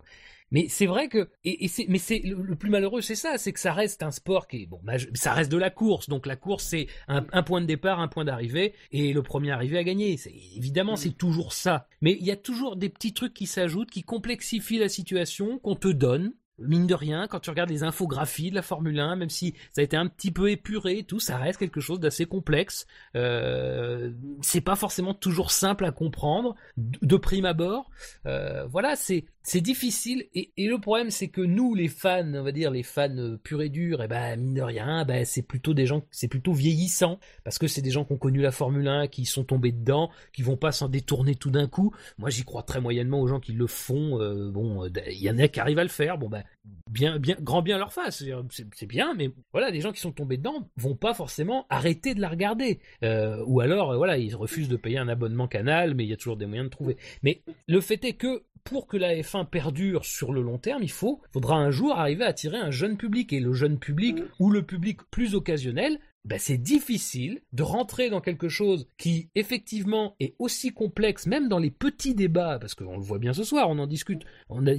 Mais 0.51 0.67
c'est 0.69 0.87
vrai 0.87 1.09
que 1.09 1.29
et, 1.45 1.65
et 1.65 1.69
c'est 1.69 1.87
mais 1.89 1.99
c'est 1.99 2.21
le, 2.21 2.41
le 2.43 2.57
plus 2.57 2.71
malheureux 2.71 3.01
c'est 3.01 3.15
ça 3.15 3.37
c'est 3.37 3.53
que 3.53 3.61
ça 3.61 3.73
reste 3.73 4.03
un 4.03 4.11
sport 4.11 4.47
qui 4.47 4.63
est 4.63 4.67
bon 4.67 4.81
ça 5.15 5.33
reste 5.33 5.51
de 5.51 5.57
la 5.57 5.71
course. 5.71 6.09
Donc 6.09 6.27
la 6.27 6.37
course 6.37 6.65
c'est 6.65 6.87
un, 7.09 7.27
un 7.33 7.43
point 7.43 7.61
de 7.61 7.67
départ 7.67 8.01
un 8.01 8.09
point 8.09 8.25
d'arrivée 8.25 8.75
et 8.93 9.13
le 9.13 9.23
premier 9.23 9.51
arrivé 9.51 9.79
a 9.79 9.85
gagné. 9.85 10.17
C'est 10.17 10.35
évidemment 10.57 10.97
c'est 10.97 11.17
toujours 11.17 11.53
ça. 11.53 11.89
Mais 12.01 12.17
il 12.21 12.27
y 12.27 12.31
a 12.31 12.37
toujours 12.37 12.77
des 12.77 12.89
petits 12.89 13.13
trucs 13.13 13.35
qui 13.35 13.47
s'ajoutent 13.47 13.91
qui 13.91 14.03
complexifient 14.03 14.79
la 14.79 14.89
situation 14.89 15.59
qu'on 15.59 15.77
te 15.77 15.89
donne. 15.89 16.33
Mine 16.59 16.87
de 16.87 16.95
rien, 16.95 17.27
quand 17.29 17.41
tu 17.41 17.51
regardes 17.51 17.69
les 17.69 17.83
infographies 17.83 18.49
de 18.49 18.55
la 18.55 18.63
Formule 18.63 18.99
1, 18.99 19.17
même 19.17 19.29
si 19.29 19.53
ça 19.73 19.83
a 19.83 19.85
été 19.85 19.95
un 19.95 20.07
petit 20.07 20.31
peu 20.31 20.51
épuré, 20.51 21.01
et 21.01 21.05
tout, 21.05 21.21
ça 21.21 21.37
reste 21.37 21.59
quelque 21.59 21.81
chose 21.83 22.01
d'assez 22.01 22.25
complexe. 22.25 22.87
Euh, 23.15 24.11
c'est 24.41 24.63
pas 24.63 24.75
forcément 24.75 25.13
toujours 25.13 25.51
simple 25.51 25.85
à 25.85 25.93
comprendre 25.93 26.55
de 26.79 26.99
de 27.03 27.17
prime 27.19 27.45
abord. 27.45 27.91
Euh, 28.25 28.65
voilà, 28.69 28.97
c'est 28.97 29.27
c'est 29.47 29.61
difficile. 29.61 30.25
Et, 30.35 30.51
le 30.57 30.77
problème, 30.79 31.13
c'est 31.13 31.29
que 31.29 31.41
nous, 31.41 31.73
les 31.75 31.87
fans, 31.87 32.35
on 32.35 32.43
va 32.43 32.51
dire 32.51 32.73
les 32.73 32.83
fans 32.83 33.37
purs 33.45 33.63
et 33.63 33.69
durs, 33.69 34.03
et 34.03 34.09
ben 34.09 34.35
mine 34.41 34.55
de 34.55 34.61
rien, 34.61 35.05
ben 35.05 35.25
c'est 35.25 35.43
plutôt 35.43 35.73
des 35.73 35.87
gens, 35.87 36.03
c'est 36.11 36.27
plutôt 36.27 36.53
vieillissant 36.53 37.21
parce 37.45 37.57
que 37.57 37.69
c'est 37.69 37.81
des 37.81 37.93
gens 37.93 38.05
qui 38.05 38.13
ont 38.13 38.19
connu 38.19 38.41
la 38.41 38.51
Formule 38.51 38.89
1, 38.89 39.07
qui 39.07 39.25
sont 39.25 39.45
tombés 39.45 39.71
dedans, 39.71 40.11
qui 40.33 40.43
vont 40.43 40.57
pas 40.57 40.73
s'en 40.73 40.89
détourner 40.89 41.37
tout 41.37 41.53
d'un 41.53 41.69
coup. 41.69 41.95
Moi, 42.19 42.29
j'y 42.29 42.43
crois 42.43 42.65
très 42.65 42.81
moyennement 42.81 43.21
aux 43.21 43.29
gens 43.29 43.39
qui 43.39 43.53
le 43.53 43.69
font. 43.69 44.21
euh, 44.21 44.51
bon, 44.51 44.85
euh, 44.85 44.91
il 45.07 45.23
y 45.23 45.31
en 45.31 45.39
a 45.39 45.47
qui 45.47 45.61
arrivent 45.61 45.79
à 45.79 45.85
le 45.85 45.91
faire. 45.91 46.19
Bon, 46.19 46.29
ben 46.29 46.43
bien, 46.91 47.19
bien, 47.19 47.37
grand 47.41 47.63
bien 47.63 47.79
leur 47.79 47.93
face. 47.93 48.25
C'est 48.51 48.87
bien, 48.87 49.15
mais 49.15 49.31
voilà, 49.53 49.71
les 49.71 49.81
gens 49.81 49.93
qui 49.93 50.01
sont 50.01 50.13
tombés 50.13 50.37
dedans 50.37 50.69
vont 50.77 50.97
pas 50.97 51.15
forcément 51.15 51.67
arrêter 51.69 52.15
de 52.15 52.21
la 52.21 52.29
regarder. 52.29 52.81
Euh, 53.03 53.43
ou 53.47 53.61
alors, 53.61 53.93
euh, 53.93 53.97
voilà, 53.97 54.19
ils 54.19 54.35
refusent 54.35 54.69
de 54.69 54.77
payer 54.77 54.99
un 54.99 55.09
abonnement 55.09 55.49
canal, 55.49 55.95
mais 55.95 56.05
il 56.05 56.11
y 56.11 56.13
a 56.13 56.17
toujours 56.17 56.37
des 56.37 56.47
moyens 56.47 56.67
de 56.67 56.71
trouver. 56.71 56.97
Mais 57.23 57.43
le 57.67 57.81
fait 57.81 58.05
est 58.05 58.15
que 58.15 58.45
pour 58.65 58.89
que 58.89 58.97
la 58.97 59.15
F1 59.15 59.47
perdure 59.47 60.05
sur 60.05 60.33
le 60.33 60.43
long 60.43 60.59
terme, 60.59 60.83
il 60.83 60.91
faut, 60.91 61.23
faudra 61.33 61.57
un 61.57 61.71
jour 61.71 61.97
arriver 61.97 62.25
à 62.25 62.29
attirer 62.29 62.59
un 62.59 62.73
jeune 62.73 62.97
public. 62.97 63.33
Et 63.33 63.41
le 63.41 63.53
jeune 63.53 63.79
public 63.79 64.17
ou 64.41 64.51
le 64.51 64.63
public 64.63 65.01
plus 65.11 65.35
occasionnel, 65.35 66.01
ben 66.27 66.39
c'est 66.41 66.59
difficile 66.59 67.41
de 67.53 67.63
rentrer 67.63 68.11
dans 68.11 68.21
quelque 68.21 68.49
chose 68.49 68.89
qui 68.99 69.31
effectivement 69.37 70.17
est 70.19 70.35
aussi 70.41 70.73
complexe, 70.73 71.27
même 71.27 71.49
dans 71.49 71.61
les 71.61 71.71
petits 71.71 72.15
débats, 72.15 72.59
parce 72.59 72.75
qu'on 72.75 72.97
le 72.97 73.03
voit 73.03 73.19
bien 73.19 73.33
ce 73.33 73.45
soir, 73.45 73.71
on 73.71 73.79
en 73.79 73.87
discute. 73.87 74.25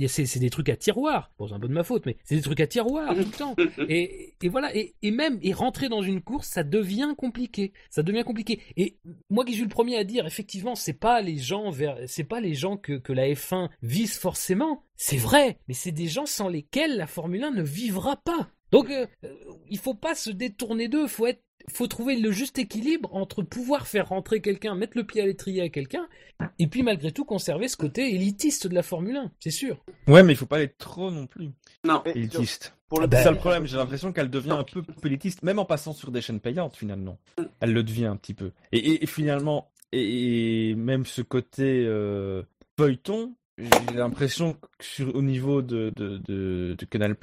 C'est 0.07 0.39
des 0.39 0.49
trucs 0.49 0.69
à 0.69 0.75
tiroir. 0.75 1.31
Bon, 1.39 1.47
c'est 1.47 1.53
un 1.53 1.59
peu 1.59 1.69
de 1.69 1.73
ma 1.73 1.83
faute, 1.83 2.05
mais 2.05 2.17
c'est 2.25 2.35
des 2.35 2.41
trucs 2.41 2.59
à 2.59 2.67
tiroir 2.67 3.13
tout 3.13 3.19
le 3.19 3.25
temps. 3.25 3.55
Et, 3.89 4.35
et 4.41 4.49
voilà, 4.49 4.75
et, 4.75 4.95
et 5.01 5.11
même 5.11 5.39
et 5.41 5.53
rentrer 5.53 5.87
dans 5.87 6.01
une 6.01 6.21
course, 6.21 6.47
ça 6.47 6.63
devient 6.63 7.13
compliqué. 7.17 7.71
Ça 7.89 8.03
devient 8.03 8.23
compliqué. 8.23 8.61
Et 8.75 8.97
moi 9.29 9.45
qui 9.45 9.53
suis 9.53 9.63
le 9.63 9.69
premier 9.69 9.97
à 9.97 10.03
dire, 10.03 10.25
effectivement, 10.25 10.75
c'est 10.75 10.93
pas 10.93 11.21
les 11.21 11.37
gens 11.37 11.69
vers, 11.69 11.97
c'est 12.07 12.25
pas 12.25 12.41
les 12.41 12.53
gens 12.53 12.75
que, 12.75 12.93
que 12.93 13.13
la 13.13 13.29
F1 13.29 13.69
vise 13.81 14.17
forcément. 14.17 14.83
C'est 14.95 15.17
vrai, 15.17 15.59
mais 15.67 15.73
c'est 15.73 15.91
des 15.91 16.07
gens 16.07 16.25
sans 16.25 16.49
lesquels 16.49 16.97
la 16.97 17.07
Formule 17.07 17.43
1 17.43 17.51
ne 17.51 17.63
vivra 17.63 18.17
pas. 18.17 18.49
Donc, 18.71 18.89
euh, 18.89 19.05
euh, 19.23 19.33
il 19.69 19.77
faut 19.77 19.93
pas 19.93 20.15
se 20.15 20.29
détourner 20.29 20.87
d'eux. 20.87 21.07
Faut 21.07 21.27
être 21.27 21.41
faut 21.73 21.87
trouver 21.87 22.15
le 22.15 22.31
juste 22.31 22.59
équilibre 22.59 23.13
entre 23.13 23.41
pouvoir 23.41 23.87
faire 23.87 24.07
rentrer 24.09 24.39
quelqu'un, 24.41 24.73
mettre 24.75 24.95
le 24.95 25.03
pied 25.05 25.21
à 25.21 25.25
l'étrier 25.25 25.63
à 25.63 25.69
quelqu'un, 25.69 26.07
et 26.59 26.67
puis 26.67 26.81
malgré 26.81 27.11
tout 27.11 27.25
conserver 27.25 27.67
ce 27.67 27.75
côté 27.75 28.13
élitiste 28.15 28.67
de 28.67 28.75
la 28.75 28.83
Formule 28.83 29.17
1, 29.17 29.31
c'est 29.41 29.49
sûr. 29.51 29.83
Ouais, 30.07 30.23
mais 30.23 30.31
il 30.31 30.35
faut 30.37 30.45
pas 30.45 30.61
être 30.61 30.77
trop 30.77 31.11
non 31.11 31.27
plus 31.27 31.49
Non. 31.83 32.01
Élitiste. 32.05 32.73
Pour 32.87 33.01
le 33.01 33.07
C'est 33.11 33.23
ça 33.23 33.31
le 33.31 33.37
problème, 33.37 33.65
j'ai 33.65 33.75
l'impression 33.75 34.13
qu'elle 34.13 34.29
devient 34.29 34.51
un 34.51 34.63
peu 34.63 34.81
élitiste, 35.03 35.43
même 35.43 35.59
en 35.59 35.65
passant 35.65 35.91
sur 35.91 36.11
des 36.11 36.21
chaînes 36.21 36.39
payantes 36.39 36.77
finalement. 36.77 37.19
Elle 37.59 37.73
le 37.73 37.83
devient 37.83 38.05
un 38.05 38.15
petit 38.15 38.35
peu. 38.35 38.51
Et, 38.71 38.77
et- 38.77 39.03
et 39.03 39.07
finalement, 39.07 39.69
et, 39.91 40.69
et 40.69 40.75
même 40.75 41.05
ce 41.05 41.21
côté 41.21 41.83
euh, 41.85 42.43
feuilleton, 42.79 43.35
j'ai 43.57 43.95
l'impression 43.95 44.53
que 44.53 44.67
sur, 44.79 45.15
au 45.15 45.21
niveau 45.21 45.61
de, 45.61 45.91
de, 45.95 46.17
de, 46.17 46.75
de 46.77 46.85
Canal+, 46.85 47.15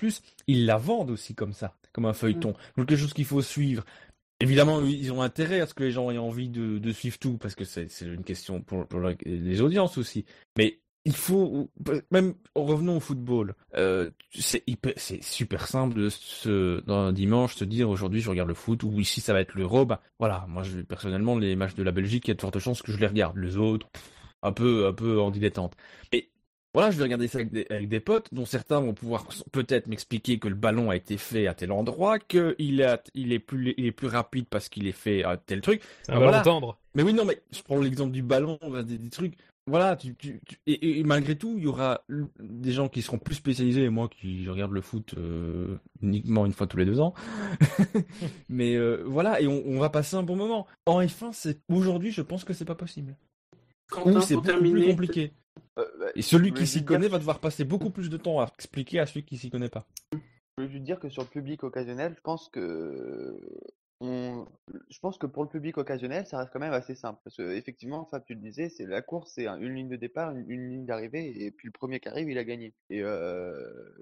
ils 0.47 0.67
la 0.67 0.77
vendent 0.77 1.11
aussi 1.11 1.35
comme 1.35 1.53
ça, 1.53 1.77
comme 1.93 2.07
un 2.07 2.13
feuilleton. 2.13 2.55
Donc 2.77 2.89
quelque 2.89 2.99
chose 2.99 3.15
qu'il 3.15 3.25
faut 3.25 3.43
suivre. 3.43 3.85
Évidemment, 4.41 4.83
ils 4.85 5.13
ont 5.13 5.23
intérêt 5.23 5.61
à 5.61 5.67
ce 5.67 5.75
que 5.75 5.85
les 5.85 5.93
gens 5.93 6.11
aient 6.11 6.19
envie 6.19 6.49
de, 6.49 6.79
de 6.79 6.93
suivre 6.93 7.19
tout, 7.19 7.39
parce 7.39 7.55
que 7.55 7.65
c'est 7.65 7.89
une 8.03 8.25
question 8.25 8.63
pour, 8.63 8.87
les 9.25 9.61
audiences 9.61 9.97
aussi. 9.97 10.25
Mais 10.59 10.81
il 11.05 11.15
faut, 11.15 11.71
même 12.11 12.35
en 12.55 12.65
revenant 12.65 12.97
au 12.97 13.01
football, 13.01 13.55
euh, 13.77 14.11
c'est 14.33 14.65
super 15.23 15.69
simple 15.69 15.95
de 15.95 16.09
se, 16.09 16.81
dans 16.81 16.99
un 16.99 17.13
dimanche 17.13 17.55
se 17.55 17.65
dire 17.65 17.91
aujourd'hui 17.91 18.23
je 18.23 18.31
regarde 18.31 18.49
le 18.49 18.55
foot 18.55 18.83
ou 18.85 18.99
ici 18.99 19.21
ça 19.21 19.35
va 19.35 19.41
être 19.41 19.55
l'euro. 19.55 19.85
Bah, 19.85 20.01
voilà, 20.19 20.47
moi 20.49 20.63
je, 20.63 20.81
personnellement 20.81 21.39
les 21.39 21.57
matchs 21.57 21.75
de 21.75 21.83
la 21.83 21.93
Belgique, 21.93 22.27
il 22.27 22.31
y 22.31 22.33
a 22.33 22.35
de 22.35 22.41
fortes 22.41 22.59
chances 22.59 22.83
que 22.83 22.91
je 22.91 22.99
les 22.99 23.07
regarde. 23.07 23.37
Les 23.37 23.57
autres, 23.57 23.89
pff, 23.91 24.03
un 24.45 24.53
peu, 24.53 24.87
un 24.87 24.93
peu 24.93 25.21
en 25.21 25.31
dilettante. 25.31 25.75
Et 26.13 26.31
voilà, 26.73 26.91
je 26.91 26.97
vais 26.97 27.05
regarder 27.05 27.29
ça 27.29 27.39
avec 27.39 27.53
des, 27.53 27.67
avec 27.71 27.89
des 27.89 28.01
potes 28.01 28.33
dont 28.33 28.45
certains 28.47 28.81
vont 28.81 28.95
pouvoir 28.95 29.27
peut-être 29.53 29.87
m'expliquer 29.87 30.39
que 30.39 30.49
le 30.49 30.57
ballon 30.57 30.91
a 30.91 30.97
été 30.97 31.17
fait 31.19 31.47
à 31.47 31.55
tel 31.55 31.71
endroit, 31.73 32.19
qu'il 32.19 32.81
est, 32.81 33.11
il 33.15 33.33
est 33.33 33.39
plus, 33.39 33.75
il 33.77 33.87
est 33.87 33.93
plus 33.93 34.09
rapide 34.09 34.47
parce 34.51 34.69
qu'il 34.69 34.87
est 34.89 34.93
fait 34.93 35.23
à 35.25 35.37
tel 35.37 35.61
truc. 35.61 35.83
Ça 36.03 36.15
Ah, 36.15 36.19
va 36.19 36.23
voilà. 36.23 36.39
l'entendre. 36.39 36.79
Mais 36.95 37.03
oui, 37.03 37.13
non, 37.15 37.25
mais 37.25 37.41
je 37.53 37.63
prends 37.63 37.81
l'exemple 37.81 38.13
du 38.13 38.23
ballon, 38.23 38.59
bah, 38.71 38.83
des, 38.83 38.99
des 38.99 39.11
trucs. 39.11 39.35
Voilà, 39.67 39.97
tu, 39.97 40.15
tu, 40.17 40.41
tu- 40.47 40.59
et, 40.67 40.99
et 40.99 41.05
malgré 41.05 41.37
tout, 41.39 41.55
il 41.57 41.65
y 41.65 41.67
aura 41.67 42.03
des 42.39 42.73
gens 42.73 42.89
qui 42.91 43.01
seront 43.01 43.19
plus 43.19 43.37
spécialisés, 43.37 43.85
et 43.85 43.89
moi 43.89 44.09
qui 44.11 44.47
regarde 44.49 44.73
le 44.73 44.83
foot 44.83 45.15
euh, 45.17 45.79
uniquement 46.03 46.45
une 46.45 46.53
fois 46.53 46.67
tous 46.67 46.77
les 46.77 46.85
deux 46.85 47.01
ans. 47.01 47.15
mais 48.49 48.75
euh, 48.77 49.03
voilà, 49.07 49.41
et 49.41 49.47
on, 49.47 49.63
on 49.67 49.79
va 49.79 49.91
passer 49.91 50.17
un 50.17 50.23
bon 50.23 50.37
moment. 50.37 50.67
En 50.87 51.01
F1, 51.01 51.33
c'est 51.33 51.61
aujourd'hui, 51.69 52.11
je 52.13 52.23
pense 52.23 52.45
que 52.45 52.53
c'est 52.53 52.65
pas 52.65 52.75
possible. 52.75 53.17
Quentin, 54.03 54.19
Ou 54.19 54.21
c'est 54.21 54.35
beaucoup 54.35 54.59
plus 54.59 54.87
compliqué. 54.87 55.33
Euh, 55.79 55.85
bah, 55.99 56.07
Et 56.15 56.23
celui 56.23 56.49
je 56.49 56.51
voulais 56.51 56.61
qui 56.63 56.67
s'y 56.67 56.79
juste 56.79 56.87
connaît 56.89 57.01
dire- 57.01 57.11
va 57.11 57.19
devoir 57.19 57.41
passer 57.41 57.65
beaucoup 57.65 57.91
plus 57.91 58.09
de 58.11 58.17
temps 58.17 58.41
à 58.41 58.47
expliquer 58.55 59.01
à 59.01 59.07
celui 59.07 59.25
qui 59.25 59.37
s'y 59.39 59.51
connaît 59.51 59.69
pas. 59.69 59.87
Je 60.13 60.19
voulais 60.63 60.71
juste 60.73 60.85
dire 60.85 61.01
que 61.01 61.09
sur 61.09 61.23
le 61.23 61.29
public 61.29 61.65
occasionnel, 61.65 62.15
je 62.17 62.21
pense 62.21 62.49
que 62.49 63.41
on... 64.01 64.47
je 64.91 64.99
pense 65.01 65.19
que 65.19 65.27
pour 65.27 65.43
le 65.45 65.49
public 65.49 65.79
occasionnel, 65.79 66.27
ça 66.27 66.39
reste 66.39 66.51
quand 66.53 66.61
même 66.61 66.73
assez 66.73 66.95
simple. 66.95 67.21
Parce 67.25 67.37
que 67.37 67.55
effectivement, 67.57 68.05
Fab, 68.05 68.25
tu 68.25 68.35
le 68.35 68.41
disais, 68.41 68.69
c'est 68.69 68.87
la 68.87 69.03
course, 69.03 69.33
c'est 69.35 69.47
un- 69.47 69.59
une 69.59 69.75
ligne 69.75 69.89
de 69.89 69.97
départ, 69.97 70.31
une, 70.33 70.45
une 70.49 70.69
ligne 70.71 70.87
d'arrivée, 70.87 71.45
et 71.45 71.51
puis 71.51 71.67
le 71.67 71.73
premier 71.73 71.99
qui 72.01 72.09
arrive, 72.09 72.29
il 72.31 72.39
a 72.39 72.45
gagné. 72.45 72.73
Et 72.91 73.03
euh, 73.03 73.55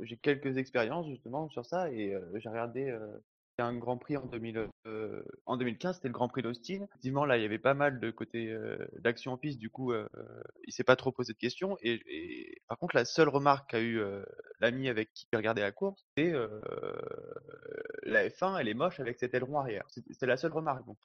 j'ai 0.02 0.16
quelques 0.16 0.56
expériences 0.58 1.06
justement 1.08 1.48
sur 1.50 1.64
ça, 1.64 1.90
et 1.90 2.14
euh, 2.14 2.20
j'ai 2.38 2.48
regardé 2.48 2.88
euh, 2.90 3.06
c'était 3.52 3.68
un 3.68 3.76
Grand 3.76 3.98
Prix 3.98 4.16
en 4.16 4.24
2000, 4.24 4.66
euh, 4.86 5.22
2015, 5.46 5.96
c'était 5.96 6.08
le 6.08 6.14
Grand 6.14 6.28
Prix 6.28 6.40
d'Austin. 6.40 6.84
Effectivement, 6.84 7.26
là, 7.26 7.36
il 7.36 7.42
y 7.42 7.44
avait 7.44 7.58
pas 7.58 7.74
mal 7.74 8.00
de 8.00 8.10
côté 8.10 8.48
euh, 8.48 8.78
d'action 9.00 9.32
en 9.32 9.36
piste, 9.36 9.58
du 9.58 9.68
coup, 9.68 9.92
euh, 9.92 10.08
il 10.66 10.72
s'est 10.72 10.84
pas 10.84 10.96
trop 10.96 11.12
posé 11.12 11.34
de 11.34 11.38
questions. 11.38 11.76
Et, 11.82 12.62
par 12.68 12.78
contre, 12.78 12.96
la 12.96 13.04
seule 13.04 13.28
remarque 13.28 13.70
qu'a 13.70 13.80
eu 13.80 14.00
euh, 14.00 14.24
l'ami 14.60 14.88
avec 14.88 15.12
qui 15.12 15.26
regardait 15.34 15.60
la 15.60 15.72
course, 15.72 16.02
c'est 16.16 16.32
la 18.04 18.28
F1, 18.28 18.58
elle 18.58 18.68
est 18.68 18.74
moche 18.74 19.00
avec 19.00 19.18
cet 19.18 19.34
aileron 19.34 19.58
arrière. 19.58 19.86
C'est 19.88 20.26
la 20.26 20.38
seule 20.38 20.52
remarque. 20.52 20.86
Donc, 20.86 20.98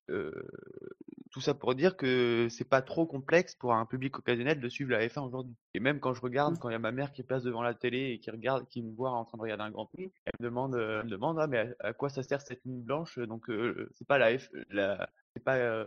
tout 1.32 1.42
ça 1.42 1.54
pour 1.54 1.76
dire 1.76 1.98
que 1.98 2.48
c'est 2.50 2.68
pas 2.70 2.82
trop 2.82 3.06
complexe 3.06 3.56
pour 3.56 3.74
un 3.74 3.86
public 3.86 4.18
occasionnel 4.20 4.60
de 4.60 4.70
suivre 4.70 4.92
la 4.92 5.08
F1 5.08 5.22
aujourd'hui. 5.24 5.56
Et 5.74 5.80
même 5.80 6.00
quand 6.00 6.14
je 6.14 6.22
regarde, 6.22 6.58
quand 6.60 6.70
il 6.70 6.74
y 6.74 6.76
a 6.76 6.80
ma 6.80 6.92
mère 6.92 7.12
qui 7.12 7.24
passe 7.24 7.44
devant 7.44 7.62
la 7.62 7.74
télé 7.74 8.12
et 8.12 8.20
qui 8.20 8.32
regarde, 8.32 8.68
qui 8.70 8.82
me 8.84 8.94
voit 8.96 9.12
en 9.12 9.26
train 9.26 9.38
de 9.38 9.42
regarder 9.44 9.64
un 9.64 9.72
Grand 9.72 9.86
Prix, 9.88 10.12
elle 10.26 10.34
me 10.40 10.46
demande, 10.46 10.76
euh, 10.76 11.00
elle 11.00 11.06
me 11.06 11.12
demande, 11.12 11.40
ah 11.40 11.48
mais 11.48 11.74
à, 11.80 11.88
à 11.90 11.94
quoi 11.94 12.10
ça 12.10 12.24
sert 12.24 12.42
cette 12.42 12.64
ligne 12.66 12.82
blanche 12.84 13.20
Donc 13.20 13.50
euh, 13.50 13.90
c'est 13.96 14.08
pas 14.08 14.18
la 14.18 14.38
F, 14.38 14.50
la, 14.70 15.10
c'est 15.36 15.44
pas 15.44 15.58
euh, 15.58 15.86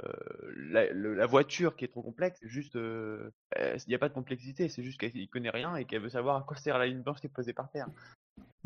la, 0.57 0.91
le- 0.93 1.15
la 1.15 1.27
voiture 1.27 1.77
qui 1.77 1.85
est 1.85 1.89
trop 1.89 2.03
complexe, 2.03 2.39
c'est 2.41 2.49
juste, 2.49 2.77
euh, 2.77 3.31
euh, 3.59 3.77
il 3.87 3.89
n'y 3.89 3.95
a 3.95 3.99
pas 3.99 4.09
de 4.09 4.15
complexité, 4.15 4.69
c'est 4.69 4.83
juste 4.83 5.01
qu'elle 5.01 5.17
y 5.17 5.29
connaît 5.29 5.51
rien 5.51 5.77
et 5.77 5.85
qu'elle 5.87 6.03
veut 6.03 6.09
savoir 6.09 6.37
à 6.37 6.43
quoi 6.45 6.57
sert 6.57 6.79
la 6.79 6.87
ligne 6.87 7.03
blanche 7.03 7.21
qui 7.21 7.27
est 7.27 7.31
posée 7.31 7.53
par 7.53 7.71
terre. 7.71 7.89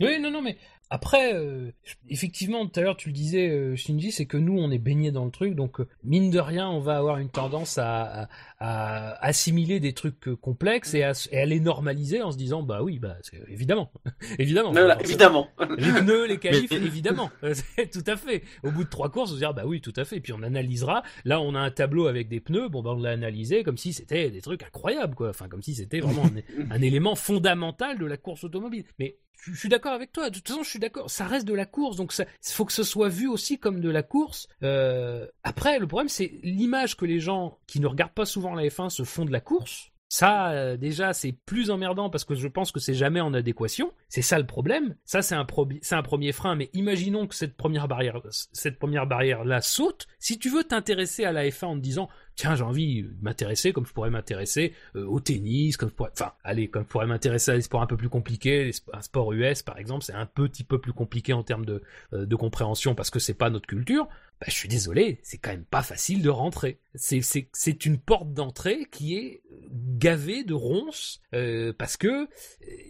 Oui, 0.00 0.18
non, 0.20 0.30
non, 0.30 0.42
mais 0.42 0.56
après, 0.90 1.34
euh, 1.34 1.70
effectivement, 2.08 2.66
tout 2.66 2.78
à 2.78 2.82
l'heure 2.82 2.96
tu 2.96 3.08
le 3.08 3.14
disais, 3.14 3.48
euh, 3.48 3.74
Shinji, 3.76 4.10
c'est 4.12 4.26
que 4.26 4.36
nous, 4.36 4.58
on 4.58 4.70
est 4.72 4.78
baigné 4.78 5.12
dans 5.12 5.24
le 5.24 5.30
truc, 5.30 5.54
donc 5.54 5.80
euh, 5.80 5.88
mine 6.02 6.30
de 6.30 6.38
rien, 6.40 6.68
on 6.68 6.80
va 6.80 6.96
avoir 6.98 7.18
une 7.18 7.30
tendance 7.30 7.78
à, 7.78 8.22
à- 8.22 8.28
à 8.58 9.24
assimiler 9.24 9.78
des 9.80 9.92
trucs 9.92 10.26
euh, 10.28 10.36
complexes 10.36 10.94
et 10.94 11.02
à, 11.04 11.12
et 11.30 11.46
les 11.46 11.60
normaliser 11.60 12.22
en 12.22 12.32
se 12.32 12.36
disant, 12.36 12.62
bah 12.64 12.82
oui, 12.82 12.98
bah 12.98 13.16
c'est- 13.22 13.40
évidemment, 13.48 13.92
évidemment. 14.38 14.72
Voilà, 14.72 15.00
évidemment. 15.00 15.48
Les 15.78 15.92
pneus, 16.00 16.26
les 16.26 16.38
qualifs, 16.40 16.72
évidemment. 16.72 17.30
Tout 17.42 18.04
à 18.06 18.16
fait. 18.16 18.42
Au 18.64 18.70
bout 18.72 18.82
de 18.84 18.90
trois 18.90 19.10
courses, 19.10 19.30
on 19.30 19.34
se 19.34 19.38
dira, 19.38 19.52
bah 19.52 19.64
oui, 19.66 19.80
tout 19.80 19.92
à 19.96 20.04
fait. 20.04 20.20
Puis 20.20 20.32
on 20.32 20.42
analysera. 20.42 21.02
Là, 21.24 21.40
on 21.40 21.54
a 21.54 21.60
un 21.60 21.70
tableau 21.70 22.08
avec 22.08 22.28
des 22.28 22.40
pneus. 22.40 22.68
Bon, 22.68 22.82
bah, 22.82 22.90
on 22.94 23.00
l'a 23.00 23.10
analysé 23.10 23.62
comme 23.62 23.78
si 23.78 23.92
c'était 23.92 24.30
des 24.30 24.40
trucs 24.42 24.62
incroyables, 24.64 25.14
quoi. 25.14 25.30
Enfin, 25.30 25.48
comme 25.48 25.62
si 25.62 25.74
c'était 25.74 26.00
vraiment 26.00 26.24
un, 26.26 26.70
un 26.70 26.82
élément 26.82 27.14
fondamental 27.14 27.98
de 27.98 28.06
la 28.06 28.16
course 28.16 28.44
automobile. 28.44 28.84
Mais 28.98 29.16
je 29.52 29.58
suis 29.58 29.68
d'accord 29.68 29.92
avec 29.92 30.12
toi. 30.12 30.30
De 30.30 30.34
toute 30.36 30.48
façon, 30.48 30.62
je 30.62 30.70
suis 30.70 30.78
d'accord. 30.78 31.10
Ça 31.10 31.26
reste 31.26 31.46
de 31.46 31.54
la 31.54 31.66
course, 31.66 31.96
donc 31.96 32.12
il 32.18 32.26
faut 32.52 32.64
que 32.64 32.72
ce 32.72 32.82
soit 32.82 33.08
vu 33.08 33.28
aussi 33.28 33.58
comme 33.58 33.80
de 33.80 33.90
la 33.90 34.02
course. 34.02 34.48
Euh, 34.62 35.26
après, 35.42 35.78
le 35.78 35.86
problème, 35.86 36.08
c'est 36.08 36.32
l'image 36.42 36.96
que 36.96 37.04
les 37.04 37.20
gens 37.20 37.58
qui 37.66 37.80
ne 37.80 37.86
regardent 37.86 38.12
pas 38.12 38.26
souvent 38.26 38.54
la 38.54 38.64
F1 38.64 38.90
se 38.90 39.02
font 39.04 39.24
de 39.24 39.32
la 39.32 39.40
course. 39.40 39.90
Ça, 40.08 40.50
euh, 40.50 40.76
déjà, 40.76 41.12
c'est 41.12 41.32
plus 41.44 41.70
emmerdant 41.70 42.08
parce 42.08 42.24
que 42.24 42.36
je 42.36 42.46
pense 42.46 42.70
que 42.70 42.78
c'est 42.78 42.94
jamais 42.94 43.20
en 43.20 43.34
adéquation. 43.34 43.92
C'est 44.08 44.22
ça 44.22 44.38
le 44.38 44.46
problème. 44.46 44.94
Ça, 45.04 45.22
c'est 45.22 45.34
un, 45.34 45.42
probi- 45.44 45.80
c'est 45.82 45.96
un 45.96 46.02
premier 46.02 46.30
frein. 46.30 46.54
Mais 46.54 46.70
imaginons 46.72 47.26
que 47.26 47.34
cette 47.34 47.56
première 47.56 47.88
barrière, 47.88 48.20
cette 48.52 48.78
première 48.78 49.06
barrière 49.08 49.44
là 49.44 49.60
saute. 49.60 50.06
Si 50.20 50.38
tu 50.38 50.50
veux 50.50 50.62
t'intéresser 50.62 51.24
à 51.24 51.32
la 51.32 51.48
F1 51.48 51.64
en 51.66 51.74
te 51.76 51.80
disant, 51.80 52.08
tiens, 52.36 52.54
j'ai 52.54 52.62
envie 52.62 53.02
de 53.02 53.10
m'intéresser 53.22 53.72
comme 53.72 53.86
je 53.86 53.92
pourrais 53.92 54.10
m'intéresser 54.10 54.74
euh, 54.96 55.06
au 55.06 55.20
tennis, 55.20 55.76
comme 55.76 55.88
je 55.88 55.94
pourrais, 55.94 56.10
enfin, 56.12 56.32
allez, 56.42 56.68
comme 56.68 56.82
je 56.82 56.88
pourrais 56.88 57.06
m'intéresser 57.06 57.52
à 57.52 57.54
des 57.56 57.62
sports 57.62 57.82
un 57.82 57.86
peu 57.86 57.96
plus 57.96 58.08
compliqués, 58.08 58.70
un 58.92 59.02
sport 59.02 59.32
US 59.32 59.62
par 59.62 59.78
exemple, 59.78 60.04
c'est 60.04 60.14
un 60.14 60.26
petit 60.26 60.64
peu 60.64 60.80
plus 60.80 60.92
compliqué 60.92 61.32
en 61.32 61.42
termes 61.42 61.64
de, 61.64 61.82
euh, 62.12 62.26
de 62.26 62.36
compréhension 62.36 62.94
parce 62.94 63.10
que 63.10 63.18
c'est 63.18 63.34
pas 63.34 63.50
notre 63.50 63.66
culture. 63.66 64.08
Bah, 64.40 64.46
je 64.48 64.54
suis 64.54 64.68
désolé, 64.68 65.20
c'est 65.22 65.38
quand 65.38 65.50
même 65.50 65.64
pas 65.64 65.82
facile 65.82 66.20
de 66.20 66.28
rentrer. 66.28 66.80
C'est, 66.96 67.86
une 67.86 67.98
porte 67.98 68.32
d'entrée 68.32 68.86
qui 68.90 69.16
est 69.16 69.42
gavée 69.70 70.42
de 70.42 70.54
ronces 70.54 71.20
euh, 71.34 71.72
parce 71.72 71.96
que 71.96 72.08
euh, 72.08 72.26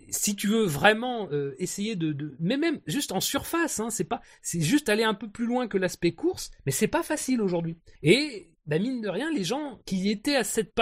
si 0.08 0.36
tu 0.36 0.48
veux 0.48 0.64
vraiment 0.64 1.28
essayer 1.58 1.96
de, 1.96 2.12
de, 2.12 2.34
mais 2.40 2.56
même 2.56 2.80
juste 2.86 3.12
en 3.12 3.20
surface, 3.20 3.80
hein, 3.80 3.90
c'est 3.90 4.04
pas, 4.04 4.22
c'est 4.42 4.60
juste 4.60 4.88
aller 4.88 5.02
un 5.02 5.14
peu 5.14 5.28
plus 5.28 5.46
loin 5.46 5.68
que 5.68 5.76
l'aspect 5.76 6.12
course, 6.12 6.50
mais 6.64 6.72
c'est 6.72 6.88
pas 6.88 7.02
facile 7.02 7.42
aujourd'hui. 7.42 7.76
Et 8.02 8.53
bah 8.66 8.78
mine 8.78 9.00
de 9.00 9.08
rien, 9.08 9.30
les 9.30 9.44
gens 9.44 9.78
qui 9.84 10.10
étaient 10.10 10.36
à 10.36 10.44
cette, 10.44 10.74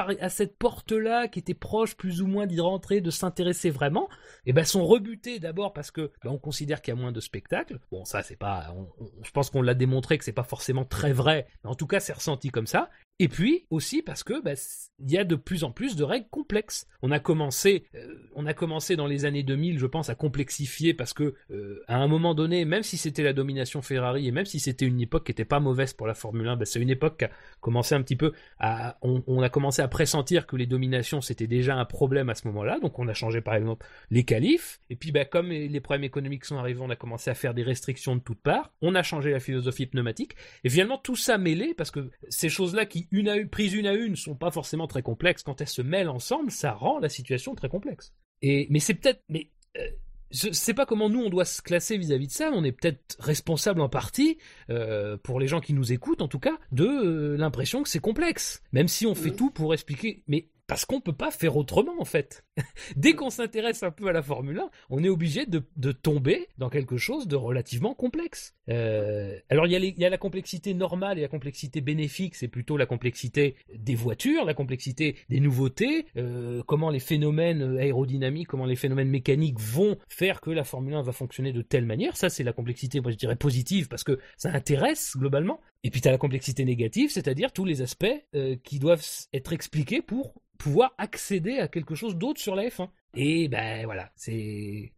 porte-là, 0.59 1.28
qui 1.28 1.38
étaient 1.38 1.54
proches 1.54 1.96
plus 1.96 2.22
ou 2.22 2.26
moins 2.26 2.46
d'y 2.46 2.60
rentrer, 2.60 3.00
de 3.00 3.10
s'intéresser 3.10 3.70
vraiment, 3.70 4.09
et 4.46 4.52
ben 4.52 4.64
sont 4.64 4.86
rebutés 4.86 5.38
d'abord 5.40 5.72
parce 5.72 5.90
que 5.90 6.12
bah, 6.22 6.30
on 6.30 6.38
considère 6.38 6.80
qu'il 6.80 6.94
y 6.94 6.96
a 6.96 7.00
moins 7.00 7.12
de 7.12 7.20
spectacles. 7.20 7.80
Bon, 7.90 8.04
ça 8.04 8.22
c'est 8.22 8.36
pas, 8.36 8.74
je 9.22 9.30
pense 9.32 9.50
qu'on 9.50 9.62
l'a 9.62 9.74
démontré 9.74 10.18
que 10.18 10.24
c'est 10.24 10.32
pas 10.32 10.44
forcément 10.44 10.84
très 10.84 11.12
vrai, 11.12 11.46
mais 11.64 11.70
en 11.70 11.74
tout 11.74 11.86
cas 11.86 12.00
c'est 12.00 12.12
ressenti 12.12 12.50
comme 12.50 12.66
ça. 12.66 12.90
Et 13.18 13.28
puis 13.28 13.66
aussi 13.70 14.02
parce 14.02 14.24
que 14.24 14.43
bah, 14.43 14.55
y 14.98 15.16
a 15.16 15.24
de 15.24 15.36
plus 15.36 15.64
en 15.64 15.70
plus 15.70 15.97
de 15.97 16.05
règles 16.05 16.28
complexes. 16.30 16.86
On 17.02 17.10
a 17.10 17.18
commencé, 17.18 17.84
euh, 17.94 18.16
on 18.34 18.47
a 18.47 18.55
commencé 18.55 18.97
dans 18.97 19.06
les 19.06 19.24
années 19.24 19.43
2000, 19.43 19.78
je 19.78 19.86
pense, 19.86 20.09
à 20.09 20.14
complexifier 20.14 20.94
parce 20.94 21.12
que 21.12 21.34
euh, 21.51 21.82
à 21.89 21.98
un 21.98 22.09
moment 22.09 22.34
donné, 22.34 22.64
même 22.64 22.82
si 22.82 22.97
c'était 22.97 23.22
la 23.22 23.32
domination 23.32 23.82
Ferrari 23.82 24.26
et 24.26 24.32
même 24.32 24.47
si 24.47 24.60
c'était 24.60 24.86
une 24.86 25.01
époque 25.01 25.24
qui 25.26 25.32
était 25.32 25.44
pas 25.44 25.60
mauvaise 25.60 25.93
pour 25.93 26.06
la 26.06 26.14
Formule 26.14 26.48
1, 26.48 26.56
bah, 26.56 26.64
c'est 26.64 26.80
une 26.80 26.90
époque 26.90 27.18
qui 27.18 27.24
a 27.26 27.30
commencé 27.60 27.94
un 27.94 28.02
petit 28.02 28.16
peu 28.16 28.32
à, 28.59 28.98
on, 29.02 29.22
on 29.26 29.43
a 29.43 29.48
commencé 29.48 29.82
à 29.82 29.89
pressentir 29.89 30.47
que 30.47 30.56
les 30.56 30.66
dominations 30.66 31.20
c'était 31.20 31.47
déjà 31.47 31.76
un 31.76 31.84
problème 31.84 32.28
à 32.28 32.34
ce 32.34 32.47
moment-là. 32.48 32.78
Donc 32.80 32.98
on 32.98 33.09
a 33.09 33.14
changé 33.14 33.40
par 33.40 33.55
exemple 33.55 33.86
les 34.10 34.24
qualifs. 34.24 34.80
Et 34.90 34.97
puis 34.97 35.12
bah, 35.12 35.24
comme 35.24 35.51
les 35.51 35.80
problèmes 35.80 36.05
économiques 36.05 36.44
sont 36.44 36.56
arrivés, 36.56 36.80
on 36.82 36.90
a 36.90 36.97
commencé 36.97 37.30
à 37.30 37.34
faire 37.34 37.55
des 37.55 37.62
restrictions 37.62 38.16
de 38.16 38.20
toutes 38.20 38.40
parts. 38.43 38.72
On 38.80 38.94
a 38.94 39.02
changé 39.02 39.30
la 39.30 39.40
philosophie 39.40 39.86
pneumatique. 39.86 40.34
Et 40.64 40.70
finalement 40.70 40.98
tout 40.98 41.16
ça 41.16 41.39
mêlé, 41.39 41.74
parce 41.74 41.90
que 41.90 42.10
ces 42.28 42.48
choses-là 42.48 42.86
qui 42.86 43.02
une 43.11 43.29
à 43.29 43.37
une, 43.37 43.49
prises 43.49 43.74
une 43.74 43.87
à 43.87 43.95
une, 43.95 44.16
sont 44.16 44.35
pas 44.35 44.51
forcément 44.51 44.87
très 44.87 45.03
complexes, 45.03 45.43
quand 45.43 45.61
elles 45.61 45.69
se 45.69 45.83
mêlent 45.83 46.09
ensemble, 46.09 46.51
ça 46.51 46.73
rend 46.73 46.99
la 46.99 47.09
situation 47.09 47.55
très 47.55 47.69
complexe. 47.69 48.12
Et 48.43 48.66
mais 48.70 48.81
c'est 48.81 48.95
peut-être, 48.95 49.23
mais 49.29 49.51
euh, 49.79 49.89
je 50.33 50.51
sais 50.51 50.74
pas 50.74 50.87
comment 50.87 51.11
nous 51.11 51.20
on 51.20 51.31
doit 51.31 51.45
se 51.45 51.61
classer 51.62 51.99
vis-à-vis 51.99 52.27
de 52.27 52.33
ça. 52.33 52.51
On 52.53 52.65
est 52.65 52.73
peut-être 52.73 53.16
responsable 53.19 53.81
en 53.81 53.89
partie, 53.89 54.39
euh, 54.70 55.16
pour 55.19 55.39
les 55.39 55.47
gens 55.47 55.61
qui 55.61 55.74
nous 55.74 55.93
écoutent 55.93 56.23
en 56.23 56.29
tout 56.29 56.39
cas, 56.39 56.59
de 56.73 56.87
euh, 56.87 57.37
l'impression 57.37 57.83
que 57.83 57.89
c'est 57.89 58.01
complexe. 58.01 58.62
Même 58.73 58.89
si 58.89 59.07
on 59.07 59.15
fait 59.15 59.33
tout 59.33 59.51
pour 59.51 59.74
expliquer, 59.74 60.23
mais 60.27 60.49
parce 60.73 60.86
qu'on 60.86 61.03
peut 61.03 61.12
pas 61.12 61.31
faire 61.31 61.59
autrement 61.59 62.01
en 62.01 62.07
fait. 62.07 62.47
Dès 62.97 63.12
qu'on 63.12 63.28
s'intéresse 63.28 63.82
un 63.82 63.90
peu 63.90 64.07
à 64.07 64.12
la 64.12 64.23
Formule 64.23 64.59
1, 64.59 64.70
on 64.89 65.05
est 65.05 65.11
obligé 65.11 65.44
de, 65.44 65.61
tomber 65.93 66.49
dans 66.57 66.70
quelque 66.70 66.97
chose 66.97 67.28
de 67.28 67.36
relativement 67.36 67.93
complexe. 67.93 68.55
Euh, 68.70 69.39
alors 69.51 69.66
il 69.66 69.73
y 69.73 70.05
a 70.07 70.09
la 70.09 70.16
complexité 70.16 70.73
normale 70.73 71.19
et 71.19 71.20
la 71.20 71.28
complexité 71.28 71.82
bénéfique, 71.82 72.36
c'est 72.36 72.49
plutôt 72.49 72.78
la 72.78 72.86
complexité 72.86 73.57
des 73.74 73.94
voitures, 73.94 74.47
la 74.47 74.55
complexité 74.55 75.16
des 75.28 75.40
nouveautés, 75.40 76.07
euh, 76.16 76.62
comment 76.66 76.89
les 76.89 77.01
phénomènes 77.01 77.77
aérodynamiques, 77.77 78.49
comment 78.49 78.65
les 78.65 78.74
phénomènes 78.74 79.11
mécaniques 79.11 79.61
vont 79.61 79.99
faire 80.09 80.40
que 80.40 80.51
la 80.51 80.65
Formule 80.65 80.94
1 80.94 81.03
va 81.03 81.12
fonctionner 81.12 81.53
de 81.53 81.61
telle 81.61 81.85
manière. 81.85 82.16
Ça 82.16 82.31
c'est 82.31 82.44
la 82.44 82.55
complexité, 82.55 83.03
moi 83.03 83.11
je 83.11 83.19
dirais 83.19 83.36
positive, 83.36 83.89
parce 83.89 84.05
que 84.05 84.19
ça 84.39 84.51
intéresse 84.51 85.19
globalement. 85.19 85.61
Et 85.84 85.90
puis 85.90 86.00
tu 86.00 86.06
as 86.09 86.12
la 86.12 86.18
complexité 86.18 86.64
négative, 86.64 87.10
c'est-à-dire 87.10 87.52
tous 87.52 87.64
les 87.64 87.82
aspects 87.82 88.06
euh, 88.34 88.56
qui 88.62 88.78
doivent 88.78 89.04
être 89.32 89.52
expliqués 89.52 90.00
pour 90.02 90.34
pouvoir 90.59 90.94
accéder 90.98 91.59
à 91.59 91.66
quelque 91.68 91.94
chose 91.96 92.16
d'autre 92.16 92.40
sur 92.40 92.54
la 92.54 92.68
F1. 92.68 92.88
Et 93.14 93.48
ben 93.48 93.84
voilà, 93.84 94.10
c'est... 94.14 94.92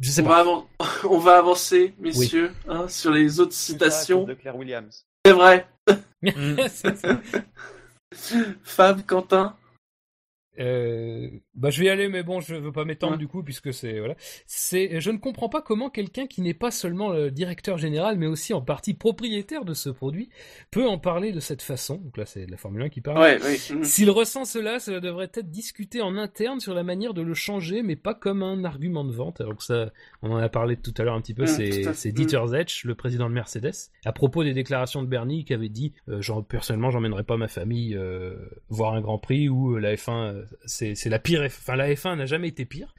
Je 0.00 0.10
sais 0.10 0.22
On 0.22 0.24
pas. 0.24 0.42
va, 0.42 0.50
avan- 0.50 0.66
on 1.08 1.18
va 1.18 1.38
avancer, 1.38 1.94
messieurs, 2.00 2.52
hein, 2.66 2.88
sur 2.88 3.12
les 3.12 3.38
autres 3.38 3.52
citations. 3.52 4.24
de 4.24 4.34
Claire 4.34 4.56
Williams. 4.56 5.06
C'est 5.24 5.32
vrai. 5.32 5.68
Fab, 8.64 9.06
Quentin. 9.06 9.56
Euh, 10.58 11.30
bah 11.54 11.70
je 11.70 11.80
vais 11.80 11.86
y 11.86 11.88
aller 11.88 12.08
mais 12.08 12.22
bon 12.22 12.40
je 12.40 12.54
veux 12.54 12.72
pas 12.72 12.84
m'étendre 12.84 13.12
Ouais. 13.14 13.18
du 13.18 13.26
coup 13.26 13.42
puisque 13.42 13.72
c'est 13.72 13.98
voilà 14.00 14.14
c'est 14.46 15.00
je 15.00 15.10
ne 15.10 15.16
comprends 15.16 15.48
pas 15.48 15.62
comment 15.62 15.88
quelqu'un 15.88 16.26
qui 16.26 16.42
n'est 16.42 16.52
pas 16.52 16.70
seulement 16.70 17.08
le 17.10 17.30
directeur 17.30 17.78
général 17.78 18.18
mais 18.18 18.26
aussi 18.26 18.52
en 18.52 18.60
partie 18.60 18.92
propriétaire 18.92 19.64
de 19.64 19.72
ce 19.72 19.88
produit 19.88 20.28
peut 20.70 20.86
en 20.86 20.98
parler 20.98 21.32
de 21.32 21.40
cette 21.40 21.62
façon 21.62 21.96
donc 21.96 22.18
là 22.18 22.26
c'est 22.26 22.44
la 22.46 22.58
Formule 22.58 22.82
1 22.82 22.88
qui 22.90 23.00
parle 23.00 23.18
Ouais, 23.18 23.42
ouais. 23.42 23.56
mhm. 23.74 23.82
S'il 23.84 24.10
ressent 24.10 24.44
cela, 24.44 24.78
cela 24.78 25.00
devrait 25.00 25.30
être 25.32 25.50
discuté 25.50 26.02
en 26.02 26.16
interne 26.18 26.60
sur 26.60 26.74
la 26.74 26.82
manière 26.82 27.14
de 27.14 27.22
le 27.22 27.34
changer, 27.34 27.82
mais 27.82 27.96
pas 27.96 28.14
comme 28.14 28.42
un 28.42 28.64
argument 28.64 29.04
de 29.04 29.12
vente. 29.12 29.40
Alors 29.40 29.56
que 29.56 29.62
ça, 29.64 29.90
on 30.22 30.30
en 30.32 30.36
a 30.36 30.48
parlé 30.48 30.76
tout 30.76 30.92
à 30.98 31.02
l'heure 31.04 31.14
un 31.14 31.20
petit 31.20 31.34
peu, 31.34 31.44
Mm, 31.44 31.46
c'est 31.46 31.92
c'est 31.94 32.12
Dieter 32.12 32.40
Zetsch, 32.46 32.84
le 32.84 32.94
président 32.94 33.28
de 33.28 33.34
Mercedes, 33.34 33.72
à 34.04 34.12
propos 34.12 34.44
des 34.44 34.52
déclarations 34.54 35.02
de 35.02 35.08
Bernie, 35.08 35.44
qui 35.44 35.54
avait 35.54 35.68
dit, 35.68 35.92
euh, 36.08 36.20
genre, 36.20 36.44
personnellement, 36.44 36.90
j'emmènerai 36.90 37.24
pas 37.24 37.36
ma 37.36 37.48
famille 37.48 37.94
euh, 37.96 38.34
voir 38.68 38.94
un 38.94 39.00
Grand 39.00 39.18
Prix 39.18 39.48
où 39.48 39.76
euh, 39.76 39.78
la 39.80 39.94
F1, 39.94 40.10
euh, 40.34 40.41
c'est 40.66 41.06
la 41.06 41.18
pire, 41.18 41.48
F... 41.50 41.58
enfin 41.60 41.76
la 41.76 41.92
F1 41.92 42.16
n'a 42.16 42.26
jamais 42.26 42.48
été 42.48 42.64
pire. 42.64 42.94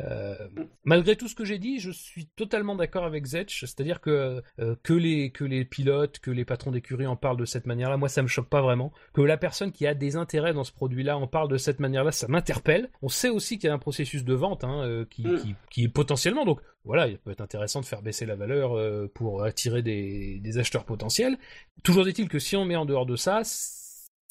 Euh, 0.00 0.34
malgré 0.82 1.14
tout 1.14 1.28
ce 1.28 1.34
que 1.34 1.44
j'ai 1.44 1.58
dit, 1.58 1.78
je 1.78 1.90
suis 1.90 2.26
totalement 2.26 2.74
d'accord 2.74 3.04
avec 3.04 3.24
Zetch, 3.26 3.60
c'est-à-dire 3.60 4.00
que 4.00 4.42
euh, 4.58 4.74
que 4.82 4.92
les 4.92 5.30
que 5.30 5.44
les 5.44 5.64
pilotes, 5.64 6.18
que 6.18 6.30
les 6.30 6.44
patrons 6.44 6.72
d'écurie 6.72 7.06
en 7.06 7.16
parlent 7.16 7.36
de 7.36 7.44
cette 7.44 7.66
manière-là, 7.66 7.96
moi 7.96 8.08
ça 8.08 8.22
me 8.22 8.26
choque 8.26 8.48
pas 8.48 8.60
vraiment. 8.60 8.92
Que 9.12 9.20
la 9.20 9.36
personne 9.36 9.70
qui 9.70 9.86
a 9.86 9.94
des 9.94 10.16
intérêts 10.16 10.52
dans 10.52 10.64
ce 10.64 10.72
produit-là 10.72 11.16
en 11.16 11.28
parle 11.28 11.48
de 11.48 11.56
cette 11.56 11.78
manière-là, 11.78 12.10
ça 12.10 12.26
m'interpelle. 12.28 12.90
On 13.02 13.08
sait 13.08 13.28
aussi 13.28 13.58
qu'il 13.58 13.68
y 13.68 13.70
a 13.70 13.74
un 13.74 13.78
processus 13.78 14.24
de 14.24 14.34
vente 14.34 14.64
hein, 14.64 14.82
euh, 14.84 15.04
qui, 15.08 15.24
Mm. 15.24 15.38
qui 15.38 15.54
qui 15.70 15.84
est 15.84 15.88
potentiellement 15.88 16.44
donc 16.44 16.60
voilà, 16.84 17.08
il 17.08 17.16
peut 17.16 17.30
être 17.30 17.40
intéressant 17.40 17.80
de 17.80 17.86
faire 17.86 18.02
baisser 18.02 18.26
la 18.26 18.36
valeur 18.36 18.76
pour 19.14 19.42
attirer 19.44 19.82
des 19.82 20.38
des 20.40 20.58
acheteurs 20.58 20.84
potentiels. 20.84 21.38
Toujours 21.82 22.06
est-il 22.06 22.28
que 22.28 22.38
si 22.38 22.56
on 22.56 22.64
met 22.66 22.76
en 22.76 22.84
dehors 22.84 23.06
de 23.06 23.16
ça, 23.16 23.42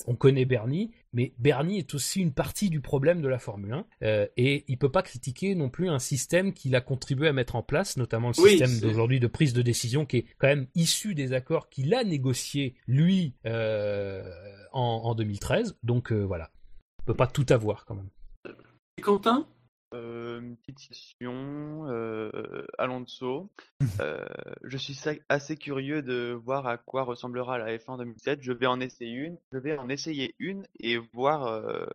on 0.05 0.15
connaît 0.15 0.45
Bernie, 0.45 0.91
mais 1.13 1.33
Bernie 1.37 1.77
est 1.77 1.93
aussi 1.93 2.21
une 2.21 2.33
partie 2.33 2.69
du 2.69 2.81
problème 2.81 3.21
de 3.21 3.27
la 3.27 3.39
Formule 3.39 3.73
1, 3.73 3.85
euh, 4.03 4.27
et 4.37 4.65
il 4.67 4.77
peut 4.77 4.91
pas 4.91 5.03
critiquer 5.03 5.55
non 5.55 5.69
plus 5.69 5.89
un 5.89 5.99
système 5.99 6.53
qu'il 6.53 6.75
a 6.75 6.81
contribué 6.81 7.27
à 7.27 7.33
mettre 7.33 7.55
en 7.55 7.63
place, 7.63 7.97
notamment 7.97 8.29
le 8.29 8.41
Oui, 8.41 8.57
système 8.57 8.79
d'aujourd'hui 8.79 9.19
de 9.19 9.27
prise 9.27 9.53
de 9.53 9.61
décision 9.61 10.05
qui 10.05 10.17
est 10.17 10.25
quand 10.37 10.47
même 10.47 10.67
issu 10.75 11.15
des 11.15 11.33
accords 11.33 11.69
qu'il 11.69 11.93
a 11.93 12.03
négociés 12.03 12.75
lui 12.87 13.35
euh, 13.45 14.23
en, 14.71 15.01
en 15.03 15.15
2013. 15.15 15.77
Donc 15.83 16.11
euh, 16.11 16.21
voilà, 16.23 16.51
on 17.01 17.05
peut 17.05 17.15
pas 17.15 17.27
tout 17.27 17.45
avoir 17.49 17.85
quand 17.85 17.95
même. 17.95 18.09
Et 18.97 19.01
Quentin? 19.01 19.47
Une 19.93 20.55
petite 20.57 20.79
citation, 20.79 21.85
euh, 21.89 22.31
Alonso. 22.77 23.49
Euh, 23.99 24.25
je 24.63 24.77
suis 24.77 24.97
assez 25.29 25.55
curieux 25.57 26.01
de 26.01 26.31
voir 26.43 26.67
à 26.67 26.77
quoi 26.77 27.03
ressemblera 27.03 27.57
la 27.57 27.77
F1 27.77 27.97
2007. 27.97 28.39
Je 28.41 28.51
vais 28.53 28.65
en 28.65 28.79
essayer 28.79 29.11
une, 29.11 29.37
je 29.51 29.57
vais 29.57 29.77
en 29.77 29.89
essayer 29.89 30.35
une 30.39 30.65
et 30.79 30.97
voir 30.97 31.45
euh, 31.47 31.85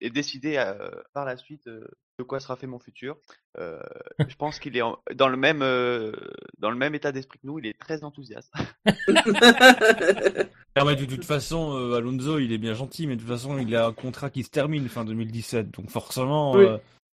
et 0.00 0.10
décider 0.10 0.56
euh, 0.56 0.90
par 1.12 1.24
la 1.24 1.36
suite 1.36 1.66
euh, 1.68 1.86
de 2.18 2.24
quoi 2.24 2.40
sera 2.40 2.56
fait 2.56 2.66
mon 2.66 2.78
futur. 2.78 3.16
Euh, 3.58 3.80
je 4.26 4.34
pense 4.36 4.58
qu'il 4.58 4.76
est 4.76 4.82
en- 4.82 4.98
dans 5.14 5.28
le 5.28 5.36
même 5.36 5.62
euh, 5.62 6.12
dans 6.58 6.70
le 6.70 6.76
même 6.76 6.94
état 6.94 7.12
d'esprit 7.12 7.38
que 7.38 7.46
nous. 7.46 7.58
Il 7.58 7.66
est 7.66 7.78
très 7.78 8.02
enthousiaste. 8.04 8.52
Ah 10.76 10.84
bah, 10.84 10.94
de 10.94 11.04
toute 11.04 11.24
façon, 11.24 11.76
euh, 11.76 11.96
Alonso, 11.96 12.38
il 12.38 12.52
est 12.52 12.58
bien 12.58 12.74
gentil, 12.74 13.08
mais 13.08 13.16
de 13.16 13.20
toute 13.20 13.28
façon, 13.28 13.58
il 13.58 13.74
a 13.74 13.86
un 13.86 13.92
contrat 13.92 14.30
qui 14.30 14.44
se 14.44 14.50
termine 14.50 14.88
fin 14.88 15.04
2017, 15.04 15.72
donc 15.72 15.90
forcément, 15.90 16.52
Oui. 16.52 16.64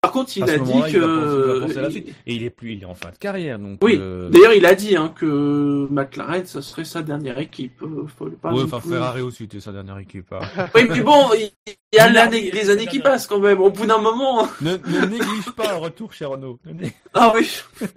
Par 0.07 0.11
contre, 0.13 0.37
il 0.37 0.43
à 0.43 0.45
a 0.53 0.57
dit 0.57 0.71
il 0.71 0.73
penser- 0.73 0.89
il 0.89 0.93
que. 0.93 2.09
et 2.25 2.35
il 2.35 2.43
est 2.43 2.49
plus, 2.49 2.73
il 2.73 2.81
est 2.81 2.85
en 2.85 2.95
fin 2.95 3.09
de 3.11 3.17
carrière, 3.17 3.59
donc. 3.59 3.79
Oui, 3.83 3.97
euh, 3.99 4.29
d'ailleurs, 4.29 4.53
il 4.53 4.65
a 4.65 4.73
dit 4.75 4.95
hein, 4.95 5.13
que 5.15 5.87
McLaren, 5.91 6.45
ça 6.45 6.61
serait 6.61 6.85
sa 6.85 7.01
dernière 7.01 7.39
équipe. 7.39 7.81
euh, 7.83 8.05
faut 8.17 8.25
pas 8.27 8.51
ouais, 8.51 8.59
non 8.59 8.63
enfin 8.65 8.79
Ferrari 8.79 9.21
aussi 9.21 9.43
était 9.43 9.59
sa 9.59 9.71
dernière 9.71 9.97
équipe. 9.99 10.31
hein. 10.33 10.39
Oui, 10.75 10.87
mais 10.89 11.01
bon, 11.01 11.29
il 11.35 11.51
y 11.93 11.99
a 11.99 12.29
les 12.29 12.69
années 12.69 12.87
qui 12.87 12.99
passent 12.99 13.27
quand 13.27 13.39
même. 13.39 13.59
Au 13.59 13.69
bout 13.69 13.85
d'un 13.85 13.97
moment. 13.99 14.47
ne, 14.61 14.71
ne 14.77 15.05
néglige 15.05 15.51
pas 15.55 15.71
le 15.73 15.77
retour 15.77 16.13
chez 16.13 16.25
Renault. 16.25 16.59
Ah 17.13 17.33
oui. 17.35 17.49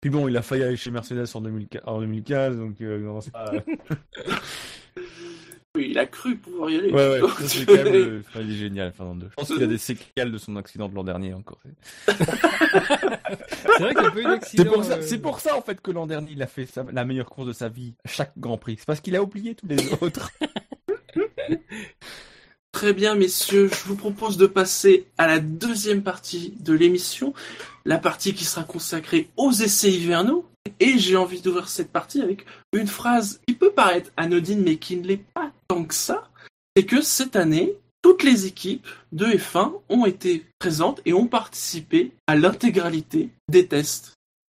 Puis 0.00 0.10
bon, 0.10 0.28
il 0.28 0.36
a 0.36 0.42
failli 0.42 0.62
aller 0.64 0.76
chez 0.76 0.90
Mercedes 0.90 1.24
en 1.34 1.40
2015, 1.40 1.82
en 1.86 2.00
2015 2.00 2.56
donc 2.58 2.74
euh, 2.82 2.98
non, 2.98 3.20
ça- 3.22 3.30
il 5.76 5.98
a 5.98 6.06
cru 6.06 6.36
pouvoir 6.36 6.70
y 6.70 6.76
aller. 6.78 6.90
ouais, 6.92 7.20
ça, 7.20 7.48
c'est 7.48 7.64
quand 7.66 7.74
même, 7.74 7.92
le- 7.92 8.22
enfin, 8.28 8.40
il 8.42 8.52
est 8.52 8.56
génial, 8.56 8.92
Fernando. 8.92 9.26
Je 9.30 9.34
pense 9.34 9.48
qu'il 9.48 9.62
a 9.62 9.66
des 9.66 9.78
séquelles 9.78 10.30
de 10.30 10.38
son 10.38 10.54
accident 10.56 10.88
de 10.88 10.94
l'an 10.94 11.02
dernier 11.04 11.34
encore. 11.34 11.58
C'est 12.06 13.82
vrai 13.82 13.94
qu'il 13.94 14.02
n'y 14.02 14.06
a 14.06 14.10
pas 14.12 14.20
eu 14.20 14.24
d'accident. 14.24 14.62
C'est 14.64 14.70
pour 14.70 14.84
ça, 14.84 14.94
euh, 14.94 15.02
c'est 15.02 15.18
pour 15.18 15.40
ça 15.40 15.56
en 15.56 15.62
fait 15.62 15.80
que 15.80 15.90
l'an 15.90 16.06
dernier 16.06 16.30
il 16.32 16.42
a 16.42 16.46
fait 16.46 16.66
sa- 16.66 16.84
la 16.92 17.04
meilleure 17.04 17.26
course 17.28 17.48
de 17.48 17.52
sa 17.52 17.68
vie, 17.68 17.94
chaque 18.04 18.32
Grand 18.38 18.56
Prix. 18.56 18.76
C'est 18.78 18.86
parce 18.86 19.00
qu'il 19.00 19.16
a 19.16 19.22
oublié 19.22 19.54
tous 19.56 19.66
les 19.66 19.76
autres. 20.00 20.30
Très 22.70 22.92
bien, 22.92 23.14
messieurs, 23.14 23.68
je 23.68 23.88
vous 23.88 23.96
propose 23.96 24.36
de 24.36 24.46
passer 24.46 25.06
à 25.18 25.26
la 25.26 25.38
deuxième 25.40 26.02
partie 26.02 26.54
de 26.60 26.72
l'émission, 26.72 27.32
la 27.84 27.98
partie 27.98 28.34
qui 28.34 28.44
sera 28.44 28.64
consacrée 28.64 29.28
aux 29.36 29.50
essais 29.52 29.90
hivernaux. 29.90 30.44
Et 30.80 30.98
j'ai 30.98 31.16
envie 31.16 31.40
d'ouvrir 31.42 31.68
cette 31.68 31.92
partie 31.92 32.22
avec 32.22 32.46
une 32.72 32.86
phrase 32.86 33.40
qui 33.46 33.54
peut 33.54 33.70
paraître 33.70 34.10
anodine, 34.16 34.62
mais 34.62 34.76
qui 34.76 34.96
ne 34.96 35.06
l'est 35.06 35.22
pas 35.34 35.52
tant 35.74 35.84
que 35.84 35.94
ça. 35.94 36.28
C'est 36.76 36.84
que 36.84 37.02
cette 37.02 37.36
année, 37.36 37.74
toutes 38.02 38.22
les 38.22 38.46
équipes 38.46 38.86
de 39.12 39.26
F1 39.26 39.72
ont 39.88 40.06
été 40.06 40.44
présentes 40.58 41.00
et 41.04 41.12
ont 41.12 41.26
participé 41.26 42.12
à 42.26 42.36
l'intégralité 42.36 43.30
des 43.48 43.66
tests. 43.66 44.12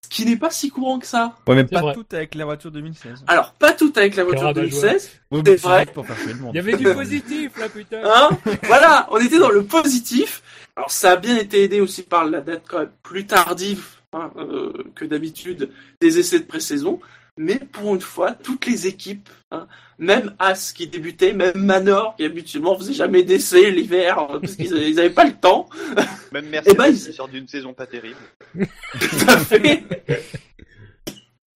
Ce 0.05 0.09
qui 0.09 0.25
n'est 0.25 0.37
pas 0.37 0.51
si 0.51 0.71
courant 0.71 1.01
que 1.01 1.07
ça. 1.07 1.37
Ouais, 1.49 1.57
mais 1.57 1.65
pas 1.65 1.81
vrai. 1.81 1.95
tout 1.95 2.07
avec 2.13 2.37
la 2.37 2.45
voiture 2.45 2.71
2016. 2.71 3.25
Alors, 3.27 3.53
pas 3.55 3.73
tout 3.73 3.93
avec 3.97 4.15
la 4.15 4.23
voiture 4.25 4.45
rabat-joie. 4.45 4.81
2016, 4.81 5.11
Ouais, 5.33 5.41
c'est 5.45 5.57
vrai. 5.63 5.87
pour 5.87 6.07
faire 6.07 6.17
le 6.29 6.35
monde. 6.41 6.53
Il 6.55 6.57
y 6.57 6.61
avait 6.61 6.77
du 6.77 6.85
positif 6.85 7.57
là, 7.59 7.69
putain. 7.69 8.03
Hein? 8.05 8.31
Voilà, 8.65 9.09
on 9.11 9.19
était 9.19 9.39
dans 9.41 9.51
le 9.51 9.65
positif. 9.65 10.43
Alors 10.77 10.91
ça 10.91 11.13
a 11.13 11.17
bien 11.17 11.37
été 11.37 11.63
aidé 11.65 11.81
aussi 11.81 12.03
par 12.03 12.25
la 12.27 12.41
date 12.41 12.65
quand 12.69 12.81
même 12.81 12.91
plus 13.03 13.27
tardive 13.27 13.85
hein, 14.13 14.31
euh, 14.37 14.73
que 14.95 15.05
d'habitude 15.07 15.71
des 16.01 16.19
essais 16.19 16.39
de 16.39 16.45
pré-saison. 16.45 17.01
Mais 17.39 17.59
pour 17.59 17.95
une 17.95 18.01
fois, 18.01 18.33
toutes 18.33 18.65
les 18.67 18.87
équipes, 18.87 19.29
hein, 19.51 19.67
même 19.99 20.35
As 20.39 20.73
qui 20.73 20.87
débutait, 20.89 21.33
même 21.35 21.53
Manor 21.57 22.17
qui 22.17 22.25
habituellement 22.25 22.77
faisait 22.79 22.95
jamais 22.95 23.23
d'essais 23.25 23.71
l'hiver 23.71 24.19
euh, 24.31 24.41
parce 24.41 24.57
qu'ils 24.57 24.73
ils 24.75 24.99
avaient 24.99 25.11
pas 25.11 25.25
le 25.27 25.35
temps. 25.35 25.69
Même 26.33 26.49
Mercedes 26.49 26.73
Eh 26.75 26.77
ben, 26.79 26.87
ils- 26.87 26.95
qui 27.05 27.13
sort 27.13 27.29
d'une 27.29 27.47
saison 27.47 27.73
pas 27.75 27.87
terrible. 27.87 28.17
Tout 28.55 29.29
à 29.29 29.37
fait. 29.39 29.83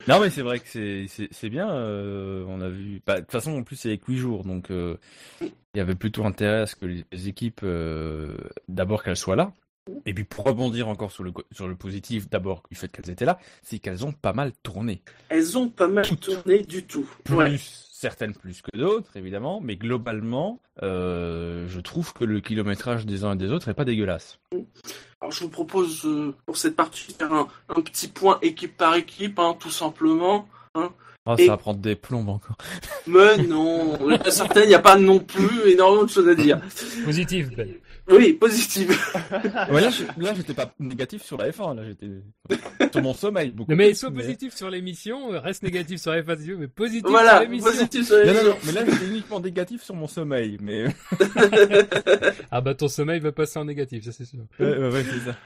Non 0.08 0.18
mais 0.20 0.30
c'est 0.30 0.42
vrai 0.42 0.60
que 0.60 0.66
c'est 0.68 1.48
bien. 1.50 1.70
euh, 1.70 2.44
on 2.48 2.60
a 2.60 2.68
vu. 2.68 3.00
Bah, 3.06 3.16
de 3.16 3.20
toute 3.20 3.32
façon 3.32 3.52
en 3.58 3.62
plus 3.62 3.76
c'est 3.76 3.88
avec 3.88 4.04
8 4.06 4.16
jours 4.16 4.44
donc 4.44 4.70
euh, 4.70 4.96
il 5.40 5.50
y 5.76 5.80
avait 5.80 5.94
plutôt 5.94 6.24
intérêt 6.24 6.60
à 6.62 6.66
ce 6.66 6.74
que 6.76 6.86
les, 6.86 7.04
les 7.12 7.28
équipes 7.28 7.60
euh, 7.64 8.36
d'abord 8.68 9.02
qu'elles 9.02 9.16
soient 9.16 9.36
là. 9.36 9.52
Et 10.06 10.14
puis 10.14 10.24
pour 10.24 10.44
rebondir 10.44 10.88
encore 10.88 11.12
sur 11.12 11.24
le 11.24 11.32
sur 11.52 11.68
le 11.68 11.74
positif, 11.76 12.28
d'abord 12.28 12.62
du 12.70 12.76
fait 12.76 12.88
qu'elles 12.90 13.10
étaient 13.10 13.24
là, 13.24 13.38
c'est 13.62 13.78
qu'elles 13.78 14.04
ont 14.04 14.12
pas 14.12 14.32
mal 14.32 14.52
tourné. 14.62 15.02
Elles 15.28 15.56
ont 15.58 15.68
pas 15.68 15.88
mal 15.88 16.04
tourné 16.18 16.62
du 16.62 16.84
tout. 16.84 17.08
Plus 17.24 17.34
Ouais. 17.36 17.56
certaines 17.58 18.32
plus 18.34 18.62
que 18.62 18.76
d'autres 18.76 19.16
évidemment, 19.16 19.60
mais 19.60 19.76
globalement, 19.76 20.60
euh, 20.82 21.66
je 21.68 21.80
trouve 21.80 22.12
que 22.12 22.24
le 22.24 22.40
kilométrage 22.40 23.04
des 23.06 23.24
uns 23.24 23.34
et 23.34 23.36
des 23.36 23.52
autres 23.52 23.68
est 23.68 23.74
pas 23.74 23.84
dégueulasse. 23.84 24.38
Alors 25.20 25.32
je 25.32 25.44
vous 25.44 25.50
propose 25.50 26.04
euh, 26.06 26.34
pour 26.46 26.56
cette 26.56 26.76
partie 26.76 27.08
de 27.08 27.12
faire 27.12 27.32
un, 27.32 27.46
un 27.68 27.80
petit 27.82 28.08
point 28.08 28.38
équipe 28.42 28.76
par 28.76 28.94
équipe, 28.94 29.38
hein, 29.38 29.54
tout 29.60 29.70
simplement. 29.70 30.48
hein. 30.74 30.92
Oh, 31.26 31.34
Et- 31.36 31.44
ça 31.46 31.52
va 31.52 31.56
prendre 31.58 31.80
des 31.80 31.96
plombes 31.96 32.30
encore. 32.30 32.56
Mais 33.06 33.36
non, 33.38 33.98
certaines, 34.30 34.64
il 34.64 34.68
n'y 34.68 34.74
a 34.74 34.78
pas 34.80 34.96
non 34.98 35.18
plus 35.20 35.70
énormément 35.70 36.04
de 36.04 36.10
choses 36.10 36.28
à 36.28 36.34
dire. 36.34 36.60
Positif, 37.04 37.50
Ben. 37.54 37.68
Oui, 38.08 38.32
positive. 38.32 38.90
Ouais, 39.70 39.80
là, 39.82 39.90
je- 39.90 40.20
là, 40.20 40.32
j'étais 40.34 40.54
pas 40.54 40.74
négatif 40.80 41.22
sur 41.22 41.36
la 41.36 41.50
F1, 41.52 41.76
là, 41.76 41.82
j'étais 41.86 42.08
sur 42.90 43.02
mon 43.02 43.14
sommeil. 43.14 43.50
Beaucoup 43.50 43.70
Non, 43.70 43.76
mais 43.76 43.94
sois 43.94 44.10
positif 44.10 44.52
sur 44.56 44.68
l'émission, 44.70 45.28
reste 45.40 45.62
négatif 45.62 46.00
sur 46.00 46.10
la 46.10 46.22
FASIO, 46.24 46.56
mais 46.58 46.66
positif 46.66 47.02
sur 47.02 47.10
Voilà, 47.10 47.40
l'émission. 47.40 47.70
positive 47.70 48.04
sur 48.04 48.16
Non, 48.16 48.24
non, 48.24 48.26
l'émission. 48.32 48.50
non, 48.50 48.56
mais 48.66 48.72
là, 48.72 48.84
j'étais 48.86 49.06
uniquement 49.06 49.38
négatif 49.40 49.82
sur 49.84 49.94
mon 49.94 50.08
sommeil, 50.08 50.56
mais. 50.60 50.86
Ah 52.50 52.60
bah 52.60 52.74
ton 52.74 52.88
sommeil 52.88 53.20
va 53.20 53.30
passer 53.32 53.58
en 53.58 53.64
négatif, 53.64 54.04
ça 54.04 54.12
c'est 54.12 54.24
sûr. 54.24 54.40
Ouais, 54.58 54.66
ouais, 54.78 54.90
ouais, 54.90 55.04
c'est 55.04 55.30
ça. 55.30 55.36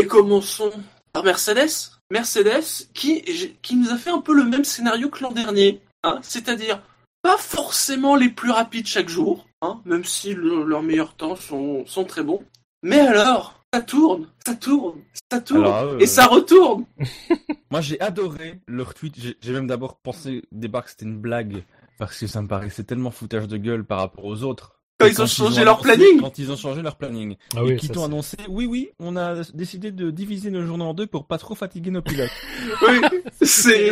Et 0.00 0.06
commençons 0.06 0.70
par 1.12 1.24
Mercedes. 1.24 1.90
Mercedes 2.10 2.88
qui, 2.94 3.22
qui 3.62 3.76
nous 3.76 3.90
a 3.90 3.96
fait 3.96 4.10
un 4.10 4.20
peu 4.20 4.34
le 4.34 4.44
même 4.44 4.64
scénario 4.64 5.08
que 5.08 5.22
l'an 5.22 5.30
dernier. 5.32 5.80
Hein, 6.02 6.18
C'est-à-dire 6.22 6.82
pas 7.22 7.36
forcément 7.36 8.16
les 8.16 8.30
plus 8.30 8.50
rapides 8.50 8.86
chaque 8.86 9.08
jour, 9.08 9.46
hein, 9.62 9.80
même 9.84 10.04
si 10.04 10.34
le- 10.34 10.64
leurs 10.64 10.82
meilleurs 10.82 11.14
temps 11.14 11.36
sont, 11.36 11.84
sont 11.86 12.04
très 12.04 12.22
bons. 12.22 12.42
Mais 12.82 12.98
alors, 13.00 13.62
ça 13.74 13.82
tourne, 13.82 14.26
ça 14.46 14.54
tourne, 14.54 15.00
ça 15.30 15.40
tourne, 15.40 15.64
Alors, 15.64 15.82
euh, 15.84 15.98
et 15.98 16.06
ça 16.06 16.26
retourne. 16.26 16.86
Moi, 17.70 17.80
j'ai 17.82 18.00
adoré 18.00 18.58
leur 18.66 18.94
tweet. 18.94 19.14
J'ai 19.40 19.52
même 19.52 19.66
d'abord 19.66 19.96
pensé 19.96 20.42
départ 20.50 20.84
que 20.84 20.90
c'était 20.90 21.04
une 21.04 21.20
blague, 21.20 21.62
parce 21.98 22.18
que 22.18 22.26
ça 22.26 22.40
me 22.42 22.48
paraissait 22.48 22.84
tellement 22.84 23.10
foutage 23.10 23.46
de 23.46 23.58
gueule 23.58 23.84
par 23.84 23.98
rapport 23.98 24.24
aux 24.24 24.42
autres. 24.42 24.79
Quand 25.00 25.06
Et 25.06 25.10
ils 25.10 25.22
ont 25.22 25.26
changé 25.26 25.62
ont 25.62 25.64
leur 25.64 25.78
annoncé- 25.80 25.82
planning. 25.96 26.20
Quand 26.20 26.38
ils 26.38 26.52
ont 26.52 26.56
changé 26.56 26.82
leur 26.82 26.96
planning. 26.96 27.36
Ah 27.56 27.60
et 27.60 27.62
oui, 27.62 27.76
qui 27.76 27.86
ça, 27.86 27.94
t'ont 27.94 28.04
annoncé, 28.04 28.36
oui, 28.48 28.66
oui, 28.66 28.90
on 29.00 29.16
a 29.16 29.42
décidé 29.54 29.90
de 29.92 30.10
diviser 30.10 30.50
nos 30.50 30.64
journées 30.66 30.84
en 30.84 30.94
deux 30.94 31.06
pour 31.06 31.24
pas 31.24 31.38
trop 31.38 31.54
fatiguer 31.54 31.90
nos 31.90 32.02
pilotes. 32.02 32.30
Oui, 32.82 33.00
c'est... 33.42 33.90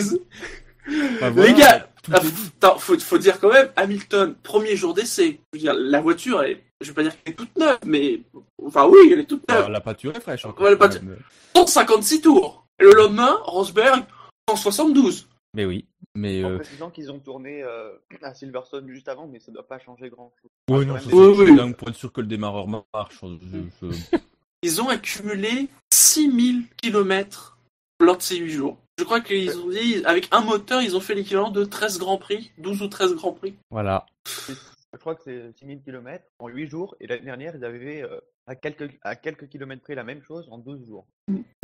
Bah, 1.20 1.28
Les 1.28 1.30
voilà, 1.30 1.52
gars, 1.52 1.88
f- 2.10 2.26
attends, 2.62 2.78
faut, 2.78 2.98
faut 2.98 3.18
dire 3.18 3.38
quand 3.40 3.52
même, 3.52 3.68
Hamilton, 3.76 4.34
premier 4.42 4.74
jour 4.76 4.94
d'essai. 4.94 5.40
Je 5.52 5.58
veux 5.58 5.62
dire, 5.62 5.74
la 5.74 6.00
voiture, 6.00 6.42
est- 6.42 6.62
je 6.80 6.88
vais 6.88 6.94
pas 6.94 7.02
dire 7.02 7.12
qu'elle 7.24 7.34
est 7.34 7.36
toute 7.36 7.56
neuve, 7.58 7.78
mais 7.84 8.20
enfin 8.64 8.86
oui, 8.86 9.10
elle 9.12 9.20
est 9.20 9.24
toute 9.26 9.46
neuve. 9.50 9.64
Ah, 9.66 9.68
la 9.70 9.80
pâture 9.80 10.14
est 10.16 10.20
fraîche 10.20 10.44
encore. 10.46 10.64
Ouais, 10.64 10.70
la 10.70 10.76
quand 10.76 10.88
pâture- 10.88 11.02
même. 11.02 11.18
156 11.56 12.20
tours. 12.22 12.64
Et 12.80 12.84
le 12.84 12.92
lendemain, 12.92 13.36
Rosberg, 13.44 14.02
172. 14.48 15.27
Mais 15.54 15.64
oui, 15.64 15.86
mais 16.14 16.44
En 16.44 16.50
euh, 16.52 16.56
précisant 16.56 16.90
qu'ils 16.90 17.10
ont 17.10 17.18
tourné 17.18 17.62
euh, 17.62 17.96
à 18.22 18.34
Silverstone 18.34 18.88
juste 18.88 19.08
avant, 19.08 19.26
mais 19.26 19.40
ça 19.40 19.50
doit 19.52 19.66
pas 19.66 19.78
changer 19.78 20.08
grand 20.10 20.32
chose. 20.40 20.50
Ah, 20.68 20.72
non, 20.84 20.94
même. 20.94 21.02
Oui, 21.12 21.34
oui. 21.50 21.56
dingue 21.56 21.74
pour 21.76 21.88
être 21.88 21.94
sûr 21.96 22.12
que 22.12 22.20
le 22.20 22.26
démarreur 22.26 22.66
marche. 22.68 23.20
Je- 23.22 23.88
je- 23.90 24.16
Ils 24.62 24.82
ont 24.82 24.88
accumulé 24.88 25.68
6000 25.92 26.64
km 26.82 27.58
lors 28.00 28.16
de 28.16 28.22
ces 28.22 28.36
8 28.36 28.50
jours. 28.50 28.78
Je 28.98 29.04
crois 29.04 29.20
qu'ils 29.20 29.56
ont 29.60 29.68
dit, 29.70 30.02
avec 30.04 30.26
un 30.32 30.40
moteur, 30.40 30.82
ils 30.82 30.96
ont 30.96 31.00
fait 31.00 31.14
l'équivalent 31.14 31.50
de 31.50 31.64
13 31.64 31.98
Grands 32.00 32.18
Prix, 32.18 32.50
12 32.58 32.82
ou 32.82 32.88
13 32.88 33.14
Grands 33.14 33.32
Prix. 33.32 33.54
Voilà. 33.70 34.06
Je 34.48 34.98
crois 34.98 35.14
que 35.14 35.22
c'est 35.24 35.52
6000 35.60 35.80
km 35.82 36.24
en 36.40 36.48
8 36.48 36.66
jours, 36.68 36.96
et 37.00 37.06
l'année 37.06 37.24
dernière, 37.24 37.54
ils 37.54 37.64
avaient 37.64 38.02
euh, 38.02 38.18
à, 38.48 38.54
quelques, 38.56 38.90
à 39.02 39.14
quelques 39.14 39.48
kilomètres 39.48 39.82
près 39.82 39.94
la 39.94 40.04
même 40.04 40.22
chose 40.22 40.48
en 40.50 40.58
12 40.58 40.86
jours. 40.86 41.06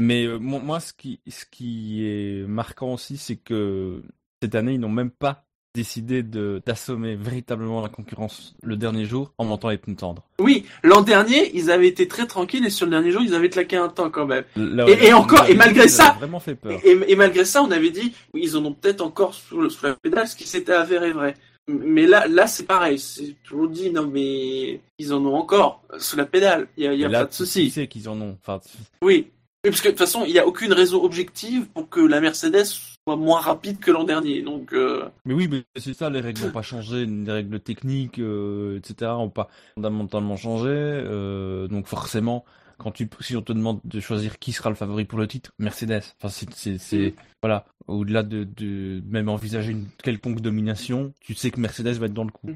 Mais 0.00 0.26
euh, 0.26 0.38
moi, 0.38 0.60
moi, 0.60 0.80
ce 0.80 0.92
qui, 0.92 1.20
ce 1.26 1.44
qui 1.50 2.06
est 2.06 2.46
marquant 2.46 2.92
aussi, 2.94 3.16
c'est 3.16 3.36
que 3.36 4.02
cette 4.42 4.54
année, 4.54 4.74
ils 4.74 4.80
n'ont 4.80 4.88
même 4.88 5.10
pas 5.10 5.44
décidé 5.76 6.22
de 6.22 6.62
d'assommer 6.64 7.16
véritablement 7.16 7.80
la 7.82 7.88
concurrence 7.88 8.54
le 8.62 8.76
dernier 8.76 9.06
jour 9.06 9.32
en 9.38 9.44
montant 9.44 9.70
les 9.70 9.78
pneus 9.78 9.96
tendres. 9.96 10.22
Oui, 10.38 10.66
l'an 10.84 11.00
dernier, 11.02 11.50
ils 11.56 11.68
avaient 11.68 11.88
été 11.88 12.06
très 12.06 12.28
tranquilles 12.28 12.64
et 12.64 12.70
sur 12.70 12.86
le 12.86 12.90
dernier 12.92 13.10
jour, 13.10 13.22
ils 13.22 13.34
avaient 13.34 13.48
claqué 13.50 13.74
un 13.76 13.88
temps 13.88 14.08
quand 14.08 14.26
même. 14.26 14.44
Là, 14.54 14.86
Et- 14.88 15.06
et 15.06 15.12
encore, 15.12 15.46
et 15.50 15.54
malgré 15.56 15.88
ça, 15.88 16.14
vraiment 16.20 16.38
fait 16.38 16.54
peur. 16.54 16.78
Et, 16.84 16.96
et 17.08 17.16
malgré 17.16 17.44
ça, 17.44 17.60
on 17.60 17.72
avait 17.72 17.90
dit, 17.90 18.14
ils 18.34 18.56
en 18.56 18.64
ont 18.66 18.72
peut-être 18.72 19.00
encore 19.00 19.34
sous, 19.34 19.60
le- 19.60 19.68
sous 19.68 19.84
la 19.84 19.96
pédale, 19.96 20.28
ce 20.28 20.36
qui 20.36 20.46
s'était 20.46 20.70
avéré 20.72 21.10
vrai. 21.12 21.34
Mais 21.68 22.06
là, 22.06 22.26
là, 22.26 22.46
c'est 22.46 22.66
pareil. 22.66 22.98
C'est 22.98 23.34
toujours 23.42 23.68
dit, 23.68 23.90
non, 23.90 24.06
mais 24.06 24.80
ils 24.98 25.12
en 25.14 25.24
ont 25.24 25.34
encore 25.34 25.82
sous 25.98 26.16
la 26.16 26.26
pédale. 26.26 26.68
Il 26.76 26.84
y 26.84 26.86
a, 26.86 26.94
y 26.94 27.04
a 27.04 27.08
là, 27.08 27.20
pas 27.20 27.24
de 27.24 27.30
tu 27.30 27.36
souci. 27.36 27.70
sais 27.70 27.88
qu'ils 27.88 28.08
en 28.08 28.20
ont. 28.20 28.36
Enfin, 28.40 28.60
Oui. 29.02 29.30
Oui, 29.64 29.70
parce 29.70 29.80
que 29.80 29.88
de 29.88 29.92
toute 29.92 29.98
façon, 30.00 30.24
il 30.26 30.32
n'y 30.32 30.38
a 30.38 30.46
aucune 30.46 30.74
raison 30.74 31.02
objective 31.02 31.66
pour 31.68 31.88
que 31.88 32.00
la 32.00 32.20
Mercedes 32.20 32.64
soit 32.66 33.16
moins 33.16 33.40
rapide 33.40 33.78
que 33.80 33.90
l'an 33.90 34.04
dernier. 34.04 34.42
Donc, 34.42 34.74
euh, 34.74 35.08
mais 35.24 35.32
oui, 35.32 35.48
mais 35.50 35.62
c'est 35.76 35.94
ça, 35.94 36.10
les 36.10 36.20
règles 36.20 36.42
n'ont 36.42 36.50
pas 36.50 36.60
changé, 36.60 37.06
les 37.06 37.32
règles 37.32 37.58
techniques, 37.60 38.18
euh, 38.18 38.76
etc., 38.76 39.12
n'ont 39.12 39.30
pas 39.30 39.48
fondamentalement 39.74 40.36
changé. 40.36 40.68
euh, 40.68 41.66
donc 41.68 41.86
forcément, 41.86 42.44
quand 42.78 42.90
tu, 42.92 43.08
si 43.20 43.36
on 43.36 43.42
te 43.42 43.52
demande 43.52 43.80
de 43.84 44.00
choisir 44.00 44.38
qui 44.38 44.52
sera 44.52 44.70
le 44.70 44.76
favori 44.76 45.04
pour 45.04 45.18
le 45.18 45.26
titre, 45.26 45.52
Mercedes. 45.58 46.02
Enfin, 46.20 46.28
c'est, 46.28 46.78
c'est- 46.78 47.14
voilà. 47.42 47.66
Au-delà 47.86 48.22
de, 48.22 48.44
de 48.44 49.02
même 49.06 49.28
envisager 49.28 49.72
une 49.72 49.86
quelconque 50.02 50.40
domination, 50.40 51.12
tu 51.20 51.34
sais 51.34 51.50
que 51.50 51.60
Mercedes 51.60 51.98
va 51.98 52.06
être 52.06 52.14
dans 52.14 52.24
le 52.24 52.30
coup. 52.30 52.50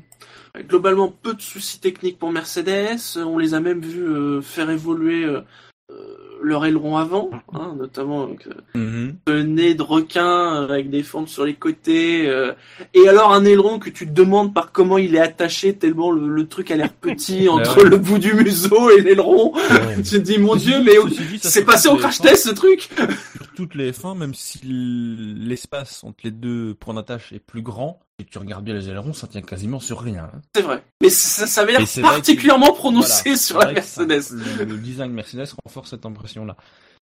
globalement, 0.68 1.10
peu 1.10 1.34
de 1.34 1.40
soucis 1.42 1.80
techniques 1.80 2.18
pour 2.18 2.32
Mercedes. 2.32 2.98
On 3.16 3.36
les 3.38 3.52
a 3.54 3.60
même 3.60 3.80
vus 3.82 4.02
euh, 4.08 4.40
faire 4.40 4.70
évoluer 4.70 5.24
euh, 5.24 5.42
euh, 5.90 6.16
leur 6.42 6.64
aileron 6.66 6.96
avant, 6.96 7.30
hein, 7.52 7.74
notamment 7.78 8.28
euh, 8.76 9.10
le 9.26 9.42
nez 9.42 9.74
de 9.74 9.82
requin 9.82 10.64
avec 10.64 10.90
des 10.90 11.02
fentes 11.02 11.28
sur 11.28 11.44
les 11.44 11.54
côtés. 11.54 12.28
euh, 12.28 12.52
et 12.94 13.08
alors 13.08 13.32
un 13.32 13.44
aileron 13.44 13.78
que 13.78 13.90
tu 13.90 14.06
te 14.06 14.12
demandes 14.12 14.54
par 14.54 14.72
comment 14.72 14.98
il 14.98 15.14
est 15.14 15.20
attaché 15.20 15.74
tellement 15.76 16.10
le, 16.10 16.28
le 16.28 16.46
truc 16.46 16.70
a 16.70 16.76
l'air 16.76 16.92
petit 16.92 17.48
entre 17.48 17.82
ouais. 17.82 17.88
le 17.88 17.96
bout 17.96 18.18
du 18.18 18.34
museau 18.34 18.90
et 18.90 19.00
l'aileron. 19.00 19.52
tu 19.96 20.02
te 20.02 20.16
dis 20.16 20.38
mon 20.38 20.56
dieu, 20.56 20.82
mais 20.82 20.94
Ceci 21.08 21.24
dit, 21.26 21.38
ça 21.38 21.50
c'est 21.50 21.64
passé 21.64 21.88
les 21.92 21.98
crash 21.98 22.18
fins. 22.18 22.24
test 22.24 22.44
ce 22.48 22.54
truc. 22.54 22.88
Sur 23.36 23.48
toutes 23.54 23.74
les 23.74 23.92
F1, 23.92 24.16
même 24.16 24.34
si 24.34 24.60
l'espace 24.64 26.04
entre 26.04 26.18
les 26.24 26.30
deux 26.30 26.74
points 26.74 26.94
d'attache 26.94 27.32
est 27.32 27.38
plus 27.38 27.62
grand, 27.62 28.00
et 28.20 28.24
que 28.24 28.30
tu 28.30 28.38
regardes 28.38 28.64
bien 28.64 28.74
les 28.74 28.88
ailerons, 28.88 29.12
ça 29.12 29.28
tient 29.28 29.42
quasiment 29.42 29.78
sur 29.78 30.00
rien. 30.00 30.24
hein. 30.34 30.40
C'est 30.54 30.62
vrai. 30.62 30.82
Mais 31.00 31.08
ça, 31.08 31.46
ça 31.46 31.60
avait 31.60 31.72
l'air 31.72 31.82
que- 31.82 32.00
particulièrement 32.00 32.72
prononcé 32.72 33.22
Voilà, 33.30 33.36
sur 33.36 33.60
c'est 33.62 33.74
la 33.74 33.82
ça- 33.82 34.04
Mercedes. 34.06 34.38
le, 34.58 34.64
le 34.64 34.76
design 34.78 35.12
Mercedes 35.12 35.46
renforce 35.64 35.90
cette 35.90 36.04
impression-là. 36.28 36.56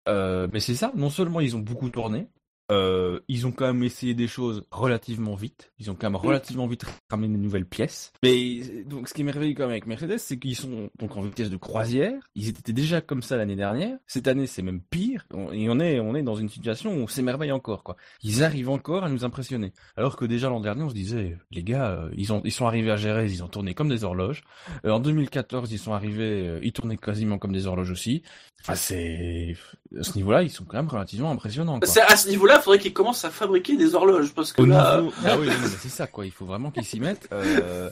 Euh, 0.09 0.47
mais 0.53 0.61
c'est 0.61 0.75
ça, 0.75 0.93
non 0.95 1.11
seulement 1.11 1.41
ils 1.41 1.57
ont 1.57 1.61
beaucoup 1.61 1.91
tourné, 1.91 2.29
euh, 2.73 3.21
ils 3.29 3.47
ont 3.47 3.53
quand 3.53 3.67
même 3.67 3.85
essayé 3.85 4.13
des 4.15 4.27
choses 4.27 4.65
relativement 4.73 5.37
vite. 5.37 5.71
Ils 5.79 5.89
ont 5.89 5.95
quand 5.95 6.09
même 6.11 6.17
relativement 6.21 6.67
vite 6.67 6.85
ramené 7.09 7.29
des 7.33 7.39
nouvelles 7.41 7.65
pièces. 7.67 8.13
Mais 8.25 8.83
donc, 8.87 9.09
ce 9.09 9.15
qui 9.15 9.21
est 9.21 9.25
merveilleux 9.25 9.55
quand 9.55 9.63
même 9.65 9.71
avec 9.71 9.87
Mercedes, 9.87 10.19
c'est 10.19 10.37
qu'ils 10.37 10.57
sont 10.57 10.91
donc 10.99 11.17
en 11.17 11.21
vitesse 11.23 11.49
de 11.49 11.57
croisière. 11.57 12.15
Ils 12.35 12.49
étaient 12.49 12.73
déjà 12.73 13.01
comme 13.01 13.23
ça 13.23 13.37
l'année 13.37 13.55
dernière. 13.55 13.97
Cette 14.09 14.27
année, 14.27 14.49
c'est 14.49 14.63
même 14.63 14.81
pire. 14.81 15.25
On- 15.33 15.53
Et 15.53 15.69
on 15.71 15.79
est, 15.79 16.01
on 16.01 16.17
est 16.17 16.25
dans 16.25 16.35
une 16.35 16.49
situation 16.49 16.93
où 16.93 16.99
on 17.03 17.07
s'émerveille 17.07 17.53
encore, 17.53 17.85
quoi. 17.85 17.97
Ils 18.25 18.43
arrivent 18.43 18.71
encore 18.71 19.05
à 19.05 19.11
nous 19.11 19.25
impressionner. 19.25 19.73
Alors 19.97 20.17
que 20.17 20.25
déjà 20.25 20.49
l'an 20.49 20.59
dernier, 20.61 20.83
on 20.83 20.89
se 20.91 20.95
disait, 20.95 21.39
les 21.53 21.63
gars, 21.63 21.91
euh, 21.93 22.11
ils 22.17 22.33
ont, 22.33 22.43
ils 22.45 22.51
sont 22.53 22.67
arrivés 22.67 22.91
à 22.91 22.97
Jerez, 22.97 23.27
ils 23.31 23.45
ont 23.45 23.49
tourné 23.49 23.75
comme 23.75 23.89
des 23.89 24.03
horloges. 24.03 24.43
Euh, 24.85 24.91
en 24.91 24.99
2014, 24.99 25.71
ils 25.71 25.79
sont 25.79 25.93
arrivés, 25.93 26.59
ils 26.65 26.73
tournaient 26.73 26.97
quasiment 26.97 27.39
comme 27.39 27.53
des 27.53 27.69
horloges 27.69 27.93
aussi. 27.93 28.23
Enfin, 28.67 28.75
c'est 28.75 29.57
à 29.97 30.03
ce 30.03 30.17
niveau-là, 30.17 30.43
ils 30.43 30.51
sont 30.51 30.65
quand 30.65 30.77
même 30.77 30.89
relativement 30.89 31.31
impressionnants. 31.31 31.79
Quoi. 31.79 31.89
À 32.09 32.17
ce 32.17 32.29
niveau-là, 32.29 32.57
il 32.57 32.63
faudrait 32.63 32.81
qu'ils 32.81 32.93
commencent 32.93 33.25
à 33.25 33.31
fabriquer 33.31 33.77
des 33.77 33.95
horloges 33.95 34.35
parce 34.35 34.53
que 34.53 34.63
Au 34.63 34.67
là, 34.67 35.01
niveau... 35.01 35.15
Ah 35.25 35.39
oui, 35.39 35.49
c'est 35.79 35.89
ça, 35.89 36.09
quoi. 36.09 36.27
Il 36.27 36.33
faut 36.33 36.47
vraiment 36.47 36.73
qu'ils 36.73 36.85
s'y 36.85 36.99
mettent. 36.99 37.29
Euh... 37.31 37.91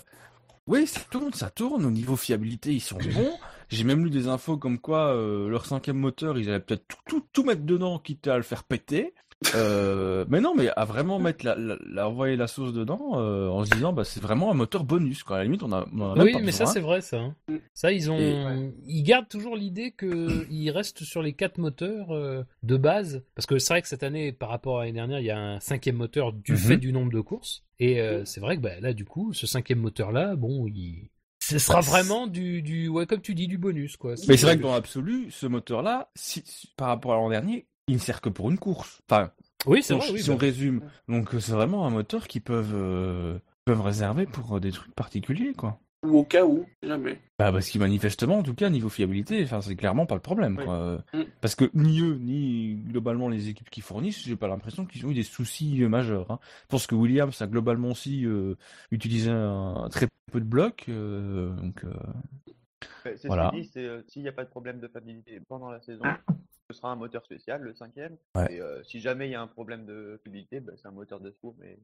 Oui, 0.66 0.86
ça 0.88 1.00
tourne, 1.10 1.32
ça 1.32 1.48
tourne. 1.50 1.84
Au 1.84 1.90
niveau 1.90 2.16
fiabilité, 2.16 2.72
ils 2.72 2.80
sont 2.80 2.98
bons. 2.98 3.38
J'ai 3.68 3.84
même 3.84 4.04
lu 4.04 4.10
des 4.10 4.26
infos 4.26 4.56
comme 4.56 4.78
quoi 4.78 5.14
euh, 5.14 5.48
leur 5.48 5.66
cinquième 5.66 5.96
moteur, 5.96 6.38
ils 6.38 6.48
allaient 6.48 6.60
peut-être 6.60 6.86
tout, 6.88 6.96
tout, 7.06 7.26
tout 7.32 7.44
mettre 7.44 7.62
dedans, 7.62 7.98
quitte 7.98 8.26
à 8.26 8.36
le 8.36 8.42
faire 8.42 8.64
péter. 8.64 9.14
Euh, 9.54 10.24
mais 10.28 10.40
non, 10.40 10.54
mais 10.54 10.68
à 10.76 10.84
vraiment 10.84 11.18
mettre 11.18 11.44
la, 11.44 11.54
la, 11.54 11.76
la 11.86 12.08
envoyer 12.08 12.36
la 12.36 12.46
sauce 12.46 12.72
dedans, 12.72 13.12
euh, 13.16 13.48
en 13.48 13.64
se 13.64 13.70
disant, 13.70 13.92
bah 13.92 14.04
c'est 14.04 14.22
vraiment 14.22 14.50
un 14.50 14.54
moteur 14.54 14.84
bonus, 14.84 15.22
quoi. 15.22 15.36
À 15.36 15.38
la 15.40 15.44
limite, 15.44 15.62
on 15.62 15.72
a, 15.72 15.86
on 15.94 16.12
a 16.12 16.14
même 16.14 16.24
Oui, 16.24 16.32
pas 16.32 16.40
mais 16.40 16.52
ça 16.52 16.66
c'est 16.66 16.80
vrai 16.80 17.00
ça. 17.00 17.18
hein. 17.20 17.36
Mm. 17.48 17.56
Ça 17.74 17.92
ils 17.92 18.10
ont, 18.10 18.18
Et- 18.18 18.72
ils 18.86 19.02
gardent 19.02 19.28
toujours 19.28 19.56
l'idée 19.56 19.90
que 19.92 20.46
ils 20.50 20.70
restent 20.70 21.04
sur 21.04 21.22
les 21.22 21.34
quatre 21.34 21.58
moteurs 21.58 22.10
euh, 22.12 22.42
de 22.62 22.76
base, 22.76 23.22
parce 23.34 23.46
que 23.46 23.58
c'est 23.58 23.74
vrai 23.74 23.82
que 23.82 23.88
cette 23.88 24.02
année, 24.02 24.32
par 24.32 24.48
rapport 24.48 24.78
à 24.80 24.84
l'année 24.84 24.94
dernière, 24.94 25.20
il 25.20 25.26
y 25.26 25.30
a 25.30 25.38
un 25.38 25.60
cinquième 25.60 25.96
moteur 25.96 26.32
du 26.32 26.52
Mhm. 26.52 26.58
fait 26.58 26.76
du 26.76 26.92
nombre 26.92 27.12
de 27.12 27.20
courses, 27.20 27.64
et 27.78 28.00
euh, 28.00 28.24
c'est 28.24 28.40
vrai 28.40 28.56
que 28.56 28.62
bah, 28.62 28.80
là 28.80 28.92
du 28.92 29.04
coup, 29.04 29.32
ce 29.32 29.46
cinquième 29.46 29.80
moteur 29.80 30.10
là, 30.12 30.36
bon, 30.36 30.66
il, 30.68 31.10
ce 31.40 31.58
sera 31.58 31.80
vraiment 31.80 32.26
du, 32.26 32.62
du, 32.62 32.88
ouais, 32.88 33.04
comme 33.06 33.20
tu 33.20 33.34
dis, 33.34 33.46
du 33.48 33.58
bonus 33.58 33.96
quoi. 33.98 34.14
Mais 34.28 34.36
c'est 34.36 34.46
vrai 34.46 34.56
que 34.56 34.62
dans 34.62 34.72
l'absolu, 34.74 35.30
ce 35.30 35.46
moteur-là, 35.46 36.10
si, 36.14 36.42
si- 36.46 36.68
par 36.76 36.88
rapport 36.88 37.12
à 37.12 37.16
l'an 37.16 37.28
dernier, 37.28 37.66
il 37.88 37.94
ne 37.94 38.00
sert 38.00 38.20
que 38.20 38.28
pour 38.28 38.50
une 38.50 38.58
course. 38.58 39.00
Enfin, 39.10 39.30
oui, 39.66 39.82
si, 39.82 39.88
c'est 39.88 39.94
on, 39.94 39.98
vrai. 39.98 40.10
Oui, 40.12 40.20
si 40.22 40.30
on 40.30 40.34
bah. 40.34 40.40
résume. 40.40 40.80
Donc 41.08 41.34
euh, 41.34 41.40
c'est 41.40 41.52
vraiment 41.52 41.86
un 41.86 41.90
moteur 41.90 42.26
qu'ils 42.28 42.42
peuvent, 42.42 42.74
euh, 42.74 43.38
peuvent 43.64 43.80
réserver 43.82 44.26
pour 44.26 44.56
euh, 44.56 44.60
des 44.60 44.72
trucs 44.72 44.94
particuliers, 44.94 45.52
quoi. 45.54 45.78
ou 46.04 46.18
au 46.18 46.24
cas 46.24 46.44
où, 46.44 46.66
jamais. 46.82 47.18
Bah 47.38 47.50
parce 47.50 47.68
que 47.70 47.78
manifestement, 47.78 48.38
en 48.38 48.42
tout 48.42 48.54
cas, 48.54 48.68
niveau 48.70 48.88
fiabilité, 48.90 49.42
enfin 49.42 49.60
c'est 49.60 49.74
clairement 49.74 50.06
pas 50.06 50.14
le 50.14 50.20
problème, 50.20 50.56
Oui. 50.58 50.64
quoi. 50.64 51.04
Mm. 51.14 51.22
Parce 51.40 51.54
que 51.54 51.70
ni 51.74 52.00
eux, 52.00 52.16
ni 52.20 52.74
globalement 52.76 53.28
les 53.28 53.48
équipes 53.48 53.70
qui 53.70 53.80
fournissent, 53.80 54.22
j'ai 54.24 54.36
pas 54.36 54.48
l'impression 54.48 54.84
qu'ils 54.86 55.04
ont 55.06 55.10
eu 55.10 55.14
des 55.14 55.22
soucis 55.22 55.82
euh, 55.82 55.88
majeurs. 55.88 56.30
Hein. 56.30 56.38
Je 56.64 56.68
pense 56.68 56.86
que 56.86 56.94
Williams 56.94 57.40
a 57.42 57.46
globalement 57.46 57.88
aussi 57.90 58.24
euh, 58.26 58.54
utilisé 58.90 59.30
un, 59.30 59.88
très 59.90 60.08
peu 60.30 60.40
de 60.40 60.44
blocs, 60.46 60.84
euh, 60.90 61.50
donc. 61.56 61.84
euh, 61.84 61.92
C'est 63.16 63.26
Voilà. 63.26 63.46
ce 63.50 63.54
qu'il 63.56 63.62
dit, 63.62 63.70
c'est 63.72 63.84
euh, 63.84 64.02
s'il 64.08 64.22
n'y 64.22 64.28
a 64.28 64.32
pas 64.32 64.44
de 64.44 64.50
problème 64.50 64.78
de 64.80 64.88
fiabilité 64.88 65.40
pendant 65.48 65.70
la 65.70 65.80
saison, 65.80 66.04
sera 66.74 66.90
un 66.92 66.96
moteur 66.96 67.24
spécial, 67.24 67.62
le 67.62 67.74
cinquième. 67.74 68.16
Ouais. 68.36 68.52
Et 68.54 68.60
euh, 68.60 68.82
si 68.84 69.00
jamais 69.00 69.28
il 69.28 69.32
y 69.32 69.34
a 69.34 69.40
un 69.40 69.46
problème 69.46 69.86
de 69.86 70.20
fiabilité, 70.22 70.60
bah, 70.60 70.72
c'est 70.76 70.88
un 70.88 70.92
moteur 70.92 71.20
de 71.20 71.30
secours. 71.30 71.54
Mais 71.58 71.78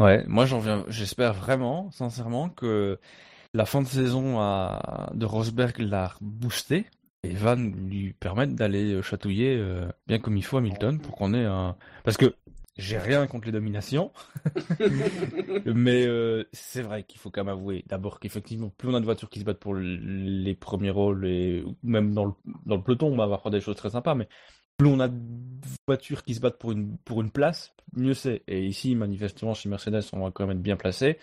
Ouais, 0.00 0.24
moi 0.26 0.44
j'en 0.44 0.58
viens, 0.58 0.84
j'espère 0.88 1.34
vraiment, 1.34 1.90
sincèrement, 1.92 2.48
que 2.48 2.98
la 3.54 3.66
fin 3.66 3.82
de 3.82 3.86
saison 3.88 4.40
à- 4.40 5.10
de 5.14 5.26
Rosberg 5.26 5.78
l'a 5.80 6.14
boosté 6.20 6.86
et 7.22 7.34
va 7.34 7.56
lui 7.56 8.12
permettre 8.14 8.54
d'aller 8.54 9.02
chatouiller 9.02 9.56
euh, 9.58 9.88
bien 10.06 10.18
comme 10.18 10.36
il 10.36 10.44
faut 10.44 10.58
Hamilton 10.58 11.00
pour 11.00 11.16
qu'on 11.16 11.34
ait 11.34 11.44
un. 11.44 11.76
Parce 12.04 12.16
que 12.16 12.34
j'ai 12.76 12.98
rien 12.98 13.26
contre 13.26 13.46
les 13.46 13.52
dominations, 13.52 14.12
mais 15.66 16.06
euh, 16.06 16.44
c'est 16.52 16.82
vrai 16.82 17.04
qu'il 17.04 17.20
faut 17.20 17.30
quand 17.30 17.44
même 17.44 17.54
avouer 17.54 17.84
d'abord 17.86 18.18
qu'effectivement, 18.18 18.70
plus 18.76 18.88
on 18.88 18.94
a 18.94 19.00
de 19.00 19.04
voitures 19.04 19.30
qui 19.30 19.40
se 19.40 19.44
battent 19.44 19.60
pour 19.60 19.74
les 19.74 20.54
premiers 20.54 20.90
rôles 20.90 21.26
et 21.26 21.64
même 21.82 22.14
dans 22.14 22.24
le, 22.26 22.32
dans 22.66 22.76
le 22.76 22.82
peloton, 22.82 23.12
on 23.12 23.16
va 23.16 23.24
avoir 23.24 23.50
des 23.50 23.60
choses 23.60 23.76
très 23.76 23.90
sympas, 23.90 24.14
mais 24.14 24.28
plus 24.76 24.88
on 24.88 25.00
a 25.00 25.08
de 25.08 25.16
voitures 25.86 26.22
qui 26.24 26.34
se 26.34 26.40
battent 26.40 26.58
pour 26.58 26.72
une, 26.72 26.96
pour 26.98 27.20
une 27.20 27.30
place, 27.30 27.74
mieux 27.94 28.14
c'est. 28.14 28.42
Et 28.48 28.64
ici, 28.64 28.94
manifestement, 28.96 29.54
chez 29.54 29.68
Mercedes, 29.68 30.02
on 30.12 30.24
va 30.24 30.30
quand 30.30 30.46
même 30.46 30.56
être 30.56 30.62
bien 30.62 30.76
placé. 30.76 31.18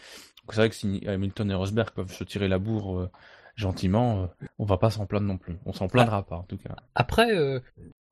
C'est 0.50 0.56
vrai 0.56 0.70
que 0.70 0.76
si 0.76 1.04
Hamilton 1.08 1.52
et 1.52 1.54
Rosberg 1.54 1.92
peuvent 1.92 2.12
se 2.12 2.24
tirer 2.24 2.48
la 2.48 2.60
bourre 2.60 3.00
euh, 3.00 3.10
gentiment, 3.56 4.24
euh, 4.24 4.28
on 4.58 4.66
va 4.66 4.78
pas 4.78 4.90
s'en 4.90 5.06
plaindre 5.06 5.28
non 5.28 5.38
plus. 5.38 5.58
On 5.66 5.74
s'en 5.74 5.88
plaindra 5.88 6.24
pas, 6.24 6.38
en 6.38 6.44
tout 6.44 6.58
cas. 6.58 6.76
Après, 6.96 7.36
euh, 7.36 7.60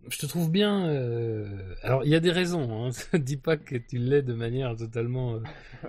je 0.07 0.17
te 0.17 0.26
trouve 0.26 0.51
bien. 0.51 0.88
euh, 0.88 1.76
Alors, 1.84 2.03
il 2.03 2.09
y 2.09 2.15
a 2.15 2.19
des 2.19 2.31
raisons. 2.31 2.88
Hein. 2.88 3.17
Dis 3.17 3.38
pas 3.38 3.57
que 3.57 3.76
tu 3.76 3.97
l'es 3.97 4.21
de 4.21 4.34
manière 4.34 4.76
totalement 4.76 5.35
euh, 5.35 5.43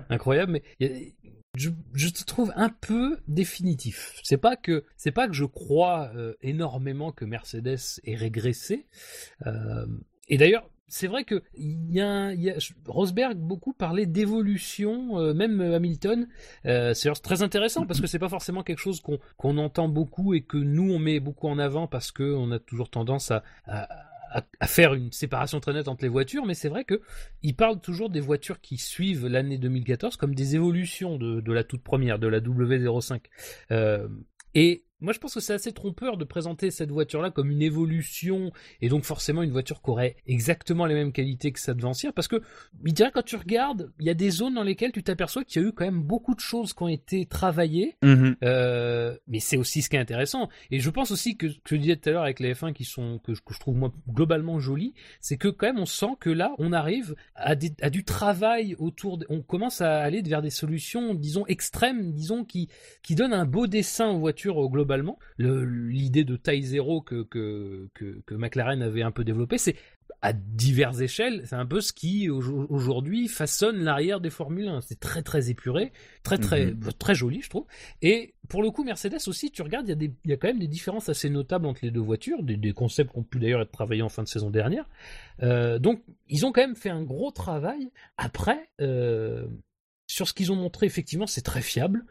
incroyable, 0.09 0.53
mais 0.53 1.15
je, 1.57 2.09
te 2.09 2.24
trouve 2.24 2.53
un 2.57 2.69
peu 2.69 3.19
définitif. 3.28 4.20
C'est 4.23 4.37
pas 4.37 4.57
que 4.57 4.85
c'est 4.97 5.11
pas 5.11 5.28
que 5.28 5.35
je 5.35 5.45
crois 5.45 6.11
euh, 6.15 6.35
énormément 6.43 7.12
que 7.12 7.24
Mercedes 7.24 8.01
ait 8.05 8.16
régressé. 8.16 8.87
Euh, 9.47 9.87
et 10.28 10.39
d'ailleurs. 10.39 10.69
C'est 10.91 11.07
vrai 11.07 11.25
que 11.25 11.43
y 11.57 12.01
a, 12.01 12.35
y 12.35 12.51
a- 12.51 12.57
Rosberg 12.87 13.39
beaucoup 13.39 13.73
parlait 13.73 14.07
d'évolution, 14.07 15.19
euh, 15.19 15.33
même 15.33 15.61
euh, 15.61 15.77
Hamilton. 15.77 16.27
Euh, 16.67 16.93
c'est 16.95 17.11
très 17.23 17.43
intéressant 17.43 17.87
parce 17.87 18.01
que 18.01 18.07
c'est 18.07 18.19
pas 18.19 18.29
forcément 18.29 18.62
quelque 18.62 18.79
chose 18.81 19.01
qu'on 19.01 19.19
qu'on 19.37 19.57
entend 19.57 19.89
beaucoup 19.89 20.35
et 20.35 20.43
que 20.43 20.59
nous 20.59 20.93
on 20.93 20.99
met 20.99 21.21
beaucoup 21.21 21.49
en 21.49 21.59
avant 21.59 21.87
parce 21.87 22.11
que 22.12 22.35
on 22.35 22.51
a 22.51 22.59
toujours 22.59 22.91
tendance 22.91 23.31
à, 23.31 23.43
à, 23.67 24.67
faire 24.67 24.95
une 24.95 25.12
séparation 25.12 25.61
très 25.61 25.73
nette 25.73 25.89
entre 25.89 26.03
les 26.05 26.09
voitures, 26.09 26.45
mais 26.45 26.55
c'est 26.55 26.69
vrai 26.69 26.85
que 26.85 27.01
il 27.43 27.55
parle 27.55 27.81
toujours 27.81 28.11
des 28.11 28.21
voitures 28.21 28.61
qui 28.61 28.77
suivent 28.77 29.27
l'année 29.27 29.59
2014 29.59 30.17
comme 30.17 30.35
des 30.35 30.55
évolutions 30.57 31.19
de, 31.19 31.41
de 31.41 31.53
la 31.53 31.65
toute 31.65 31.83
première, 31.83 32.19
de 32.19 32.27
la 32.27 32.41
W05. 32.41 33.21
Euh, 33.71 34.09
et 34.55 34.85
moi, 35.01 35.12
je 35.12 35.18
pense 35.18 35.35
que 35.35 35.40
c'est 35.40 35.55
assez 35.55 35.72
trompeur 35.72 36.16
de 36.16 36.24
présenter 36.24 36.70
cette 36.70 36.90
voiture-là 36.90 37.31
comme 37.31 37.51
une 37.51 37.62
évolution 37.62 38.52
et 38.81 38.89
donc 38.89 39.05
forcément 39.05 39.43
une 39.43 39.51
voiture 39.52 39.82
qui 39.82 39.90
aurait 39.90 40.16
exactement 40.27 40.86
les 40.86 40.94
mêmes 40.94 41.12
qualités 41.12 41.52
que 41.52 41.60
sa 41.60 41.74
devancière, 41.74 42.12
parce 42.12 42.28
que 42.28 42.43
il 42.85 42.93
dirait 42.93 43.10
quand 43.12 43.24
tu 43.24 43.36
regardes, 43.36 43.90
il 43.98 44.06
y 44.06 44.10
a 44.10 44.14
des 44.14 44.31
zones 44.31 44.55
dans 44.55 44.62
lesquelles 44.62 44.93
tu 44.93 45.02
t'aperçois 45.02 45.44
qu'il 45.44 45.62
y 45.62 45.64
a 45.64 45.68
eu 45.68 45.72
quand 45.72 45.85
même 45.85 46.02
beaucoup 46.02 46.35
de 46.35 46.40
choses 46.40 46.72
qui 46.72 46.82
ont 46.82 46.89
été 46.89 47.27
travaillées 47.27 47.97
euh, 48.43 49.16
mais 49.28 49.40
c'est 49.40 49.56
aussi 49.56 49.82
ce 49.82 49.89
qui 49.90 49.97
est 49.97 50.01
intéressant. 50.01 50.48
Et 50.70 50.81
je 50.81 50.90
pense 50.90 51.10
aussi 51.10 51.36
que 51.36 51.48
ce 51.48 51.55
que 51.64 51.77
je 51.77 51.81
disais 51.81 51.97
tout 51.97 52.09
à 52.09 52.12
l'heure 52.12 52.22
avec 52.22 52.40
les 52.40 52.55
F1 52.55 52.72
qui 52.72 52.85
sont 52.85 53.18
que, 53.24 53.35
je- 53.35 53.43
que 53.43 53.55
je 53.55 53.60
trouve 53.60 53.77
moi 53.77 53.93
globalement 54.09 54.59
jolis, 54.60 54.94
c'est 55.20 55.36
que 55.36 55.48
quand 55.48 55.66
même 55.66 55.78
on 55.78 55.86
sent 55.86 56.14
que 56.20 56.31
là 56.31 56.55
on 56.59 56.72
arrive 56.72 57.14
à, 57.35 57.55
des- 57.55 57.74
à 57.81 57.90
du 57.90 58.05
travail 58.05 58.74
autour. 58.78 59.18
de- 59.18 59.27
on 59.31 59.43
commence 59.43 59.81
à 59.81 60.01
aller 60.01 60.22
vers 60.22 60.43
des 60.43 60.51
solutions, 60.51 61.14
disons 61.14 61.47
extrêmes, 61.47 62.12
disons 62.12 62.44
qui 62.44 62.68
qui 63.02 63.14
donnent 63.14 63.32
un 63.32 63.44
beau 63.47 63.66
dessin 63.66 64.09
aux 64.09 64.18
voitures 64.18 64.62
euh, 64.62 64.68
globalement. 64.91 65.19
Le- 65.37 65.65
L'idée 65.65 66.25
de 66.25 66.37
taille 66.37 66.62
zéro 66.62 67.01
que, 67.01 67.23
que 67.23 67.89
que 67.95 68.21
que 68.27 68.35
McLaren 68.35 68.83
avait 68.83 69.03
un 69.03 69.11
peu 69.12 69.25
développé, 69.25 69.57
c'est 69.59 69.77
à 70.23 70.33
diverses 70.33 71.01
échelles, 71.01 71.43
c'est 71.47 71.55
un 71.55 71.65
peu 71.65 71.81
ce 71.81 71.93
qui 71.93 72.29
au- 72.29 72.67
aujourd'hui 72.69 73.29
façonne 73.29 73.83
l'arrière 73.85 74.21
des 74.21 74.29
Formule 74.31 74.69
1. 74.69 74.81
C'est 74.83 74.99
très 75.01 75.23
très 75.23 75.49
épuré, 75.51 75.93
très 76.25 76.39
très 76.39 76.73
Mhm. 76.73 76.93
très 76.99 77.15
joli, 77.15 77.41
je 77.41 77.49
trouve. 77.51 77.67
Et 78.03 78.35
pour 78.49 78.62
le 78.62 78.71
coup, 78.71 78.83
Mercedes 78.85 79.17
aussi, 79.29 79.51
tu 79.53 79.62
regardes, 79.62 79.89
il 79.89 80.03
y, 80.03 80.31
a 80.33 80.35
y 80.35 80.39
quand 80.39 80.49
même 80.49 80.59
des 80.59 80.67
différences 80.69 81.09
assez 81.09 81.31
notables 81.31 81.67
entre 81.67 81.81
les 81.85 81.91
deux 81.93 82.01
voitures, 82.01 82.43
des, 82.43 82.57
des 82.57 82.73
concepts 82.73 83.12
qui 83.12 83.19
ont 83.19 83.23
pu 83.23 83.39
d'ailleurs 83.39 83.62
être 83.62 83.71
travaillés 83.73 84.03
en 84.03 84.09
fin 84.09 84.23
de 84.25 84.29
saison 84.29 84.51
dernière. 84.51 84.89
Euh, 85.43 85.79
donc, 85.79 86.03
ils 86.29 86.45
ont 86.45 86.53
quand 86.53 86.61
même 86.62 86.77
fait 86.77 86.91
un 86.91 87.03
gros 87.05 87.31
travail. 87.31 87.91
Après, 88.17 88.69
euh, 88.81 89.47
sur 90.09 90.27
ce 90.27 90.35
qu'ils 90.35 90.51
ont 90.51 90.57
montré, 90.57 90.87
effectivement, 90.87 91.29
c'est 91.29 91.43
très 91.43 91.62
fiable. 91.62 92.05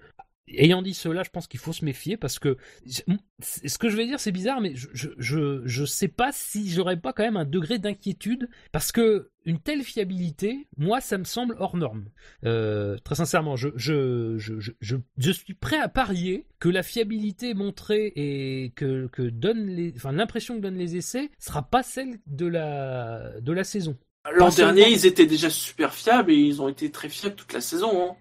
Ayant 0.56 0.82
dit 0.82 0.94
cela, 0.94 1.24
je 1.24 1.30
pense 1.30 1.48
qu'il 1.48 1.60
faut 1.60 1.74
se 1.74 1.86
méfier 1.86 2.18
parce 2.18 2.40
que 2.40 2.58
ce 2.86 3.78
que 3.78 3.90
je 3.90 3.96
vais 3.98 4.06
dire, 4.06 4.20
c'est 4.20 4.32
bizarre, 4.32 4.62
mais 4.62 4.76
je, 4.76 4.88
je, 4.94 5.10
je, 5.18 5.62
je 5.66 5.86
sais 5.86 6.08
pas 6.08 6.32
si 6.32 6.70
j'aurais 6.70 6.98
pas 6.98 7.14
quand 7.14 7.24
même 7.24 7.38
un 7.38 7.46
degré 7.46 7.80
d'inquiétude 7.80 8.50
parce 8.72 8.92
que 8.92 9.30
une 9.46 9.60
telle 9.60 9.84
fiabilité, 9.84 10.68
moi, 10.78 11.02
ça 11.02 11.18
me 11.18 11.24
semble 11.24 11.56
hors 11.60 11.76
norme. 11.76 12.06
Euh, 12.46 12.98
très 13.04 13.16
sincèrement, 13.16 13.56
je, 13.56 13.70
je, 13.76 14.38
je, 14.38 14.96
je, 15.18 15.32
suis 15.32 15.54
prêt 15.54 15.80
à 15.80 15.90
parier 15.90 16.46
que 16.60 16.70
la 16.70 16.84
fiabilité 16.84 17.54
montrée 17.54 18.14
et 18.16 18.72
que, 18.76 19.08
que 19.08 19.24
donne 19.24 19.68
les, 19.68 19.94
enfin, 19.96 20.12
l'impression 20.12 20.56
que 20.56 20.62
donnent 20.62 20.78
les 20.78 20.96
essais 20.96 21.32
sera 21.40 21.64
pas 21.64 21.84
celle 21.84 22.20
de 22.28 22.46
la, 22.46 23.40
de 23.42 23.52
la 23.52 23.64
saison. 23.64 23.98
L'an 24.36 24.50
dernier, 24.50 24.90
ils 24.90 25.06
étaient 25.06 25.26
déjà 25.26 25.50
super 25.50 25.94
fiables 25.94 26.32
et 26.32 26.36
ils 26.36 26.62
ont 26.62 26.68
été 26.68 26.92
très 26.92 27.10
fiables 27.10 27.36
toute 27.36 27.54
la 27.54 27.62
saison. 27.62 28.12
Hein. 28.12 28.16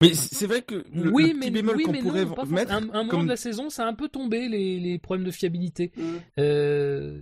Mais 0.00 0.14
c'est 0.14 0.46
vrai 0.46 0.62
que 0.62 0.84
le, 0.94 1.10
oui, 1.10 1.24
le 1.24 1.28
petit 1.30 1.38
mais, 1.40 1.50
bémol 1.50 1.76
oui, 1.76 1.82
qu'on 1.82 1.90
mais 1.92 1.98
pourrait 2.02 2.24
non, 2.24 2.34
pas 2.34 2.44
mettre, 2.44 2.72
un, 2.72 2.76
un 2.76 2.80
moment 2.82 3.08
comme- 3.08 3.24
de 3.24 3.28
la 3.28 3.36
saison, 3.36 3.68
ça 3.68 3.84
a 3.84 3.88
un 3.88 3.94
peu 3.94 4.08
tombé 4.08 4.48
les, 4.48 4.78
les 4.78 4.98
problèmes 5.00 5.26
de 5.26 5.32
fiabilité. 5.32 5.90
Mm. 5.96 6.02
Euh, 6.38 7.18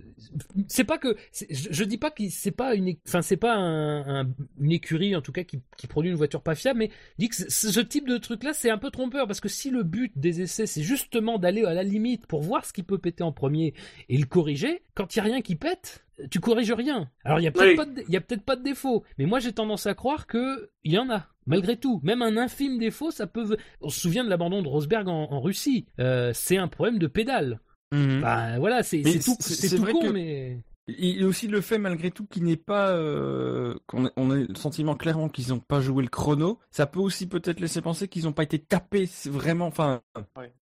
c'est 0.67 0.83
pas 0.83 0.99
que 0.99 1.15
je, 1.33 1.45
je 1.71 1.83
dis 1.83 1.97
pas 1.97 2.11
que 2.11 2.23
c'est 2.29 2.51
pas 2.51 2.75
une 2.75 2.93
enfin 3.07 3.21
c'est 3.23 3.37
pas 3.37 3.55
un, 3.55 4.21
un- 4.21 4.29
une 4.59 4.71
écurie 4.71 5.15
en 5.15 5.21
tout 5.21 5.31
cas 5.31 5.43
qui, 5.43 5.59
qui 5.77 5.87
produit 5.87 6.11
une 6.11 6.17
voiture 6.17 6.41
pas 6.43 6.53
fiable 6.55 6.79
mais 6.79 6.89
je 7.17 7.25
dis 7.25 7.29
que 7.29 7.35
ce 7.35 7.79
type 7.79 8.07
de 8.07 8.17
truc 8.17 8.43
là 8.43 8.53
c'est 8.53 8.69
un 8.69 8.77
peu 8.77 8.91
trompeur 8.91 9.25
parce 9.27 9.39
que 9.39 9.49
si 9.49 9.69
le 9.71 9.83
but 9.83 10.11
des 10.15 10.41
essais 10.41 10.65
c'est 10.67 10.83
justement 10.83 11.39
d'aller 11.39 11.63
à 11.63 11.73
la 11.73 11.83
limite 11.83 12.27
pour 12.27 12.41
voir 12.41 12.65
ce 12.65 12.73
qui 12.73 12.83
peut 12.83 12.97
péter 12.99 13.23
en 13.23 13.31
premier 13.31 13.73
et 14.09 14.17
le 14.17 14.25
corriger 14.25 14.83
quand 14.93 15.15
il 15.15 15.17
y 15.17 15.21
a 15.21 15.23
rien 15.23 15.41
qui 15.41 15.55
pète 15.55 16.05
tu 16.31 16.39
corriges 16.39 16.71
rien 16.73 17.09
alors 17.23 17.39
il 17.39 17.43
y 17.43 17.47
a 17.47 17.51
peut-être 17.51 17.69
Oui. 17.69 17.75
pas 17.75 17.85
de, 17.85 18.03
il 18.07 18.13
y 18.13 18.17
a 18.17 18.21
peut-être 18.21 18.43
pas 18.43 18.55
de 18.55 18.63
défaut 18.63 19.03
mais 19.17 19.25
moi 19.25 19.39
j'ai 19.39 19.53
tendance 19.53 19.87
à 19.87 19.93
croire 19.95 20.27
que 20.27 20.69
il 20.83 20.91
y 20.93 20.97
en 20.99 21.09
a 21.09 21.27
malgré 21.47 21.77
tout 21.77 21.99
même 22.03 22.21
un 22.21 22.37
infime 22.37 22.77
défaut 22.77 23.11
ça 23.11 23.25
peut 23.27 23.57
on 23.81 23.89
se 23.89 23.99
souvient 23.99 24.23
de 24.23 24.29
l'abandon 24.29 24.61
de 24.61 24.67
Rosberg 24.67 25.07
en, 25.07 25.23
en 25.31 25.41
Russie 25.41 25.85
Euh, 25.99 26.31
c'est 26.33 26.57
un 26.57 26.67
problème 26.67 26.99
de 26.99 27.07
pédale 27.07 27.59
Mhm. 27.93 28.19
bah 28.21 28.59
voilà, 28.59 28.83
c'est 28.83 29.01
tout, 29.01 29.35
c'est- 29.39 29.77
con, 29.79 30.01
que- 30.01 30.09
mais 30.11 30.59
Il 30.89 31.21
y 31.21 31.23
a 31.23 31.27
aussi 31.27 31.47
le 31.47 31.61
fait 31.61 31.77
malgré 31.77 32.11
tout 32.11 32.25
qu'il 32.25 32.43
n'est 32.43 32.57
pas 32.57 32.89
euh, 32.91 33.75
qu'on 33.87 34.05
ait- 34.07 34.11
on 34.17 34.29
a 34.31 34.35
le 34.35 34.55
sentiment 34.55 34.95
clairement 34.95 35.29
qu'ils 35.29 35.49
n'ont 35.49 35.59
pas 35.59 35.79
joué 35.79 36.03
le 36.03 36.09
chrono. 36.09 36.59
Ça 36.69 36.85
peut 36.85 36.99
aussi 36.99 37.27
peut-être 37.27 37.61
laisser 37.61 37.81
penser 37.81 38.07
qu'ils 38.09 38.23
n'ont 38.25 38.33
pas 38.33 38.43
été 38.43 38.59
tapés 38.59 39.05
c'est 39.05 39.29
vraiment. 39.29 39.67
Enfin, 39.67 40.01
Ouais. 40.37 40.53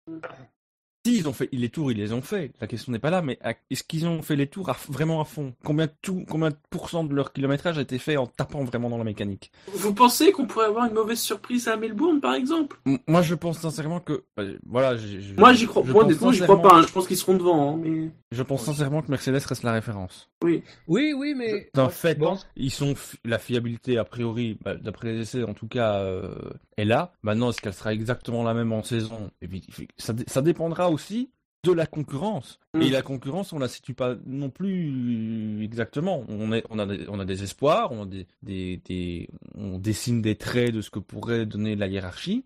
Si 1.06 1.18
ils 1.18 1.28
ont 1.28 1.32
fait 1.32 1.48
les 1.52 1.68
tours, 1.68 1.92
ils 1.92 1.98
les 1.98 2.12
ont 2.12 2.22
fait. 2.22 2.52
La 2.60 2.66
question 2.66 2.92
n'est 2.92 2.98
pas 2.98 3.10
là, 3.10 3.22
mais 3.22 3.38
est-ce 3.70 3.82
qu'ils 3.84 4.06
ont 4.06 4.22
fait 4.22 4.36
les 4.36 4.46
tours 4.48 4.68
à- 4.70 4.76
vraiment 4.88 5.20
à 5.20 5.24
fond? 5.24 5.54
Combien 5.64 5.86
de 5.86 5.92
tout, 6.02 6.24
combien 6.28 6.50
de 6.50 6.56
pourcents 6.70 7.04
de 7.04 7.14
leur 7.14 7.32
kilométrage 7.32 7.78
a 7.78 7.82
été 7.82 7.98
fait 7.98 8.16
en 8.16 8.26
tapant 8.26 8.64
vraiment 8.64 8.90
dans 8.90 8.98
la 8.98 9.04
mécanique? 9.04 9.52
Vous 9.72 9.94
pensez 9.94 10.32
qu'on 10.32 10.46
pourrait 10.46 10.66
avoir 10.66 10.86
une 10.86 10.94
mauvaise 10.94 11.20
surprise 11.20 11.68
à 11.68 11.76
Melbourne, 11.76 12.20
par 12.20 12.34
exemple? 12.34 12.78
M- 12.86 12.98
Moi, 13.06 13.22
je 13.22 13.34
pense 13.34 13.58
sincèrement 13.58 14.00
que 14.00 14.24
euh, 14.38 14.58
voilà. 14.66 14.96
je- 14.96 15.34
Moi, 15.36 15.52
j'y 15.52 15.66
crois. 15.66 15.82
je 15.86 15.92
Moi, 15.92 16.04
honnêtement, 16.04 16.32
j'y 16.32 16.40
crois 16.42 16.60
pas. 16.60 16.74
hein. 16.76 16.82
Je 16.86 16.92
pense 16.92 17.06
qu'ils 17.06 17.16
seront 17.16 17.34
devant. 17.36 17.74
hein, 17.74 17.80
mais 17.82 18.10
Je 18.32 18.42
pense 18.42 18.64
sincèrement 18.64 19.02
que 19.02 19.10
Mercedes 19.10 19.44
reste 19.46 19.62
la 19.62 19.72
référence. 19.72 20.28
oui, 20.42 20.62
oui, 20.88 21.34
mais 21.36 21.70
D'un 21.74 21.88
fait, 21.88 22.16
bon. 22.18 22.36
ils 22.56 22.70
sont 22.70 22.94
fi- 22.94 23.16
la 23.24 23.38
fiabilité 23.38 23.98
a 23.98 24.04
priori, 24.04 24.58
bah, 24.64 24.74
d'après 24.74 25.12
les 25.12 25.20
essais 25.20 25.42
en 25.44 25.54
tout 25.54 25.68
cas, 25.68 25.94
euh, 26.00 26.34
est 26.76 26.84
là. 26.84 27.12
Maintenant, 27.22 27.50
est-ce 27.50 27.60
qu'elle 27.60 27.72
sera 27.74 27.92
exactement 27.92 28.42
la 28.42 28.52
même 28.54 28.72
en 28.72 28.82
saison? 28.82 29.30
Et 29.40 29.48
puis, 29.48 29.62
ça, 29.96 30.12
ça 30.26 30.42
dépendra 30.42 30.90
aussi 30.96 31.30
de 31.64 31.72
la 31.72 31.86
concurrence. 31.86 32.58
Mm. 32.74 32.82
Et 32.82 32.90
la 32.90 33.02
concurrence, 33.02 33.52
on 33.52 33.58
la 33.58 33.68
situe 33.68 33.94
pas 33.94 34.16
non 34.24 34.50
plus 34.50 35.62
exactement. 35.62 36.24
On, 36.28 36.52
est, 36.52 36.64
on, 36.70 36.78
a, 36.78 36.86
des, 36.86 37.06
on 37.08 37.18
a 37.20 37.24
des 37.24 37.42
espoirs, 37.42 37.92
on, 37.92 38.02
a 38.04 38.06
des, 38.06 38.26
des, 38.42 38.80
des- 38.88 39.28
on 39.54 39.78
dessine 39.78 40.22
des 40.22 40.36
traits 40.36 40.72
de 40.72 40.80
ce 40.80 40.90
que 40.90 41.00
pourrait 41.00 41.44
donner 41.44 41.76
la 41.76 41.86
hiérarchie. 41.86 42.44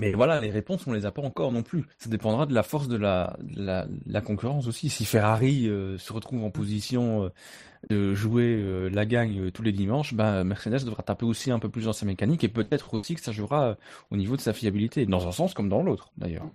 Mais 0.00 0.12
voilà, 0.12 0.40
les 0.40 0.50
réponses, 0.50 0.86
on 0.86 0.92
les 0.92 1.06
a 1.06 1.10
pas 1.10 1.22
encore 1.22 1.52
non 1.52 1.62
plus. 1.62 1.84
Ça 1.98 2.10
dépendra 2.10 2.44
de 2.44 2.52
la 2.52 2.62
force 2.62 2.88
de 2.88 2.96
la, 2.96 3.36
de 3.42 3.62
la, 3.62 3.86
de 3.86 4.12
la 4.12 4.20
concurrence 4.20 4.66
aussi. 4.66 4.90
Si 4.90 5.06
Ferrari 5.06 5.68
euh, 5.68 5.96
se 5.96 6.12
retrouve 6.12 6.44
en 6.44 6.50
position 6.50 7.24
euh, 7.24 7.28
de 7.88 8.14
jouer 8.14 8.56
euh, 8.58 8.90
la 8.90 9.06
gagne 9.06 9.50
tous 9.50 9.62
les 9.62 9.72
dimanches, 9.72 10.12
ben, 10.12 10.44
Mercedes 10.44 10.84
devra 10.84 11.02
taper 11.02 11.24
aussi 11.24 11.50
un 11.50 11.58
peu 11.58 11.70
plus 11.70 11.84
dans 11.84 11.94
sa 11.94 12.04
mécanique 12.04 12.44
et 12.44 12.48
peut-être 12.48 12.92
aussi 12.94 13.14
que 13.14 13.22
ça 13.22 13.32
jouera 13.32 13.76
au 14.10 14.16
niveau 14.18 14.36
de 14.36 14.42
sa 14.42 14.52
fiabilité, 14.52 15.06
dans 15.06 15.26
un 15.28 15.32
sens 15.32 15.54
comme 15.54 15.70
dans 15.70 15.82
l'autre 15.82 16.10
d'ailleurs. 16.18 16.46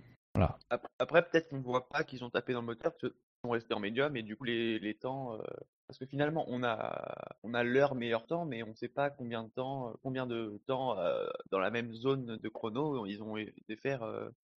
Après, 0.98 1.22
peut-être 1.22 1.48
qu'on 1.48 1.58
ne 1.58 1.62
voit 1.62 1.88
pas 1.88 2.04
qu'ils 2.04 2.24
ont 2.24 2.30
tapé 2.30 2.52
dans 2.52 2.60
le 2.60 2.66
moteur, 2.66 2.96
qu'ils 2.96 3.12
sont 3.44 3.50
restés 3.50 3.74
en 3.74 3.80
médium, 3.80 4.16
et 4.16 4.22
du 4.22 4.36
coup, 4.36 4.44
les, 4.44 4.96
temps. 5.00 5.34
euh, 5.34 5.42
Parce 5.86 5.98
que 5.98 6.06
finalement, 6.06 6.44
on 6.48 6.62
a, 6.62 7.36
on 7.42 7.50
meilleur 7.94 8.26
temps, 8.26 8.46
mais 8.46 8.62
on 8.62 8.68
ne 8.68 8.74
sait 8.74 8.88
pas 8.88 9.10
combien 9.10 9.44
de 9.44 9.50
temps, 9.50 9.90
euh, 9.90 9.92
combien 10.02 10.26
de 10.26 10.60
temps 10.66 10.98
euh, 10.98 11.26
dans 11.50 11.58
la 11.58 11.70
même 11.70 11.92
zone 11.92 12.38
de 12.38 12.48
chrono 12.48 13.04
ils 13.06 13.22
ont 13.22 13.36
été 13.36 13.76
faire 13.76 14.02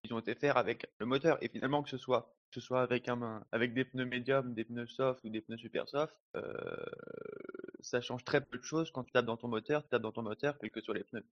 ils 0.04 0.12
ont 0.12 0.18
été 0.18 0.34
faire 0.34 0.58
avec 0.58 0.86
le 0.98 1.06
moteur. 1.06 1.38
Et 1.42 1.48
finalement, 1.48 1.82
que 1.82 1.88
ce 1.88 1.96
soit, 1.96 2.30
avec, 2.82 3.74
des 3.74 3.84
pneus 3.84 4.04
médiums, 4.04 4.54
des 4.54 4.64
pneus 4.64 4.86
soft 4.86 5.24
ou 5.24 5.30
des 5.30 5.40
pneus 5.40 5.56
super 5.56 5.88
soft, 5.88 6.14
ça 7.80 8.00
change 8.00 8.22
très 8.24 8.42
peu 8.42 8.58
de 8.58 8.62
choses 8.62 8.90
quand 8.90 9.02
tu 9.02 9.12
tapes 9.12 9.26
dans 9.26 9.38
ton 9.38 9.48
moteur, 9.48 9.82
tu 9.82 9.88
tapes 9.88 10.02
dans 10.02 10.12
ton 10.12 10.22
moteur, 10.22 10.58
quels 10.58 10.70
que 10.70 10.80
soient 10.80 10.94
les 10.94 11.04
pneus. 11.04 11.24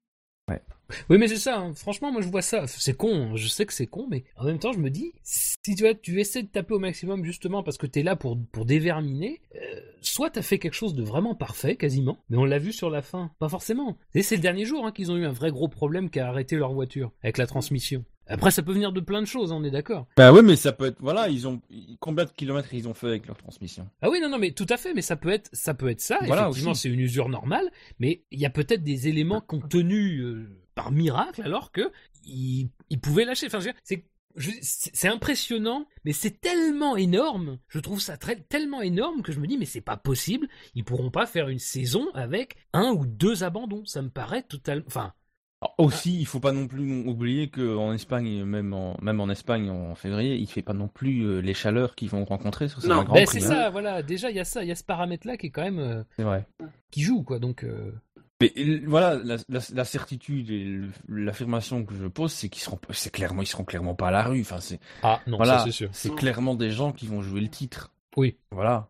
Oui, 1.09 1.17
mais 1.17 1.29
c'est 1.29 1.37
ça. 1.39 1.59
hein. 1.59 1.73
Franchement, 1.75 2.13
moi, 2.13 2.21
je 2.21 2.29
vois 2.29 2.43
ça. 2.43 2.67
C'est 2.67 2.95
con. 2.97 3.31
hein. 3.33 3.37
Je 3.37 3.49
sais 3.49 3.65
que 3.65 3.73
c'est 3.73 3.87
con, 3.87 4.07
mais 4.11 4.25
en 4.37 4.45
même 4.45 4.59
temps, 4.59 4.73
je 4.73 4.79
me 4.79 4.91
dis, 4.91 5.13
si 5.23 5.57
tu, 5.75 5.83
vois, 5.85 5.95
tu 5.95 6.21
essaies 6.21 6.43
de 6.43 6.49
taper 6.49 6.75
au 6.75 6.79
maximum 6.79 7.25
justement 7.25 7.63
parce 7.63 7.79
que 7.79 7.87
t'es 7.87 8.03
là 8.03 8.15
pour, 8.15 8.39
pour 8.53 8.67
déverminer, 8.67 9.41
euh, 9.55 9.59
soit 10.03 10.29
t'as 10.31 10.43
fait 10.43 10.59
quelque 10.59 10.75
chose 10.75 10.95
de 10.95 11.03
vraiment 11.03 11.35
parfait, 11.35 11.77
quasiment, 11.77 12.19
mais 12.29 12.37
on 12.37 12.45
l'a 12.45 12.59
vu 12.59 12.73
sur 12.73 12.91
la 12.91 13.01
fin. 13.01 13.31
Pas 13.39 13.49
forcément. 13.49 13.97
Et 14.15 14.23
c'est 14.23 14.37
le 14.37 14.43
dernier 14.43 14.67
jour 14.67 14.85
hein, 14.87 14.93
qu'ils 14.93 15.11
ont 15.11 15.17
eu 15.17 15.25
un 15.25 15.33
vrai 15.33 15.51
gros 15.51 15.69
problème 15.69 16.11
qui 16.11 16.21
a 16.21 16.29
arrêté 16.29 16.57
leur 16.57 16.75
voiture 16.75 17.11
avec 17.23 17.39
la 17.39 17.47
transmission. 17.47 18.05
Après, 18.27 18.51
ça 18.51 18.63
peut 18.63 18.73
venir 18.73 18.93
de 18.93 19.01
plein 19.01 19.21
de 19.21 19.27
choses, 19.27 19.53
hein, 19.53 19.57
on 19.59 19.65
est 19.65 19.71
d'accord. 19.71 20.07
Bah 20.17 20.33
oui, 20.33 20.41
mais 20.45 20.57
ça 20.57 20.73
peut 20.73 20.87
être. 20.87 20.99
Voilà, 21.01 21.29
ils 21.29 21.47
ont. 21.49 21.61
Combien 22.01 22.25
de 22.25 22.31
kilomètres 22.31 22.73
ils 22.73 22.89
ont 22.89 22.95
fait 22.95 23.09
avec 23.09 23.27
leur 23.27 23.37
transmission? 23.37 23.89
Ah 24.01 24.11
oui, 24.11 24.21
non, 24.21 24.29
non, 24.29 24.39
mais 24.39 24.53
tout 24.53 24.67
à 24.69 24.77
fait, 24.77 24.95
mais 24.95 25.03
ça 25.03 25.17
peut 25.17 25.31
être, 25.31 25.51
ça 25.53 25.75
peut 25.75 25.89
être 25.89 26.01
ça. 26.01 26.19
Voilà, 26.27 26.43
Effectivement, 26.43 26.75
c'est 26.75 26.89
une 26.89 27.01
usure 27.01 27.29
normale, 27.29 27.71
mais 27.99 28.23
il 28.31 28.41
y 28.41 28.47
a 28.47 28.51
peut-être 28.51 28.85
des 28.85 29.09
éléments 29.09 29.41
contenus 29.41 30.23
euh, 30.23 30.49
par 30.75 30.93
miracle, 30.93 31.43
alors 31.43 31.73
que 31.73 31.91
ils, 32.25 32.71
ils 32.91 33.01
pouvaient 33.01 33.25
lâcher. 33.25 33.47
Enfin, 33.47 33.61
c'est 33.61 33.75
c'est 33.85 34.05
c'est 34.63 35.09
impressionnant, 35.09 35.87
mais 36.05 36.13
c'est 36.13 36.41
tellement 36.41 36.97
énorme. 36.97 37.59
Je 37.69 37.81
trouve 37.81 38.01
ça 38.01 38.17
très, 38.17 38.37
tellement 38.37 38.81
énorme 38.81 39.23
que 39.23 39.33
je 39.33 39.41
me 39.41 39.47
dis, 39.47 39.59
mais 39.59 39.67
c'est 39.67 39.81
pas 39.81 39.97
possible. 39.97 40.49
Ils 40.75 40.85
pourront 40.85 41.11
pas 41.11 41.27
faire 41.27 41.49
une 41.49 41.59
saison 41.59 42.09
avec 42.15 42.57
un 42.73 42.93
ou 42.93 43.05
deux 43.07 43.45
abandons. 43.45 43.85
Ça 43.85 44.03
me 44.03 44.09
paraît 44.11 44.43
totalement. 44.43 44.85
Enfin, 44.87 45.13
Alors, 45.63 45.75
aussi, 45.79 46.19
il 46.19 46.27
faut 46.27 46.41
pas 46.41 46.51
non 46.53 46.67
plus 46.67 47.07
oublier 47.07 47.49
que 47.49 47.77
en 47.77 47.93
Espagne, 47.93 48.43
même 48.45 48.75
en 48.75 48.97
même 49.01 49.21
en 49.21 49.31
Espagne 49.31 49.71
en 49.71 49.95
février, 49.95 50.35
il 50.35 50.47
fait 50.49 50.61
pas 50.63 50.73
non 50.73 50.89
plus 50.89 51.23
euh, 51.23 51.39
les 51.41 51.55
chaleurs 51.55 51.95
qu'ils 51.95 52.11
vont 52.11 52.25
rencontrer 52.25 52.67
sur 52.69 52.85
Non. 52.87 53.01
un 53.01 53.05
grand 53.05 53.15
ben, 53.15 53.25
prix. 53.27 53.41
c'est 53.41 53.47
hein. 53.47 53.51
ça, 53.51 53.71
voilà. 53.71 54.03
Déjà, 54.03 54.29
il 54.31 54.37
y 54.37 54.41
a 54.41 54.45
ça, 54.45 54.63
il 54.65 54.69
y 54.69 54.73
a 54.73 54.75
ce 54.75 54.83
paramètre-là 54.83 55.37
qui 55.37 55.47
est 55.47 55.51
quand 55.51 55.63
même 55.63 55.79
euh, 55.79 56.03
C'est 56.17 56.25
vrai. 56.25 56.47
qui 56.91 57.03
joue, 57.03 57.23
quoi. 57.23 57.39
Donc. 57.39 57.63
euh, 57.63 57.93
Mais 58.41 58.53
voilà, 58.87 59.15
la, 59.23 59.37
la, 59.49 59.61
la 59.73 59.85
certitude 59.85 60.51
et 60.51 60.81
l'affirmation 61.09 61.85
que 61.85 61.95
je 61.95 62.09
pose, 62.09 62.33
c'est 62.33 62.49
qu'ils 62.49 62.63
seront, 62.63 62.81
c'est 62.91 63.13
clairement, 63.13 63.43
ils 63.43 63.47
seront 63.47 63.63
clairement 63.65 63.95
pas 63.95 64.09
à 64.09 64.11
la 64.11 64.25
rue. 64.25 64.41
Enfin, 64.41 64.59
c'est 64.59 64.81
Ah 65.05 65.21
non, 65.29 65.37
voilà, 65.37 65.59
ça 65.61 65.65
c'est 65.67 65.71
sûr. 65.71 65.89
c'est 65.93 66.13
clairement 66.15 66.57
des 66.57 66.71
gens 66.71 66.91
qui 66.93 67.07
vont 67.07 67.23
jouer 67.23 67.41
le 67.41 67.49
titre. 67.49 67.93
Oui. 68.17 68.37
Voilà. 68.51 68.89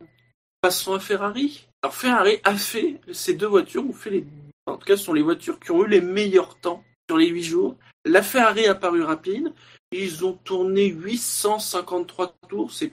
Passons 0.62 0.94
à 0.94 1.00
Ferrari. 1.00 1.68
Alors 1.82 1.94
Ferrari 1.94 2.38
a 2.44 2.54
fait, 2.54 2.98
ces 3.12 3.34
deux 3.34 3.48
voitures 3.48 3.84
ont 3.86 3.92
fait 3.92 4.10
les... 4.10 4.26
En 4.66 4.76
tout 4.76 4.86
cas, 4.86 4.96
ce 4.96 5.04
sont 5.04 5.12
les 5.12 5.22
voitures 5.22 5.58
qui 5.58 5.70
ont 5.70 5.84
eu 5.84 5.88
les 5.88 6.00
meilleurs 6.00 6.58
temps 6.60 6.84
sur 7.08 7.16
les 7.18 7.28
8 7.28 7.42
jours. 7.42 7.76
La 8.04 8.22
Ferrari 8.22 8.66
a 8.66 8.74
paru 8.74 9.02
rapide. 9.02 9.52
Ils 9.92 10.24
ont 10.24 10.32
tourné 10.44 10.86
853 10.86 12.34
tours. 12.48 12.72
C'est, 12.72 12.90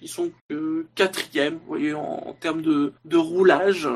ils 0.00 0.08
sont 0.08 0.30
que 0.48 0.86
quatrième, 0.94 1.54
vous 1.54 1.66
voyez, 1.66 1.94
en, 1.94 2.02
en 2.28 2.32
termes 2.34 2.62
de, 2.62 2.92
de 3.04 3.16
roulage. 3.16 3.88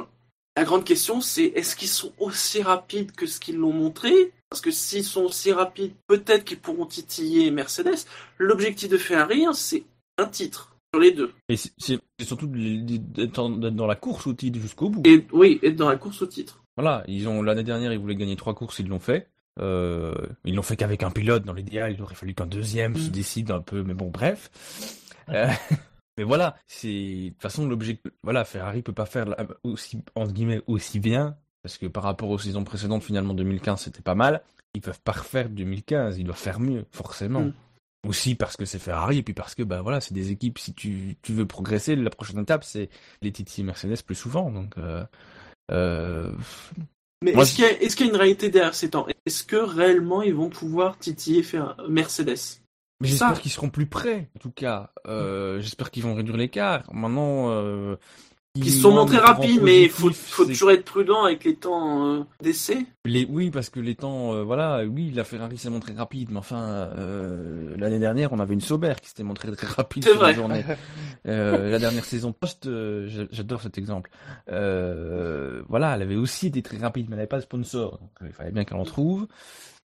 La 0.57 0.65
grande 0.65 0.84
question, 0.84 1.20
c'est 1.20 1.44
est-ce 1.44 1.76
qu'ils 1.76 1.89
sont 1.89 2.12
aussi 2.18 2.62
rapides 2.62 3.12
que 3.12 3.26
ce 3.26 3.39
qu'ils 3.39 3.57
l'ont 3.57 3.73
montré? 3.73 4.32
Parce 4.49 4.60
que 4.60 4.70
s'ils 4.73 5.05
sont 5.05 5.23
aussi 5.24 5.52
rapides, 5.52 5.92
peut-être 6.08 6.44
qu'ils 6.44 6.58
pourront 6.58 6.86
titiller 6.86 7.50
Mercedes. 7.50 8.05
L'objectif 8.39 8.89
de 8.89 8.99
Ferrari, 8.99 9.47
hein, 9.47 9.52
c'est 9.52 9.84
un 10.18 10.26
titre 10.26 10.74
sur 10.92 11.00
les 11.00 11.12
deux. 11.12 11.32
Et 11.49 11.57
c'est- 11.57 11.73
c'est 11.78 12.00
surtout 12.26 12.49
d'être 12.49 13.49
dans 13.49 13.86
la 13.86 13.94
course 13.94 14.26
au 14.26 14.32
titre 14.32 14.58
jusqu'au 14.58 14.89
bout. 14.89 15.02
Et 15.07 15.24
oui, 15.32 15.60
être 15.62 15.76
dans 15.76 15.89
la 15.89 15.97
course 15.97 16.20
au 16.23 16.26
titre. 16.26 16.59
Voilà, 16.81 17.05
ils 17.07 17.28
ont 17.28 17.42
l'année 17.42 17.62
dernière, 17.62 17.92
ils 17.92 17.99
voulaient 17.99 18.17
gagner 18.17 18.36
trois 18.36 18.55
courses, 18.55 18.78
ils 18.78 18.89
l'ont 18.89 19.00
fait. 19.00 19.28
Euh, 19.60 20.15
ils 20.44 20.55
l'ont 20.55 20.62
fait 20.62 20.76
qu'avec 20.76 21.02
un 21.02 21.10
pilote. 21.10 21.44
Dans 21.44 21.52
l'idéal, 21.52 21.92
il 21.92 22.00
aurait 22.02 22.15
fallu 22.15 22.34
qu'un 22.34 22.47
deuxième 22.47 22.97
se 22.97 23.09
Mm. 23.09 23.12
décide 23.12 23.50
un 23.50 23.60
peu, 23.60 23.83
mais 23.83 23.92
bon, 23.92 24.09
bref. 24.09 24.50
Euh, 25.28 25.47
mais 26.17 26.25
voilà, 26.25 26.57
c'est 26.67 26.89
de 26.89 27.28
toute 27.31 27.42
façon 27.42 27.67
l'objectif. 27.68 28.10
Voilà, 28.23 28.44
Ferrari 28.44 28.81
peut 28.81 28.94
pas 28.94 29.05
faire 29.05 29.26
aussi 29.62 30.02
entre 30.15 30.33
guillemets 30.33 30.62
aussi 30.67 31.00
bien 31.00 31.36
parce 31.62 31.76
que 31.76 31.86
par 31.86 32.02
rapport 32.05 32.31
aux 32.31 32.39
saisons 32.39 32.65
précédentes, 32.65 33.02
finalement 33.02 33.34
2015 33.34 33.81
c'était 33.83 34.02
pas 34.02 34.15
mal. 34.15 34.42
Ils 34.73 34.81
peuvent 34.81 35.00
pas 35.02 35.12
refaire 35.12 35.50
2015, 35.50 36.18
ils 36.18 36.25
doivent 36.25 36.39
faire 36.39 36.60
mieux 36.60 36.86
forcément. 36.92 37.42
Mm. 37.42 37.52
Aussi 38.09 38.34
parce 38.34 38.57
que 38.57 38.65
c'est 38.65 38.78
Ferrari 38.78 39.18
et 39.18 39.23
puis 39.23 39.34
parce 39.34 39.55
que 39.55 39.62
bah 39.62 39.83
voilà, 39.83 40.00
c'est 40.00 40.15
des 40.15 40.31
équipes. 40.31 40.59
Si 40.59 40.73
tu, 40.73 41.18
tu 41.20 41.34
veux 41.34 41.44
progresser, 41.44 41.94
la 41.97 42.09
prochaine 42.09 42.39
étape 42.39 42.65
c'est 42.65 42.89
les 43.20 43.31
titiller 43.31 43.62
Mercedes 43.67 44.02
plus 44.07 44.15
souvent. 44.15 44.50
Donc 44.50 44.78
euh, 44.78 45.05
euh, 45.70 46.32
Mais 47.23 47.32
est-ce 47.32 47.55
qu'il 47.55 47.65
y, 47.65 47.68
a- 47.68 47.82
y 47.82 48.08
une 48.08 48.16
réalité 48.16 48.49
derrière 48.50 48.74
ces 48.74 48.90
temps? 48.90 49.07
Est-ce 49.26 49.44
que 49.44 49.57
réellement 49.57 50.23
ils 50.23 50.34
vont 50.34 50.49
pouvoir 50.49 50.99
titiller 50.99 51.42
faire 51.42 51.76
Mercedes? 51.89 52.60
J'espère 53.02 53.40
qu'ils 53.40 53.50
seront 53.50 53.70
plus 53.70 53.86
près, 53.86 54.28
en 54.36 54.40
tout 54.40 54.50
cas. 54.50 54.92
Euh, 55.07 55.60
j'espère 55.60 55.90
qu'ils 55.90 56.02
vont 56.02 56.15
réduire 56.15 56.36
l'écart. 56.36 56.82
Maintenant, 56.92 57.50
euh, 57.50 57.97
Ils 58.56 58.72
se 58.72 58.80
sont 58.80 58.90
montrés 58.90 59.18
rapides, 59.18 59.62
mais 59.62 59.84
il 59.84 59.90
faut, 59.90 60.10
toujours 60.44 60.72
être 60.72 60.84
prudent 60.84 61.24
avec 61.24 61.44
les 61.44 61.54
temps 61.54 62.04
euh, 62.06 62.24
d'essai. 62.42 62.84
les... 63.04 63.24
Oui, 63.24 63.50
parce 63.50 63.70
que 63.70 63.78
les 63.78 63.94
temps, 63.94 64.34
euh, 64.34 64.42
voilà, 64.42 64.84
oui, 64.84 65.12
la 65.12 65.22
Ferrari 65.22 65.56
s'est 65.56 65.70
montrée 65.70 65.92
rapide, 65.92 66.30
mais 66.32 66.38
enfin, 66.38 66.90
euh, 66.98 67.76
l'année 67.76 68.00
dernière, 68.00 68.32
on 68.32 68.40
avait 68.40 68.54
une 68.54 68.60
Sauber 68.60 68.94
qui 69.00 69.08
s'était 69.08 69.22
montrée 69.22 69.50
très 69.52 69.68
rapide 69.68 70.04
sur 70.04 70.22
la 70.22 70.32
journée. 70.32 70.64
Euh, 71.26 71.70
la 71.70 71.78
dernière 71.78 72.06
saison 72.06 72.32
post, 72.32 72.64
j'a- 72.64 73.26
j'adore 73.30 73.60
cet 73.60 73.76
exemple. 73.76 74.10
Voilà, 74.48 75.94
elle 75.94 76.02
avait 76.02 76.16
aussi 76.16 76.46
été 76.46 76.62
très 76.62 76.78
rapide, 76.78 77.06
mais 77.08 77.12
elle 77.14 77.18
n'avait 77.18 77.26
pas 77.28 77.36
de 77.36 77.42
sponsor, 77.42 77.98
donc 77.98 78.10
il 78.22 78.32
fallait 78.32 78.52
bien 78.52 78.64
qu'elle 78.64 78.78
en 78.78 78.84
trouve. 78.84 79.26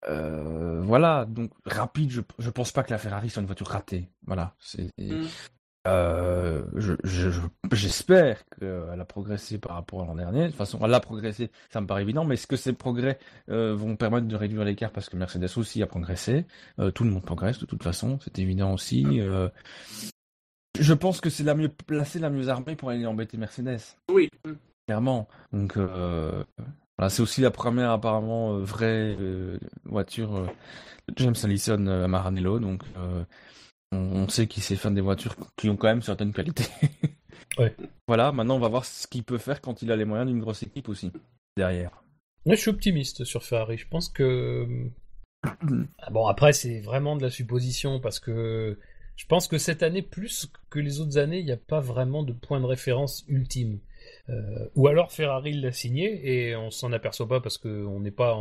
Euh, 0.09 0.81
voilà, 0.81 1.25
donc 1.25 1.51
rapide, 1.65 2.09
je, 2.11 2.21
je 2.39 2.49
pense 2.49 2.71
pas 2.71 2.83
que 2.83 2.91
la 2.91 2.97
Ferrari 2.97 3.29
soit 3.29 3.41
une 3.41 3.47
voiture 3.47 3.67
ratée. 3.67 4.09
Voilà, 4.25 4.55
c'est. 4.59 4.89
Mm. 4.97 5.25
Euh, 5.87 6.63
je, 6.75 6.93
je, 7.03 7.31
je- 7.31 7.41
j'espère 7.71 8.43
qu'elle 8.59 8.99
a 9.01 9.05
progressé 9.05 9.57
par 9.57 9.73
rapport 9.75 10.03
à 10.03 10.05
l'an 10.05 10.13
dernier. 10.15 10.43
De 10.43 10.47
toute 10.49 10.55
façon, 10.57 10.79
elle 10.83 10.93
a 10.93 10.99
progressé, 10.99 11.49
ça 11.71 11.81
me 11.81 11.87
paraît 11.87 12.03
évident, 12.03 12.23
mais 12.23 12.35
est-ce 12.35 12.45
que 12.45 12.55
ces 12.55 12.73
progrès 12.73 13.17
euh, 13.49 13.73
vont 13.73 13.95
permettre 13.95 14.27
de 14.27 14.35
réduire 14.35 14.63
l'écart? 14.63 14.91
Parce 14.91 15.09
que 15.09 15.17
Mercedes 15.17 15.49
aussi 15.57 15.81
a 15.81 15.87
progressé 15.87 16.45
Euh, 16.79 16.91
Tout 16.91 17.03
le 17.03 17.09
monde 17.09 17.23
progresse 17.25 17.57
de 17.59 17.65
toute 17.65 17.81
façon, 17.81 18.19
c'est 18.23 18.37
évident 18.37 18.73
aussi. 18.73 19.21
Je 20.79 20.93
pense 20.93 21.19
que 21.19 21.29
c'est 21.29 21.43
la 21.43 21.55
mieux 21.55 21.69
placée, 21.69 22.19
la 22.19 22.29
mieux 22.29 22.47
armée 22.49 22.75
pour 22.75 22.89
aller 22.91 23.05
embêter 23.05 23.37
Mercedes, 23.37 23.79
Oui. 24.11 24.29
clairement. 24.87 25.27
Donc 25.51 25.75
voilà, 25.77 27.09
c'est 27.09 27.21
aussi 27.23 27.41
la 27.41 27.51
première 27.51 27.89
apparemment 27.89 28.57
vraie 28.59 29.17
voiture 29.85 30.43
de 31.07 31.13
James 31.17 31.35
Allison 31.43 31.87
à 31.87 32.07
Maranello, 32.07 32.59
donc 32.59 32.83
on, 33.91 34.27
sait 34.29 34.47
qu'il 34.47 34.63
sait 34.63 34.75
faire 34.75 34.91
des 34.91 35.01
voitures 35.01 35.35
qui 35.57 35.69
ont 35.69 35.77
quand 35.77 35.87
même 35.87 36.01
certaines 36.01 36.33
qualités. 36.33 36.65
Ouais. 37.57 37.75
Voilà, 38.07 38.31
maintenant 38.31 38.55
on 38.55 38.59
va 38.59 38.69
voir 38.69 38.85
ce 38.85 39.07
qu'il 39.07 39.23
peut 39.23 39.37
faire 39.37 39.59
quand 39.59 39.81
il 39.81 39.91
a 39.91 39.97
les 39.97 40.05
moyens 40.05 40.29
d'une 40.29 40.39
grosse 40.39 40.63
équipe 40.63 40.87
aussi 40.87 41.11
derrière. 41.57 42.01
Moi, 42.45 42.55
je 42.55 42.61
suis 42.61 42.69
optimiste 42.69 43.23
sur 43.23 43.43
Ferrari. 43.43 43.77
Je 43.77 43.87
pense 43.87 44.09
que. 44.09 44.89
Ah 45.43 46.11
bon, 46.11 46.27
après, 46.27 46.53
c'est 46.53 46.79
vraiment 46.79 47.17
de 47.17 47.23
la 47.23 47.29
supposition 47.29 47.99
parce 47.99 48.19
que 48.19 48.79
je 49.15 49.25
pense 49.25 49.47
que 49.47 49.57
cette 49.57 49.83
année, 49.83 50.01
plus 50.01 50.51
que 50.69 50.79
les 50.79 50.99
autres 50.99 51.17
années, 51.17 51.39
il 51.39 51.45
n'y 51.45 51.51
a 51.51 51.57
pas 51.57 51.79
vraiment 51.79 52.23
de 52.23 52.33
point 52.33 52.59
de 52.59 52.65
référence 52.65 53.23
ultime. 53.27 53.79
Euh, 54.29 54.67
ou 54.75 54.87
alors 54.87 55.11
Ferrari 55.11 55.53
l'a 55.53 55.71
signé 55.71 56.21
et 56.23 56.55
on 56.55 56.71
s'en 56.71 56.91
aperçoit 56.91 57.27
pas 57.27 57.41
parce 57.41 57.57
qu'on 57.57 57.99
n'est 57.99 58.11
pas 58.11 58.35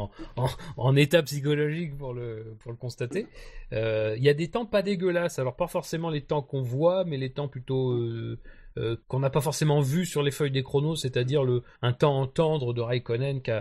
en, 0.77 0.97
état 0.97 1.23
psychologique 1.23 1.97
pour 1.97 2.13
le, 2.13 2.57
pour 2.61 2.71
le 2.71 2.77
constater. 2.77 3.27
Euh, 3.73 4.15
Il 4.17 4.23
y 4.23 4.29
a 4.29 4.35
des 4.35 4.49
temps 4.49 4.67
pas 4.67 4.83
dégueulasses, 4.83 5.39
alors 5.39 5.57
pas 5.57 5.69
forcément 5.69 6.11
les 6.11 6.23
temps 6.23 6.43
qu'on 6.43 6.63
voit, 6.63 7.05
mais 7.05 7.17
les 7.17 7.31
temps 7.31 7.49
plutôt 7.49 7.93
euh, 7.93 8.39
euh, 8.79 8.97
qu'on 9.09 9.19
n'a 9.19 9.31
pas 9.31 9.41
forcément 9.41 9.81
vu 9.81 10.07
sur 10.07 10.23
les 10.23 10.31
feuilles 10.31 10.53
des 10.53 10.63
chronos, 10.63 10.95
c'est-à-dire 10.95 11.43
le 11.43 11.65
un 11.83 11.93
temps 11.93 12.21
en 12.21 12.27
tendre 12.29 12.73
de 12.73 12.81
Raikkonen 12.81 13.41
euh, 13.49 13.61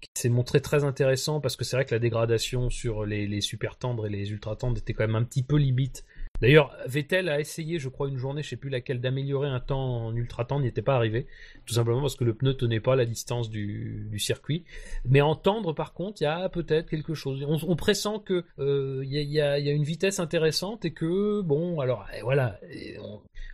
qui 0.00 0.08
s'est 0.14 0.28
montré 0.28 0.60
très 0.60 0.84
intéressant 0.84 1.40
parce 1.40 1.56
que 1.56 1.64
c'est 1.64 1.76
vrai 1.76 1.86
que 1.86 1.94
la 1.94 1.98
dégradation 1.98 2.68
sur 2.68 3.06
les, 3.06 3.26
les 3.26 3.40
super 3.40 3.76
tendres 3.76 4.06
et 4.06 4.10
les 4.10 4.30
ultra 4.30 4.56
tendres 4.56 4.76
était 4.76 4.92
quand 4.92 5.06
même 5.06 5.16
un 5.16 5.24
petit 5.24 5.42
peu 5.42 5.56
limite. 5.56 6.04
D'ailleurs, 6.40 6.76
Vettel 6.86 7.28
a 7.28 7.38
essayé, 7.38 7.78
je 7.78 7.88
crois, 7.88 8.08
une 8.08 8.18
journée, 8.18 8.42
je 8.42 8.48
sais 8.50 8.56
plus 8.56 8.68
laquelle, 8.70 9.00
d'améliorer 9.00 9.48
un 9.48 9.60
temps 9.60 10.06
en 10.06 10.16
ultra 10.16 10.44
tendre, 10.44 10.62
n'y 10.62 10.68
était 10.68 10.82
pas 10.82 10.96
arrivé, 10.96 11.26
tout 11.64 11.74
simplement 11.74 12.00
parce 12.00 12.16
que 12.16 12.24
le 12.24 12.34
pneu 12.34 12.54
tenait 12.54 12.80
pas 12.80 12.96
la 12.96 13.06
distance 13.06 13.50
du, 13.50 14.10
circuit. 14.18 14.64
Mais 15.04 15.20
en 15.20 15.36
tendre, 15.36 15.72
par 15.72 15.92
contre, 15.94 16.22
il 16.22 16.24
y 16.24 16.26
a 16.26 16.48
peut-être 16.48 16.88
quelque 16.88 17.14
chose. 17.14 17.44
On, 17.46 17.76
pressent 17.76 18.18
que 18.24 18.44
euh, 18.58 19.02
y, 19.04 19.18
a, 19.18 19.22
y 19.22 19.40
a- 19.40 19.58
y 19.58 19.68
a 19.68 19.72
une 19.72 19.84
vitesse 19.84 20.18
intéressante 20.18 20.84
et 20.84 20.92
que 20.92 21.40
bon, 21.40 21.80
alors 21.80 22.06
eh, 22.16 22.22
voilà, 22.22 22.58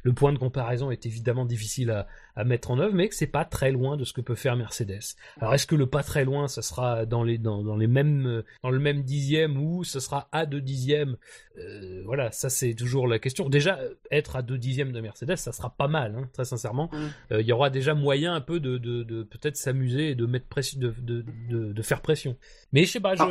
le 0.03 0.13
point 0.13 0.33
de 0.33 0.39
comparaison 0.39 0.91
est 0.91 1.07
évidemment 1.07 1.45
difficile 1.45 1.91
à, 1.91 2.07
à 2.37 2.45
mettre 2.45 2.71
en 2.71 2.79
œuvre, 2.79 2.95
mais 2.95 3.09
que 3.09 3.15
c'est 3.15 3.27
pas 3.27 3.45
très 3.45 3.73
loin 3.73 3.97
de 3.97 4.05
ce 4.05 4.13
que 4.13 4.21
peut 4.21 4.35
faire 4.35 4.57
Mercedes. 4.57 5.01
Alors 5.41 5.55
est-ce 5.55 5.67
que 5.67 5.75
le 5.75 5.87
pas 5.87 6.03
très 6.03 6.25
loin, 6.25 6.49
ça 6.49 6.63
sera 6.63 7.07
dans 7.07 7.25
les 7.25 7.39
dans, 7.39 7.63
dans 7.63 7.77
les 7.77 7.87
mêmes 7.87 8.27
euh, 8.27 8.43
dans 8.63 8.71
le 8.71 8.79
même 8.79 9.03
dixième 9.03 9.57
ou 9.63 9.85
ce 9.85 10.01
sera 10.01 10.29
à 10.33 10.47
deux 10.47 10.61
dixièmes? 10.61 11.17
Euh, 11.59 12.03
Voilà, 12.07 12.31
ça 12.33 12.49
c'est 12.49 12.75
toujours 12.75 13.07
la 13.07 13.19
question. 13.19 13.49
Déjà, 13.49 13.79
euh, 13.79 13.95
être 14.11 14.37
à 14.37 14.43
deux 14.43 14.59
dixièmes 14.59 14.93
de 14.93 15.01
Mercedes, 15.01 15.37
ça 15.37 15.53
sera 15.53 15.71
pas 15.71 15.89
mal, 15.89 16.15
hein, 16.17 16.29
très 16.33 16.45
sincèrement. 16.45 16.89
Mm. 16.93 16.97
Euh, 17.33 17.41
Il 17.43 17.47
y 17.47 17.53
aura 17.53 17.71
déjà 17.71 17.95
moyen 17.95 18.35
un 18.35 18.41
peu 18.41 18.61
de, 18.61 18.79
de, 18.79 19.03
de 19.03 19.23
peut-être 19.23 19.57
s'amuser 19.57 20.11
et 20.11 20.15
de 20.15 20.27
mettre 20.27 20.47
pression, 20.47 20.79
de, 20.81 20.95
de, 21.51 21.83
faire 21.83 22.01
pression. 22.03 22.37
Mais 22.73 22.85
je 22.85 22.91
sais 22.93 23.01
pas, 23.01 23.15
Ah, 23.19 23.29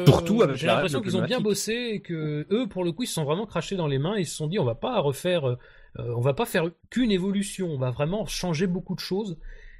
j'ai 0.56 0.68
l'impression 0.68 1.02
qu'ils 1.02 1.18
ont 1.18 1.24
bien 1.24 1.40
bossé 1.40 1.74
et 1.94 2.02
que 2.02 2.45
eux, 2.52 2.68
pour 2.68 2.84
le 2.84 2.92
coup, 2.92 3.03
ils 3.03 3.08
se 3.08 3.14
sont 3.14 3.24
vraiment 3.24 3.45
crachés 3.45 3.76
dans 3.76 3.88
les 3.88 4.00
mains 4.00 4.18
et 4.18 4.22
ils 4.22 4.28
se 4.28 4.36
sont 4.36 4.48
dit, 4.48 4.60
on 4.60 4.66
va 4.66 4.76
pas 4.76 5.00
refaire, 5.00 5.58
euh, 5.98 6.14
on 6.16 6.22
va 6.22 6.34
pas 6.34 6.45
faire 6.45 6.69
qu'une 6.90 7.11
évolution, 7.11 7.68
on 7.68 7.77
va 7.77 7.90
vraiment 7.92 8.26
changer 8.26 8.68
beaucoup 8.68 8.95
de 8.95 9.00
choses. 9.00 9.38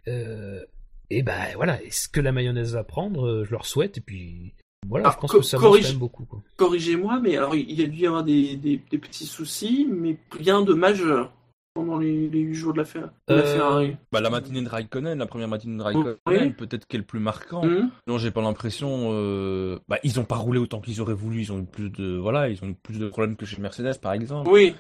Euh, 0.08 0.64
et 1.10 1.24
ben 1.24 1.40
voilà, 1.56 1.82
est-ce 1.84 2.08
que 2.08 2.20
la 2.22 2.32
mayonnaise 2.32 2.74
va 2.74 2.84
prendre 2.84 3.26
Euh, 3.28 3.44
Je 3.46 3.52
leur 3.52 3.66
souhaite 3.66 3.98
et 3.98 4.02
puis 4.02 4.54
voilà, 4.88 5.06
Alors, 5.08 5.16
je 5.16 5.20
pense 5.20 5.32
que 5.34 5.42
ça 5.42 5.58
corrige- 5.58 5.72
marche 5.82 5.84
quand 5.84 5.90
même 5.90 6.00
beaucoup. 6.00 6.28
Corrigez-moi, 6.56 7.20
mais 7.22 7.36
alors 7.38 7.54
il 7.56 7.72
y 7.80 7.84
a 7.84 7.88
dû 7.88 7.98
y 8.00 8.08
avoir 8.08 8.24
des, 8.24 8.56
des, 8.56 8.82
des 8.90 8.98
petits 8.98 9.26
soucis, 9.26 9.88
mais 9.90 10.18
rien 10.32 10.62
de 10.62 10.74
majeur 10.74 11.34
pendant 11.76 11.98
les, 11.98 12.28
les 12.30 12.40
8 12.40 12.54
jours 12.56 12.74
de 12.74 12.80
la, 12.80 12.84
Fer- 12.86 13.10
de 13.28 13.34
la 13.36 13.42
Euh, 13.42 13.56
Ferrari. 13.56 13.98
Bah, 14.12 14.20
la 14.22 14.30
matinée 14.30 14.62
de 14.62 14.68
Raikkonen, 14.70 15.18
la 15.20 15.26
première 15.28 15.48
matinée 15.48 15.78
de 15.78 15.84
Raikkonen, 15.84 16.16
Oui. 16.28 16.50
peut-être 16.52 16.88
qu'elle 16.88 17.00
est 17.00 17.04
le 17.04 17.08
plus 17.08 17.20
marquant. 17.20 17.64
Hum, 17.64 17.90
Non, 18.08 18.18
j'ai 18.18 18.32
pas 18.32 18.42
l'impression. 18.42 19.10
Euh... 19.14 19.80
Bah, 19.88 20.00
ils 20.04 20.20
ont 20.20 20.26
pas 20.26 20.36
roulé 20.38 20.60
autant 20.60 20.82
qu'ils 20.82 21.00
auraient 21.02 21.14
voulu. 21.14 21.42
Ils 21.42 21.52
ont 21.52 21.60
eu 21.60 21.66
plus 21.66 21.90
de 21.90 22.18
voilà, 22.18 22.50
ils 22.50 22.62
ont 22.64 22.68
eu 22.70 22.74
plus 22.74 22.98
de 23.00 23.08
problèmes 23.10 23.36
que 23.36 23.46
chez 23.46 23.62
Mercedes, 23.62 24.00
par 24.02 24.14
exemple. 24.14 24.50
Oui, 24.50 24.74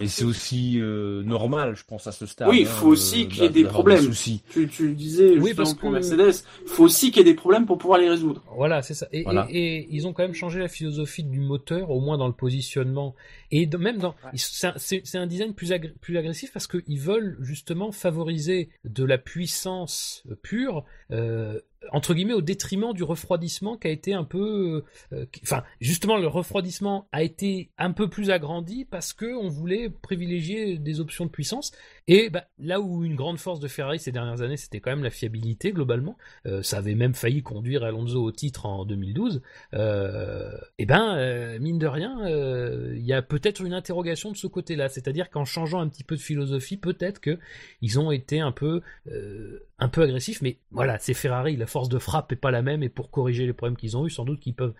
Et 0.00 0.06
c'est 0.06 0.24
aussi 0.24 0.78
euh, 0.80 1.22
normal, 1.24 1.74
je 1.74 1.82
pense, 1.82 2.06
à 2.06 2.12
ce 2.12 2.24
stade. 2.26 2.48
Oui, 2.48 2.60
il 2.60 2.66
hein, 2.66 2.70
faut 2.70 2.88
aussi 2.88 3.24
euh, 3.24 3.26
qu'il 3.26 3.42
y 3.42 3.46
ait 3.46 3.48
des 3.48 3.64
problèmes. 3.64 4.10
tu, 4.50 4.68
tu 4.68 4.86
le 4.88 4.94
disais 4.94 5.30
Oui, 5.30 5.46
justement 5.48 5.54
parce 5.56 5.74
pour 5.74 5.88
que- 5.90 5.94
Mercedes, 5.94 6.44
il 6.62 6.68
faut 6.68 6.84
aussi 6.84 7.10
qu'il 7.10 7.26
y 7.26 7.28
ait 7.28 7.32
des 7.32 7.34
problèmes 7.34 7.66
pour 7.66 7.78
pouvoir 7.78 7.98
les 7.98 8.08
résoudre. 8.08 8.44
Voilà, 8.54 8.82
c'est 8.82 8.94
ça. 8.94 9.08
Et, 9.12 9.22
Voilà. 9.24 9.48
et- 9.50 9.78
et 9.78 9.88
ils 9.90 10.06
ont 10.06 10.12
quand 10.12 10.22
même 10.22 10.34
changé 10.34 10.60
la 10.60 10.68
philosophie 10.68 11.24
du 11.24 11.40
moteur, 11.40 11.90
au 11.90 12.00
moins 12.00 12.16
dans 12.18 12.28
le 12.28 12.32
positionnement. 12.34 13.14
Et 13.50 13.66
de- 13.66 13.78
même 13.78 13.96
dans, 13.98 14.14
c'est 14.34 15.16
un- 15.16 15.26
design 15.26 15.54
plus, 15.54 15.72
agré- 15.72 15.94
plus 16.00 16.16
agressif 16.16 16.52
parce 16.52 16.66
qu'ils 16.66 17.00
veulent 17.00 17.36
justement 17.40 17.90
favoriser 17.90 18.68
de 18.84 19.04
la 19.04 19.18
puissance 19.18 20.22
euh, 20.30 20.34
pure, 20.40 20.84
euh, 21.10 21.60
entre 21.92 22.12
guillemets, 22.12 22.34
au 22.34 22.42
détriment 22.42 22.92
du 22.92 23.02
refroidissement 23.04 23.76
qui 23.76 23.86
a 23.86 23.90
été 23.90 24.12
un 24.12 24.24
peu, 24.24 24.84
euh, 25.12 25.26
qui- 25.32 25.40
enfin, 25.44 25.62
justement, 25.80 26.16
le 26.18 26.26
refroidissement 26.26 27.08
a 27.12 27.22
été 27.22 27.70
un 27.78 27.92
peu 27.92 28.08
plus 28.10 28.30
agrandi 28.30 28.84
parce 28.84 29.12
que 29.12 29.26
on 29.36 29.48
voulait 29.48 29.88
privilégier 29.88 30.76
des 30.76 31.00
options 31.00 31.24
de 31.24 31.30
puissance. 31.30 31.70
Et 32.08 32.30
bah, 32.30 32.44
là 32.58 32.80
où 32.80 33.04
une 33.04 33.14
grande 33.14 33.38
force 33.38 33.60
de 33.60 33.68
Ferrari 33.68 34.00
ces 34.00 34.12
dernières 34.12 34.42
années, 34.42 34.56
c'était 34.56 34.80
quand 34.80 34.90
même 34.90 35.04
la 35.04 35.10
fiabilité 35.10 35.72
globalement. 35.72 36.16
Euh, 36.46 36.62
ça 36.62 36.78
avait 36.78 36.94
même 36.96 37.14
failli 37.14 37.42
conduire 37.42 37.84
Alonso 37.84 38.22
au 38.22 38.32
titre 38.32 38.66
en 38.66 38.84
2012. 38.84 39.40
Euh, 39.74 40.50
et 40.78 40.84
ben, 40.86 41.16
euh, 41.16 41.58
mine 41.60 41.78
de 41.78 41.86
rien, 41.86 42.26
euh, 42.26 42.92
il 42.96 43.04
y 43.04 43.12
a 43.12 43.22
peut-être 43.22 43.60
une 43.60 43.72
interrogation 43.72 44.32
de 44.32 44.36
ce 44.36 44.46
côté-là. 44.46 44.88
C'est-à-dire 44.88 45.30
qu'en 45.30 45.44
changeant 45.44 45.80
un 45.80 45.88
petit 45.88 46.04
peu 46.04 46.16
de 46.16 46.20
philosophie, 46.20 46.76
peut-être 46.76 47.20
que 47.20 47.38
ils 47.82 48.00
ont 48.00 48.10
été 48.10 48.40
un 48.40 48.52
peu, 48.52 48.82
euh, 49.10 49.60
un 49.78 49.88
peu 49.88 50.02
agressifs. 50.02 50.42
Mais 50.42 50.58
voilà, 50.70 50.97
c'est 51.00 51.14
Ferrari, 51.14 51.56
la 51.56 51.66
force 51.66 51.88
de 51.88 51.98
frappe 51.98 52.32
est 52.32 52.36
pas 52.36 52.50
la 52.50 52.62
même. 52.62 52.82
Et 52.82 52.88
pour 52.88 53.10
corriger 53.10 53.46
les 53.46 53.52
problèmes 53.52 53.76
qu'ils 53.76 53.96
ont 53.96 54.06
eu, 54.06 54.10
sans 54.10 54.24
doute 54.24 54.40
qu'ils 54.40 54.54
peuvent, 54.54 54.74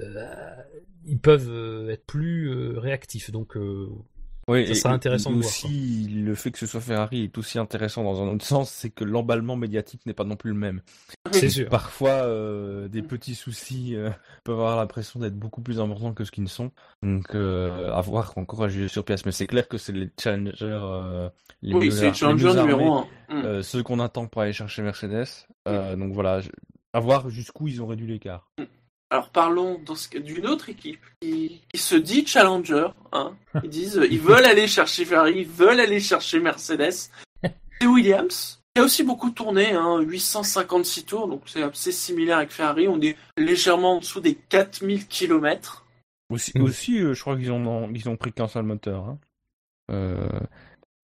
euh, 0.00 0.50
ils 1.04 1.18
peuvent 1.18 1.48
euh, 1.50 1.90
être 1.90 2.04
plus 2.06 2.50
euh, 2.50 2.78
réactifs. 2.78 3.30
Donc 3.30 3.56
Oui, 4.48 4.66
Ça 4.68 4.74
sera 4.74 4.94
intéressant 4.94 5.30
et 5.30 5.34
de 5.34 5.38
voir, 5.40 5.48
aussi, 5.50 6.08
le 6.08 6.34
fait 6.34 6.50
que 6.50 6.58
ce 6.58 6.66
soit 6.66 6.80
Ferrari 6.80 7.24
est 7.24 7.38
aussi 7.38 7.58
intéressant 7.58 8.04
dans 8.04 8.22
un 8.22 8.28
autre 8.28 8.44
sens, 8.44 8.70
c'est 8.70 8.90
que 8.90 9.04
l'emballement 9.04 9.56
médiatique 9.56 10.04
n'est 10.06 10.12
pas 10.12 10.24
non 10.24 10.36
plus 10.36 10.50
le 10.50 10.56
même. 10.58 10.82
c'est 11.32 11.48
sûr. 11.48 11.68
Parfois, 11.68 12.10
euh, 12.10 12.88
des 12.88 13.02
petits 13.02 13.34
soucis 13.34 13.94
euh, 13.96 14.10
peuvent 14.44 14.58
avoir 14.58 14.76
l'impression 14.76 15.20
d'être 15.20 15.38
beaucoup 15.38 15.62
plus 15.62 15.80
importants 15.80 16.12
que 16.12 16.24
ce 16.24 16.30
qu'ils 16.30 16.44
ne 16.44 16.48
sont. 16.48 16.70
Donc, 17.02 17.34
euh, 17.34 17.90
à 17.92 18.00
voir 18.00 18.32
encore 18.36 18.64
à 18.64 18.68
juger 18.68 18.88
sur 18.88 19.04
pièce. 19.04 19.24
Mais 19.24 19.32
c'est 19.32 19.46
clair 19.46 19.66
que 19.68 19.78
c'est 19.78 19.92
les 19.92 20.10
challengers, 20.20 20.54
euh, 20.62 21.28
les 21.62 21.74
oui, 21.74 21.86
mieux 21.86 21.90
c'est 21.90 22.10
les 22.26 22.34
mieux 22.34 22.52
numéro 22.54 22.92
armés, 22.96 23.08
1. 23.30 23.44
euh, 23.44 23.62
ceux 23.62 23.82
qu'on 23.82 24.00
attend 24.00 24.26
pour 24.26 24.42
aller 24.42 24.52
chercher 24.52 24.82
Mercedes. 24.82 25.24
Euh, 25.68 25.96
donc 25.96 26.12
voilà, 26.12 26.40
je- 26.40 26.50
à 26.92 27.00
voir 27.00 27.30
jusqu'où 27.30 27.66
ils 27.68 27.80
ont 27.82 27.86
réduit 27.86 28.06
l'écart. 28.06 28.50
Alors 29.10 29.30
parlons 29.30 29.80
d'une 30.14 30.46
autre 30.46 30.70
équipe 30.70 31.00
qui, 31.20 31.62
qui 31.72 31.80
se 31.80 31.94
dit 31.94 32.26
challenger. 32.26 32.88
Hein. 33.12 33.36
Ils 33.62 33.70
disent 33.70 33.98
euh, 33.98 34.08
ils 34.10 34.20
veulent 34.20 34.44
aller 34.46 34.66
chercher 34.66 35.04
Ferrari, 35.04 35.34
ils 35.40 35.46
veulent 35.46 35.80
aller 35.80 36.00
chercher 36.00 36.40
Mercedes. 36.40 37.10
C'est 37.80 37.86
Williams. 37.86 38.60
Il 38.74 38.80
y 38.80 38.82
a 38.82 38.84
aussi 38.86 39.04
beaucoup 39.04 39.30
tourné, 39.30 39.70
hein, 39.70 40.00
856 40.00 41.04
tours, 41.04 41.28
donc 41.28 41.42
c'est 41.46 41.62
assez 41.62 41.92
similaire 41.92 42.38
avec 42.38 42.50
Ferrari. 42.50 42.88
On 42.88 43.00
est 43.00 43.16
légèrement 43.36 43.98
en 43.98 44.00
dessous 44.00 44.20
des 44.20 44.34
4000 44.34 45.06
km. 45.06 45.84
Aussi, 46.28 46.52
aussi 46.58 46.98
euh, 46.98 47.14
je 47.14 47.20
crois 47.20 47.36
qu'ils 47.36 47.52
ont, 47.52 47.88
ils 47.94 48.08
ont 48.08 48.16
pris 48.16 48.32
qu'un 48.32 48.48
seul 48.48 48.64
moteur. 48.64 49.04
hein. 49.04 49.18
Euh, 49.92 50.26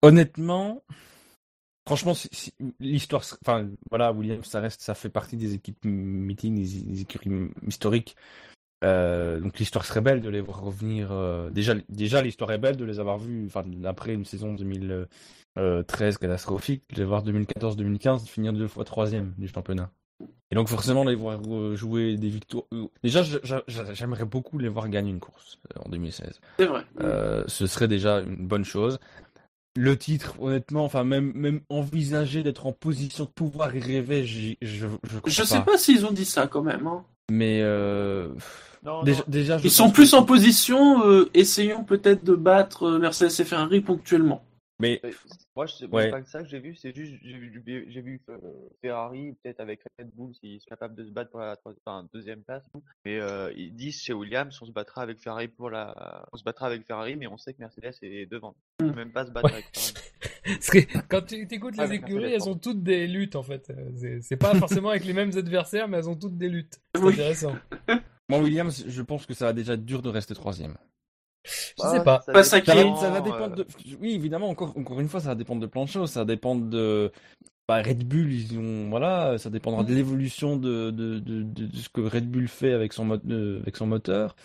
honnêtement, 0.02 0.82
franchement, 1.96 2.14
l'histoire, 2.78 3.22
enfin 3.44 3.68
voilà, 3.90 4.12
Williams, 4.12 4.46
ça 4.46 4.60
reste, 4.60 4.80
ça 4.80 4.94
fait 4.94 5.08
partie 5.08 5.36
des 5.36 5.54
équipes 5.54 5.84
meeting, 5.84 6.54
des, 6.54 6.82
des 6.82 7.00
écuries 7.00 7.50
historiques. 7.66 8.14
Euh, 8.84 9.40
donc 9.40 9.58
l'histoire 9.58 9.84
serait 9.84 10.00
belle 10.00 10.20
de 10.22 10.28
les 10.30 10.40
voir 10.40 10.60
revenir. 10.62 11.08
euh, 11.10 11.50
déjà, 11.50 11.74
déjà 11.88 12.22
l'histoire 12.22 12.52
est 12.52 12.58
belle 12.58 12.76
de 12.76 12.84
les 12.84 13.00
avoir 13.00 13.18
vus, 13.18 13.44
enfin 13.46 13.64
après 13.84 14.14
une 14.14 14.24
saison 14.24 14.54
2013 14.54 16.18
catastrophique, 16.18 16.84
de 16.94 16.98
les 17.00 17.04
voir 17.04 17.24
2014-2015 17.24 18.26
finir 18.26 18.52
deux 18.52 18.68
fois 18.68 18.84
troisième 18.84 19.34
du 19.36 19.48
championnat. 19.48 19.90
Et 20.52 20.54
donc 20.54 20.68
forcément 20.68 21.04
les 21.04 21.14
voir 21.14 21.40
euh, 21.48 21.76
jouer 21.76 22.16
des 22.16 22.28
victoires. 22.28 22.64
euh, 22.72 22.86
Déjà, 23.02 23.22
j'aimerais 23.92 24.24
beaucoup 24.24 24.58
les 24.58 24.68
voir 24.68 24.88
gagner 24.88 25.10
une 25.10 25.20
course 25.20 25.58
euh, 25.76 25.80
en 25.84 25.88
2016. 25.88 26.40
C'est 26.58 26.66
vrai. 26.66 26.82
Euh, 27.00 27.44
ce 27.46 27.66
serait 27.66 27.88
déjà 27.88 28.20
une 28.20 28.46
bonne 28.48 28.64
chose. 28.64 28.98
Le 29.76 29.96
titre, 29.96 30.34
honnêtement, 30.40 30.84
enfin 30.84 31.04
même 31.04 31.32
même 31.34 31.60
envisager 31.68 32.42
d'être 32.42 32.66
en 32.66 32.72
position 32.72 33.24
de 33.24 33.30
pouvoir 33.30 33.74
y 33.76 33.80
rêver, 33.80 34.24
j'y- 34.26 34.58
je 34.60 34.86
je, 35.04 35.18
crois 35.18 35.30
Je 35.30 35.42
sais 35.44 35.60
pas 35.60 35.78
s'ils 35.78 36.04
ont 36.04 36.10
dit 36.10 36.24
ça 36.24 36.46
quand 36.48 36.62
même. 36.62 36.86
hein. 36.88 37.04
Mais 37.30 37.60
euh, 37.62 38.30
Non, 38.84 39.04
déjà, 39.04 39.18
non. 39.20 39.24
déjà, 39.28 39.58
je 39.58 39.64
Ils 39.66 39.70
sont 39.70 39.90
plus 39.92 40.10
que- 40.10 40.16
en 40.16 40.24
position, 40.24 41.06
euh, 41.06 41.30
essayons 41.34 41.84
peut-être 41.84 42.24
de 42.24 42.34
battre 42.34 42.84
euh, 42.84 42.98
Mercedes 42.98 43.30
et 43.40 43.44
Ferrari 43.44 43.80
ponctuellement. 43.80 44.42
Mais 44.80 45.00
Moi, 45.54 45.66
je 45.66 45.74
sais 45.74 45.86
Ouais. 45.86 46.10
pas 46.10 46.22
que 46.22 46.28
ça 46.28 46.42
que 46.42 46.48
j'ai 46.48 46.58
vu, 46.58 46.74
c'est 46.74 46.94
juste 46.96 47.14
j'ai 47.22 47.36
vu, 47.38 47.86
j'ai 47.88 48.00
vu 48.00 48.22
euh, 48.30 48.38
Ferrari 48.80 49.34
peut-être 49.42 49.60
avec 49.60 49.82
Red 49.98 50.10
Bull 50.14 50.34
s'ils 50.34 50.60
sont 50.60 50.68
capables 50.70 50.94
de 50.94 51.04
se 51.04 51.10
battre 51.10 51.30
pour 51.30 51.40
la 51.40 51.54
troisième, 51.56 51.80
enfin, 51.86 52.08
deuxième 52.14 52.42
place. 52.42 52.64
Mais 53.04 53.20
euh, 53.20 53.52
ils 53.56 53.74
disent 53.74 54.00
chez 54.02 54.12
Williams, 54.12 54.56
on 54.62 54.66
se 54.66 54.72
battra 54.72 55.02
avec 55.02 55.18
Ferrari 55.18 55.48
pour 55.48 55.70
la, 55.70 56.26
on 56.32 56.36
se 56.36 56.42
battra 56.44 56.66
avec 56.66 56.86
Ferrari, 56.86 57.16
mais 57.16 57.26
on 57.26 57.36
sait 57.36 57.52
que 57.52 57.58
Mercedes 57.60 57.92
est 58.02 58.26
devant. 58.26 58.56
On 58.80 58.88
peut 58.88 58.94
même 58.96 59.12
pas 59.12 59.26
se 59.26 59.30
battre 59.30 59.46
Ouais. 59.48 59.52
avec 59.54 59.66
Ferrari. 59.74 59.94
Parce 60.44 60.70
que 60.70 60.98
quand 61.08 61.22
tu 61.26 61.34
écoutes 61.50 61.76
les 61.76 61.92
écuries, 61.92 62.32
elles 62.32 62.48
ont 62.48 62.56
toutes 62.56 62.82
des 62.82 63.06
luttes 63.06 63.36
en 63.36 63.42
fait. 63.42 63.70
C'est- 63.96 64.20
C'est 64.22 64.36
pas 64.36 64.54
forcément 64.54 64.88
avec 64.88 65.04
les 65.04 65.12
mêmes 65.12 65.36
adversaires, 65.36 65.86
mais 65.88 65.98
elles 65.98 66.08
ont 66.08 66.16
toutes 66.16 66.36
des 66.38 66.48
luttes. 66.48 66.80
C'est 66.94 67.02
Oui. 67.02 67.12
intéressant. 67.12 67.54
moi, 68.30 68.38
Williams, 68.40 68.84
je 68.88 69.02
pense 69.02 69.26
que 69.26 69.34
ça 69.34 69.46
va 69.46 69.52
déjà 69.52 69.74
être 69.74 69.84
dur 69.84 70.00
de 70.02 70.08
rester 70.08 70.34
troisième. 70.34 70.76
Je 71.44 71.82
sais 71.82 72.04
pas. 72.04 72.18
Pas 72.26 72.42
ça 72.42 72.60
ça 72.60 72.64
Ça 72.64 72.74
va, 72.74 72.82
Qui- 72.84 73.00
ça 73.00 73.10
va 73.10 73.20
dépendre 73.20 73.56
de. 73.56 73.66
Oui, 74.00 74.12
évidemment, 74.14 74.48
encore, 74.48 74.76
encore 74.76 75.00
une 75.00 75.08
fois, 75.08 75.20
ça 75.20 75.28
va 75.28 75.34
dépendre 75.34 75.60
de 75.60 75.66
plein 75.66 75.84
de 75.84 75.88
choses. 75.88 76.10
Ça 76.10 76.20
va 76.20 76.24
dépendre 76.26 76.66
de. 76.66 77.10
Bah, 77.68 77.82
Red 77.82 78.06
Bull, 78.06 78.32
ils 78.32 78.58
ont. 78.58 78.88
Voilà, 78.90 79.38
ça 79.38 79.48
dépendra 79.50 79.82
de 79.84 79.94
l'évolution 79.94 80.56
de, 80.56 80.90
de, 80.90 81.18
de, 81.18 81.42
de- 81.42 81.66
de 81.66 81.76
ce 81.76 81.88
que 81.88 82.00
Red 82.00 82.28
Bull 82.30 82.48
fait 82.48 82.72
avec 82.72 82.92
son, 82.92 83.10
euh, 83.30 83.60
avec 83.62 83.76
son 83.76 83.86
moteur. 83.86 84.36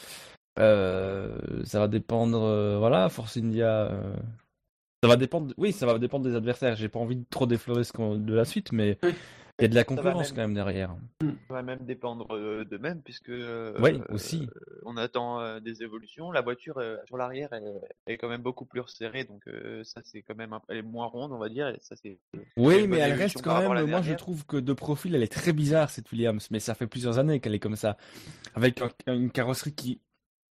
Euh, 0.60 1.38
ça 1.66 1.80
va 1.80 1.88
dépendre. 1.88 2.44
euh, 2.44 2.78
voilà, 2.80 3.10
Force 3.10 3.38
India. 3.38 3.90
euh, 3.92 4.14
Ça 5.04 5.10
va 5.10 5.18
dépendre. 5.18 5.54
Oui, 5.58 5.72
ça 5.72 5.86
va 5.86 5.98
dépendre 6.00 6.26
des 6.26 6.36
adversaires. 6.36 6.76
J'ai 6.76 6.88
pas 6.90 7.00
envie 7.00 7.18
de 7.18 7.26
trop 7.30 7.46
déflorer 7.46 7.82
de 8.18 8.34
la 8.34 8.46
suite, 8.46 8.72
mais 8.72 8.98
Oui. 9.04 9.14
Il 9.60 9.62
y 9.62 9.66
a 9.66 9.68
de 9.70 9.76
la 9.76 9.84
concurrence 9.86 10.30
même. 10.30 10.36
quand 10.36 10.42
même 10.42 10.54
derrière. 10.54 10.96
Ça 11.22 11.54
va 11.54 11.62
même 11.64 11.80
dépendre 11.86 12.36
euh, 12.36 12.66
d'eux-mêmes, 12.66 13.02
puisque 13.02 13.30
euh, 13.30 13.74
Oui, 13.80 14.02
aussi. 14.10 14.50
on 14.84 14.98
attend 14.98 15.40
euh, 15.40 15.60
des 15.60 15.82
évolutions. 15.82 16.32
La 16.32 16.42
voiture 16.42 16.78
euh, 16.78 16.98
sur 17.06 17.16
l'arrière, 17.18 17.50
elle, 17.54 17.72
elle 18.06 18.14
est 18.16 18.18
quand 18.18 18.28
même 18.28 18.42
beaucoup 18.42 18.66
plus 18.66 18.82
resserrée, 18.82 19.24
donc 19.24 19.48
euh, 19.48 19.84
ça 19.86 20.02
c'est 20.04 20.22
quand 20.24 20.36
même, 20.36 20.52
un- 20.54 20.62
elle 20.68 20.78
est 20.78 20.82
moins 20.82 21.06
ronde, 21.08 21.32
on 21.32 21.38
va 21.38 21.48
dire. 21.50 21.68
Et 21.70 21.78
ça 21.82 21.96
c'est. 21.96 22.18
c'est 22.34 22.42
Oui, 22.58 22.88
mais 22.88 22.98
elle 22.98 23.14
reste 23.14 23.42
quand 23.42 23.60
même. 23.74 23.90
Moi, 23.90 24.02
je 24.02 24.14
trouve 24.14 24.46
que 24.46 24.58
de 24.58 24.74
profil, 24.74 25.16
elle 25.16 25.24
est 25.24 25.32
très 25.32 25.54
bizarre 25.54 25.90
cette 25.90 26.12
Williams, 26.12 26.48
mais 26.52 26.60
ça 26.60 26.76
fait 26.76 26.88
plusieurs 26.88 27.18
années 27.20 27.40
qu'elle 27.40 27.56
est 27.56 27.60
comme 27.60 27.76
ça, 27.78 27.98
avec 28.56 28.82
un- 28.82 29.14
une 29.14 29.32
carrosserie 29.32 29.74
qui 29.74 30.02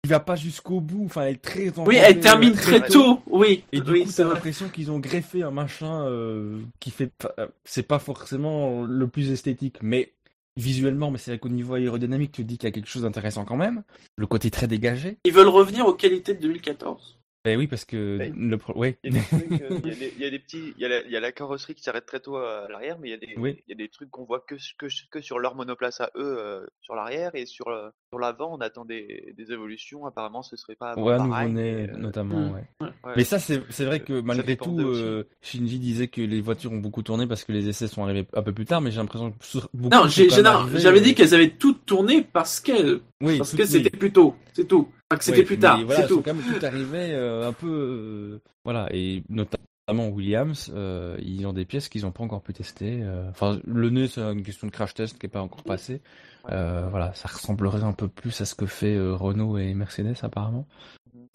qui 0.04 0.10
va 0.10 0.20
pas 0.20 0.36
jusqu'au 0.36 0.82
bout. 0.82 1.06
Enfin, 1.06 1.24
elle 1.24 1.36
est 1.36 1.38
très. 1.42 1.72
Oui, 1.80 1.96
elle 1.96 2.20
termine 2.20 2.54
très 2.54 2.80
très 2.80 2.90
tôt. 2.90 3.22
Oui, 3.28 3.64
Et 3.72 3.80
du 3.80 3.92
oui, 3.92 4.04
coup, 4.04 4.10
c'est 4.12 4.24
t'as 4.24 4.30
l'impression 4.30 4.68
qu'ils 4.70 4.92
ont 4.92 5.00
greffé 5.00 5.44
un 5.44 5.52
machin 5.52 6.06
euh, 6.08 6.62
qui 6.80 6.92
fait. 6.92 7.12
euh, 7.40 7.48
C'est 7.64 7.84
pas 7.88 8.00
forcément 8.00 8.84
le 8.84 9.08
plus 9.08 9.32
esthétique, 9.32 9.78
mais 9.82 10.14
visuellement, 10.58 11.10
mais 11.10 11.18
c'est 11.18 11.32
vrai 11.32 11.40
qu'au 11.40 11.50
niveau 11.50 11.76
aérodynamique, 11.76 12.34
tu 12.34 12.44
te 12.44 12.48
dis 12.48 12.58
qu'il 12.58 12.68
y 12.68 12.72
a 12.72 12.74
quelque 12.74 12.90
chose 12.90 13.04
d'intéressant 13.04 13.46
quand 13.46 13.56
même. 13.56 13.84
Le 14.18 14.28
côté 14.28 14.52
très 14.52 14.68
dégagé. 14.68 15.18
Ils 15.24 15.32
veulent 15.34 15.48
revenir 15.48 15.88
aux 15.88 15.94
qualités 15.94 16.34
de 16.34 16.42
2014. 16.42 17.18
Ben 17.46 17.58
oui, 17.58 17.68
parce 17.68 17.84
que 17.84 18.18
Ouais. 18.20 18.32
le 18.34 18.58
pro... 18.58 18.78
ouais. 18.78 18.98
Il 19.04 19.14
y 19.14 19.18
a 19.18 19.20
des 19.20 19.26
trucs, 19.28 19.62
euh, 19.62 19.80
il 19.84 19.90
y 19.90 19.92
a 19.92 19.96
des- 19.96 20.14
il 20.18 20.24
y 20.24 20.26
a 20.26 20.30
des 20.30 20.40
petits, 20.40 20.74
il 20.78 20.82
y 20.82 20.86
a 20.86 20.88
la, 20.88 21.02
il 21.04 21.12
y 21.12 21.18
a 21.18 21.20
la 21.20 21.34
carrosserie 21.34 21.76
qui 21.76 21.84
s'arrête 21.84 22.06
très 22.06 22.22
tôt 22.22 22.38
à 22.38 22.68
l'arrière, 22.70 22.98
mais 23.02 23.10
il 23.10 23.12
y 23.12 23.14
a 23.16 23.18
des, 23.18 23.34
Oui. 23.38 23.62
il 23.68 23.72
y 23.72 23.74
a 23.74 23.76
des 23.76 23.90
trucs 23.90 24.10
qu'on 24.10 24.24
voit 24.24 24.40
que, 24.40 24.56
que, 24.78 24.86
que 25.12 25.20
sur 25.22 25.40
leur 25.40 25.56
monoplace 25.56 26.00
à 26.00 26.10
eux 26.16 26.38
euh, 26.40 26.66
sur 26.82 26.96
l'arrière 26.96 27.32
et 27.36 27.46
sur, 27.46 27.68
euh, 27.68 27.90
sur 28.12 28.20
l'avant, 28.20 28.56
on 28.56 28.62
attend 28.62 28.86
des, 28.86 29.34
des 29.36 29.52
évolutions. 29.52 30.06
Apparemment, 30.06 30.42
ce 30.42 30.56
serait 30.56 30.76
pas 30.76 30.92
avant 30.92 31.04
Ouais, 31.04 31.18
pareil, 31.18 31.52
mais, 31.52 31.90
euh, 31.90 31.98
notamment, 31.98 32.40
Mm. 32.40 32.54
ouais. 32.54 32.64
ouais. 32.82 33.14
Mais 33.18 33.24
ça, 33.26 33.40
c'est 33.40 33.62
c'est 33.70 33.84
vrai 33.86 34.00
que 34.00 34.22
malgré 34.22 34.56
tout, 34.56 34.80
euh, 34.80 35.26
Shinji 35.42 35.80
disait 35.80 36.08
que 36.08 36.22
les 36.22 36.40
voitures 36.40 36.72
ont 36.72 36.78
beaucoup 36.78 37.04
tourné 37.04 37.28
parce 37.28 37.44
que 37.44 37.52
les 37.52 37.68
essais 37.68 37.88
sont 37.88 38.04
arrivés 38.06 38.26
un 38.34 38.42
peu 38.42 38.54
plus 38.54 38.66
tard, 38.66 38.80
mais 38.80 38.90
j'ai 38.92 38.98
l'impression 39.02 39.32
que 39.32 39.38
beaucoup 39.74 39.94
Non, 39.94 40.08
j'avais 40.08 41.02
dit 41.02 41.14
qu'elles 41.14 41.34
avaient 41.36 41.50
toutes 41.50 41.86
tourné 41.86 42.22
parce 42.24 42.62
qu'elles, 42.62 43.02
oui, 43.20 43.38
parce 43.38 43.52
tout- 43.52 43.58
que 43.58 43.64
oui. 43.64 43.68
c'était 43.68 43.90
plus 43.98 44.14
tôt, 44.14 44.36
c'est 44.54 44.66
tout. 44.68 44.88
Enfin, 45.14 45.18
que 45.18 45.24
c'était 45.26 45.40
Ouais, 45.40 45.46
plus 45.46 45.60
tard, 45.60 45.80
voilà, 45.86 46.02
c'est 46.02 46.08
tout. 46.08 46.22
quand 46.22 46.34
même 46.34 46.44
tout 46.60 46.66
arrivé 46.66 47.14
euh, 47.14 47.48
un 47.48 47.54
peu, 47.54 47.68
euh, 47.70 48.42
voilà, 48.66 48.88
et 48.92 49.24
notamment 49.30 50.08
Williams, 50.10 50.72
euh, 50.76 51.18
ils 51.22 51.46
ont 51.46 51.54
des 51.54 51.66
pièces 51.66 51.90
qu'ils 51.90 52.04
n'ont 52.04 52.12
pas 52.12 52.24
encore 52.24 52.42
pu 52.42 52.54
tester. 52.54 53.04
Enfin, 53.30 53.60
le 53.66 53.90
nez, 53.90 54.08
c'est 54.08 54.22
une 54.22 54.44
question 54.44 54.68
de 54.68 54.72
crash 54.72 54.94
test 54.94 55.18
qui 55.20 55.26
n'est 55.26 55.32
pas 55.32 55.42
encore 55.42 55.64
passé. 55.64 56.02
Euh, 56.50 56.88
voilà, 56.90 57.14
ça 57.14 57.28
ressemblerait 57.30 57.84
un 57.84 57.94
peu 57.94 58.08
plus 58.08 58.40
à 58.42 58.46
ce 58.46 58.56
que 58.56 58.66
fait 58.66 58.98
Renault 59.00 59.58
et 59.58 59.74
Mercedes 59.74 60.16
apparemment. 60.24 60.68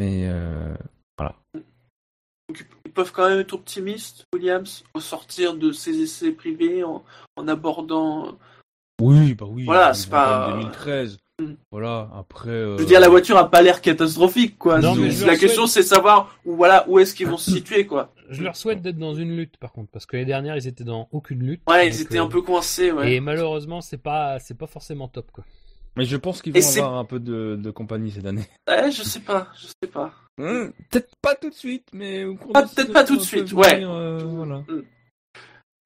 Mais 0.00 0.28
euh, 0.28 0.74
Donc, 2.48 2.66
ils 2.86 2.92
peuvent 2.92 3.12
quand 3.12 3.28
même 3.28 3.40
être 3.40 3.52
optimistes, 3.52 4.24
Williams, 4.32 4.84
au 4.94 5.00
sortir 5.00 5.54
de 5.54 5.72
ces 5.72 6.00
essais 6.00 6.32
privés 6.32 6.82
en, 6.84 7.04
en 7.36 7.48
abordant. 7.48 8.38
oui, 9.02 9.34
bah 9.34 9.46
oui. 9.48 9.64
Voilà, 9.64 9.92
c'est 9.92 10.08
pas- 10.08 10.46
quand 10.48 10.56
même 10.56 10.60
2013. 10.64 11.18
Mm. 11.40 11.52
Voilà, 11.70 12.10
après. 12.18 12.50
euh, 12.50 12.76
Je 12.76 12.82
veux 12.82 12.88
dire, 12.88 12.98
la 13.00 13.08
voiture 13.08 13.36
a 13.36 13.48
pas 13.50 13.62
l'air 13.62 13.80
catastrophique, 13.80 14.58
quoi. 14.58 14.80
Non, 14.80 14.94
mais 14.96 15.10
je 15.10 15.24
la 15.24 15.32
leur 15.32 15.40
question, 15.40 15.66
c'est 15.68 15.82
savoir 15.84 16.36
où, 16.44 16.56
voilà, 16.56 16.84
où 16.88 16.98
est-ce 16.98 17.14
qu'ils 17.14 17.28
vont 17.28 17.36
se 17.36 17.50
situer, 17.52 17.86
quoi. 17.86 18.12
Je 18.28 18.42
leur 18.42 18.56
souhaite 18.56 18.82
d'être 18.82 18.98
dans 18.98 19.14
une 19.14 19.36
lutte, 19.36 19.56
par 19.56 19.72
contre, 19.72 19.90
parce 19.90 20.04
que 20.04 20.16
les 20.16 20.24
dernières, 20.24 20.56
ils 20.56 20.66
étaient 20.66 20.84
dans 20.84 21.08
aucune 21.12 21.40
lutte. 21.44 21.62
Ouais, 21.68 21.86
ils 21.88 22.00
étaient 22.00 22.18
euh, 22.18 22.24
un 22.24 22.28
peu 22.28 22.42
coincés, 22.42 22.90
ouais. 22.90 23.14
Et 23.14 23.20
malheureusement, 23.20 23.80
c'est 23.80 24.02
pas, 24.02 24.38
c'est 24.40 24.58
pas 24.58 24.66
forcément 24.66 25.06
top, 25.08 25.30
quoi. 25.32 25.44
Mais 25.96 26.04
je 26.04 26.16
pense 26.16 26.42
qu'ils 26.42 26.52
vont 26.52 26.68
avoir 26.78 26.98
un 26.98 27.04
peu 27.04 27.18
de, 27.20 27.56
de 27.60 27.70
compagnie 27.70 28.10
cette 28.10 28.26
année. 28.26 28.46
Ouais, 28.68 28.90
je 28.90 29.02
sais 29.02 29.20
pas, 29.20 29.48
je 29.60 29.66
sais 29.66 29.90
pas. 29.90 30.12
Hmm, 30.38 30.70
peut-être 30.90 31.10
pas 31.22 31.34
tout 31.34 31.50
de 31.50 31.54
suite, 31.54 31.88
mais 31.92 32.24
de 32.24 32.32
peut-être 32.32 32.92
pas 32.92 33.04
tout 33.04 33.16
de 33.16 33.22
suite, 33.22 33.48
venir, 33.48 33.58
ouais. 33.58 33.84
euh, 33.84 34.18
voilà. 34.24 34.62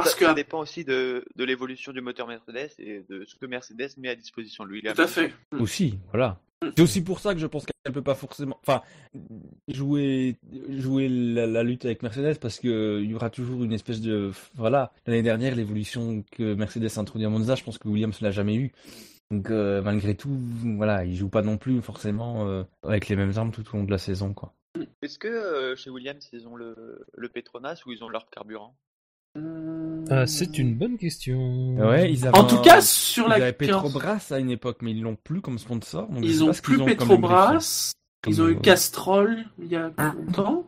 Parce 0.05 0.15
ça, 0.15 0.19
que, 0.19 0.25
ça 0.27 0.35
dépend 0.35 0.61
aussi 0.61 0.85
de, 0.85 1.25
de 1.37 1.45
l'évolution 1.45 1.93
du 1.93 2.01
moteur 2.01 2.27
Mercedes 2.27 2.71
et 2.79 3.05
de 3.09 3.25
ce 3.25 3.35
que 3.37 3.47
Mercedes 3.47 3.91
met 3.99 4.09
à 4.09 4.15
disposition 4.15 4.65
de 4.65 4.71
Williams. 4.71 4.97
tout 4.97 5.03
à 5.03 5.07
fait. 5.07 5.33
Aussi, 5.59 5.99
voilà. 6.11 6.39
C'est 6.77 6.81
aussi 6.81 7.03
pour 7.03 7.19
ça 7.19 7.35
que 7.35 7.41
je 7.41 7.47
pense 7.47 7.67
qu'elle 7.67 7.93
peut 7.93 8.03
pas 8.03 8.15
forcément, 8.15 8.57
enfin, 8.63 8.83
jouer 9.67 10.37
jouer 10.69 11.09
la, 11.09 11.47
la 11.47 11.65
lutte 11.65 11.85
avec 11.85 12.05
Mercedes 12.05 12.39
parce 12.39 12.61
que 12.61 13.01
il 13.03 13.11
y 13.11 13.15
aura 13.15 13.31
toujours 13.31 13.65
une 13.65 13.73
espèce 13.73 14.01
de, 14.01 14.31
voilà. 14.55 14.93
L'année 15.07 15.23
dernière, 15.23 15.57
l'évolution 15.57 16.25
que 16.31 16.55
Mercedes 16.55 16.89
a 16.97 17.01
introduit 17.01 17.27
à 17.27 17.31
Monza, 17.31 17.57
je 17.57 17.65
pense 17.65 17.79
que 17.79 17.89
Williams 17.89 18.21
l'a 18.21 18.31
jamais 18.31 18.55
eu. 18.55 18.73
Donc 19.33 19.51
euh, 19.51 19.83
malgré 19.83 20.15
tout, 20.15 20.39
voilà, 20.77 21.05
ils 21.05 21.17
jouent 21.17 21.29
pas 21.29 21.43
non 21.43 21.57
plus 21.57 21.81
forcément 21.83 22.47
euh, 22.47 22.63
avec 22.85 23.09
les 23.09 23.17
mêmes 23.17 23.33
armes 23.37 23.51
tout 23.51 23.65
au 23.73 23.79
long 23.79 23.85
de 23.85 23.91
la 23.91 23.99
saison, 23.99 24.33
quoi. 24.33 24.55
Est-ce 25.03 25.19
que 25.19 25.27
euh, 25.27 25.75
chez 25.75 25.91
Williams, 25.91 26.29
ils 26.33 26.47
ont 26.47 26.55
le, 26.55 27.05
le 27.17 27.29
Petronas 27.29 27.83
ou 27.87 27.93
ils 27.93 28.05
ont 28.05 28.09
leur 28.09 28.31
carburant? 28.31 28.77
Euh, 30.11 30.27
c'est 30.27 30.59
une 30.59 30.75
bonne 30.75 30.99
question. 30.99 31.77
Ouais, 31.77 32.13
ils 32.13 32.27
avaient 32.27 32.37
En 32.37 32.45
tout 32.45 32.57
un- 32.57 32.63
cas, 32.63 32.81
sur 32.81 33.27
ils 33.27 33.31
la. 33.31 33.35
avaient 33.37 33.53
Petrobras 33.53 34.27
à 34.31 34.39
une 34.39 34.51
époque, 34.51 34.79
mais 34.83 34.91
ils 34.93 35.01
l'ont 35.03 35.17
plus 35.17 35.41
comme 35.41 35.59
sponsor. 35.59 36.09
Donc 36.09 36.25
je 36.25 36.29
Ils 36.31 36.39
pas 36.41 36.45
ont 36.45 36.53
ce 36.53 36.61
qu'ils 36.61 36.69
plus 36.75 36.79
comme 36.79 36.87
Petrobras. 36.89 37.93
Ils 38.27 38.43
ont 38.43 38.49
eu 38.49 38.57
euh, 38.57 38.61
Castrol 38.61 39.45
il 39.61 39.67
y 39.69 39.77
a 39.77 39.91
longtemps. 39.99 40.67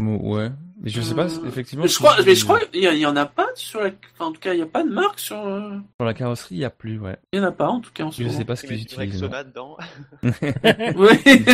lubrifiant. 0.00 0.28
Ouais, 0.28 0.50
mais 0.82 0.90
je 0.90 1.00
sais 1.00 1.14
pas, 1.14 1.24
Euh, 1.26 1.46
effectivement. 1.48 1.84
Mais 1.84 1.88
je 1.88 1.98
crois, 1.98 2.16
mais 2.24 2.34
je 2.34 2.44
crois 2.44 2.60
qu'il 2.60 2.82
y, 2.82 2.86
il 2.86 2.98
y 2.98 3.06
en 3.06 3.16
a 3.16 3.26
pas 3.26 3.48
sur 3.54 3.80
la. 3.80 3.90
Enfin, 4.14 4.26
en 4.26 4.32
tout 4.32 4.40
cas, 4.40 4.52
il 4.54 4.58
y 4.58 4.62
a 4.62 4.66
pas 4.66 4.82
de 4.84 4.90
marque 4.90 5.18
sur. 5.18 5.36
Sur 5.36 6.04
la 6.04 6.14
carrosserie, 6.14 6.56
il 6.56 6.58
y 6.58 6.64
a 6.64 6.70
plus, 6.70 6.98
ouais. 6.98 7.16
Il 7.32 7.38
y 7.38 7.42
en 7.42 7.44
a 7.46 7.52
pas, 7.52 7.68
en 7.68 7.80
tout 7.80 7.92
cas, 7.92 8.04
en 8.04 8.10
ce 8.10 8.18
Je 8.22 8.26
moment. 8.26 8.38
sais 8.38 8.44
pas 8.44 8.56
ce 8.56 8.66
Ils 8.66 8.68
qu'ils 8.68 8.82
utilisent. 8.82 9.22
non. 9.22 9.28
Rexona 9.30 9.44
dedans. 9.44 9.76
Oui. 10.96 11.44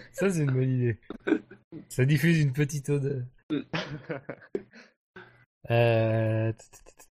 Ça, 0.12 0.30
c'est 0.30 0.40
une 0.40 0.50
bonne 0.52 0.70
idée. 0.70 0.98
Ça 1.88 2.04
diffuse 2.04 2.38
une 2.40 2.52
petite 2.52 2.88
odeur. 2.90 3.22
Euh, 5.70 6.52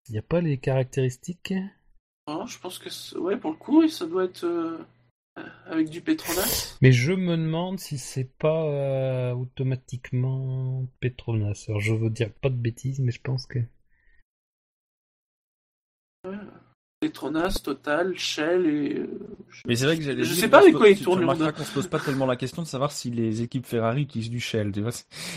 Il 0.08 0.12
n'y 0.12 0.18
a 0.18 0.22
pas 0.22 0.40
les 0.40 0.58
caractéristiques? 0.58 1.54
Non, 2.26 2.46
je 2.46 2.58
pense 2.58 2.78
que 2.78 3.18
ouais, 3.18 3.36
pour 3.36 3.52
le 3.52 3.56
coup, 3.56 3.86
ça 3.88 4.06
doit 4.06 4.24
être 4.24 4.44
euh, 4.44 4.78
avec 5.66 5.88
du 5.88 6.00
Petronas. 6.00 6.76
Mais 6.82 6.92
je 6.92 7.12
me 7.12 7.36
demande 7.36 7.78
si 7.78 7.98
c'est 7.98 8.30
pas 8.38 8.64
euh, 8.64 9.32
automatiquement 9.32 10.86
Petronas. 11.00 11.64
Alors 11.68 11.80
je 11.80 11.94
veux 11.94 12.10
dire 12.10 12.32
pas 12.32 12.50
de 12.50 12.56
bêtises, 12.56 13.00
mais 13.00 13.12
je 13.12 13.20
pense 13.20 13.46
que. 13.46 13.60
Petronas, 17.00 17.60
Total, 17.62 18.18
Shell 18.18 18.66
et. 18.66 18.94
euh, 18.98 19.06
Mais 19.66 19.76
c'est 19.76 19.86
vrai 19.86 19.96
que 19.96 20.02
j'allais 20.02 20.24
Je 20.24 20.34
sais 20.34 20.48
pas 20.48 20.58
avec 20.60 20.74
quoi 20.74 20.88
ils 20.88 20.98
tu 20.98 21.04
tournent, 21.04 21.24
Honda. 21.24 21.52
qu'on 21.52 21.62
se 21.64 21.72
pose 21.72 21.86
pas 21.86 22.00
tellement 22.00 22.26
la 22.26 22.36
question 22.36 22.62
de 22.62 22.66
savoir 22.66 22.90
si 22.90 23.10
les 23.10 23.40
équipes 23.42 23.66
Ferrari 23.66 24.02
utilisent 24.02 24.30
du 24.30 24.40
Shell, 24.40 24.72
tu 24.72 24.80
vois. 24.82 24.90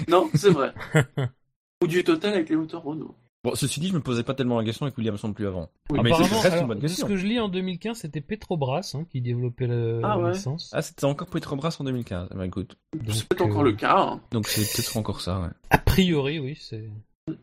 Non, 0.08 0.30
c'est 0.34 0.50
vrai. 0.50 0.74
Ou 1.82 1.88
du 1.88 2.04
Total 2.04 2.34
avec 2.34 2.50
les 2.50 2.56
moteurs 2.56 2.84
Renault. 2.84 3.16
Bon, 3.44 3.56
ceci 3.56 3.80
dit, 3.80 3.88
je 3.88 3.94
me 3.96 4.02
posais 4.02 4.22
pas 4.22 4.36
tellement 4.36 4.60
la 4.60 4.64
question 4.66 4.86
avec 4.86 4.96
Williams 5.00 5.24
non 5.24 5.34
plus 5.34 5.48
avant. 5.48 5.72
Oui. 5.90 5.98
Ah, 6.00 6.04
mais 6.04 6.10
c'est 6.12 6.16
Apparemment, 6.18 6.40
reste 6.42 6.54
alors, 6.54 6.72
une 6.72 6.80
bonne 6.80 6.88
ce 6.90 7.06
que 7.06 7.18
je 7.18 7.26
lis 7.26 7.40
en 7.40 7.50
2015, 7.50 7.98
c'était 7.98 8.22
Petrobras 8.22 8.92
hein, 8.94 9.06
qui 9.10 9.20
développait 9.20 9.66
la, 9.66 9.98
Ah 10.04 10.16
la 10.16 10.18
ouais. 10.20 10.32
licence. 10.34 10.70
Ah, 10.74 10.84
c'était 10.84 11.06
encore 11.06 11.28
Petrobras 11.28 11.76
en 11.80 11.84
2015. 11.84 12.30
Eh 12.32 12.36
ben, 12.38 12.44
écoute. 12.44 12.78
C'est 13.10 13.28
peut-être 13.28 13.42
euh, 13.42 13.46
encore 13.46 13.64
le 13.64 13.72
cas. 13.74 13.98
hein. 13.98 14.22
Donc 14.32 14.48
c'est 14.48 14.62
peut-être 14.62 14.96
encore 14.96 15.22
ça, 15.22 15.40
ouais. 15.42 15.48
A 15.72 15.80
priori, 15.80 16.38
oui, 16.40 16.56
c'est. 16.60 16.88
Oui, 17.28 17.38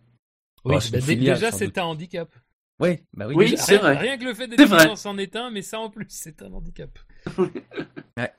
Oh, 0.65 0.70
bah, 0.70 0.81
filiale, 0.81 1.36
déjà 1.36 1.50
c'est 1.50 1.78
un 1.78 1.84
handicap. 1.84 2.28
Ouais, 2.81 3.02
bah 3.15 3.26
oui. 3.26 3.34
Oui, 3.36 3.55
c'est 3.57 3.78
rien, 3.78 3.81
vrai. 3.81 3.97
Rien 3.99 4.18
que 4.18 4.25
le 4.25 4.34
fait 4.34 4.47
d'être 4.47 4.68
dans 4.68 4.97
c'en 4.97 5.18
est 5.18 5.34
un, 5.34 5.50
mais 5.50 5.62
ça 5.62 5.81
en 5.81 5.91
plus, 5.91 6.07
c'est 6.10 6.42
un 6.42 6.52
handicap. 6.52 6.91
Ouais, 8.17 8.33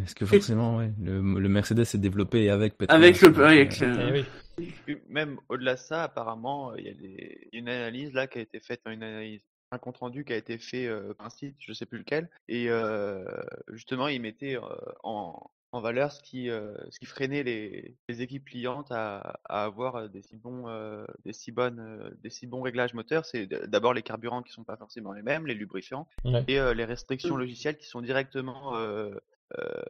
parce 0.00 0.14
que 0.14 0.26
forcément, 0.26 0.78
ouais, 0.78 0.90
le, 1.02 1.20
le 1.20 1.48
Mercedes 1.48 1.84
s'est 1.84 1.98
développé 1.98 2.50
avec 2.50 2.76
Petronas. 2.76 2.98
Avec 3.02 3.20
le. 3.20 3.44
Avec, 3.44 3.82
euh, 3.82 3.96
euh, 3.96 4.22
oui. 4.58 4.96
Même 5.08 5.38
au-delà 5.48 5.74
de 5.74 5.78
ça, 5.80 6.04
apparemment, 6.04 6.74
il 6.76 6.84
y 6.84 6.90
a 6.90 6.94
des... 6.94 7.48
une 7.52 7.68
analyse 7.68 8.12
là 8.12 8.26
qui 8.26 8.38
a 8.38 8.42
été 8.42 8.60
faite, 8.60 8.82
une 8.86 9.02
analyse, 9.02 9.40
un 9.70 9.78
compte 9.78 9.96
rendu 9.96 10.24
qui 10.24 10.32
a 10.34 10.36
été 10.36 10.58
fait 10.58 10.86
euh, 10.86 11.14
par 11.14 11.28
un 11.28 11.30
site, 11.30 11.56
je 11.58 11.72
sais 11.72 11.86
plus 11.86 11.98
lequel, 11.98 12.28
et 12.48 12.66
euh, 12.68 13.24
justement, 13.72 14.08
il 14.08 14.20
mettait 14.20 14.56
euh, 14.56 14.60
en, 15.02 15.50
en 15.72 15.80
valeur 15.80 16.12
ce 16.12 16.22
qui, 16.22 16.50
euh, 16.50 16.74
ce 16.90 16.98
qui 16.98 17.06
freinait 17.06 17.42
les, 17.42 17.96
les 18.10 18.20
équipes 18.20 18.44
clientes 18.44 18.92
à, 18.92 19.40
à 19.46 19.64
avoir 19.64 20.10
des 20.10 20.20
si 20.20 20.36
bons, 20.36 20.68
euh, 20.68 21.06
des 21.24 21.32
si 21.32 21.50
bonnes, 21.50 21.80
euh, 21.80 22.10
des 22.22 22.28
si 22.28 22.46
bons 22.46 22.60
réglages 22.60 22.92
moteurs. 22.92 23.24
C'est 23.24 23.46
d'abord 23.46 23.94
les 23.94 24.02
carburants 24.02 24.42
qui 24.42 24.52
sont 24.52 24.64
pas 24.64 24.76
forcément 24.76 25.14
les 25.14 25.22
mêmes, 25.22 25.46
les 25.46 25.54
lubrifiants, 25.54 26.06
Ouais. 26.26 26.44
et 26.46 26.60
euh, 26.60 26.74
les 26.74 26.84
restrictions 26.84 27.38
logicielles 27.38 27.78
qui 27.78 27.86
sont 27.86 28.02
directement 28.02 28.74
euh, 29.58 29.82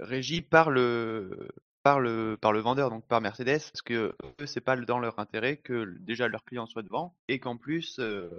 régies 0.00 0.42
par 0.42 0.70
le 0.70 1.48
par 1.82 2.00
le 2.00 2.38
par 2.40 2.52
le 2.52 2.60
vendeur 2.60 2.88
donc 2.90 3.06
par 3.06 3.20
Mercedes 3.20 3.60
parce 3.70 3.82
que 3.82 4.14
eux 4.40 4.46
c'est 4.46 4.62
pas 4.62 4.74
dans 4.76 4.98
leur 4.98 5.18
intérêt 5.18 5.58
que 5.58 5.94
déjà 6.00 6.28
leur 6.28 6.44
client 6.44 6.66
soit 6.66 6.82
devant 6.82 7.14
et 7.28 7.38
qu'en 7.38 7.56
plus 7.58 7.98
euh, 7.98 8.30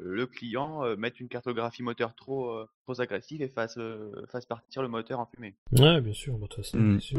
le 0.00 0.26
client 0.26 0.84
euh, 0.84 0.96
mette 0.96 1.18
une 1.18 1.28
cartographie 1.28 1.82
moteur 1.82 2.14
trop 2.14 2.50
euh, 2.50 2.68
trop 2.84 3.00
agressive 3.00 3.42
et 3.42 3.48
fasse 3.48 3.76
euh, 3.78 4.12
fasse 4.30 4.46
partir 4.46 4.82
le 4.82 4.88
moteur 4.88 5.18
en 5.18 5.26
fumée. 5.26 5.56
Ouais, 5.72 6.00
bien 6.00 6.12
sûr, 6.12 6.34
bah, 6.34 6.42
de 6.42 6.54
toute 6.54 6.64
façon, 6.64 6.78
bien 6.78 7.00
sûr. 7.00 7.18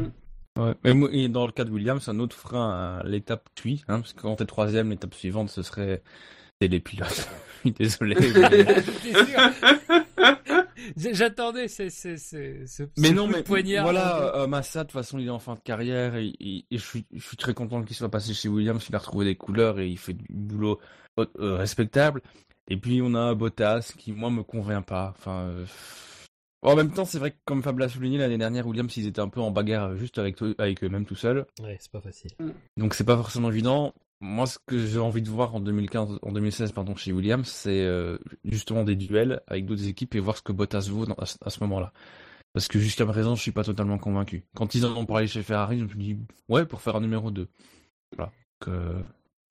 Ouais. 0.58 0.74
Et, 1.12 1.28
dans 1.28 1.46
le 1.46 1.52
cas 1.52 1.64
de 1.64 1.70
Williams, 1.70 2.08
un 2.08 2.18
autre 2.18 2.34
frein 2.36 2.98
à 2.98 3.02
l'étape 3.04 3.48
suit, 3.56 3.84
hein, 3.86 4.00
parce 4.00 4.12
que 4.12 4.22
quand 4.22 4.36
t'es 4.36 4.46
troisième, 4.46 4.90
l'étape 4.90 5.14
suivante, 5.14 5.48
ce 5.48 5.62
serait 5.62 6.02
c'est 6.60 6.68
les 6.68 6.80
pilotes. 6.80 7.28
Je 7.64 7.70
suis 7.70 7.72
Désolé. 7.72 8.16
mais- 8.18 8.82
sûr 8.82 9.99
J'attendais 10.96 11.68
ce, 11.68 11.88
ce, 11.88 12.16
ce, 12.16 12.64
ce- 12.66 12.82
Mais 12.98 13.12
non, 13.12 13.24
coup 13.26 13.32
de 13.32 13.36
mais 13.38 13.42
poignard. 13.42 13.82
voilà, 13.84 14.34
euh, 14.36 14.46
Massa, 14.46 14.80
de 14.80 14.88
toute 14.88 14.92
façon, 14.92 15.18
il 15.18 15.26
est 15.26 15.30
en 15.30 15.38
fin 15.38 15.54
de 15.54 15.60
carrière 15.60 16.16
et, 16.16 16.26
et- 16.40 16.64
et 16.70 16.78
je, 16.78 16.84
suis, 16.84 17.06
je 17.12 17.22
suis 17.26 17.36
très 17.36 17.54
content 17.54 17.82
qu'il 17.82 17.96
soit 17.96 18.10
passé 18.10 18.34
chez 18.34 18.48
Williams. 18.48 18.84
Il 18.88 18.94
a 18.94 18.98
retrouvé 18.98 19.24
des 19.24 19.36
couleurs 19.36 19.78
et 19.80 19.88
il 19.88 19.98
fait 19.98 20.14
du 20.14 20.24
boulot 20.30 20.80
euh, 21.18 21.56
respectable. 21.56 22.22
Et 22.68 22.76
puis, 22.76 23.00
on 23.02 23.14
a 23.14 23.34
Bottas 23.34 23.92
qui, 23.98 24.12
moi, 24.12 24.30
me 24.30 24.42
convainc 24.42 24.86
pas. 24.86 25.14
Enfin, 25.18 25.40
euh, 25.48 25.66
En 26.62 26.76
même 26.76 26.92
temps, 26.92 27.04
c'est 27.04 27.18
vrai 27.18 27.30
que, 27.32 27.36
comme 27.44 27.62
Fab 27.62 27.78
l'a 27.78 27.88
souligné 27.88 28.18
l'année 28.18 28.38
dernière, 28.38 28.66
Williams, 28.66 28.94
ils 28.96 29.06
étaient 29.06 29.20
un 29.20 29.28
peu 29.28 29.40
en 29.40 29.50
bagarre 29.50 29.96
juste 29.96 30.18
avec, 30.18 30.36
avec 30.58 30.84
eux-mêmes 30.84 31.06
tout 31.06 31.14
seuls. 31.16 31.46
Ouais, 31.62 31.76
c'est 31.80 31.90
pas 31.90 32.00
facile. 32.00 32.30
Donc, 32.76 32.94
c'est 32.94 33.04
pas 33.04 33.16
forcément 33.16 33.50
évident. 33.50 33.94
Moi, 34.20 34.46
ce 34.46 34.58
que 34.66 34.78
j'ai 34.78 34.98
envie 34.98 35.22
de 35.22 35.30
voir 35.30 35.54
en 35.54 35.60
2015, 35.60 36.18
en 36.22 36.32
2016, 36.32 36.72
pardon, 36.72 36.94
chez 36.94 37.12
Williams, 37.12 37.48
c'est 37.48 37.82
euh, 37.84 38.18
justement 38.44 38.84
des 38.84 38.94
duels 38.96 39.40
avec 39.46 39.64
d'autres 39.64 39.88
équipes 39.88 40.14
et 40.14 40.20
voir 40.20 40.36
ce 40.36 40.42
que 40.42 40.52
Bottas 40.52 40.88
vaut 40.90 41.06
dans- 41.06 41.14
à, 41.14 41.24
ce- 41.26 41.38
à 41.40 41.48
ce 41.50 41.60
moment-là. 41.64 41.92
Parce 42.52 42.68
que 42.68 42.78
jusqu'à 42.78 43.06
présent, 43.06 43.34
je 43.34 43.40
suis 43.42 43.52
pas 43.52 43.64
totalement 43.64 43.96
convaincu. 43.98 44.44
Quand 44.54 44.74
ils 44.74 44.84
en 44.84 44.94
ont 44.96 45.06
parlé 45.06 45.26
chez 45.26 45.42
Ferrari, 45.42 45.78
je 45.78 45.84
me 45.84 45.88
suis 45.88 45.98
dit, 45.98 46.18
ouais, 46.48 46.66
pour 46.66 46.82
faire 46.82 46.96
un 46.96 47.00
numéro 47.00 47.30
2. 47.30 47.48
Voilà. 48.16 48.32
Donc, 48.66 48.74
euh, 48.74 48.94
Non, 48.94 49.02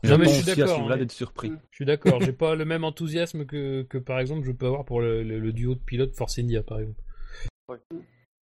j'attends 0.04 0.20
mais 0.20 0.26
je 0.26 0.32
suis 0.44 0.56
d'accord, 0.56 0.92
hein. 0.92 0.98
d'être 0.98 1.12
surpris. 1.12 1.52
Je 1.72 1.76
suis 1.76 1.86
d'accord, 1.86 2.22
j'ai 2.22 2.34
pas 2.34 2.54
le 2.56 2.66
même 2.66 2.84
enthousiasme 2.84 3.46
que, 3.46 3.82
que 3.84 3.98
par 3.98 4.20
exemple 4.20 4.46
je 4.46 4.52
peux 4.52 4.66
avoir 4.68 4.86
pour 4.86 5.02
le, 5.02 5.24
le- 5.24 5.40
le 5.40 5.52
duo 5.54 5.74
de 5.76 5.80
pilotes 5.80 6.14
Force 6.16 6.38
India 6.40 6.62
par 6.62 6.80
exemple. 6.80 7.02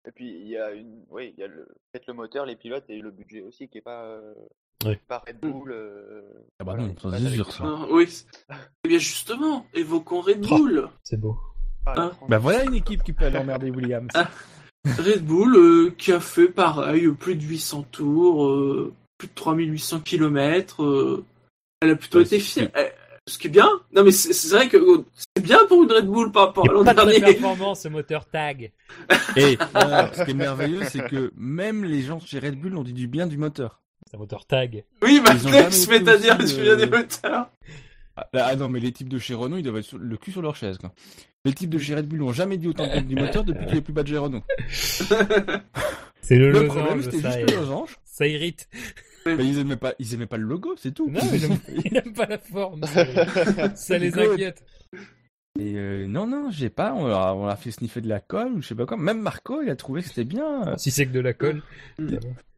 Et 0.07 0.11
puis 0.11 0.29
il 0.41 0.47
y 0.47 0.57
a 0.57 0.71
une, 0.71 1.03
oui, 1.09 1.33
il 1.37 1.39
y 1.39 1.43
a 1.43 1.47
le, 1.47 1.65
peut-être 1.91 2.07
le 2.07 2.13
moteur, 2.13 2.45
les 2.45 2.55
pilotes 2.55 2.89
et 2.89 2.99
le 2.99 3.11
budget 3.11 3.41
aussi 3.41 3.67
qui 3.67 3.77
est 3.77 3.81
pas, 3.81 4.05
euh, 4.05 4.33
Ouais. 4.85 4.99
pas 5.07 5.23
Red 5.27 5.39
Bull. 5.41 5.71
euh, 5.71 6.21
Ah 6.59 6.63
bah 6.63 6.73
voilà, 6.75 6.83
non, 6.87 6.95
ça. 7.49 7.63
Ah, 7.63 7.85
oui. 7.89 8.07
Eh 8.83 8.87
bien 8.87 8.99
justement, 8.99 9.65
évoquons 9.73 10.21
Red 10.21 10.45
Oh. 10.49 10.57
Bull. 10.57 10.89
C'est 11.03 11.19
beau. 11.19 11.37
Ah, 11.85 11.93
Hein 11.97 12.11
France. 12.15 12.29
Bah 12.29 12.37
voilà 12.37 12.63
une 12.65 12.75
équipe 12.75 13.03
qui 13.03 13.13
peut 13.13 13.25
aller 13.25 13.37
emmerder 13.39 13.71
Williams. 13.71 14.09
Ah. 14.13 14.29
Red 14.85 15.25
Bull 15.25 15.55
euh, 15.55 15.89
qui 15.97 16.11
a 16.11 16.19
fait 16.19 16.47
pareil, 16.47 17.07
plus 17.09 17.35
de 17.35 17.43
800 17.43 17.83
tours, 17.91 18.45
euh, 18.45 18.93
plus 19.17 19.27
de 19.27 19.33
3800 19.33 19.99
km. 20.01 20.83
euh, 20.83 21.25
elle 21.81 21.91
a 21.91 21.95
plutôt 21.95 22.19
Ouais, 22.19 22.25
été 22.25 22.39
fière. 22.39 22.69
Eh, 22.77 22.87
Ce 23.27 23.37
qui 23.37 23.47
est 23.47 23.49
bien. 23.51 23.69
Non 23.93 24.03
mais 24.03 24.11
c'est 24.11 24.31
c'est 24.33 24.55
vrai 24.55 24.69
que 24.69 24.77
euh, 24.77 25.03
c'est 25.35 25.43
bien 25.43 25.65
pour 25.67 25.83
une 25.83 25.91
Red 25.91 26.05
Bull 26.07 26.31
par 26.31 26.47
rapport 26.47 26.69
à 26.69 26.73
l'an 26.73 26.83
Pas 26.85 26.93
de 26.93 27.11
dernier. 27.11 27.19
performance 27.19 27.81
ce 27.81 27.87
moteur 27.89 28.25
tag. 28.25 28.71
Et 29.35 29.57
ce 30.13 30.23
qui 30.23 30.31
est 30.31 30.33
merveilleux, 30.35 30.83
c'est 30.85 31.05
que 31.09 31.31
même 31.35 31.83
les 31.83 32.01
gens 32.03 32.19
chez 32.19 32.39
Red 32.39 32.59
Bull 32.59 32.77
ont 32.77 32.83
dit 32.83 32.93
du 32.93 33.07
bien 33.07 33.27
du 33.27 33.37
moteur. 33.37 33.81
C'est 34.09 34.15
un 34.15 34.19
moteur 34.19 34.45
tag. 34.45 34.83
Oui, 35.01 35.15
Ils 35.15 35.19
ont 35.19 35.23
maintenant 35.23 35.49
jamais 35.51 35.67
ils 35.67 35.73
se 35.73 35.83
été 35.83 35.91
mettent 35.99 36.07
à 36.07 36.17
dire 36.17 36.37
aussi, 36.39 36.55
tu 36.55 36.61
viens 36.61 36.75
des 36.77 36.83
euh, 36.85 36.89
moteurs. 36.97 37.49
Ah, 38.15 38.27
ah 38.33 38.55
non, 38.55 38.69
mais 38.69 38.79
les 38.79 38.91
types 38.91 39.09
de 39.09 39.19
chez 39.19 39.33
Renault, 39.33 39.57
ils 39.57 39.63
doivent 39.63 39.77
être 39.77 39.85
sur- 39.85 39.97
le 39.99 40.17
cul 40.17 40.31
sur 40.31 40.41
leur 40.41 40.55
chaise. 40.55 40.77
Quoi. 40.77 40.91
Les 41.45 41.53
types 41.53 41.69
de 41.69 41.77
chez 41.77 41.93
Red 41.95 42.07
Bull 42.07 42.19
n'ont 42.19 42.31
jamais 42.33 42.57
dit 42.57 42.67
autant 42.67 42.87
de 42.87 42.99
du 43.01 43.15
moteur 43.15 43.43
depuis 43.43 43.65
qu'il 43.65 43.73
n'y 43.73 43.79
a 43.79 43.81
plus 43.81 43.93
pas 43.93 44.03
de 44.03 44.07
chez 44.07 44.17
Renault. 44.17 44.43
C'est 46.21 46.37
le, 46.37 46.51
Le 46.51 46.67
problème, 46.67 47.01
c'était 47.03 47.19
ça, 47.21 47.31
juste 47.39 47.51
le 47.51 47.57
losange. 47.57 47.97
ça 48.03 48.27
irrite. 48.27 48.67
Mais 49.25 49.45
ils 49.45 49.59
aimaient 49.59 49.75
pas, 49.77 49.93
ils 49.99 50.13
aimaient 50.13 50.25
pas 50.25 50.37
le 50.37 50.43
logo, 50.45 50.73
c'est 50.77 50.93
tout. 50.93 51.09
Non, 51.09 51.19
il 51.33 51.43
aime, 51.43 51.57
il 51.85 51.97
aime 51.97 52.13
pas 52.13 52.25
la 52.25 52.37
forme. 52.37 52.81
Ça, 52.83 53.75
ça 53.75 53.97
les 53.97 54.09
Good. 54.09 54.29
inquiète. 54.33 54.63
Et 55.59 55.73
euh, 55.75 56.07
non, 56.07 56.27
non, 56.27 56.49
j'ai 56.51 56.69
pas. 56.69 56.93
On 56.93 57.07
a, 57.07 57.33
on 57.33 57.47
a 57.47 57.55
fait 57.55 57.71
sniffer 57.71 58.01
de 58.01 58.09
la 58.09 58.19
colle 58.19 58.53
ou 58.53 58.61
je 58.61 58.67
sais 58.67 58.75
pas 58.75 58.85
quoi. 58.85 58.97
Même 58.97 59.21
Marco, 59.21 59.61
il 59.61 59.69
a 59.69 59.75
trouvé 59.75 60.01
que 60.01 60.07
c'était 60.09 60.23
bien. 60.23 60.77
Si 60.77 60.91
c'est 60.91 61.05
que 61.07 61.11
de 61.13 61.19
la 61.19 61.33
colle. 61.33 61.61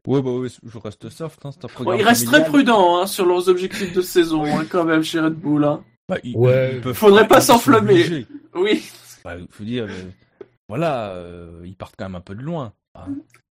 Ouais, 0.06 0.22
bah 0.22 0.30
ouais, 0.30 0.48
je 0.48 0.78
reste 0.78 1.08
soft. 1.10 1.44
Hein, 1.44 1.50
c'est 1.52 1.64
un 1.64 1.68
programme 1.68 1.98
ils 2.00 2.04
restent 2.04 2.26
très 2.26 2.44
prudents 2.44 3.00
hein, 3.00 3.06
sur 3.06 3.26
leurs 3.26 3.48
objectifs 3.48 3.92
de 3.92 4.00
saison 4.00 4.44
hein, 4.46 4.64
quand 4.70 4.84
même 4.84 5.02
chez 5.02 5.20
Red 5.20 5.34
Bull. 5.34 5.64
Hein. 5.64 5.82
Bah, 6.08 6.16
Ouais. 6.34 6.80
peuvent 6.80 6.94
Faudrait 6.94 7.28
pas 7.28 7.40
s'enflammer. 7.40 8.26
Oui. 8.54 8.82
Bah, 9.24 9.34
faut 9.50 9.64
dire, 9.64 9.84
euh, 9.88 10.10
voilà, 10.68 11.10
euh, 11.10 11.62
ils 11.64 11.76
partent 11.76 11.94
quand 11.98 12.06
même 12.06 12.14
un 12.16 12.20
peu 12.22 12.34
de 12.34 12.42
loin. 12.42 12.72
Ah. 12.94 13.06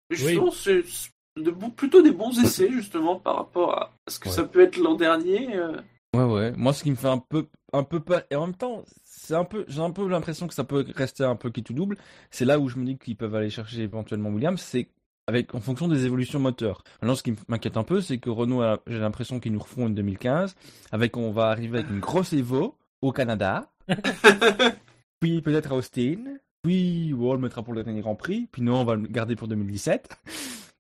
Justement, 0.10 0.52
c'est 0.52 0.84
c'est 0.88 1.44
de 1.44 1.52
plutôt 1.52 2.02
des 2.02 2.12
bons 2.12 2.38
essais 2.44 2.70
justement 2.72 3.16
par 3.16 3.36
rapport 3.38 3.74
à 3.80 3.94
ce 4.10 4.20
que 4.20 4.28
Ouais. 4.30 4.34
ça 4.36 4.44
peut 4.44 4.62
être 4.62 4.78
l'an 4.78 4.96
dernier. 4.96 5.56
euh. 5.56 5.78
Ouais, 6.16 6.24
ouais. 6.24 6.52
Moi, 6.58 6.74
ce 6.74 6.84
qui 6.84 6.90
me 6.90 6.96
fait 6.96 7.08
un 7.08 7.20
peu, 7.20 7.46
un 7.72 7.84
peu 7.84 8.00
peur, 8.00 8.24
et 8.32 8.36
en 8.36 8.48
même 8.48 8.56
temps, 8.56 8.84
c'est 9.30 9.36
un 9.36 9.44
peu, 9.46 9.64
j'ai 9.68 9.80
un 9.80 9.92
peu 9.92 10.08
l'impression 10.10 10.48
que 10.48 10.56
ça 10.56 10.64
peut 10.64 10.84
rester 10.96 11.24
un 11.24 11.36
peu 11.36 11.52
qui 11.52 11.62
tout 11.62 11.74
double. 11.74 11.98
C'est 12.32 12.46
là 12.46 12.58
où 12.60 12.68
je 12.68 12.78
me 12.78 12.86
dis 12.86 12.98
qu'ils 12.98 13.16
peuvent 13.16 13.36
aller 13.36 13.52
chercher 13.52 13.82
éventuellement 13.84 14.30
Williams, 14.30 14.60
c'est 14.60 14.90
avec, 15.28 15.54
en 15.54 15.60
fonction 15.60 15.88
des 15.88 16.06
évolutions 16.08 16.40
moteurs. 16.40 16.84
Maintenant, 17.02 17.14
ce 17.14 17.22
qui 17.22 17.36
m'inquiète 17.48 17.78
un 17.78 17.84
peu, 17.84 18.02
c'est 18.02 18.18
que 18.18 18.32
Renault, 18.32 18.64
a- 18.64 18.80
j'ai 18.88 18.98
l'impression 18.98 19.40
qu'ils 19.40 19.54
nous 19.54 19.60
refont 19.60 19.86
une 19.88 19.94
2015, 19.94 20.56
avec, 20.92 21.16
on 21.16 21.30
va 21.30 21.50
arriver 21.50 21.78
avec 21.80 21.92
une 21.92 22.00
grosse 22.00 22.34
Evo 22.34 22.76
au 23.04 23.12
Canada, 23.12 23.70
puis 25.20 25.42
peut-être 25.42 25.72
à 25.72 25.76
Austin, 25.76 26.16
puis 26.64 27.14
on 27.16 27.34
le 27.34 27.40
mettra 27.40 27.62
pour 27.64 27.74
le 27.74 27.84
dernier 27.84 28.02
Grand 28.02 28.16
Prix, 28.16 28.48
puis 28.52 28.62
non, 28.64 28.82
on 28.82 28.84
va 28.86 28.96
le 28.96 29.08
garder 29.08 29.36
pour 29.36 29.48
2017. 29.48 30.10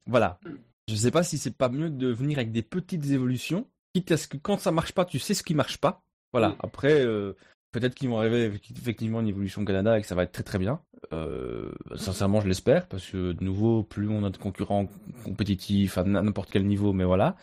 voilà. 0.07 0.39
Je 0.87 0.95
sais 0.95 1.11
pas 1.11 1.21
si 1.21 1.37
c'est 1.37 1.55
pas 1.55 1.69
mieux 1.69 1.91
de 1.91 2.07
venir 2.07 2.39
avec 2.39 2.51
des 2.51 2.63
petites 2.63 3.05
évolutions, 3.11 3.67
quitte 3.93 4.11
à 4.11 4.17
ce 4.17 4.27
que 4.27 4.37
quand 4.37 4.59
ça 4.59 4.71
marche 4.71 4.93
pas, 4.93 5.05
tu 5.05 5.19
sais 5.19 5.35
ce 5.35 5.43
qui 5.43 5.53
marche 5.53 5.77
pas. 5.77 6.01
Voilà. 6.31 6.49
Mm. 6.49 6.55
Après, 6.63 7.05
euh, 7.05 7.33
peut-être 7.71 7.95
qu'ils 7.95 8.09
vont 8.09 8.17
arriver 8.19 8.51
effectivement 8.77 9.21
une 9.21 9.27
évolution 9.27 9.63
Canada 9.65 9.97
et 9.97 10.01
que 10.01 10.07
ça 10.07 10.15
va 10.15 10.23
être 10.23 10.31
très 10.31 10.43
très 10.43 10.59
bien. 10.59 10.79
Euh, 11.13 11.71
sincèrement, 11.95 12.41
je 12.41 12.47
l'espère 12.47 12.87
parce 12.87 13.05
que 13.05 13.31
de 13.33 13.43
nouveau, 13.43 13.83
plus 13.83 14.09
on 14.09 14.23
a 14.23 14.29
de 14.29 14.37
concurrents 14.37 14.87
compétitifs 15.23 15.97
à 15.97 16.03
n'importe 16.03 16.49
quel 16.51 16.65
niveau, 16.65 16.93
mais 16.93 17.05
voilà. 17.05 17.35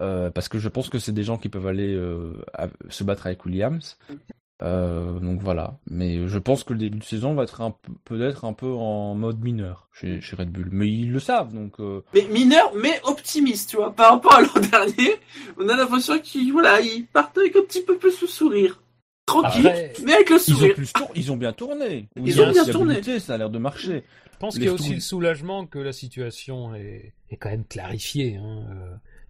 Euh, 0.00 0.30
parce 0.30 0.48
que 0.48 0.58
je 0.58 0.68
pense 0.68 0.88
que 0.88 0.98
c'est 0.98 1.12
des 1.12 1.22
gens 1.22 1.36
qui 1.38 1.48
peuvent 1.48 1.66
aller 1.66 1.94
euh, 1.94 2.32
à- 2.54 2.68
se 2.88 3.04
battre 3.04 3.26
avec 3.26 3.44
Williams. 3.44 3.98
Donc 4.60 5.40
voilà. 5.40 5.78
Mais 5.90 6.28
je 6.28 6.38
pense 6.38 6.62
que 6.62 6.72
le 6.72 6.78
début 6.78 6.98
de 6.98 7.04
saison 7.04 7.34
va 7.34 7.42
être 7.42 7.72
peut-être 8.04 8.44
un 8.44 8.52
peu 8.52 8.70
en 8.72 9.16
mode 9.16 9.42
mineur 9.42 9.88
chez, 9.92 10.20
Red 10.38 10.50
Bull. 10.52 10.68
Mais 10.70 10.88
ils 10.88 11.10
le 11.10 11.18
savent, 11.18 11.52
donc 11.52 11.80
Mais 12.14 12.28
mineur, 12.30 12.72
mais 12.80 13.00
optimiste, 13.02 13.70
tu 13.70 13.76
vois. 13.76 13.92
Par 13.92 14.12
rapport 14.12 14.34
à 14.34 14.42
l'an 14.42 14.60
dernier, 14.70 15.16
on 15.58 15.68
a 15.68 15.76
l'impression 15.76 16.16
qu'ils 16.20 16.52
voilà, 16.52 16.80
ils 16.80 17.06
partent 17.06 17.36
avec 17.38 17.56
un 17.56 17.62
petit 17.62 17.82
peu 17.82 17.96
plus 17.98 18.20
le 18.22 18.28
sourire. 18.28 18.80
Tranquille, 19.26 19.66
Après, 19.68 19.92
mais 20.04 20.14
avec 20.14 20.30
le 20.30 20.36
ils 20.36 20.52
ont 20.52 20.56
sourire. 20.56 20.74
plus 20.74 20.92
tour- 20.92 21.10
ils 21.14 21.30
ont 21.32 21.36
bien 21.36 21.52
tourné. 21.52 22.08
Ils 22.16 22.40
ont 22.42 22.50
bien 22.50 22.64
tourné. 22.64 23.00
Ça 23.20 23.34
a 23.34 23.38
l'air 23.38 23.50
de 23.50 23.58
marcher. 23.58 24.02
Je 24.32 24.38
pense 24.38 24.54
qu'il 24.54 24.64
y 24.64 24.68
a 24.68 24.72
aussi 24.72 24.94
le 24.94 25.00
soulagement 25.00 25.66
que 25.66 25.78
la 25.78 25.92
situation 25.92 26.74
est, 26.74 27.12
est 27.30 27.36
quand 27.36 27.50
même 27.50 27.64
clarifiée. 27.64 28.36
Hein. 28.36 28.64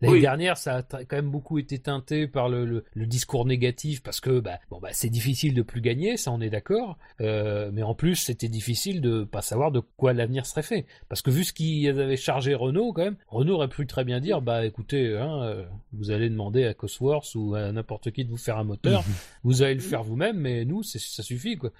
L'année 0.02 0.14
Oui. 0.16 0.20
dernière, 0.20 0.56
ça 0.58 0.76
a 0.76 0.82
quand 0.82 1.16
même 1.16 1.30
beaucoup 1.30 1.58
été 1.58 1.78
teinté 1.78 2.26
par 2.26 2.48
le, 2.50 2.66
le- 2.66 2.84
le 2.92 3.06
discours 3.06 3.46
négatif 3.46 4.02
parce 4.02 4.20
que 4.20 4.40
bah, 4.40 4.58
bon, 4.70 4.78
bah, 4.80 4.88
c'est 4.92 5.08
difficile 5.08 5.54
de 5.54 5.62
plus 5.62 5.80
gagner, 5.80 6.16
ça 6.18 6.30
on 6.32 6.40
est 6.40 6.50
d'accord. 6.50 6.98
Euh, 7.20 7.70
mais 7.72 7.82
en 7.82 7.94
plus, 7.94 8.16
c'était 8.16 8.48
difficile 8.48 9.00
de 9.00 9.24
pas 9.24 9.40
savoir 9.42 9.70
de 9.72 9.80
quoi 9.96 10.12
l'avenir 10.12 10.44
serait 10.44 10.62
fait. 10.62 10.86
Parce 11.08 11.22
que 11.22 11.30
vu 11.30 11.44
ce 11.44 11.52
qu'ils 11.52 11.88
avaient 11.88 12.16
chargé 12.16 12.54
Renault, 12.54 12.92
quand 12.92 13.04
même, 13.04 13.16
Renault 13.28 13.54
aurait 13.54 13.68
pu 13.68 13.86
très 13.86 14.04
bien 14.04 14.20
dire 14.20 14.42
bah 14.42 14.66
écoutez, 14.66 15.16
hein, 15.16 15.42
euh, 15.44 15.64
vous 15.92 16.10
allez 16.10 16.28
demander 16.28 16.64
à 16.64 16.74
Cosworth 16.74 17.34
ou 17.34 17.54
à 17.54 17.70
n'importe 17.72 18.10
qui 18.10 18.24
de 18.24 18.30
vous 18.30 18.36
faire 18.36 18.58
un 18.58 18.64
moteur, 18.64 19.04
vous 19.44 19.62
allez 19.62 19.74
le 19.74 19.80
faire 19.80 20.02
vous-même, 20.02 20.36
mais 20.36 20.64
nous, 20.64 20.82
c'est- 20.82 20.98
ça 20.98 21.22
suffit 21.22 21.56
quoi. 21.56 21.70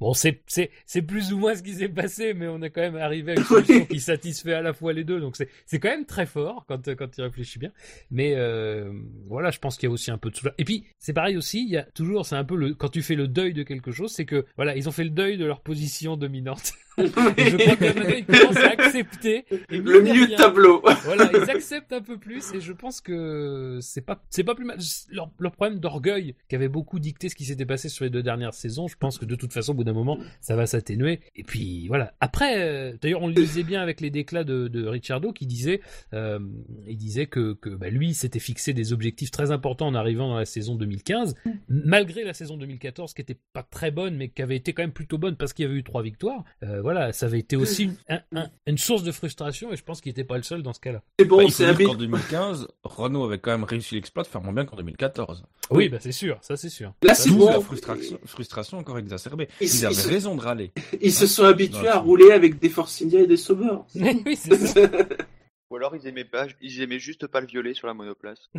Bon, 0.00 0.14
c'est 0.14 0.40
c'est 0.46 0.70
c'est 0.86 1.02
plus 1.02 1.32
ou 1.32 1.38
moins 1.38 1.54
ce 1.54 1.62
qui 1.62 1.74
s'est 1.74 1.88
passé, 1.88 2.32
mais 2.32 2.48
on 2.48 2.62
est 2.62 2.70
quand 2.70 2.80
même 2.80 2.96
arrivé 2.96 3.32
à 3.32 3.34
une 3.36 3.44
solution 3.44 3.84
qui 3.84 4.00
satisfait 4.00 4.54
à 4.54 4.62
la 4.62 4.72
fois 4.72 4.94
les 4.94 5.04
deux, 5.04 5.20
donc 5.20 5.36
c'est 5.36 5.48
c'est 5.66 5.78
quand 5.78 5.90
même 5.90 6.06
très 6.06 6.24
fort 6.26 6.64
quand 6.66 6.94
quand 6.94 7.08
tu 7.08 7.20
réfléchis 7.20 7.58
bien. 7.58 7.70
Mais 8.10 8.34
euh, 8.34 8.92
voilà, 9.28 9.50
je 9.50 9.58
pense 9.58 9.76
qu'il 9.76 9.88
y 9.88 9.90
a 9.90 9.92
aussi 9.92 10.10
un 10.10 10.18
peu 10.18 10.30
de 10.30 10.36
soulagement. 10.36 10.56
Et 10.58 10.64
puis 10.64 10.86
c'est 10.98 11.12
pareil 11.12 11.36
aussi, 11.36 11.62
il 11.62 11.70
y 11.70 11.76
a 11.76 11.82
toujours, 11.82 12.24
c'est 12.24 12.36
un 12.36 12.44
peu 12.44 12.56
le 12.56 12.74
quand 12.74 12.88
tu 12.88 13.02
fais 13.02 13.14
le 13.14 13.28
deuil 13.28 13.52
de 13.52 13.62
quelque 13.62 13.92
chose, 13.92 14.10
c'est 14.12 14.24
que 14.24 14.46
voilà, 14.56 14.74
ils 14.74 14.88
ont 14.88 14.92
fait 14.92 15.04
le 15.04 15.10
deuil 15.10 15.36
de 15.36 15.44
leur 15.44 15.60
position 15.60 16.16
dominante. 16.16 16.72
Et 17.36 17.50
je 17.50 17.56
crois 17.56 17.76
que 17.76 17.84
maintenant 17.84 18.14
ils 18.16 18.26
commencent 18.26 18.56
à 18.56 18.70
accepter. 18.70 19.44
Et 19.70 19.78
le 19.78 20.00
milieu 20.00 20.26
de 20.26 20.36
tableau. 20.36 20.82
voilà, 21.04 21.30
ils 21.32 21.50
acceptent 21.50 21.92
un 21.92 22.00
peu 22.00 22.18
plus 22.18 22.52
et 22.54 22.60
je 22.60 22.72
pense 22.72 23.00
que 23.00 23.78
c'est 23.80 24.00
pas 24.00 24.22
c'est 24.30 24.44
pas 24.44 24.54
plus 24.54 24.64
mal. 24.64 24.78
Leur, 25.10 25.30
leur 25.38 25.52
problème 25.52 25.78
d'orgueil 25.78 26.34
qui 26.48 26.54
avait 26.54 26.68
beaucoup 26.68 26.98
dicté 26.98 27.28
ce 27.28 27.34
qui 27.34 27.44
s'était 27.44 27.66
passé 27.66 27.88
sur 27.88 28.04
les 28.04 28.10
deux 28.10 28.22
dernières 28.22 28.54
saisons, 28.54 28.88
je 28.88 28.96
pense 28.96 29.18
que 29.18 29.24
de 29.24 29.34
toute 29.34 29.52
façon 29.52 29.72
au 29.72 29.74
bout 29.76 29.84
d'un 29.84 29.92
moment 29.92 30.18
ça 30.40 30.56
va 30.56 30.66
s'atténuer. 30.66 31.20
Et 31.36 31.42
puis 31.42 31.88
voilà. 31.88 32.14
Après, 32.20 32.60
euh, 32.60 32.96
d'ailleurs 33.00 33.22
on 33.22 33.28
le 33.28 33.34
lisait 33.34 33.62
bien 33.62 33.80
avec 33.80 34.00
les 34.00 34.10
déclats 34.10 34.44
de, 34.44 34.68
de 34.68 34.86
Ricciardo 34.86 35.32
qui 35.32 35.46
disait 35.46 35.80
euh, 36.14 36.38
il 36.86 36.96
disait 36.96 37.26
que 37.26 37.54
que 37.54 37.70
bah, 37.70 37.90
lui 37.90 38.14
s'était 38.14 38.38
fixé 38.38 38.72
des 38.72 38.92
objectifs 38.92 39.30
très 39.30 39.50
importants 39.50 39.86
en 39.86 39.94
arrivant 39.94 40.28
dans 40.28 40.38
la 40.38 40.44
saison 40.44 40.74
2015, 40.74 41.34
malgré 41.68 42.24
la 42.24 42.34
saison 42.34 42.56
2014 42.56 43.14
qui 43.14 43.22
était 43.22 43.38
pas 43.52 43.62
très 43.62 43.90
bonne 43.90 44.16
mais 44.16 44.28
qui 44.28 44.42
avait 44.42 44.56
été 44.56 44.72
quand 44.72 44.82
même 44.82 44.92
plutôt 44.92 45.18
bonne 45.18 45.36
parce 45.36 45.52
qu'il 45.52 45.64
y 45.64 45.68
avait 45.68 45.78
eu 45.78 45.84
trois 45.84 46.02
victoires. 46.02 46.44
Euh, 46.62 46.80
voilà, 46.82 46.89
ça 47.12 47.26
avait 47.26 47.38
été 47.40 47.56
aussi 47.56 47.84
une, 47.84 47.96
un- 48.08 48.20
un- 48.34 48.50
une 48.66 48.78
source 48.78 49.02
de 49.02 49.12
frustration 49.12 49.72
et 49.72 49.76
je 49.76 49.82
pense 49.82 50.00
qu'il 50.00 50.10
n'était 50.10 50.24
pas 50.24 50.36
le 50.36 50.42
seul 50.42 50.62
dans 50.62 50.72
ce 50.72 50.80
cas-là. 50.80 51.02
C'est 51.18 51.24
bon, 51.24 51.38
Bah, 51.44 51.44
c'est 51.50 51.64
habitué. 51.66 51.84
qu'en 51.84 51.94
2015, 51.94 52.68
Renault 52.84 53.24
avait 53.24 53.38
quand 53.38 53.50
même 53.50 53.64
réussi 53.64 53.94
l'exploit 53.94 54.22
de 54.22 54.28
faire 54.28 54.40
moins 54.42 54.52
bien 54.52 54.64
qu'en 54.64 54.76
2014. 54.76 55.44
Oui, 55.70 55.88
bah 55.88 55.98
c'est 56.00 56.12
sûr, 56.12 56.38
ça 56.42 56.56
c'est 56.56 56.68
sûr. 56.68 56.92
Là, 57.02 57.14
c'est 57.14 57.30
bon. 57.30 57.48
la 57.50 57.60
frustration, 57.60 58.18
frustration 58.26 58.78
encore 58.78 58.98
exacerbée. 58.98 59.48
Ils- 59.60 59.66
Ils 59.68 59.74
ils 59.80 59.86
avaient 59.86 59.94
se- 59.94 60.08
raison 60.08 60.34
de 60.34 60.40
râler. 60.40 60.72
Ils 61.00 61.12
se 61.12 61.26
sont 61.26 61.44
habitués 61.44 61.88
à 61.88 61.98
rouler 61.98 62.32
avec 62.32 62.58
des 62.58 62.68
Force 62.68 63.00
India 63.02 63.20
et 63.20 63.26
des 63.26 63.36
oui, 63.94 64.36
c'est 64.36 64.56
ça. 64.66 64.80
Ou 65.70 65.76
alors 65.76 65.94
ils 65.94 66.04
aimaient 66.08 66.24
pas, 66.24 66.46
ils 66.60 66.82
aimaient 66.82 66.98
juste 66.98 67.28
pas 67.28 67.40
le 67.40 67.46
violet 67.46 67.74
sur 67.74 67.86
la 67.86 67.94
monoplace. 67.94 68.50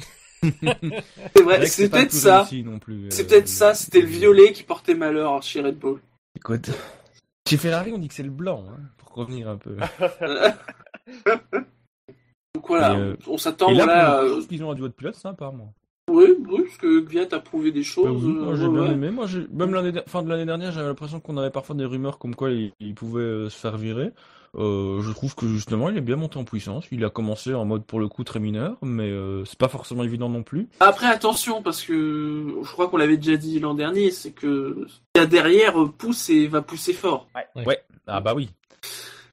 C'est 0.42 1.42
vrai, 1.44 1.66
c'est 1.66 1.90
peut-être 1.90 2.14
ça. 2.14 2.48
C'est 2.50 2.56
euh, 2.66 3.24
peut-être 3.28 3.48
ça, 3.50 3.74
c'était 3.74 4.00
le 4.02 4.08
violet 4.08 4.54
qui 4.54 4.64
portait 4.64 4.96
malheur 4.96 5.44
chez 5.44 5.62
Red 5.62 5.78
Bull. 5.78 6.00
Écoute, 6.38 6.70
chez 7.52 7.58
Ferrari, 7.58 7.92
on 7.94 7.98
dit 7.98 8.08
que 8.08 8.14
c'est 8.14 8.24
le 8.24 8.30
blanc, 8.30 8.64
hein, 8.70 8.80
pour 8.98 9.14
revenir 9.16 9.48
un 9.50 9.58
peu. 9.58 9.76
Donc 12.56 12.68
voilà, 12.68 12.94
euh, 12.96 13.16
on 13.28 13.38
s'attend 13.38 13.72
là, 13.72 13.84
voilà, 13.86 14.22
euh, 14.22 14.42
qu'ils 14.44 14.64
ont 14.64 14.72
un 14.72 14.76
duo 14.76 14.88
de 14.88 14.94
pilote 14.94 15.16
sympa, 15.16 15.52
moi. 15.52 15.68
oui, 16.10 16.26
oui, 16.48 16.64
parce 16.66 16.78
que 16.78 17.00
Gviat 17.00 17.28
a 17.32 17.40
prouvé 17.40 17.72
des 17.72 17.84
choses. 17.84 18.06
Bah 18.06 18.12
oui, 18.28 18.34
moi 18.34 18.54
euh, 18.54 18.56
j'ai 18.58 18.68
ouais, 18.68 18.74
bien 18.74 18.82
ouais. 18.82 18.92
aimé. 18.92 19.10
Moi, 19.12 19.28
j'ai- 19.28 19.48
même 19.52 19.74
l'année 19.74 20.02
fin 20.08 20.22
de 20.24 20.30
l'année 20.30 20.46
dernière, 20.46 20.72
j'avais 20.72 20.88
l'impression 20.88 21.20
qu'on 21.20 21.38
avait 21.38 21.50
parfois 21.52 21.76
des 21.76 21.86
rumeurs 21.86 22.18
comme 22.20 22.36
quoi 22.36 22.52
il, 22.52 22.74
il 22.80 22.94
pouvait 22.96 23.22
euh, 23.22 23.50
se 23.50 23.58
faire 23.58 23.78
virer. 23.78 24.12
Euh, 24.58 25.02
je 25.02 25.12
trouve 25.14 25.34
que 25.34 25.48
justement, 25.48 25.90
il 25.90 25.98
est 25.98 26.02
bien 26.02 26.18
monté 26.18 26.38
en 26.38 26.44
puissance. 26.44 26.86
Il 26.92 27.06
a 27.06 27.10
commencé 27.10 27.54
en 27.54 27.64
mode 27.66 27.86
pour 27.86 28.00
le 28.02 28.10
coup 28.10 28.24
très 28.26 28.40
mineur, 28.42 28.78
mais 28.82 29.10
euh, 29.10 29.46
c'est 29.46 29.58
pas 29.58 29.70
forcément 29.70 30.04
évident 30.04 30.28
non 30.28 30.44
plus. 30.44 30.68
Après, 30.82 31.08
attention, 31.08 31.62
parce 31.64 31.82
que 31.84 32.56
je 32.62 32.72
crois 32.72 32.90
qu'on 32.90 32.98
l'avait 32.98 33.16
déjà 33.18 33.38
dit 33.38 33.60
l'an 33.60 33.74
dernier, 33.76 34.12
c'est 34.12 34.32
que 34.32 34.86
a 35.18 35.26
derrière 35.26 35.82
euh, 35.82 35.88
pousse 35.90 36.30
et 36.30 36.48
va 36.48 36.62
pousser 36.62 36.92
fort. 36.94 37.28
Ouais. 37.56 37.64
Ouais, 37.66 37.80
ah 38.08 38.20
bah 38.20 38.34
oui. 38.36 38.50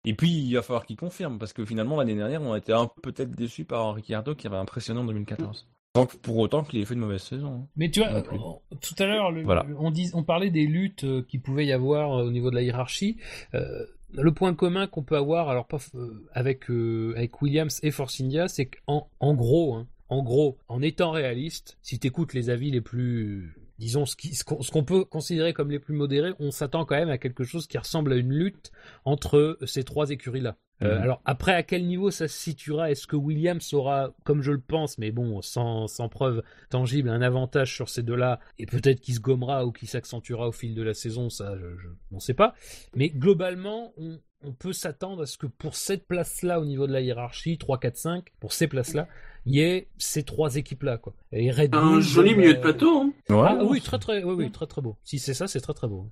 Et 0.04 0.14
puis 0.14 0.30
il 0.30 0.54
va 0.54 0.62
falloir 0.62 0.86
qu'il 0.86 0.96
confirme 0.96 1.38
parce 1.38 1.52
que 1.52 1.64
finalement 1.64 1.96
l'année 1.96 2.14
dernière, 2.14 2.40
on 2.40 2.52
a 2.52 2.58
été 2.58 2.72
un 2.72 2.86
peu 2.86 3.10
peut-être 3.12 3.32
déçus 3.32 3.64
par 3.64 3.94
Ricciardo 3.96 4.34
qui 4.36 4.46
avait 4.46 4.56
impressionné 4.56 5.00
en 5.00 5.04
2014. 5.04 5.66
Sans 5.96 6.06
que- 6.06 6.16
pour 6.16 6.36
autant 6.38 6.62
qu'il 6.62 6.78
ait 6.78 6.84
fait 6.84 6.94
une 6.94 7.00
mauvaise 7.00 7.22
saison. 7.22 7.62
hein. 7.62 7.66
Mais 7.76 7.90
tu 7.90 8.00
vois, 8.00 8.10
euh, 8.10 8.22
tout 8.22 8.94
à 9.02 9.06
l'heure, 9.06 9.32
Voilà. 9.44 9.66
on, 9.78 9.90
dis, 9.90 10.10
on 10.14 10.22
parlait 10.22 10.50
des 10.50 10.66
luttes 10.66 11.04
qu'il 11.26 11.42
pouvait 11.42 11.66
y 11.66 11.72
avoir 11.72 12.10
au 12.10 12.30
niveau 12.30 12.50
de 12.50 12.54
la 12.54 12.62
hiérarchie. 12.62 13.16
Euh, 13.54 13.84
le 14.12 14.32
point 14.32 14.54
commun 14.54 14.86
qu'on 14.86 15.02
peut 15.02 15.16
avoir, 15.16 15.48
alors 15.48 15.66
pas 15.66 15.78
euh, 15.94 16.26
avec 16.32 16.70
euh, 16.70 17.12
avec 17.16 17.40
Williams 17.42 17.80
et 17.82 17.90
Force 17.90 18.20
India, 18.20 18.48
c'est 18.48 18.66
qu'en 18.66 19.08
hein, 19.20 19.86
en 20.08 20.22
gros, 20.22 20.58
en 20.68 20.82
étant 20.82 21.10
réaliste, 21.10 21.78
si 21.82 21.98
t'écoutes 21.98 22.32
les 22.32 22.50
avis 22.50 22.70
les 22.70 22.80
plus 22.80 23.54
disons 23.78 24.06
ce 24.06 24.16
qu'on 24.44 24.62
ce 24.62 24.70
qu'on 24.70 24.84
peut 24.84 25.04
considérer 25.04 25.52
comme 25.52 25.70
les 25.70 25.78
plus 25.78 25.94
modérés, 25.94 26.32
on 26.40 26.50
s'attend 26.50 26.84
quand 26.84 26.96
même 26.96 27.10
à 27.10 27.18
quelque 27.18 27.44
chose 27.44 27.66
qui 27.66 27.78
ressemble 27.78 28.12
à 28.12 28.16
une 28.16 28.32
lutte 28.32 28.72
entre 29.04 29.58
ces 29.66 29.84
trois 29.84 30.10
écuries-là. 30.10 30.56
Euh, 30.82 31.00
alors 31.00 31.20
après, 31.24 31.54
à 31.54 31.62
quel 31.62 31.86
niveau 31.86 32.10
ça 32.10 32.28
se 32.28 32.36
situera? 32.36 32.90
Est-ce 32.90 33.06
que 33.06 33.16
Williams 33.16 33.72
aura, 33.74 34.12
comme 34.24 34.42
je 34.42 34.52
le 34.52 34.60
pense, 34.60 34.98
mais 34.98 35.10
bon, 35.10 35.42
sans, 35.42 35.88
sans 35.88 36.08
preuve 36.08 36.42
tangible, 36.70 37.08
un 37.08 37.22
avantage 37.22 37.74
sur 37.74 37.88
ces 37.88 38.02
deux-là, 38.02 38.38
et 38.58 38.66
peut-être 38.66 39.00
qu'il 39.00 39.14
se 39.14 39.20
gommera 39.20 39.66
ou 39.66 39.72
qu'il 39.72 39.88
s'accentuera 39.88 40.48
au 40.48 40.52
fil 40.52 40.74
de 40.74 40.82
la 40.82 40.94
saison, 40.94 41.30
ça, 41.30 41.56
je, 41.56 41.76
je 41.78 41.88
n'en 42.12 42.20
sais 42.20 42.34
pas. 42.34 42.54
Mais 42.94 43.08
globalement, 43.08 43.92
on, 43.96 44.18
on 44.42 44.52
peut 44.52 44.72
s'attendre 44.72 45.22
à 45.22 45.26
ce 45.26 45.36
que 45.36 45.46
pour 45.46 45.74
cette 45.74 46.06
place-là, 46.06 46.60
au 46.60 46.64
niveau 46.64 46.86
de 46.86 46.92
la 46.92 47.00
hiérarchie, 47.00 47.58
3, 47.58 47.78
4, 47.78 47.96
5, 47.96 48.24
pour 48.40 48.52
ces 48.52 48.68
places-là, 48.68 49.08
il 49.46 49.54
y 49.54 49.60
ait 49.60 49.88
ces 49.98 50.22
trois 50.22 50.56
équipes-là, 50.56 50.98
quoi. 50.98 51.14
Et 51.32 51.50
Red 51.50 51.74
Un 51.74 51.92
Bull, 51.92 52.02
joli 52.02 52.34
milieu 52.34 52.50
de 52.50 52.58
bah, 52.58 52.72
plateau. 52.72 53.00
Hein. 53.00 53.12
Ouais, 53.30 53.48
Ah 53.48 53.64
oui, 53.64 53.80
très 53.80 53.98
très, 53.98 54.22
oui, 54.22 54.34
oui, 54.36 54.50
très 54.50 54.66
très 54.66 54.82
beau. 54.82 54.96
Si 55.04 55.18
c'est 55.18 55.34
ça, 55.34 55.46
c'est 55.48 55.60
très 55.60 55.74
très 55.74 55.88
beau. 55.88 56.08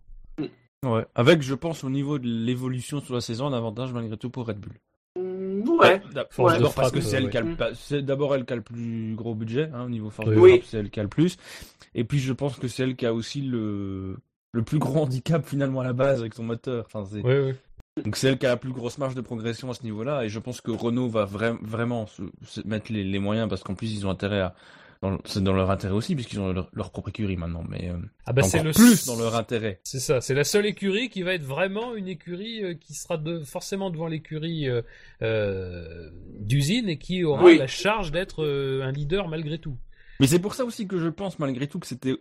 Ouais. 0.95 1.05
Avec, 1.15 1.43
je 1.43 1.55
pense, 1.55 1.85
au 1.85 1.91
niveau 1.91 2.19
de 2.19 2.27
l'évolution 2.27 3.01
sur 3.01 3.15
la 3.15 3.21
saison, 3.21 3.47
un 3.47 3.53
avantage 3.53 3.93
malgré 3.93 4.17
tout 4.17 4.31
pour 4.31 4.47
Red 4.47 4.59
Bull. 4.59 4.73
Mm, 5.19 5.69
Ouais. 5.79 6.01
D'abord 6.15 6.75
parce 6.75 6.91
que 6.93 7.01
c'est 7.01 7.17
euh, 7.17 7.21
elle 7.21 7.31
qui 7.31 7.37
a 7.37 7.41
le 7.43 7.49
ouais. 7.49 7.55
pa- 7.57 7.75
c'est 7.75 8.01
d'abord 8.03 8.35
elle 8.35 8.45
qui 8.47 8.53
a 8.53 8.57
le 8.57 8.63
plus 8.63 9.15
gros 9.15 9.35
budget 9.35 9.69
hein, 9.75 9.85
au 9.85 9.89
niveau 9.91 10.09
force 10.11 10.29
de 10.31 10.37
Oui. 10.37 10.51
frappe, 10.59 10.63
c'est 10.65 10.79
elle 10.79 10.91
qui 10.91 11.01
a 11.01 11.03
le 11.03 11.09
plus. 11.09 11.37
Et 11.95 12.05
puis 12.05 12.19
je 12.19 12.33
pense 12.33 12.57
que 12.57 12.69
c'est 12.69 12.83
elle 12.85 12.97
qui 12.97 13.05
a 13.07 13.13
aussi 13.13 13.43
le 13.43 14.17
le 14.53 14.63
plus 14.63 14.79
gros 14.79 15.01
handicap 15.03 15.45
finalement 15.47 15.81
à 15.81 15.85
la 15.85 15.93
base 15.93 16.21
avec 16.21 16.35
son 16.35 16.45
moteur. 16.45 16.85
Enfin, 16.87 17.05
c'est- 17.11 17.23
Oui, 17.23 17.51
oui. 17.51 18.03
Donc 18.05 18.17
c'est 18.17 18.29
elle 18.29 18.39
qui 18.39 18.47
a 18.47 18.51
la 18.51 18.57
plus 18.57 18.73
grosse 18.73 18.99
marge 18.99 19.15
de 19.15 19.21
progression 19.23 19.71
à 19.71 19.75
ce 19.75 19.83
niveau-là. 19.83 20.25
Et 20.25 20.29
je 20.29 20.39
pense 20.39 20.61
que 20.61 20.71
Renault 20.71 21.09
va 21.09 21.25
vra- 21.27 21.59
vraiment 21.63 22.07
se, 22.07 22.23
se 22.45 22.61
mettre 22.67 22.93
les, 22.93 23.05
les 23.05 23.19
moyens 23.19 23.49
parce 23.49 23.63
qu'en 23.63 23.75
plus 23.75 23.93
ils 23.95 24.07
ont 24.07 24.11
intérêt 24.11 24.41
à 24.41 24.55
c'est 25.25 25.43
dans 25.43 25.53
leur 25.53 25.71
intérêt 25.71 25.95
aussi 25.95 26.15
puisqu'ils 26.15 26.41
ont 26.41 26.53
leur, 26.53 26.69
leur 26.73 26.91
propre 26.91 27.11
écurie 27.11 27.37
maintenant. 27.37 27.65
Mais 27.69 27.89
euh, 27.91 27.97
Ah 28.25 28.33
bah 28.33 28.43
c'est 28.43 28.63
le 28.63 28.73
plus 28.73 29.07
dans 29.07 29.17
leur 29.17 29.37
intérêt. 29.37 29.81
C'est 29.85 30.01
ça, 30.01 30.21
c'est 30.21 30.35
la 30.35 30.45
seule 30.45 30.67
écurie 30.67 31.09
qui 31.09 31.23
va 31.23 31.35
être 31.35 31.45
vraiment 31.45 31.95
une 31.95 32.09
écurie 32.09 32.65
euh, 32.65 32.75
qui 32.75 32.95
sera 32.95 33.17
de, 33.17 33.41
forcément 33.41 33.91
devant 33.91 34.07
l'écurie 34.09 34.69
euh, 34.69 34.83
euh, 35.23 36.11
d'usine 36.41 36.89
et 36.89 36.99
qui 36.99 37.25
aura 37.25 37.45
Oui. 37.45 37.59
la 37.59 37.67
charge 37.67 38.13
d'être 38.13 38.43
euh, 38.45 38.83
un 38.83 38.93
leader 38.93 39.29
malgré 39.29 39.59
tout. 39.59 39.77
Mais 40.21 40.27
c'est 40.27 40.39
pour 40.39 40.55
ça 40.55 40.65
aussi 40.65 40.87
que 40.87 40.99
je 40.99 41.09
pense 41.09 41.39
malgré 41.39 41.67
tout 41.67 41.79
que 41.79 41.87
c'était 41.87 42.17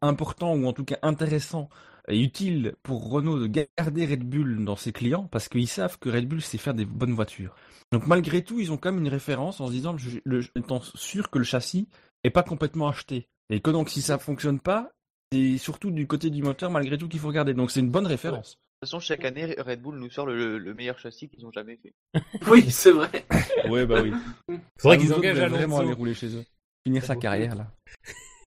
important 0.00 0.54
ou 0.54 0.66
en 0.66 0.72
tout 0.72 0.84
cas 0.84 0.98
intéressant 1.02 1.68
et 2.08 2.20
utile 2.20 2.74
pour 2.82 3.10
Renault 3.10 3.38
de 3.38 3.46
garder 3.78 4.06
Red 4.06 4.22
Bull 4.24 4.64
dans 4.64 4.76
ses 4.76 4.92
clients 4.92 5.28
parce 5.30 5.48
qu'ils 5.48 5.68
savent 5.68 5.98
que 5.98 6.08
Red 6.08 6.28
Bull 6.28 6.42
sait 6.42 6.58
faire 6.58 6.74
des 6.74 6.84
bonnes 6.84 7.14
voitures. 7.14 7.54
Donc 7.92 8.06
malgré 8.06 8.42
tout, 8.42 8.60
ils 8.60 8.72
ont 8.72 8.76
quand 8.76 8.92
même 8.92 9.02
une 9.04 9.10
référence 9.10 9.60
en 9.60 9.66
se 9.68 9.72
disant, 9.72 9.96
je, 9.98 10.18
le, 10.24 10.42
étant 10.56 10.80
sûr 10.94 11.30
que 11.30 11.38
le 11.38 11.44
châssis 11.44 11.88
est 12.24 12.30
pas 12.30 12.42
complètement 12.42 12.88
acheté 12.88 13.28
et 13.50 13.60
que 13.60 13.70
donc 13.70 13.90
si 13.90 14.02
ça 14.02 14.18
fonctionne 14.18 14.60
pas, 14.60 14.92
c'est 15.32 15.58
surtout 15.58 15.90
du 15.90 16.06
côté 16.06 16.30
du 16.30 16.42
moteur 16.42 16.70
malgré 16.70 16.96
tout 16.98 17.08
qu'il 17.08 17.20
faut 17.20 17.28
regarder. 17.28 17.54
Donc 17.54 17.70
c'est 17.70 17.80
une 17.80 17.90
bonne 17.90 18.06
référence. 18.06 18.52
De 18.82 18.86
toute 18.86 18.90
façon, 18.90 19.00
chaque 19.00 19.24
année, 19.24 19.54
Red 19.58 19.80
Bull 19.80 19.96
nous 19.98 20.10
sort 20.10 20.26
le, 20.26 20.58
le 20.58 20.74
meilleur 20.74 20.98
châssis 20.98 21.28
qu'ils 21.28 21.46
ont 21.46 21.52
jamais 21.52 21.76
fait. 21.76 21.94
Oui, 22.48 22.70
c'est 22.70 22.90
vrai. 22.90 23.24
Ouais 23.70 23.86
bah 23.86 24.02
oui. 24.02 24.12
Faudrait 24.78 24.96
Ça 24.98 25.02
qu'ils 25.04 25.14
engagent 25.14 25.38
vraiment 25.38 25.76
aller 25.78 25.86
Alonso. 25.88 25.98
rouler 25.98 26.14
chez 26.14 26.34
eux, 26.36 26.44
finir 26.86 27.04
sa 27.04 27.14
carrière 27.16 27.54
là. 27.54 27.70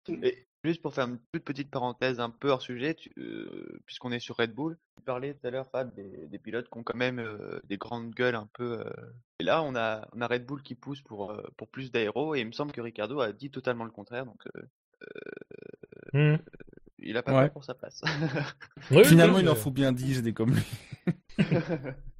Et 0.09 0.45
juste 0.65 0.81
pour 0.81 0.93
faire 0.93 1.07
une 1.07 1.19
toute 1.31 1.43
petite 1.43 1.69
parenthèse 1.71 2.19
un 2.19 2.29
peu 2.29 2.49
hors 2.49 2.61
sujet, 2.61 2.95
euh, 3.17 3.79
puisqu'on 3.85 4.11
est 4.11 4.19
sur 4.19 4.35
Red 4.37 4.53
Bull, 4.53 4.77
tu 4.97 5.03
parlais 5.03 5.33
tout 5.33 5.47
à 5.47 5.51
l'heure, 5.51 5.67
Fab, 5.69 5.93
des, 5.95 6.27
des 6.27 6.39
pilotes 6.39 6.69
qui 6.69 6.77
ont 6.77 6.83
quand 6.83 6.97
même 6.97 7.19
euh, 7.19 7.59
des 7.65 7.77
grandes 7.77 8.11
gueules 8.11 8.35
un 8.35 8.49
peu. 8.53 8.79
euh, 8.79 8.89
Et 9.39 9.43
là, 9.43 9.63
on 9.63 9.75
a, 9.75 10.07
on 10.13 10.21
a 10.21 10.27
Red 10.27 10.45
Bull 10.45 10.61
qui 10.63 10.75
pousse 10.75 11.01
pour, 11.01 11.31
euh, 11.31 11.41
pour 11.57 11.67
plus 11.69 11.91
d'aéro, 11.91 12.35
et 12.35 12.41
il 12.41 12.47
me 12.47 12.51
semble 12.51 12.71
que 12.71 12.81
Ricardo 12.81 13.19
a 13.19 13.31
dit 13.31 13.51
totalement 13.51 13.85
le 13.85 13.91
contraire, 13.91 14.25
donc 14.25 14.41
euh, 14.55 14.61
Hmm. 16.13 16.37
il 16.99 17.17
a 17.17 17.23
pas 17.23 17.33
Ouais. 17.33 17.41
peur 17.43 17.51
pour 17.51 17.65
sa 17.65 17.73
place. 17.73 18.01
Oui, 18.91 19.03
Finalement, 19.03 19.39
il 19.39 19.49
en 19.49 19.55
faut 19.55 19.71
bien 19.71 19.91
10 19.91 20.21
des 20.23 20.33
comme 20.33 20.55
lui. 20.55 20.63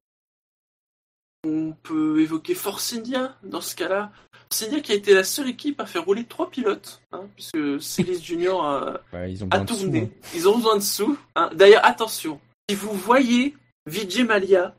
On 1.45 1.73
peut 1.83 2.21
évoquer 2.21 2.55
Force 2.55 2.93
India 2.93 3.35
dans 3.43 3.61
ce 3.61 3.75
cas-là. 3.75 4.11
Force 4.49 4.63
India 4.63 4.79
qui 4.79 4.91
a 4.91 4.95
été 4.95 5.13
la 5.13 5.23
seule 5.23 5.49
équipe 5.49 5.79
à 5.79 5.85
faire 5.85 6.03
rouler 6.05 6.23
trois 6.23 6.49
pilotes, 6.49 7.01
hein, 7.11 7.21
puisque 7.35 7.81
Célis 7.81 8.21
Junior 8.23 8.65
a, 8.65 8.99
Ouais, 9.13 9.31
ils 9.31 9.43
ont 9.43 9.47
a 9.51 9.59
besoin 9.59 9.63
de 9.65 9.69
sous, 9.69 9.83
tourné. 9.85 9.99
hein. 10.01 10.27
Ils 10.33 10.49
ont 10.49 10.57
besoin 10.57 10.75
de 10.77 10.81
sous. 10.81 11.17
hein. 11.35 11.49
D'ailleurs, 11.53 11.85
attention, 11.85 12.39
si 12.69 12.75
vous 12.75 12.93
voyez 12.93 13.55
Vijay 13.85 14.23
Malia, 14.23 14.75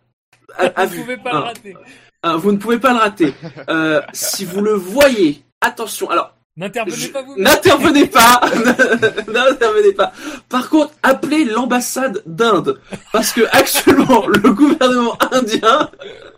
a, 0.56 0.64
a 0.64 0.86
Vous 0.86 0.92
vu, 0.94 1.00
pouvez 1.02 1.16
pas 1.16 1.30
le 1.32 1.36
hein, 1.38 1.40
rater. 1.42 1.76
hein, 2.24 2.36
vous 2.36 2.52
ne 2.52 2.56
pouvez 2.58 2.78
pas 2.80 2.92
le 2.92 2.98
rater. 2.98 3.34
Euh, 3.68 4.02
si 4.12 4.44
vous 4.44 4.60
le 4.60 4.72
voyez, 4.74 5.42
attention. 5.60 6.10
Alors, 6.10 6.35
N'intervenez 6.58 7.08
pas 7.08 7.22
vous. 7.22 7.36
N'intervenez 7.36 8.06
pas 8.06 8.40
N'intervenez 9.28 9.92
pas 9.92 10.12
Par 10.48 10.70
contre, 10.70 10.92
appelez 11.02 11.44
l'ambassade 11.44 12.22
d'Inde, 12.24 12.80
parce 13.12 13.32
que 13.32 13.42
actuellement, 13.52 14.26
le 14.28 14.52
gouvernement 14.52 15.18
indien 15.32 15.90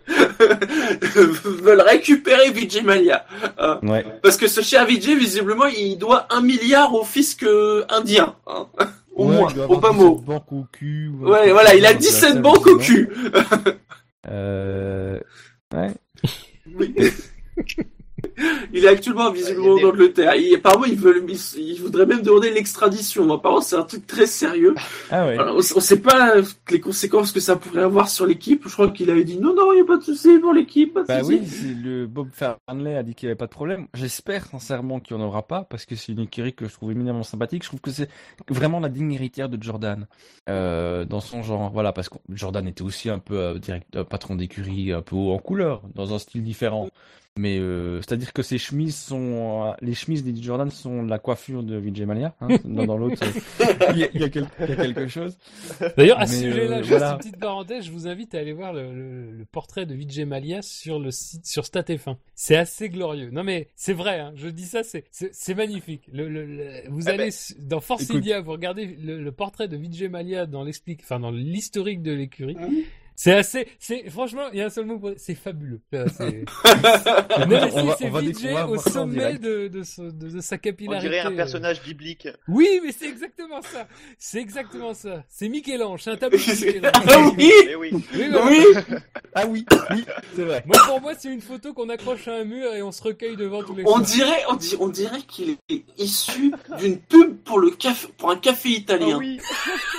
veulent 0.09 1.81
récupérer 1.81 2.51
Vijay 2.51 2.81
Mallya. 2.81 3.25
Euh, 3.59 3.75
Ouais. 3.83 4.05
parce 4.21 4.35
que 4.37 4.47
ce 4.47 4.61
cher 4.61 4.85
Vijay, 4.85 5.15
visiblement, 5.15 5.65
il 5.67 5.97
doit 5.97 6.27
un 6.31 6.41
milliard 6.41 6.93
au 6.93 7.03
fisc 7.05 7.43
euh, 7.43 7.85
indien. 7.89 8.35
hein. 8.47 8.67
Au 9.15 9.25
Ouais, 9.25 9.35
moins, 9.35 9.53
au 9.67 9.77
pas 9.79 9.91
17 9.91 10.01
mot. 10.05 10.15
banques 10.15 10.51
au 10.51 10.65
cul. 10.71 11.09
ou 11.13 11.27
Ouais, 11.29 11.51
voilà, 11.51 11.75
il 11.75 11.85
a 11.85 11.91
donc 11.93 12.01
17 12.01 12.33
ça, 12.33 12.39
banques 12.39 12.67
au 12.67 12.77
cul. 12.77 13.09
Euh... 14.29 15.19
Ouais. 15.73 15.91
Oui. 16.75 16.93
Il 18.73 18.85
est 18.85 18.87
actuellement 18.87 19.31
visiblement 19.31 19.75
en 19.75 19.89
Angleterre. 19.89 20.35
Il, 20.35 20.55
apparemment, 20.55 20.85
il, 20.85 20.95
veut, 20.95 21.23
il, 21.27 21.61
il 21.61 21.81
voudrait 21.81 22.05
même 22.05 22.21
demander 22.21 22.51
l'extradition. 22.51 23.31
Apparemment, 23.31 23.61
c'est 23.61 23.75
un 23.75 23.83
truc 23.83 24.05
très 24.07 24.25
sérieux. 24.25 24.75
Ah 25.11 25.25
ouais. 25.25 25.37
Alors, 25.37 25.55
on, 25.55 25.59
on 25.59 25.79
sait 25.79 25.99
pas 25.99 26.35
les 26.69 26.79
conséquences 26.79 27.31
que 27.31 27.39
ça 27.39 27.55
pourrait 27.55 27.83
avoir 27.83 28.09
sur 28.09 28.25
l'équipe. 28.25 28.63
Je 28.65 28.73
crois 28.73 28.89
qu'il 28.89 29.09
avait 29.09 29.23
dit 29.23 29.39
non, 29.39 29.53
non, 29.53 29.71
il 29.73 29.75
n'y 29.75 29.81
a 29.81 29.85
pas 29.85 29.97
de 29.97 30.03
souci 30.03 30.39
pour 30.39 30.53
l'équipe. 30.53 30.93
pas 30.93 31.01
de 31.01 31.07
Bah 31.07 31.21
oui, 31.23 31.41
le 31.83 32.07
Bob 32.07 32.29
Farnley 32.31 32.95
a 32.95 33.03
dit 33.03 33.15
qu'il 33.15 33.27
n'y 33.27 33.31
avait 33.31 33.37
pas 33.37 33.47
de 33.47 33.51
problème. 33.51 33.87
J'espère 33.93 34.45
sincèrement 34.45 34.99
qu'il 34.99 35.17
n'y 35.17 35.23
en 35.23 35.25
aura 35.25 35.47
pas 35.47 35.63
parce 35.63 35.85
que 35.85 35.95
c'est 35.95 36.11
une 36.11 36.21
écurie 36.21 36.53
que 36.53 36.67
je 36.67 36.73
trouve 36.73 36.91
éminemment 36.91 37.23
sympathique. 37.23 37.63
Je 37.63 37.69
trouve 37.69 37.81
que 37.81 37.91
c'est 37.91 38.09
vraiment 38.47 38.79
la 38.79 38.89
digne 38.89 39.11
héritière 39.11 39.49
de 39.49 39.61
Jordan 39.61 40.07
euh, 40.47 41.05
dans 41.05 41.19
son 41.19 41.43
genre. 41.43 41.71
Voilà, 41.71 41.93
parce 41.93 42.09
que 42.09 42.17
Jordan 42.29 42.67
était 42.67 42.81
aussi 42.81 43.09
un 43.09 43.19
peu 43.19 43.37
euh, 43.37 43.59
direct, 43.59 43.95
euh, 43.95 44.03
patron 44.03 44.35
d'écurie, 44.35 44.91
un 44.91 45.01
peu 45.01 45.15
haut 45.15 45.31
en 45.31 45.39
couleur, 45.39 45.81
dans 45.95 46.13
un 46.13 46.19
style 46.19 46.43
différent. 46.43 46.89
Mais 47.39 47.57
euh, 47.57 48.01
c'est-à-dire 48.01 48.33
que 48.33 48.41
ses 48.41 48.57
chemises 48.57 48.97
sont, 48.97 49.67
euh, 49.67 49.71
les 49.81 49.93
chemises 49.93 50.25
des 50.25 50.35
Jordan 50.41 50.69
sont 50.69 51.03
la 51.03 51.19
coiffure 51.19 51.63
de 51.63 51.77
Vijay 51.77 52.05
Mallya. 52.05 52.35
Hein, 52.41 52.49
dans 52.65 52.85
dans 52.85 52.97
l'autre, 52.97 53.23
il 53.91 53.97
y, 53.99 54.03
a, 54.03 54.09
il 54.13 54.19
y 54.19 54.23
a 54.25 54.29
quel- 54.29 54.47
il 54.59 54.69
y 54.69 54.71
a 54.73 54.75
quelque 54.75 55.07
chose. 55.07 55.37
D'ailleurs, 55.95 56.19
à 56.19 56.27
ce 56.27 56.35
sujet-là, 56.41 56.75
euh, 56.75 56.77
juste 56.79 56.89
voilà. 56.89 57.11
une 57.13 57.17
petite 57.19 57.37
parenthèse, 57.39 57.85
je 57.85 57.91
vous 57.91 58.07
invite 58.07 58.35
à 58.35 58.39
aller 58.39 58.51
voir 58.51 58.73
le, 58.73 58.93
le- 58.93 59.31
le 59.31 59.45
portrait 59.45 59.85
de 59.85 59.93
Vijay 59.95 60.25
Mallya 60.25 60.61
sur 60.61 60.99
le 60.99 61.11
site, 61.11 61.45
sur 61.45 61.63
StatF1. 61.63 62.17
C'est 62.35 62.57
assez 62.57 62.89
glorieux. 62.89 63.29
Non 63.31 63.45
mais 63.45 63.69
c'est 63.75 63.93
vrai, 63.93 64.19
hein, 64.19 64.33
je 64.35 64.49
dis 64.49 64.65
ça, 64.65 64.81
c'est 64.83 65.55
magnifique. 65.55 66.09
Le, 66.11 66.27
le- 66.27 66.45
le- 66.45 66.89
vous 66.89 67.07
Ah 67.07 67.11
allez 67.11 67.29
ben, 67.29 67.67
dans 67.67 67.79
Force 67.79 68.03
écoute. 68.03 68.17
India, 68.17 68.41
vous 68.41 68.51
regardez 68.51 68.85
le, 68.85 69.23
le 69.23 69.31
portrait 69.31 69.69
de 69.69 69.77
Vijay 69.77 70.09
Mallya 70.09 70.45
dans 70.45 70.63
l'explique, 70.65 70.99
enfin 71.03 71.21
dans 71.21 71.31
l'historique 71.31 72.01
de 72.01 72.11
l'écurie. 72.11 72.55
Mhm. 72.55 72.81
C'est 73.21 73.33
assez, 73.33 73.67
c'est 73.79 74.09
franchement, 74.09 74.43
il 74.53 74.59
y 74.59 74.61
a 74.61 74.67
un 74.67 74.69
seul 74.69 74.85
mot 74.85 74.97
pour 74.97 75.11
c'est 75.17 75.35
fabuleux. 75.35 75.81
C'est- 75.91 76.45
on 76.63 77.95
c'est 77.97 78.09
on 78.09 78.21
découvrir, 78.21 78.69
au 78.69 78.77
sommet 78.77 79.37
de, 79.37 79.67
de, 79.67 79.83
ce- 79.83 80.03
de- 80.03 80.29
de 80.29 80.39
sa 80.39 80.55
On 80.55 80.59
capillarité. 80.59 81.09
dirait 81.09 81.19
un 81.19 81.33
euh. 81.33 81.35
personnage 81.35 81.81
biblique. 81.83 82.29
Oui, 82.47 82.79
mais 82.81 82.93
c'est 82.97 83.09
exactement 83.09 83.61
ça. 83.61 83.89
C'est 84.17 84.39
exactement 84.39 84.93
ça. 84.93 85.25
C'est 85.27 85.49
Michel-Ange, 85.49 86.01
c'est 86.03 86.11
un 86.11 86.15
tableau 86.15 86.37
de 86.37 86.43
Michel-Ange. 86.49 86.91
Ah 86.95 87.19
oui, 87.37 87.51
oui. 87.77 87.89
Oui, 87.91 88.01
voilà. 88.31 88.45
oui. 88.45 88.65
Ah 89.35 89.45
oui, 89.47 89.65
oui, 89.91 90.05
c'est 90.35 90.43
vrai. 90.43 90.63
Moi, 90.65 90.77
pour 90.87 91.01
moi, 91.01 91.11
c'est 91.19 91.31
une 91.33 91.41
photo 91.41 91.73
qu'on 91.73 91.89
accroche 91.89 92.25
à 92.29 92.35
un 92.35 92.45
mur 92.45 92.73
et 92.73 92.81
on 92.81 92.93
se 92.93 93.03
recueille 93.03 93.35
devant 93.35 93.63
tous 93.63 93.75
les 93.75 93.83
On 93.83 93.87
soirs. 93.95 94.01
dirait, 94.03 94.43
on, 94.49 94.55
dit, 94.55 94.75
on 94.79 94.87
dirait 94.87 95.21
qu'il 95.27 95.57
est 95.69 95.83
issu 95.97 96.53
d'une 96.79 96.97
pub 96.99 97.35
pour 97.43 97.59
le 97.59 97.71
café, 97.71 98.07
pour 98.17 98.31
un 98.31 98.37
café 98.37 98.69
italien. 98.69 99.15
Ah 99.15 99.17
oui. 99.17 99.39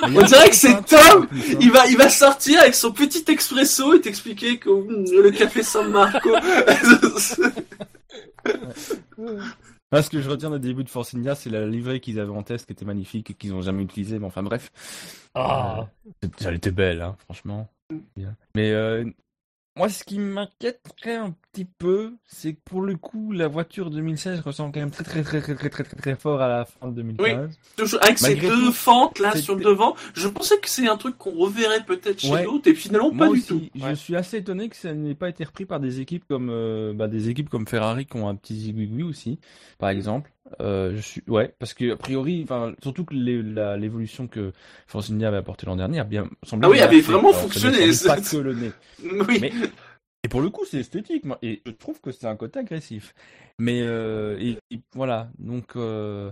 On 0.05 0.23
dirait 0.23 0.49
que 0.49 0.57
c'est 0.57 0.82
Tom. 0.86 1.28
Il 1.60 1.70
va, 1.70 1.86
il 1.86 1.99
va 1.99 2.08
sortir 2.08 2.60
avec 2.60 2.74
son 2.74 2.92
petit 3.11 3.31
expresso 3.31 3.95
et 3.95 4.01
t'expliquer 4.01 4.59
que 4.59 4.71
hum, 4.71 5.05
le 5.05 5.31
café 5.31 5.63
San 5.63 5.91
Marco. 5.91 6.31
Ah, 9.93 10.03
ce 10.03 10.11
que 10.11 10.21
je 10.21 10.31
retiens 10.31 10.51
des 10.51 10.59
débuts 10.59 10.85
de 10.85 10.89
Force 10.89 11.15
India, 11.15 11.35
c'est 11.35 11.51
la 11.51 11.67
livrée 11.67 12.01
qu'ils 12.01 12.21
avaient 12.21 12.31
en 12.31 12.43
test 12.43 12.67
qui 12.67 12.73
était 12.73 12.85
magnifique 12.85 13.31
et 13.31 13.35
qu'ils 13.35 13.51
n'ont 13.51 13.63
jamais 13.63 13.83
utilisée. 13.83 14.19
Mais 14.19 14.27
enfin 14.27 14.43
bref, 14.43 14.71
Ah. 15.35 15.89
Euh, 16.25 16.29
elle 16.45 16.55
était 16.55 16.71
belle, 16.71 17.03
hein, 17.03 17.17
franchement. 17.25 17.69
Bien. 18.17 18.37
Mais 18.55 18.71
euh, 18.71 19.05
Moi, 19.77 19.89
ce 19.89 20.05
qui 20.05 20.19
m'inquiéterait 20.19 21.17
un 21.17 21.35
petit 21.53 21.65
peu, 21.65 22.12
c'est 22.27 22.55
que 22.55 22.61
pour 22.65 22.83
le 22.83 22.97
coup, 22.97 23.33
la 23.33 23.49
voiture 23.49 23.91
2016 23.91 24.41
ressemble 24.41 24.73
quand 24.73 24.81
même 24.81 24.91
très 24.91 25.05
très 25.05 25.23
très 25.23 25.41
très 25.41 25.55
très 25.55 25.69
très 25.70 25.85
très, 25.85 25.97
très 25.97 26.17
fort 26.17 26.41
à 26.41 26.49
la 26.49 26.65
fin 26.65 26.89
de 26.89 26.95
2015. 26.97 27.59
Toujours 27.77 28.01
avec 28.05 28.19
ces 28.19 28.37
deux 28.37 28.49
tout, 28.67 28.73
fentes 28.73 29.19
là 29.19 29.35
sur 29.37 29.57
le 29.57 29.65
devant, 29.65 29.97
je 30.15 30.29
pensais 30.29 30.59
que 30.59 30.69
c'est 30.69 30.89
un 30.89 30.97
truc 30.97 31.17
qu'on 31.19 31.33
reverrait 31.37 31.85
peut-être 31.85 32.20
chez 32.20 32.31
Ouais. 32.31 32.45
d'autres 32.45 32.69
et 32.70 32.75
finalement 32.75 33.11
Moi 33.12 33.27
pas 33.27 33.33
aussi, 33.33 33.43
du 33.55 33.70
tout. 33.70 33.79
je 33.79 33.85
Ouais. 33.85 33.95
suis 33.97 34.15
assez 34.17 34.37
étonné 34.39 34.69
que 34.69 34.77
ça 34.77 34.93
n'ait 34.95 35.15
pas 35.15 35.29
été 35.29 35.43
repris 35.45 35.65
par 35.65 35.81
des 35.81 36.01
équipes 36.01 36.25
comme 36.29 36.51
euh, 36.51 36.93
bah, 36.95 37.09
des 37.09 37.29
équipes 37.29 37.49
comme 37.49 37.67
Ferrari 37.67 38.07
qui 38.07 38.17
ont 38.17 38.29
un 38.29 38.35
petit 38.37 38.55
zigouigoui 38.55 39.03
aussi, 39.03 39.39
par 39.79 39.89
exemple. 39.91 40.31
Euh, 40.61 40.93
je 40.97 41.01
suis 41.01 41.23
ouais, 41.29 41.55
parce 41.61 41.75
que 41.75 41.93
a 41.93 41.97
priori, 41.97 42.41
enfin 42.43 42.73
surtout 42.83 43.05
que 43.05 43.15
l'évolution 43.15 44.27
que 44.27 44.53
Force 44.89 45.11
India 45.11 45.29
avait 45.29 45.37
apporté 45.37 45.65
l'an 45.67 45.77
dernier 45.77 46.01
a 46.01 46.05
bien 46.05 46.29
semblé. 46.43 46.67
Ah 46.67 46.70
oui, 46.70 46.81
avait 46.81 47.01
vraiment 47.01 47.33
fonctionné, 47.33 47.79
Pas 48.07 48.20
que 48.20 48.37
le 48.37 48.55
nez. 48.55 48.73
Oui. 49.29 49.39
Mais 49.41 49.53
et 50.23 50.28
pour 50.28 50.40
le 50.42 50.50
coup, 50.50 50.65
c'est 50.65 50.78
esthétique, 50.81 51.24
moi, 51.24 51.39
et 51.42 51.62
je 51.66 51.70
trouve 51.73 52.00
que 52.00 52.10
c'est 52.12 52.26
un 52.26 52.36
côté 52.36 52.58
agressif. 52.58 53.15
Mais 53.58 53.82
euh, 53.82 54.36
et, 54.39 54.58
et 54.70 54.81
voilà, 54.94 55.31
donc 55.39 55.76
euh, 55.76 56.31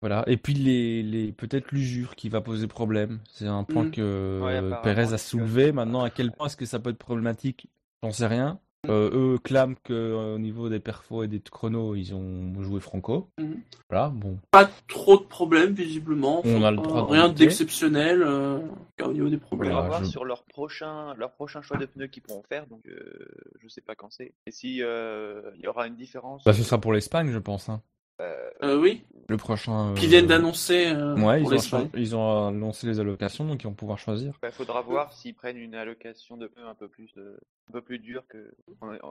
voilà. 0.00 0.24
Et 0.26 0.36
puis 0.36 0.54
les, 0.54 1.02
les 1.02 1.32
peut-être 1.32 1.70
l'usure 1.72 2.16
qui 2.16 2.28
va 2.28 2.40
poser 2.40 2.66
problème. 2.66 3.20
C'est 3.30 3.46
un 3.46 3.64
point 3.64 3.84
Mm. 3.84 3.90
que 3.92 4.40
Ouais, 4.42 4.82
Perez 4.82 5.02
a 5.02 5.10
que- 5.12 5.16
soulevé. 5.18 5.72
Maintenant, 5.72 6.02
à 6.02 6.10
quel 6.10 6.32
point 6.32 6.46
est-ce 6.46 6.56
que 6.56 6.66
ça 6.66 6.78
peut 6.80 6.90
être 6.90 6.98
problématique? 6.98 7.68
J'en 8.02 8.10
sais 8.12 8.26
rien. 8.26 8.60
Euh, 8.86 9.10
eux 9.34 9.38
clament 9.38 9.74
que 9.82 9.92
euh, 9.92 10.36
au 10.36 10.38
niveau 10.38 10.68
des 10.68 10.78
perfos 10.78 11.24
et 11.24 11.28
des 11.28 11.40
chronos, 11.40 11.96
ils 11.96 12.14
ont 12.14 12.62
joué 12.62 12.80
franco. 12.80 13.28
Mhm. 13.38 13.60
Voilà, 13.90 14.08
bon. 14.08 14.38
Pas 14.52 14.70
trop 14.86 15.16
de 15.18 15.24
problèmes 15.24 15.72
visiblement. 15.72 16.42
On 16.44 16.62
a 16.62 16.70
le 16.70 16.76
droit 16.76 17.06
Rien 17.10 17.28
d'exceptionnel 17.28 18.22
euh, 18.22 18.60
au 19.04 19.12
niveau 19.12 19.28
des 19.28 19.36
On 19.36 19.40
problèmes. 19.40 19.72
va 19.72 19.80
Voilà, 19.80 19.88
voir 19.88 20.04
je- 20.04 20.10
sur 20.10 20.24
leur 20.24 20.44
prochain, 20.44 21.12
leur 21.14 21.32
prochain 21.32 21.60
choix 21.60 21.76
de 21.76 21.86
pneus 21.86 22.06
qu'ils 22.06 22.22
pourront 22.22 22.44
faire, 22.48 22.66
donc 22.68 22.86
euh, 22.86 23.26
je 23.60 23.66
sais 23.68 23.80
pas 23.80 23.96
quand 23.96 24.10
c'est. 24.12 24.32
Et 24.46 24.52
si 24.52 24.80
euh, 24.82 25.42
il 25.56 25.62
y 25.62 25.66
aura 25.66 25.88
une 25.88 25.96
différence. 25.96 26.44
Bah, 26.44 26.52
ce 26.52 26.62
sera 26.62 26.80
pour 26.80 26.92
l'Espagne, 26.92 27.30
je 27.32 27.38
pense. 27.38 27.68
Hein. 27.68 27.82
Euh, 28.20 28.80
oui, 28.80 29.04
Le 29.28 29.36
prochain. 29.36 29.94
qui 29.94 30.06
euh, 30.06 30.08
viennent 30.08 30.26
d'annoncer 30.26 30.88
euh, 30.88 31.16
Ouais, 31.16 31.40
ils 31.40 31.74
ont, 31.74 31.90
ils 31.94 32.16
ont 32.16 32.48
annoncé 32.48 32.86
les 32.86 32.98
allocations, 32.98 33.44
donc 33.44 33.62
ils 33.62 33.66
vont 33.66 33.74
pouvoir 33.74 33.98
choisir. 33.98 34.38
Il 34.42 34.50
faudra 34.50 34.82
voir 34.82 35.12
s'ils 35.12 35.34
prennent 35.34 35.56
une 35.56 35.76
allocation 35.76 36.36
de 36.36 36.48
pneus 36.48 36.66
un 36.66 36.74
peu 36.74 36.88
plus, 36.88 37.10
euh, 37.16 37.38
un 37.68 37.72
peu 37.72 37.80
plus 37.80 38.00
dure 38.00 38.26
que 38.26 38.52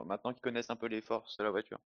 maintenant 0.06 0.32
qu'ils 0.32 0.42
connaissent 0.42 0.70
un 0.70 0.76
peu 0.76 0.88
les 0.88 1.00
forces 1.00 1.38
de 1.38 1.44
la 1.44 1.50
voiture. 1.50 1.78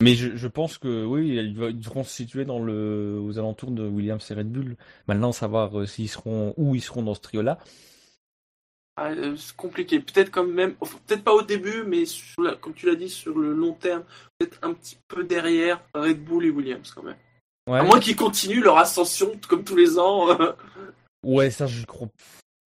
Mais 0.00 0.14
je, 0.14 0.36
je 0.36 0.46
pense 0.46 0.78
que 0.78 1.04
oui, 1.04 1.30
ils, 1.36 1.54
devront 1.54 2.04
se 2.04 2.14
situer 2.14 2.44
dans 2.44 2.60
le, 2.60 3.18
aux 3.20 3.38
alentours 3.38 3.72
de 3.72 3.86
Williams 3.86 4.30
et 4.30 4.34
Red 4.34 4.50
Bull. 4.50 4.76
Maintenant, 5.08 5.32
savoir 5.32 5.76
euh, 5.76 5.86
s'ils 5.86 6.08
seront 6.08 6.54
où 6.56 6.76
ils 6.76 6.80
seront 6.82 7.02
dans 7.02 7.14
ce 7.14 7.20
trio-là. 7.20 7.58
Ah, 9.00 9.10
euh, 9.10 9.36
c'est 9.36 9.54
compliqué. 9.54 10.00
Peut-être 10.00 10.32
quand 10.32 10.44
même, 10.44 10.74
enfin, 10.80 10.98
peut-être 11.06 11.22
pas 11.22 11.32
au 11.32 11.42
début, 11.42 11.84
mais 11.86 12.04
sur 12.04 12.42
la- 12.42 12.56
comme 12.56 12.74
tu 12.74 12.86
l'as 12.86 12.96
dit, 12.96 13.08
sur 13.08 13.38
le 13.38 13.52
long 13.52 13.72
terme, 13.72 14.02
peut-être 14.38 14.58
un 14.62 14.74
petit 14.74 14.98
peu 15.06 15.22
derrière 15.22 15.80
Red 15.94 16.24
Bull 16.24 16.46
et 16.46 16.50
Williams 16.50 16.92
quand 16.92 17.04
même. 17.04 17.16
Ouais, 17.68 17.78
À 17.78 17.84
moins 17.84 18.00
qu'ils 18.00 18.16
continuent 18.16 18.62
leur 18.62 18.76
ascension 18.78 19.38
comme 19.48 19.62
tous 19.62 19.76
les 19.76 19.98
ans. 20.00 20.26
ouais 21.22 21.50
ça 21.50 21.66
je 21.66 21.84
crois, 21.86 22.08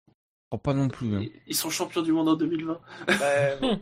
je 0.07 0.09
crois 0.49 0.63
pas 0.63 0.73
non 0.73 0.89
plus. 0.89 1.15
Hein. 1.15 1.27
ils 1.47 1.55
sont 1.55 1.69
champions 1.69 2.01
du 2.03 2.13
monde 2.13 2.31
en 2.31 2.37
2020. 2.37 2.81
Bah, 3.09 3.15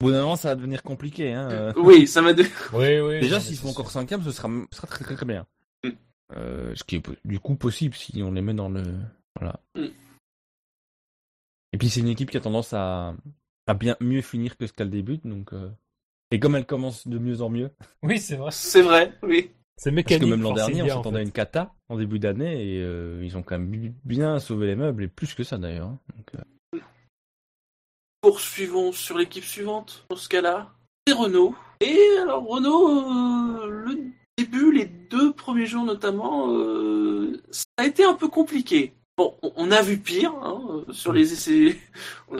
Au 0.00 0.06
bout 0.06 0.10
d'un 0.10 0.22
moment, 0.22 0.36
ça 0.36 0.48
va 0.48 0.54
devenir 0.54 0.82
compliqué. 0.82 1.32
Hein. 1.32 1.50
euh. 1.50 1.72
Oui, 1.76 2.06
ça 2.06 2.22
m'a 2.22 2.32
donné. 2.32 2.48
Oui, 2.72 3.00
oui. 3.00 3.20
Déjà, 3.20 3.40
s'ils 3.40 3.56
c'est 3.56 3.62
font 3.62 3.70
encore 3.70 3.90
cinquième, 3.90 4.22
ce 4.22 4.32
sera, 4.32 4.48
ce 4.70 4.76
sera 4.76 4.86
très 4.86 5.04
très 5.04 5.14
très 5.16 5.26
bien. 5.26 5.46
Mm. 5.84 5.90
Euh, 6.36 6.72
ce 6.74 6.84
qui 6.84 6.96
est 6.96 7.02
du 7.24 7.38
coup 7.40 7.54
possible 7.56 7.94
si 7.94 8.22
on 8.22 8.32
les 8.32 8.42
met 8.42 8.54
dans 8.54 8.68
le, 8.68 8.82
voilà. 9.38 9.60
Mm. 9.76 9.86
Et 11.74 11.76
puis 11.76 11.90
c'est 11.90 11.98
une 11.98 12.08
équipe 12.08 12.30
qui 12.30 12.36
a 12.36 12.40
tendance 12.40 12.72
à, 12.72 13.16
à 13.66 13.74
bien 13.74 13.96
mieux 14.00 14.20
finir 14.22 14.56
que 14.56 14.68
ce 14.68 14.72
qu'elle 14.72 14.90
débute, 14.90 15.26
donc. 15.26 15.52
euh, 15.52 15.68
Et 16.30 16.38
comme 16.38 16.54
elle 16.54 16.66
commence 16.66 17.08
de 17.08 17.18
mieux 17.18 17.42
en 17.42 17.50
mieux. 17.50 17.72
Oui, 18.04 18.20
c'est 18.20 18.36
vrai. 18.36 18.52
C'est 18.52 18.82
vrai, 18.82 19.12
oui. 19.24 19.50
C'est 19.76 19.90
Parce 19.90 19.96
mécanique. 19.96 20.20
que 20.22 20.30
même 20.30 20.42
l'an 20.42 20.52
dernier, 20.54 20.82
on 20.82 20.84
en 20.86 20.88
s'attendait 20.90 21.18
à 21.18 21.22
une 21.22 21.32
cata 21.32 21.74
en 21.88 21.96
début 21.96 22.20
d'année 22.20 22.76
et 22.76 22.80
euh, 22.80 23.20
ils 23.24 23.36
ont 23.36 23.42
quand 23.42 23.58
même 23.58 23.68
bi- 23.68 23.92
bien 24.04 24.38
sauvé 24.38 24.68
les 24.68 24.76
meubles 24.76 25.02
et 25.02 25.08
plus 25.08 25.34
que 25.34 25.42
ça 25.42 25.58
d'ailleurs. 25.58 25.88
hein. 25.88 25.98
Donc, 26.16 26.30
euh, 26.36 26.78
Poursuivons 28.20 28.92
sur 28.92 29.18
l'équipe 29.18 29.42
suivante, 29.44 30.06
dans 30.08 30.16
ce 30.16 30.28
cas-là. 30.28 30.72
C'est 31.08 31.12
Renault. 31.14 31.56
Et 31.80 31.98
alors, 32.22 32.46
Renault, 32.46 32.88
euh, 32.88 33.66
le 33.66 33.98
début, 34.38 34.70
les 34.70 34.86
deux 34.86 35.32
premiers 35.32 35.66
jours 35.66 35.84
notamment, 35.84 36.54
euh, 36.56 37.42
ça 37.50 37.64
a 37.78 37.84
été 37.86 38.04
un 38.04 38.14
peu 38.14 38.28
compliqué. 38.28 38.94
Bon, 39.16 39.36
on- 39.42 39.70
a 39.70 39.80
vu 39.80 39.98
pire 39.98 40.32
hein, 40.42 40.84
sur 40.90 41.12
les 41.12 41.32
essais. 41.32 41.78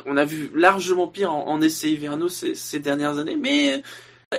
on- 0.06 0.16
a 0.16 0.24
vu 0.24 0.50
largement 0.54 1.06
pire 1.06 1.32
en, 1.32 1.60
essais 1.60 1.92
hivernaux 1.92 2.28
ces, 2.28 2.78
dernières 2.80 3.18
années, 3.18 3.36
mais 3.36 3.82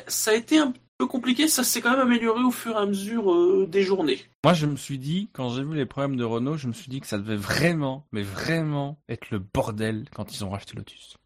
ça 0.07 0.31
a 0.31 0.33
été 0.33 0.57
un 0.57 0.73
peu 0.97 1.07
compliqué. 1.07 1.47
Ça 1.47 1.63
s'est 1.63 1.79
quand 1.79 1.91
même 1.91 2.01
amélioré 2.01 2.43
au 2.43 2.51
fur 2.51 2.73
et 2.73 2.81
à 2.81 2.85
mesure 2.85 3.33
euh, 3.33 3.65
des 3.67 3.83
journées. 3.83 4.19
Moi, 4.43 4.53
je 4.53 4.65
me 4.65 4.75
suis 4.75 4.97
dit, 4.97 5.29
quand 5.33 5.49
j'ai 5.49 5.63
vu 5.63 5.75
les 5.75 5.85
problèmes 5.85 6.17
de 6.17 6.25
Renault, 6.25 6.57
je 6.57 6.67
me 6.67 6.73
suis 6.73 6.89
dit 6.89 6.99
que 6.99 7.07
ça 7.07 7.17
devait 7.17 7.37
vraiment, 7.37 8.05
mais 8.11 8.21
vraiment 8.21 8.97
être 9.07 9.31
le 9.31 9.39
bordel 9.39 10.05
quand 10.13 10.35
ils 10.35 10.43
ont 10.43 10.49
racheté 10.49 10.75
Lotus. 10.75 11.17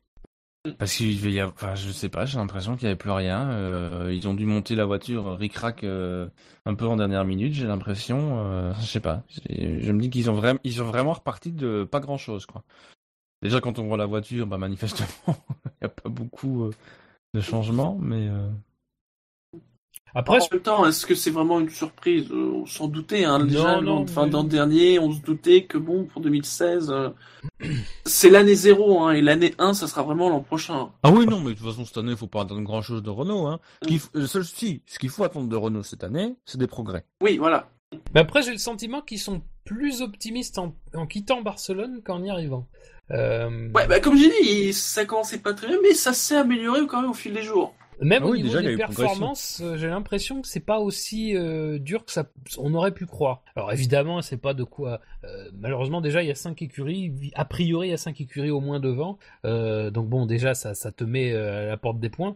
Parce 0.78 0.96
qu'il 0.96 1.18
y 1.30 1.40
avoir, 1.40 1.76
je 1.78 1.90
sais 1.90 2.10
pas, 2.10 2.26
j'ai 2.26 2.38
l'impression 2.38 2.76
qu'il 2.76 2.86
n'y 2.86 2.90
avait 2.92 2.98
plus 2.98 3.12
rien. 3.12 3.50
euh, 3.50 4.14
ils 4.14 4.28
ont 4.28 4.34
dû 4.34 4.46
monter 4.46 4.76
la 4.76 4.86
voiture 4.86 5.38
ric-rac 5.38 5.84
euh, 5.86 6.28
un 6.66 6.76
peu 6.76 6.86
en 6.86 6.98
dernière 6.98 7.24
minute, 7.24 7.54
j'ai 7.54 7.66
l'impression. 7.66 8.40
euh, 8.40 8.74
je 8.82 8.86
sais 8.86 9.00
pas. 9.00 9.24
Je 9.50 9.92
me 9.92 10.02
dis 10.02 10.10
qu'ils 10.10 10.30
ont 10.30 10.34
vraiment, 10.34 10.60
ils 10.66 10.82
reparti 11.14 11.54
de 11.54 11.86
pas 11.90 12.02
grand-chose, 12.02 12.46
quoi. 12.46 12.64
Déjà, 13.42 13.62
quand 13.62 13.80
on 13.80 13.88
voit 13.88 13.96
la 13.96 14.06
voiture, 14.06 14.48
bah, 14.48 14.58
manifestement, 14.58 15.08
il 15.28 15.72
n'y 15.82 15.86
a 15.86 15.90
pas 15.90 16.10
beaucoup 16.10 16.66
euh, 16.66 16.72
de 17.34 17.42
changements, 17.42 17.98
mais. 18.02 18.28
Euh, 20.16 20.20
Après, 20.20 20.38
En 20.42 20.48
même 20.52 20.62
temps, 20.62 20.86
est-ce 20.86 21.06
que 21.06 21.16
c'est 21.16 21.32
vraiment 21.32 21.60
une 21.60 21.70
surprise? 21.70 22.28
Euh, 22.32 22.52
On 22.62 22.66
s'en 22.66 22.88
doutait. 22.88 23.26
Hein, 23.26 23.46
déjà, 23.46 23.82
Non, 23.82 24.00
enfin, 24.02 24.28
mais- 24.28 24.44
dernier, 24.44 25.00
on 25.00 25.12
se 25.12 25.20
doutait 25.22 25.66
que 25.66 25.78
bon, 25.78 26.06
pour 26.06 26.22
2016, 26.22 26.90
euh, 26.92 27.10
c'est 28.06 28.30
l'année 28.30 28.56
0, 28.56 29.02
hein, 29.04 29.12
et 29.12 29.22
l'année 29.22 29.54
1, 29.58 29.74
ça 29.74 29.88
sera 29.88 30.04
vraiment 30.04 30.30
l'an 30.30 30.42
prochain. 30.42 30.90
Ah 31.04 31.12
oui, 31.12 31.26
non, 31.26 31.40
mais 31.40 31.52
de 31.54 31.58
toute 31.60 31.68
façon, 31.68 31.86
cette 31.86 31.98
année, 31.98 32.12
il 32.12 32.18
faut 32.18 32.28
pas 32.28 32.42
attendre 32.42 32.62
grand-chose 32.62 33.04
de 33.04 33.10
Renault. 33.10 33.48
Hein. 33.48 33.60
Ce 33.84 33.88
qu'il 33.88 33.98
f- 33.98 34.10
le 34.14 34.28
seul, 34.28 34.44
si, 34.46 34.82
ce 34.86 35.00
qu'il 35.00 35.10
faut 35.10 35.24
attendre 35.24 35.48
de 35.48 35.56
Renault 35.56 35.84
cette 35.84 36.04
année, 36.04 36.36
c'est 36.46 36.58
des 36.58 36.68
progrès. 36.68 37.06
Oui, 37.22 37.38
voilà. 37.38 37.70
mais 38.14 38.22
après, 38.22 38.42
j'ai 38.44 38.52
le 38.52 38.58
sentiment 38.58 39.02
qu'ils 39.02 39.20
sont 39.20 39.42
plus 39.66 40.02
optimistes 40.02 40.58
en, 40.58 40.74
en 40.96 41.06
quittant 41.06 41.42
Barcelone 41.42 42.02
qu'en 42.04 42.24
y 42.24 42.30
arrivant. 42.30 42.68
Euh, 43.12 43.70
Ouais, 43.74 43.88
bah, 43.88 44.00
comme 44.00 44.16
j'ai 44.18 44.32
dit, 44.42 44.74
ça 44.74 45.06
commençait 45.06 45.40
pas 45.40 45.54
très 45.54 45.68
bien, 45.68 45.78
mais 45.84 45.94
ça 45.94 46.14
s'est 46.14 46.36
amélioré 46.36 46.82
quand 46.88 47.02
même 47.02 47.12
au 47.12 47.16
fil 47.16 47.34
des 47.34 47.44
jours. 47.44 47.74
Même 48.02 48.24
Ah 48.24 48.28
au 48.28 48.36
niveau 48.36 48.48
déjà, 48.48 48.62
des 48.62 48.78
performances, 48.78 49.62
euh, 49.62 49.78
j'ai 49.78 49.88
l'impression 49.88 50.42
que 50.42 50.48
c'est 50.48 50.60
pas 50.60 50.80
aussi 50.80 51.36
euh, 51.36 51.80
dur 51.80 52.06
que 52.06 52.12
ça 52.12 52.30
on 52.58 52.74
aurait 52.74 52.94
pu 52.94 53.06
croire. 53.06 53.44
Alors 53.56 53.72
évidemment, 53.74 54.22
c'est 54.22 54.38
pas 54.38 54.54
de 54.54 54.64
quoi. 54.64 55.02
euh, 55.24 55.50
malheureusement, 55.58 56.02
déjà 56.02 56.24
il 56.24 56.28
y 56.28 56.32
a 56.32 56.36
cinq 56.36 56.62
écuries. 56.62 57.32
A 57.36 57.46
priori, 57.46 57.88
il 57.88 57.92
y 57.92 57.94
a 57.94 57.98
cinq 57.98 58.22
écuries 58.22 58.52
au 58.52 58.62
moins 58.62 58.80
devant. 58.80 59.18
Euh, 59.46 59.92
donc 59.92 60.08
bon, 60.08 60.26
déjà 60.26 60.54
ça, 60.54 60.74
ça 60.74 60.92
te 60.92 61.04
met 61.04 61.34
à 61.34 61.66
la 61.66 61.78
porte 61.78 62.00
des 62.00 62.10
points. 62.10 62.36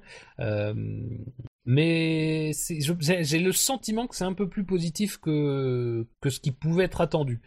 Mais 1.66 2.52
j'ai 2.70 3.24
j'ai 3.24 3.40
le 3.40 3.52
sentiment 3.54 4.08
que 4.08 4.16
c'est 4.18 4.26
un 4.26 4.34
peu 4.34 4.50
plus 4.50 4.66
positif 4.66 5.18
que 5.18 6.06
que 6.20 6.30
ce 6.30 6.42
qui 6.42 6.52
pouvait 6.52 6.84
être 6.84 7.00
attendu. 7.00 7.42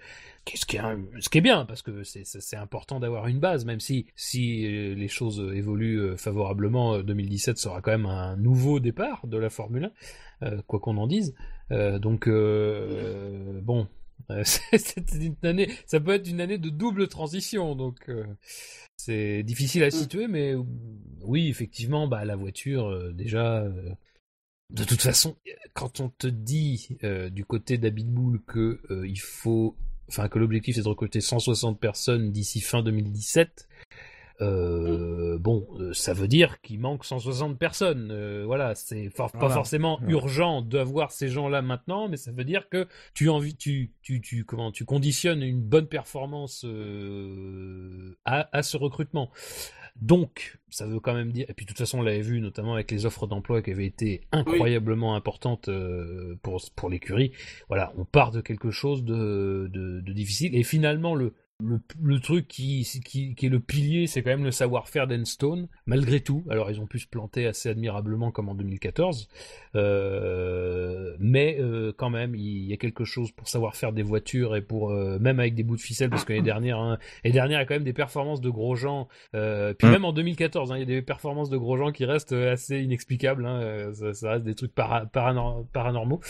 Ce 0.54 0.64
qui 0.64 0.76
est, 0.76 0.80
ce 1.20 1.28
qui 1.28 1.38
est 1.38 1.42
bien, 1.42 1.64
parce 1.66 1.82
que 1.82 2.04
c'est- 2.04 2.56
important 2.56 3.00
d'avoir 3.00 3.26
une 3.26 3.40
base, 3.40 3.64
même 3.64 3.80
si, 3.80 4.06
si 4.14 4.64
euh, 4.66 4.94
les 4.94 5.08
choses 5.08 5.40
euh, 5.40 5.54
évoluent 5.56 6.00
euh, 6.00 6.16
favorablement, 6.16 6.94
euh, 6.94 7.02
2017 7.02 7.58
sera 7.58 7.80
quand 7.82 7.90
même 7.90 8.06
un 8.06 8.36
nouveau 8.36 8.78
départ 8.80 9.26
de 9.26 9.36
la 9.38 9.50
Formule 9.50 9.90
1, 10.42 10.46
euh, 10.46 10.62
quoi 10.66 10.78
qu'on 10.80 10.96
en 10.98 11.06
dise. 11.08 11.34
Euh, 11.72 11.98
donc, 11.98 12.28
euh, 12.28 13.60
bon, 13.60 13.88
c'est 14.44 15.12
une 15.14 15.36
année, 15.42 15.68
ça 15.86 15.98
peut 16.00 16.12
être 16.12 16.28
une 16.28 16.40
année 16.40 16.58
de 16.58 16.70
double 16.70 17.08
transition, 17.08 17.74
donc 17.74 18.08
c'est 18.96 19.42
difficile 19.42 19.82
à 19.84 19.90
situer, 19.90 20.26
mais 20.28 20.54
oui, 21.22 21.48
effectivement, 21.48 22.06
bah, 22.06 22.24
la 22.24 22.36
voiture, 22.36 23.12
déjà... 23.12 23.64
de 24.70 24.84
toute 24.84 25.02
façon, 25.02 25.36
quand 25.74 26.00
on 26.00 26.08
te 26.08 26.26
dit 26.26 26.96
euh, 27.04 27.30
du 27.30 27.44
côté 27.44 27.78
d'Abitbull 27.78 28.40
que 28.46 28.80
euh, 28.90 29.06
il 29.06 29.20
faut, 29.20 29.76
enfin 30.08 30.28
que 30.28 30.38
l'objectif 30.38 30.76
c'est 30.76 30.82
de 30.82 30.88
recruter 30.88 31.20
160 31.20 31.78
personnes 31.80 32.30
d'ici 32.32 32.60
fin 32.60 32.82
2017, 32.82 33.68
euh, 34.42 35.38
bon, 35.38 35.66
euh, 35.80 35.94
ça 35.94 36.12
veut 36.12 36.28
dire 36.28 36.60
qu'il 36.60 36.78
manque 36.78 37.04
160 37.06 37.58
personnes. 37.58 38.10
Euh, 38.12 38.42
voilà, 38.44 38.74
c'est 38.74 39.08
for- 39.08 39.32
pas 39.32 39.48
forcément 39.48 39.98
Ouais. 40.02 40.12
urgent 40.12 40.60
d'avoir 40.60 41.10
ces 41.10 41.28
gens-là 41.28 41.62
maintenant, 41.62 42.08
mais 42.08 42.18
ça 42.18 42.32
veut 42.32 42.44
dire 42.44 42.68
que 42.68 42.86
tu 43.14 43.30
envie, 43.30 43.56
tu, 43.56 43.92
tu, 44.02 44.20
tu, 44.20 44.44
comment, 44.44 44.72
tu 44.72 44.84
conditionnes 44.84 45.42
une 45.42 45.62
bonne 45.62 45.86
performance 45.86 46.64
euh, 46.66 48.14
à, 48.26 48.48
à 48.56 48.62
ce 48.62 48.76
recrutement. 48.76 49.30
Donc, 50.00 50.58
ça 50.68 50.86
veut 50.86 51.00
quand 51.00 51.14
même 51.14 51.32
dire, 51.32 51.46
et 51.48 51.54
puis 51.54 51.64
de 51.64 51.70
toute 51.70 51.78
façon, 51.78 52.00
on 52.00 52.02
l'avait 52.02 52.20
vu 52.20 52.40
notamment 52.40 52.74
avec 52.74 52.90
les 52.90 53.06
offres 53.06 53.26
d'emploi 53.26 53.62
qui 53.62 53.70
avaient 53.70 53.86
été 53.86 54.22
incroyablement 54.30 55.16
importantes 55.16 55.68
euh, 55.68 56.36
pour, 56.42 56.62
pour 56.74 56.90
l'écurie. 56.90 57.32
Voilà, 57.68 57.92
on 57.96 58.04
part 58.04 58.30
de 58.30 58.40
quelque 58.40 58.70
chose 58.70 59.04
de, 59.04 59.70
de, 59.72 60.00
de 60.00 60.12
difficile, 60.12 60.54
et 60.54 60.62
finalement, 60.62 61.14
le, 61.14 61.32
le, 61.58 61.80
le 62.02 62.20
truc 62.20 62.48
qui, 62.48 62.86
qui, 63.04 63.34
qui 63.34 63.46
est 63.46 63.48
le 63.48 63.60
pilier, 63.60 64.06
c'est 64.06 64.22
quand 64.22 64.30
même 64.30 64.44
le 64.44 64.50
savoir-faire 64.50 65.06
d'Enstone, 65.06 65.68
malgré 65.86 66.20
tout. 66.20 66.44
Alors, 66.50 66.70
ils 66.70 66.80
ont 66.80 66.86
pu 66.86 66.98
se 66.98 67.06
planter 67.06 67.46
assez 67.46 67.70
admirablement 67.70 68.30
comme 68.30 68.50
en 68.50 68.54
2014, 68.54 69.26
euh, 69.74 71.16
mais 71.18 71.56
euh, 71.58 71.92
quand 71.96 72.10
même, 72.10 72.34
il 72.34 72.66
y 72.66 72.72
a 72.72 72.76
quelque 72.76 73.04
chose 73.04 73.32
pour 73.32 73.48
savoir 73.48 73.74
faire 73.74 73.92
des 73.92 74.02
voitures 74.02 74.54
et 74.54 74.60
pour 74.60 74.90
euh, 74.90 75.18
même 75.18 75.40
avec 75.40 75.54
des 75.54 75.62
bouts 75.62 75.76
de 75.76 75.80
ficelle, 75.80 76.10
parce 76.10 76.24
que 76.24 76.32
l'année 76.34 76.44
dernière, 76.44 76.78
hein, 76.78 76.98
il 77.24 77.34
y 77.34 77.38
a 77.38 77.64
quand 77.64 77.74
même 77.74 77.84
des 77.84 77.92
performances 77.92 78.40
de 78.40 78.50
gros 78.50 78.74
gens. 78.76 79.08
Puis 79.32 79.40
Mm. 79.40 79.90
même 79.90 80.04
en 80.04 80.12
2014, 80.12 80.72
hein, 80.72 80.76
il 80.76 80.80
y 80.80 80.82
a 80.82 80.86
des 80.86 81.02
performances 81.02 81.48
de 81.50 81.56
gros 81.56 81.76
gens 81.78 81.90
qui 81.90 82.04
restent 82.04 82.32
assez 82.32 82.80
inexplicables. 82.82 83.46
Hein, 83.46 83.92
ça, 83.94 84.12
ça 84.12 84.30
reste 84.32 84.44
des 84.44 84.54
trucs 84.54 84.74
para- 84.74 85.06
paranor- 85.06 85.66
paranormaux. 85.72 86.20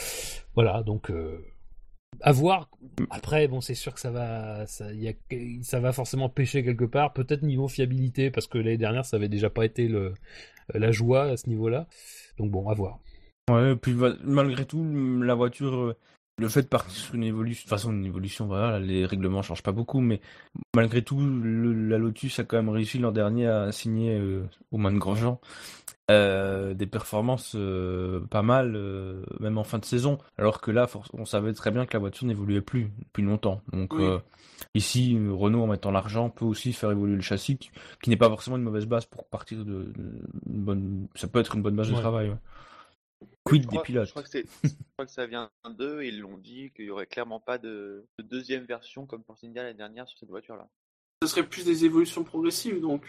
Voilà, 0.54 0.82
donc. 0.82 1.10
À 2.20 2.32
voir. 2.32 2.70
Après, 3.10 3.46
bon, 3.48 3.60
c'est 3.60 3.74
sûr 3.74 3.92
que 3.94 4.00
ça 4.00 4.10
va, 4.10 4.66
ça, 4.66 4.92
y 4.92 5.08
a, 5.08 5.12
ça 5.62 5.80
va 5.80 5.92
forcément 5.92 6.28
pêcher 6.28 6.64
quelque 6.64 6.84
part. 6.84 7.12
Peut-être 7.12 7.42
niveau 7.42 7.68
fiabilité, 7.68 8.30
parce 8.30 8.46
que 8.46 8.58
l'année 8.58 8.78
dernière, 8.78 9.04
ça 9.04 9.16
avait 9.16 9.28
déjà 9.28 9.50
pas 9.50 9.64
été 9.64 9.88
le, 9.88 10.14
la 10.74 10.90
joie 10.92 11.24
à 11.24 11.36
ce 11.36 11.48
niveau-là. 11.48 11.86
Donc 12.38 12.50
bon, 12.50 12.68
à 12.68 12.74
voir. 12.74 12.98
Ouais, 13.50 13.76
puis 13.76 13.92
va- 13.92 14.16
malgré 14.24 14.64
tout, 14.64 14.84
la 15.20 15.34
voiture, 15.34 15.74
euh, 15.74 15.96
le 16.38 16.48
fait 16.48 16.62
de 16.62 16.66
partir 16.66 16.92
sur 16.92 17.14
une 17.14 17.22
évolution, 17.22 17.60
de 17.60 17.62
toute 17.62 17.70
façon, 17.70 17.92
une 17.92 18.04
évolution, 18.04 18.46
voilà, 18.46 18.80
les 18.80 19.06
règlements 19.06 19.42
changent 19.42 19.62
pas 19.62 19.72
beaucoup, 19.72 20.00
mais 20.00 20.20
malgré 20.74 21.02
tout, 21.02 21.20
la 21.20 21.96
Lotus 21.96 22.40
a 22.40 22.44
quand 22.44 22.56
même 22.56 22.68
réussi 22.68 22.98
l'an 22.98 23.12
dernier 23.12 23.46
à 23.46 23.72
signer 23.72 24.18
euh, 24.18 24.42
au 24.72 24.78
moins 24.78 24.92
de 24.92 24.98
Grosjean 24.98 25.40
euh, 26.10 26.74
des 26.74 26.86
performances 26.86 27.52
euh, 27.56 28.20
pas 28.30 28.42
mal, 28.42 28.74
euh, 28.76 29.24
même 29.40 29.58
en 29.58 29.64
fin 29.64 29.78
de 29.78 29.84
saison, 29.84 30.18
alors 30.38 30.60
que 30.60 30.70
là, 30.70 30.88
on 31.12 31.24
savait 31.24 31.52
très 31.52 31.70
bien 31.70 31.84
que 31.86 31.92
la 31.94 31.98
voiture 31.98 32.26
n'évoluait 32.26 32.60
plus 32.60 32.92
depuis 33.00 33.22
longtemps. 33.24 33.60
Donc 33.72 33.92
Oui. 33.94 34.04
euh, 34.04 34.18
ici, 34.74 35.18
Renault, 35.30 35.62
en 35.62 35.66
mettant 35.66 35.90
l'argent, 35.90 36.30
peut 36.30 36.44
aussi 36.44 36.72
faire 36.72 36.90
évoluer 36.92 37.16
le 37.16 37.22
châssis, 37.22 37.58
qui, 37.58 37.70
qui 38.02 38.10
n'est 38.10 38.16
pas 38.16 38.28
forcément 38.28 38.56
une 38.56 38.62
mauvaise 38.62 38.86
base 38.86 39.04
pour 39.06 39.24
partir 39.26 39.58
de, 39.58 39.64
de- 39.64 39.92
une 40.48 40.62
bonne, 40.64 41.08
ça 41.16 41.26
peut 41.26 41.40
être 41.40 41.56
une 41.56 41.62
bonne 41.62 41.74
base 41.76 41.90
de 41.90 41.94
travail. 41.96 42.28
ouais. 42.30 42.36
Quid 43.44 43.62
Je 43.64 43.68
des 43.68 43.78
pilotes 43.80 44.06
Je 44.06 44.10
crois, 44.10 44.22
que 44.22 44.28
c'est- 44.28 44.46
je 44.64 44.70
crois 44.92 45.06
que 45.06 45.12
ça 45.12 45.26
vient 45.26 45.50
d'eux, 45.76 46.02
ils 46.04 46.20
l'ont 46.20 46.38
dit, 46.38 46.70
qu'il 46.76 46.84
y 46.84 46.90
aurait 46.90 47.06
clairement 47.06 47.40
pas 47.40 47.58
de, 47.58 48.04
de 48.18 48.24
deuxième 48.24 48.64
version 48.64 49.06
comme 49.06 49.22
Force 49.24 49.42
India 49.44 49.62
l'année 49.62 49.76
dernière 49.78 50.06
sur 50.08 50.18
cette 50.18 50.28
voiture-là. 50.28 50.68
Ce 51.22 51.28
serait 51.28 51.46
plus 51.46 51.64
des 51.64 51.84
évolutions 51.84 52.22
progressives, 52.24 52.80
donc. 52.80 53.02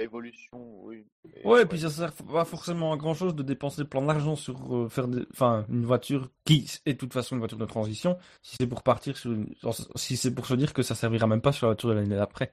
Évolution, 0.00 0.58
oui. 0.84 1.04
mais 1.24 1.44
Ouais, 1.44 1.62
et 1.62 1.66
puis 1.66 1.78
ça 1.80 1.90
sert 1.90 2.12
pas 2.12 2.44
forcément 2.44 2.92
à 2.92 2.96
grand 2.96 3.14
chose 3.14 3.34
de 3.34 3.42
dépenser 3.42 3.84
plein 3.84 4.02
d'argent 4.02 4.36
sur 4.36 4.74
euh, 4.74 4.88
faire 4.88 5.08
des... 5.08 5.24
enfin, 5.32 5.64
une 5.68 5.84
voiture 5.84 6.30
qui 6.44 6.66
est 6.86 6.92
de 6.94 6.98
toute 6.98 7.12
façon 7.12 7.34
une 7.36 7.40
voiture 7.40 7.58
de 7.58 7.64
transition, 7.66 8.16
si 8.42 8.56
c'est 8.56 8.66
pour 8.66 8.82
partir 8.82 9.16
sur 9.16 9.32
une... 9.32 9.54
si 9.96 10.16
c'est 10.16 10.34
pour 10.34 10.46
se 10.46 10.54
dire 10.54 10.72
que 10.72 10.82
ça 10.82 10.94
servira 10.94 11.26
même 11.26 11.40
pas 11.40 11.52
sur 11.52 11.66
la 11.66 11.72
voiture 11.72 11.88
de 11.90 11.94
l'année 11.94 12.16
d'après. 12.16 12.50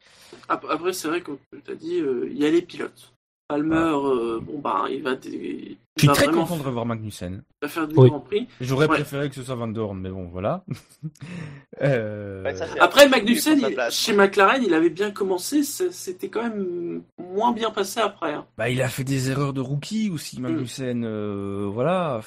Ap- 0.50 0.66
Après, 0.70 0.94
c'est 0.94 1.08
vrai 1.08 1.22
que 1.22 1.32
tu 1.66 1.72
as 1.72 1.76
dit, 1.76 2.00
euh, 2.00 2.28
il 2.30 2.38
y 2.38 2.46
a 2.46 2.50
les 2.52 2.62
pilotes. 2.62 3.14
Palmer, 3.52 3.76
euh, 3.76 4.40
bon 4.42 4.60
bah, 4.60 4.86
il 4.90 5.04
va, 5.04 5.12
il 5.26 5.78
Je 5.98 6.02
suis 6.02 6.08
va 6.08 6.14
très 6.14 6.26
vraiment 6.26 6.44
content 6.46 6.58
de 6.58 6.64
revoir 6.64 6.86
Magnussen. 6.86 7.44
va 7.62 7.68
faire 7.68 7.88
du 7.88 7.96
Oui. 7.98 8.10
Grand 8.10 8.20
Prix. 8.22 8.48
J'aurais 8.62 8.88
Ouais. 8.88 8.96
préféré 8.96 9.30
que 9.30 9.36
ce 9.36 9.44
soit 9.44 9.56
Van 9.56 9.68
Dorn, 9.68 10.00
mais 10.00 10.10
bon, 10.10 10.28
voilà. 10.32 10.64
Euh, 11.82 12.44
Ouais, 12.44 12.56
Après, 12.80 13.06
il 13.06 13.10
Magnussen, 13.12 13.60
il- 13.60 13.78
chez 13.92 14.14
McLaren, 14.14 14.62
il 14.64 14.74
avait 14.74 14.90
bien 14.90 15.12
commencé, 15.12 15.64
c'était 15.64 16.30
quand 16.30 16.44
même 16.44 17.02
moins 17.20 17.52
bien 17.54 17.72
passé 17.72 18.00
après. 18.00 18.34
hein. 18.34 18.46
Bah, 18.58 18.70
il 18.70 18.82
a 18.82 18.88
fait 18.90 19.04
des 19.04 19.30
erreurs 19.32 19.54
de 19.54 19.62
rookie 19.62 20.10
aussi, 20.14 20.40
Mm. 20.40 20.44
Magnussen. 20.44 21.04
euh, 21.06 21.70
voilà. 21.72 22.22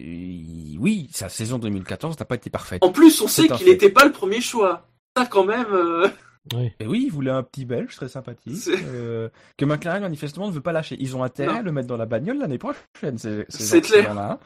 Et 0.00 0.76
oui, 0.78 1.08
sa 1.12 1.28
saison 1.28 1.58
2014 1.58 2.18
n'a 2.18 2.24
pas 2.26 2.34
été 2.34 2.50
parfaite. 2.50 2.82
En 2.84 2.90
plus, 2.90 3.20
on 3.22 3.28
sait 3.28 3.48
qu'il 3.48 3.66
n'était 3.68 3.90
pas 3.90 4.04
le 4.04 4.12
premier 4.12 4.40
choix. 4.40 4.86
Ça, 5.16 5.24
quand 5.26 5.44
même, 5.44 5.66
euh, 5.72 6.08
Oui. 6.54 6.70
Et 6.80 6.86
oui, 6.86 7.04
il 7.06 7.12
voulait 7.12 7.30
un 7.30 7.42
petit 7.42 7.64
belge 7.64 7.94
très 7.96 8.08
sympathique 8.08 8.68
euh, 8.68 9.28
que 9.56 9.64
McLaren 9.64 10.02
manifestement 10.02 10.46
ne 10.48 10.52
veut 10.52 10.60
pas 10.60 10.72
lâcher. 10.72 10.96
Ils 11.00 11.16
ont 11.16 11.22
intérêt 11.24 11.52
Non. 11.54 11.58
à 11.58 11.62
le 11.62 11.72
mettre 11.72 11.88
dans 11.88 11.96
la 11.96 12.06
bagnole 12.06 12.38
l'année 12.38 12.58
prochaine. 12.58 13.18
C'est 13.48 13.80
clair. 13.80 14.14
Là. 14.14 14.38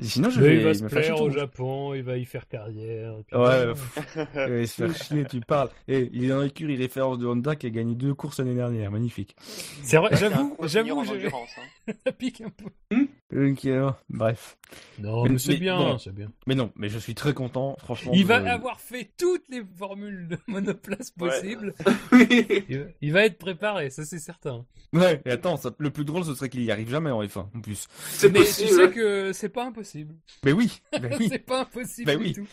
Sinon, 0.00 0.30
je 0.30 0.40
vais 0.40 0.56
il 0.56 0.64
va 0.64 0.74
se 0.74 0.82
me 0.82 0.88
plaire 0.88 1.14
tout. 1.14 1.22
au 1.22 1.30
Japon, 1.30 1.94
il 1.94 2.02
va 2.02 2.16
y 2.16 2.24
faire 2.24 2.48
carrière. 2.48 3.12
et 3.18 3.22
puis 3.24 3.36
Ouais. 3.36 3.72
Il 4.34 4.52
va 4.52 4.66
se 4.66 4.72
faire 4.86 4.96
chier, 4.96 5.24
tu 5.26 5.40
parles. 5.40 5.68
Et 5.86 6.10
il 6.12 6.24
est 6.24 6.28
dans 6.28 6.40
l'écurie 6.40 6.76
référence 6.76 7.18
de 7.18 7.26
Honda 7.26 7.54
qui 7.56 7.66
a 7.66 7.70
gagné 7.70 7.94
deux 7.94 8.14
courses 8.14 8.38
l'année 8.40 8.54
dernière. 8.54 8.90
Magnifique. 8.90 9.36
C'est 9.84 9.98
vrai, 9.98 10.10
j'avoue, 10.16 10.56
j'avoue, 10.64 11.04
j'ai- 11.04 11.26
hein. 11.28 11.92
ça 12.06 12.12
pique 12.12 12.40
un 12.40 12.50
peu. 12.50 12.96
Donc, 13.32 13.64
euh, 13.64 13.90
bref. 14.10 14.56
Non, 14.98 15.24
Mais- 15.24 15.30
mais 15.30 15.38
c'est 15.38 15.52
mais 15.52 15.58
bien, 15.58 15.76
bon. 15.76 15.98
c'est 15.98 16.14
bien. 16.14 16.30
Mais 16.46 16.54
non, 16.54 16.70
mais 16.76 16.88
je 16.88 16.98
suis 16.98 17.14
très 17.14 17.34
content, 17.34 17.76
franchement. 17.80 18.12
Il 18.14 18.22
de- 18.22 18.28
va 18.28 18.52
avoir 18.52 18.80
fait 18.80 19.10
toutes 19.18 19.48
les 19.48 19.62
formules 19.78 20.28
de 20.28 20.38
monoplace 20.46 21.10
possibles. 21.10 21.74
Il, 22.68 22.78
va, 22.78 22.84
il 23.00 23.12
va 23.12 23.24
être 23.24 23.38
préparé, 23.38 23.90
ça 23.90 24.04
c'est 24.04 24.18
certain. 24.18 24.64
Ouais, 24.92 25.20
et 25.24 25.30
attends, 25.30 25.56
ça- 25.56 25.74
le 25.78 25.90
plus 25.90 26.04
drôle, 26.04 26.24
ce 26.24 26.34
serait 26.34 26.48
qu'il 26.48 26.62
y 26.62 26.70
arrive 26.70 26.90
jamais 26.90 27.10
en 27.10 27.22
F1, 27.22 27.48
en 27.54 27.60
plus. 27.60 27.88
c'est 28.10 28.30
Mais 28.30 28.40
tu 28.40 28.46
sais 28.68 28.90
que 28.90 29.32
c'est 29.32 29.48
pas 29.48 29.64
impossible. 29.66 30.14
Mais 30.44 30.52
oui, 30.52 30.80
oui. 31.18 31.28
c'est 31.30 31.38
pas 31.38 31.62
impossible 31.62 32.06
Ben 32.06 32.18
du 32.18 32.24
oui. 32.24 32.32
tout. 32.34 32.46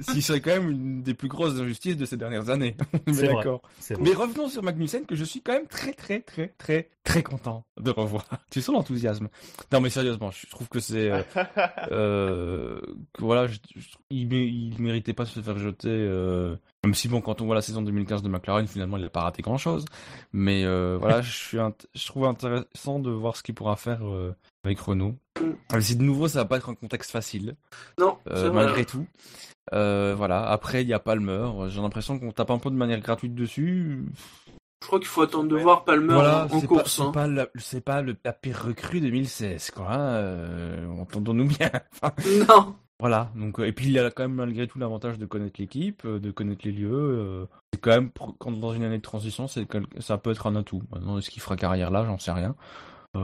Ce 0.00 0.12
qui 0.12 0.22
serait 0.22 0.40
quand 0.40 0.50
même 0.52 0.70
une 0.70 1.02
des 1.02 1.14
plus 1.14 1.28
grosses 1.28 1.58
injustices 1.58 1.96
de 1.96 2.04
ces 2.04 2.16
dernières 2.16 2.48
années. 2.50 2.76
Mais 3.06 3.12
C'est 3.12 3.26
vrai. 3.26 3.34
d'accord. 3.36 3.62
C'est 3.80 3.94
vrai. 3.94 4.02
Mais 4.04 4.14
revenons 4.14 4.48
sur 4.48 4.62
Magnussen, 4.62 5.04
que 5.06 5.14
je 5.16 5.24
suis 5.24 5.42
quand 5.42 5.52
même 5.52 5.66
très, 5.66 5.92
très, 5.92 6.20
très, 6.20 6.48
très, 6.58 6.88
très 7.04 7.22
content 7.22 7.64
de 7.80 7.90
revoir. 7.90 8.24
Tu 8.50 8.60
sens 8.62 8.74
l'enthousiasme. 8.74 9.28
Non, 9.72 9.80
mais 9.80 9.90
sérieusement, 9.90 10.30
je 10.30 10.46
trouve 10.48 10.68
que 10.68 10.80
c'est, 10.80 11.10
euh, 11.10 11.22
euh, 11.92 12.80
voilà, 13.18 13.46
je- 13.46 13.58
je- 13.76 13.88
il, 14.10 14.32
il 14.32 14.80
méritait 14.80 15.12
pas 15.12 15.24
de 15.24 15.28
se 15.28 15.40
faire 15.40 15.58
jeter, 15.58 15.88
euh, 15.88 16.56
même 16.84 16.94
si 16.94 17.08
bon, 17.08 17.20
quand 17.20 17.40
on 17.40 17.46
voit 17.46 17.54
la 17.54 17.62
saison 17.62 17.82
2015 17.82 18.22
de 18.22 18.28
McLaren, 18.28 18.66
finalement, 18.66 18.96
il 18.96 19.04
a 19.04 19.10
pas 19.10 19.22
raté 19.22 19.42
grand 19.42 19.58
chose. 19.58 19.84
Mais, 20.32 20.64
euh, 20.64 20.96
voilà, 20.98 21.20
je 21.20 21.30
suis, 21.30 21.58
je 21.94 22.06
trouve 22.06 22.24
intéressant 22.26 22.98
de 23.00 23.10
voir 23.10 23.36
ce 23.36 23.42
qu'il 23.42 23.54
pourra 23.54 23.76
faire, 23.76 24.06
euh, 24.06 24.34
avec 24.64 24.78
Renault. 24.80 25.16
Mm. 25.40 25.44
Même 25.72 25.80
si 25.82 25.96
de 25.96 26.02
nouveau, 26.02 26.28
ça 26.28 26.40
va 26.40 26.44
pas 26.44 26.56
être 26.56 26.68
un 26.68 26.74
contexte 26.74 27.10
facile. 27.10 27.56
Non, 27.98 28.18
Euh, 28.28 28.44
c'est 28.46 28.50
malgré 28.54 28.84
tout. 28.84 29.06
Euh, 29.72 30.14
voilà. 30.16 30.48
Après, 30.48 30.82
il 30.82 30.88
y 30.88 30.92
a 30.94 30.98
Palmer. 30.98 31.48
J'ai 31.68 31.80
l'impression 31.80 32.18
qu'on 32.18 32.32
tape 32.32 32.50
un 32.50 32.58
peu 32.58 32.70
de 32.70 32.76
manière 32.76 33.00
gratuite 33.00 33.34
dessus. 33.34 34.04
Je 34.82 34.86
crois 34.86 34.98
qu'il 34.98 35.08
faut 35.08 35.22
attendre 35.22 35.48
de 35.48 35.56
voir 35.56 35.84
Palmer 35.84 36.14
voilà, 36.14 36.46
en, 36.50 36.56
en 36.56 36.60
c'est 36.60 36.66
pas, 36.66 36.74
course. 36.74 36.96
c'est 36.96 37.02
hein. 37.02 37.10
pas, 37.12 37.26
la, 37.26 37.46
c'est 37.58 37.80
pas 37.84 38.00
le, 38.00 38.16
la 38.24 38.32
pire 38.32 38.62
recrue 38.64 39.00
2016, 39.00 39.72
quoi. 39.72 39.92
hein, 39.92 40.00
euh, 40.00 40.88
Entendons-nous 41.00 41.48
bien. 41.48 41.70
Enfin, 42.02 42.14
Non. 42.48 42.74
voilà. 42.98 43.30
Donc, 43.36 43.60
euh, 43.60 43.64
et 43.66 43.72
puis 43.72 43.88
il 43.88 43.98
a 43.98 44.10
quand 44.10 44.22
même 44.22 44.34
malgré 44.34 44.66
tout 44.66 44.78
l'avantage 44.78 45.18
de 45.18 45.26
connaître 45.26 45.60
l'équipe, 45.60 46.06
de 46.06 46.30
connaître 46.30 46.62
les 46.64 46.72
lieux. 46.72 46.88
euh, 46.92 47.46
c'est 47.74 47.80
quand 47.80 47.90
même 47.90 48.10
quand 48.38 48.52
dans 48.52 48.72
une 48.72 48.82
année 48.84 48.96
de 48.96 49.02
transition, 49.02 49.46
c'est 49.48 49.66
ça 49.98 50.16
peut 50.16 50.30
être 50.30 50.46
un 50.46 50.56
atout. 50.56 50.82
Maintenant, 50.90 51.18
est-ce 51.18 51.28
qu'il 51.30 51.42
fera 51.42 51.56
carrière 51.56 51.90
là? 51.90 52.04
J'en 52.06 52.18
sais 52.18 52.32
rien. 52.32 52.54
Euh, 53.16 53.20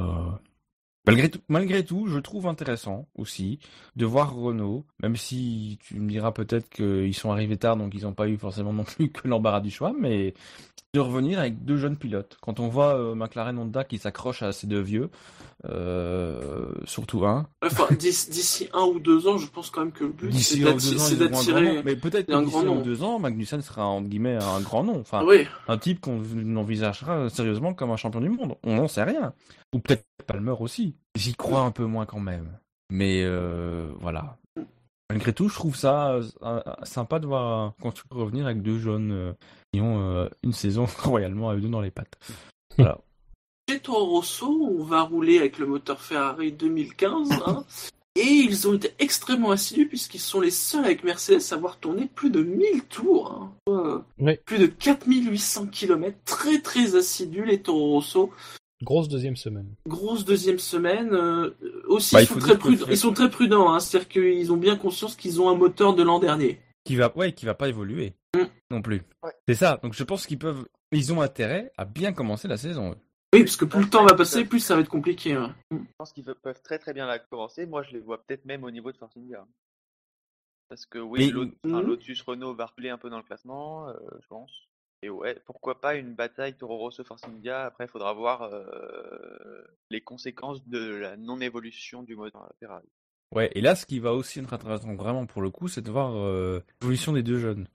Malgré 1.49 1.85
tout, 1.85 2.07
je 2.09 2.19
trouve 2.19 2.49
intéressant 2.49 3.07
aussi 3.15 3.61
de 3.95 4.05
voir 4.05 4.35
Renault, 4.35 4.85
même 5.01 5.15
si 5.17 5.79
tu 5.81 6.01
me 6.01 6.09
diras 6.09 6.33
peut-être 6.33 6.69
qu'ils 6.69 7.15
sont 7.15 7.31
arrivés 7.31 7.57
tard, 7.57 7.77
donc 7.77 7.95
ils 7.95 8.03
n'ont 8.03 8.13
pas 8.13 8.29
eu 8.29 8.37
forcément 8.37 8.73
non 8.73 8.83
plus 8.85 9.11
que 9.13 9.29
l'embarras 9.29 9.61
du 9.61 9.71
choix, 9.71 9.95
mais 9.97 10.35
de 10.95 11.01
revenir 11.01 11.39
avec 11.39 11.65
deux 11.65 11.77
jeunes 11.77 11.97
pilotes. 11.97 12.39
Quand 12.41 12.59
on 12.59 12.69
voit 12.69 12.99
euh, 12.99 13.15
McLaren 13.15 13.59
Honda 13.59 13.85
qui 13.85 13.99
s'accroche 13.99 14.43
à 14.43 14.53
ces 14.53 14.67
deux 14.67 14.81
vieux, 14.81 15.11
euh, 15.71 16.73
surtout 16.85 17.25
un, 17.27 17.47
Enfin, 17.65 17.87
d'ici 17.99 18.69
un 18.73 18.83
ou 18.85 18.99
deux 18.99 19.27
ans, 19.27 19.39
je 19.39 19.47
pense 19.47 19.71
quand 19.71 19.81
même 19.81 19.93
que 19.93 20.05
le 20.05 20.11
but, 20.11 20.33
c'est 20.35 21.17
d'attirer. 21.17 21.77
nom. 21.77 21.83
Mais 21.85 21.97
peut-être 21.97 22.29
d'ici 22.29 22.43
grand 22.45 22.61
un 22.61 22.69
ou 22.69 22.75
nom. 22.77 22.83
deux 22.83 23.03
ans, 23.03 23.19
Magnussen 23.19 23.63
sera 23.63 23.87
entre 23.87 24.09
guillemets 24.09 24.37
un 24.37 24.61
grand 24.61 24.85
nom. 24.85 25.01
Enfin, 25.01 25.25
Oui, 25.25 25.47
un 25.69 25.79
type 25.79 26.01
qu'on 26.01 26.21
envisagera 26.57 27.29
sérieusement 27.29 27.75
comme 27.75 27.91
un 27.91 27.97
champion 27.97 28.21
du 28.21 28.29
monde. 28.29 28.57
On 28.65 28.77
n'en 28.77 28.89
sait 28.89 29.03
rien. 29.03 29.33
Ou 29.75 29.81
peut-être 29.81 30.05
Palmer 30.27 30.55
aussi. 30.61 30.95
J'y 31.17 31.35
crois 31.35 31.61
un 31.61 31.71
peu 31.71 31.85
moins 31.85 32.07
quand 32.07 32.21
même. 32.21 32.59
Mais 32.91 33.23
euh, 33.25 33.91
voilà. 34.01 34.37
Malgré 35.11 35.33
tout, 35.33 35.49
je 35.49 35.55
trouve 35.55 35.77
ça 35.77 36.19
euh, 36.43 36.61
sympa 36.83 37.19
de 37.19 37.27
voir 37.27 37.45
un 37.45 37.75
constructeur 37.81 38.19
revenir 38.19 38.47
avec 38.47 38.63
deux 38.63 38.79
jeunes 38.79 39.35
qui 39.73 39.81
ont 39.81 40.29
une 40.43 40.53
saison 40.53 40.87
royalement 41.03 41.51
à 41.51 41.55
eux 41.55 41.61
deux 41.61 41.69
dans 41.69 41.81
les 41.81 41.91
pattes. 41.91 42.19
Voilà. 42.77 42.99
Chez 43.69 43.81
Toro 43.81 44.07
Rosso, 44.07 44.47
on 44.47 44.85
va 44.85 45.03
rouler 45.03 45.39
avec 45.39 45.59
le 45.59 45.67
moteur 45.67 46.01
Ferrari 46.01 46.53
2015. 46.53 47.31
hein. 47.47 47.65
Et 48.19 48.23
ils 48.23 48.67
ont 48.67 48.73
été 48.73 48.93
extrêmement 48.99 49.51
assidus 49.51 49.89
puisqu'ils 49.89 50.21
sont 50.21 50.41
les 50.41 50.51
seuls 50.51 50.87
avec 50.87 51.05
Mercedes 51.05 51.43
à 51.51 51.55
avoir 51.57 51.79
tourné 51.79 52.09
plus 52.15 52.31
de 52.31 52.43
1000 52.43 52.85
tours. 52.89 53.31
hein. 53.33 53.53
Euh, 53.69 53.99
Oui. 54.19 54.39
Plus 54.47 54.59
de 54.59 54.67
4800 54.67 55.67
km. 55.67 56.17
Très 56.25 56.61
très 56.63 56.95
assidus 56.97 57.45
les 57.45 57.61
Toro 57.61 57.91
Rosso. 57.93 58.31
Grosse 58.83 59.09
deuxième 59.09 59.37
semaine. 59.37 59.67
Grosse 59.87 60.25
deuxième 60.25 60.59
semaine. 60.59 61.11
euh, 61.13 61.51
aussi, 61.89 62.15
Bah, 62.15 62.23
il 62.23 62.25
ils, 62.25 62.29
sont 62.29 62.39
très 62.39 62.57
prudents, 62.57 62.87
ils 62.89 62.97
sont 62.97 63.13
très 63.13 63.29
prudents. 63.29 63.71
Hein. 63.75 63.81
C'est-à-dire 63.81 64.09
qu'ils 64.09 64.51
ont 64.51 64.57
bien 64.57 64.77
conscience 64.77 65.15
qu'ils 65.15 65.43
ont 65.43 65.51
un 65.51 65.55
moteur 65.55 65.95
de 65.95 66.03
l'an 66.03 66.19
dernier. 66.19 66.59
Qui 66.85 66.97
va, 66.97 67.15
ouais, 67.19 67.33
qui 67.33 67.45
va 67.47 67.55
pas 67.55 67.69
évoluer 67.69 68.15
Mm. 68.35 68.45
non 68.71 68.81
plus. 68.83 69.03
Ouais. 69.23 69.33
C'est 69.49 69.55
ça. 69.55 69.79
Donc 69.83 69.93
je 69.95 70.05
pense 70.05 70.27
qu'ils 70.27 70.39
peuvent, 70.39 70.67
ils 70.93 71.13
ont 71.13 71.21
intérêt 71.21 71.71
à 71.77 71.85
bien 71.85 72.13
commencer 72.15 72.49
la 72.49 72.57
saison. 72.57 72.93
eux. 72.93 72.97
Oui, 73.37 73.45
parce 73.45 73.57
que 73.57 73.65
plus 73.65 73.81
le 73.83 73.91
temps 73.91 74.05
va 74.05 74.15
passer, 74.15 74.45
plus 74.45 74.61
ça 74.61 74.75
va 74.75 74.81
être 74.83 74.89
compliqué. 74.89 75.39
Je 75.71 75.77
pense 75.99 76.13
qu'ils 76.13 76.25
peuvent 76.25 76.63
très 76.63 76.79
très 76.79 76.93
bien 76.93 77.07
la 77.07 77.19
commencer. 77.19 77.67
Moi, 77.67 77.83
je 77.83 77.93
les 77.93 78.01
vois 78.01 78.23
peut-être 78.23 78.45
même 78.45 78.65
au 78.65 78.71
niveau 78.71 78.93
de 78.93 78.97
Force 78.97 79.17
India. 79.17 79.47
Parce 80.69 80.85
que 80.87 80.99
oui, 80.99 81.27
Mais- 81.27 81.31
Lot- 81.33 81.55
enfin, 81.65 81.81
Mhm. 81.83 81.87
Lotus 81.87 82.23
Renault 82.23 82.55
va 82.55 82.67
reculer 82.67 82.89
un 82.91 82.99
peu 82.99 83.09
dans 83.11 83.19
le 83.19 83.23
classement, 83.23 83.89
euh, 83.89 83.95
je 84.21 84.27
pense. 84.27 84.67
Et 85.03 85.11
ouais, 85.11 85.41
pourquoi 85.45 85.81
pas 85.81 85.95
une 85.95 86.15
bataille 86.15 86.57
Toro 86.57 86.77
Rosso 86.79 87.05
Force 87.05 87.23
India. 87.25 87.67
Après, 87.67 87.85
il 87.85 87.89
faudra 87.89 88.13
voir 88.15 88.43
euh, 88.43 89.63
les 89.91 90.01
conséquences 90.01 90.67
de 90.67 90.79
la 90.97 91.17
non-évolution 91.17 92.03
du 92.03 92.17
moteur 92.17 92.51
Ferrari. 92.59 92.89
Ouais, 93.35 93.51
et 93.55 93.61
là, 93.61 93.75
ce 93.77 93.87
qui 93.87 93.99
va 93.99 94.13
aussi 94.15 94.39
être 94.41 94.53
intéressant 94.53 94.95
vraiment 94.95 95.27
pour 95.27 95.43
le 95.43 95.51
coup, 95.51 95.69
c'est 95.69 95.83
de 95.83 95.91
voir 95.91 96.17
euh, 96.17 96.61
l'évolution 96.81 97.13
des 97.13 97.23
deux 97.23 97.39
jeunes. 97.39 97.69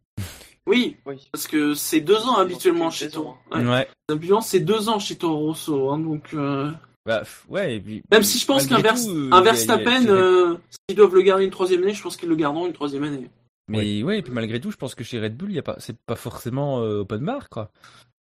Oui, 0.67 0.97
Oui. 1.05 1.27
parce 1.31 1.47
que 1.47 1.73
c'est 1.73 2.01
deux 2.01 2.17
ans 2.27 2.37
habituellement 2.37 2.91
chez 2.91 3.09
Toro. 3.09 3.35
Ouais. 3.51 3.65
Ouais. 3.65 3.87
Habituellement, 4.09 4.41
c'est 4.41 4.59
deux 4.59 4.89
ans 4.89 4.99
chez 4.99 5.15
Toro 5.15 5.37
Rosso, 5.47 5.89
hein, 5.89 5.97
donc. 5.99 6.33
euh, 6.33 6.71
Bah, 7.05 7.23
ouais, 7.49 7.77
et 7.77 7.79
puis. 7.79 8.03
Même 8.11 8.21
si 8.23 8.37
je 8.37 8.45
pense 8.45 8.67
qu'un 8.67 8.75
malgré 8.75 8.93
Vers- 8.93 9.03
tout, 9.03 9.09
un 9.09 9.13
il 9.13 9.15
y 9.15 9.17
a- 9.17 9.25
il 9.25 9.33
y 9.33 9.37
a- 9.37 9.41
Verstappen, 9.41 10.05
euh, 10.07 10.57
s'ils 10.87 10.95
doivent 10.97 11.15
le 11.15 11.21
garder 11.23 11.45
une 11.45 11.49
troisième 11.51 11.81
année, 11.83 11.93
je 11.93 12.01
pense 12.03 12.15
qu'ils 12.15 12.29
le 12.29 12.35
garderont 12.35 12.67
une 12.67 12.73
troisième 12.73 13.03
année. 13.03 13.27
Mais 13.67 14.03
ouais, 14.03 14.19
et 14.19 14.21
puis 14.21 14.33
malgré 14.33 14.59
tout, 14.59 14.69
je 14.69 14.77
pense 14.77 14.93
que 14.95 15.03
chez 15.03 15.19
Red 15.19 15.35
Bull, 15.35 15.49
il 15.51 15.55
y 15.55 15.59
a 15.59 15.63
pas, 15.63 15.77
c'est 15.79 15.97
pas 15.97 16.15
forcément 16.15 16.81
euh, 16.81 16.99
open 16.99 17.25
bar, 17.25 17.49
quoi. 17.49 17.71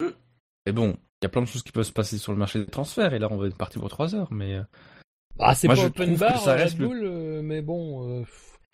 Mm. 0.00 0.06
Et 0.66 0.72
bon, 0.72 0.90
il 1.20 1.24
y 1.24 1.26
a 1.26 1.28
plein 1.28 1.42
de 1.42 1.46
choses 1.46 1.62
qui 1.62 1.72
peuvent 1.72 1.84
se 1.84 1.92
passer 1.92 2.16
sur 2.18 2.32
le 2.32 2.38
marché 2.38 2.58
des 2.60 2.66
transferts, 2.66 3.12
et 3.12 3.18
là, 3.18 3.28
on 3.30 3.36
va 3.36 3.48
être 3.48 3.56
parti 3.56 3.78
pour 3.78 3.88
trois 3.90 4.14
heures, 4.14 4.32
mais. 4.32 4.60
Ah, 5.38 5.54
c'est 5.54 5.68
pas 5.68 5.74
je 5.74 5.86
open 5.86 6.16
bar, 6.16 6.40
ça 6.40 6.52
Red 6.54 6.60
reste 6.62 6.78
le- 6.78 6.86
Bull, 6.86 7.00
euh, 7.02 7.42
mais 7.42 7.60
bon, 7.62 8.24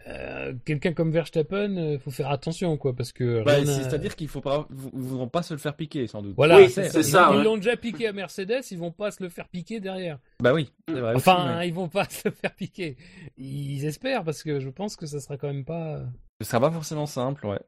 euh, 0.07 0.13
euh, 0.51 0.55
quelqu'un 0.65 0.93
comme 0.93 1.11
Verstappen, 1.11 1.77
euh, 1.77 1.99
faut 1.99 2.11
faire 2.11 2.31
attention, 2.31 2.77
quoi, 2.77 2.95
parce 2.95 3.13
que. 3.13 3.43
Bah, 3.45 3.65
c'est-à-dire 3.65 4.15
qu'il 4.17 4.29
faut 4.29 4.41
pas, 4.41 4.67
voudront 4.71 5.29
pas 5.29 5.43
se 5.43 5.55
le 5.55 5.59
faire 5.59 5.75
piquer, 5.75 6.07
sans 6.07 6.23
doute. 6.23 6.35
Voilà, 6.37 6.59
Oui, 6.59 6.71
c'est 6.71 6.89
ça. 6.89 7.03
ça, 7.03 7.31
Ils 7.33 7.39
ouais. 7.39 7.45
l'ont 7.45 7.57
déjà 7.57 7.77
piqué 7.77 8.07
à 8.07 8.13
Mercedes, 8.13 8.63
ils 8.71 8.79
vont 8.79 8.93
pas 8.93 9.11
se 9.11 9.23
le 9.23 9.29
faire 9.29 9.49
piquer 9.49 9.81
derrière. 9.81 10.19
Bah 10.41 10.53
oui, 10.55 10.73
vrai. 10.89 11.01
aussi, 11.15 11.17
Enfin, 11.17 11.59
ouais. 11.59 11.69
ils 11.69 11.75
vont 11.75 11.89
pas 11.89 12.05
se 12.11 12.29
le 12.29 12.35
faire 12.35 12.55
piquer. 12.55 12.97
Ils 13.37 13.85
espèrent, 13.85 14.25
parce 14.25 14.43
que 14.43 14.61
je 14.61 14.69
pense 14.69 14.97
que 14.97 15.07
ça 15.07 15.21
sera 15.21 15.37
quand 15.37 15.49
même 15.49 15.65
pas. 15.65 16.01
Ce 16.41 16.47
sera 16.47 16.61
pas 16.61 16.71
forcément 16.71 17.07
simple, 17.07 17.47
ouais. 17.47 17.61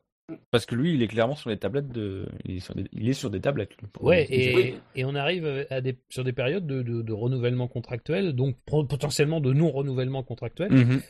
Parce 0.50 0.66
que 0.66 0.74
lui, 0.74 0.94
il 0.94 1.02
est 1.02 1.08
clairement 1.08 1.36
sur 1.36 1.48
les 1.48 1.56
tablettes 1.56 1.88
de. 1.88 2.26
Il 2.44 2.56
est 2.56 2.60
sur 2.60 2.74
des, 2.74 2.84
il 2.92 3.08
est 3.08 3.14
sur 3.14 3.30
des 3.30 3.40
tablettes, 3.40 3.70
Ouais, 4.00 4.26
et, 4.30 5.04
on 5.04 5.14
arrive 5.14 5.66
à 5.70 5.80
des, 5.80 5.96
sur 6.10 6.24
des 6.24 6.32
périodes 6.32 6.66
de, 6.66 6.82
de, 6.82 7.02
de 7.02 7.12
renouvellement 7.12 7.66
contractuel, 7.66 8.34
donc 8.34 8.56
potentiellement 8.66 9.40
de 9.40 9.52
non-renouvellement 9.52 10.22
contractuel. 10.22 10.70
Mhm. 10.70 11.02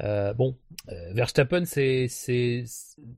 Euh, 0.00 0.32
bon, 0.32 0.56
euh, 0.88 1.12
Verstappen, 1.12 1.64
c'est, 1.64 2.06
c'est, 2.08 2.64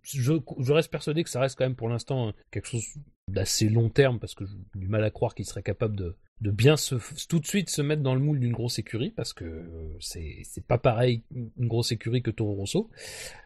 je, 0.02 0.32
je 0.58 0.72
reste 0.72 0.90
persuadé 0.90 1.22
que 1.22 1.30
ça 1.30 1.40
reste 1.40 1.56
quand 1.56 1.64
même 1.64 1.76
pour 1.76 1.88
l'instant 1.88 2.32
quelque 2.50 2.66
chose 2.66 2.84
d'assez 3.28 3.68
long 3.68 3.88
terme 3.88 4.18
parce 4.18 4.34
que 4.34 4.44
j'ai 4.44 4.56
du 4.74 4.88
mal 4.88 5.02
à 5.04 5.10
croire 5.10 5.34
qu'il 5.34 5.46
serait 5.46 5.62
capable 5.62 5.96
de, 5.96 6.16
bien 6.40 6.76
se, 6.76 6.96
tout 7.26 7.40
de 7.40 7.46
suite 7.46 7.70
se 7.70 7.80
mettre 7.80 8.02
dans 8.02 8.14
le 8.14 8.20
moule 8.20 8.38
d'une 8.38 8.52
grosse 8.52 8.78
écurie 8.78 9.10
parce 9.10 9.32
que 9.32 9.44
euh, 9.44 9.96
c'est, 9.98 10.44
pas 10.66 10.78
pareil 10.78 11.22
une 11.34 11.68
grosse 11.68 11.92
écurie 11.92 12.22
que 12.22 12.30
Toro 12.30 12.54
Rosso. 12.54 12.90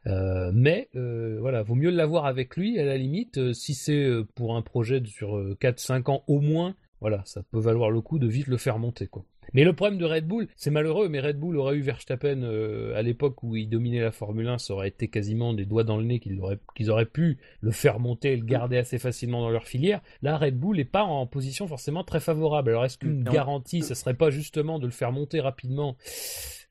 Euh, 0.07 0.51
mais 0.53 0.89
euh, 0.97 1.39
voilà, 1.41 1.63
vaut 1.63 1.77
mieux 1.77 1.91
l'avoir 1.91 2.27
avec 2.27 2.57
lui 2.57 2.79
à 2.79 2.85
la 2.85 2.97
limite 2.97 3.53
si 3.53 3.75
c'est 3.75 4.09
pour 4.35 4.57
un 4.57 4.63
projet 4.63 5.03
sur 5.05 5.39
4-5 5.57 6.11
ans 6.11 6.25
au 6.27 6.41
moins. 6.41 6.75
Voilà, 7.01 7.23
ça 7.25 7.43
peut 7.43 7.61
valoir 7.61 7.91
le 7.91 8.01
coup 8.01 8.19
de 8.19 8.27
vite 8.27 8.49
le 8.49 8.57
faire 8.57 8.79
monter 8.79 9.07
quoi. 9.07 9.25
Mais 9.55 9.65
le 9.65 9.73
problème 9.73 9.99
de 9.99 10.05
Red 10.05 10.27
Bull, 10.27 10.49
c'est 10.57 10.71
malheureux, 10.71 11.09
mais 11.09 11.21
Red 11.21 11.39
Bull 11.39 11.57
aurait 11.57 11.77
eu 11.77 11.81
Verstappen 11.81 12.43
euh, 12.43 12.95
à 12.97 13.03
l'époque 13.03 13.43
où 13.43 13.57
il 13.57 13.69
dominait 13.69 14.01
la 14.01 14.13
Formule 14.13 14.49
1, 14.49 14.59
ça 14.59 14.75
aurait 14.75 14.89
été 14.89 15.09
quasiment 15.09 15.55
des 15.55 15.65
doigts 15.65 15.85
dans 15.85 15.97
le 15.97 16.05
nez 16.05 16.21
qu'ils 16.21 16.41
auraient, 16.41 16.59
qu'ils 16.75 16.91
auraient 16.91 17.07
pu 17.07 17.39
le 17.61 17.71
faire 17.71 17.99
monter 17.99 18.33
et 18.33 18.37
le 18.37 18.45
garder 18.45 18.77
assez 18.77 18.99
facilement 18.99 19.41
dans 19.41 19.51
leur 19.51 19.67
filière. 19.67 20.01
Là, 20.23 20.37
Red 20.37 20.59
Bull 20.59 20.77
n'est 20.77 20.85
pas 20.85 21.03
en 21.03 21.27
position 21.27 21.67
forcément 21.67 22.05
très 22.05 22.21
favorable. 22.21 22.71
Alors, 22.71 22.85
est-ce 22.85 22.99
qu'une 22.99 23.25
garantie, 23.25 23.83
ça 23.83 23.95
serait 23.95 24.15
pas 24.15 24.31
justement 24.31 24.79
de 24.79 24.87
le 24.87 24.93
faire 24.93 25.13
monter 25.13 25.41
rapidement 25.41 25.97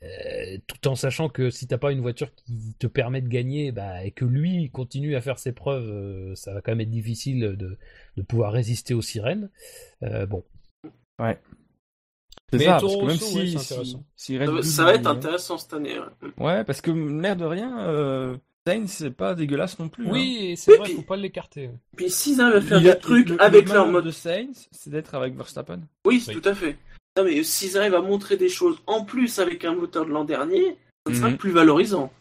euh, 0.04 0.58
tout 0.68 0.88
en 0.88 0.94
sachant 0.94 1.28
que 1.28 1.50
si 1.50 1.66
t'as 1.66 1.80
pas 1.80 1.92
une 1.92 2.02
voiture 2.02 2.32
qui 2.36 2.76
te 2.78 2.86
permet 2.86 3.20
de 3.20 3.28
gagner 3.28 3.72
bah, 3.72 4.06
et 4.06 4.12
que 4.12 4.26
lui 4.26 4.70
continue 4.70 5.16
à 5.16 5.22
faire 5.22 5.40
ses 5.40 5.54
preuves, 5.54 5.90
euh, 5.90 6.36
ça 6.36 6.54
va 6.54 6.62
quand 6.62 6.72
même 6.72 6.82
être 6.82 6.92
difficile 6.92 7.56
de, 7.58 7.80
de 8.16 8.22
pouvoir 8.22 8.52
résister 8.52 8.94
aux 8.94 9.02
sirènes. 9.02 9.50
Bon, 10.30 10.44
C'est 12.52 12.60
Mais 12.60 12.66
ça, 12.66 12.78
Toro 12.80 13.06
parce 13.06 13.18
que 13.20 13.26
même 13.26 13.36
ouais, 13.44 13.46
si, 13.48 13.60
Ça, 13.60 13.76
va- 14.38 14.46
Bull 14.46 14.64
ça 14.64 14.84
va 14.86 14.94
être 14.94 15.08
intéressant 15.08 15.58
cette 15.58 15.74
année. 15.74 16.00
ouais. 16.00 16.30
Ouais, 16.46 16.64
parce 16.64 16.80
que 16.82 16.92
l'air 16.92 17.36
de 17.36 17.44
rien, 17.46 17.78
euh, 17.80 18.38
Sainz, 18.66 18.90
c'est 18.90 19.12
pas 19.12 19.36
dégueulasse 19.36 19.80
non 19.80 19.90
plus. 19.90 20.06
hein. 20.08 20.12
oui, 20.14 20.38
et 20.52 20.56
c'est 20.56 20.72
Oui, 20.72 20.78
vrai, 20.78 20.88
puis- 20.88 20.96
faut 20.96 21.02
pas 21.02 21.18
l'écarter. 21.18 21.70
Puis 21.98 22.10
s'ils 22.10 22.40
arrivent 22.40 22.56
à 22.58 22.62
faire 22.62 22.82
des 22.82 22.98
trucs 23.00 23.30
le- 23.30 23.42
avec 23.42 23.68
le 23.68 23.74
leur 23.74 23.88
mode 23.88 24.06
de 24.06 24.12
Sainz, 24.12 24.68
c'est 24.72 24.90
d'être 24.90 25.14
avec 25.16 25.36
Verstappen. 25.36 25.82
Oui, 26.06 26.24
Oui. 26.28 26.34
tout 26.42 26.48
à 26.50 26.54
fait. 26.54 26.78
Non, 27.18 27.26
mais 27.26 27.44
s'ils 27.44 27.78
arrivent 27.78 27.96
à 27.96 28.02
montrer 28.02 28.38
des 28.38 28.50
choses 28.50 28.78
en 28.88 29.04
plus 29.04 29.40
avec 29.40 29.66
un 29.66 29.76
moteur 29.76 30.06
de 30.06 30.12
l'an 30.12 30.24
dernier, 30.24 30.78
ça 31.08 31.14
sera 31.16 31.30
Mhm. 31.30 31.38
plus 31.38 31.52
valorisant. 31.52 32.12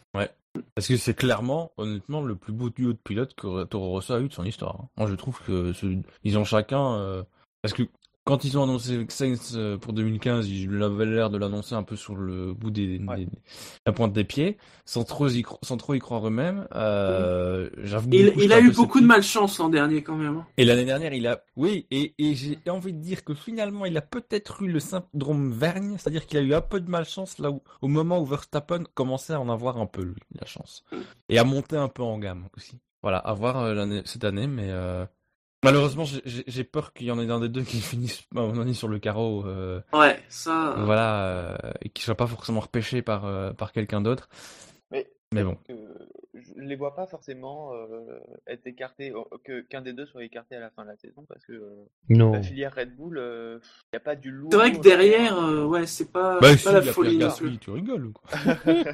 Parce 0.73 0.87
que 0.87 0.97
c'est 0.97 1.13
clairement, 1.13 1.71
honnêtement, 1.77 2.19
le 2.21 2.33
plus 2.35 2.51
beau 2.51 2.71
duo 2.71 2.91
de 2.91 2.97
pilotes 2.97 3.35
que 3.35 3.63
Toro 3.65 3.89
Rosso 3.89 4.11
a 4.15 4.19
eu 4.19 4.27
de 4.27 4.33
son 4.33 4.43
histoire. 4.43 4.75
hein. 4.81 4.87
Moi, 4.97 5.07
je 5.07 5.13
trouve 5.13 5.39
que 5.45 5.71
ce- 5.73 5.85
ils 6.23 6.37
ont 6.39 6.43
chacun. 6.45 6.95
euh, 6.95 7.23
Parce 7.61 7.73
que 7.75 7.83
quand 8.27 8.43
ils 8.43 8.57
ont 8.57 8.63
annoncé 8.63 9.05
Sainz 9.09 9.53
euh, 9.55 9.77
pour 9.77 9.93
2015, 9.93 10.49
ils 10.49 10.83
avaient 10.83 11.05
l'air 11.05 11.29
de 11.29 11.37
l'annoncer 11.37 11.75
un 11.75 11.83
peu 11.83 11.95
sur 11.95 12.15
le 12.15 12.53
bout 12.53 12.69
des, 12.71 12.99
Ouais. 12.99 13.25
des- 13.25 13.29
la 13.85 13.93
pointe 13.93 14.11
des 14.13 14.23
pieds, 14.25 14.57
sans 14.85 15.03
trop 15.03 15.27
y, 15.29 15.43
sans 15.63 15.77
trop 15.77 15.93
y 15.93 15.99
croire 15.99 16.27
eux-mêmes. 16.27 16.67
Euh. 16.75 17.69
Il, 18.11 18.51
a 18.53 18.59
eu 18.59 18.71
beaucoup 18.71 18.99
de 18.99 19.05
malchance 19.05 19.57
l'an 19.59 19.69
dernier 19.69 20.03
quand 20.03 20.15
même. 20.15 20.43
Et 20.57 20.65
l'année 20.65 20.85
dernière, 20.85 21.13
il 21.13 21.25
a. 21.25 21.43
Oui, 21.55 21.87
et, 21.89 22.13
et 22.19 22.35
j'ai 22.35 22.59
envie 22.69 22.93
de 22.93 22.99
dire 22.99 23.23
que 23.23 23.33
finalement, 23.33 23.85
il 23.85 23.95
a 23.97 24.01
peut-être 24.01 24.61
eu 24.61 24.67
le 24.71 24.79
syndrome 24.79 25.51
Vergne, 25.51 25.95
c'est-à-dire 25.97 26.25
qu'il 26.25 26.37
a 26.37 26.41
eu 26.41 26.53
un 26.53 26.61
peu 26.61 26.79
de 26.79 26.89
malchance 26.89 27.39
là 27.39 27.49
où, 27.51 27.61
au 27.81 27.87
moment 27.87 28.19
où 28.21 28.25
Verstappen 28.25 28.83
commençait 28.93 29.33
à 29.33 29.39
en 29.39 29.49
avoir 29.49 29.77
un 29.77 29.85
peu, 29.85 30.03
lui, 30.03 30.15
la 30.39 30.45
chance. 30.45 30.83
Et 31.29 31.39
à 31.39 31.43
monter 31.43 31.77
un 31.77 31.87
peu 31.87 32.03
en 32.03 32.17
gamme 32.19 32.47
aussi. 32.57 32.77
Voilà, 33.03 33.19
à 33.19 33.33
voir 33.33 33.57
euh, 33.59 33.73
l'année- 33.73 34.01
cette 34.05 34.23
année, 34.23 34.47
mais 34.47 34.69
euh, 34.69 35.05
malheureusement, 35.63 36.03
j'ai- 36.05 36.63
peur 36.63 36.93
qu'il 36.93 37.07
y 37.07 37.11
en 37.11 37.19
ait 37.19 37.29
un 37.31 37.39
des 37.39 37.49
deux 37.49 37.63
qui 37.63 37.79
finisse 37.81 38.23
à 38.35 38.39
un 38.39 38.47
moment 38.53 38.73
sur 38.73 38.87
le 38.87 38.99
carreau. 38.99 39.45
euh, 39.45 39.81
Ouais, 39.93 40.19
ça. 40.29 40.75
Voilà, 40.79 41.25
euh, 41.63 41.71
et 41.81 41.89
qui 41.89 42.03
soit 42.03 42.15
pas 42.15 42.27
forcément 42.27 42.59
repêché 42.61 43.01
par, 43.01 43.25
euh, 43.25 43.53
par 43.53 43.71
quelqu'un 43.71 44.01
d'autre. 44.01 44.29
Mais, 44.91 45.07
Mais 45.33 45.43
bon. 45.43 45.57
que 45.67 45.73
je 46.35 46.53
les 46.55 46.75
vois 46.75 46.95
pas 46.95 47.07
forcément 47.07 47.73
euh, 47.73 48.19
être 48.47 48.65
écartés, 48.67 49.11
que 49.43 49.61
qu'un 49.61 49.81
des 49.81 49.91
deux 49.93 50.05
soit 50.05 50.23
écarté 50.23 50.55
à 50.55 50.59
la 50.59 50.69
fin 50.69 50.83
de 50.83 50.89
la 50.89 50.95
saison 50.97 51.25
parce 51.27 51.43
que 51.45 51.53
euh, 51.53 51.85
Non. 52.09 52.31
la 52.31 52.41
filière 52.43 52.73
Red 52.75 52.95
Bull, 52.95 53.17
il 53.17 53.59
n'y 53.93 53.97
a 53.97 53.99
pas 53.99 54.15
du 54.15 54.31
lourd. 54.31 54.49
C'est 54.51 54.57
vrai 54.57 54.71
que 54.71 54.79
derrière, 54.79 55.37
euh, 55.37 55.65
ouais, 55.65 55.85
c'est 55.87 56.11
pas, 56.11 56.39
Bah, 56.39 56.55
si, 56.55 56.65
la 56.71 56.81
folie. 56.83 57.17
Non 57.17 57.27
Gasly, 57.27 57.57
tu 57.57 57.71
rigoles. 57.71 58.11
Quoi. 58.13 58.29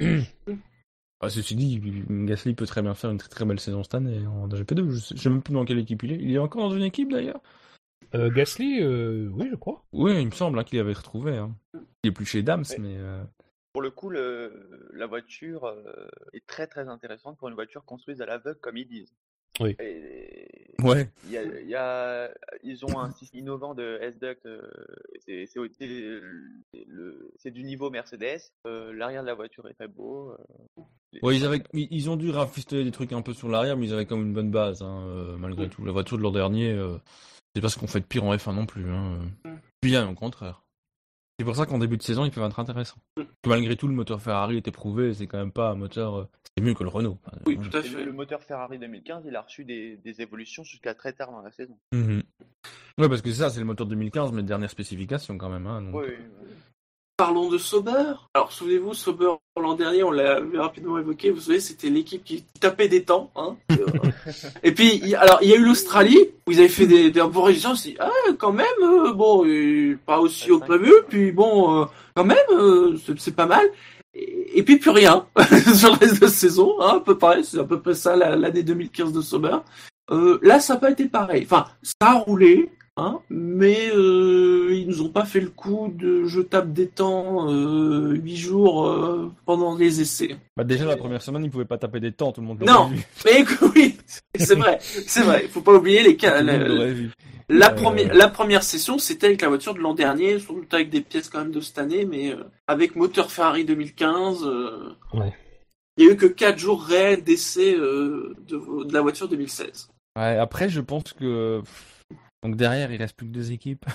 Ah, 1.20 1.30
ceci 1.30 1.54
dit, 1.56 1.80
Gasly 2.08 2.54
peut 2.54 2.66
très 2.66 2.82
bien 2.82 2.94
faire 2.94 3.10
une 3.10 3.18
très 3.18 3.28
très 3.30 3.44
belle 3.44 3.60
saison 3.60 3.82
cette 3.82 3.94
année 3.94 4.26
en 4.26 4.46
GP2. 4.48 4.90
Je 4.90 4.98
sais, 4.98 5.16
je 5.16 5.22
sais 5.22 5.30
même 5.30 5.42
plus 5.42 5.54
dans 5.54 5.64
quelle 5.64 5.78
équipe 5.78 6.02
il 6.02 6.12
est. 6.12 6.16
Il 6.16 6.32
est 6.34 6.38
encore 6.38 6.68
dans 6.68 6.76
une 6.76 6.82
équipe 6.82 7.10
d'ailleurs? 7.12 7.40
Euh, 8.14 8.30
Gasly, 8.30 8.80
euh, 8.82 9.28
oui, 9.32 9.48
je 9.50 9.56
crois. 9.56 9.84
Oui, 9.92 10.20
il 10.20 10.26
me 10.26 10.30
semble 10.32 10.58
hein, 10.58 10.64
qu'il 10.64 10.78
avait 10.78 10.92
retrouvé. 10.92 11.36
hein. 11.38 11.54
Il 12.02 12.08
est 12.08 12.12
plus 12.12 12.26
chez 12.26 12.42
Dams, 12.42 12.64
Ouais. 12.70 12.78
mais. 12.78 12.96
euh, 12.98 13.24
Pour 13.72 13.82
le 13.82 13.90
coup, 13.90 14.10
le, 14.10 14.90
la 14.92 15.06
voiture 15.06 15.64
euh, 15.64 16.06
est 16.32 16.46
très 16.46 16.66
très 16.66 16.88
intéressante 16.88 17.38
pour 17.38 17.48
une 17.48 17.54
voiture 17.54 17.84
construite 17.84 18.20
à 18.20 18.26
l'aveugle, 18.26 18.60
comme 18.60 18.76
ils 18.76 18.86
disent. 18.86 19.14
Oui. 19.60 19.76
Et 19.80 20.48
Ouais. 20.82 21.08
il 21.24 21.30
y 21.30 21.38
a, 21.38 21.42
il 21.44 21.68
y 21.68 21.74
a- 21.76 22.30
ils 22.62 22.84
ont 22.84 22.98
un 22.98 23.10
système 23.12 23.40
innovant 23.42 23.74
de 23.74 23.98
S-Duct, 24.02 24.44
euh, 24.46 24.60
c'est 27.38 27.50
du 27.50 27.64
niveau 27.64 27.90
Mercedes. 27.90 28.40
Euh, 28.66 28.92
L'arrière 28.92 29.22
de 29.22 29.28
la 29.28 29.34
voiture 29.34 29.66
est 29.68 29.74
très 29.74 29.88
beau. 29.88 30.32
euh, 30.32 30.82
Ouais, 31.22 31.36
ils, 31.36 31.44
avaient, 31.44 31.62
ils 31.72 32.10
ont 32.10 32.16
dû 32.16 32.30
rafistoler 32.30 32.82
des 32.84 32.90
trucs 32.90 33.12
un 33.12 33.22
peu 33.22 33.32
sur 33.32 33.48
l'arrière, 33.48 33.76
mais 33.76 33.86
ils 33.86 33.94
avaient 33.94 34.04
quand 34.04 34.16
même 34.16 34.26
une 34.26 34.34
bonne 34.34 34.50
base, 34.50 34.82
hein, 34.82 35.04
euh, 35.06 35.36
malgré 35.36 35.68
tout. 35.68 35.84
La 35.84 35.92
voiture 35.92 36.18
de 36.18 36.22
l'an 36.22 36.32
dernier, 36.32 36.72
euh, 36.72 36.98
c'est 37.54 37.62
pas 37.62 37.68
ce 37.68 37.78
qu'on 37.78 37.86
fait 37.86 38.00
de 38.00 38.04
pire 38.06 38.24
en 38.24 38.34
F1 38.34 38.52
non 38.52 38.66
plus. 38.66 38.90
Hein. 38.90 39.20
Mm. 39.44 39.54
Bien, 39.82 40.08
au 40.10 40.14
contraire. 40.14 40.63
C'est 41.38 41.44
pour 41.44 41.56
ça 41.56 41.66
qu'en 41.66 41.78
début 41.78 41.96
de 41.96 42.02
saison, 42.02 42.24
ils 42.24 42.30
peuvent 42.30 42.44
être 42.44 42.60
intéressants. 42.60 42.98
Que 43.16 43.48
malgré 43.48 43.76
tout, 43.76 43.88
le 43.88 43.94
moteur 43.94 44.22
Ferrari 44.22 44.56
était 44.56 44.70
prouvé, 44.70 45.14
c'est 45.14 45.26
quand 45.26 45.38
même 45.38 45.50
pas 45.52 45.70
un 45.70 45.74
moteur. 45.74 46.14
euh, 46.14 46.28
C'est 46.56 46.62
mieux 46.62 46.74
que 46.74 46.84
le 46.84 46.88
Renault. 46.90 47.18
Enfin, 47.26 47.36
Oui, 47.46 47.58
euh, 47.60 47.68
tout 47.68 47.76
à 47.76 47.82
fait. 47.82 48.04
le, 48.04 48.12
moteur 48.12 48.42
Ferrari 48.44 48.78
2015, 48.78 49.24
il 49.26 49.34
a 49.34 49.42
reçu 49.42 49.64
des, 49.64 49.96
des 49.96 50.20
évolutions 50.22 50.62
jusqu'à 50.62 50.94
très 50.94 51.12
tard 51.12 51.32
dans 51.32 51.42
la 51.42 51.50
saison. 51.50 51.76
mhm. 51.92 52.22
Ouais, 52.98 53.08
parce 53.08 53.22
que 53.22 53.30
c'est 53.30 53.40
ça, 53.40 53.50
c'est 53.50 53.58
le 53.58 53.66
moteur 53.66 53.88
2015, 53.88 54.30
mais 54.30 54.44
dernière 54.44 54.70
spécification 54.70 55.36
quand 55.36 55.48
même. 55.50 55.66
Hein, 55.66 55.82
donc. 55.82 55.94
Oui, 55.96 56.06
Parlons 57.16 57.48
de 57.48 57.58
Sauber. 57.58 58.12
Alors, 58.34 58.50
souvenez-vous, 58.50 58.92
Sauber, 58.92 59.34
l'an 59.56 59.74
dernier, 59.74 60.02
on 60.02 60.10
l'a 60.10 60.40
rapidement 60.56 60.98
évoqué. 60.98 61.30
Vous 61.30 61.42
savez, 61.42 61.60
c'était 61.60 61.88
l'équipe 61.88 62.24
qui 62.24 62.42
tapait 62.58 62.88
des 62.88 63.04
temps. 63.04 63.30
Hein. 63.36 63.54
Et 64.64 64.72
puis, 64.72 65.14
alors, 65.14 65.38
il 65.40 65.48
y 65.48 65.52
a 65.52 65.56
eu 65.56 65.64
l'Australie, 65.64 66.18
où 66.48 66.50
ils 66.50 66.58
avaient 66.58 66.68
fait 66.68 66.88
des, 66.88 67.12
des 67.12 67.22
bons 67.22 67.42
résultats. 67.44 67.74
Dit, 67.74 67.94
ah, 68.00 68.10
quand 68.36 68.52
même, 68.52 68.66
euh, 68.82 69.12
bon, 69.12 69.44
euh, 69.46 69.96
pas 70.04 70.18
aussi 70.18 70.50
haut 70.50 70.58
que 70.58 70.66
prévu. 70.66 70.92
Puis, 71.08 71.30
bon, 71.30 71.82
euh, 71.82 71.84
quand 72.16 72.24
même, 72.24 72.98
c'est 73.16 73.36
pas 73.36 73.46
mal. 73.46 73.64
Et, 74.12 74.58
et 74.58 74.62
puis, 74.64 74.78
plus 74.78 74.90
rien 74.90 75.24
sur 75.76 75.92
le 75.92 75.98
reste 75.98 76.16
de 76.16 76.24
la 76.24 76.30
saison. 76.32 76.80
Hein, 76.80 76.96
à 76.96 77.00
peu 77.00 77.16
près, 77.16 77.44
c'est 77.44 77.60
à 77.60 77.64
peu 77.64 77.80
près 77.80 77.94
ça 77.94 78.16
la- 78.16 78.34
l'année 78.34 78.64
2015 78.64 79.12
de 79.12 79.20
Sauber. 79.20 79.58
Euh, 80.10 80.40
là, 80.42 80.58
ça 80.58 80.74
n'a 80.74 80.80
pas 80.80 80.90
été 80.90 81.04
pareil. 81.04 81.44
Enfin, 81.44 81.66
ça 81.80 81.94
a 82.00 82.14
roulé. 82.14 82.70
Hein, 82.96 83.20
mais 83.30 83.90
euh, 83.94 84.68
ils 84.72 84.86
nous 84.86 85.02
ont 85.02 85.08
pas 85.08 85.24
fait 85.24 85.40
le 85.40 85.50
coup 85.50 85.92
de 85.94 86.24
je 86.24 86.40
tape 86.40 86.72
des 86.72 86.86
temps 86.88 87.50
euh, 87.50 88.12
8 88.14 88.36
jours 88.36 88.86
euh, 88.86 89.30
pendant 89.46 89.76
les 89.76 90.00
essais. 90.00 90.36
Bah, 90.56 90.64
déjà, 90.64 90.84
la 90.84 90.96
première 90.96 91.22
semaine, 91.22 91.44
ils 91.44 91.50
pouvaient 91.50 91.64
pas 91.64 91.78
taper 91.78 92.00
des 92.00 92.12
temps, 92.12 92.32
tout 92.32 92.40
le 92.40 92.46
monde 92.46 92.62
Non. 92.66 92.88
vu. 92.88 93.02
Mais 93.24 93.44
oui, 93.74 93.96
c'est 94.36 94.54
vrai, 94.56 94.78
c'est 94.80 95.22
vrai. 95.22 95.42
Il 95.44 95.50
faut 95.50 95.60
pas 95.62 95.74
oublier 95.74 96.02
les 96.02 96.16
cas. 96.16 96.40
La, 96.42 96.54
Euh, 96.54 97.74
première, 97.74 98.14
la 98.14 98.28
première 98.28 98.62
session, 98.62 98.98
c'était 98.98 99.26
avec 99.26 99.42
la 99.42 99.48
voiture 99.48 99.74
de 99.74 99.80
l'an 99.80 99.92
dernier, 99.94 100.38
sans 100.38 100.54
doute 100.54 100.72
avec 100.72 100.88
des 100.88 101.02
pièces 101.02 101.28
quand 101.28 101.40
même 101.40 101.50
de 101.52 101.60
cette 101.60 101.76
année, 101.78 102.06
mais 102.06 102.32
euh, 102.32 102.42
avec 102.66 102.96
moteur 102.96 103.30
Ferrari 103.30 103.64
2015. 103.66 104.44
euh, 104.44 104.94
Ouais. 105.12 105.32
Il 105.98 106.06
y 106.06 106.08
a 106.08 106.12
eu 106.12 106.16
que 106.16 106.26
4 106.26 106.58
jours 106.58 106.82
réels 106.82 107.22
d'essai 107.22 107.74
euh, 107.76 108.34
de, 108.48 108.84
de 108.84 108.92
la 108.94 109.00
voiture 109.02 109.28
2016. 109.28 109.88
Ouais, 110.16 110.38
après, 110.38 110.68
je 110.70 110.80
pense 110.80 111.12
que. 111.12 111.60
Donc 112.44 112.56
derrière, 112.56 112.92
il 112.92 112.98
reste 112.98 113.16
plus 113.16 113.26
que 113.26 113.32
deux 113.32 113.52
équipes. 113.52 113.86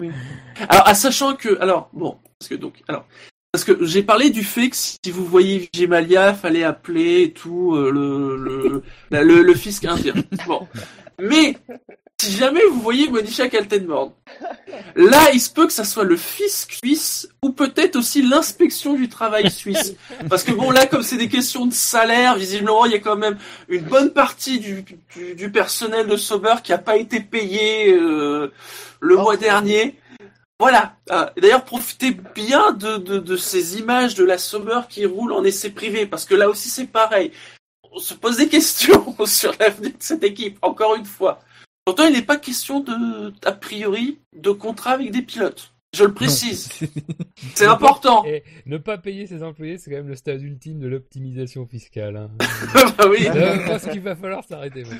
Alors, 0.68 0.86
à 0.86 0.94
sachant 0.94 1.34
que, 1.34 1.58
alors, 1.60 1.88
bon, 1.94 2.18
parce 2.38 2.50
que 2.50 2.54
donc, 2.54 2.82
alors, 2.86 3.06
parce 3.50 3.64
que 3.64 3.84
j'ai 3.86 4.02
parlé 4.02 4.28
du 4.28 4.44
fait 4.44 4.68
que 4.68 4.76
si 4.76 4.98
vous 5.10 5.24
voyez 5.24 5.70
Gemalia, 5.72 6.34
fallait 6.34 6.64
appeler 6.64 7.22
et 7.22 7.32
tout 7.32 7.74
euh, 7.74 7.90
le 7.90 8.36
le, 8.36 8.82
le 9.10 9.42
le 9.42 9.54
fisc 9.54 9.84
indien. 9.86 10.12
Bon, 10.46 10.68
mais 11.18 11.56
si 12.24 12.32
jamais 12.36 12.60
vous 12.70 12.80
voyez 12.80 13.08
Monisha 13.08 13.48
Kaltenborn, 13.48 14.12
là, 14.96 15.30
il 15.32 15.40
se 15.40 15.50
peut 15.50 15.66
que 15.66 15.72
ça 15.72 15.84
soit 15.84 16.04
le 16.04 16.16
fisc 16.16 16.78
suisse 16.82 17.28
ou 17.42 17.50
peut-être 17.50 17.96
aussi 17.96 18.22
l'inspection 18.22 18.94
du 18.94 19.08
travail 19.08 19.50
suisse, 19.50 19.94
parce 20.28 20.42
que 20.42 20.52
bon, 20.52 20.70
là, 20.70 20.86
comme 20.86 21.02
c'est 21.02 21.16
des 21.16 21.28
questions 21.28 21.66
de 21.66 21.72
salaire, 21.74 22.36
visiblement, 22.36 22.84
il 22.86 22.92
y 22.92 22.94
a 22.94 22.98
quand 23.00 23.16
même 23.16 23.38
une 23.68 23.84
bonne 23.84 24.12
partie 24.12 24.58
du 24.58 24.82
du, 25.14 25.34
du 25.34 25.50
personnel 25.50 26.06
de 26.06 26.16
Sauber 26.16 26.54
qui 26.62 26.72
a 26.72 26.78
pas 26.78 26.96
été 26.96 27.20
payé 27.20 27.92
euh, 27.92 28.52
le 29.00 29.16
Oh. 29.18 29.22
mois 29.22 29.36
dernier. 29.36 29.98
Voilà. 30.60 30.96
Ah, 31.10 31.32
D'ailleurs, 31.36 31.64
profitez 31.64 32.12
bien 32.34 32.72
de, 32.72 32.96
de, 32.96 33.18
de 33.18 33.36
ces 33.36 33.78
images 33.78 34.14
de 34.14 34.24
la 34.24 34.38
Sauber 34.38 34.80
qui 34.88 35.04
roule 35.04 35.32
en 35.32 35.44
essai 35.44 35.70
privé, 35.70 36.06
parce 36.06 36.24
que 36.24 36.34
là 36.34 36.48
aussi 36.48 36.68
c'est 36.70 36.86
pareil. 36.86 37.32
On 37.92 37.98
se 37.98 38.14
pose 38.14 38.38
des 38.38 38.48
questions 38.48 39.14
sur 39.26 39.52
l'avenir 39.60 39.90
de 39.90 39.96
cette 40.00 40.24
équipe, 40.24 40.58
encore 40.62 40.94
une 40.96 41.04
fois. 41.04 41.40
Pourtant, 41.84 42.06
il 42.06 42.12
n'est 42.14 42.22
pas 42.22 42.38
question 42.38 42.80
de, 42.80 43.32
a 43.46 43.52
priori, 43.52 44.20
de 44.34 44.50
contrat 44.50 44.92
avec 44.92 45.10
des 45.10 45.22
pilotes. 45.22 45.74
Je 45.94 46.04
le 46.04 46.12
précise. 46.12 46.68
C'est 47.54 47.66
important. 47.66 48.24
Et 48.24 48.42
ne 48.66 48.78
pas 48.78 48.98
payer 48.98 49.26
ses 49.26 49.42
employés, 49.42 49.78
c'est 49.78 49.90
quand 49.90 49.98
même 49.98 50.08
le 50.08 50.16
stade 50.16 50.42
ultime 50.42 50.80
de 50.80 50.88
l'optimisation 50.88 51.66
fiscale. 51.66 52.16
Hein. 52.16 52.30
bah 52.98 53.04
oui. 53.08 53.28
Euh, 53.28 53.60
je 53.60 53.66
pense 53.66 53.86
qu'il 53.86 54.00
va 54.00 54.16
falloir 54.16 54.42
s'arrêter. 54.44 54.82
ouais. 54.82 54.96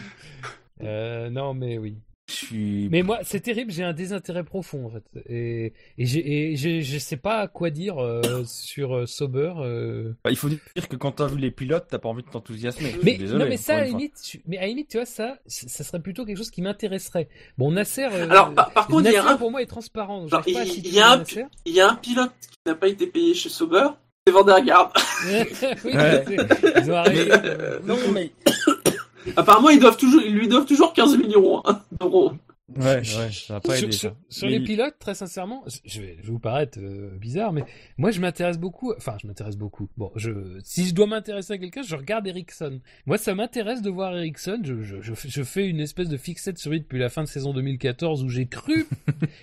Euh, 0.83 1.31
non, 1.31 1.53
mais 1.53 1.79
oui. 1.79 1.99
Je 2.41 2.47
suis. 2.47 2.89
Mais 2.91 3.03
moi, 3.03 3.19
c'est 3.23 3.41
terrible, 3.41 3.71
j'ai 3.71 3.85
un 3.85 3.93
désintérêt 3.93 4.45
profond 4.45 4.87
en 4.87 4.91
fait. 4.91 5.05
Et, 5.29 5.73
et, 5.99 6.53
et 6.53 6.57
je 6.83 6.99
sais 6.99 7.17
pas 7.17 7.47
quoi 7.49 7.71
dire 7.71 7.99
euh, 8.03 8.43
sur 8.45 8.97
euh, 8.97 9.07
Sauber. 9.07 9.53
euh. 9.59 10.13
Bah, 10.25 10.31
il 10.31 10.37
faut 10.37 10.49
dire 10.49 10.89
que 10.89 10.97
quand 10.97 11.13
t'as 11.13 11.27
vu 11.27 11.39
les 11.39 11.51
pilotes, 11.51 11.87
t'as 11.89 11.99
pas 11.99 12.09
envie 12.09 12.23
de 12.23 12.29
t'enthousiasmer. 12.31 12.87
Je 12.87 12.91
suis 12.93 13.01
Mais, 13.05 13.17
désolé, 13.19 13.45
non, 13.45 13.49
mais 13.49 13.57
ça, 13.57 13.77
à 13.77 13.85
limite, 13.85 14.15
je- 14.31 14.39
mais 14.47 14.59
à 14.59 14.67
limite, 14.67 14.89
tu 14.89 14.97
vois, 14.97 15.07
ça, 15.07 15.39
ça 15.47 15.85
serait 15.85 16.01
plutôt 16.01 16.25
quelque 16.25 16.39
chose 16.39 16.51
qui 16.51 16.63
m'intéresserait. 16.63 17.29
Bon, 17.59 17.71
Nasser, 17.71 18.09
euh, 18.13 18.29
Alors, 18.31 18.53
par, 18.55 18.71
par 18.73 18.87
contre, 18.89 19.09
il 19.09 19.13
y, 19.13 19.17
a 19.17 19.27
un, 19.29 19.37
pour 19.37 19.51
moi 19.51 19.63
est 19.63 19.67
transparent. 19.67 20.27
Alors, 20.27 20.43
il- 20.47 20.93
y 20.93 21.01
a 21.01 21.11
un- 21.13 21.19
Nasser. 21.19 21.45
il 21.65 21.75
y 21.75 21.81
a 21.81 21.91
un 21.91 21.95
pilote 21.97 22.33
qui 22.41 22.57
n'a 22.67 22.75
pas 22.75 22.89
été 22.89 23.07
payé 23.07 23.35
chez 23.35 23.49
Sauber, 23.49 23.87
c'est 24.27 24.33
Vandergaard. 24.33 24.93
oui, 25.85 25.95
Ouais. 25.95 26.25
ils 26.83 26.91
ont 26.91 26.95
arrêté. 26.97 27.31
Non, 27.85 27.97
mais. 28.13 28.31
Apparemment, 29.37 29.71
ils 29.71 29.81
doivent 29.81 29.97
toujours, 29.97 30.23
ils 30.23 30.35
lui 30.35 30.49
doivent 30.49 30.67
toujours 30.67 30.93
15 30.93 31.17
millions 31.19 31.63
hein, 31.65 31.81
d'euros. 32.01 32.33
Ouais, 32.77 32.97
ouais, 32.97 33.03
ça 33.05 33.55
va 33.55 33.61
pas 33.61 33.77
sur, 33.77 33.85
aidé 33.89 33.93
sur- 33.93 34.11
ça. 34.11 34.17
sur 34.31 34.47
les 34.49 34.57
il- 34.57 34.65
pilotes, 34.65 34.95
très 34.99 35.15
sincèrement, 35.15 35.65
je 35.85 36.01
vais, 36.01 36.17
je 36.23 36.27
vais 36.27 36.33
vous 36.33 36.39
paraître 36.39 36.79
euh, 36.81 37.11
bizarre, 37.19 37.53
mais 37.53 37.63
moi 37.99 38.11
je 38.11 38.21
m'intéresse 38.23 38.59
beaucoup. 38.59 38.95
Enfin, 38.97 39.19
je 39.21 39.27
m'intéresse 39.27 39.59
beaucoup. 39.59 39.91
Bon, 39.99 40.11
je, 40.17 40.31
si 40.65 40.87
je 40.89 40.95
dois 40.95 41.07
m'intéresser 41.07 41.53
à 41.53 41.59
quelqu'un, 41.59 41.83
je 41.83 41.95
regarde 41.95 42.27
Ericsson. 42.27 42.81
Moi, 43.05 43.19
ça 43.19 43.35
m'intéresse 43.35 43.83
de 43.83 43.91
voir 43.91 44.17
Ericsson. 44.17 44.61
Je, 44.65 44.83
je, 44.83 44.97
je, 45.03 45.13
fais- 45.13 45.29
je 45.29 45.43
fais 45.43 45.67
une 45.69 45.79
espèce 45.79 46.09
de 46.09 46.17
fixette 46.17 46.57
sur 46.59 46.71
lui 46.71 46.81
depuis 46.81 46.99
la 46.99 47.11
fin 47.11 47.23
de 47.23 47.29
saison 47.29 47.53
2014 47.53 48.25
où 48.25 48.31
j'ai 48.31 48.47
cru, 48.47 48.87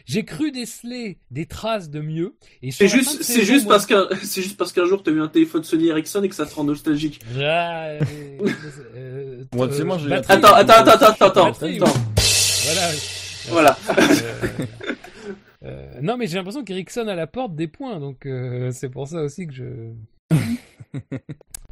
j'ai 0.06 0.26
cru 0.26 0.52
déceler 0.52 1.20
des 1.30 1.46
traces 1.46 1.92
de 1.92 2.02
mieux. 2.02 2.34
Et 2.64 2.72
C'est 2.72 2.88
juste, 2.88 3.22
c'est 3.22 3.46
juste 3.46 3.66
moi- 3.66 3.76
parce 3.76 3.86
qu'un, 3.86 4.08
c'est 4.24 4.42
juste 4.42 4.58
parce 4.58 4.74
qu'un 4.74 4.86
jour 4.86 5.04
t'as 5.04 5.12
eu 5.12 5.22
un 5.22 5.28
téléphone 5.28 5.64
Sony 5.64 5.90
Ericsson 5.90 6.24
et 6.24 6.30
que 6.30 6.36
ça 6.36 6.48
te 6.48 6.56
rend 6.56 6.64
nostalgique. 6.64 7.20
Ah, 7.40 7.86
euh, 7.90 8.00
euh, 8.96 9.44
euh, 9.54 9.86
moi, 9.86 9.98
j'ai- 10.00 10.10
batterie. 10.10 10.34
Attends, 10.38 10.56
attends, 10.56 10.74
attends, 10.92 11.26
attends, 11.28 11.46
attends. 11.54 11.94
Voilà. 12.66 12.92
Voilà. 13.50 13.78
Euh, 13.90 14.66
euh, 15.64 16.00
non, 16.02 16.18
mais 16.18 16.28
j'ai 16.28 16.38
l'impression 16.38 16.64
qu'Ericsson 16.64 17.08
a 17.08 17.16
la 17.16 17.28
porte 17.28 17.56
des 17.56 17.68
points, 17.68 18.00
donc 18.00 18.26
euh, 18.26 18.72
c'est 18.72 18.90
pour 18.90 19.08
ça 19.08 19.22
aussi 19.22 19.48
que 19.48 19.54
je. 19.54 19.66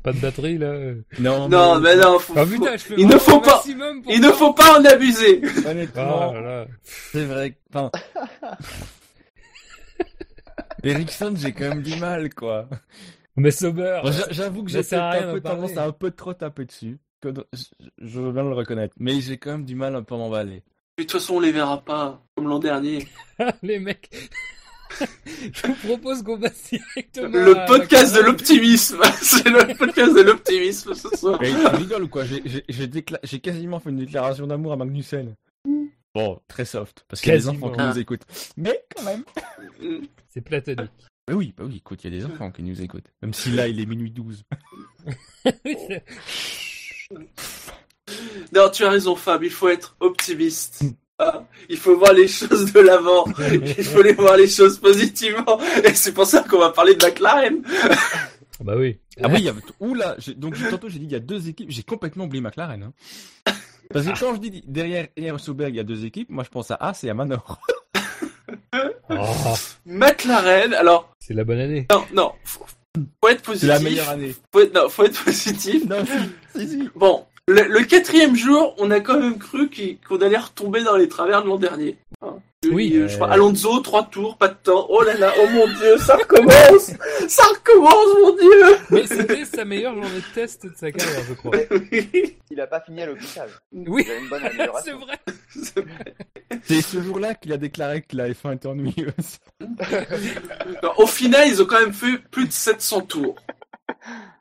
pas 0.03 0.14
de 0.14 0.19
batterie 0.19 0.58
là. 0.58 0.68
euh. 0.68 1.01
Non, 1.19 1.48
Non, 1.50 1.80
mais 1.80 1.95
non, 1.95 2.19
faut- 2.19 2.34
Ah, 2.38 2.45
putain, 2.45 2.77
je 2.77 2.93
il 2.98 3.08
ne 3.08 3.18
faut 3.18 3.40
pas- 3.42 3.64
il 4.09 4.22
ne 4.22 4.30
faut 4.32 4.53
pas 4.53 4.80
en 4.80 4.85
abuser. 4.85 5.42
honnêtement, 5.66 6.34
là. 6.34 6.66
c'est 6.84 7.26
vrai. 7.26 7.51
que- 7.51 7.58
Enfin. 7.74 7.92
Ericsson, 10.84 11.34
j'ai 11.35 11.51
quand 11.51 11.69
même 11.69 11.82
du 11.84 11.95
mal, 11.98 12.34
quoi. 12.34 12.69
Mais 13.35 13.51
Sauber. 13.51 14.00
Bon, 14.03 14.11
J'avoue 14.32 14.64
que 14.64 14.72
j'ai 14.72 14.80
à 14.95 15.11
un 15.30 15.34
peu 15.34 15.42
tendance 15.42 15.76
à 15.77 15.85
un 15.85 15.92
peu 15.92 16.11
trop 16.11 16.34
taper 16.34 16.66
dessus. 16.66 16.98
Que 17.22 17.30
Je 18.01 18.19
veux 18.22 18.32
bien 18.32 18.43
le 18.43 18.53
reconnaître. 18.53 18.95
Mais 19.00 19.19
j'ai 19.19 19.38
quand 19.38 19.51
même 19.51 19.66
du 19.66 19.76
mal 19.76 19.95
un 19.95 20.03
peu 20.03 20.16
à 20.16 20.18
m'emballer. 20.18 20.64
De 20.99 21.03
toute 21.05 21.13
façon, 21.13 21.35
on 21.35 21.39
les 21.39 21.53
verra 21.53 21.81
pas 21.81 22.21
comme 22.35 22.49
l'an 22.49 22.59
dernier. 22.59 23.07
les 23.63 23.79
mecs. 23.79 24.09
je 24.99 25.67
vous 25.67 25.73
propose 25.87 26.23
qu'on 26.23 26.37
passe 26.37 26.69
directement. 26.69 27.29
Le 27.29 27.57
à 27.57 27.65
podcast 27.65 28.13
de 28.13 28.19
l'optimisme. 28.19 28.99
C'est 29.21 29.47
le 29.47 29.77
podcast 29.77 30.13
de 30.13 30.21
l'optimisme 30.23 30.93
ce 30.93 31.07
soir. 31.15 31.37
Mais 31.39 31.51
tu 31.51 31.67
rigoles 31.77 32.03
ou 32.03 32.09
quoi 32.09 32.25
J'ai- 32.25 32.87
décla- 32.87 33.39
quasiment 33.39 33.79
fait 33.79 33.91
une 33.91 33.99
déclaration 33.99 34.45
d'amour 34.45 34.73
à 34.73 34.75
Magnussen. 34.75 35.35
Bon, 36.13 36.41
très 36.49 36.65
soft, 36.65 37.05
parce 37.07 37.21
qu'il 37.21 37.31
y 37.31 37.35
a 37.35 37.37
des 37.37 37.47
enfants 37.47 37.71
qui 37.71 37.79
nous 37.81 37.99
écoutent. 37.99 38.25
Mais 38.57 38.83
quand 38.93 39.03
même. 39.03 39.23
C'est 40.27 40.41
platonique. 40.41 40.91
Bah 41.29 41.33
oui, 41.33 41.53
bah 41.55 41.63
oui, 41.65 41.77
écoute, 41.77 42.03
il 42.03 42.13
y 42.13 42.17
a 42.17 42.19
des 42.19 42.25
enfants 42.25 42.51
qui 42.51 42.61
nous 42.61 42.81
écoutent. 42.81 43.09
Même 43.21 43.33
si 43.33 43.51
là, 43.51 43.69
il 43.69 43.79
est 43.79 43.85
minuit 43.85 44.11
12. 44.11 44.43
C'est- 48.09 48.55
Non, 48.57 48.69
tu 48.69 48.83
as 48.83 48.89
raison, 48.89 49.15
Fab. 49.15 49.43
Il 49.43 49.49
faut 49.51 49.69
être 49.69 49.95
optimiste. 49.99 50.83
Ah, 51.21 51.43
il 51.69 51.75
faut 51.77 51.97
voir 51.97 52.13
les 52.13 52.27
choses 52.29 52.71
de 52.71 52.79
l'avant. 52.79 53.25
Il 53.51 53.83
faut 53.83 54.01
les 54.01 54.13
voir 54.13 54.38
les 54.38 54.47
choses 54.47 54.79
positivement. 54.79 55.59
Et 55.83 55.93
c'est 55.93 56.13
pour 56.13 56.25
ça 56.25 56.43
qu'on 56.43 56.59
va 56.59 56.69
parler 56.69 56.95
de 56.95 57.05
McLaren. 57.05 57.61
bah 58.63 58.75
oui. 58.77 58.97
Ah 59.21 59.27
oui, 59.27 59.35
il 59.39 59.43
y 59.45 59.49
avait... 59.49 59.59
Oula, 59.81 60.15
donc 60.38 60.55
tantôt 60.69 60.88
j'ai 60.88 60.99
dit 60.99 61.05
il 61.05 61.11
y 61.11 61.15
a 61.15 61.19
deux 61.19 61.49
équipes, 61.49 61.69
j'ai 61.71 61.83
complètement 61.83 62.23
oublié 62.23 62.41
McLaren. 62.41 62.83
Hein. 62.83 62.93
Parce 63.91 64.05
que 64.05 64.17
quand 64.17 64.35
je 64.35 64.39
dis 64.39 64.63
derrière 64.65 65.07
hier 65.17 65.38
Sauber, 65.39 65.65
il 65.69 65.75
y 65.75 65.79
a 65.79 65.83
deux 65.83 66.05
équipes, 66.05 66.29
moi 66.29 66.45
je 66.45 66.49
pense 66.49 66.71
à 66.71 66.75
As 66.75 67.03
et 67.03 67.09
à 67.09 67.13
Manor. 67.13 67.59
Oh, 69.11 69.55
McLaren, 69.85 70.73
alors, 70.73 71.13
c'est 71.19 71.33
la 71.33 71.43
bonne 71.43 71.59
année. 71.59 71.88
non, 71.91 72.03
non. 72.13 72.31
Faut, 72.43 72.65
faut 73.21 73.29
être 73.29 73.38
C'est 73.39 73.43
positif. 73.45 73.67
la 73.69 73.79
meilleure 73.79 74.09
année. 74.09 74.35
Faut 74.53 74.59
être, 74.61 74.73
non, 74.73 74.88
faut 74.89 75.03
être 75.03 75.23
positif. 75.23 75.83
Non, 75.89 76.05
si, 76.05 76.59
si, 76.59 76.67
si. 76.69 76.89
Bon, 76.95 77.25
le, 77.49 77.63
le 77.67 77.83
quatrième 77.83 78.35
jour, 78.35 78.75
on 78.77 78.91
a 78.91 78.99
quand 78.99 79.19
même 79.19 79.37
cru 79.37 79.69
qu'on 80.07 80.17
allait 80.17 80.37
retomber 80.37 80.83
dans 80.83 80.95
les 80.95 81.07
travers 81.09 81.43
de 81.43 81.47
l'an 81.47 81.57
dernier. 81.57 81.97
Hein. 82.21 82.37
Oui, 82.69 82.91
Euh, 82.93 83.07
je 83.07 83.15
crois, 83.15 83.29
euh, 83.29 83.33
Alonso, 83.33 83.79
trois 83.79 84.03
tours, 84.03 84.37
pas 84.37 84.49
de 84.49 84.57
temps. 84.61 84.85
Oh 84.89 85.01
là 85.01 85.13
là, 85.15 85.33
oh 85.41 85.47
mon 85.47 85.65
dieu, 85.65 85.97
ça 85.97 86.17
recommence 86.17 86.91
Ça 87.29 87.43
recommence, 87.43 88.15
mon 88.21 88.35
dieu 88.35 88.77
Mais 88.89 89.07
c'était 89.07 89.45
sa 89.45 89.63
meilleure 89.63 89.93
journée 89.95 90.09
de 90.17 90.33
test 90.33 90.65
de 90.65 90.71
sa 90.75 90.91
carrière, 90.91 91.23
je 91.27 91.33
crois. 91.35 91.57
Il 92.51 92.59
a 92.59 92.67
pas 92.67 92.81
fini 92.81 93.01
à 93.01 93.05
l'hôpital. 93.05 93.49
Oui, 93.71 94.05
c'est 94.83 94.91
vrai. 94.91 95.19
C'est 96.65 96.81
ce 96.81 97.01
jour-là 97.01 97.33
qu'il 97.35 97.53
a 97.53 97.57
déclaré 97.57 98.01
que 98.01 98.17
la 98.17 98.29
F1 98.29 98.55
était 98.55 98.67
ennuyeuse. 98.67 99.39
Au 100.97 101.07
final, 101.07 101.47
ils 101.47 101.61
ont 101.61 101.65
quand 101.65 101.79
même 101.79 101.93
fait 101.93 102.17
plus 102.29 102.47
de 102.47 102.51
700 102.51 103.01
tours. 103.01 103.35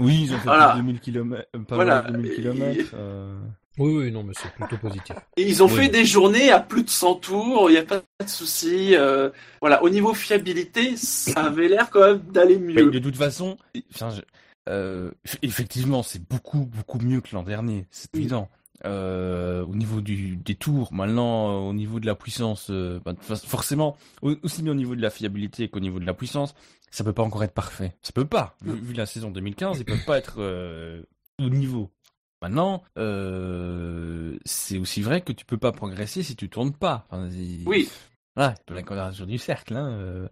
Oui, 0.00 0.22
ils 0.24 0.32
ont 0.34 0.38
fait 0.38 0.44
Voilà. 0.44 0.68
plus 0.70 0.78
de 0.80 0.86
2000 0.86 1.00
km, 1.00 1.48
pas 1.66 1.74
Voilà. 1.74 2.02
loin 2.02 2.10
de 2.10 2.16
2000 2.16 2.32
Et- 2.32 2.34
km. 2.36 2.90
euh. 2.94 3.38
Oui, 3.78 3.92
oui, 3.96 4.10
non, 4.10 4.24
mais 4.24 4.32
c'est 4.36 4.50
plutôt 4.52 4.76
positif. 4.76 5.14
Et 5.36 5.42
ils 5.48 5.62
ont 5.62 5.66
Oui. 5.66 5.74
fait 5.74 5.88
des 5.88 6.04
journées 6.04 6.50
à 6.50 6.58
plus 6.58 6.82
de 6.82 6.90
100 6.90 7.14
tours, 7.16 7.70
il 7.70 7.74
n'y 7.74 7.78
a 7.78 7.84
pas 7.84 8.00
de 8.20 8.28
souci. 8.28 8.96
euh, 8.96 9.30
voilà, 9.60 9.82
au 9.84 9.88
niveau 9.88 10.14
fiabilité, 10.14 10.96
ça 10.96 11.44
avait 11.44 11.68
l'air 11.68 11.88
quand 11.90 12.00
même 12.00 12.18
d'aller 12.32 12.58
Mais 12.58 12.72
mieux. 12.74 12.90
de 12.90 12.98
toute 12.98 13.16
façon, 13.16 13.56
enfin, 13.94 14.10
je- 14.10 14.22
euh, 14.68 15.10
effectivement, 15.42 16.02
c'est 16.02 16.22
beaucoup, 16.28 16.66
beaucoup 16.66 16.98
mieux 16.98 17.20
que 17.20 17.28
l'an 17.34 17.44
dernier, 17.44 17.86
c'est 17.92 18.08
Oui. 18.14 18.20
évident. 18.20 18.48
Euh, 18.84 19.64
au 19.66 19.74
niveau 19.74 20.00
du, 20.00 20.36
des 20.36 20.54
tours, 20.54 20.92
maintenant, 20.92 21.48
euh, 21.50 21.68
au 21.70 21.72
niveau 21.72 21.98
de 21.98 22.06
la 22.06 22.14
puissance, 22.14 22.68
euh, 22.70 23.00
bah, 23.04 23.12
forcément, 23.44 23.96
au- 24.22 24.36
aussi 24.44 24.62
bien 24.62 24.70
au 24.72 24.76
niveau 24.76 24.94
de 24.94 25.02
la 25.02 25.10
fiabilité 25.10 25.68
qu'au 25.68 25.80
niveau 25.80 25.98
de 25.98 26.06
la 26.06 26.14
puissance, 26.14 26.54
ça 26.90 27.04
peut 27.04 27.12
pas 27.12 27.22
encore 27.22 27.44
être 27.44 27.54
parfait. 27.54 27.96
Ça 28.02 28.12
peut 28.12 28.24
pas. 28.24 28.56
Vu, 28.62 28.72
vu 28.72 28.94
la 28.94 29.06
saison 29.06 29.30
2015, 29.30 29.78
ils 29.78 29.84
peuvent 29.84 30.04
pas 30.04 30.18
être 30.18 30.36
euh, 30.38 31.02
au 31.38 31.48
niveau. 31.48 31.90
Maintenant, 32.40 32.84
euh, 32.96 34.38
c'est 34.44 34.78
aussi 34.78 35.02
vrai 35.02 35.22
que 35.22 35.32
tu 35.32 35.44
peux 35.44 35.58
pas 35.58 35.72
progresser 35.72 36.22
si 36.22 36.36
tu 36.36 36.48
tournes 36.48 36.72
pas. 36.72 37.06
Enfin, 37.10 37.28
Oui. 37.66 37.88
Voilà, 38.36 38.54
de 38.68 38.74
la 38.74 38.82
quadrature 38.82 39.26
du 39.26 39.38
cercle. 39.38 39.74
Hein. 39.74 39.88
euh. 39.90 40.28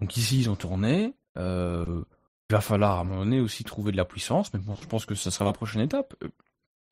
Donc 0.00 0.16
ici, 0.16 0.40
ils 0.40 0.50
ont 0.50 0.56
tourné. 0.56 1.14
Euh, 1.38 2.02
il 2.50 2.52
va 2.52 2.60
falloir 2.60 2.98
à 2.98 3.00
un 3.00 3.04
moment 3.04 3.24
donné 3.24 3.40
aussi 3.40 3.64
trouver 3.64 3.90
de 3.92 3.96
la 3.96 4.04
puissance, 4.04 4.52
mais 4.52 4.60
bon, 4.60 4.76
je 4.80 4.86
pense 4.86 5.06
que 5.06 5.14
ce 5.14 5.30
sera 5.30 5.46
la 5.46 5.52
prochaine 5.52 5.80
étape. 5.80 6.14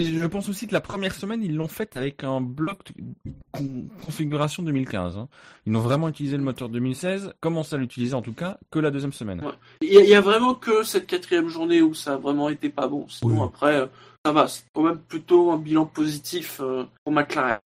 Et 0.01 0.05
Je 0.07 0.27
pense 0.27 0.49
aussi 0.49 0.67
que 0.67 0.73
la 0.73 0.81
première 0.81 1.15
semaine, 1.15 1.41
ils 1.43 1.55
l'ont 1.55 1.69
faite 1.69 1.97
avec 1.97 2.25
un 2.25 2.41
bloc 2.41 2.79
de 2.97 3.33
con- 3.53 3.89
configuration 4.05 4.65
2015. 4.65 5.17
hein. 5.17 5.29
Ils 5.67 5.73
n'ont 5.73 5.81
vraiment 5.81 6.09
utilisé 6.09 6.37
le 6.37 6.43
moteur 6.43 6.69
2016, 6.69 7.33
commencé 7.41 7.77
à 7.77 7.79
l'utiliser 7.79 8.15
en 8.15 8.23
tout 8.23 8.33
cas, 8.33 8.59
que 8.73 8.81
la 8.81 8.91
deuxième 8.91 9.13
semaine. 9.13 9.45
Ouais. 9.45 9.53
Il 9.83 9.93
y, 9.93 9.97
a- 9.99 10.03
il 10.03 10.09
y 10.09 10.15
a 10.15 10.21
vraiment 10.21 10.57
que 10.57 10.83
cette 10.83 11.07
quatrième 11.07 11.47
journée 11.49 11.81
où 11.81 11.95
ça 11.95 12.15
a 12.15 12.17
vraiment 12.17 12.49
été 12.49 12.71
pas 12.71 12.89
bon. 12.89 13.07
Sinon, 13.09 13.43
Oui. 13.43 13.47
après, 13.47 13.77
euh, 13.83 13.87
ça 14.27 14.33
va. 14.33 14.49
C'est 14.49 14.65
quand 14.73 14.83
même 14.83 14.99
plutôt 14.99 15.53
un 15.53 15.59
bilan 15.59 15.87
positif 15.87 16.61
euh, 16.61 16.85
pour 17.05 17.13
McLaren. 17.13 17.61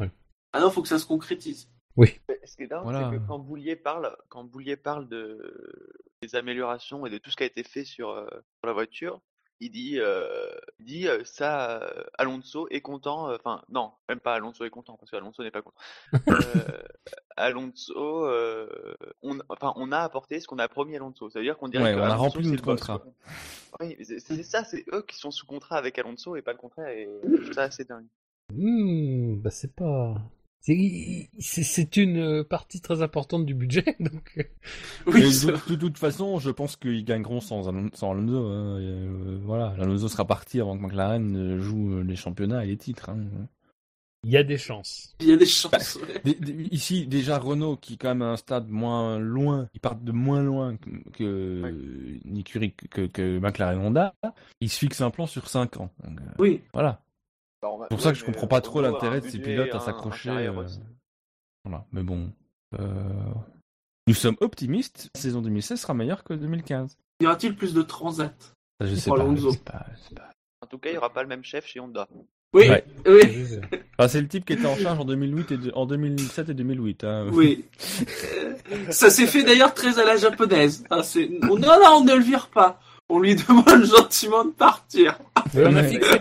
Ouais. 0.00 0.10
Ah 0.54 0.60
non, 0.60 0.70
faut 0.70 0.80
que 0.80 0.88
ça 0.88 0.98
se 0.98 1.04
concrétise. 1.06 1.68
Oui. 1.96 2.08
Ce 2.44 2.56
qui 2.56 2.62
est 2.62 2.66
dingue, 2.68 2.84
Voilà. 2.84 3.10
c'est 3.10 3.18
que 3.18 3.26
quand 3.26 3.38
Boulier 3.38 3.76
parle, 3.76 4.16
quand 4.30 4.44
Boulier 4.44 4.76
parle 4.76 5.08
de 5.08 5.82
des 6.22 6.34
améliorations 6.36 7.04
et 7.04 7.10
de 7.10 7.18
tout 7.18 7.30
ce 7.30 7.36
qui 7.36 7.42
a 7.42 7.46
été 7.46 7.62
fait 7.62 7.84
sur, 7.84 8.08
euh, 8.10 8.24
sur 8.30 8.66
la 8.66 8.72
voiture, 8.72 9.20
il 9.60 9.70
dit, 9.70 9.98
euh, 9.98 10.50
il 10.80 10.84
dit 10.86 11.08
euh, 11.08 11.22
ça, 11.24 11.80
euh, 11.82 12.02
Alonso 12.18 12.66
est 12.70 12.80
content. 12.82 13.30
euh, 13.30 13.36
Enfin, 13.36 13.62
non, 13.70 13.92
même 14.08 14.20
pas 14.20 14.34
Alonso 14.34 14.64
est 14.64 14.70
content 14.70 14.96
parce 14.98 15.10
qu'Alonso 15.10 15.42
n'est 15.42 15.50
pas 15.50 15.62
content. 15.62 15.76
Euh, 16.28 16.82
Alonso, 17.36 18.26
euh, 18.26 18.68
on, 19.22 19.38
enfin, 19.48 19.72
on 19.76 19.92
a 19.92 19.98
apporté 20.00 20.40
ce 20.40 20.46
qu'on 20.46 20.58
a 20.58 20.68
promis 20.68 20.94
à 20.94 20.96
Alonso. 20.96 21.30
Ça 21.30 21.38
veut 21.38 21.44
dire 21.44 21.56
qu'on 21.58 21.68
dirait 21.68 21.84
Ouais, 21.84 21.94
que 21.94 21.98
on 21.98 22.02
a 22.02 22.06
Alonso, 22.06 22.22
rempli 22.24 22.44
c'est 22.44 22.50
notre 22.50 22.64
contrat. 22.64 23.02
Oui, 23.80 23.96
c'est 24.02 24.20
c'est 24.20 24.42
ça, 24.42 24.64
c'est 24.64 24.84
eux 24.92 25.02
qui 25.06 25.16
sont 25.16 25.30
sous 25.30 25.46
contrat 25.46 25.76
avec 25.76 25.98
Alonso 25.98 26.36
et 26.36 26.42
pas 26.42 26.52
le 26.52 26.58
contraire. 26.58 26.88
Et 26.88 27.08
je 27.24 27.42
trouve 27.42 27.52
ça 27.52 27.62
assez 27.64 27.84
dingue. 27.84 28.06
Hmm, 28.54 29.36
bah 29.40 29.50
c'est 29.50 29.74
pas. 29.74 30.14
C'est 31.38 31.96
une 31.96 32.18
euh, 32.18 32.44
partie 32.44 32.80
très 32.80 33.00
importante 33.02 33.46
du 33.46 33.54
budget, 33.54 33.96
donc. 34.00 34.32
euh, 34.38 34.42
Oui, 35.06 35.20
de, 35.22 35.70
de 35.70 35.76
toute 35.76 35.98
façon, 35.98 36.38
je 36.38 36.50
pense 36.50 36.76
qu'ils 36.76 37.04
gagneront 37.04 37.40
sans, 37.40 37.68
Alon- 37.68 37.90
sans 37.94 38.10
Alonso. 38.12 38.46
hein. 38.46 38.78
Et, 38.80 38.84
euh, 38.84 39.38
voilà, 39.44 39.74
Alonso 39.80 40.08
sera 40.08 40.24
parti 40.26 40.60
avant 40.60 40.76
que 40.76 40.82
McLaren 40.82 41.60
joue 41.60 42.02
les 42.02 42.16
championnats 42.16 42.64
et 42.64 42.68
les 42.68 42.76
titres. 42.76 43.10
hein. 43.10 43.24
Il 44.24 44.32
y 44.32 44.36
a 44.36 44.42
des 44.42 44.58
chances. 44.58 45.14
il 45.20 45.28
y 45.28 45.32
a 45.32 45.36
des 45.36 45.46
chances. 45.46 45.96
ouais. 46.24 46.34
Dé- 46.40 46.66
Ici, 46.72 47.06
déjà 47.06 47.38
Renault, 47.38 47.76
qui 47.76 47.94
est 47.94 47.96
quand 47.96 48.08
même 48.08 48.22
à 48.22 48.30
un 48.32 48.36
stade 48.36 48.68
moins 48.68 49.20
loin, 49.20 49.68
ils 49.72 49.78
partent 49.80 50.02
de 50.02 50.10
moins 50.10 50.42
loin 50.42 50.76
que, 50.78 50.90
que 51.12 51.62
Ouais. 51.62 53.40
McLaren 53.40 53.78
Honda, 53.78 54.14
ils 54.60 54.68
se 54.68 54.78
fixent 54.80 55.00
un 55.00 55.10
plan 55.10 55.26
sur 55.26 55.48
5 55.48 55.76
ans. 55.76 55.90
Donc, 56.04 56.18
euh, 56.20 56.24
Oui. 56.40 56.60
voilà. 56.72 57.02
C'est 57.62 57.68
C'est 57.82 57.88
pour 57.88 58.00
ça 58.00 58.12
que 58.12 58.18
je 58.18 58.24
comprends 58.24 58.46
pas 58.46 58.60
trop 58.60 58.80
l'intérêt 58.82 59.20
de 59.20 59.28
ces 59.28 59.38
pilotes 59.38 59.74
à 59.74 59.80
s'accrocher. 59.80 60.30
euh. 60.30 60.64
Voilà. 61.64 61.84
Mais 61.92 62.02
bon, 62.02 62.30
euh, 62.78 63.02
nous 64.06 64.14
sommes 64.14 64.36
optimistes. 64.40 65.10
La 65.14 65.20
saison 65.20 65.40
2016 65.42 65.80
sera 65.80 65.94
meilleure 65.94 66.22
que 66.22 66.34
2015. 66.34 66.96
Y 67.20 67.26
aura-t-il 67.26 67.56
plus 67.56 67.74
de 67.74 67.82
transat 67.82 68.34
Ça, 68.80 68.86
je 68.86 68.94
sais 68.94 69.08
Pour 69.10 69.16
pas. 69.16 69.22
Alonso. 69.22 69.50
je 69.52 69.56
sais 69.56 70.14
pas. 70.14 70.30
En 70.62 70.66
tout 70.66 70.78
cas, 70.78 70.90
il 70.90 70.92
n'y 70.92 70.98
aura 70.98 71.10
pas 71.12 71.22
le 71.22 71.28
même 71.28 71.44
chef 71.44 71.66
chez 71.66 71.80
Honda. 71.80 72.06
Oui, 72.54 72.68
Ouais. 72.70 72.84
oui, 73.06 73.58
Enfin, 73.98 74.08
c'est 74.08 74.20
le 74.20 74.28
type 74.28 74.44
qui 74.44 74.52
était 74.54 74.66
en 74.66 74.76
charge 74.76 74.98
en 74.98 75.04
2008 75.04 75.50
et 75.52 75.56
de- 75.58 75.72
en 75.74 75.84
2007 75.86 76.48
et 76.50 76.54
2008. 76.54 77.04
Hein. 77.04 77.28
oui. 77.32 77.64
Euh, 78.34 78.54
Ça 78.90 79.10
s'est 79.10 79.26
fait 79.26 79.42
d'ailleurs 79.42 79.74
très 79.74 79.98
à 79.98 80.04
la 80.04 80.16
japonaise. 80.16 80.84
Ah, 80.90 81.02
Non, 81.40 81.58
non, 81.58 81.96
on 81.98 82.04
ne 82.04 82.14
le 82.14 82.22
vire 82.22 82.48
pas. 82.48 82.80
On 83.08 83.20
lui 83.20 83.36
demande 83.36 83.84
gentiment 83.84 84.44
de 84.44 84.50
partir. 84.50 85.18
On 85.54 85.76
a 85.76 85.84
fixé. 85.84 86.20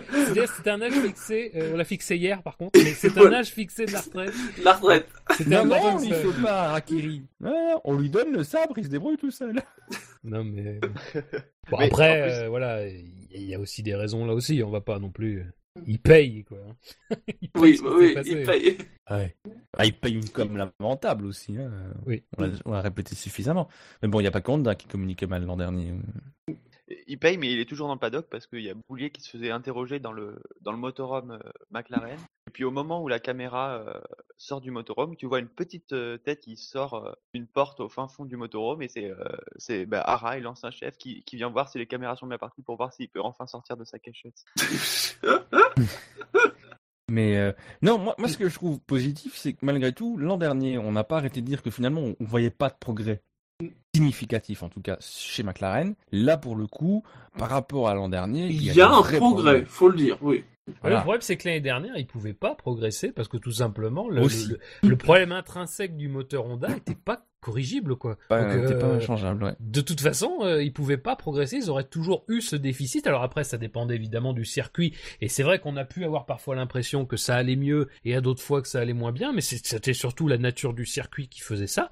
C'était 0.55 0.69
un 0.69 0.81
âge 0.81 0.93
fixé. 0.93 1.51
euh, 1.55 1.71
on 1.73 1.77
l'a 1.77 1.83
fixé 1.83 2.15
hier, 2.15 2.43
par 2.43 2.57
contre. 2.57 2.79
Mais 2.79 2.91
c'est 2.91 3.17
un 3.17 3.33
âge 3.33 3.47
fixé 3.47 3.85
de 3.87 3.91
la 3.91 4.01
retraite. 4.01 4.33
La 4.63 4.73
retraite. 4.73 5.07
C'était 5.35 5.49
Non, 5.49 5.65
non, 5.65 5.99
il 5.99 6.13
faut 6.13 6.41
pas, 6.43 6.69
Rakiri. 6.73 7.23
Non, 7.39 7.49
non, 7.51 7.81
on 7.85 7.97
lui 7.97 8.09
donne 8.11 8.31
le 8.33 8.43
sabre, 8.43 8.77
il 8.77 8.83
se 8.83 8.89
débrouille 8.89 9.17
tout 9.17 9.31
seul. 9.31 9.61
Non 10.23 10.43
mais. 10.43 10.79
Bon, 11.71 11.77
Mais 11.79 11.85
après, 11.85 12.21
plus- 12.23 12.31
euh, 12.31 12.49
voilà, 12.49 12.87
il 12.87 13.43
y, 13.43 13.53
a- 13.55 13.59
aussi 13.59 13.81
des 13.83 13.95
raisons 13.95 14.25
là 14.25 14.33
aussi. 14.33 14.61
On 14.63 14.69
va 14.71 14.81
pas 14.81 14.97
non 14.99 15.09
plus. 15.11 15.39
euh, 15.39 15.81
Il 15.87 15.99
paye 15.99 16.43
quoi. 16.45 16.57
Il 17.41 17.49
paye 17.49 17.61
Oui, 17.61 17.81
oui, 17.83 18.13
passé. 18.15 18.29
il 18.31 18.43
paye. 18.43 18.77
Ouais. 19.09 19.35
Ah, 19.77 19.85
il 19.85 19.93
paye 19.93 20.13
une 20.15 20.29
com 20.29 20.57
lamentable 20.79 21.25
aussi. 21.25 21.57
Hein. 21.57 21.71
Oui. 22.07 22.23
On 22.37 22.43
l'a- 22.43 22.49
on 22.65 22.71
l'a 22.71 22.81
répété 22.81 23.13
suffisamment. 23.15 23.67
Mais 24.01 24.07
bon, 24.07 24.19
il 24.19 24.23
n'y 24.23 24.27
a 24.27 24.31
pas 24.31 24.41
Honda 24.47 24.73
qui 24.75 24.87
communiquait 24.87 25.27
mal 25.27 25.43
l'an 25.45 25.57
dernier. 25.57 25.93
Il 27.07 27.17
paye, 27.17 27.37
mais 27.37 27.51
il 27.51 27.59
est 27.59 27.65
toujours 27.65 27.87
dans 27.87 27.95
le 27.95 27.99
paddock 27.99 28.27
parce 28.29 28.45
qu'il 28.45 28.61
y 28.61 28.69
a 28.69 28.75
Boulier 28.87 29.09
qui 29.09 29.21
se 29.21 29.31
faisait 29.31 29.49
interroger 29.49 29.99
dans 29.99 30.11
le, 30.11 30.39
dans 30.61 30.71
le 30.71 30.77
motorhome 30.77 31.31
euh, 31.31 31.39
McLaren. 31.71 32.19
Et 32.47 32.51
puis 32.51 32.63
au 32.63 32.69
moment 32.69 33.01
où 33.01 33.07
la 33.07 33.19
caméra 33.19 33.77
euh, 33.79 33.99
sort 34.37 34.61
du 34.61 34.69
motorhome, 34.69 35.15
tu 35.15 35.25
vois 35.25 35.39
une 35.39 35.47
petite 35.47 35.93
euh, 35.93 36.17
tête 36.17 36.41
qui 36.41 36.57
sort 36.57 37.17
d'une 37.33 37.47
porte 37.47 37.79
au 37.79 37.89
fin 37.89 38.07
fond 38.07 38.25
du 38.25 38.37
motorhome 38.37 38.83
et 38.83 38.87
c'est 38.87 39.11
c'est 39.57 39.87
bah, 39.87 40.01
Arai, 40.01 40.41
l'ancien 40.41 40.69
chef, 40.69 40.97
qui, 40.97 41.23
qui 41.23 41.37
vient 41.37 41.49
voir 41.49 41.69
si 41.69 41.79
les 41.79 41.87
caméras 41.87 42.15
sont 42.17 42.27
bien 42.27 42.37
parties 42.37 42.61
pour 42.61 42.77
voir 42.77 42.93
s'il 42.93 43.09
peut 43.09 43.21
enfin 43.21 43.47
sortir 43.47 43.77
de 43.77 43.83
sa 43.83 43.97
cachette. 43.97 44.45
Mais 47.09 47.55
non, 47.81 47.97
moi, 47.97 48.15
moi, 48.17 48.27
ce 48.27 48.37
que 48.37 48.49
je 48.49 48.55
trouve 48.55 48.79
positif, 48.79 49.35
c'est 49.37 49.53
que 49.53 49.59
malgré 49.63 49.93
tout, 49.93 50.17
l'an 50.17 50.37
dernier, 50.37 50.77
on 50.77 50.91
n'a 50.91 51.03
pas 51.03 51.17
arrêté 51.17 51.41
de 51.41 51.45
dire 51.45 51.61
que 51.61 51.69
finalement, 51.69 52.01
on 52.01 52.15
ne 52.19 52.27
voyait 52.27 52.49
pas 52.49 52.69
de 52.69 52.75
progrès 52.79 53.21
significatif, 53.95 54.63
en 54.63 54.69
tout 54.69 54.81
cas 54.81 54.97
chez 55.01 55.43
McLaren. 55.43 55.95
Là, 56.11 56.37
pour 56.37 56.55
le 56.55 56.67
coup, 56.67 57.03
par 57.37 57.49
rapport 57.49 57.89
à 57.89 57.93
l'an 57.93 58.09
dernier, 58.09 58.47
Il 58.47 58.63
y 58.63 58.81
a 58.81 58.89
un 58.89 59.01
vrais 59.01 59.17
progrès, 59.17 59.65
faut 59.65 59.89
le 59.89 59.97
dire, 59.97 60.17
oui. 60.21 60.43
Voilà. 60.81 60.95
Le 60.97 61.01
problème, 61.03 61.21
c'est 61.21 61.37
que 61.37 61.47
l'année 61.47 61.61
dernière, 61.61 61.95
il 61.95 62.07
pouvait 62.07 62.33
pas 62.33 62.55
progresser 62.55 63.11
parce 63.11 63.27
que 63.27 63.37
tout 63.37 63.51
simplement, 63.51 64.09
le, 64.09 64.23
Aussi. 64.23 64.47
le, 64.47 64.89
le 64.89 64.97
problème 64.97 65.31
intrinsèque 65.31 65.95
du 65.95 66.07
moteur 66.07 66.47
Honda 66.47 66.75
était 66.75 66.95
pas 66.95 67.23
corrigible, 67.39 67.95
quoi. 67.95 68.17
Pas, 68.29 68.41
Donc, 68.41 68.71
euh, 68.71 68.79
pas 68.79 68.99
changeable, 68.99 69.43
ouais. 69.43 69.53
De 69.59 69.81
toute 69.81 70.01
façon, 70.01 70.39
euh, 70.41 70.63
ils 70.63 70.73
pouvaient 70.73 70.97
pas 70.97 71.15
progresser, 71.15 71.57
ils 71.57 71.69
auraient 71.69 71.83
toujours 71.83 72.25
eu 72.27 72.41
ce 72.41 72.55
déficit. 72.55 73.05
Alors 73.05 73.21
après, 73.21 73.43
ça 73.43 73.59
dépendait 73.59 73.93
évidemment 73.93 74.33
du 74.33 74.45
circuit. 74.45 74.95
Et 75.21 75.27
c'est 75.27 75.43
vrai 75.43 75.59
qu'on 75.59 75.77
a 75.77 75.85
pu 75.85 76.03
avoir 76.03 76.25
parfois 76.25 76.55
l'impression 76.55 77.05
que 77.05 77.17
ça 77.17 77.35
allait 77.35 77.55
mieux 77.55 77.87
et 78.03 78.15
à 78.15 78.21
d'autres 78.21 78.41
fois 78.41 78.63
que 78.63 78.67
ça 78.67 78.79
allait 78.79 78.93
moins 78.93 79.11
bien, 79.11 79.31
mais 79.33 79.41
c'était 79.41 79.93
surtout 79.93 80.27
la 80.27 80.39
nature 80.39 80.73
du 80.73 80.87
circuit 80.87 81.27
qui 81.27 81.41
faisait 81.41 81.67
ça. 81.67 81.91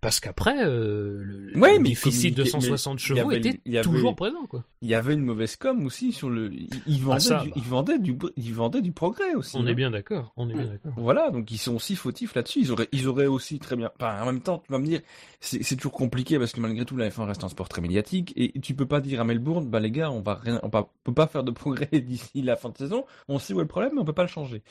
Parce 0.00 0.18
qu'après, 0.18 0.64
euh, 0.64 1.20
le, 1.22 1.58
Ouais, 1.58 1.78
mais 1.78 1.90
déficit 1.90 2.34
de 2.34 2.42
communiquer- 2.42 2.70
mais 2.70 2.76
160 2.78 3.00
il 3.00 3.02
y 3.02 3.06
chevaux 3.06 3.30
était 3.32 3.60
il 3.66 3.72
y 3.72 3.76
avait- 3.76 3.84
toujours 3.84 4.16
présent, 4.16 4.46
quoi. 4.46 4.64
Il 4.80 4.88
y 4.88 4.94
avait 4.94 5.12
une 5.12 5.20
mauvaise 5.22 5.56
com 5.56 5.84
aussi 5.84 6.12
sur 6.12 6.30
le. 6.30 6.50
Ils, 6.86 7.02
vendaient, 7.02 7.20
ça, 7.20 7.42
du, 7.42 7.52
ils, 7.54 7.62
vendaient 7.62 7.98
du, 7.98 8.16
ils 8.38 8.54
vendaient 8.54 8.80
du 8.80 8.92
progrès 8.92 9.34
aussi. 9.34 9.56
On 9.58 9.60
hein. 9.60 9.66
est 9.66 9.74
bien 9.74 9.90
d'accord, 9.90 10.32
on 10.38 10.48
est 10.48 10.54
bien 10.54 10.64
d'accord. 10.64 10.94
Voilà, 10.96 11.30
donc 11.30 11.50
ils 11.50 11.58
sont 11.58 11.74
aussi 11.74 11.96
fautifs 11.96 12.34
là-dessus. 12.34 12.60
Ils 12.60 12.72
auraient, 12.72 12.88
ils 12.92 13.06
auraient 13.08 13.26
aussi 13.26 13.58
très 13.58 13.76
bien. 13.76 13.90
Enfin, 14.00 14.22
en 14.22 14.24
même 14.24 14.40
temps, 14.40 14.62
tu 14.64 14.72
vas 14.72 14.78
me 14.78 14.86
dire, 14.86 15.00
c'est 15.40 15.76
toujours 15.76 15.92
compliqué 15.92 16.38
parce 16.38 16.52
que 16.52 16.60
malgré 16.60 16.86
tout, 16.86 16.96
la 16.96 17.10
F1 17.10 17.26
reste 17.26 17.44
un 17.44 17.50
sport 17.50 17.68
très 17.68 17.82
médiatique 17.82 18.32
et 18.36 18.58
tu 18.60 18.74
peux 18.74 18.86
pas 18.86 19.02
dire 19.02 19.20
à 19.20 19.24
Melbourne, 19.24 19.68
bah 19.68 19.80
les 19.80 19.90
gars, 19.90 20.10
on 20.10 20.22
va 20.22 20.34
rien, 20.36 20.60
on 20.62 20.68
va, 20.68 20.80
on 20.80 20.88
peut 21.04 21.12
pas 21.14 21.26
faire 21.26 21.44
de 21.44 21.50
progrès 21.50 21.88
d'ici 22.00 22.40
la 22.40 22.56
fin 22.56 22.70
de 22.70 22.78
saison. 22.78 23.04
On 23.28 23.38
sait 23.38 23.52
où 23.52 23.58
est 23.58 23.64
le 23.64 23.68
problème, 23.68 23.92
mais 23.96 24.00
on 24.00 24.04
peut 24.06 24.14
pas 24.14 24.22
le 24.22 24.28
changer. 24.28 24.62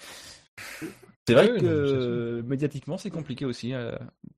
C'est 1.29 1.47
vrai 1.47 1.59
que 1.59 2.39
non, 2.41 2.47
médiatiquement, 2.47 2.97
c'est 2.97 3.09
compliqué 3.09 3.45
aussi. 3.45 3.73
euh, 3.73 3.91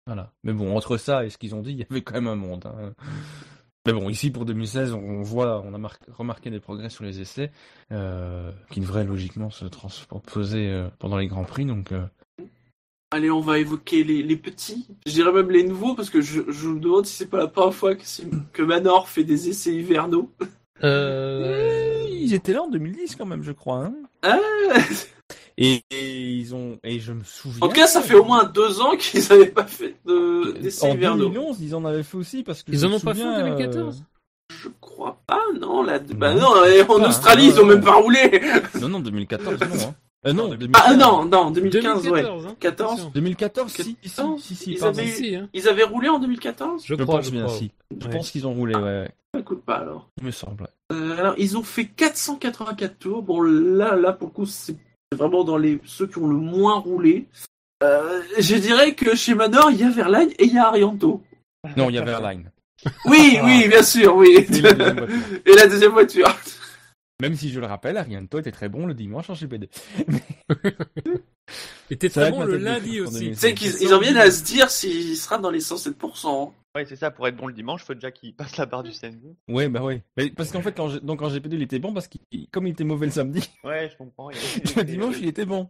voilà. 0.05 0.31
Mais 0.43 0.53
bon, 0.53 0.75
entre 0.75 0.97
ça 0.97 1.25
et 1.25 1.29
ce 1.29 1.37
qu'ils 1.37 1.55
ont 1.55 1.61
dit, 1.61 1.71
il 1.73 1.79
y 1.79 1.85
avait 1.89 2.01
quand 2.01 2.13
même 2.15 2.27
un 2.27 2.35
monde. 2.35 2.65
hein. 2.65 2.93
Mais 3.87 3.93
bon, 3.93 4.09
ici 4.09 4.29
pour 4.29 4.45
2016, 4.45 4.93
on 4.93 5.21
voit, 5.23 5.61
on 5.65 5.73
a 5.73 5.77
mar- 5.79 5.97
remarqué 6.09 6.51
des 6.51 6.59
progrès 6.59 6.89
sur 6.91 7.03
les 7.03 7.19
essais 7.19 7.49
euh, 7.91 8.51
qui 8.69 8.79
devraient 8.79 9.03
logiquement 9.05 9.49
se 9.49 9.65
transposer 9.65 10.69
euh, 10.69 10.87
pendant 10.99 11.17
les 11.17 11.25
grands 11.27 11.45
prix. 11.45 11.65
Donc, 11.65 11.91
euh, 11.91 12.05
Allez, 13.13 13.31
on 13.31 13.41
va 13.41 13.57
évoquer 13.59 14.03
les, 14.03 14.21
les 14.23 14.37
petits. 14.37 14.87
Je 15.07 15.11
dirais 15.13 15.31
même 15.33 15.49
les 15.49 15.63
nouveaux, 15.63 15.95
parce 15.95 16.09
que 16.11 16.21
je, 16.21 16.41
je 16.49 16.67
me 16.69 16.79
demande 16.79 17.05
si 17.07 17.15
c'est 17.15 17.25
pas 17.29 17.39
la 17.39 17.47
première 17.47 17.73
fois 17.73 17.95
que, 17.95 18.61
Manor 18.61 19.09
fait 19.09 19.23
des 19.23 19.49
essais 19.49 19.73
hivernaux. 19.73 20.31
Euh... 20.83 22.07
ils 22.11 22.33
étaient 22.33 22.53
là 22.53 22.63
en 22.63 22.69
2010 22.69 23.15
quand 23.15 23.25
même, 23.25 23.43
je 23.43 23.51
crois. 23.51 23.85
hein. 23.85 23.93
Ah 24.21 24.39
Et, 25.57 25.83
et 25.91 26.31
ils 26.31 26.55
ont, 26.55 26.79
et 26.83 26.99
je 26.99 27.13
me 27.13 27.23
souviens. 27.23 27.59
en 27.61 27.67
tout 27.67 27.75
cas, 27.75 27.87
ça 27.87 28.01
fait 28.01 28.15
au 28.15 28.23
moins 28.23 28.43
deux 28.45 28.79
ans 28.81 28.95
qu'ils 28.97 29.21
n'avaient 29.29 29.47
pas 29.47 29.65
fait 29.67 29.95
de- 30.05 30.57
d'essais 30.59 30.85
En 30.89 30.93
hivernaux. 30.95 31.25
2011, 31.29 31.57
ils 31.61 31.75
en 31.75 31.85
avaient 31.85 32.03
fait 32.03 32.17
aussi 32.17 32.43
parce 32.43 32.63
que. 32.63 32.71
Ils 32.71 32.79
je 32.79 32.85
en 32.85 32.89
me 32.89 32.95
ont 32.95 32.99
pas 32.99 33.13
fait 33.13 33.23
en 33.23 33.35
souviens, 33.35 33.55
2014 33.55 34.03
Je 34.63 34.69
crois 34.79 35.17
pas, 35.27 35.41
non. 35.59 35.83
Là, 35.83 35.99
bah 35.99 36.33
Non, 36.33 36.41
non, 36.55 36.55
je 36.65 36.81
en 36.81 36.85
pas, 36.99 37.07
Australie, 37.09 37.47
hein. 37.47 37.53
ils 37.55 37.59
ont 37.61 37.65
même 37.65 37.81
pas 37.83 37.93
roulé. 37.95 38.19
euh, 38.43 38.79
Non, 38.79 38.89
non, 38.89 38.99
2014, 39.01 39.59
non. 39.59 39.65
Hein. 39.89 39.95
Euh, 40.27 40.33
non, 40.33 40.49
2015. 40.49 40.83
Ah 40.85 40.93
non, 40.95 41.25
non, 41.25 41.49
2015, 41.49 42.07
ouais. 42.07 42.21
2014, 42.21 42.45
hein, 42.45 42.55
14. 42.59 42.91
attention. 42.91 43.11
2014, 43.15 43.71
si, 43.71 43.97
si, 44.03 44.21
Non, 44.21 44.37
si, 44.37 44.55
si, 44.55 44.71
ils 44.73 44.83
avaient- 44.83 45.07
Si, 45.07 45.35
hein. 45.35 45.49
Ils 45.53 45.67
avaient 45.67 45.83
roulé 45.83 46.09
en 46.09 46.19
2014 46.19 46.83
Je, 46.85 46.95
Je 46.95 47.03
crois, 47.03 47.17
pense 47.17 47.25
je 47.25 47.31
bien, 47.31 47.45
crois. 47.45 47.57
si. 47.57 47.71
Je 47.99 48.05
Ouais. 48.07 48.13
pense 48.13 48.29
qu'ils 48.29 48.45
ont 48.45 48.53
roulé, 48.53 48.75
ouais, 48.75 48.81
ouais. 48.83 49.11
Écoute 49.39 49.63
pas 49.65 49.75
alors. 49.77 50.09
Il 50.19 50.25
me 50.27 50.31
semble. 50.31 50.67
Euh, 50.91 51.17
alors, 51.17 51.33
ils 51.37 51.57
ont 51.57 51.63
fait 51.63 51.85
484 51.85 52.99
tours. 52.99 53.23
Bon, 53.23 53.41
là, 53.41 53.95
là, 53.95 54.11
pour 54.13 54.27
le 54.27 54.33
coup, 54.33 54.45
c'est 54.45 54.75
vraiment 55.15 55.43
dans 55.43 55.57
les 55.57 55.79
ceux 55.85 56.07
qui 56.07 56.17
ont 56.17 56.27
le 56.27 56.35
moins 56.37 56.79
roulé. 56.79 57.27
Euh, 57.83 58.21
je 58.37 58.55
dirais 58.55 58.93
que 58.93 59.15
chez 59.15 59.33
Manor, 59.33 59.71
il 59.71 59.79
y 59.79 59.83
a 59.83 59.89
Verlaine 59.89 60.29
et 60.37 60.45
il 60.45 60.53
y 60.53 60.57
a 60.57 60.67
Arianto. 60.67 61.21
Non, 61.75 61.89
il 61.89 61.95
y 61.95 61.97
avait 61.97 62.11
Airline. 62.11 62.49
Oui, 63.05 63.37
Ah. 63.39 63.45
oui, 63.45 63.67
bien 63.67 63.83
sûr, 63.83 64.15
oui. 64.15 64.47
Et 64.49 64.61
la 64.61 64.73
deuxième 64.73 64.95
voiture. 64.95 65.41
Et 65.45 65.55
la 65.55 65.67
deuxième 65.67 65.91
voiture. 65.91 66.35
Même 67.21 67.35
si 67.35 67.51
je 67.51 67.59
le 67.59 67.67
rappelle, 67.67 67.97
Arianto 67.97 68.39
était 68.39 68.51
très 68.51 68.69
bon 68.69 68.87
le 68.87 68.95
dimanche 68.95 69.29
en 69.29 69.35
GPD. 69.35 69.69
C'est 71.89 72.09
très 72.09 72.31
bon 72.31 72.43
le 72.43 72.57
lundi 72.57 73.01
aussi. 73.01 73.29
Tu 73.29 73.35
sais 73.35 73.53
qu'ils 73.53 73.75
ils 73.81 73.93
en 73.93 73.99
viennent 73.99 74.17
à 74.17 74.31
se 74.31 74.43
dire 74.43 74.71
s'il 74.71 75.15
sera 75.17 75.37
dans 75.37 75.51
les 75.51 75.59
107%. 75.59 76.51
Ouais, 76.75 76.85
c'est 76.85 76.95
ça, 76.95 77.11
pour 77.11 77.27
être 77.27 77.35
bon 77.35 77.47
le 77.47 77.53
dimanche, 77.53 77.83
faut 77.83 77.93
déjà 77.93 78.11
qu'il 78.11 78.33
passe 78.33 78.55
la 78.55 78.65
barre 78.65 78.83
du 78.83 78.93
samedi. 78.93 79.35
Ouais, 79.49 79.67
bah 79.67 79.83
ouais. 79.83 80.03
Mais 80.15 80.29
parce 80.29 80.51
qu'en 80.51 80.61
fait, 80.61 80.71
quand 80.71 80.87
je- 80.87 80.99
donc 80.99 81.21
en 81.21 81.29
GPD, 81.29 81.57
il 81.57 81.61
était 81.63 81.79
bon 81.79 81.93
parce 81.93 82.07
qu'il, 82.07 82.21
comme 82.49 82.65
il 82.65 82.71
était 82.71 82.85
mauvais 82.85 83.07
le 83.07 83.11
samedi, 83.11 83.49
Ouais, 83.65 83.89
je 83.89 83.97
comprends. 83.97 84.29
il 84.31 84.37
le 84.77 84.83
dimanche, 84.83 85.15
il 85.19 85.27
était 85.27 85.45
bon. 85.45 85.69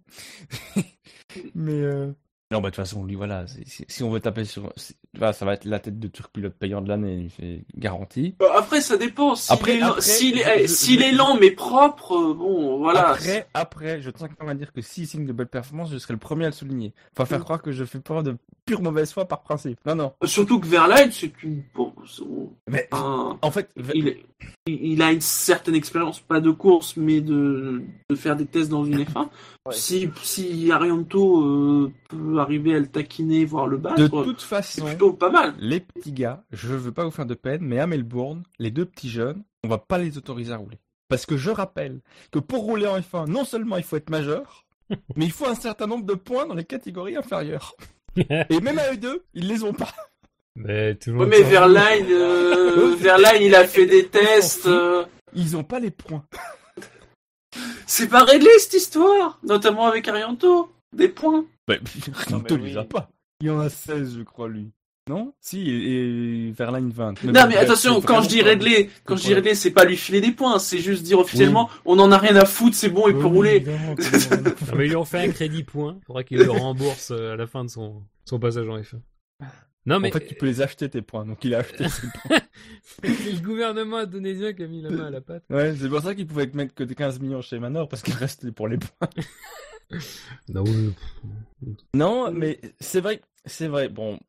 Mais 1.56 1.74
euh... 1.82 2.12
non, 2.52 2.60
bah 2.60 2.70
de 2.70 2.76
toute 2.76 2.76
façon, 2.76 3.04
lui, 3.06 3.16
voilà. 3.16 3.46
si 3.66 4.04
on 4.04 4.10
veut 4.12 4.20
taper 4.20 4.44
sur, 4.46 4.72
ça 5.20 5.46
va 5.46 5.54
être 5.54 5.66
la 5.66 5.80
tête 5.80 6.00
de 6.00 6.08
turc 6.08 6.32
pilote 6.32 6.54
payant 6.54 6.82
de 6.82 6.90
l'année, 6.90 7.30
c'est 7.40 7.64
garanti. 7.78 8.36
Euh, 8.42 8.46
Après, 8.58 8.82
ça 8.82 8.98
dépend. 8.98 9.36
S'il 9.36 9.54
Après- 9.54 9.72
est, 9.78 10.64
est, 10.64 10.68
je- 10.68 11.18
lent 11.18 11.38
mais 11.40 11.52
propre, 11.52 12.14
euh, 12.16 12.34
bon, 12.34 12.78
voilà. 12.80 13.10
Après, 13.12 13.48
après, 13.54 14.02
je 14.02 14.10
tiens 14.10 14.28
quand 14.28 14.46
même 14.46 14.56
à 14.56 14.58
dire 14.58 14.72
que 14.74 14.82
s'il 14.82 15.08
signe 15.08 15.26
de 15.26 15.34
belles 15.34 15.48
performances, 15.48 15.92
je 15.92 15.98
serai 15.98 16.14
le 16.14 16.20
premier 16.20 16.46
à 16.46 16.50
le 16.50 16.54
souligner. 16.54 16.94
Faut 17.16 17.26
faire 17.26 17.40
Mm. 17.40 17.44
croire 17.44 17.62
que 17.62 17.72
je 17.72 17.84
fais 17.86 18.00
pas 18.00 18.22
de 18.22 18.36
pure 18.66 18.82
mauvaise 18.82 19.12
foi 19.12 19.26
par 19.26 19.42
principe. 19.42 19.80
Non, 19.86 19.96
non. 19.96 20.14
Surtout 20.26 20.60
que 20.60 20.68
Verlaine, 20.68 21.12
c'est 21.12 21.32
une. 21.44 21.64
Bon, 21.74 21.94
c'est- 22.08 22.24
Mais 22.70 22.88
un- 22.92 23.38
en 23.42 23.52
fait, 23.52 23.70
il, 23.94 24.18
il 24.68 25.02
a 25.02 25.12
une 25.12 25.22
certaine 25.22 25.76
expérience, 25.76 26.20
pas 26.20 26.40
de 26.40 26.52
course, 26.52 26.96
mais 26.98 27.22
de, 27.22 27.82
de 28.10 28.16
faire 28.16 28.36
des 28.36 28.46
tests 28.46 28.70
dans 28.70 28.86
une 28.86 29.04
F1. 29.04 29.30
Ouais. 29.66 29.74
Si, 29.76 30.10
si 30.24 30.72
Arianto 30.72 31.42
euh, 31.44 31.92
peut 32.10 32.40
arriver 32.42 32.76
à 32.76 32.80
le 32.80 32.88
taquiner, 32.88 33.45
voire 33.45 33.68
le 33.68 33.78
battre, 33.78 33.98
de 34.02 34.08
toute 34.08 34.42
c'est 34.42 34.48
façon, 34.48 34.86
plutôt 34.86 35.14
pas 35.14 35.30
mal. 35.30 35.53
les 35.60 35.80
petits 35.80 36.11
gars, 36.11 36.44
je 36.52 36.74
veux 36.76 36.92
pas 36.92 37.06
vous 37.06 37.11
faire 37.11 37.26
de 37.26 37.34
peine, 37.36 37.61
mais 37.61 37.80
à 37.80 37.88
Melbourne, 37.88 38.44
les 38.60 38.72
deux 38.72 38.86
petits 38.86 39.10
jeunes, 39.10 39.44
on 39.64 39.68
va 39.70 39.78
pas 39.78 39.98
les 39.98 40.18
autoriser 40.18 40.53
à 40.53 40.58
rouler. 40.58 40.80
Parce 41.08 41.26
que 41.26 41.38
je 41.38 41.50
rappelle 41.50 42.00
que 42.32 42.40
pour 42.40 42.64
rouler 42.64 42.88
en 42.88 43.00
F1, 43.00 43.28
non 43.28 43.44
seulement 43.45 43.78
il 43.78 43.84
faut 43.84 43.98
être 43.98 44.10
majeur, 44.10 44.66
mais 45.16 45.26
il 45.26 45.32
faut 45.32 45.48
un 45.48 45.56
certain 45.56 45.88
nombre 45.88 46.06
de 46.06 46.14
points 46.16 46.45
dans 46.45 46.56
les 46.56 46.64
catégories 46.66 47.16
inférieures. 47.18 47.76
Et 48.50 48.60
même 48.60 48.78
à 48.80 48.92
eux 48.94 48.98
deux, 48.98 49.24
ils 49.34 49.48
les 49.48 49.64
ont 49.64 49.74
pas. 49.74 49.94
mais 50.56 50.95
tout 50.95 51.11
le 51.11 51.18
Ouais, 51.18 51.22
monde 51.26 51.30
mais 51.30 51.44
s'en 51.44 51.50
Verlaine, 51.50 52.06
euh, 52.11 52.95
Verlaine, 53.00 53.42
il 53.42 53.56
a 53.56 53.66
fait 53.66 53.86
des 53.86 54.08
tests. 54.08 54.68
euh, 54.68 55.06
Ils 55.34 55.56
ont 55.56 55.64
pas 55.64 55.80
les 55.80 55.92
points. 55.92 56.24
c'est 57.86 58.08
pas 58.10 58.24
réglé 58.24 58.50
cette 58.60 58.74
histoire, 58.74 59.40
notamment 59.44 59.86
avec 59.88 60.08
Arianto. 60.08 60.72
Des 60.94 61.08
points. 61.10 61.45
Rinto, 62.30 62.58
il 62.58 62.88
pas. 62.88 63.09
Il 63.41 63.48
y 63.48 63.50
en 63.50 63.59
a 63.59 63.69
16, 63.69 64.17
je 64.17 64.24
crois, 64.24 64.48
lui. 64.50 64.72
Non? 65.09 65.33
Si, 65.41 65.67
et, 65.69 66.48
et 66.48 66.51
Verlaine 66.51 66.91
20. 66.91 67.24
Non, 67.24 67.32
mais 67.33 67.41
bref, 67.41 67.58
attention, 67.58 68.01
quand 68.01 68.22
je 68.22 68.30
dis 68.30 68.41
réglé, 68.43 68.90
quand 69.03 69.16
je 69.16 69.24
dis 69.24 69.30
Ouais. 69.30 69.35
réglé, 69.35 69.56
c'est 69.56 69.72
pas 69.72 69.83
lui 69.83 69.98
filer 69.98 70.22
des 70.22 70.32
points, 70.32 70.59
c'est 70.59 70.77
juste 70.77 71.01
dire 71.03 71.17
officiellement, 71.17 71.69
on 71.85 71.98
en 71.98 72.11
a 72.11 72.17
rien 72.19 72.35
à 72.35 72.45
foutre, 72.45 72.75
c'est 72.75 72.90
bon, 72.90 73.08
il 73.08 73.16
peut 73.16 73.24
Oui, 73.24 73.30
rouler. 73.35 73.59
Non, 73.61 73.95
mais 74.77 74.85
ils 74.85 74.90
lui 74.90 74.95
ont 74.95 75.03
fait 75.06 75.19
un 75.27 75.32
crédit 75.32 75.64
point. 75.64 76.00
Faudra 76.06 76.24
qu'il 76.24 76.38
le 76.38 76.51
rembourse 76.51 77.09
euh, 77.11 77.33
à 77.33 77.35
la 77.35 77.48
fin 77.48 77.66
de 77.66 77.69
son, 77.69 78.03
son 78.25 78.40
passage 78.40 78.69
en 78.69 78.77
F1. 78.77 79.00
Non, 79.88 80.00
mais 80.00 80.09
En 80.09 80.11
fait, 80.11 80.27
tu 80.27 80.35
peux 80.35 80.45
les 80.45 80.61
acheter 80.61 80.88
tes 80.88 81.01
points, 81.01 81.25
donc 81.25 81.43
il 81.43 81.56
a 81.56 81.59
acheté 81.59 81.90
ses 81.90 82.08
points. 82.27 82.38
c'est 83.03 83.32
le 83.33 83.40
gouvernement 83.43 83.98
indonésien 83.98 84.53
qui 84.53 84.61
a 84.64 84.67
mis 84.67 84.83
la 84.83 84.91
main 84.91 85.08
à 85.08 85.09
la 85.09 85.22
pâte. 85.22 85.43
Ouais, 85.50 85.74
c'est 85.75 85.90
pour 85.90 86.01
ça 86.01 86.14
qu'il 86.14 86.27
pouvait 86.27 86.48
mettre 86.53 86.75
que 86.75 86.83
des 86.83 86.93
15 86.93 87.19
millions 87.19 87.41
chez 87.41 87.58
Manor, 87.58 87.90
parce 87.90 88.03
qu'il 88.03 88.14
restait 88.14 88.51
pour 88.51 88.67
les 88.67 88.77
points. 88.77 89.09
Non, 90.50 90.64
oui. 90.64 90.94
Non, 91.94 92.32
mais 92.32 92.60
c'est 92.80 93.02
vrai, 93.02 93.22
c'est 93.45 93.68
vrai. 93.68 93.90
Bon, 93.90 94.20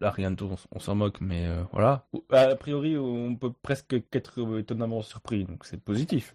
là, 0.00 0.10
rien 0.10 0.30
de 0.30 0.36
tout, 0.36 0.50
on, 0.72 0.78
s'en 0.80 0.94
moque, 0.94 1.20
mais 1.20 1.46
euh, 1.46 1.62
voilà. 1.72 2.06
A 2.30 2.54
priori, 2.56 2.96
on 2.96 3.34
peut 3.36 3.52
presque 3.62 4.08
qu'être 4.10 4.40
euh, 4.40 4.60
étonnamment 4.60 5.02
surpris, 5.02 5.44
donc 5.44 5.64
c'est 5.64 5.80
positif. 5.80 6.34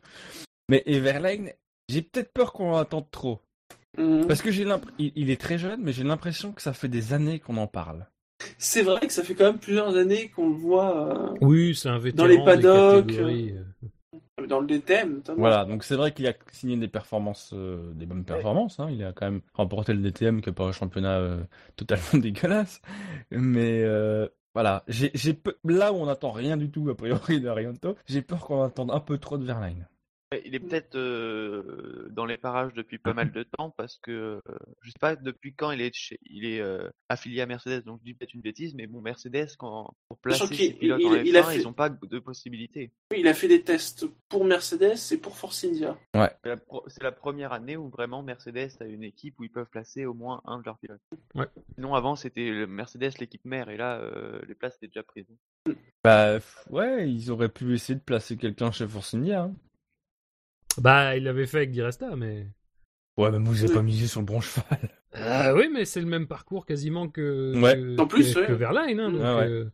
Mais 0.69 0.83
Everlane, 0.85 1.51
j'ai 1.89 2.01
peut-être 2.01 2.33
peur 2.33 2.53
qu'on 2.53 2.73
en 2.73 2.77
attende 2.77 3.09
trop. 3.11 3.41
Mhm. 3.97 4.27
Parce 4.27 4.41
que 4.41 4.51
j'ai 4.51 4.65
l'impression, 4.65 4.95
il, 4.99 5.13
il 5.15 5.29
est 5.29 5.39
très 5.39 5.57
jeune, 5.57 5.81
mais 5.81 5.93
j'ai 5.93 6.03
l'impression 6.03 6.51
que 6.51 6.61
ça 6.61 6.73
fait 6.73 6.89
des 6.89 7.13
années 7.13 7.39
qu'on 7.39 7.57
en 7.57 7.67
parle. 7.67 8.07
C'est 8.57 8.81
vrai 8.81 8.99
que 9.07 9.13
ça 9.13 9.23
fait 9.23 9.33
quand 9.35 9.45
même 9.45 9.59
plusieurs 9.59 9.95
années 9.95 10.29
qu'on 10.35 10.49
le 10.49 10.55
voit 10.55 11.33
euh, 11.33 11.37
Oui, 11.41 11.75
c'est 11.75 11.89
un 11.89 11.97
vétéran. 11.97 12.27
les 12.27 12.37
des 12.37 12.43
paddocks, 12.43 13.07
catégories, 13.07 13.51
euh. 13.51 13.87
Dans 14.47 14.59
le 14.59 14.67
DTM, 14.67 15.15
notamment. 15.15 15.39
Voilà, 15.39 15.65
donc 15.65 15.83
c'est 15.83 15.95
vrai 15.95 16.11
qu'il 16.11 16.27
a 16.27 16.33
signé 16.51 16.77
des 16.77 16.87
performances, 16.87 17.51
euh, 17.53 17.93
des 17.93 18.05
bonnes 18.05 18.25
performances. 18.25 18.79
Hein. 18.79 18.89
Il 18.91 19.03
a 19.03 19.13
quand 19.13 19.25
même 19.25 19.41
remporté 19.53 19.93
le 19.93 19.99
DTM, 19.99 20.41
qui 20.41 20.49
n'est 20.49 20.55
pas 20.55 20.65
un 20.65 20.71
championnat 20.71 21.19
euh, 21.19 21.43
totalement 21.75 22.03
dégueulasse. 22.21 22.81
Mais 23.31 23.81
euh, 23.83 24.27
voilà, 24.53 24.83
j'ai, 24.87 25.11
là 25.63 25.93
où 25.93 25.97
on 25.97 26.05
n'attend 26.05 26.31
rien 26.31 26.57
du 26.57 26.69
tout 26.69 26.89
a 26.89 26.95
priori 26.95 27.39
d'Arianto, 27.39 27.95
j'ai 28.07 28.21
peur 28.21 28.45
qu'on 28.45 28.63
attende 28.63 28.91
un 28.91 28.99
peu 28.99 29.17
trop 29.17 29.37
de 29.37 29.45
Verlaine. 29.45 29.87
Ouais, 30.35 30.41
Il 30.45 30.55
est 30.55 30.59
peut-être 30.59 30.95
euh, 30.95 32.07
dans 32.11 32.25
les 32.25 32.37
parages 32.37 32.73
depuis 32.73 32.97
pas 32.97 33.13
mal 33.13 33.31
de 33.31 33.43
temps 33.43 33.69
parce 33.71 33.97
que 33.99 34.11
euh, 34.11 34.41
je 34.81 34.89
sais 34.89 34.99
pas 34.99 35.15
depuis 35.15 35.53
quand 35.53 35.71
il 35.71 35.81
est 35.81 35.93
chez, 35.93 36.19
il 36.29 36.45
est 36.45 36.59
euh, 36.61 36.89
affilié 37.09 37.41
à 37.41 37.45
Mercedes 37.45 37.83
donc 37.85 37.99
je 38.01 38.05
dis 38.05 38.13
peut-être 38.13 38.33
une 38.33 38.41
bêtise 38.41 38.73
mais 38.75 38.87
bon 38.87 39.01
Mercedes 39.01 39.55
quand 39.57 39.93
pour 40.07 40.17
placer 40.19 40.43
ses 40.55 40.73
pilotes 40.73 40.99
il- 41.01 41.07
en 41.07 41.15
il 41.15 41.37
a 41.37 41.41
F1 41.41 41.45
fait- 41.51 41.57
ils 41.59 41.67
ont 41.67 41.73
pas 41.73 41.89
de 41.89 42.19
possibilité. 42.19 42.91
Oui, 43.11 43.19
Il 43.21 43.27
a 43.27 43.33
fait 43.33 43.47
des 43.47 43.61
tests 43.63 44.05
pour 44.29 44.45
Mercedes 44.45 44.95
et 45.11 45.17
pour 45.17 45.37
Force 45.37 45.63
India. 45.63 45.97
C'est 46.43 46.49
la, 46.49 46.57
pro- 46.57 46.83
c'est 46.87 47.03
la 47.03 47.11
première 47.11 47.53
année 47.53 47.77
où 47.77 47.89
vraiment 47.89 48.23
Mercedes 48.23 48.69
a 48.79 48.85
une 48.85 49.03
équipe 49.03 49.39
où 49.39 49.43
ils 49.43 49.51
peuvent 49.51 49.69
placer 49.69 50.05
au 50.05 50.13
moins 50.13 50.41
un 50.45 50.59
de 50.59 50.63
leurs 50.65 50.77
pilotes. 50.79 51.01
Ouais. 51.35 51.47
Sinon 51.75 51.93
avant 51.95 52.15
c'était 52.15 52.65
Mercedes 52.67 53.11
l'équipe 53.19 53.45
mère 53.45 53.69
et 53.69 53.77
là 53.77 53.99
euh, 53.99 54.41
les 54.47 54.55
places 54.55 54.75
étaient 54.77 54.87
déjà 54.87 55.03
prises. 55.03 55.27
Bah 56.03 56.37
ouais, 56.69 57.09
ils 57.09 57.31
auraient 57.31 57.49
pu 57.49 57.73
essayer 57.73 57.95
de 57.97 58.03
placer 58.03 58.37
quelqu'un 58.37 58.71
chez 58.71 58.87
Force 58.87 59.13
India. 59.13 59.43
Hein. 59.43 59.55
Bah, 60.81 61.15
il 61.17 61.23
l'avait 61.23 61.45
fait 61.45 61.57
avec 61.57 61.71
Diresta, 61.71 62.15
mais. 62.15 62.47
Ouais, 63.17 63.31
mais 63.31 63.37
vous 63.39 63.59
avez 63.59 63.69
Oui. 63.69 63.75
pas 63.75 63.81
misé 63.83 64.07
sur 64.07 64.19
le 64.19 64.25
bon 64.25 64.41
cheval. 64.41 64.89
Ah 65.13 65.53
oui, 65.55 65.69
mais 65.73 65.85
c'est 65.85 66.01
le 66.01 66.05
même 66.07 66.27
parcours 66.27 66.65
quasiment 66.65 67.07
que, 67.07 67.53
Ouais. 67.61 67.75
que, 67.75 68.01
En 68.01 68.07
plus, 68.07 68.33
que, 68.33 68.39
ouais. 68.41 68.47
que 68.47 68.51
Verlaine. 68.53 68.99
Hein, 68.99 69.11
donc, 69.11 69.21
Ah 69.23 69.37
ouais. 69.37 69.47
euh, 69.47 69.71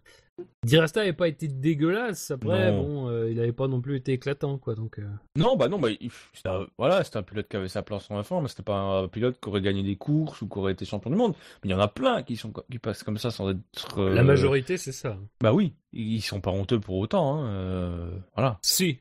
Diresta 0.64 1.00
n'avait 1.00 1.14
pas 1.14 1.28
été 1.28 1.48
dégueulasse. 1.48 2.30
Après, 2.30 2.72
Non. 2.72 2.84
bon, 2.84 3.10
euh, 3.10 3.30
il 3.32 3.38
n'avait 3.38 3.52
pas 3.52 3.68
non 3.68 3.82
plus 3.82 3.96
été 3.96 4.14
éclatant, 4.14 4.60
quoi. 4.60 4.76
Donc, 4.76 5.00
euh, 5.00 5.08
Non, 5.36 5.56
bah 5.56 5.68
non, 5.68 5.80
bah 5.80 5.90
il- 6.00 6.12
c'était 6.34 6.50
un- 6.50 6.68
voilà, 6.78 7.04
c'était 7.04 7.18
un 7.18 7.24
pilote 7.24 7.48
qui 7.48 7.58
avait 7.58 7.68
sa 7.68 7.82
place 7.82 8.10
en 8.12 8.22
F1, 8.22 8.42
mais 8.42 8.48
c'était 8.48 8.62
pas 8.64 8.76
un 9.02 9.08
pilote 9.08 9.40
qui 9.42 9.50
aurait 9.50 9.62
gagné 9.62 9.82
des 9.82 9.96
courses 9.96 10.42
ou 10.44 10.48
qui 10.48 10.60
aurait 10.60 10.74
été 10.74 10.86
champion 10.86 11.10
du 11.10 11.18
monde. 11.18 11.34
Mais 11.64 11.70
il 11.70 11.72
y 11.72 11.76
en 11.76 11.80
a 11.80 11.88
plein 11.88 12.22
qui 12.22 12.38
sont 12.38 12.54
qui 12.72 12.78
passent 12.78 13.02
comme 13.04 13.18
ça 13.18 13.32
sans 13.32 13.50
être. 13.50 13.98
euh, 14.00 14.14
la 14.14 14.24
majorité, 14.24 14.78
c'est 14.78 14.92
ça. 14.92 15.18
Bah 15.42 15.54
oui, 15.54 15.74
ils 15.94 16.22
sont 16.22 16.42
pas 16.42 16.52
honteux 16.52 16.80
pour 16.80 16.98
autant. 16.98 17.40
Hein, 17.44 17.48
euh, 17.48 18.12
voilà. 18.36 18.60
Si. 18.62 19.00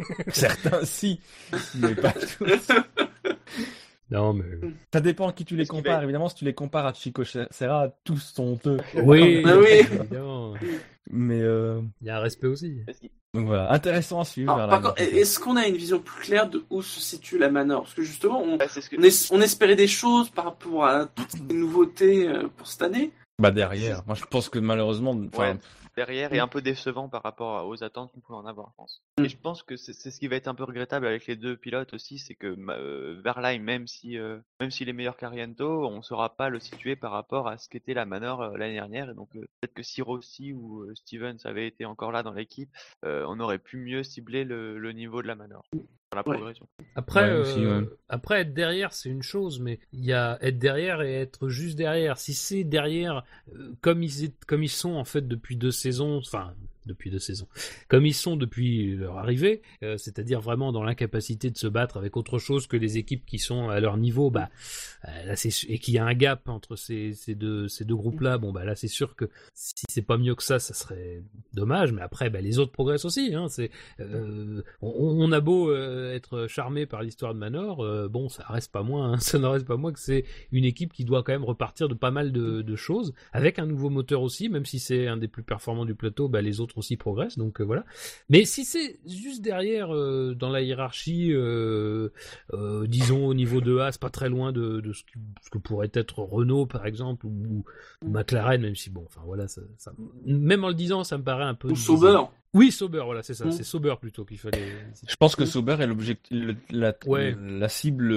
Certains 0.32 0.84
si, 0.84 1.20
mais 1.74 1.94
pas 1.94 2.12
tous. 2.12 2.68
Non, 4.10 4.34
mais. 4.34 4.44
Ça 4.92 5.00
dépend 5.00 5.28
à 5.28 5.32
qui 5.32 5.44
tu 5.44 5.56
les 5.56 5.66
compares. 5.66 6.02
Évidemment, 6.02 6.28
si 6.28 6.34
tu 6.36 6.44
les 6.44 6.52
compares 6.54 6.86
à 6.86 6.92
Chico 6.92 7.22
Serra, 7.24 7.88
tous 8.04 8.18
sont 8.34 8.44
honteux. 8.44 8.78
Oui, 9.02 9.42
Ah 9.46 9.56
oui. 9.58 9.66
évidemment. 9.70 10.54
Mais 11.10 11.40
euh, 11.40 11.80
Il 12.02 12.06
y 12.08 12.10
a 12.10 12.18
un 12.18 12.20
respect 12.20 12.46
aussi. 12.46 12.76
Donc 13.34 13.46
voilà, 13.46 13.72
intéressant 13.72 14.20
à 14.20 14.24
suivre. 14.26 14.52
Alors, 14.52 14.68
par 14.68 14.82
contre, 14.82 15.00
est-ce 15.00 15.38
qu'on 15.38 15.56
a 15.56 15.66
une 15.66 15.76
vision 15.76 15.98
plus 15.98 16.20
claire 16.22 16.50
de 16.50 16.62
où 16.68 16.82
se 16.82 17.00
situe 17.00 17.38
la 17.38 17.50
Manor? 17.50 17.84
Parce 17.84 17.94
que 17.94 18.02
justement, 18.02 18.42
on, 18.42 18.58
Ouais, 18.58 18.66
c'est 18.68 18.82
ce 18.82 18.90
que 18.90 18.96
on, 18.98 19.02
es- 19.02 19.32
on 19.32 19.40
espérait 19.40 19.76
des 19.76 19.88
choses 19.88 20.28
par 20.28 20.44
rapport 20.44 20.84
à 20.84 21.06
toutes 21.06 21.32
les 21.48 21.54
nouveautés 21.54 22.28
euh, 22.28 22.48
pour 22.54 22.66
cette 22.66 22.82
année. 22.82 23.10
Bah 23.38 23.50
derrière, 23.50 24.02
moi 24.06 24.14
je 24.14 24.24
pense 24.26 24.50
que 24.50 24.58
malheureusement, 24.58 25.18
enfin, 25.34 25.52
Ouais. 25.52 25.56
Derrière 25.96 26.32
est 26.32 26.38
un 26.38 26.48
peu 26.48 26.62
décevant 26.62 27.08
par 27.08 27.22
rapport 27.22 27.66
aux 27.66 27.82
attentes 27.84 28.12
qu'on 28.12 28.20
pouvait 28.20 28.38
en 28.38 28.46
avoir, 28.46 28.70
je 28.70 28.76
pense. 28.76 29.02
Mm. 29.18 29.24
Et 29.24 29.28
je 29.28 29.36
pense 29.36 29.62
que 29.62 29.76
c'est 29.76 29.92
ce 29.92 30.18
qui 30.18 30.28
va 30.28 30.36
être 30.36 30.48
un 30.48 30.54
peu 30.54 30.64
regrettable 30.64 31.06
avec 31.06 31.26
les 31.26 31.36
deux 31.36 31.56
pilotes 31.56 31.94
aussi, 31.94 32.18
c'est 32.18 32.34
que 32.34 32.56
euh, 32.70 33.20
Verlaine, 33.22 33.62
même 33.62 33.86
si 33.86 34.18
euh, 34.18 34.38
même 34.60 34.70
s'il 34.70 34.88
est 34.88 34.92
meilleur 34.92 35.16
qu'Ariento, 35.16 35.86
on 35.86 36.02
saura 36.02 36.36
pas 36.36 36.48
le 36.48 36.60
situer 36.60 36.96
par 36.96 37.12
rapport 37.12 37.48
à 37.48 37.58
ce 37.58 37.68
qu'était 37.68 37.94
la 37.94 38.06
Manor 38.06 38.42
euh, 38.42 38.56
l'année 38.56 38.74
dernière. 38.74 39.10
Et 39.10 39.14
donc 39.14 39.30
peut-être 39.32 39.74
que 39.74 39.82
si 39.82 40.02
Rossi 40.02 40.52
ou 40.52 40.86
Stevens 40.94 41.38
avaient 41.44 41.66
été 41.66 41.84
encore 41.84 42.12
là 42.12 42.22
dans 42.22 42.32
l'équipe, 42.32 42.70
on 43.02 43.40
aurait 43.40 43.58
pu 43.58 43.76
mieux 43.76 44.02
cibler 44.02 44.44
le, 44.44 44.78
le 44.78 44.92
niveau 44.92 45.22
de 45.22 45.26
la 45.26 45.34
Manor 45.34 45.62
dans 45.72 46.01
la 46.16 46.26
Ouais. 46.26 46.36
progression. 46.36 46.66
Après, 46.94 47.32
Ouais, 47.32 47.38
aussi, 47.40 47.64
euh, 47.64 47.80
ouais. 47.82 47.88
après 48.08 48.40
être 48.42 48.52
derrière, 48.54 48.92
c'est 48.92 49.08
une 49.08 49.22
chose, 49.22 49.60
mais 49.60 49.78
il 49.92 50.04
y 50.04 50.12
a 50.12 50.38
être 50.42 50.58
derrière 50.58 51.02
et 51.02 51.14
être 51.14 51.48
juste 51.48 51.76
derrière. 51.76 52.18
Si 52.18 52.34
c'est 52.34 52.64
derrière, 52.64 53.24
euh, 53.54 53.72
comme 53.80 54.02
ils 54.02 54.32
comme 54.46 54.62
ils 54.62 54.68
sont 54.68 54.92
en 54.94 55.04
fait 55.04 55.26
depuis 55.26 55.56
deux 55.56 55.70
saisons, 55.72 56.18
enfin 56.18 56.54
depuis 56.86 57.10
deux 57.10 57.18
saisons, 57.18 57.48
comme 57.88 58.06
ils 58.06 58.14
sont 58.14 58.36
depuis 58.36 58.96
leur 58.96 59.18
arrivée, 59.18 59.62
euh, 59.82 59.96
c'est-à-dire 59.96 60.40
vraiment 60.40 60.72
dans 60.72 60.82
l'incapacité 60.82 61.50
de 61.50 61.56
se 61.56 61.66
battre 61.66 61.96
avec 61.96 62.16
autre 62.16 62.38
chose 62.38 62.66
que 62.66 62.76
les 62.76 62.98
équipes 62.98 63.24
qui 63.26 63.38
sont 63.38 63.68
à 63.68 63.80
leur 63.80 63.96
niveau, 63.96 64.30
bah 64.30 64.50
euh, 65.08 65.24
là 65.24 65.34
et 65.68 65.78
qu'il 65.78 65.94
y 65.94 65.98
a 65.98 66.04
un 66.04 66.14
gap 66.14 66.48
entre 66.48 66.76
ces, 66.76 67.12
ces 67.14 67.34
deux 67.34 67.68
ces 67.68 67.84
deux 67.84 67.94
groupes-là, 67.94 68.38
bon 68.38 68.52
bah 68.52 68.64
là 68.64 68.74
c'est 68.74 68.88
sûr 68.88 69.14
que 69.16 69.30
si 69.54 69.72
c'est 69.88 70.02
pas 70.02 70.18
mieux 70.18 70.34
que 70.34 70.42
ça, 70.42 70.58
ça 70.58 70.74
serait 70.74 71.22
dommage. 71.52 71.92
Mais 71.92 72.02
après, 72.02 72.30
bah, 72.30 72.40
les 72.40 72.58
autres 72.58 72.72
progressent 72.72 73.04
aussi. 73.04 73.34
Hein, 73.34 73.46
euh, 74.00 74.62
on, 74.80 75.32
a 75.32 75.40
beau 75.40 75.74
être 75.74 76.46
charmé 76.48 76.86
par 76.86 77.02
l'histoire 77.02 77.34
de 77.34 77.38
Manor, 77.38 78.08
bon, 78.08 78.28
ça 78.28 78.44
reste 78.48 78.72
pas 78.72 78.82
moins, 78.82 79.12
hein, 79.12 79.16
ça 79.20 79.38
ne 79.38 79.46
reste 79.46 79.66
pas 79.66 79.76
moins 79.76 79.92
que 79.92 80.00
c'est 80.00 80.24
une 80.50 80.64
équipe 80.64 80.92
qui 80.92 81.04
doit 81.04 81.22
quand 81.22 81.32
même 81.32 81.44
repartir 81.44 81.88
de 81.88 81.94
pas 81.94 82.10
mal 82.10 82.32
de, 82.32 82.62
de 82.62 82.76
choses, 82.76 83.14
avec 83.32 83.58
un 83.58 83.66
nouveau 83.66 83.90
moteur 83.90 84.22
aussi, 84.22 84.48
même 84.48 84.64
si 84.64 84.78
c'est 84.78 85.06
un 85.06 85.16
des 85.16 85.28
plus 85.28 85.42
performants 85.42 85.84
du 85.84 85.94
plateau, 85.94 86.28
bah, 86.28 86.42
les 86.42 86.60
autres 86.60 86.71
autres 86.72 86.78
aussi 86.78 86.96
progressent, 86.96 87.38
donc 87.38 87.60
euh, 87.60 87.64
voilà. 87.64 87.84
Mais 88.28 88.44
si 88.44 88.64
c'est 88.64 88.98
juste 89.06 89.42
derrière 89.42 89.94
euh, 89.94 90.34
dans 90.34 90.50
la 90.50 90.62
hiérarchie, 90.62 91.32
euh, 91.32 92.08
euh, 92.54 92.86
disons 92.86 93.26
au 93.26 93.34
niveau 93.34 93.60
de 93.60 93.78
A, 93.78 93.92
c'est 93.92 94.00
pas 94.00 94.10
très 94.10 94.28
loin 94.28 94.52
de, 94.52 94.80
de 94.80 94.92
ce, 94.92 95.02
qui- 95.04 95.18
ce 95.42 95.50
que 95.50 95.58
pourrait 95.58 95.90
être 95.94 96.18
Renault 96.20 96.66
par 96.66 96.86
exemple 96.86 97.26
ou, 97.26 97.64
ou 98.02 98.08
McLaren, 98.08 98.60
même 98.60 98.74
si 98.76 98.90
bon, 98.90 99.04
enfin 99.06 99.20
voilà, 99.24 99.48
ça, 99.48 99.60
ça- 99.78 99.92
même 100.24 100.64
en 100.64 100.68
le 100.68 100.74
disant, 100.74 101.04
ça 101.04 101.18
me 101.18 101.22
paraît 101.24 101.44
un 101.44 101.54
peu. 101.54 101.68
Ou 101.70 101.76
Sauber. 101.76 102.18
Oui, 102.54 102.70
Sauber, 102.70 103.02
voilà, 103.04 103.22
c'est 103.22 103.34
ça, 103.34 103.46
Mm. 103.46 103.52
c'est 103.52 103.62
Sauber 103.64 103.94
plutôt 104.00 104.24
qu'il 104.24 104.38
fallait. 104.38 104.72
Je 105.06 105.16
pense 105.16 105.36
que 105.36 105.44
Sauber 105.46 105.76
est 105.80 105.86
l'objectif, 105.86 106.54
la, 106.70 106.94
Ouais. 107.06 107.34
la 107.40 107.68
cible 107.68 108.12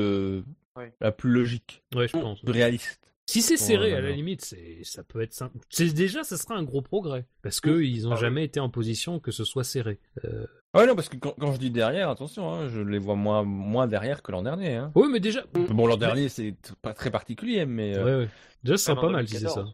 Ouais. 0.77 0.93
la 0.99 1.11
plus 1.13 1.31
logique, 1.31 1.83
Ouais, 1.95 2.07
je 2.09 2.13
pense. 2.17 2.41
plus 2.41 2.51
réaliste. 2.51 2.99
Si 3.27 3.41
c'est 3.41 3.57
serré, 3.57 3.93
Oh 3.93 3.97
à 3.97 4.01
la 4.01 4.11
limite, 4.11 4.45
c'est, 4.45 4.79
ça 4.83 5.03
peut 5.03 5.21
être 5.21 5.33
simple. 5.33 5.57
C'est 5.69 5.93
déjà, 5.93 6.23
ça 6.23 6.37
sera 6.37 6.55
un 6.55 6.63
gros 6.63 6.81
progrès 6.81 7.25
parce 7.41 7.59
que 7.59 7.81
ils 7.81 8.07
ont 8.07 8.11
Ah 8.11 8.15
oui. 8.15 8.21
jamais 8.21 8.43
été 8.43 8.59
en 8.59 8.69
position 8.69 9.19
que 9.19 9.31
ce 9.31 9.43
soit 9.43 9.63
serré. 9.63 9.99
Euh, 10.25 10.45
Ouais, 10.75 10.85
non, 10.85 10.93
parce 10.93 11.07
que 11.07 11.15
quand, 11.15 11.33
quand 11.39 11.53
je 11.53 11.57
dis 11.57 11.71
derrière, 11.71 12.09
attention, 12.09 12.53
hein, 12.53 12.67
je 12.67 12.81
les 12.81 12.99
vois 12.99 13.15
moins, 13.15 13.43
moins 13.43 13.87
derrière 13.87 14.21
que 14.21 14.33
l'an 14.33 14.41
dernier. 14.43 14.75
Hein. 14.75 14.91
Oui, 14.95 15.07
mais 15.09 15.21
déjà, 15.21 15.45
Bon, 15.53 15.87
l'an 15.87 15.95
dernier, 15.95 16.27
c'est 16.27 16.53
pas 16.81 16.93
très 16.93 17.09
particulier, 17.11 17.65
mais 17.65 17.95
euh, 17.97 18.03
ouais, 18.03 18.15
ouais. 18.25 18.29
déjà, 18.61 18.77
ce 18.77 18.83
sera 18.87 18.95
Même 18.95 19.01
pas 19.05 19.09
mal 19.09 19.25
si 19.27 19.37
c'est 19.37 19.47
ça. 19.47 19.65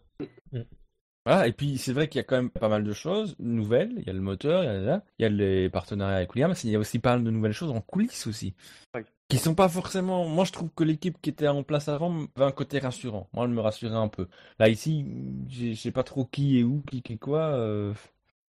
2014. 1.26 1.26
voilà. 1.26 1.48
Et 1.48 1.52
puis, 1.54 1.78
c'est 1.78 1.94
vrai 1.94 2.08
qu'il 2.08 2.20
y 2.20 2.22
a 2.22 2.24
quand 2.24 2.36
même 2.36 2.50
pas 2.50 2.70
mal 2.70 2.84
de 2.84 2.94
choses 2.94 3.36
nouvelles. 3.40 3.94
Il 3.98 4.06
y 4.08 4.10
a 4.10 4.14
le 4.14 4.22
moteur, 4.22 4.64
il 4.64 4.68
y 4.68 4.70
a, 4.70 4.74
là, 4.80 5.04
il 5.20 5.24
y 5.24 5.26
a 5.26 5.30
les 5.30 5.70
partenariats 5.70 6.18
avec 6.18 6.34
Williams, 6.34 6.64
il 6.64 6.72
y 6.72 6.76
a 6.76 6.80
aussi 6.80 7.00
pas 7.00 7.16
mal 7.16 7.24
de 7.24 7.32
nouvelles 7.32 7.54
choses 7.54 7.72
en 7.72 7.82
coulisses 7.82 8.28
aussi. 8.28 8.54
Oui. 8.96 9.02
Qui 9.30 9.38
sont 9.38 9.56
pas 9.56 9.70
forcément. 9.70 10.28
Moi, 10.28 10.44
je 10.44 10.52
trouve 10.52 10.70
que 10.76 10.84
l'équipe 10.84 11.18
qui 11.22 11.30
était 11.30 11.48
en 11.48 11.64
place 11.64 11.88
avant 11.88 12.26
avait 12.36 12.46
un 12.46 12.52
côté 12.52 12.80
rassurant. 12.80 13.30
Moi, 13.34 13.46
elle 13.46 13.52
me 13.52 13.62
rassurait 13.62 13.96
un 13.96 14.10
peu. 14.10 14.28
Là, 14.60 14.68
ici, 14.68 15.06
je 15.50 15.74
sais 15.74 15.92
pas 15.92 16.04
trop 16.04 16.26
qui 16.26 16.60
est 16.60 16.64
où, 16.64 16.84
qui 16.92 17.02
est 17.14 17.18
quoi. 17.18 17.40
euh, 17.56 17.94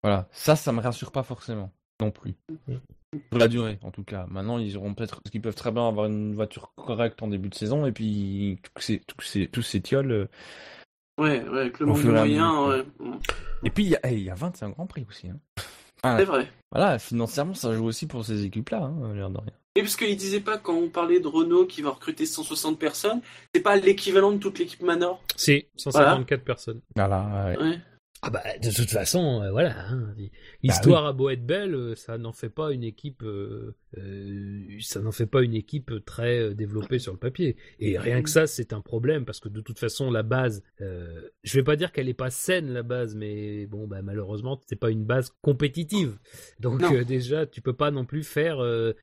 Voilà. 0.02 0.28
Ça, 0.32 0.54
ça 0.54 0.72
me 0.72 0.80
rassure 0.80 1.12
pas 1.12 1.22
forcément. 1.22 1.72
Non 1.98 2.10
plus. 2.10 2.34
Pour 3.30 3.38
la 3.38 3.48
durée, 3.48 3.78
en 3.82 3.90
tout 3.90 4.04
cas. 4.04 4.26
Maintenant, 4.28 4.58
ils 4.58 4.76
auront 4.76 4.92
peut-être. 4.92 5.22
Qu'ils 5.22 5.40
peuvent 5.40 5.54
très 5.54 5.72
bien 5.72 5.88
avoir 5.88 6.06
une 6.06 6.34
voiture 6.34 6.74
correcte 6.76 7.22
en 7.22 7.28
début 7.28 7.48
de 7.48 7.54
saison, 7.54 7.86
et 7.86 7.92
puis 7.92 8.60
tous 8.74 8.82
ces, 8.82 9.80
Ouais, 11.18 11.42
ouais, 11.48 11.60
avec 11.60 11.80
le 11.80 11.86
manque 11.86 12.02
de 12.02 12.06
et 12.06 12.08
à 12.10 12.12
moyens, 12.12 12.52
mesure, 12.68 12.76
ouais. 13.00 13.16
Et 13.64 13.70
puis, 13.70 13.84
il 13.84 13.90
y 13.90 13.96
a, 13.96 14.00
hey, 14.06 14.18
il 14.18 14.24
y 14.24 14.30
a 14.30 14.34
25 14.34 14.74
Grands 14.74 14.86
Prix 14.86 15.06
aussi. 15.08 15.28
Hein. 15.28 15.38
Ah, 16.02 16.16
C'est 16.18 16.24
vrai. 16.24 16.46
voilà, 16.70 16.98
financièrement, 16.98 17.54
ça 17.54 17.74
joue 17.74 17.86
aussi 17.86 18.06
pour 18.06 18.24
ces 18.24 18.44
équipes-là, 18.44 18.82
hein, 18.82 19.14
l'air 19.14 19.30
de 19.30 19.38
rien. 19.38 19.52
Et 19.76 19.80
parce 19.82 19.96
qu'il 19.96 20.14
disait 20.16 20.40
pas 20.40 20.56
quand 20.58 20.74
on 20.74 20.88
parlait 20.88 21.20
de 21.20 21.26
Renault 21.28 21.66
qui 21.66 21.82
va 21.82 21.90
recruter 21.90 22.24
160 22.26 22.78
personnes, 22.78 23.20
c'est 23.54 23.60
pas 23.62 23.76
l'équivalent 23.76 24.32
de 24.32 24.38
toute 24.38 24.58
l'équipe 24.58 24.82
Manor? 24.82 25.22
C'est 25.36 25.68
154 25.76 26.44
personnes. 26.44 26.80
Voilà, 26.94 27.46
ouais. 27.48 27.62
Ouais. 27.62 27.78
Ah 28.22 28.30
bah 28.30 28.42
de 28.62 28.70
toute 28.70 28.90
façon, 28.90 29.42
euh, 29.42 29.50
voilà. 29.50 29.74
hein, 29.88 30.14
L'histoire 30.62 31.04
a 31.06 31.12
beau 31.12 31.28
être 31.28 31.44
belle, 31.44 31.74
euh, 31.74 31.94
ça 31.94 32.16
n'en 32.16 32.32
fait 32.32 32.48
pas 32.48 32.72
une 32.72 32.82
équipe, 32.84 33.22
euh, 33.22 33.74
euh, 33.98 34.56
ça 34.80 35.00
n'en 35.00 35.12
fait 35.12 35.26
pas 35.26 35.42
une 35.42 35.54
équipe 35.54 35.92
très 36.04 36.38
euh, 36.38 36.54
développée 36.54 36.98
sur 36.98 37.12
le 37.12 37.18
papier. 37.18 37.56
Et 37.80 37.98
rien 37.98 38.22
que 38.22 38.30
ça, 38.30 38.46
c'est 38.46 38.72
un 38.72 38.80
problème 38.80 39.24
parce 39.24 39.40
que 39.40 39.48
de 39.48 39.60
toute 39.60 39.78
façon, 39.78 40.10
la 40.10 40.22
base, 40.22 40.62
euh, 40.80 41.28
je 41.44 41.54
vais 41.54 41.62
pas 41.62 41.76
dire 41.76 41.92
qu'elle 41.92 42.08
est 42.08 42.14
pas 42.14 42.30
saine 42.30 42.72
la 42.72 42.82
base, 42.82 43.14
mais 43.14 43.66
bon, 43.66 43.86
bah 43.86 44.02
malheureusement, 44.02 44.60
c'est 44.66 44.76
pas 44.76 44.90
une 44.90 45.04
base 45.04 45.32
compétitive. 45.40 46.18
Donc 46.60 46.82
euh, 46.82 47.04
déjà, 47.04 47.46
tu 47.46 47.60
peux 47.60 47.72
pas 47.72 47.90
non 47.90 48.04
plus 48.04 48.22
faire 48.22 48.56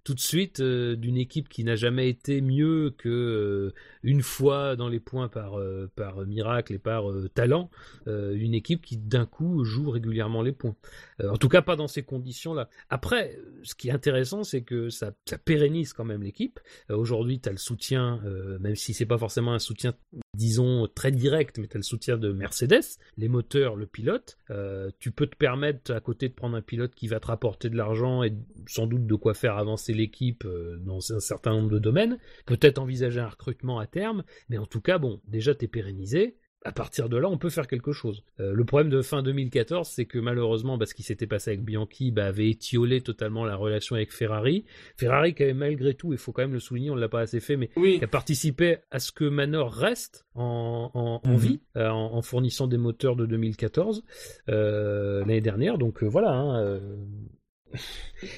tout 0.03 0.13
de 0.13 0.19
suite 0.19 0.61
d'une 0.61 1.17
équipe 1.17 1.49
qui 1.49 1.63
n'a 1.63 1.75
jamais 1.75 2.09
été 2.09 2.41
mieux 2.41 2.93
que 2.97 3.73
une 4.03 4.21
fois 4.21 4.75
dans 4.75 4.89
les 4.89 4.99
points 4.99 5.27
par 5.27 5.59
par 5.95 6.25
miracle 6.25 6.73
et 6.73 6.79
par 6.79 7.05
talent, 7.33 7.69
une 8.07 8.53
équipe 8.53 8.85
qui 8.85 8.97
d'un 8.97 9.25
coup 9.25 9.63
joue 9.63 9.89
régulièrement 9.89 10.41
les 10.41 10.51
points. 10.51 10.75
En 11.23 11.37
tout 11.37 11.49
cas, 11.49 11.61
pas 11.61 11.75
dans 11.75 11.87
ces 11.87 12.03
conditions-là. 12.03 12.69
Après, 12.89 13.37
ce 13.63 13.75
qui 13.75 13.89
est 13.89 13.91
intéressant, 13.91 14.43
c'est 14.43 14.61
que 14.61 14.82
ça, 14.89 15.11
pérennise 15.45 15.93
quand 15.93 16.05
même 16.05 16.23
l'équipe. 16.23 16.59
Euh, 16.89 16.95
Aujourd'hui, 16.95 17.39
tu 17.39 17.49
as 17.49 17.51
le 17.51 17.57
soutien, 17.57 18.21
euh, 18.25 18.57
même 18.59 18.75
si 18.75 18.93
c'est 18.93 19.05
pas 19.05 19.17
forcément 19.17 19.53
un 19.53 19.59
soutien, 19.59 19.93
disons, 20.35 20.87
très 20.93 21.11
direct, 21.11 21.57
mais 21.57 21.67
tu 21.67 21.77
as 21.77 21.79
le 21.79 21.83
soutien 21.83 22.17
de 22.17 22.31
Mercedes, 22.31 22.99
les 23.17 23.27
moteurs, 23.27 23.75
le 23.75 23.85
pilote. 23.85 24.37
Euh, 24.49 24.91
tu 24.99 25.11
peux 25.11 25.27
te 25.27 25.35
permettre, 25.35 25.93
à 25.93 25.99
côté, 25.99 26.29
de 26.29 26.33
prendre 26.33 26.55
un 26.55 26.61
pilote 26.61 26.93
qui 26.95 27.07
va 27.07 27.19
te 27.19 27.27
rapporter 27.27 27.69
de 27.69 27.77
l'argent 27.77 28.23
et 28.23 28.33
sans 28.67 28.87
doute 28.87 29.05
de 29.05 29.15
quoi 29.15 29.33
faire 29.33 29.57
avancer 29.57 29.93
l'équipe 29.93 30.47
dans 30.79 30.99
un 31.11 31.19
certain 31.19 31.51
nombre 31.51 31.71
de 31.71 31.79
domaines. 31.79 32.17
Peut-être 32.45 32.79
envisager 32.79 33.19
un 33.19 33.29
recrutement 33.29 33.79
à 33.79 33.87
terme, 33.87 34.23
mais 34.49 34.57
en 34.57 34.65
tout 34.65 34.81
cas, 34.81 34.97
bon, 34.97 35.21
déjà, 35.27 35.55
tu 35.55 35.65
es 35.65 35.67
pérennisé 35.67 36.37
à 36.65 36.71
partir 36.71 37.09
de 37.09 37.17
là, 37.17 37.29
on 37.29 37.37
peut 37.37 37.49
faire 37.49 37.67
quelque 37.67 37.91
chose. 37.91 38.23
Euh, 38.39 38.53
le 38.53 38.63
problème 38.65 38.89
de 38.89 39.01
fin 39.01 39.21
2014, 39.23 39.87
c'est 39.87 40.05
que 40.05 40.17
malheureusement, 40.19 40.77
bah, 40.77 40.85
ce 40.85 40.93
qui 40.93 41.03
s'était 41.03 41.27
passé 41.27 41.51
avec 41.51 41.63
Bianchi 41.63 42.11
bah, 42.11 42.25
avait 42.25 42.49
étiolé 42.49 43.01
totalement 43.01 43.43
la 43.45 43.55
relation 43.55 43.95
avec 43.95 44.11
Ferrari. 44.13 44.65
Ferrari 44.97 45.33
qui 45.35 45.43
avait 45.43 45.53
malgré 45.53 45.93
tout, 45.93 46.13
il 46.13 46.17
faut 46.19 46.31
quand 46.31 46.41
même 46.43 46.53
le 46.53 46.59
souligner, 46.59 46.89
on 46.89 46.95
ne 46.95 47.01
l'a 47.01 47.09
pas 47.09 47.21
assez 47.21 47.39
fait, 47.39 47.57
mais 47.57 47.69
Oui. 47.75 47.97
qui 47.99 48.03
a 48.03 48.07
participé 48.07 48.77
à 48.91 48.99
ce 48.99 49.11
que 49.11 49.25
Manor 49.25 49.73
reste 49.73 50.25
en, 50.35 50.89
en, 50.93 51.21
en 51.27 51.31
Mhm. 51.33 51.37
vie, 51.37 51.61
euh, 51.77 51.89
en, 51.89 52.13
en 52.13 52.21
fournissant 52.21 52.67
des 52.67 52.77
moteurs 52.77 53.15
de 53.15 53.25
2014 53.25 54.03
euh, 54.49 55.19
l'année 55.21 55.41
dernière. 55.41 55.77
Donc 55.77 56.03
euh, 56.03 56.07
voilà. 56.07 56.31
Hein, 56.31 56.63
euh, 56.63 56.95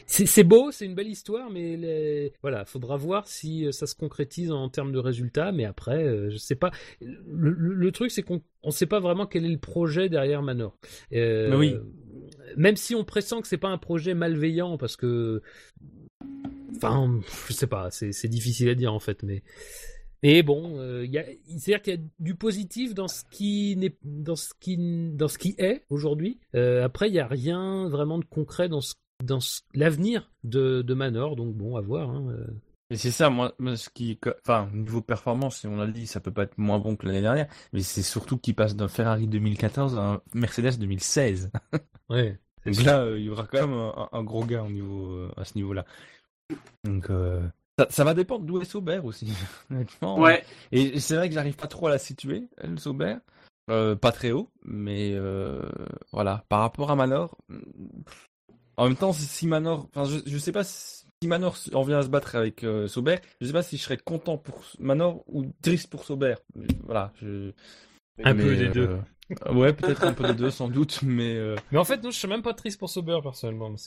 c'est 0.06 0.44
beau, 0.44 0.72
c'est 0.72 0.86
une 0.86 0.96
belle 0.96 1.08
histoire, 1.10 1.50
mais 1.50 1.78
les... 1.78 2.34
voilà, 2.42 2.66
faudra 2.66 2.98
voir 2.98 3.28
si 3.28 3.66
euh, 3.66 3.72
ça 3.72 3.88
se 3.88 3.96
concrétise 3.96 4.52
en 4.52 4.70
termes 4.70 4.92
de 4.92 5.00
résultats. 5.00 5.52
Mais 5.52 5.66
après, 5.66 6.04
euh, 6.04 6.30
je 6.30 6.38
sais 6.38 6.56
pas. 6.56 6.72
Le, 7.02 7.52
le- 7.52 7.74
le 7.74 7.92
truc, 7.92 8.12
c'est 8.12 8.24
qu'on 8.24 8.42
on 8.64 8.72
sait 8.72 8.86
pas 8.88 9.00
vraiment 9.00 9.26
quel 9.26 9.46
est 9.46 9.50
le 9.52 9.58
projet 9.60 10.10
derrière 10.10 10.42
Manor. 10.42 10.78
Euh, 11.14 11.50
Mais 11.50 11.56
oui. 11.56 11.76
Même 12.58 12.76
si 12.76 12.96
on 12.96 13.04
pressent 13.04 13.42
que 13.42 13.48
c'est 13.48 13.58
pas 13.58 13.70
un 13.70 13.78
projet 13.78 14.14
malveillant, 14.14 14.78
parce 14.78 14.96
que, 14.96 15.42
enfin, 16.76 17.20
je 17.48 17.54
sais 17.54 17.68
pas, 17.68 17.90
c'est 17.92 18.28
difficile 18.28 18.70
à 18.70 18.76
dire 18.76 18.94
en 18.94 19.00
fait, 19.00 19.24
mais. 19.24 19.44
Bon, 20.44 20.80
euh, 20.80 21.06
c'est-à-dire 21.46 21.82
qu'il 21.84 21.94
y 21.94 21.98
a 21.98 22.02
du 22.18 22.34
positif 22.34 22.96
dans 22.96 23.08
ce 23.08 23.22
qui 23.30 23.76
n'est, 23.78 23.96
dans 24.04 24.36
ce 24.36 24.54
qui, 24.60 24.76
dans 25.14 25.28
ce 25.28 25.38
qui 25.38 25.54
est 25.60 25.84
aujourd'hui. 25.92 26.40
Euh, 26.56 26.84
après, 26.84 27.10
il 27.10 27.14
y 27.14 27.20
a 27.20 27.28
rien 27.28 27.88
vraiment 27.90 28.18
de 28.18 28.26
concret 28.26 28.68
dans 28.68 28.82
ce, 28.82 28.96
dans 29.24 29.40
l'avenir 29.74 30.30
de, 30.44 30.82
de 30.82 30.94
Manor. 30.94 31.36
Donc 31.36 31.56
bon, 31.56 31.76
à 31.76 31.82
voir. 31.82 32.10
Hein. 32.10 32.28
euh. 32.30 32.48
Et 32.92 32.98
c'est 32.98 33.12
ça, 33.12 33.32
moi, 33.32 33.54
moi, 33.58 33.76
ce 33.78 33.90
qui, 33.90 34.20
enfin, 34.44 34.70
niveau 34.72 35.02
performance, 35.02 35.62
si 35.62 35.68
on 35.68 35.76
l'a 35.76 35.88
dit, 35.88 36.06
ça 36.06 36.20
peut 36.20 36.32
pas 36.32 36.44
être 36.44 36.58
moins 36.60 36.78
bon 36.78 36.96
que 36.96 37.08
l'année 37.08 37.22
dernière, 37.22 37.48
mais 37.74 37.82
c'est 37.82 38.04
surtout 38.04 38.38
qu'il 38.38 38.54
passe 38.54 38.76
d'un 38.76 38.88
Ferrari 38.88 39.28
2014 39.28 39.98
à 39.98 40.02
un 40.02 40.22
Mercedes 40.34 40.78
2016. 40.80 41.52
Ouais. 42.08 42.38
Donc 42.68 42.84
là, 42.84 43.00
euh, 43.00 43.18
il 43.18 43.26
y 43.26 43.30
aura 43.30 43.48
quand 43.48 43.68
même 43.68 43.74
un, 43.74 44.10
un 44.12 44.24
gros 44.24 44.46
gain 44.46 44.64
au 44.64 44.70
niveau, 44.70 45.12
euh, 45.12 45.32
à 45.38 45.44
ce 45.44 45.56
niveau-là. 45.56 45.86
Donc, 46.84 47.10
euh, 47.10 47.42
ça, 47.80 47.88
ça 47.90 48.04
va 48.04 48.14
dépendre 48.14 48.46
d'où 48.46 48.62
est 48.62 48.66
Sauber 48.66 49.02
aussi, 49.04 49.34
honnêtement. 49.72 50.20
Ouais. 50.20 50.44
Et 50.72 51.00
c'est 51.00 51.16
vrai 51.16 51.28
que 51.28 51.34
j'arrive 51.34 51.56
pas 51.56 51.68
trop 51.68 51.88
à 51.88 51.90
la 51.90 51.98
situer, 51.98 52.48
elle, 52.58 52.80
Sauber. 52.80 53.18
Euh, 53.72 53.96
pas 53.96 54.12
très 54.12 54.32
haut, 54.32 54.52
mais 54.64 55.14
euh, 55.16 55.68
voilà. 56.12 56.46
Par 56.50 56.60
rapport 56.60 56.92
à 56.92 56.96
Manor, 56.96 57.36
en 58.78 58.88
même 58.88 58.96
temps, 58.98 59.14
si 59.14 59.48
Manor, 59.48 59.88
enfin, 59.96 60.06
je, 60.06 60.20
je 60.26 60.38
sais 60.38 60.52
pas 60.52 60.64
si 60.64 61.06
Manor 61.26 61.56
en 61.74 61.84
vient 61.84 62.00
à 62.00 62.04
se 62.04 62.10
battre 62.10 62.36
avec 62.36 62.64
euh, 62.64 62.88
Sauber, 62.88 63.18
je 63.42 63.48
sais 63.48 63.54
pas 63.54 63.64
si 63.64 63.78
je 63.78 63.84
serais 63.84 63.98
content 63.98 64.38
pour 64.38 64.62
Manor 64.80 65.24
ou 65.28 65.46
triste 65.62 65.90
pour 65.90 66.04
Sauber. 66.04 66.36
Voilà. 66.84 67.12
Je... 67.22 67.52
Un 68.24 68.34
mais, 68.34 68.44
peu 68.44 68.56
des 68.56 68.70
deux. 68.70 68.98
euh, 69.48 69.54
ouais, 69.54 69.74
peut-être 69.74 70.04
un 70.04 70.14
peu 70.14 70.26
des 70.26 70.34
deux, 70.36 70.50
sans 70.52 70.68
doute, 70.70 71.02
mais. 71.04 71.36
euh, 71.36 71.56
Mais 71.72 71.78
en 71.78 71.84
fait, 71.84 72.02
non, 72.04 72.12
je 72.12 72.18
suis 72.18 72.28
même 72.28 72.42
pas 72.44 72.54
triste 72.54 72.80
pour 72.80 72.90
Sauber 72.90 73.20
personnellement. 73.24 73.70
mais 73.70 73.78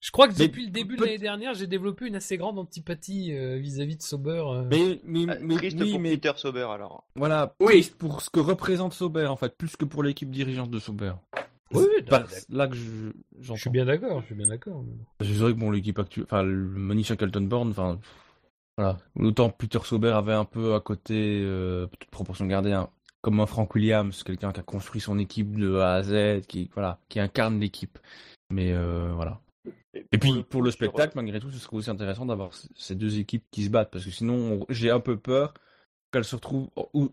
Je 0.00 0.10
crois 0.10 0.28
que 0.28 0.34
Mais 0.38 0.46
depuis 0.48 0.64
le 0.66 0.70
début 0.70 0.96
de 0.96 1.04
l'année 1.04 1.18
dernière, 1.18 1.52
j'ai 1.54 1.66
développé 1.66 2.06
une 2.06 2.14
assez 2.16 2.36
grande 2.38 2.58
antipathie 2.58 3.34
euh, 3.34 3.56
vis-à-vis 3.58 3.96
de 3.96 4.02
Sauber. 4.02 4.42
euh. 4.46 4.62
Mais, 4.70 5.00
mais, 5.04 5.26
Ah, 5.28 5.36
mais, 5.40 5.56
Triste 5.56 5.78
oui, 5.80 5.90
pour 5.92 6.00
mais 6.00 6.10
Peter 6.16 6.32
Sauber 6.36 6.66
alors. 6.70 7.04
voilà, 7.16 7.54
Oui. 7.60 7.72
triste 7.72 7.96
pour 7.98 8.22
ce 8.22 8.30
que 8.30 8.40
représente 8.40 8.94
Sauber, 8.94 9.26
en 9.26 9.36
fait, 9.36 9.56
plus 9.56 9.76
que 9.76 9.84
pour 9.84 10.02
l'équipe 10.02 10.30
dirigeante 10.30 10.70
de 10.70 10.78
Sauber. 10.78 11.12
Oui, 11.74 11.86
C'est 12.28 12.50
là 12.50 12.68
que 12.68 12.74
je, 12.74 13.54
suis 13.56 13.70
bien 13.70 13.84
d'accord, 13.84 14.20
je 14.20 14.26
suis 14.26 14.34
bien 14.34 14.48
d'accord. 14.48 14.84
C'est 15.20 15.26
vrai 15.32 15.52
que 15.52 15.58
bon, 15.58 15.70
l'équipe 15.70 15.98
actuelle, 15.98 16.24
enfin, 16.24 16.42
le 16.42 16.54
Monisha 16.54 17.16
Kaltenborn, 17.16 17.70
enfin, 17.70 17.98
voilà. 18.76 18.98
Autant 19.16 19.50
Peter 19.50 19.78
Sauber 19.84 20.10
avait 20.10 20.32
un 20.32 20.44
peu 20.44 20.74
à 20.74 20.80
côté, 20.80 21.40
euh, 21.42 21.86
toute 21.98 22.10
proportion 22.10 22.46
gardée, 22.46 22.72
hein, 22.72 22.88
comme 23.20 23.40
un 23.40 23.46
Frank 23.46 23.74
Williams, 23.74 24.22
quelqu'un 24.22 24.52
qui 24.52 24.60
a 24.60 24.62
construit 24.62 25.00
son 25.00 25.18
équipe 25.18 25.56
de 25.58 25.76
A 25.76 25.94
à 25.94 26.02
Z, 26.02 26.46
qui, 26.46 26.70
voilà, 26.74 26.98
qui 27.08 27.20
incarne 27.20 27.60
l'équipe. 27.60 27.98
Mais 28.50 28.72
euh, 28.72 29.12
voilà. 29.14 29.40
Et 29.94 30.18
puis 30.18 30.42
pour 30.42 30.62
le 30.62 30.70
spectacle, 30.70 31.12
malgré 31.16 31.38
tout, 31.38 31.50
ce 31.50 31.58
serait 31.58 31.76
aussi 31.76 31.90
intéressant 31.90 32.26
d'avoir 32.26 32.50
ces 32.74 32.94
deux 32.94 33.18
équipes 33.18 33.44
qui 33.50 33.64
se 33.64 33.70
battent, 33.70 33.90
parce 33.90 34.04
que 34.04 34.10
sinon, 34.10 34.62
on- 34.62 34.66
j'ai 34.68 34.90
un 34.90 35.00
peu 35.00 35.16
peur 35.16 35.54
qu'elles 36.12 36.24
se 36.24 36.36
ou- 36.36 36.68
ou- 36.94 37.10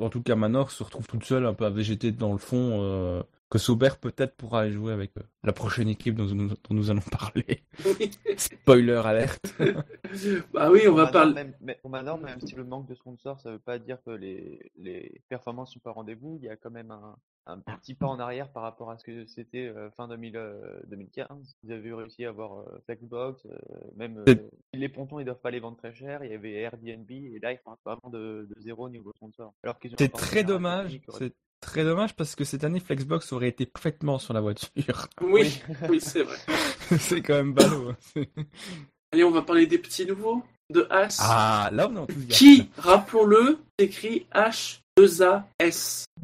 en 0.00 0.08
tout 0.08 0.22
cas 0.22 0.34
Manor 0.34 0.70
se 0.70 0.82
retrouve 0.82 1.06
toute 1.06 1.24
seule, 1.24 1.46
un 1.46 1.54
peu 1.54 1.66
à 1.66 1.70
végéter 1.70 2.12
dans 2.12 2.32
le 2.32 2.38
fond, 2.38 2.78
euh, 2.82 3.22
que 3.50 3.58
Sauber 3.58 3.90
peut-être 4.00 4.36
pourra 4.36 4.60
aller 4.62 4.72
jouer 4.72 4.92
avec 4.92 5.10
euh, 5.18 5.22
la 5.42 5.52
prochaine 5.52 5.88
équipe 5.88 6.14
dont 6.14 6.26
nous, 6.26 6.48
dont 6.48 6.56
nous 6.70 6.90
allons 6.90 7.02
parler. 7.10 7.64
Oui. 7.84 8.10
Spoiler 8.36 9.00
alerte. 9.04 9.54
bah 10.52 10.70
oui, 10.70 10.82
on 10.88 10.94
va 10.94 11.08
parler. 11.08 11.34
Même, 11.34 11.54
mais- 11.60 11.80
même 11.84 12.40
si 12.40 12.54
le 12.54 12.64
manque 12.64 12.86
de 12.86 12.94
sponsors, 12.94 13.40
ça 13.40 13.50
veut 13.50 13.58
pas 13.58 13.78
dire 13.78 13.98
que 14.04 14.10
les, 14.10 14.70
les 14.76 15.20
performances 15.28 15.72
sont 15.72 15.80
pas 15.80 15.90
au 15.90 15.94
rendez-vous. 15.94 16.38
Il 16.40 16.46
y 16.46 16.48
a 16.48 16.56
quand 16.56 16.70
même 16.70 16.92
un, 16.92 17.16
un 17.46 17.58
petit 17.58 17.94
pas 17.94 18.06
en 18.06 18.20
arrière 18.20 18.50
par 18.52 18.62
rapport 18.62 18.90
à 18.90 18.98
ce 18.98 19.04
que 19.04 19.26
c'était 19.26 19.66
euh, 19.66 19.90
fin 19.90 20.06
2000, 20.06 20.36
euh, 20.36 20.80
2015. 20.86 21.56
Ils 21.64 21.72
avaient 21.72 21.92
réussi 21.92 22.24
à 22.24 22.28
avoir 22.28 22.60
euh, 22.60 22.80
Flexbox, 22.84 23.44
euh, 23.46 23.50
même 23.96 24.22
euh, 24.28 24.34
les 24.74 24.88
pontons, 24.88 25.18
ils 25.18 25.24
doivent 25.24 25.40
pas 25.40 25.50
les 25.50 25.60
vendre 25.60 25.76
très 25.76 25.92
cher. 25.92 26.22
Il 26.24 26.30
y 26.30 26.34
avait 26.34 26.52
Airbnb 26.52 27.10
et 27.10 27.38
là, 27.42 27.52
ils 27.52 27.58
font 27.58 27.76
vraiment 27.84 28.10
de, 28.10 28.46
de 28.48 28.60
zéro 28.60 28.86
au 28.86 28.90
niveau 28.90 29.12
sponsor. 29.16 29.52
Alors 29.64 29.78
qu'ils 29.80 29.94
C'est 29.98 30.12
très 30.12 30.44
dommage. 30.44 31.00
C'est 31.18 31.34
très 31.60 31.84
dommage 31.84 32.14
parce 32.14 32.34
que 32.34 32.44
cette 32.44 32.64
année 32.64 32.80
Flexbox 32.80 33.32
aurait 33.32 33.48
été 33.48 33.66
parfaitement 33.66 34.18
sur 34.18 34.34
la 34.34 34.40
voiture. 34.40 35.08
Oui, 35.20 35.60
oui, 35.88 36.00
c'est 36.00 36.22
vrai. 36.22 36.36
c'est 36.98 37.20
quand 37.22 37.34
même 37.34 37.52
ballot. 37.52 37.90
hein. 38.16 38.22
Allez, 39.12 39.24
on 39.24 39.30
va 39.30 39.42
parler 39.42 39.66
des 39.66 39.78
petits 39.78 40.06
nouveaux 40.06 40.42
de 40.72 40.86
As. 40.90 41.18
Ah, 41.20 41.68
là 41.72 41.88
on 41.90 41.96
est 41.96 41.98
enthousiaste. 41.98 42.38
qui, 42.38 42.68
rappelons-le, 42.78 43.58
s'écrit 43.78 44.26
H2AS. 44.34 46.04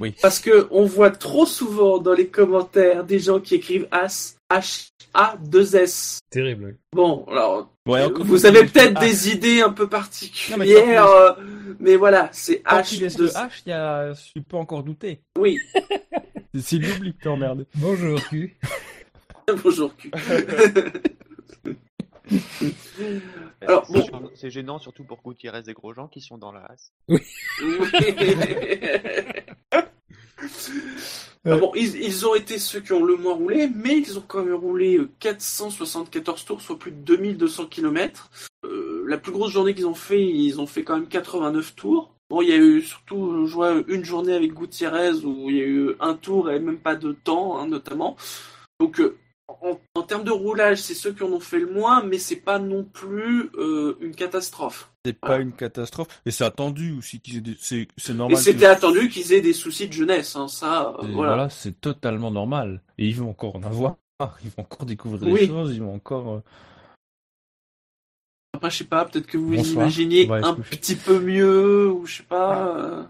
Oui. 0.00 0.14
Parce 0.22 0.38
que 0.40 0.68
on 0.70 0.84
voit 0.86 1.10
trop 1.10 1.44
souvent 1.46 1.98
dans 1.98 2.14
les 2.14 2.28
commentaires 2.28 3.04
des 3.04 3.18
gens 3.18 3.40
qui 3.40 3.56
écrivent 3.56 3.86
As 3.90 4.36
H-A-2-S. 4.58 6.20
Terrible. 6.30 6.64
oui. 6.66 6.72
Bon, 6.92 7.24
alors, 7.28 7.70
Ouais, 7.86 8.02
euh, 8.02 8.08
vous 8.20 8.46
avez 8.46 8.64
peut-être 8.64 8.98
laisse 9.00 9.24
des 9.24 9.30
idées 9.32 9.60
un 9.60 9.70
peu 9.70 9.84
Non, 9.84 9.88
mais 9.90 9.96
particulières, 9.98 11.06
euh, 11.06 11.32
mais 11.80 11.96
voilà, 11.96 12.28
c'est 12.32 12.60
Quand 12.60 12.82
tu 12.82 12.96
laisses 12.96 13.18
le 13.18 13.28
H2. 13.28 13.32
H, 13.48 13.62
il 13.66 13.68
y 13.70 13.72
a... 13.72 14.12
tu 14.34 14.40
peux 14.42 14.56
encore 14.56 14.82
douter. 14.82 15.20
Oui, 15.38 15.58
C'est- 16.60 16.78
l'oubli 16.78 17.14
que 17.14 17.22
t'es 17.22 17.28
emmerdé. 17.28 17.66
Bonjour, 17.74 18.18
cul. 18.28 18.56
bonjour 19.64 19.94
cul. 19.96 20.10
Alors, 23.60 23.84
c'est 23.86 23.92
bon. 23.92 24.00
gênant- 24.06 24.30
c'est 24.34 24.50
gênant 24.50 24.78
surtout 24.78 25.04
pour 25.04 25.20
Gutiérrez 25.22 25.62
et 25.66 25.72
Grosjean 25.74 26.08
qui 26.08 26.20
sont 26.22 26.38
dans 26.38 26.52
la 26.52 26.60
race. 26.60 26.90
Ah 31.46 31.58
bon, 31.58 31.72
ils, 31.74 31.96
ils 31.96 32.26
ont 32.26 32.34
été 32.34 32.58
ceux 32.58 32.80
qui 32.80 32.92
ont 32.92 33.04
le 33.04 33.16
moins 33.16 33.34
roulé, 33.34 33.68
mais 33.68 33.98
ils 33.98 34.18
ont 34.18 34.24
quand 34.26 34.42
même 34.42 34.54
roulé 34.54 34.96
euh, 34.96 35.10
474 35.20 36.44
tours, 36.46 36.62
soit 36.62 36.78
plus 36.78 36.90
de 36.90 36.96
2200 36.96 37.66
km. 37.66 38.30
Euh, 38.64 39.04
la 39.06 39.18
plus 39.18 39.30
grosse 39.30 39.52
journée 39.52 39.74
qu'ils 39.74 39.86
ont 39.86 39.94
fait, 39.94 40.22
ils 40.22 40.58
ont 40.58 40.66
fait 40.66 40.84
quand 40.84 40.94
même 40.94 41.06
89 41.06 41.74
tours. 41.76 42.14
Bon, 42.30 42.40
il 42.40 42.48
y 42.48 42.52
a 42.52 42.56
eu 42.56 42.80
surtout, 42.80 43.26
euh, 43.26 43.46
je 43.46 43.52
vois, 43.52 43.74
une 43.88 44.04
journée 44.04 44.32
avec 44.32 44.54
Gutiérrez 44.54 45.12
où 45.24 45.50
il 45.50 45.56
y 45.56 45.60
a 45.60 45.64
eu 45.64 45.94
un 46.00 46.14
tour 46.14 46.50
et 46.50 46.58
même 46.58 46.78
pas 46.78 46.94
de 46.96 47.12
temps, 47.12 47.58
hein, 47.58 47.66
notamment. 47.68 48.16
Donc, 48.80 48.98
euh, 49.00 49.18
en, 49.48 49.78
en 49.94 50.02
termes 50.02 50.24
de 50.24 50.30
roulage, 50.30 50.78
c'est 50.80 50.94
ceux 50.94 51.12
qui 51.12 51.22
en 51.22 51.30
ont 51.32 51.40
fait 51.40 51.58
le 51.58 51.70
moins, 51.70 52.02
mais 52.02 52.18
c'est 52.18 52.36
pas 52.36 52.58
non 52.58 52.84
plus 52.84 53.50
euh, 53.56 53.96
une 54.00 54.14
catastrophe. 54.14 54.90
C'est 55.04 55.18
pas 55.18 55.38
une 55.38 55.52
catastrophe. 55.52 56.08
Et 56.24 56.30
c'est 56.30 56.44
attendu 56.44 56.92
aussi 56.96 57.20
qu'ils 57.20 57.36
aient 57.38 57.40
des... 57.42 57.56
C'est 57.60 57.88
c'est 57.98 58.12
Et 58.12 58.16
normal. 58.16 58.38
c'était 58.38 58.60
que- 58.60 58.64
attendu 58.70 59.08
qu'ils 59.10 59.32
aient 59.34 59.42
des 59.42 59.52
soucis 59.52 59.86
de 59.88 59.92
jeunesse, 59.92 60.34
hein, 60.36 60.48
ça, 60.48 60.94
euh, 61.00 61.06
voilà. 61.12 61.34
Voilà, 61.34 61.50
c'est 61.50 61.78
totalement 61.80 62.30
normal. 62.30 62.80
Et 62.98 63.06
ils 63.06 63.16
vont 63.16 63.30
encore 63.30 63.56
en 63.56 63.62
avoir. 63.62 63.96
Ils 64.44 64.50
vont 64.50 64.62
encore 64.62 64.86
découvrir 64.86 65.22
Oui. 65.30 65.40
des 65.40 65.46
choses. 65.48 65.74
Ils 65.74 65.82
vont 65.82 65.94
encore. 65.94 66.34
euh, 66.36 66.40
Après, 68.54 68.70
je 68.70 68.78
sais 68.78 68.84
pas, 68.84 69.04
peut-être 69.04 69.26
que 69.26 69.36
vous 69.36 69.50
Bonsoir, 69.54 69.86
aller 69.86 70.26
se 70.26 70.30
un 70.32 70.54
petit 70.54 70.94
peu 70.94 71.18
mieux, 71.20 71.90
ou 71.90 72.06
je 72.06 72.18
sais 72.18 72.22
pas. 72.22 72.68
euh, 72.78 73.04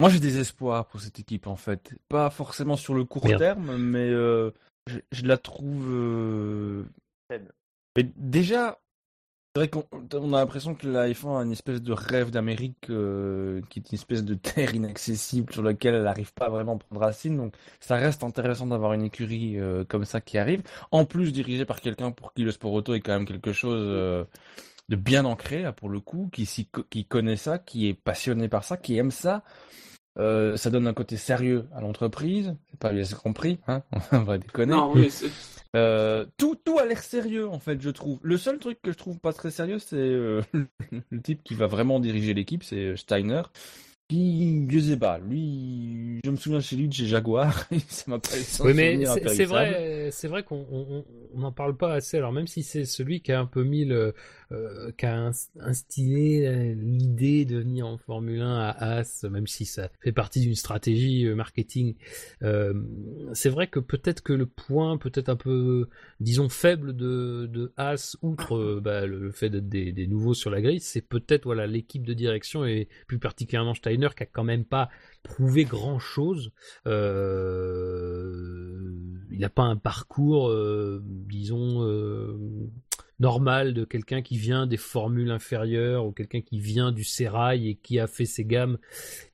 Moi, 0.00 0.10
j'ai 0.10 0.20
des 0.20 0.38
espoirs 0.38 0.86
pour 0.86 1.00
cette 1.00 1.18
équipe 1.18 1.46
en 1.46 1.56
fait. 1.56 1.94
Pas 2.08 2.30
forcément 2.30 2.76
sur 2.76 2.94
le 2.94 3.04
court 3.04 3.26
Merde. 3.26 3.40
terme, 3.40 3.76
mais 3.78 4.08
euh, 4.10 4.50
je, 4.86 4.98
je 5.12 5.24
la 5.24 5.38
trouve. 5.38 5.86
euh. 5.90 6.84
Mais 7.96 8.10
déjà, 8.16 8.78
c'est 9.54 9.60
vrai 9.60 9.68
qu'on 9.70 9.84
on 10.12 10.34
a 10.34 10.40
l'impression 10.40 10.74
que 10.74 10.86
la 10.86 11.08
F1 11.08 11.38
a 11.40 11.42
une 11.44 11.52
espèce 11.52 11.80
de 11.80 11.92
rêve 11.94 12.30
d'Amérique 12.30 12.90
euh, 12.90 13.62
qui 13.70 13.78
est 13.78 13.90
une 13.90 13.94
espèce 13.94 14.22
de 14.22 14.34
terre 14.34 14.74
inaccessible 14.74 15.50
sur 15.50 15.62
laquelle 15.62 15.94
elle 15.94 16.02
n'arrive 16.02 16.34
pas 16.34 16.50
vraiment 16.50 16.74
à 16.74 16.78
prendre 16.78 17.00
racine. 17.00 17.38
Donc, 17.38 17.54
ça 17.80 17.96
reste 17.96 18.22
intéressant 18.22 18.66
d'avoir 18.66 18.92
une 18.92 19.02
écurie 19.02 19.58
euh, 19.58 19.82
comme 19.88 20.04
ça 20.04 20.20
qui 20.20 20.36
arrive. 20.36 20.62
En 20.90 21.06
plus, 21.06 21.32
dirigée 21.32 21.64
par 21.64 21.80
quelqu'un 21.80 22.10
pour 22.10 22.34
qui 22.34 22.42
le 22.42 22.50
sport 22.52 22.74
auto 22.74 22.92
est 22.92 23.00
quand 23.00 23.14
même 23.14 23.24
quelque 23.26 23.54
chose 23.54 23.80
euh, 23.80 24.24
de 24.88 24.96
bien 24.96 25.24
ancré, 25.24 25.62
là, 25.62 25.72
pour 25.72 25.88
le 25.88 26.00
coup, 26.00 26.30
qui, 26.32 27.04
connaît 27.06 27.36
ça, 27.36 27.58
qui 27.58 27.88
est 27.88 27.94
passionné 27.94 28.48
par 28.48 28.64
ça, 28.64 28.76
qui 28.76 28.96
aime 28.96 29.10
ça. 29.10 29.42
Euh, 30.18 30.56
ça 30.56 30.70
donne 30.70 30.86
un 30.86 30.94
côté 30.94 31.16
sérieux 31.16 31.66
à 31.74 31.80
l'entreprise. 31.80 32.54
C'est 32.70 32.78
pas 32.78 32.92
l'US 32.92 33.12
Grand 33.14 33.32
Prix, 33.32 33.58
hein 33.68 33.82
on 34.12 34.22
va 34.22 34.38
déconner. 34.38 34.72
Non, 34.72 34.92
oui, 34.94 35.10
c'est. 35.10 35.30
Euh, 35.74 36.24
tout, 36.38 36.54
tout 36.64 36.78
a 36.78 36.86
l'air 36.86 37.02
sérieux 37.02 37.48
en 37.48 37.58
fait, 37.58 37.82
je 37.82 37.90
trouve. 37.90 38.18
Le 38.22 38.38
seul 38.38 38.58
truc 38.58 38.80
que 38.80 38.92
je 38.92 38.96
trouve 38.96 39.18
pas 39.18 39.34
très 39.34 39.50
sérieux, 39.50 39.78
c'est 39.78 39.96
euh, 39.96 40.40
le 41.10 41.20
type 41.20 41.42
qui 41.44 41.54
va 41.54 41.66
vraiment 41.66 42.00
diriger 42.00 42.32
l'équipe, 42.32 42.62
c'est 42.62 42.96
Steiner. 42.96 43.42
Qui, 44.08 44.68
je 44.70 44.78
sais 44.78 44.96
pas, 44.96 45.18
lui, 45.18 46.20
je 46.24 46.30
me 46.30 46.36
souviens 46.36 46.60
chez 46.60 46.76
lui 46.76 46.86
de 46.86 46.94
chez 46.94 47.06
Jaguar, 47.06 47.66
ça 47.88 48.04
m'a 48.06 48.20
pas 48.20 48.28
Oui, 48.60 48.72
mais 48.72 49.04
c'est- 49.04 49.44
vrai, 49.44 50.10
c'est 50.12 50.28
vrai 50.28 50.44
qu'on 50.44 50.64
on, 50.70 51.04
on 51.34 51.40
n'en 51.40 51.50
parle 51.50 51.76
pas 51.76 51.92
assez. 51.92 52.16
Alors 52.16 52.30
même 52.32 52.46
si 52.46 52.62
c'est 52.62 52.84
celui 52.84 53.20
qui 53.20 53.32
a 53.32 53.40
un 53.40 53.46
peu 53.46 53.64
mis 53.64 53.84
le, 53.84 54.14
euh, 54.52 54.92
qui 54.96 55.06
a 55.06 55.16
ins- 55.16 55.48
instillé 55.58 56.46
euh, 56.46 56.74
l'idée 56.74 57.44
de 57.44 57.58
venir 57.58 57.84
en 57.86 57.98
Formule 57.98 58.42
1 58.42 58.58
à 58.58 58.70
As, 58.70 59.24
même 59.24 59.48
si 59.48 59.64
ça 59.64 59.90
fait 60.00 60.12
partie 60.12 60.40
d'une 60.40 60.54
stratégie 60.54 61.26
euh, 61.26 61.34
marketing, 61.34 61.96
euh, 62.44 62.72
c'est 63.32 63.48
vrai 63.48 63.66
que 63.66 63.80
peut-être 63.80 64.22
que 64.22 64.32
le 64.32 64.46
point, 64.46 64.98
peut-être 64.98 65.28
un 65.30 65.36
peu, 65.36 65.88
disons 66.20 66.48
faible 66.48 66.94
de, 66.94 67.48
de 67.52 67.72
As, 67.76 68.16
outre 68.22 68.80
bah, 68.80 69.04
le, 69.06 69.32
fait 69.32 69.50
d'être 69.50 69.68
des, 69.68 70.06
nouveaux 70.06 70.34
sur 70.34 70.50
la 70.50 70.62
grille, 70.62 70.78
c'est 70.78 71.02
peut-être 71.02 71.44
voilà 71.44 71.66
l'équipe 71.66 72.06
de 72.06 72.14
direction 72.14 72.64
et 72.64 72.88
plus 73.08 73.18
particulièrement 73.18 73.74
Steiner 73.74 74.10
qui 74.16 74.22
a 74.22 74.26
quand 74.26 74.44
même 74.44 74.64
pas 74.64 74.88
prouvé 75.24 75.64
grand 75.64 75.98
chose. 75.98 76.52
Il 76.86 76.92
n'a 79.40 79.50
pas 79.50 79.64
un 79.64 79.76
parcours, 79.76 80.54
disons, 81.02 81.82
euh, 83.20 83.22
normal 83.22 83.74
de 83.74 83.84
quelqu'un 83.84 84.22
qui 84.22 84.36
vient 84.36 84.66
des 84.66 84.76
formules 84.76 85.30
inférieures 85.30 86.06
ou 86.06 86.12
quelqu'un 86.12 86.40
qui 86.40 86.58
vient 86.60 86.92
du 86.92 87.04
sérail 87.04 87.68
et 87.68 87.74
qui 87.74 87.98
a 87.98 88.06
fait 88.06 88.24
ses 88.24 88.44
gammes. 88.44 88.78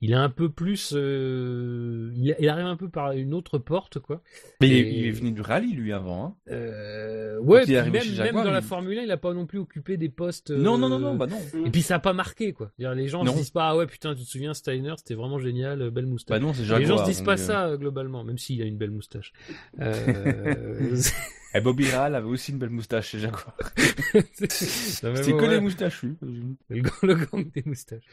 Il 0.01 0.11
est 0.11 0.15
un 0.15 0.29
peu 0.29 0.49
plus, 0.49 0.93
euh, 0.95 2.11
il, 2.15 2.35
il 2.39 2.49
arrive 2.49 2.65
un 2.65 2.75
peu 2.77 2.89
par 2.89 3.11
une 3.11 3.33
autre 3.33 3.57
porte, 3.57 3.99
quoi. 3.99 4.21
Mais 4.61 4.67
il, 4.67 4.73
est, 4.73 4.79
Et- 4.79 4.99
il 4.99 5.05
est 5.07 5.11
venu 5.11 5.31
du 5.31 5.41
rallye 5.41 5.73
lui 5.73 5.93
avant. 5.93 6.25
Hein. 6.25 6.35
Euh, 6.51 7.39
ouais, 7.39 7.63
puis 7.63 7.73
même, 7.73 8.33
dans 8.33 8.43
la 8.51 8.61
Formule 8.61 8.99
1, 8.99 9.03
il 9.03 9.11
a 9.11 9.17
pas 9.17 9.33
non 9.33 9.45
plus 9.45 9.59
occupé 9.59 9.97
des 9.97 10.09
postes. 10.09 10.51
Non, 10.51 10.77
non, 10.77 10.89
non, 10.89 10.97
euh, 10.97 10.99
non, 10.99 11.15
bah 11.15 11.27
non. 11.27 11.39
Et 11.65 11.69
puis 11.69 11.81
ça 11.81 11.95
a 11.95 11.99
pas 11.99 12.13
marqué, 12.13 12.53
quoi. 12.53 12.71
Les 12.77 13.07
gens 13.07 13.23
Non. 13.23 13.33
se 13.33 13.37
disent 13.37 13.49
pas, 13.51 13.69
ah 13.69 13.75
ouais, 13.75 13.87
putain, 13.87 14.15
tu 14.15 14.23
te 14.23 14.29
souviens, 14.29 14.53
Steiner, 14.53 14.93
c'était 14.97 15.15
vraiment 15.15 15.39
génial, 15.39 15.81
euh, 15.81 15.89
belle 15.91 16.05
moustache. 16.05 16.39
Bah 16.39 16.45
non, 16.45 16.53
c'est. 16.53 16.61
Les 16.79 16.85
gens 16.85 16.97
se 16.97 17.05
disent 17.05 17.21
pas 17.21 17.33
euh, 17.33 17.37
ça 17.37 17.65
euh, 17.67 17.77
globalement, 17.77 18.23
même 18.23 18.37
s'il 18.37 18.61
a 18.61 18.65
une 18.65 18.77
belle 18.77 18.91
moustache. 18.91 19.33
Et 21.55 21.61
Bobby 21.61 21.89
Rahal 21.89 22.15
avait 22.15 22.27
aussi 22.27 22.51
une 22.51 22.57
belle 22.57 22.69
moustache 22.71 23.09
chez 23.09 23.19
Jaguar. 23.19 23.55
c'est 24.33 24.51
C'est 24.51 25.33
que 25.33 25.45
les 25.49 25.59
moustachus. 25.59 26.15
le, 26.21 26.81
gang- 26.81 26.91
le 27.03 27.15
gang 27.15 27.51
des 27.51 27.63
moustaches. 27.65 28.03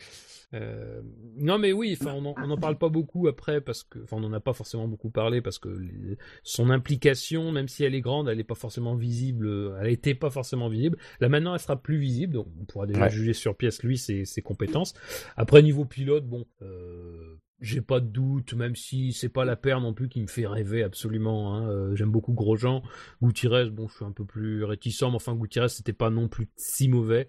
Euh, 0.52 1.00
non 1.36 1.58
mais 1.58 1.72
oui, 1.72 1.96
enfin 2.00 2.12
on 2.12 2.26
en, 2.26 2.34
on 2.36 2.50
en 2.50 2.56
parle 2.56 2.76
pas 2.76 2.88
beaucoup 2.88 3.28
après 3.28 3.60
parce 3.60 3.84
que, 3.84 4.00
enfin 4.02 4.16
on 4.18 4.24
en 4.24 4.32
a 4.32 4.40
pas 4.40 4.52
forcément 4.52 4.88
beaucoup 4.88 5.08
parlé 5.10 5.40
parce 5.40 5.60
que 5.60 5.68
les- 5.68 6.18
son 6.42 6.70
implication, 6.70 7.52
même 7.52 7.68
si 7.68 7.84
elle 7.84 7.94
est 7.94 8.00
grande, 8.00 8.28
elle 8.28 8.40
est 8.40 8.44
pas 8.44 8.56
forcément 8.56 8.96
visible. 8.96 9.46
euh, 9.46 9.78
Elle 9.80 9.90
était 9.92 10.14
pas 10.16 10.28
forcément 10.30 10.68
visible. 10.68 10.98
Là 11.20 11.28
maintenant, 11.28 11.54
elle 11.54 11.60
sera 11.60 11.80
plus 11.80 11.98
visible, 11.98 12.34
donc 12.34 12.48
on 12.60 12.64
pourra 12.64 12.86
déjà 12.86 13.02
Ouais. 13.02 13.10
juger 13.10 13.32
sur 13.32 13.56
pièce 13.56 13.82
lui 13.84 13.96
ses, 13.96 14.24
ses 14.24 14.42
compétences. 14.42 14.92
Après 15.36 15.62
niveau 15.62 15.84
pilote, 15.84 16.26
bon. 16.26 16.44
Euh, 16.62 17.36
j'ai 17.60 17.80
pas 17.80 18.00
de 18.00 18.06
doute, 18.06 18.54
même 18.54 18.74
si 18.74 19.12
c'est 19.12 19.28
pas 19.28 19.44
la 19.44 19.56
paire 19.56 19.80
non 19.80 19.92
plus 19.92 20.08
qui 20.08 20.20
me 20.20 20.26
fait 20.26 20.46
rêver 20.46 20.82
absolument. 20.82 21.54
Hein. 21.54 21.68
Euh, 21.68 21.94
J'aime 21.94 22.10
beaucoup 22.10 22.32
Grosjean. 22.32 22.82
Gutiérrez, 23.22 23.70
bon, 23.70 23.88
je 23.88 23.96
suis 23.96 24.04
un 24.04 24.12
peu 24.12 24.24
plus 24.24 24.64
réticent, 24.64 25.02
mais 25.02 25.14
enfin 25.14 25.34
Gutiérrez, 25.34 25.68
c'était 25.68 25.92
pas 25.92 26.10
non 26.10 26.28
plus 26.28 26.48
si 26.56 26.88
mauvais. 26.88 27.28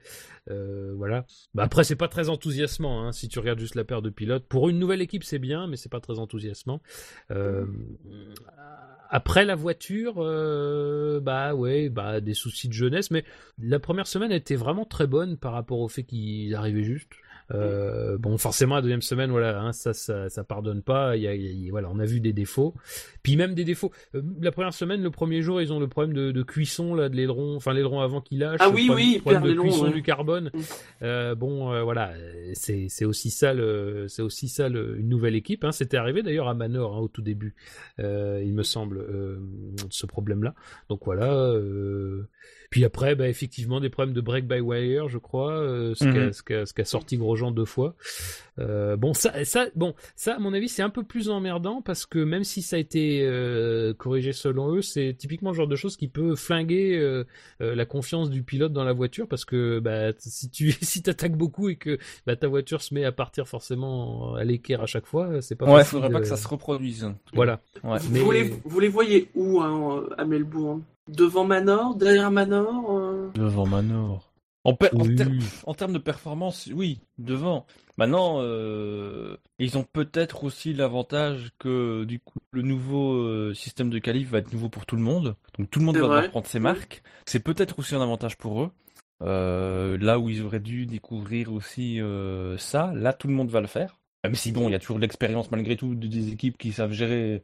Euh, 0.49 0.93
voilà. 0.95 1.25
Bah 1.53 1.63
après, 1.63 1.83
c'est 1.83 1.95
pas 1.95 2.07
très 2.07 2.29
enthousiasmant 2.29 3.05
hein, 3.05 3.11
si 3.11 3.27
tu 3.27 3.39
regardes 3.39 3.59
juste 3.59 3.75
la 3.75 3.83
paire 3.83 4.01
de 4.01 4.09
pilotes. 4.09 4.47
Pour 4.47 4.69
une 4.69 4.79
nouvelle 4.79 5.01
équipe, 5.01 5.23
c'est 5.23 5.39
bien, 5.39 5.67
mais 5.67 5.75
c'est 5.75 5.91
pas 5.91 5.99
très 5.99 6.19
enthousiasmant. 6.19 6.81
Euh, 7.31 7.65
après 9.09 9.43
la 9.43 9.55
voiture, 9.55 10.15
euh, 10.19 11.19
bah 11.19 11.53
ouais, 11.53 11.89
bah 11.89 12.21
des 12.21 12.33
soucis 12.33 12.69
de 12.69 12.73
jeunesse, 12.73 13.11
mais 13.11 13.25
la 13.59 13.77
première 13.77 14.07
semaine 14.07 14.31
était 14.31 14.55
vraiment 14.55 14.85
très 14.85 15.05
bonne 15.05 15.35
par 15.35 15.51
rapport 15.51 15.79
au 15.79 15.89
fait 15.89 16.03
qu'ils 16.03 16.55
arrivaient 16.55 16.83
juste. 16.83 17.09
Euh, 17.53 18.17
bon, 18.17 18.37
forcément, 18.37 18.75
la 18.75 18.81
deuxième 18.81 19.01
semaine, 19.01 19.31
voilà, 19.31 19.59
hein, 19.61 19.71
ça, 19.73 19.93
ça, 19.93 20.29
ça 20.29 20.43
pardonne 20.43 20.81
pas. 20.81 21.17
Il 21.17 21.23
y 21.23 21.27
a, 21.27 21.35
y 21.35 21.67
a- 21.67 21.71
voilà, 21.71 21.89
on 21.91 21.99
a 21.99 22.05
vu 22.05 22.19
des 22.19 22.33
défauts. 22.33 22.73
Puis 23.23 23.35
même 23.35 23.53
des 23.55 23.63
défauts. 23.65 23.91
Euh, 24.15 24.21
la 24.41 24.51
première 24.51 24.73
semaine, 24.73 25.01
le 25.03 25.11
premier 25.11 25.41
jour, 25.41 25.61
ils 25.61 25.71
ont 25.73 25.79
le 25.79 25.87
problème 25.87 26.13
de, 26.15 26.31
de 26.31 26.43
cuisson 26.43 26.95
là, 26.95 27.09
de 27.09 27.15
l'aileron, 27.15 27.55
enfin 27.55 27.73
l'aileron 27.73 28.01
avant 28.01 28.21
qu'il 28.21 28.39
lâche. 28.39 28.59
Ah 28.61 28.69
oui, 28.69 28.85
problème, 28.87 29.07
oui, 29.07 29.19
problème 29.19 29.43
de 29.43 29.53
cuisson 29.53 29.85
ouais. 29.85 29.93
du 29.93 30.01
carbone. 30.01 30.49
Mm. 30.53 30.59
Euh, 31.03 31.35
bon, 31.35 31.71
euh, 31.73 31.83
voilà, 31.83 32.13
c'est 32.53 32.87
c'est 32.89 33.05
aussi 33.05 33.29
ça, 33.29 33.53
le, 33.53 34.07
c'est 34.07 34.21
aussi 34.21 34.47
ça 34.47 34.69
le- 34.69 34.99
une 34.99 35.09
nouvelle 35.09 35.35
équipe. 35.35 35.63
Hein. 35.63 35.71
C'était 35.71 35.97
arrivé 35.97 36.23
d'ailleurs 36.23 36.47
à 36.47 36.53
Manor 36.53 36.95
hein, 36.95 36.99
au 36.99 37.07
tout 37.07 37.21
début, 37.21 37.55
euh, 37.99 38.41
il 38.43 38.53
me 38.53 38.63
semble, 38.63 38.97
euh, 38.99 39.39
ce 39.89 40.05
problème-là. 40.05 40.53
Donc 40.89 41.01
voilà. 41.05 41.31
euh, 41.33 42.27
Puis 42.71 42.83
après, 42.85 43.15
bah, 43.15 43.27
effectivement, 43.27 43.79
des 43.81 43.89
problèmes 43.89 44.15
de 44.15 44.21
break 44.21 44.47
by 44.47 44.59
wire, 44.61 45.07
je 45.09 45.17
crois, 45.19 45.51
euh, 45.51 45.93
ce 45.93 46.05
qu'a 46.05 46.25
Mhm. 46.27 46.33
ce 46.33 46.41
qu'a- 46.41 46.65
ce 46.65 46.73
qu'a 46.73 46.85
sorti 46.85 47.17
Grosjean 47.17 47.51
deux 47.51 47.65
fois. 47.65 47.95
Euh, 48.59 48.95
bon, 48.95 49.13
ça, 49.13 49.43
ça, 49.45 49.65
bon, 49.75 49.93
ça, 50.15 50.35
à 50.35 50.39
mon 50.39 50.53
avis, 50.53 50.69
c'est 50.69 50.81
un 50.81 50.89
peu 50.89 51.03
plus 51.03 51.29
emmerdant 51.29 51.81
parce 51.81 52.05
que 52.05 52.19
même 52.19 52.43
si 52.45 52.61
ça 52.61 52.77
a 52.77 52.79
été 52.79 53.21
euh, 53.23 53.93
corrigé 53.93 54.31
selon 54.33 54.73
eux, 54.75 54.81
c'est 54.81 55.13
typiquement 55.17 55.49
le 55.51 55.55
genre 55.57 55.67
de 55.67 55.75
chose 55.75 55.97
qui 55.97 56.07
peut 56.07 56.35
flinguer 56.35 56.97
euh, 56.97 57.25
euh, 57.61 57.75
la 57.75 57.85
confiance 57.85 58.29
du 58.29 58.41
pilote 58.43 58.71
dans 58.73 58.83
la 58.85 58.93
voiture 58.93 59.27
parce 59.27 59.43
que 59.45 59.79
bah, 59.79 60.13
si 60.19 60.49
tu 60.49 60.71
si 60.81 61.01
t'attaques 61.03 61.35
beaucoup 61.35 61.67
et 61.69 61.75
que 61.75 61.97
bah, 62.25 62.35
ta 62.37 62.47
voiture 62.47 62.81
se 62.81 62.93
met 62.93 63.03
à 63.03 63.11
partir 63.11 63.47
forcément 63.49 64.35
à 64.35 64.43
l'équerre 64.45 64.81
à 64.81 64.85
chaque 64.85 65.05
fois, 65.07 65.41
c'est 65.41 65.55
pas 65.55 65.69
Ouais, 65.69 65.83
faudrait 65.83 66.09
pas 66.09 66.21
que 66.21 66.27
ça 66.27 66.37
se 66.37 66.47
reproduise. 66.47 67.09
Voilà. 67.33 67.59
Ouais. 67.83 67.99
Vous, 67.99 68.31
Mais- 68.31 68.43
les, 68.43 68.53
vous 68.63 68.79
les 68.79 68.87
voyez 68.87 69.27
où 69.35 69.59
hein, 69.61 70.05
à 70.17 70.23
Melbourne? 70.23 70.83
Devant 71.11 71.43
Manor 71.45 71.95
Derrière 71.95 72.31
Manor 72.31 72.97
euh 72.97 73.29
Devant 73.35 73.65
Manor. 73.67 74.31
En, 74.63 74.75
per- 74.75 74.89
en 74.95 75.01
Oui. 75.01 75.15
ter- 75.15 75.27
en 75.65 75.73
termes 75.73 75.93
de 75.93 75.97
performance, 75.97 76.69
oui, 76.71 76.99
devant. 77.17 77.65
Maintenant, 77.97 78.37
euh, 78.41 79.35
ils 79.57 79.75
ont 79.79 79.83
peut-être 79.83 80.43
aussi 80.43 80.73
l'avantage 80.73 81.49
que 81.57 82.03
du 82.03 82.19
coup 82.19 82.37
le 82.51 82.61
nouveau 82.61 83.13
euh, 83.13 83.53
système 83.55 83.89
de 83.89 83.97
qualif 83.97 84.29
va 84.29 84.37
être 84.37 84.53
nouveau 84.53 84.69
pour 84.69 84.85
tout 84.85 84.95
le 84.95 85.01
monde. 85.01 85.35
Donc 85.57 85.69
tout 85.71 85.79
le 85.79 85.85
monde 85.85 85.95
va 85.97 86.01
vrai. 86.05 86.15
devoir 86.17 86.29
prendre 86.31 86.45
ses 86.47 86.59
marques. 86.59 87.01
C'est 87.25 87.39
peut-être 87.43 87.79
aussi 87.79 87.95
un 87.95 88.01
avantage 88.01 88.37
pour 88.37 88.61
eux. 88.61 88.69
Euh, 89.23 89.97
là 89.99 90.19
où 90.19 90.29
ils 90.29 90.43
auraient 90.43 90.59
dû 90.59 90.85
découvrir 90.85 91.51
aussi 91.53 91.99
euh, 91.99 92.55
ça, 92.57 92.91
là 92.95 93.13
tout 93.13 93.27
le 93.27 93.33
monde 93.33 93.49
va 93.49 93.61
le 93.61 93.67
faire. 93.67 93.97
Même 94.23 94.35
si 94.35 94.51
bon, 94.51 94.69
il 94.69 94.71
y 94.71 94.75
a 94.75 94.79
toujours 94.79 94.97
de 94.97 95.01
l'expérience 95.01 95.49
malgré 95.51 95.75
tout 95.75 95.95
de- 95.95 96.07
des 96.07 96.31
équipes 96.31 96.57
qui 96.57 96.71
savent 96.71 96.91
gérer. 96.91 97.43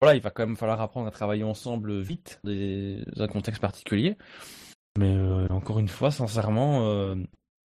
Voilà, 0.00 0.14
il 0.14 0.22
va 0.22 0.30
quand 0.30 0.46
même 0.46 0.56
falloir 0.56 0.80
apprendre 0.80 1.08
à 1.08 1.10
travailler 1.10 1.44
ensemble 1.44 2.00
vite 2.00 2.40
dans 2.44 3.22
un 3.22 3.28
contexte 3.28 3.60
particulier. 3.60 4.16
Mais 4.98 5.14
euh, 5.14 5.46
encore 5.50 5.78
une 5.78 5.88
fois, 5.88 6.10
sincèrement, 6.10 6.88
euh, 6.88 7.14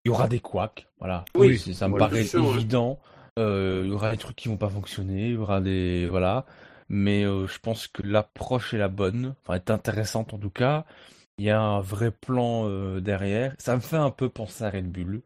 il 0.04 0.08
y 0.08 0.10
aura 0.10 0.28
des 0.28 0.40
couacs. 0.40 0.86
Voilà. 0.98 1.24
Oui, 1.34 1.58
ça 1.58 1.88
me 1.88 1.98
paraît 1.98 2.22
ouais. 2.22 2.54
évident. 2.54 3.00
Euh, 3.38 3.82
il 3.84 3.90
y 3.90 3.94
aura 3.94 4.10
des 4.10 4.18
trucs 4.18 4.36
qui 4.36 4.48
vont 4.48 4.56
pas 4.56 4.68
fonctionner. 4.68 5.28
Il 5.28 5.34
y 5.34 5.36
aura 5.36 5.60
des 5.60 6.06
voilà. 6.06 6.46
Mais 6.88 7.24
euh, 7.24 7.46
je 7.46 7.58
pense 7.58 7.86
que 7.86 8.02
l'approche 8.02 8.74
est 8.74 8.78
la 8.78 8.88
bonne. 8.88 9.34
Enfin, 9.42 9.54
est 9.54 9.70
intéressante 9.70 10.34
en 10.34 10.38
tout 10.38 10.50
cas. 10.50 10.84
Il 11.38 11.44
y 11.46 11.50
a 11.50 11.60
un 11.60 11.80
vrai 11.80 12.10
plan 12.10 12.68
euh, 12.68 13.00
derrière. 13.00 13.54
Ça 13.58 13.74
me 13.74 13.80
fait 13.80 13.96
un 13.96 14.10
peu 14.10 14.28
penser 14.28 14.64
à 14.64 14.70
Red 14.70 14.90
Bull. 14.92 15.22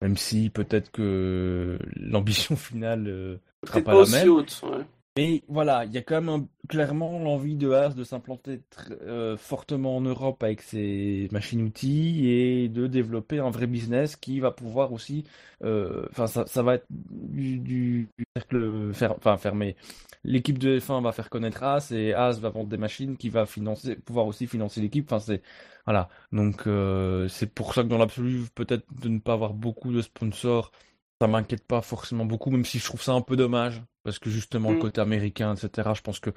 Même 0.00 0.16
si 0.16 0.50
peut-être 0.50 0.90
que 0.90 1.78
l'ambition 1.96 2.56
finale 2.56 3.06
euh, 3.08 3.36
sera 3.66 3.80
pas 3.80 3.92
pas 3.92 3.94
la 3.94 3.98
aussi 4.00 4.12
même. 4.12 4.28
haute. 4.30 4.62
ouais. 4.64 4.84
Mais 5.16 5.42
voilà, 5.48 5.84
il 5.84 5.92
y 5.92 5.98
a 5.98 6.02
quand 6.02 6.20
même 6.22 6.28
un- 6.28 6.48
clairement 6.68 7.18
l'envie 7.18 7.56
de 7.56 7.70
Haas 7.72 7.90
de 7.94 8.04
s'implanter 8.04 8.62
euh, 9.02 9.36
fortement 9.36 9.96
en 9.96 10.00
Europe 10.00 10.42
avec 10.42 10.62
ses 10.62 11.28
machines-outils 11.32 12.28
et 12.28 12.68
de 12.68 12.86
développer 12.86 13.40
un 13.40 13.50
vrai 13.50 13.66
business 13.66 14.14
qui 14.16 14.38
va 14.40 14.52
pouvoir 14.52 14.92
aussi, 14.92 15.24
euh, 15.64 16.06
enfin 16.10 16.28
ça, 16.28 16.46
ça 16.46 16.62
va 16.62 16.76
être 16.76 16.86
du, 16.90 17.58
du- 17.58 18.08
cercle 18.36 18.92
fer- 18.94 19.16
fermé. 19.38 19.74
L'équipe 20.24 20.58
de 20.58 20.78
F1 20.78 21.00
va 21.02 21.12
faire 21.12 21.30
connaître 21.30 21.62
Haas 21.62 21.90
et 21.92 22.12
Haas 22.14 22.38
va 22.40 22.50
vendre 22.50 22.68
des 22.68 22.76
machines 22.76 23.16
qui 23.16 23.30
va 23.30 23.46
financer, 23.46 23.96
pouvoir 23.96 24.26
aussi 24.26 24.46
financer 24.46 24.80
l'équipe. 24.80 25.06
Enfin 25.10 25.20
c'est 25.20 25.42
voilà, 25.86 26.08
donc 26.32 26.66
euh, 26.66 27.26
c'est 27.28 27.46
pour 27.54 27.74
ça 27.74 27.82
que 27.82 27.88
dans 27.88 27.98
l'absolu 27.98 28.42
peut-être 28.54 28.84
de 29.00 29.08
ne 29.08 29.18
pas 29.18 29.32
avoir 29.34 29.54
beaucoup 29.54 29.92
de 29.92 30.02
sponsors 30.02 30.72
ça 31.20 31.28
m'inquiète 31.28 31.66
pas 31.66 31.82
forcément 31.82 32.24
beaucoup, 32.24 32.50
même 32.50 32.64
si 32.64 32.78
je 32.78 32.84
trouve 32.84 33.02
ça 33.02 33.12
un 33.12 33.20
peu 33.20 33.36
dommage, 33.36 33.82
parce 34.04 34.18
que 34.18 34.30
justement 34.30 34.70
le 34.70 34.76
Mm. 34.76 34.78
côté 34.78 35.00
américain, 35.00 35.54
etc., 35.54 35.92
je 35.94 36.00
pense 36.02 36.18
que 36.18 36.30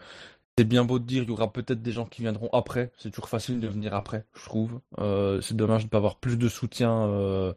c'est 0.58 0.66
bien 0.66 0.86
beau 0.86 1.00
de 1.00 1.06
dire, 1.06 1.24
il 1.24 1.30
y 1.30 1.32
aura 1.32 1.52
peut-être 1.52 1.82
des 1.82 1.92
gens 1.92 2.06
qui 2.06 2.22
viendront 2.22 2.50
après, 2.54 2.92
c'est 2.98 3.10
toujours 3.10 3.30
facile 3.30 3.60
de 3.60 3.68
venir 3.68 3.94
après, 3.96 4.26
je 4.36 4.46
trouve. 4.46 4.82
Euh, 5.00 5.42
c'est 5.42 5.56
dommage 5.56 5.84
de 5.84 5.88
ne 5.88 5.90
pas 5.90 5.98
avoir 5.98 6.20
plus 6.20 6.38
de 6.38 6.50
soutien. 6.50 7.08
Euh... 7.08 7.54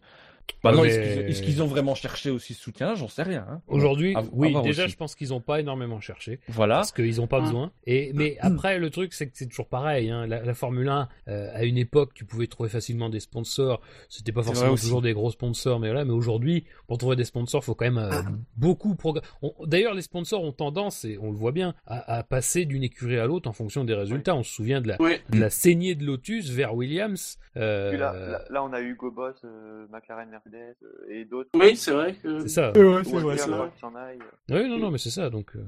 Bah 0.62 0.72
non, 0.72 0.82
mais- 0.82 0.88
est-ce 0.88 0.98
qu'ils 1.18 1.30
est-ce 1.30 1.42
qu'ils 1.42 1.62
ont 1.62 1.66
vraiment 1.66 1.94
cherché 1.94 2.30
aussi 2.30 2.54
ce 2.54 2.62
soutien 2.62 2.94
J'en 2.94 3.08
sais 3.08 3.22
rien. 3.22 3.46
hein. 3.48 3.60
Aujourd'hui, 3.68 4.14
oui, 4.32 4.54
déjà, 4.62 4.84
aussi. 4.84 4.92
je 4.92 4.96
pense 4.96 5.14
qu'ils 5.14 5.28
n'ont 5.28 5.40
pas 5.40 5.60
énormément 5.60 6.00
cherché. 6.00 6.40
Voilà. 6.48 6.76
Parce 6.76 6.92
qu'ils 6.92 7.16
n'ont 7.16 7.26
pas 7.26 7.38
Ah. 7.38 7.42
besoin. 7.42 7.72
Et 7.86 8.12
mais 8.14 8.36
après 8.40 8.78
le 8.78 8.90
truc 8.90 9.12
c'est 9.12 9.26
que 9.28 9.36
c'est 9.36 9.46
toujours 9.46 9.68
pareil. 9.68 10.10
Hein. 10.10 10.26
La, 10.26 10.42
la 10.42 10.54
Formule 10.54 10.88
1 10.88 11.08
euh, 11.28 11.50
à 11.54 11.64
une 11.64 11.78
époque 11.78 12.14
tu 12.14 12.24
pouvais 12.24 12.46
trouver 12.46 12.68
facilement 12.68 13.08
des 13.08 13.20
sponsors. 13.20 13.80
C'était 14.08 14.32
pas 14.32 14.42
forcément 14.42 14.74
toujours 14.76 15.02
des 15.02 15.12
gros 15.12 15.30
sponsors, 15.30 15.78
mais 15.80 15.88
voilà. 15.88 16.04
Mais 16.04 16.12
aujourd'hui 16.12 16.64
pour 16.86 16.98
trouver 16.98 17.16
des 17.16 17.24
sponsors 17.24 17.62
faut 17.64 17.74
quand 17.74 17.84
même 17.90 17.98
euh, 17.98 18.10
beaucoup. 18.56 18.94
progr- 18.94 19.22
on- 19.42 19.54
D'ailleurs 19.66 19.94
les 19.94 20.02
sponsors 20.02 20.42
ont 20.42 20.52
tendance 20.52 21.04
et 21.04 21.18
on 21.20 21.30
le 21.30 21.36
voit 21.36 21.52
bien 21.52 21.74
à, 21.86 22.16
à 22.18 22.22
passer 22.22 22.64
d'une 22.64 22.82
écurie 22.82 23.18
à 23.18 23.26
l'autre 23.26 23.48
en 23.48 23.52
fonction 23.52 23.84
des 23.84 23.94
résultats. 23.94 24.34
On 24.34 24.42
se 24.42 24.52
souvient 24.52 24.80
de 24.80 24.88
la, 24.88 25.00
Ouais. 25.00 25.20
de 25.30 25.38
la 25.38 25.50
saignée 25.50 25.94
de 25.94 26.04
Lotus 26.04 26.50
vers 26.50 26.74
Williams. 26.74 27.38
euh, 27.56 27.92
là, 27.96 28.12
là, 28.12 28.44
là, 28.50 28.64
on 28.64 28.72
a 28.72 28.80
eu 28.80 28.92
Hugo 28.92 29.10
Boss, 29.10 29.34
euh, 29.44 29.86
McLaren, 29.90 30.28
Mercedes 30.36 30.76
euh, 30.82 31.10
et 31.10 31.24
d'autres. 31.24 31.50
Oui, 31.54 31.76
c'est 31.76 31.92
vrai 31.92 32.14
que. 32.14 32.40
c'est 32.40 32.48
ça. 32.48 32.72
Ouais, 32.72 32.82
vrai, 32.82 33.04
c'est 33.04 33.14
le 33.16 33.56
vrai. 33.56 33.68
aille. 33.96 34.18
Oui, 34.50 34.68
non, 34.68 34.78
non, 34.78 34.90
mais 34.90 34.98
c'est 34.98 35.10
ça. 35.10 35.30
Donc, 35.30 35.56
euh, 35.56 35.64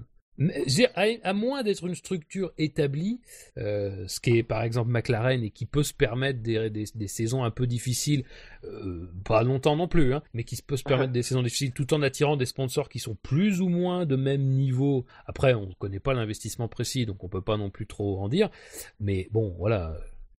à, 1.22 1.32
moins 1.32 1.62
d'être 1.62 1.84
une 1.84 1.94
structure 1.94 2.52
établie, 2.58 3.20
euh, 3.56 4.06
ce 4.06 4.20
qui 4.20 4.38
est 4.38 4.42
par 4.42 4.62
exemple 4.62 4.90
McLaren 4.90 5.42
et 5.42 5.50
qui 5.50 5.66
peut 5.66 5.82
se 5.82 5.92
permettre 5.92 6.40
des, 6.40 6.70
des, 6.70 6.84
des 6.94 7.08
saisons 7.08 7.44
un 7.44 7.50
peu 7.50 7.66
difficiles, 7.66 8.24
euh, 8.64 9.10
pas 9.24 9.42
longtemps 9.42 9.76
non 9.76 9.88
plus, 9.88 10.14
hein, 10.14 10.22
mais 10.34 10.44
qui 10.44 10.60
peut 10.62 10.76
se 10.76 10.84
permettre 10.84 11.12
des 11.12 11.22
saisons 11.22 11.42
difficiles 11.42 11.72
tout 11.72 11.92
en 11.92 12.02
attirant 12.02 12.36
des 12.36 12.47
sponsors 12.47 12.88
qui 12.88 12.98
sont 12.98 13.16
plus 13.16 13.60
ou 13.60 13.68
moins 13.68 14.06
de 14.06 14.16
même 14.16 14.42
niveau. 14.42 15.06
Après, 15.26 15.55
on 15.55 15.66
ne 15.66 15.74
connaît 15.74 16.00
pas 16.00 16.14
l'investissement 16.14 16.68
précis, 16.68 17.06
donc 17.06 17.24
on 17.24 17.28
peut 17.28 17.42
pas 17.42 17.56
non 17.56 17.70
plus 17.70 17.86
trop 17.86 18.20
en 18.20 18.28
dire. 18.28 18.50
Mais 19.00 19.28
bon, 19.32 19.55
voilà. 19.58 19.97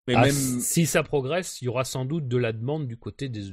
Mais 0.10 0.16
Ah, 0.18 0.22
même. 0.24 0.32
Si 0.34 0.88
ça 0.88 1.04
progresse, 1.04 1.62
il 1.62 1.66
y 1.66 1.68
aura 1.68 1.84
sans 1.84 2.04
doute 2.04 2.28
de 2.28 2.38
la 2.38 2.52
demande 2.52 2.88
du 2.88 2.98
côté 2.98 3.30
des, 3.30 3.44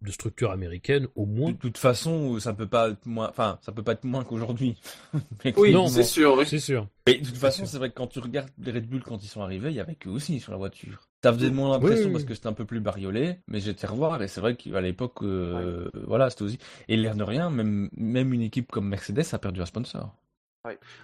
de 0.00 0.10
structures 0.12 0.52
américaines, 0.52 1.08
au 1.16 1.26
moins. 1.26 1.50
De 1.50 1.56
toute 1.56 1.76
façon, 1.76 2.38
ça 2.38 2.54
peut 2.54 2.68
pas 2.68 2.90
être 2.90 3.04
moins, 3.04 3.28
enfin, 3.28 3.58
ça 3.62 3.72
peut 3.72 3.82
pas 3.82 3.92
être 3.94 4.04
moins 4.04 4.22
qu'aujourd'hui. 4.22 4.80
Oui, 5.56 5.72
Non, 5.72 5.88
c'est 5.88 6.02
bon. 6.02 6.06
sûr. 6.06 6.34
Oui. 6.38 6.44
C'est 6.46 6.60
sûr. 6.60 6.86
Mais 7.04 7.18
de 7.18 7.26
toute 7.26 7.36
façon, 7.36 7.66
c'est 7.66 7.78
vrai 7.78 7.90
que 7.90 7.94
quand 7.96 8.06
tu 8.06 8.20
regardes 8.20 8.48
les 8.58 8.70
Red 8.70 8.86
Bull 8.88 9.02
quand 9.02 9.20
ils 9.24 9.28
sont 9.28 9.42
arrivés, 9.42 9.70
il 9.70 9.74
y 9.74 9.80
avait 9.80 9.96
qu'eux 9.96 10.10
aussi 10.10 10.38
sur 10.38 10.52
la 10.52 10.58
voiture. 10.58 11.08
Ça 11.24 11.32
faisait 11.32 11.50
moins 11.50 11.72
l'impression 11.72 11.96
Oui, 11.98 12.06
oui, 12.06 12.12
parce 12.12 12.24
que 12.24 12.34
c'était 12.34 12.46
un 12.46 12.52
peu 12.52 12.64
plus 12.64 12.78
bariolé, 12.78 13.38
mais 13.48 13.58
j'étais 13.58 13.88
revoir 13.88 14.22
et 14.22 14.28
c'est 14.28 14.40
vrai 14.40 14.54
qu'à 14.54 14.80
l'époque, 14.80 15.16
euh, 15.24 15.90
voilà, 16.06 16.30
c'était 16.30 16.42
aussi. 16.42 16.58
Et 16.86 16.96
l'air 16.96 17.16
de 17.16 17.24
rien, 17.24 17.50
même, 17.50 17.88
même 17.96 18.32
une 18.32 18.42
équipe 18.42 18.70
comme 18.70 18.86
Mercedes 18.88 19.24
a 19.32 19.38
perdu 19.38 19.60
un 19.60 19.66
sponsor. 19.66 20.14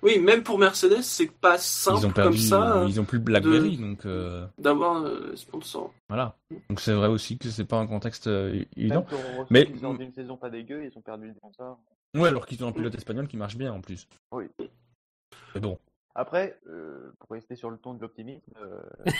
Oui, 0.02 0.18
même 0.18 0.42
pour 0.42 0.58
Mercedes, 0.58 1.02
c'est 1.02 1.30
pas 1.30 1.58
simple 1.58 1.98
ils 2.00 2.06
ont 2.06 2.10
perdu, 2.12 2.30
comme 2.30 2.46
ça 2.46 2.76
euh, 2.82 2.86
ils 2.88 3.00
ont 3.00 3.04
plus 3.04 3.18
BlackBerry, 3.18 3.76
donc 3.76 4.04
euh, 4.06 4.46
d'avoir 4.58 4.96
un 4.96 5.36
sponsor. 5.36 5.92
voilà. 6.08 6.36
Donc 6.68 6.80
c'est 6.80 6.92
vrai 6.92 7.08
aussi 7.08 7.38
que 7.38 7.48
c'est 7.50 7.64
pas 7.64 7.78
un 7.78 7.86
contexte 7.86 8.26
euh, 8.26 8.64
évident. 8.76 9.06
Même 9.10 9.46
Mais- 9.50 9.66
qui 9.66 9.78
sort 9.78 9.96
d'une 9.96 10.12
saison 10.12 10.36
pas 10.36 10.50
dégueu, 10.50 10.84
ils 10.84 10.98
ont 10.98 11.02
perdu 11.02 11.28
des 11.28 11.34
sponsors. 11.34 11.78
Ouais, 12.14 12.28
alors 12.28 12.46
qu'ils 12.46 12.62
ont 12.64 12.68
un 12.68 12.72
pilote 12.72 12.94
espagnol 12.94 13.26
qui 13.26 13.36
marche 13.36 13.56
bien 13.56 13.72
en 13.72 13.80
plus. 13.80 14.06
Oui. 14.32 14.44
Mais 15.54 15.60
bon. 15.60 15.78
Après, 16.14 16.58
euh, 16.68 17.10
pour 17.18 17.30
rester 17.30 17.56
sur 17.56 17.70
le 17.70 17.76
ton 17.76 17.94
de 17.94 18.00
l'optimisme, 18.00 18.52
euh, 18.62 18.80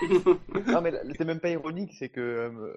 non 0.66 0.80
mais 0.82 0.92
c'est 1.16 1.24
même 1.24 1.40
pas 1.40 1.50
ironique, 1.50 1.92
c'est 1.98 2.08
que 2.08 2.20
euh, 2.20 2.72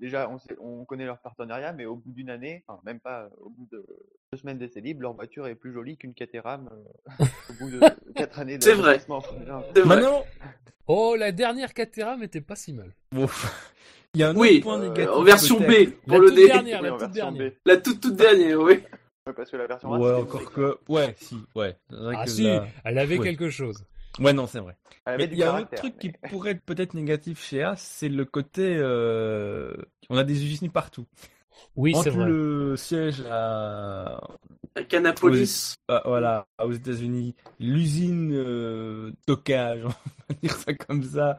déjà 0.00 0.28
on, 0.30 0.38
sait- 0.38 0.56
on 0.60 0.84
connaît 0.84 1.04
leur 1.04 1.18
partenariat, 1.18 1.72
mais 1.72 1.84
au 1.86 1.96
bout 1.96 2.12
d'une 2.12 2.30
année, 2.30 2.64
enfin 2.66 2.80
même 2.84 3.00
pas 3.00 3.24
euh, 3.24 3.28
au 3.40 3.50
bout 3.50 3.66
de 3.72 3.84
deux 4.32 4.38
semaines 4.38 4.58
d'essai 4.58 4.80
libre, 4.80 5.02
leur 5.02 5.12
voiture 5.14 5.46
est 5.46 5.54
plus 5.54 5.72
jolie 5.72 5.96
qu'une 5.96 6.14
Caterham 6.14 6.68
euh, 6.72 7.24
au 7.50 7.52
bout 7.54 7.70
de 7.70 7.80
quatre 8.14 8.38
années 8.38 8.58
C'est 8.60 8.72
vrai. 8.74 8.82
d'investissement 8.98 9.16
en 9.16 9.20
Formule 9.20 9.50
1. 9.50 9.62
C'est 9.74 9.80
vrai. 9.82 9.96
Maintenant, 9.96 10.24
Oh, 10.88 11.16
la 11.18 11.32
dernière 11.32 11.74
Caterham 11.74 12.22
était 12.22 12.40
pas 12.40 12.54
si 12.54 12.72
mal. 12.72 12.92
bon, 13.10 13.26
il 14.14 14.20
y 14.20 14.22
a 14.22 14.30
un 14.30 14.36
Oui, 14.36 14.56
autre 14.58 14.62
point 14.62 14.78
négatif. 14.78 15.08
en 15.10 15.22
version 15.24 15.58
B 15.58 15.64
pour 16.06 16.12
La 16.12 16.18
le 16.18 16.26
toute 16.28 16.36
D. 16.36 16.46
dernière, 16.46 16.80
Oui, 16.82 16.88
la 16.90 16.96
toute 16.96 17.10
dernière. 17.10 17.52
La 17.64 17.76
toute 17.76 18.00
toute 18.00 18.14
dernière, 18.16 18.60
oui. 18.60 18.78
Parce 19.36 19.50
que 19.50 19.56
la 19.56 19.66
version 19.66 19.92
A, 19.92 19.98
Ouais, 19.98 20.12
encore 20.12 20.52
que. 20.52 20.78
Ouais, 20.88 21.16
si, 21.18 21.36
ouais. 21.56 21.74
Vrai 21.90 22.14
Ah 22.16 22.24
que 22.24 22.30
si, 22.30 22.48
elle 22.84 22.98
avait 22.98 23.18
Ouais. 23.18 23.24
quelque 23.26 23.50
chose. 23.50 23.84
Ouais, 24.18 24.32
non, 24.32 24.46
c'est 24.46 24.60
vrai. 24.60 24.76
Mais 25.06 25.24
il 25.30 25.38
y 25.38 25.42
a 25.42 25.54
un 25.54 25.60
autre 25.62 25.74
truc 25.74 25.94
mais- 25.96 26.00
qui 26.12 26.12
pourrait 26.30 26.52
être 26.52 26.62
peut-être 26.62 26.94
négatif 26.94 27.44
chez 27.44 27.62
As, 27.62 27.76
c'est 27.76 28.08
le 28.08 28.24
côté. 28.24 28.76
euh, 28.78 29.74
On 30.10 30.16
a 30.16 30.24
des 30.24 30.44
usines 30.44 30.70
partout. 30.70 31.06
Oui, 31.74 31.94
c'est 32.02 32.10
vrai. 32.10 32.26
le 32.26 32.76
siège 32.76 33.22
à, 33.30 34.20
À 34.74 34.82
Canapolis. 34.84 35.74
à- 35.88 36.02
voilà, 36.04 36.46
aux 36.62 36.72
États-Unis, 36.72 37.34
l'usine 37.58 38.32
euh, 38.34 39.10
stockage, 39.22 39.82
on 39.84 39.88
va 39.88 40.34
dire 40.42 40.54
ça 40.56 40.74
comme 40.74 41.02
ça, 41.02 41.38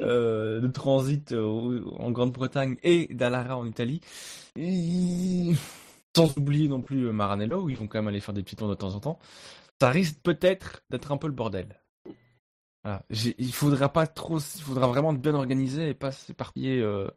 euh, 0.00 0.60
de 0.60 0.68
transit 0.68 1.32
euh, 1.32 1.82
en 1.98 2.10
Grande-Bretagne 2.12 2.76
et 2.82 3.08
Dallara 3.12 3.56
en 3.56 3.66
Italie. 3.66 4.00
Et- 4.56 5.52
Sans 6.16 6.36
oublier 6.38 6.68
non 6.68 6.80
plus 6.80 7.06
euh, 7.08 7.12
Maranello, 7.12 7.62
où 7.64 7.68
ils 7.70 7.76
vont 7.76 7.86
quand 7.88 7.98
même 7.98 8.08
aller 8.08 8.20
faire 8.20 8.34
des 8.34 8.42
petits 8.42 8.56
tours 8.56 8.68
de 8.70 8.74
temps 8.74 8.94
en 8.94 9.00
temps. 9.00 9.18
Ça 9.80 9.90
risque 9.90 10.18
peut-être 10.22 10.82
d'être 10.90 11.12
un 11.12 11.16
peu 11.18 11.26
le 11.26 11.32
bordel. 11.34 11.80
Voilà. 12.86 13.02
Il 13.10 13.52
faudra 13.52 13.88
pas 13.88 14.06
trop, 14.06 14.38
il 14.38 14.62
faudra 14.62 14.86
vraiment 14.86 15.12
être 15.12 15.20
bien 15.20 15.34
organisé 15.34 15.88
et 15.88 15.94
pas 15.94 16.12
s'éparpiller 16.12 16.80
euh, 16.80 17.08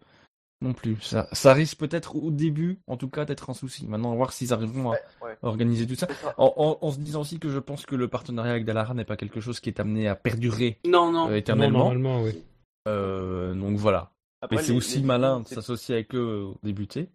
non 0.61 0.73
plus. 0.73 0.99
Ça, 1.01 1.27
ça 1.31 1.53
risque 1.53 1.77
peut-être 1.77 2.15
au 2.15 2.31
début, 2.31 2.79
en 2.87 2.97
tout 2.97 3.07
cas, 3.09 3.23
d'être 3.25 3.51
un 3.51 3.53
souci. 3.53 3.85
Maintenant, 3.87 4.07
on 4.09 4.11
va 4.13 4.17
voir 4.17 4.33
s'ils 4.33 4.51
arriveront 4.51 4.89
à 4.89 4.93
Ouais, 4.93 4.99
ouais. 5.21 5.37
organiser 5.43 5.85
tout 5.85 5.93
ça. 5.95 6.07
En, 6.37 6.51
en- 6.57 6.77
en 6.85 6.91
se 6.91 6.97
disant 6.99 7.21
aussi 7.21 7.39
que 7.39 7.49
je 7.49 7.59
pense 7.59 7.85
que 7.85 7.95
le 7.95 8.07
partenariat 8.07 8.51
avec 8.53 8.65
Dallara 8.65 8.95
n'est 8.95 9.05
pas 9.05 9.15
quelque 9.15 9.41
chose 9.41 9.59
qui 9.59 9.69
est 9.69 9.79
amené 9.79 10.07
à 10.07 10.15
perdurer 10.15 10.79
Non, 10.87 11.11
non. 11.11 11.27
euh, 11.27 11.29
Non, 11.29 11.35
éternellement. 11.35 11.79
normalement, 11.79 12.23
oui. 12.23 12.43
Euh, 12.87 13.53
donc 13.53 13.77
voilà. 13.77 14.11
Après, 14.41 14.55
Mais 14.57 14.63
c'est 14.63 14.71
aussi 14.73 14.99
les 14.99 15.05
malin 15.05 15.41
de 15.41 15.47
s'associer 15.47 15.95
avec 15.95 16.15
eux 16.15 16.45
au 16.55 16.57
débuter. 16.63 17.09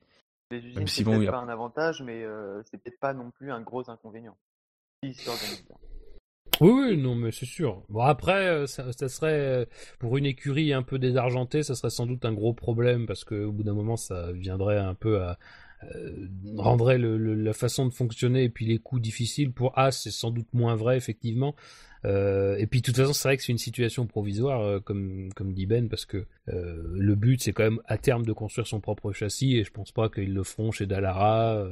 Les 0.52 0.58
usines, 0.58 0.78
Même 0.78 0.86
si 0.86 0.96
c'est 0.98 1.04
bon, 1.04 1.10
peut-être 1.12 1.22
il 1.22 1.24
y 1.24 1.28
a- 1.28 1.32
pas 1.32 1.38
un 1.38 1.48
avantage, 1.48 2.02
mais 2.02 2.22
euh, 2.22 2.62
c'est 2.70 2.76
peut-être 2.80 3.00
pas 3.00 3.14
non 3.14 3.30
plus 3.32 3.50
un 3.50 3.60
gros 3.62 3.90
inconvénient. 3.90 4.36
S'organisent 5.02 5.64
bien. 5.66 5.76
Oui, 6.60 6.70
oui, 6.70 6.96
non, 6.96 7.14
mais 7.16 7.32
c'est 7.32 7.46
sûr. 7.46 7.82
Bon, 7.88 8.00
après, 8.02 8.46
euh, 8.46 8.66
ça, 8.66 8.92
serait, 9.08 9.40
euh, 9.40 9.64
pour 9.98 10.16
une 10.16 10.26
écurie 10.26 10.72
un 10.72 10.82
peu 10.82 10.98
désargentée, 10.98 11.62
ça 11.62 11.74
serait 11.74 11.90
sans 11.90 12.06
doute 12.06 12.24
un 12.24 12.32
gros 12.32 12.52
problème, 12.52 13.06
parce 13.06 13.24
qu'au 13.24 13.50
bout 13.50 13.64
d'un 13.64 13.74
moment, 13.74 13.96
ça 13.96 14.30
viendrait 14.32 14.78
un 14.78 14.94
peu 14.94 15.20
à... 15.20 15.38
euh, 15.94 16.28
rendrait 16.56 16.98
la 16.98 17.52
façon 17.52 17.86
de 17.86 17.92
fonctionner 17.92 18.44
et 18.44 18.48
puis 18.48 18.66
les 18.66 18.78
coûts 18.78 19.00
difficiles 19.00 19.52
pour 19.52 19.78
As 19.78 19.90
c'est 19.92 20.10
sans 20.10 20.30
doute 20.30 20.46
moins 20.54 20.76
vrai 20.76 20.96
effectivement 20.96 21.54
et 22.04 22.66
puis 22.70 22.80
de 22.80 22.86
toute 22.86 22.96
façon 22.96 23.12
c'est 23.12 23.28
vrai 23.28 23.36
que 23.36 23.42
c'est 23.42 23.52
une 23.52 23.58
situation 23.58 24.06
provisoire 24.06 24.82
comme 24.84 25.30
dit 25.52 25.66
Ben 25.66 25.90
parce 25.90 26.06
que 26.06 26.26
le 26.46 27.14
but 27.16 27.42
c'est 27.42 27.52
quand 27.52 27.64
même 27.64 27.80
à 27.86 27.98
terme 27.98 28.24
de 28.24 28.32
construire 28.32 28.66
son 28.66 28.80
propre 28.80 29.12
châssis 29.12 29.56
et 29.56 29.64
je 29.64 29.70
pense 29.70 29.92
pas 29.92 30.08
qu'ils 30.08 30.32
le 30.32 30.42
feront 30.42 30.70
chez 30.70 30.86
Dallara 30.86 31.66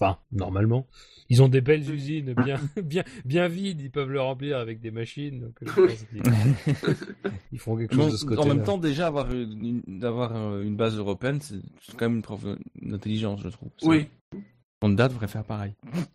Enfin, 0.00 0.18
normalement. 0.32 0.86
Ils 1.30 1.42
ont 1.42 1.48
des 1.48 1.60
belles 1.60 1.88
usines 1.90 2.34
bien, 2.34 2.60
bien, 2.84 3.04
bien 3.24 3.48
vides, 3.48 3.80
ils 3.80 3.90
peuvent 3.90 4.10
le 4.10 4.20
remplir 4.20 4.58
avec 4.58 4.80
des 4.80 4.90
machines. 4.90 5.40
Donc, 5.40 5.62
euh, 5.62 5.66
je 5.66 5.80
pense 5.86 6.02
qu'ils- 6.04 6.22
ils 7.52 7.58
feront 7.58 7.76
quelque 7.76 7.94
chose 7.94 8.12
de 8.12 8.16
ce 8.16 8.24
en 8.24 8.28
côté-là. 8.28 8.54
même 8.54 8.64
temps, 8.64 8.76
déjà 8.78 9.06
avoir 9.06 9.32
une, 9.32 9.82
une- 9.86 9.98
d'avoir 10.00 10.34
euh, 10.36 10.62
une 10.62 10.76
base 10.76 10.96
européenne, 10.98 11.40
c'est 11.40 11.60
c'est 11.82 11.96
quand 11.96 12.06
même 12.08 12.16
une 12.16 12.22
preuve 12.22 12.58
d'intelligence, 12.82 13.40
je 13.42 13.48
trouve. 13.48 13.70
Ça. 13.78 13.86
Oui. 13.88 14.08
Honda 14.82 15.08
devrait 15.08 15.28
faire 15.28 15.44
pareil. 15.44 15.74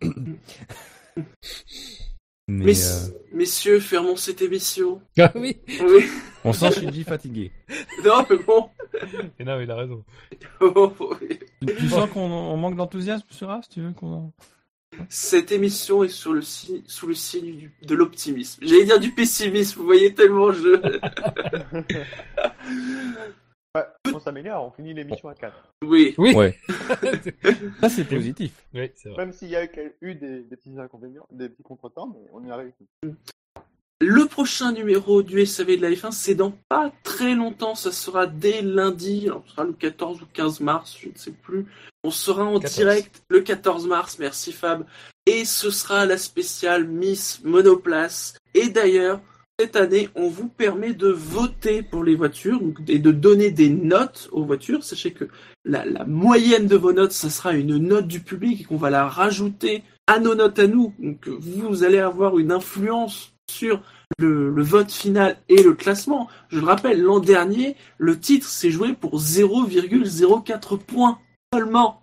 Mais 2.48 2.76
euh, 2.76 3.08
Messieurs, 3.32 3.78
fermons 3.80 4.16
cette 4.16 4.42
émission. 4.42 5.00
Ah 5.18 5.30
oui 5.36 5.58
Oui. 5.68 6.04
on 6.44 6.52
sent 6.52 6.72
Shinji 6.72 7.04
fatigué. 7.04 7.52
Non, 8.04 8.24
mais 8.28 8.36
bon. 8.38 8.68
Et 9.38 9.44
non, 9.44 9.60
il 9.60 9.70
a 9.70 9.76
raison. 9.76 10.04
Tu, 11.60 11.74
tu 11.76 11.88
sens 11.88 12.08
qu'on 12.10 12.20
on 12.22 12.56
manque 12.56 12.76
d'enthousiasme 12.76 13.26
sur 13.30 13.50
As, 13.50 13.68
tu 13.68 13.82
veux 13.82 13.92
qu'on 13.92 14.32
Cette 15.10 15.52
émission 15.52 16.02
est 16.02 16.08
sur 16.08 16.32
le 16.32 16.40
si- 16.42 16.82
sous 16.86 17.06
le 17.06 17.14
signe 17.14 17.54
du- 17.56 17.72
de 17.82 17.94
l'optimisme. 17.94 18.60
J'allais 18.66 18.84
dire 18.86 18.98
du 18.98 19.10
pessimisme, 19.12 19.78
vous 19.78 19.84
voyez 19.84 20.14
tellement 20.14 20.50
je... 20.52 20.80
Ouais, 23.76 23.84
on 24.12 24.18
s'améliore, 24.18 24.64
on 24.66 24.70
finit 24.72 24.94
l'émission 24.94 25.28
à 25.28 25.34
4. 25.34 25.54
Oui. 25.84 26.14
Oui, 26.18 26.34
Ouais. 26.34 26.58
Ça 27.80 27.88
c'est 27.88 28.04
positif. 28.04 28.52
oui 28.74 28.90
c'est 28.96 29.10
vrai. 29.10 29.24
Même 29.26 29.32
s'il 29.32 29.48
y 29.48 29.54
a 29.56 29.64
eu- 29.64 30.14
des, 30.16 30.40
des 30.40 30.56
petits 30.56 30.76
inconvénients, 30.80 31.26
des 31.30 31.48
petits 31.48 31.62
contretemps, 31.62 32.08
mais 32.12 32.28
on 32.32 32.44
y 32.44 32.50
a 32.50 32.56
réussi. 32.56 32.84
Le 34.00 34.24
prochain 34.26 34.72
numéro 34.72 35.22
du 35.22 35.46
SAV 35.46 35.76
de 35.76 35.82
la 35.82 35.90
F1, 35.90 36.10
c'est 36.10 36.34
dans 36.34 36.52
pas 36.68 36.90
très 37.04 37.34
longtemps, 37.36 37.76
ça 37.76 37.92
sera 37.92 38.26
dès 38.26 38.60
lundi, 38.60 39.26
alors 39.26 39.44
ce 39.46 39.52
sera 39.52 39.64
le 39.64 39.72
14 39.74 40.22
ou 40.22 40.26
15 40.32 40.60
mars, 40.60 40.96
je 41.00 41.08
ne 41.08 41.14
sais 41.14 41.30
plus. 41.30 41.66
On 42.02 42.10
sera 42.10 42.44
en 42.44 42.58
14. 42.58 42.74
direct 42.76 43.22
le 43.28 43.40
14 43.40 43.86
mars, 43.86 44.18
merci 44.18 44.52
Fab. 44.52 44.84
Et 45.26 45.44
ce 45.44 45.70
sera 45.70 46.06
la 46.06 46.16
spéciale 46.18 46.88
Miss 46.88 47.40
Monoplace. 47.44 48.36
Et 48.54 48.68
d'ailleurs, 48.70 49.20
cette 49.60 49.76
année, 49.76 50.08
on 50.14 50.30
vous 50.30 50.48
permet 50.48 50.94
de 50.94 51.08
voter 51.08 51.82
pour 51.82 52.02
les 52.02 52.14
voitures 52.14 52.62
et 52.88 52.98
de 52.98 53.10
donner 53.10 53.50
des 53.50 53.68
notes 53.68 54.30
aux 54.32 54.42
voitures. 54.42 54.82
Sachez 54.82 55.10
que 55.10 55.26
la, 55.66 55.84
la 55.84 56.06
moyenne 56.06 56.66
de 56.66 56.76
vos 56.76 56.94
notes, 56.94 57.12
ça 57.12 57.28
sera 57.28 57.52
une 57.52 57.76
note 57.76 58.06
du 58.06 58.20
public 58.20 58.62
et 58.62 58.64
qu'on 58.64 58.78
va 58.78 58.88
la 58.88 59.06
rajouter 59.06 59.82
à 60.06 60.18
nos 60.18 60.34
notes 60.34 60.58
à 60.58 60.66
nous. 60.66 60.94
Donc 60.98 61.28
vous 61.28 61.84
allez 61.84 61.98
avoir 61.98 62.38
une 62.38 62.52
influence 62.52 63.34
sur 63.50 63.82
le, 64.18 64.48
le 64.48 64.62
vote 64.62 64.90
final 64.90 65.36
et 65.50 65.62
le 65.62 65.74
classement. 65.74 66.26
Je 66.48 66.58
le 66.58 66.64
rappelle, 66.64 67.02
l'an 67.02 67.20
dernier, 67.20 67.76
le 67.98 68.18
titre 68.18 68.46
s'est 68.46 68.70
joué 68.70 68.94
pour 68.94 69.20
0,04 69.20 70.78
points 70.78 71.18
seulement. 71.52 71.99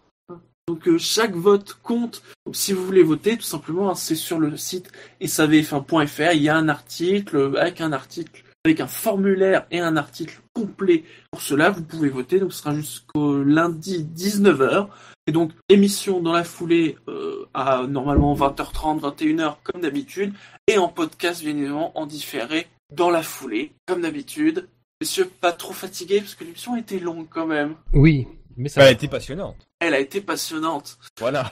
Donc 0.67 0.85
euh, 0.89 0.97
chaque 0.97 1.33
vote 1.33 1.77
compte. 1.81 2.21
Donc 2.45 2.55
si 2.55 2.73
vous 2.73 2.83
voulez 2.85 3.03
voter, 3.03 3.37
tout 3.37 3.43
simplement, 3.43 3.89
hein, 3.89 3.95
c'est 3.95 4.15
sur 4.15 4.37
le 4.37 4.57
site 4.57 4.91
savf1.fr. 5.21 6.33
Il 6.33 6.41
y 6.41 6.49
a 6.49 6.57
un 6.57 6.67
article 6.67 7.37
euh, 7.37 7.61
avec 7.61 7.79
un 7.79 7.93
article, 7.93 8.43
avec 8.65 8.81
un 8.81 8.87
formulaire 8.87 9.65
et 9.71 9.79
un 9.79 9.95
article 9.95 10.41
complet. 10.53 11.05
Pour 11.31 11.41
cela, 11.41 11.69
vous 11.69 11.83
pouvez 11.83 12.09
voter. 12.09 12.39
Donc 12.39 12.51
ce 12.51 12.59
sera 12.59 12.75
jusqu'au 12.75 13.41
lundi 13.43 14.05
19h. 14.13 14.87
Et 15.27 15.31
donc 15.31 15.51
émission 15.69 16.19
dans 16.19 16.33
la 16.33 16.43
foulée 16.43 16.97
euh, 17.07 17.45
à 17.53 17.85
normalement 17.87 18.35
20h30, 18.35 18.99
21h 18.99 19.55
comme 19.63 19.81
d'habitude. 19.81 20.33
Et 20.67 20.77
en 20.77 20.89
podcast, 20.89 21.43
bien 21.43 21.55
évidemment, 21.55 21.97
en 21.97 22.05
différé 22.05 22.67
dans 22.93 23.09
la 23.09 23.23
foulée, 23.23 23.71
comme 23.85 24.01
d'habitude. 24.01 24.67
Messieurs, 24.99 25.29
pas 25.39 25.53
trop 25.53 25.73
fatigués 25.73 26.19
parce 26.19 26.35
que 26.35 26.43
l'émission 26.43 26.75
été 26.75 26.99
longue 26.99 27.27
quand 27.29 27.45
même. 27.45 27.75
Oui, 27.93 28.27
mais 28.57 28.69
ça 28.69 28.81
Elle 28.81 28.87
a 28.87 28.91
été 28.91 29.07
passionnante. 29.07 29.67
Elle 29.79 29.93
a 29.93 29.99
été 29.99 30.21
passionnante. 30.21 30.97
Voilà. 31.19 31.51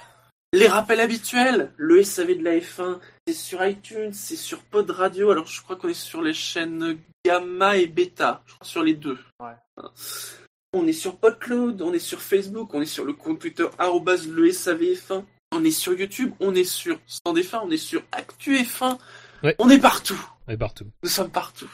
Les 0.54 0.68
rappels 0.68 1.00
habituels, 1.00 1.72
le 1.76 2.04
SAV 2.04 2.38
de 2.38 2.44
la 2.44 2.58
F1, 2.58 3.00
c'est 3.28 3.34
sur 3.34 3.66
iTunes, 3.66 4.14
c'est 4.14 4.36
sur 4.36 4.62
Pod 4.62 4.90
Radio. 4.90 5.32
Alors 5.32 5.48
je 5.48 5.62
crois 5.62 5.76
qu'on 5.76 5.90
est 5.90 5.94
sur 5.94 6.22
les 6.22 6.34
chaînes 6.34 6.98
Gamma 7.26 7.78
et 7.78 7.88
Beta, 7.88 8.42
je 8.46 8.54
crois 8.54 8.68
sur 8.68 8.84
les 8.84 8.94
deux. 8.94 9.20
Ouais. 9.40 9.84
On 10.74 10.88
est 10.88 10.94
sur 10.94 11.18
PodCloud, 11.18 11.82
on 11.82 11.94
est 11.94 12.00
sur 12.00 12.22
Facebook, 12.22 12.74
on 12.74 12.82
est 12.82 12.86
sur 12.86 13.06
le 13.06 13.14
compte 13.14 13.40
Twitter 13.40 13.66
arrobase 13.78 14.28
le 14.28 14.48
SAVF1. 14.50 15.24
On 15.52 15.64
est 15.64 15.72
sur 15.72 15.94
YouTube, 15.94 16.34
on 16.40 16.54
est 16.54 16.66
sur 16.66 17.00
Stand 17.08 17.38
F1, 17.38 17.62
on 17.64 17.72
est 17.72 17.78
sur 17.78 18.04
Actu 18.12 18.58
F1. 18.58 18.98
Ouais. 19.44 19.56
On 19.60 19.70
est 19.70 19.80
partout. 19.80 20.20
est 20.50 20.58
partout. 20.58 20.86
Nous 21.02 21.10
sommes 21.10 21.32
partout. 21.32 21.70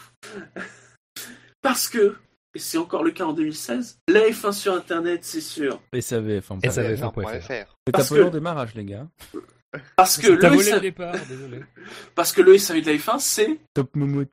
Parce 1.61 1.88
que, 1.88 2.16
et 2.56 2.60
c'est 2.60 2.78
encore 2.78 3.04
le 3.04 3.12
cas 3.12 3.26
en 3.26 3.34
2016, 3.34 4.00
la 4.08 4.22
F1 4.30 4.52
sur 4.52 4.74
Internet, 4.74 5.22
c'est 5.24 5.42
sûr. 5.42 5.82
SAVF. 5.94 6.52
Et 6.64 6.70
ça 6.70 6.84
va 6.84 6.90
F1.fr. 6.94 7.42
faire. 7.44 7.78
C'est 7.88 7.92
Parce 7.94 8.12
appelant 8.12 8.28
que- 8.30 8.34
démarrage, 8.34 8.76
les 8.76 8.86
gars. 8.86 9.08
Parce 9.96 10.18
que, 10.18 10.28
le 10.28 10.36
volé 10.36 10.58
le 10.58 10.64
SAV, 10.64 10.82
départ, 10.82 11.16
désolé. 11.30 11.60
parce 12.16 12.34
que 12.34 12.42
le 12.42 12.58
SAV 12.58 12.82
de 12.82 12.92
la 12.92 12.98
F1, 12.98 13.20
c'est 13.20 13.58
Top 13.74 13.96
Moumout. 13.96 14.30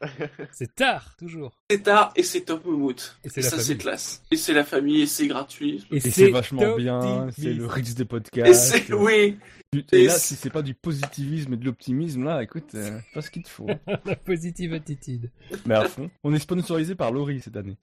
C'est 0.52 0.74
tard, 0.74 1.14
toujours. 1.16 1.52
c'est 1.70 1.84
tard 1.84 2.12
et 2.16 2.24
c'est 2.24 2.40
top 2.40 2.64
moumout. 2.64 3.16
Et 3.22 3.28
Et, 3.38 3.42
ça, 3.42 3.60
c'est 3.60 3.76
classe. 3.76 4.20
Et 4.32 4.36
c'est 4.36 4.52
la 4.52 4.64
famille 4.64 5.02
et 5.02 5.06
c'est 5.06 5.28
gratuit. 5.28 5.86
Et 5.92 6.00
c'est 6.00 6.28
vachement 6.30 6.74
bien, 6.74 7.28
c'est 7.38 7.52
le 7.52 7.66
Ritz 7.66 7.94
des 7.94 8.02
Et 8.02 8.06
podcasts. 8.06 8.76
c'est, 8.84 8.92
oui. 8.92 9.38
Et 9.74 9.84
et 9.92 10.06
là, 10.06 10.12
si 10.12 10.34
c'est 10.34 10.50
pas 10.50 10.60
du 10.60 10.74
positivisme 10.74 11.54
et 11.54 11.56
de 11.56 11.64
l'optimisme, 11.64 12.24
là, 12.24 12.42
écoute, 12.42 12.74
euh, 12.74 12.98
c'est 13.06 13.12
pas 13.14 13.22
ce 13.22 13.30
qu'il 13.30 13.42
te 13.42 13.48
faut. 13.48 13.66
La 14.04 14.16
positive 14.16 14.74
attitude. 14.74 15.30
Mais 15.64 15.74
à 15.74 15.84
fond. 15.86 16.10
On 16.24 16.34
est 16.34 16.38
sponsorisé 16.38 16.94
par 16.94 17.10
Laurie 17.10 17.40
cette 17.40 17.56
année. 17.56 17.78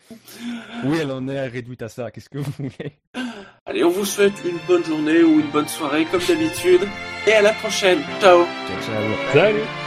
Oui, 0.85 0.97
elle 1.01 1.11
en 1.11 1.27
est 1.27 1.47
réduite 1.47 1.81
à 1.81 1.89
ça. 1.89 2.11
Qu'est-ce 2.11 2.29
que 2.29 2.37
vous 2.37 2.51
voulez? 2.59 2.93
Allez, 3.65 3.83
on 3.83 3.89
vous 3.89 4.05
souhaite 4.05 4.43
une 4.45 4.59
bonne 4.67 4.83
journée 4.83 5.23
ou 5.23 5.39
une 5.39 5.51
bonne 5.51 5.67
soirée, 5.67 6.05
comme 6.05 6.21
d'habitude. 6.21 6.81
Et 7.25 7.33
à 7.33 7.41
la 7.41 7.53
prochaine. 7.53 7.99
Ciao. 8.21 8.45
Ciao, 8.45 8.81
ciao. 8.81 9.33
Salut 9.33 9.78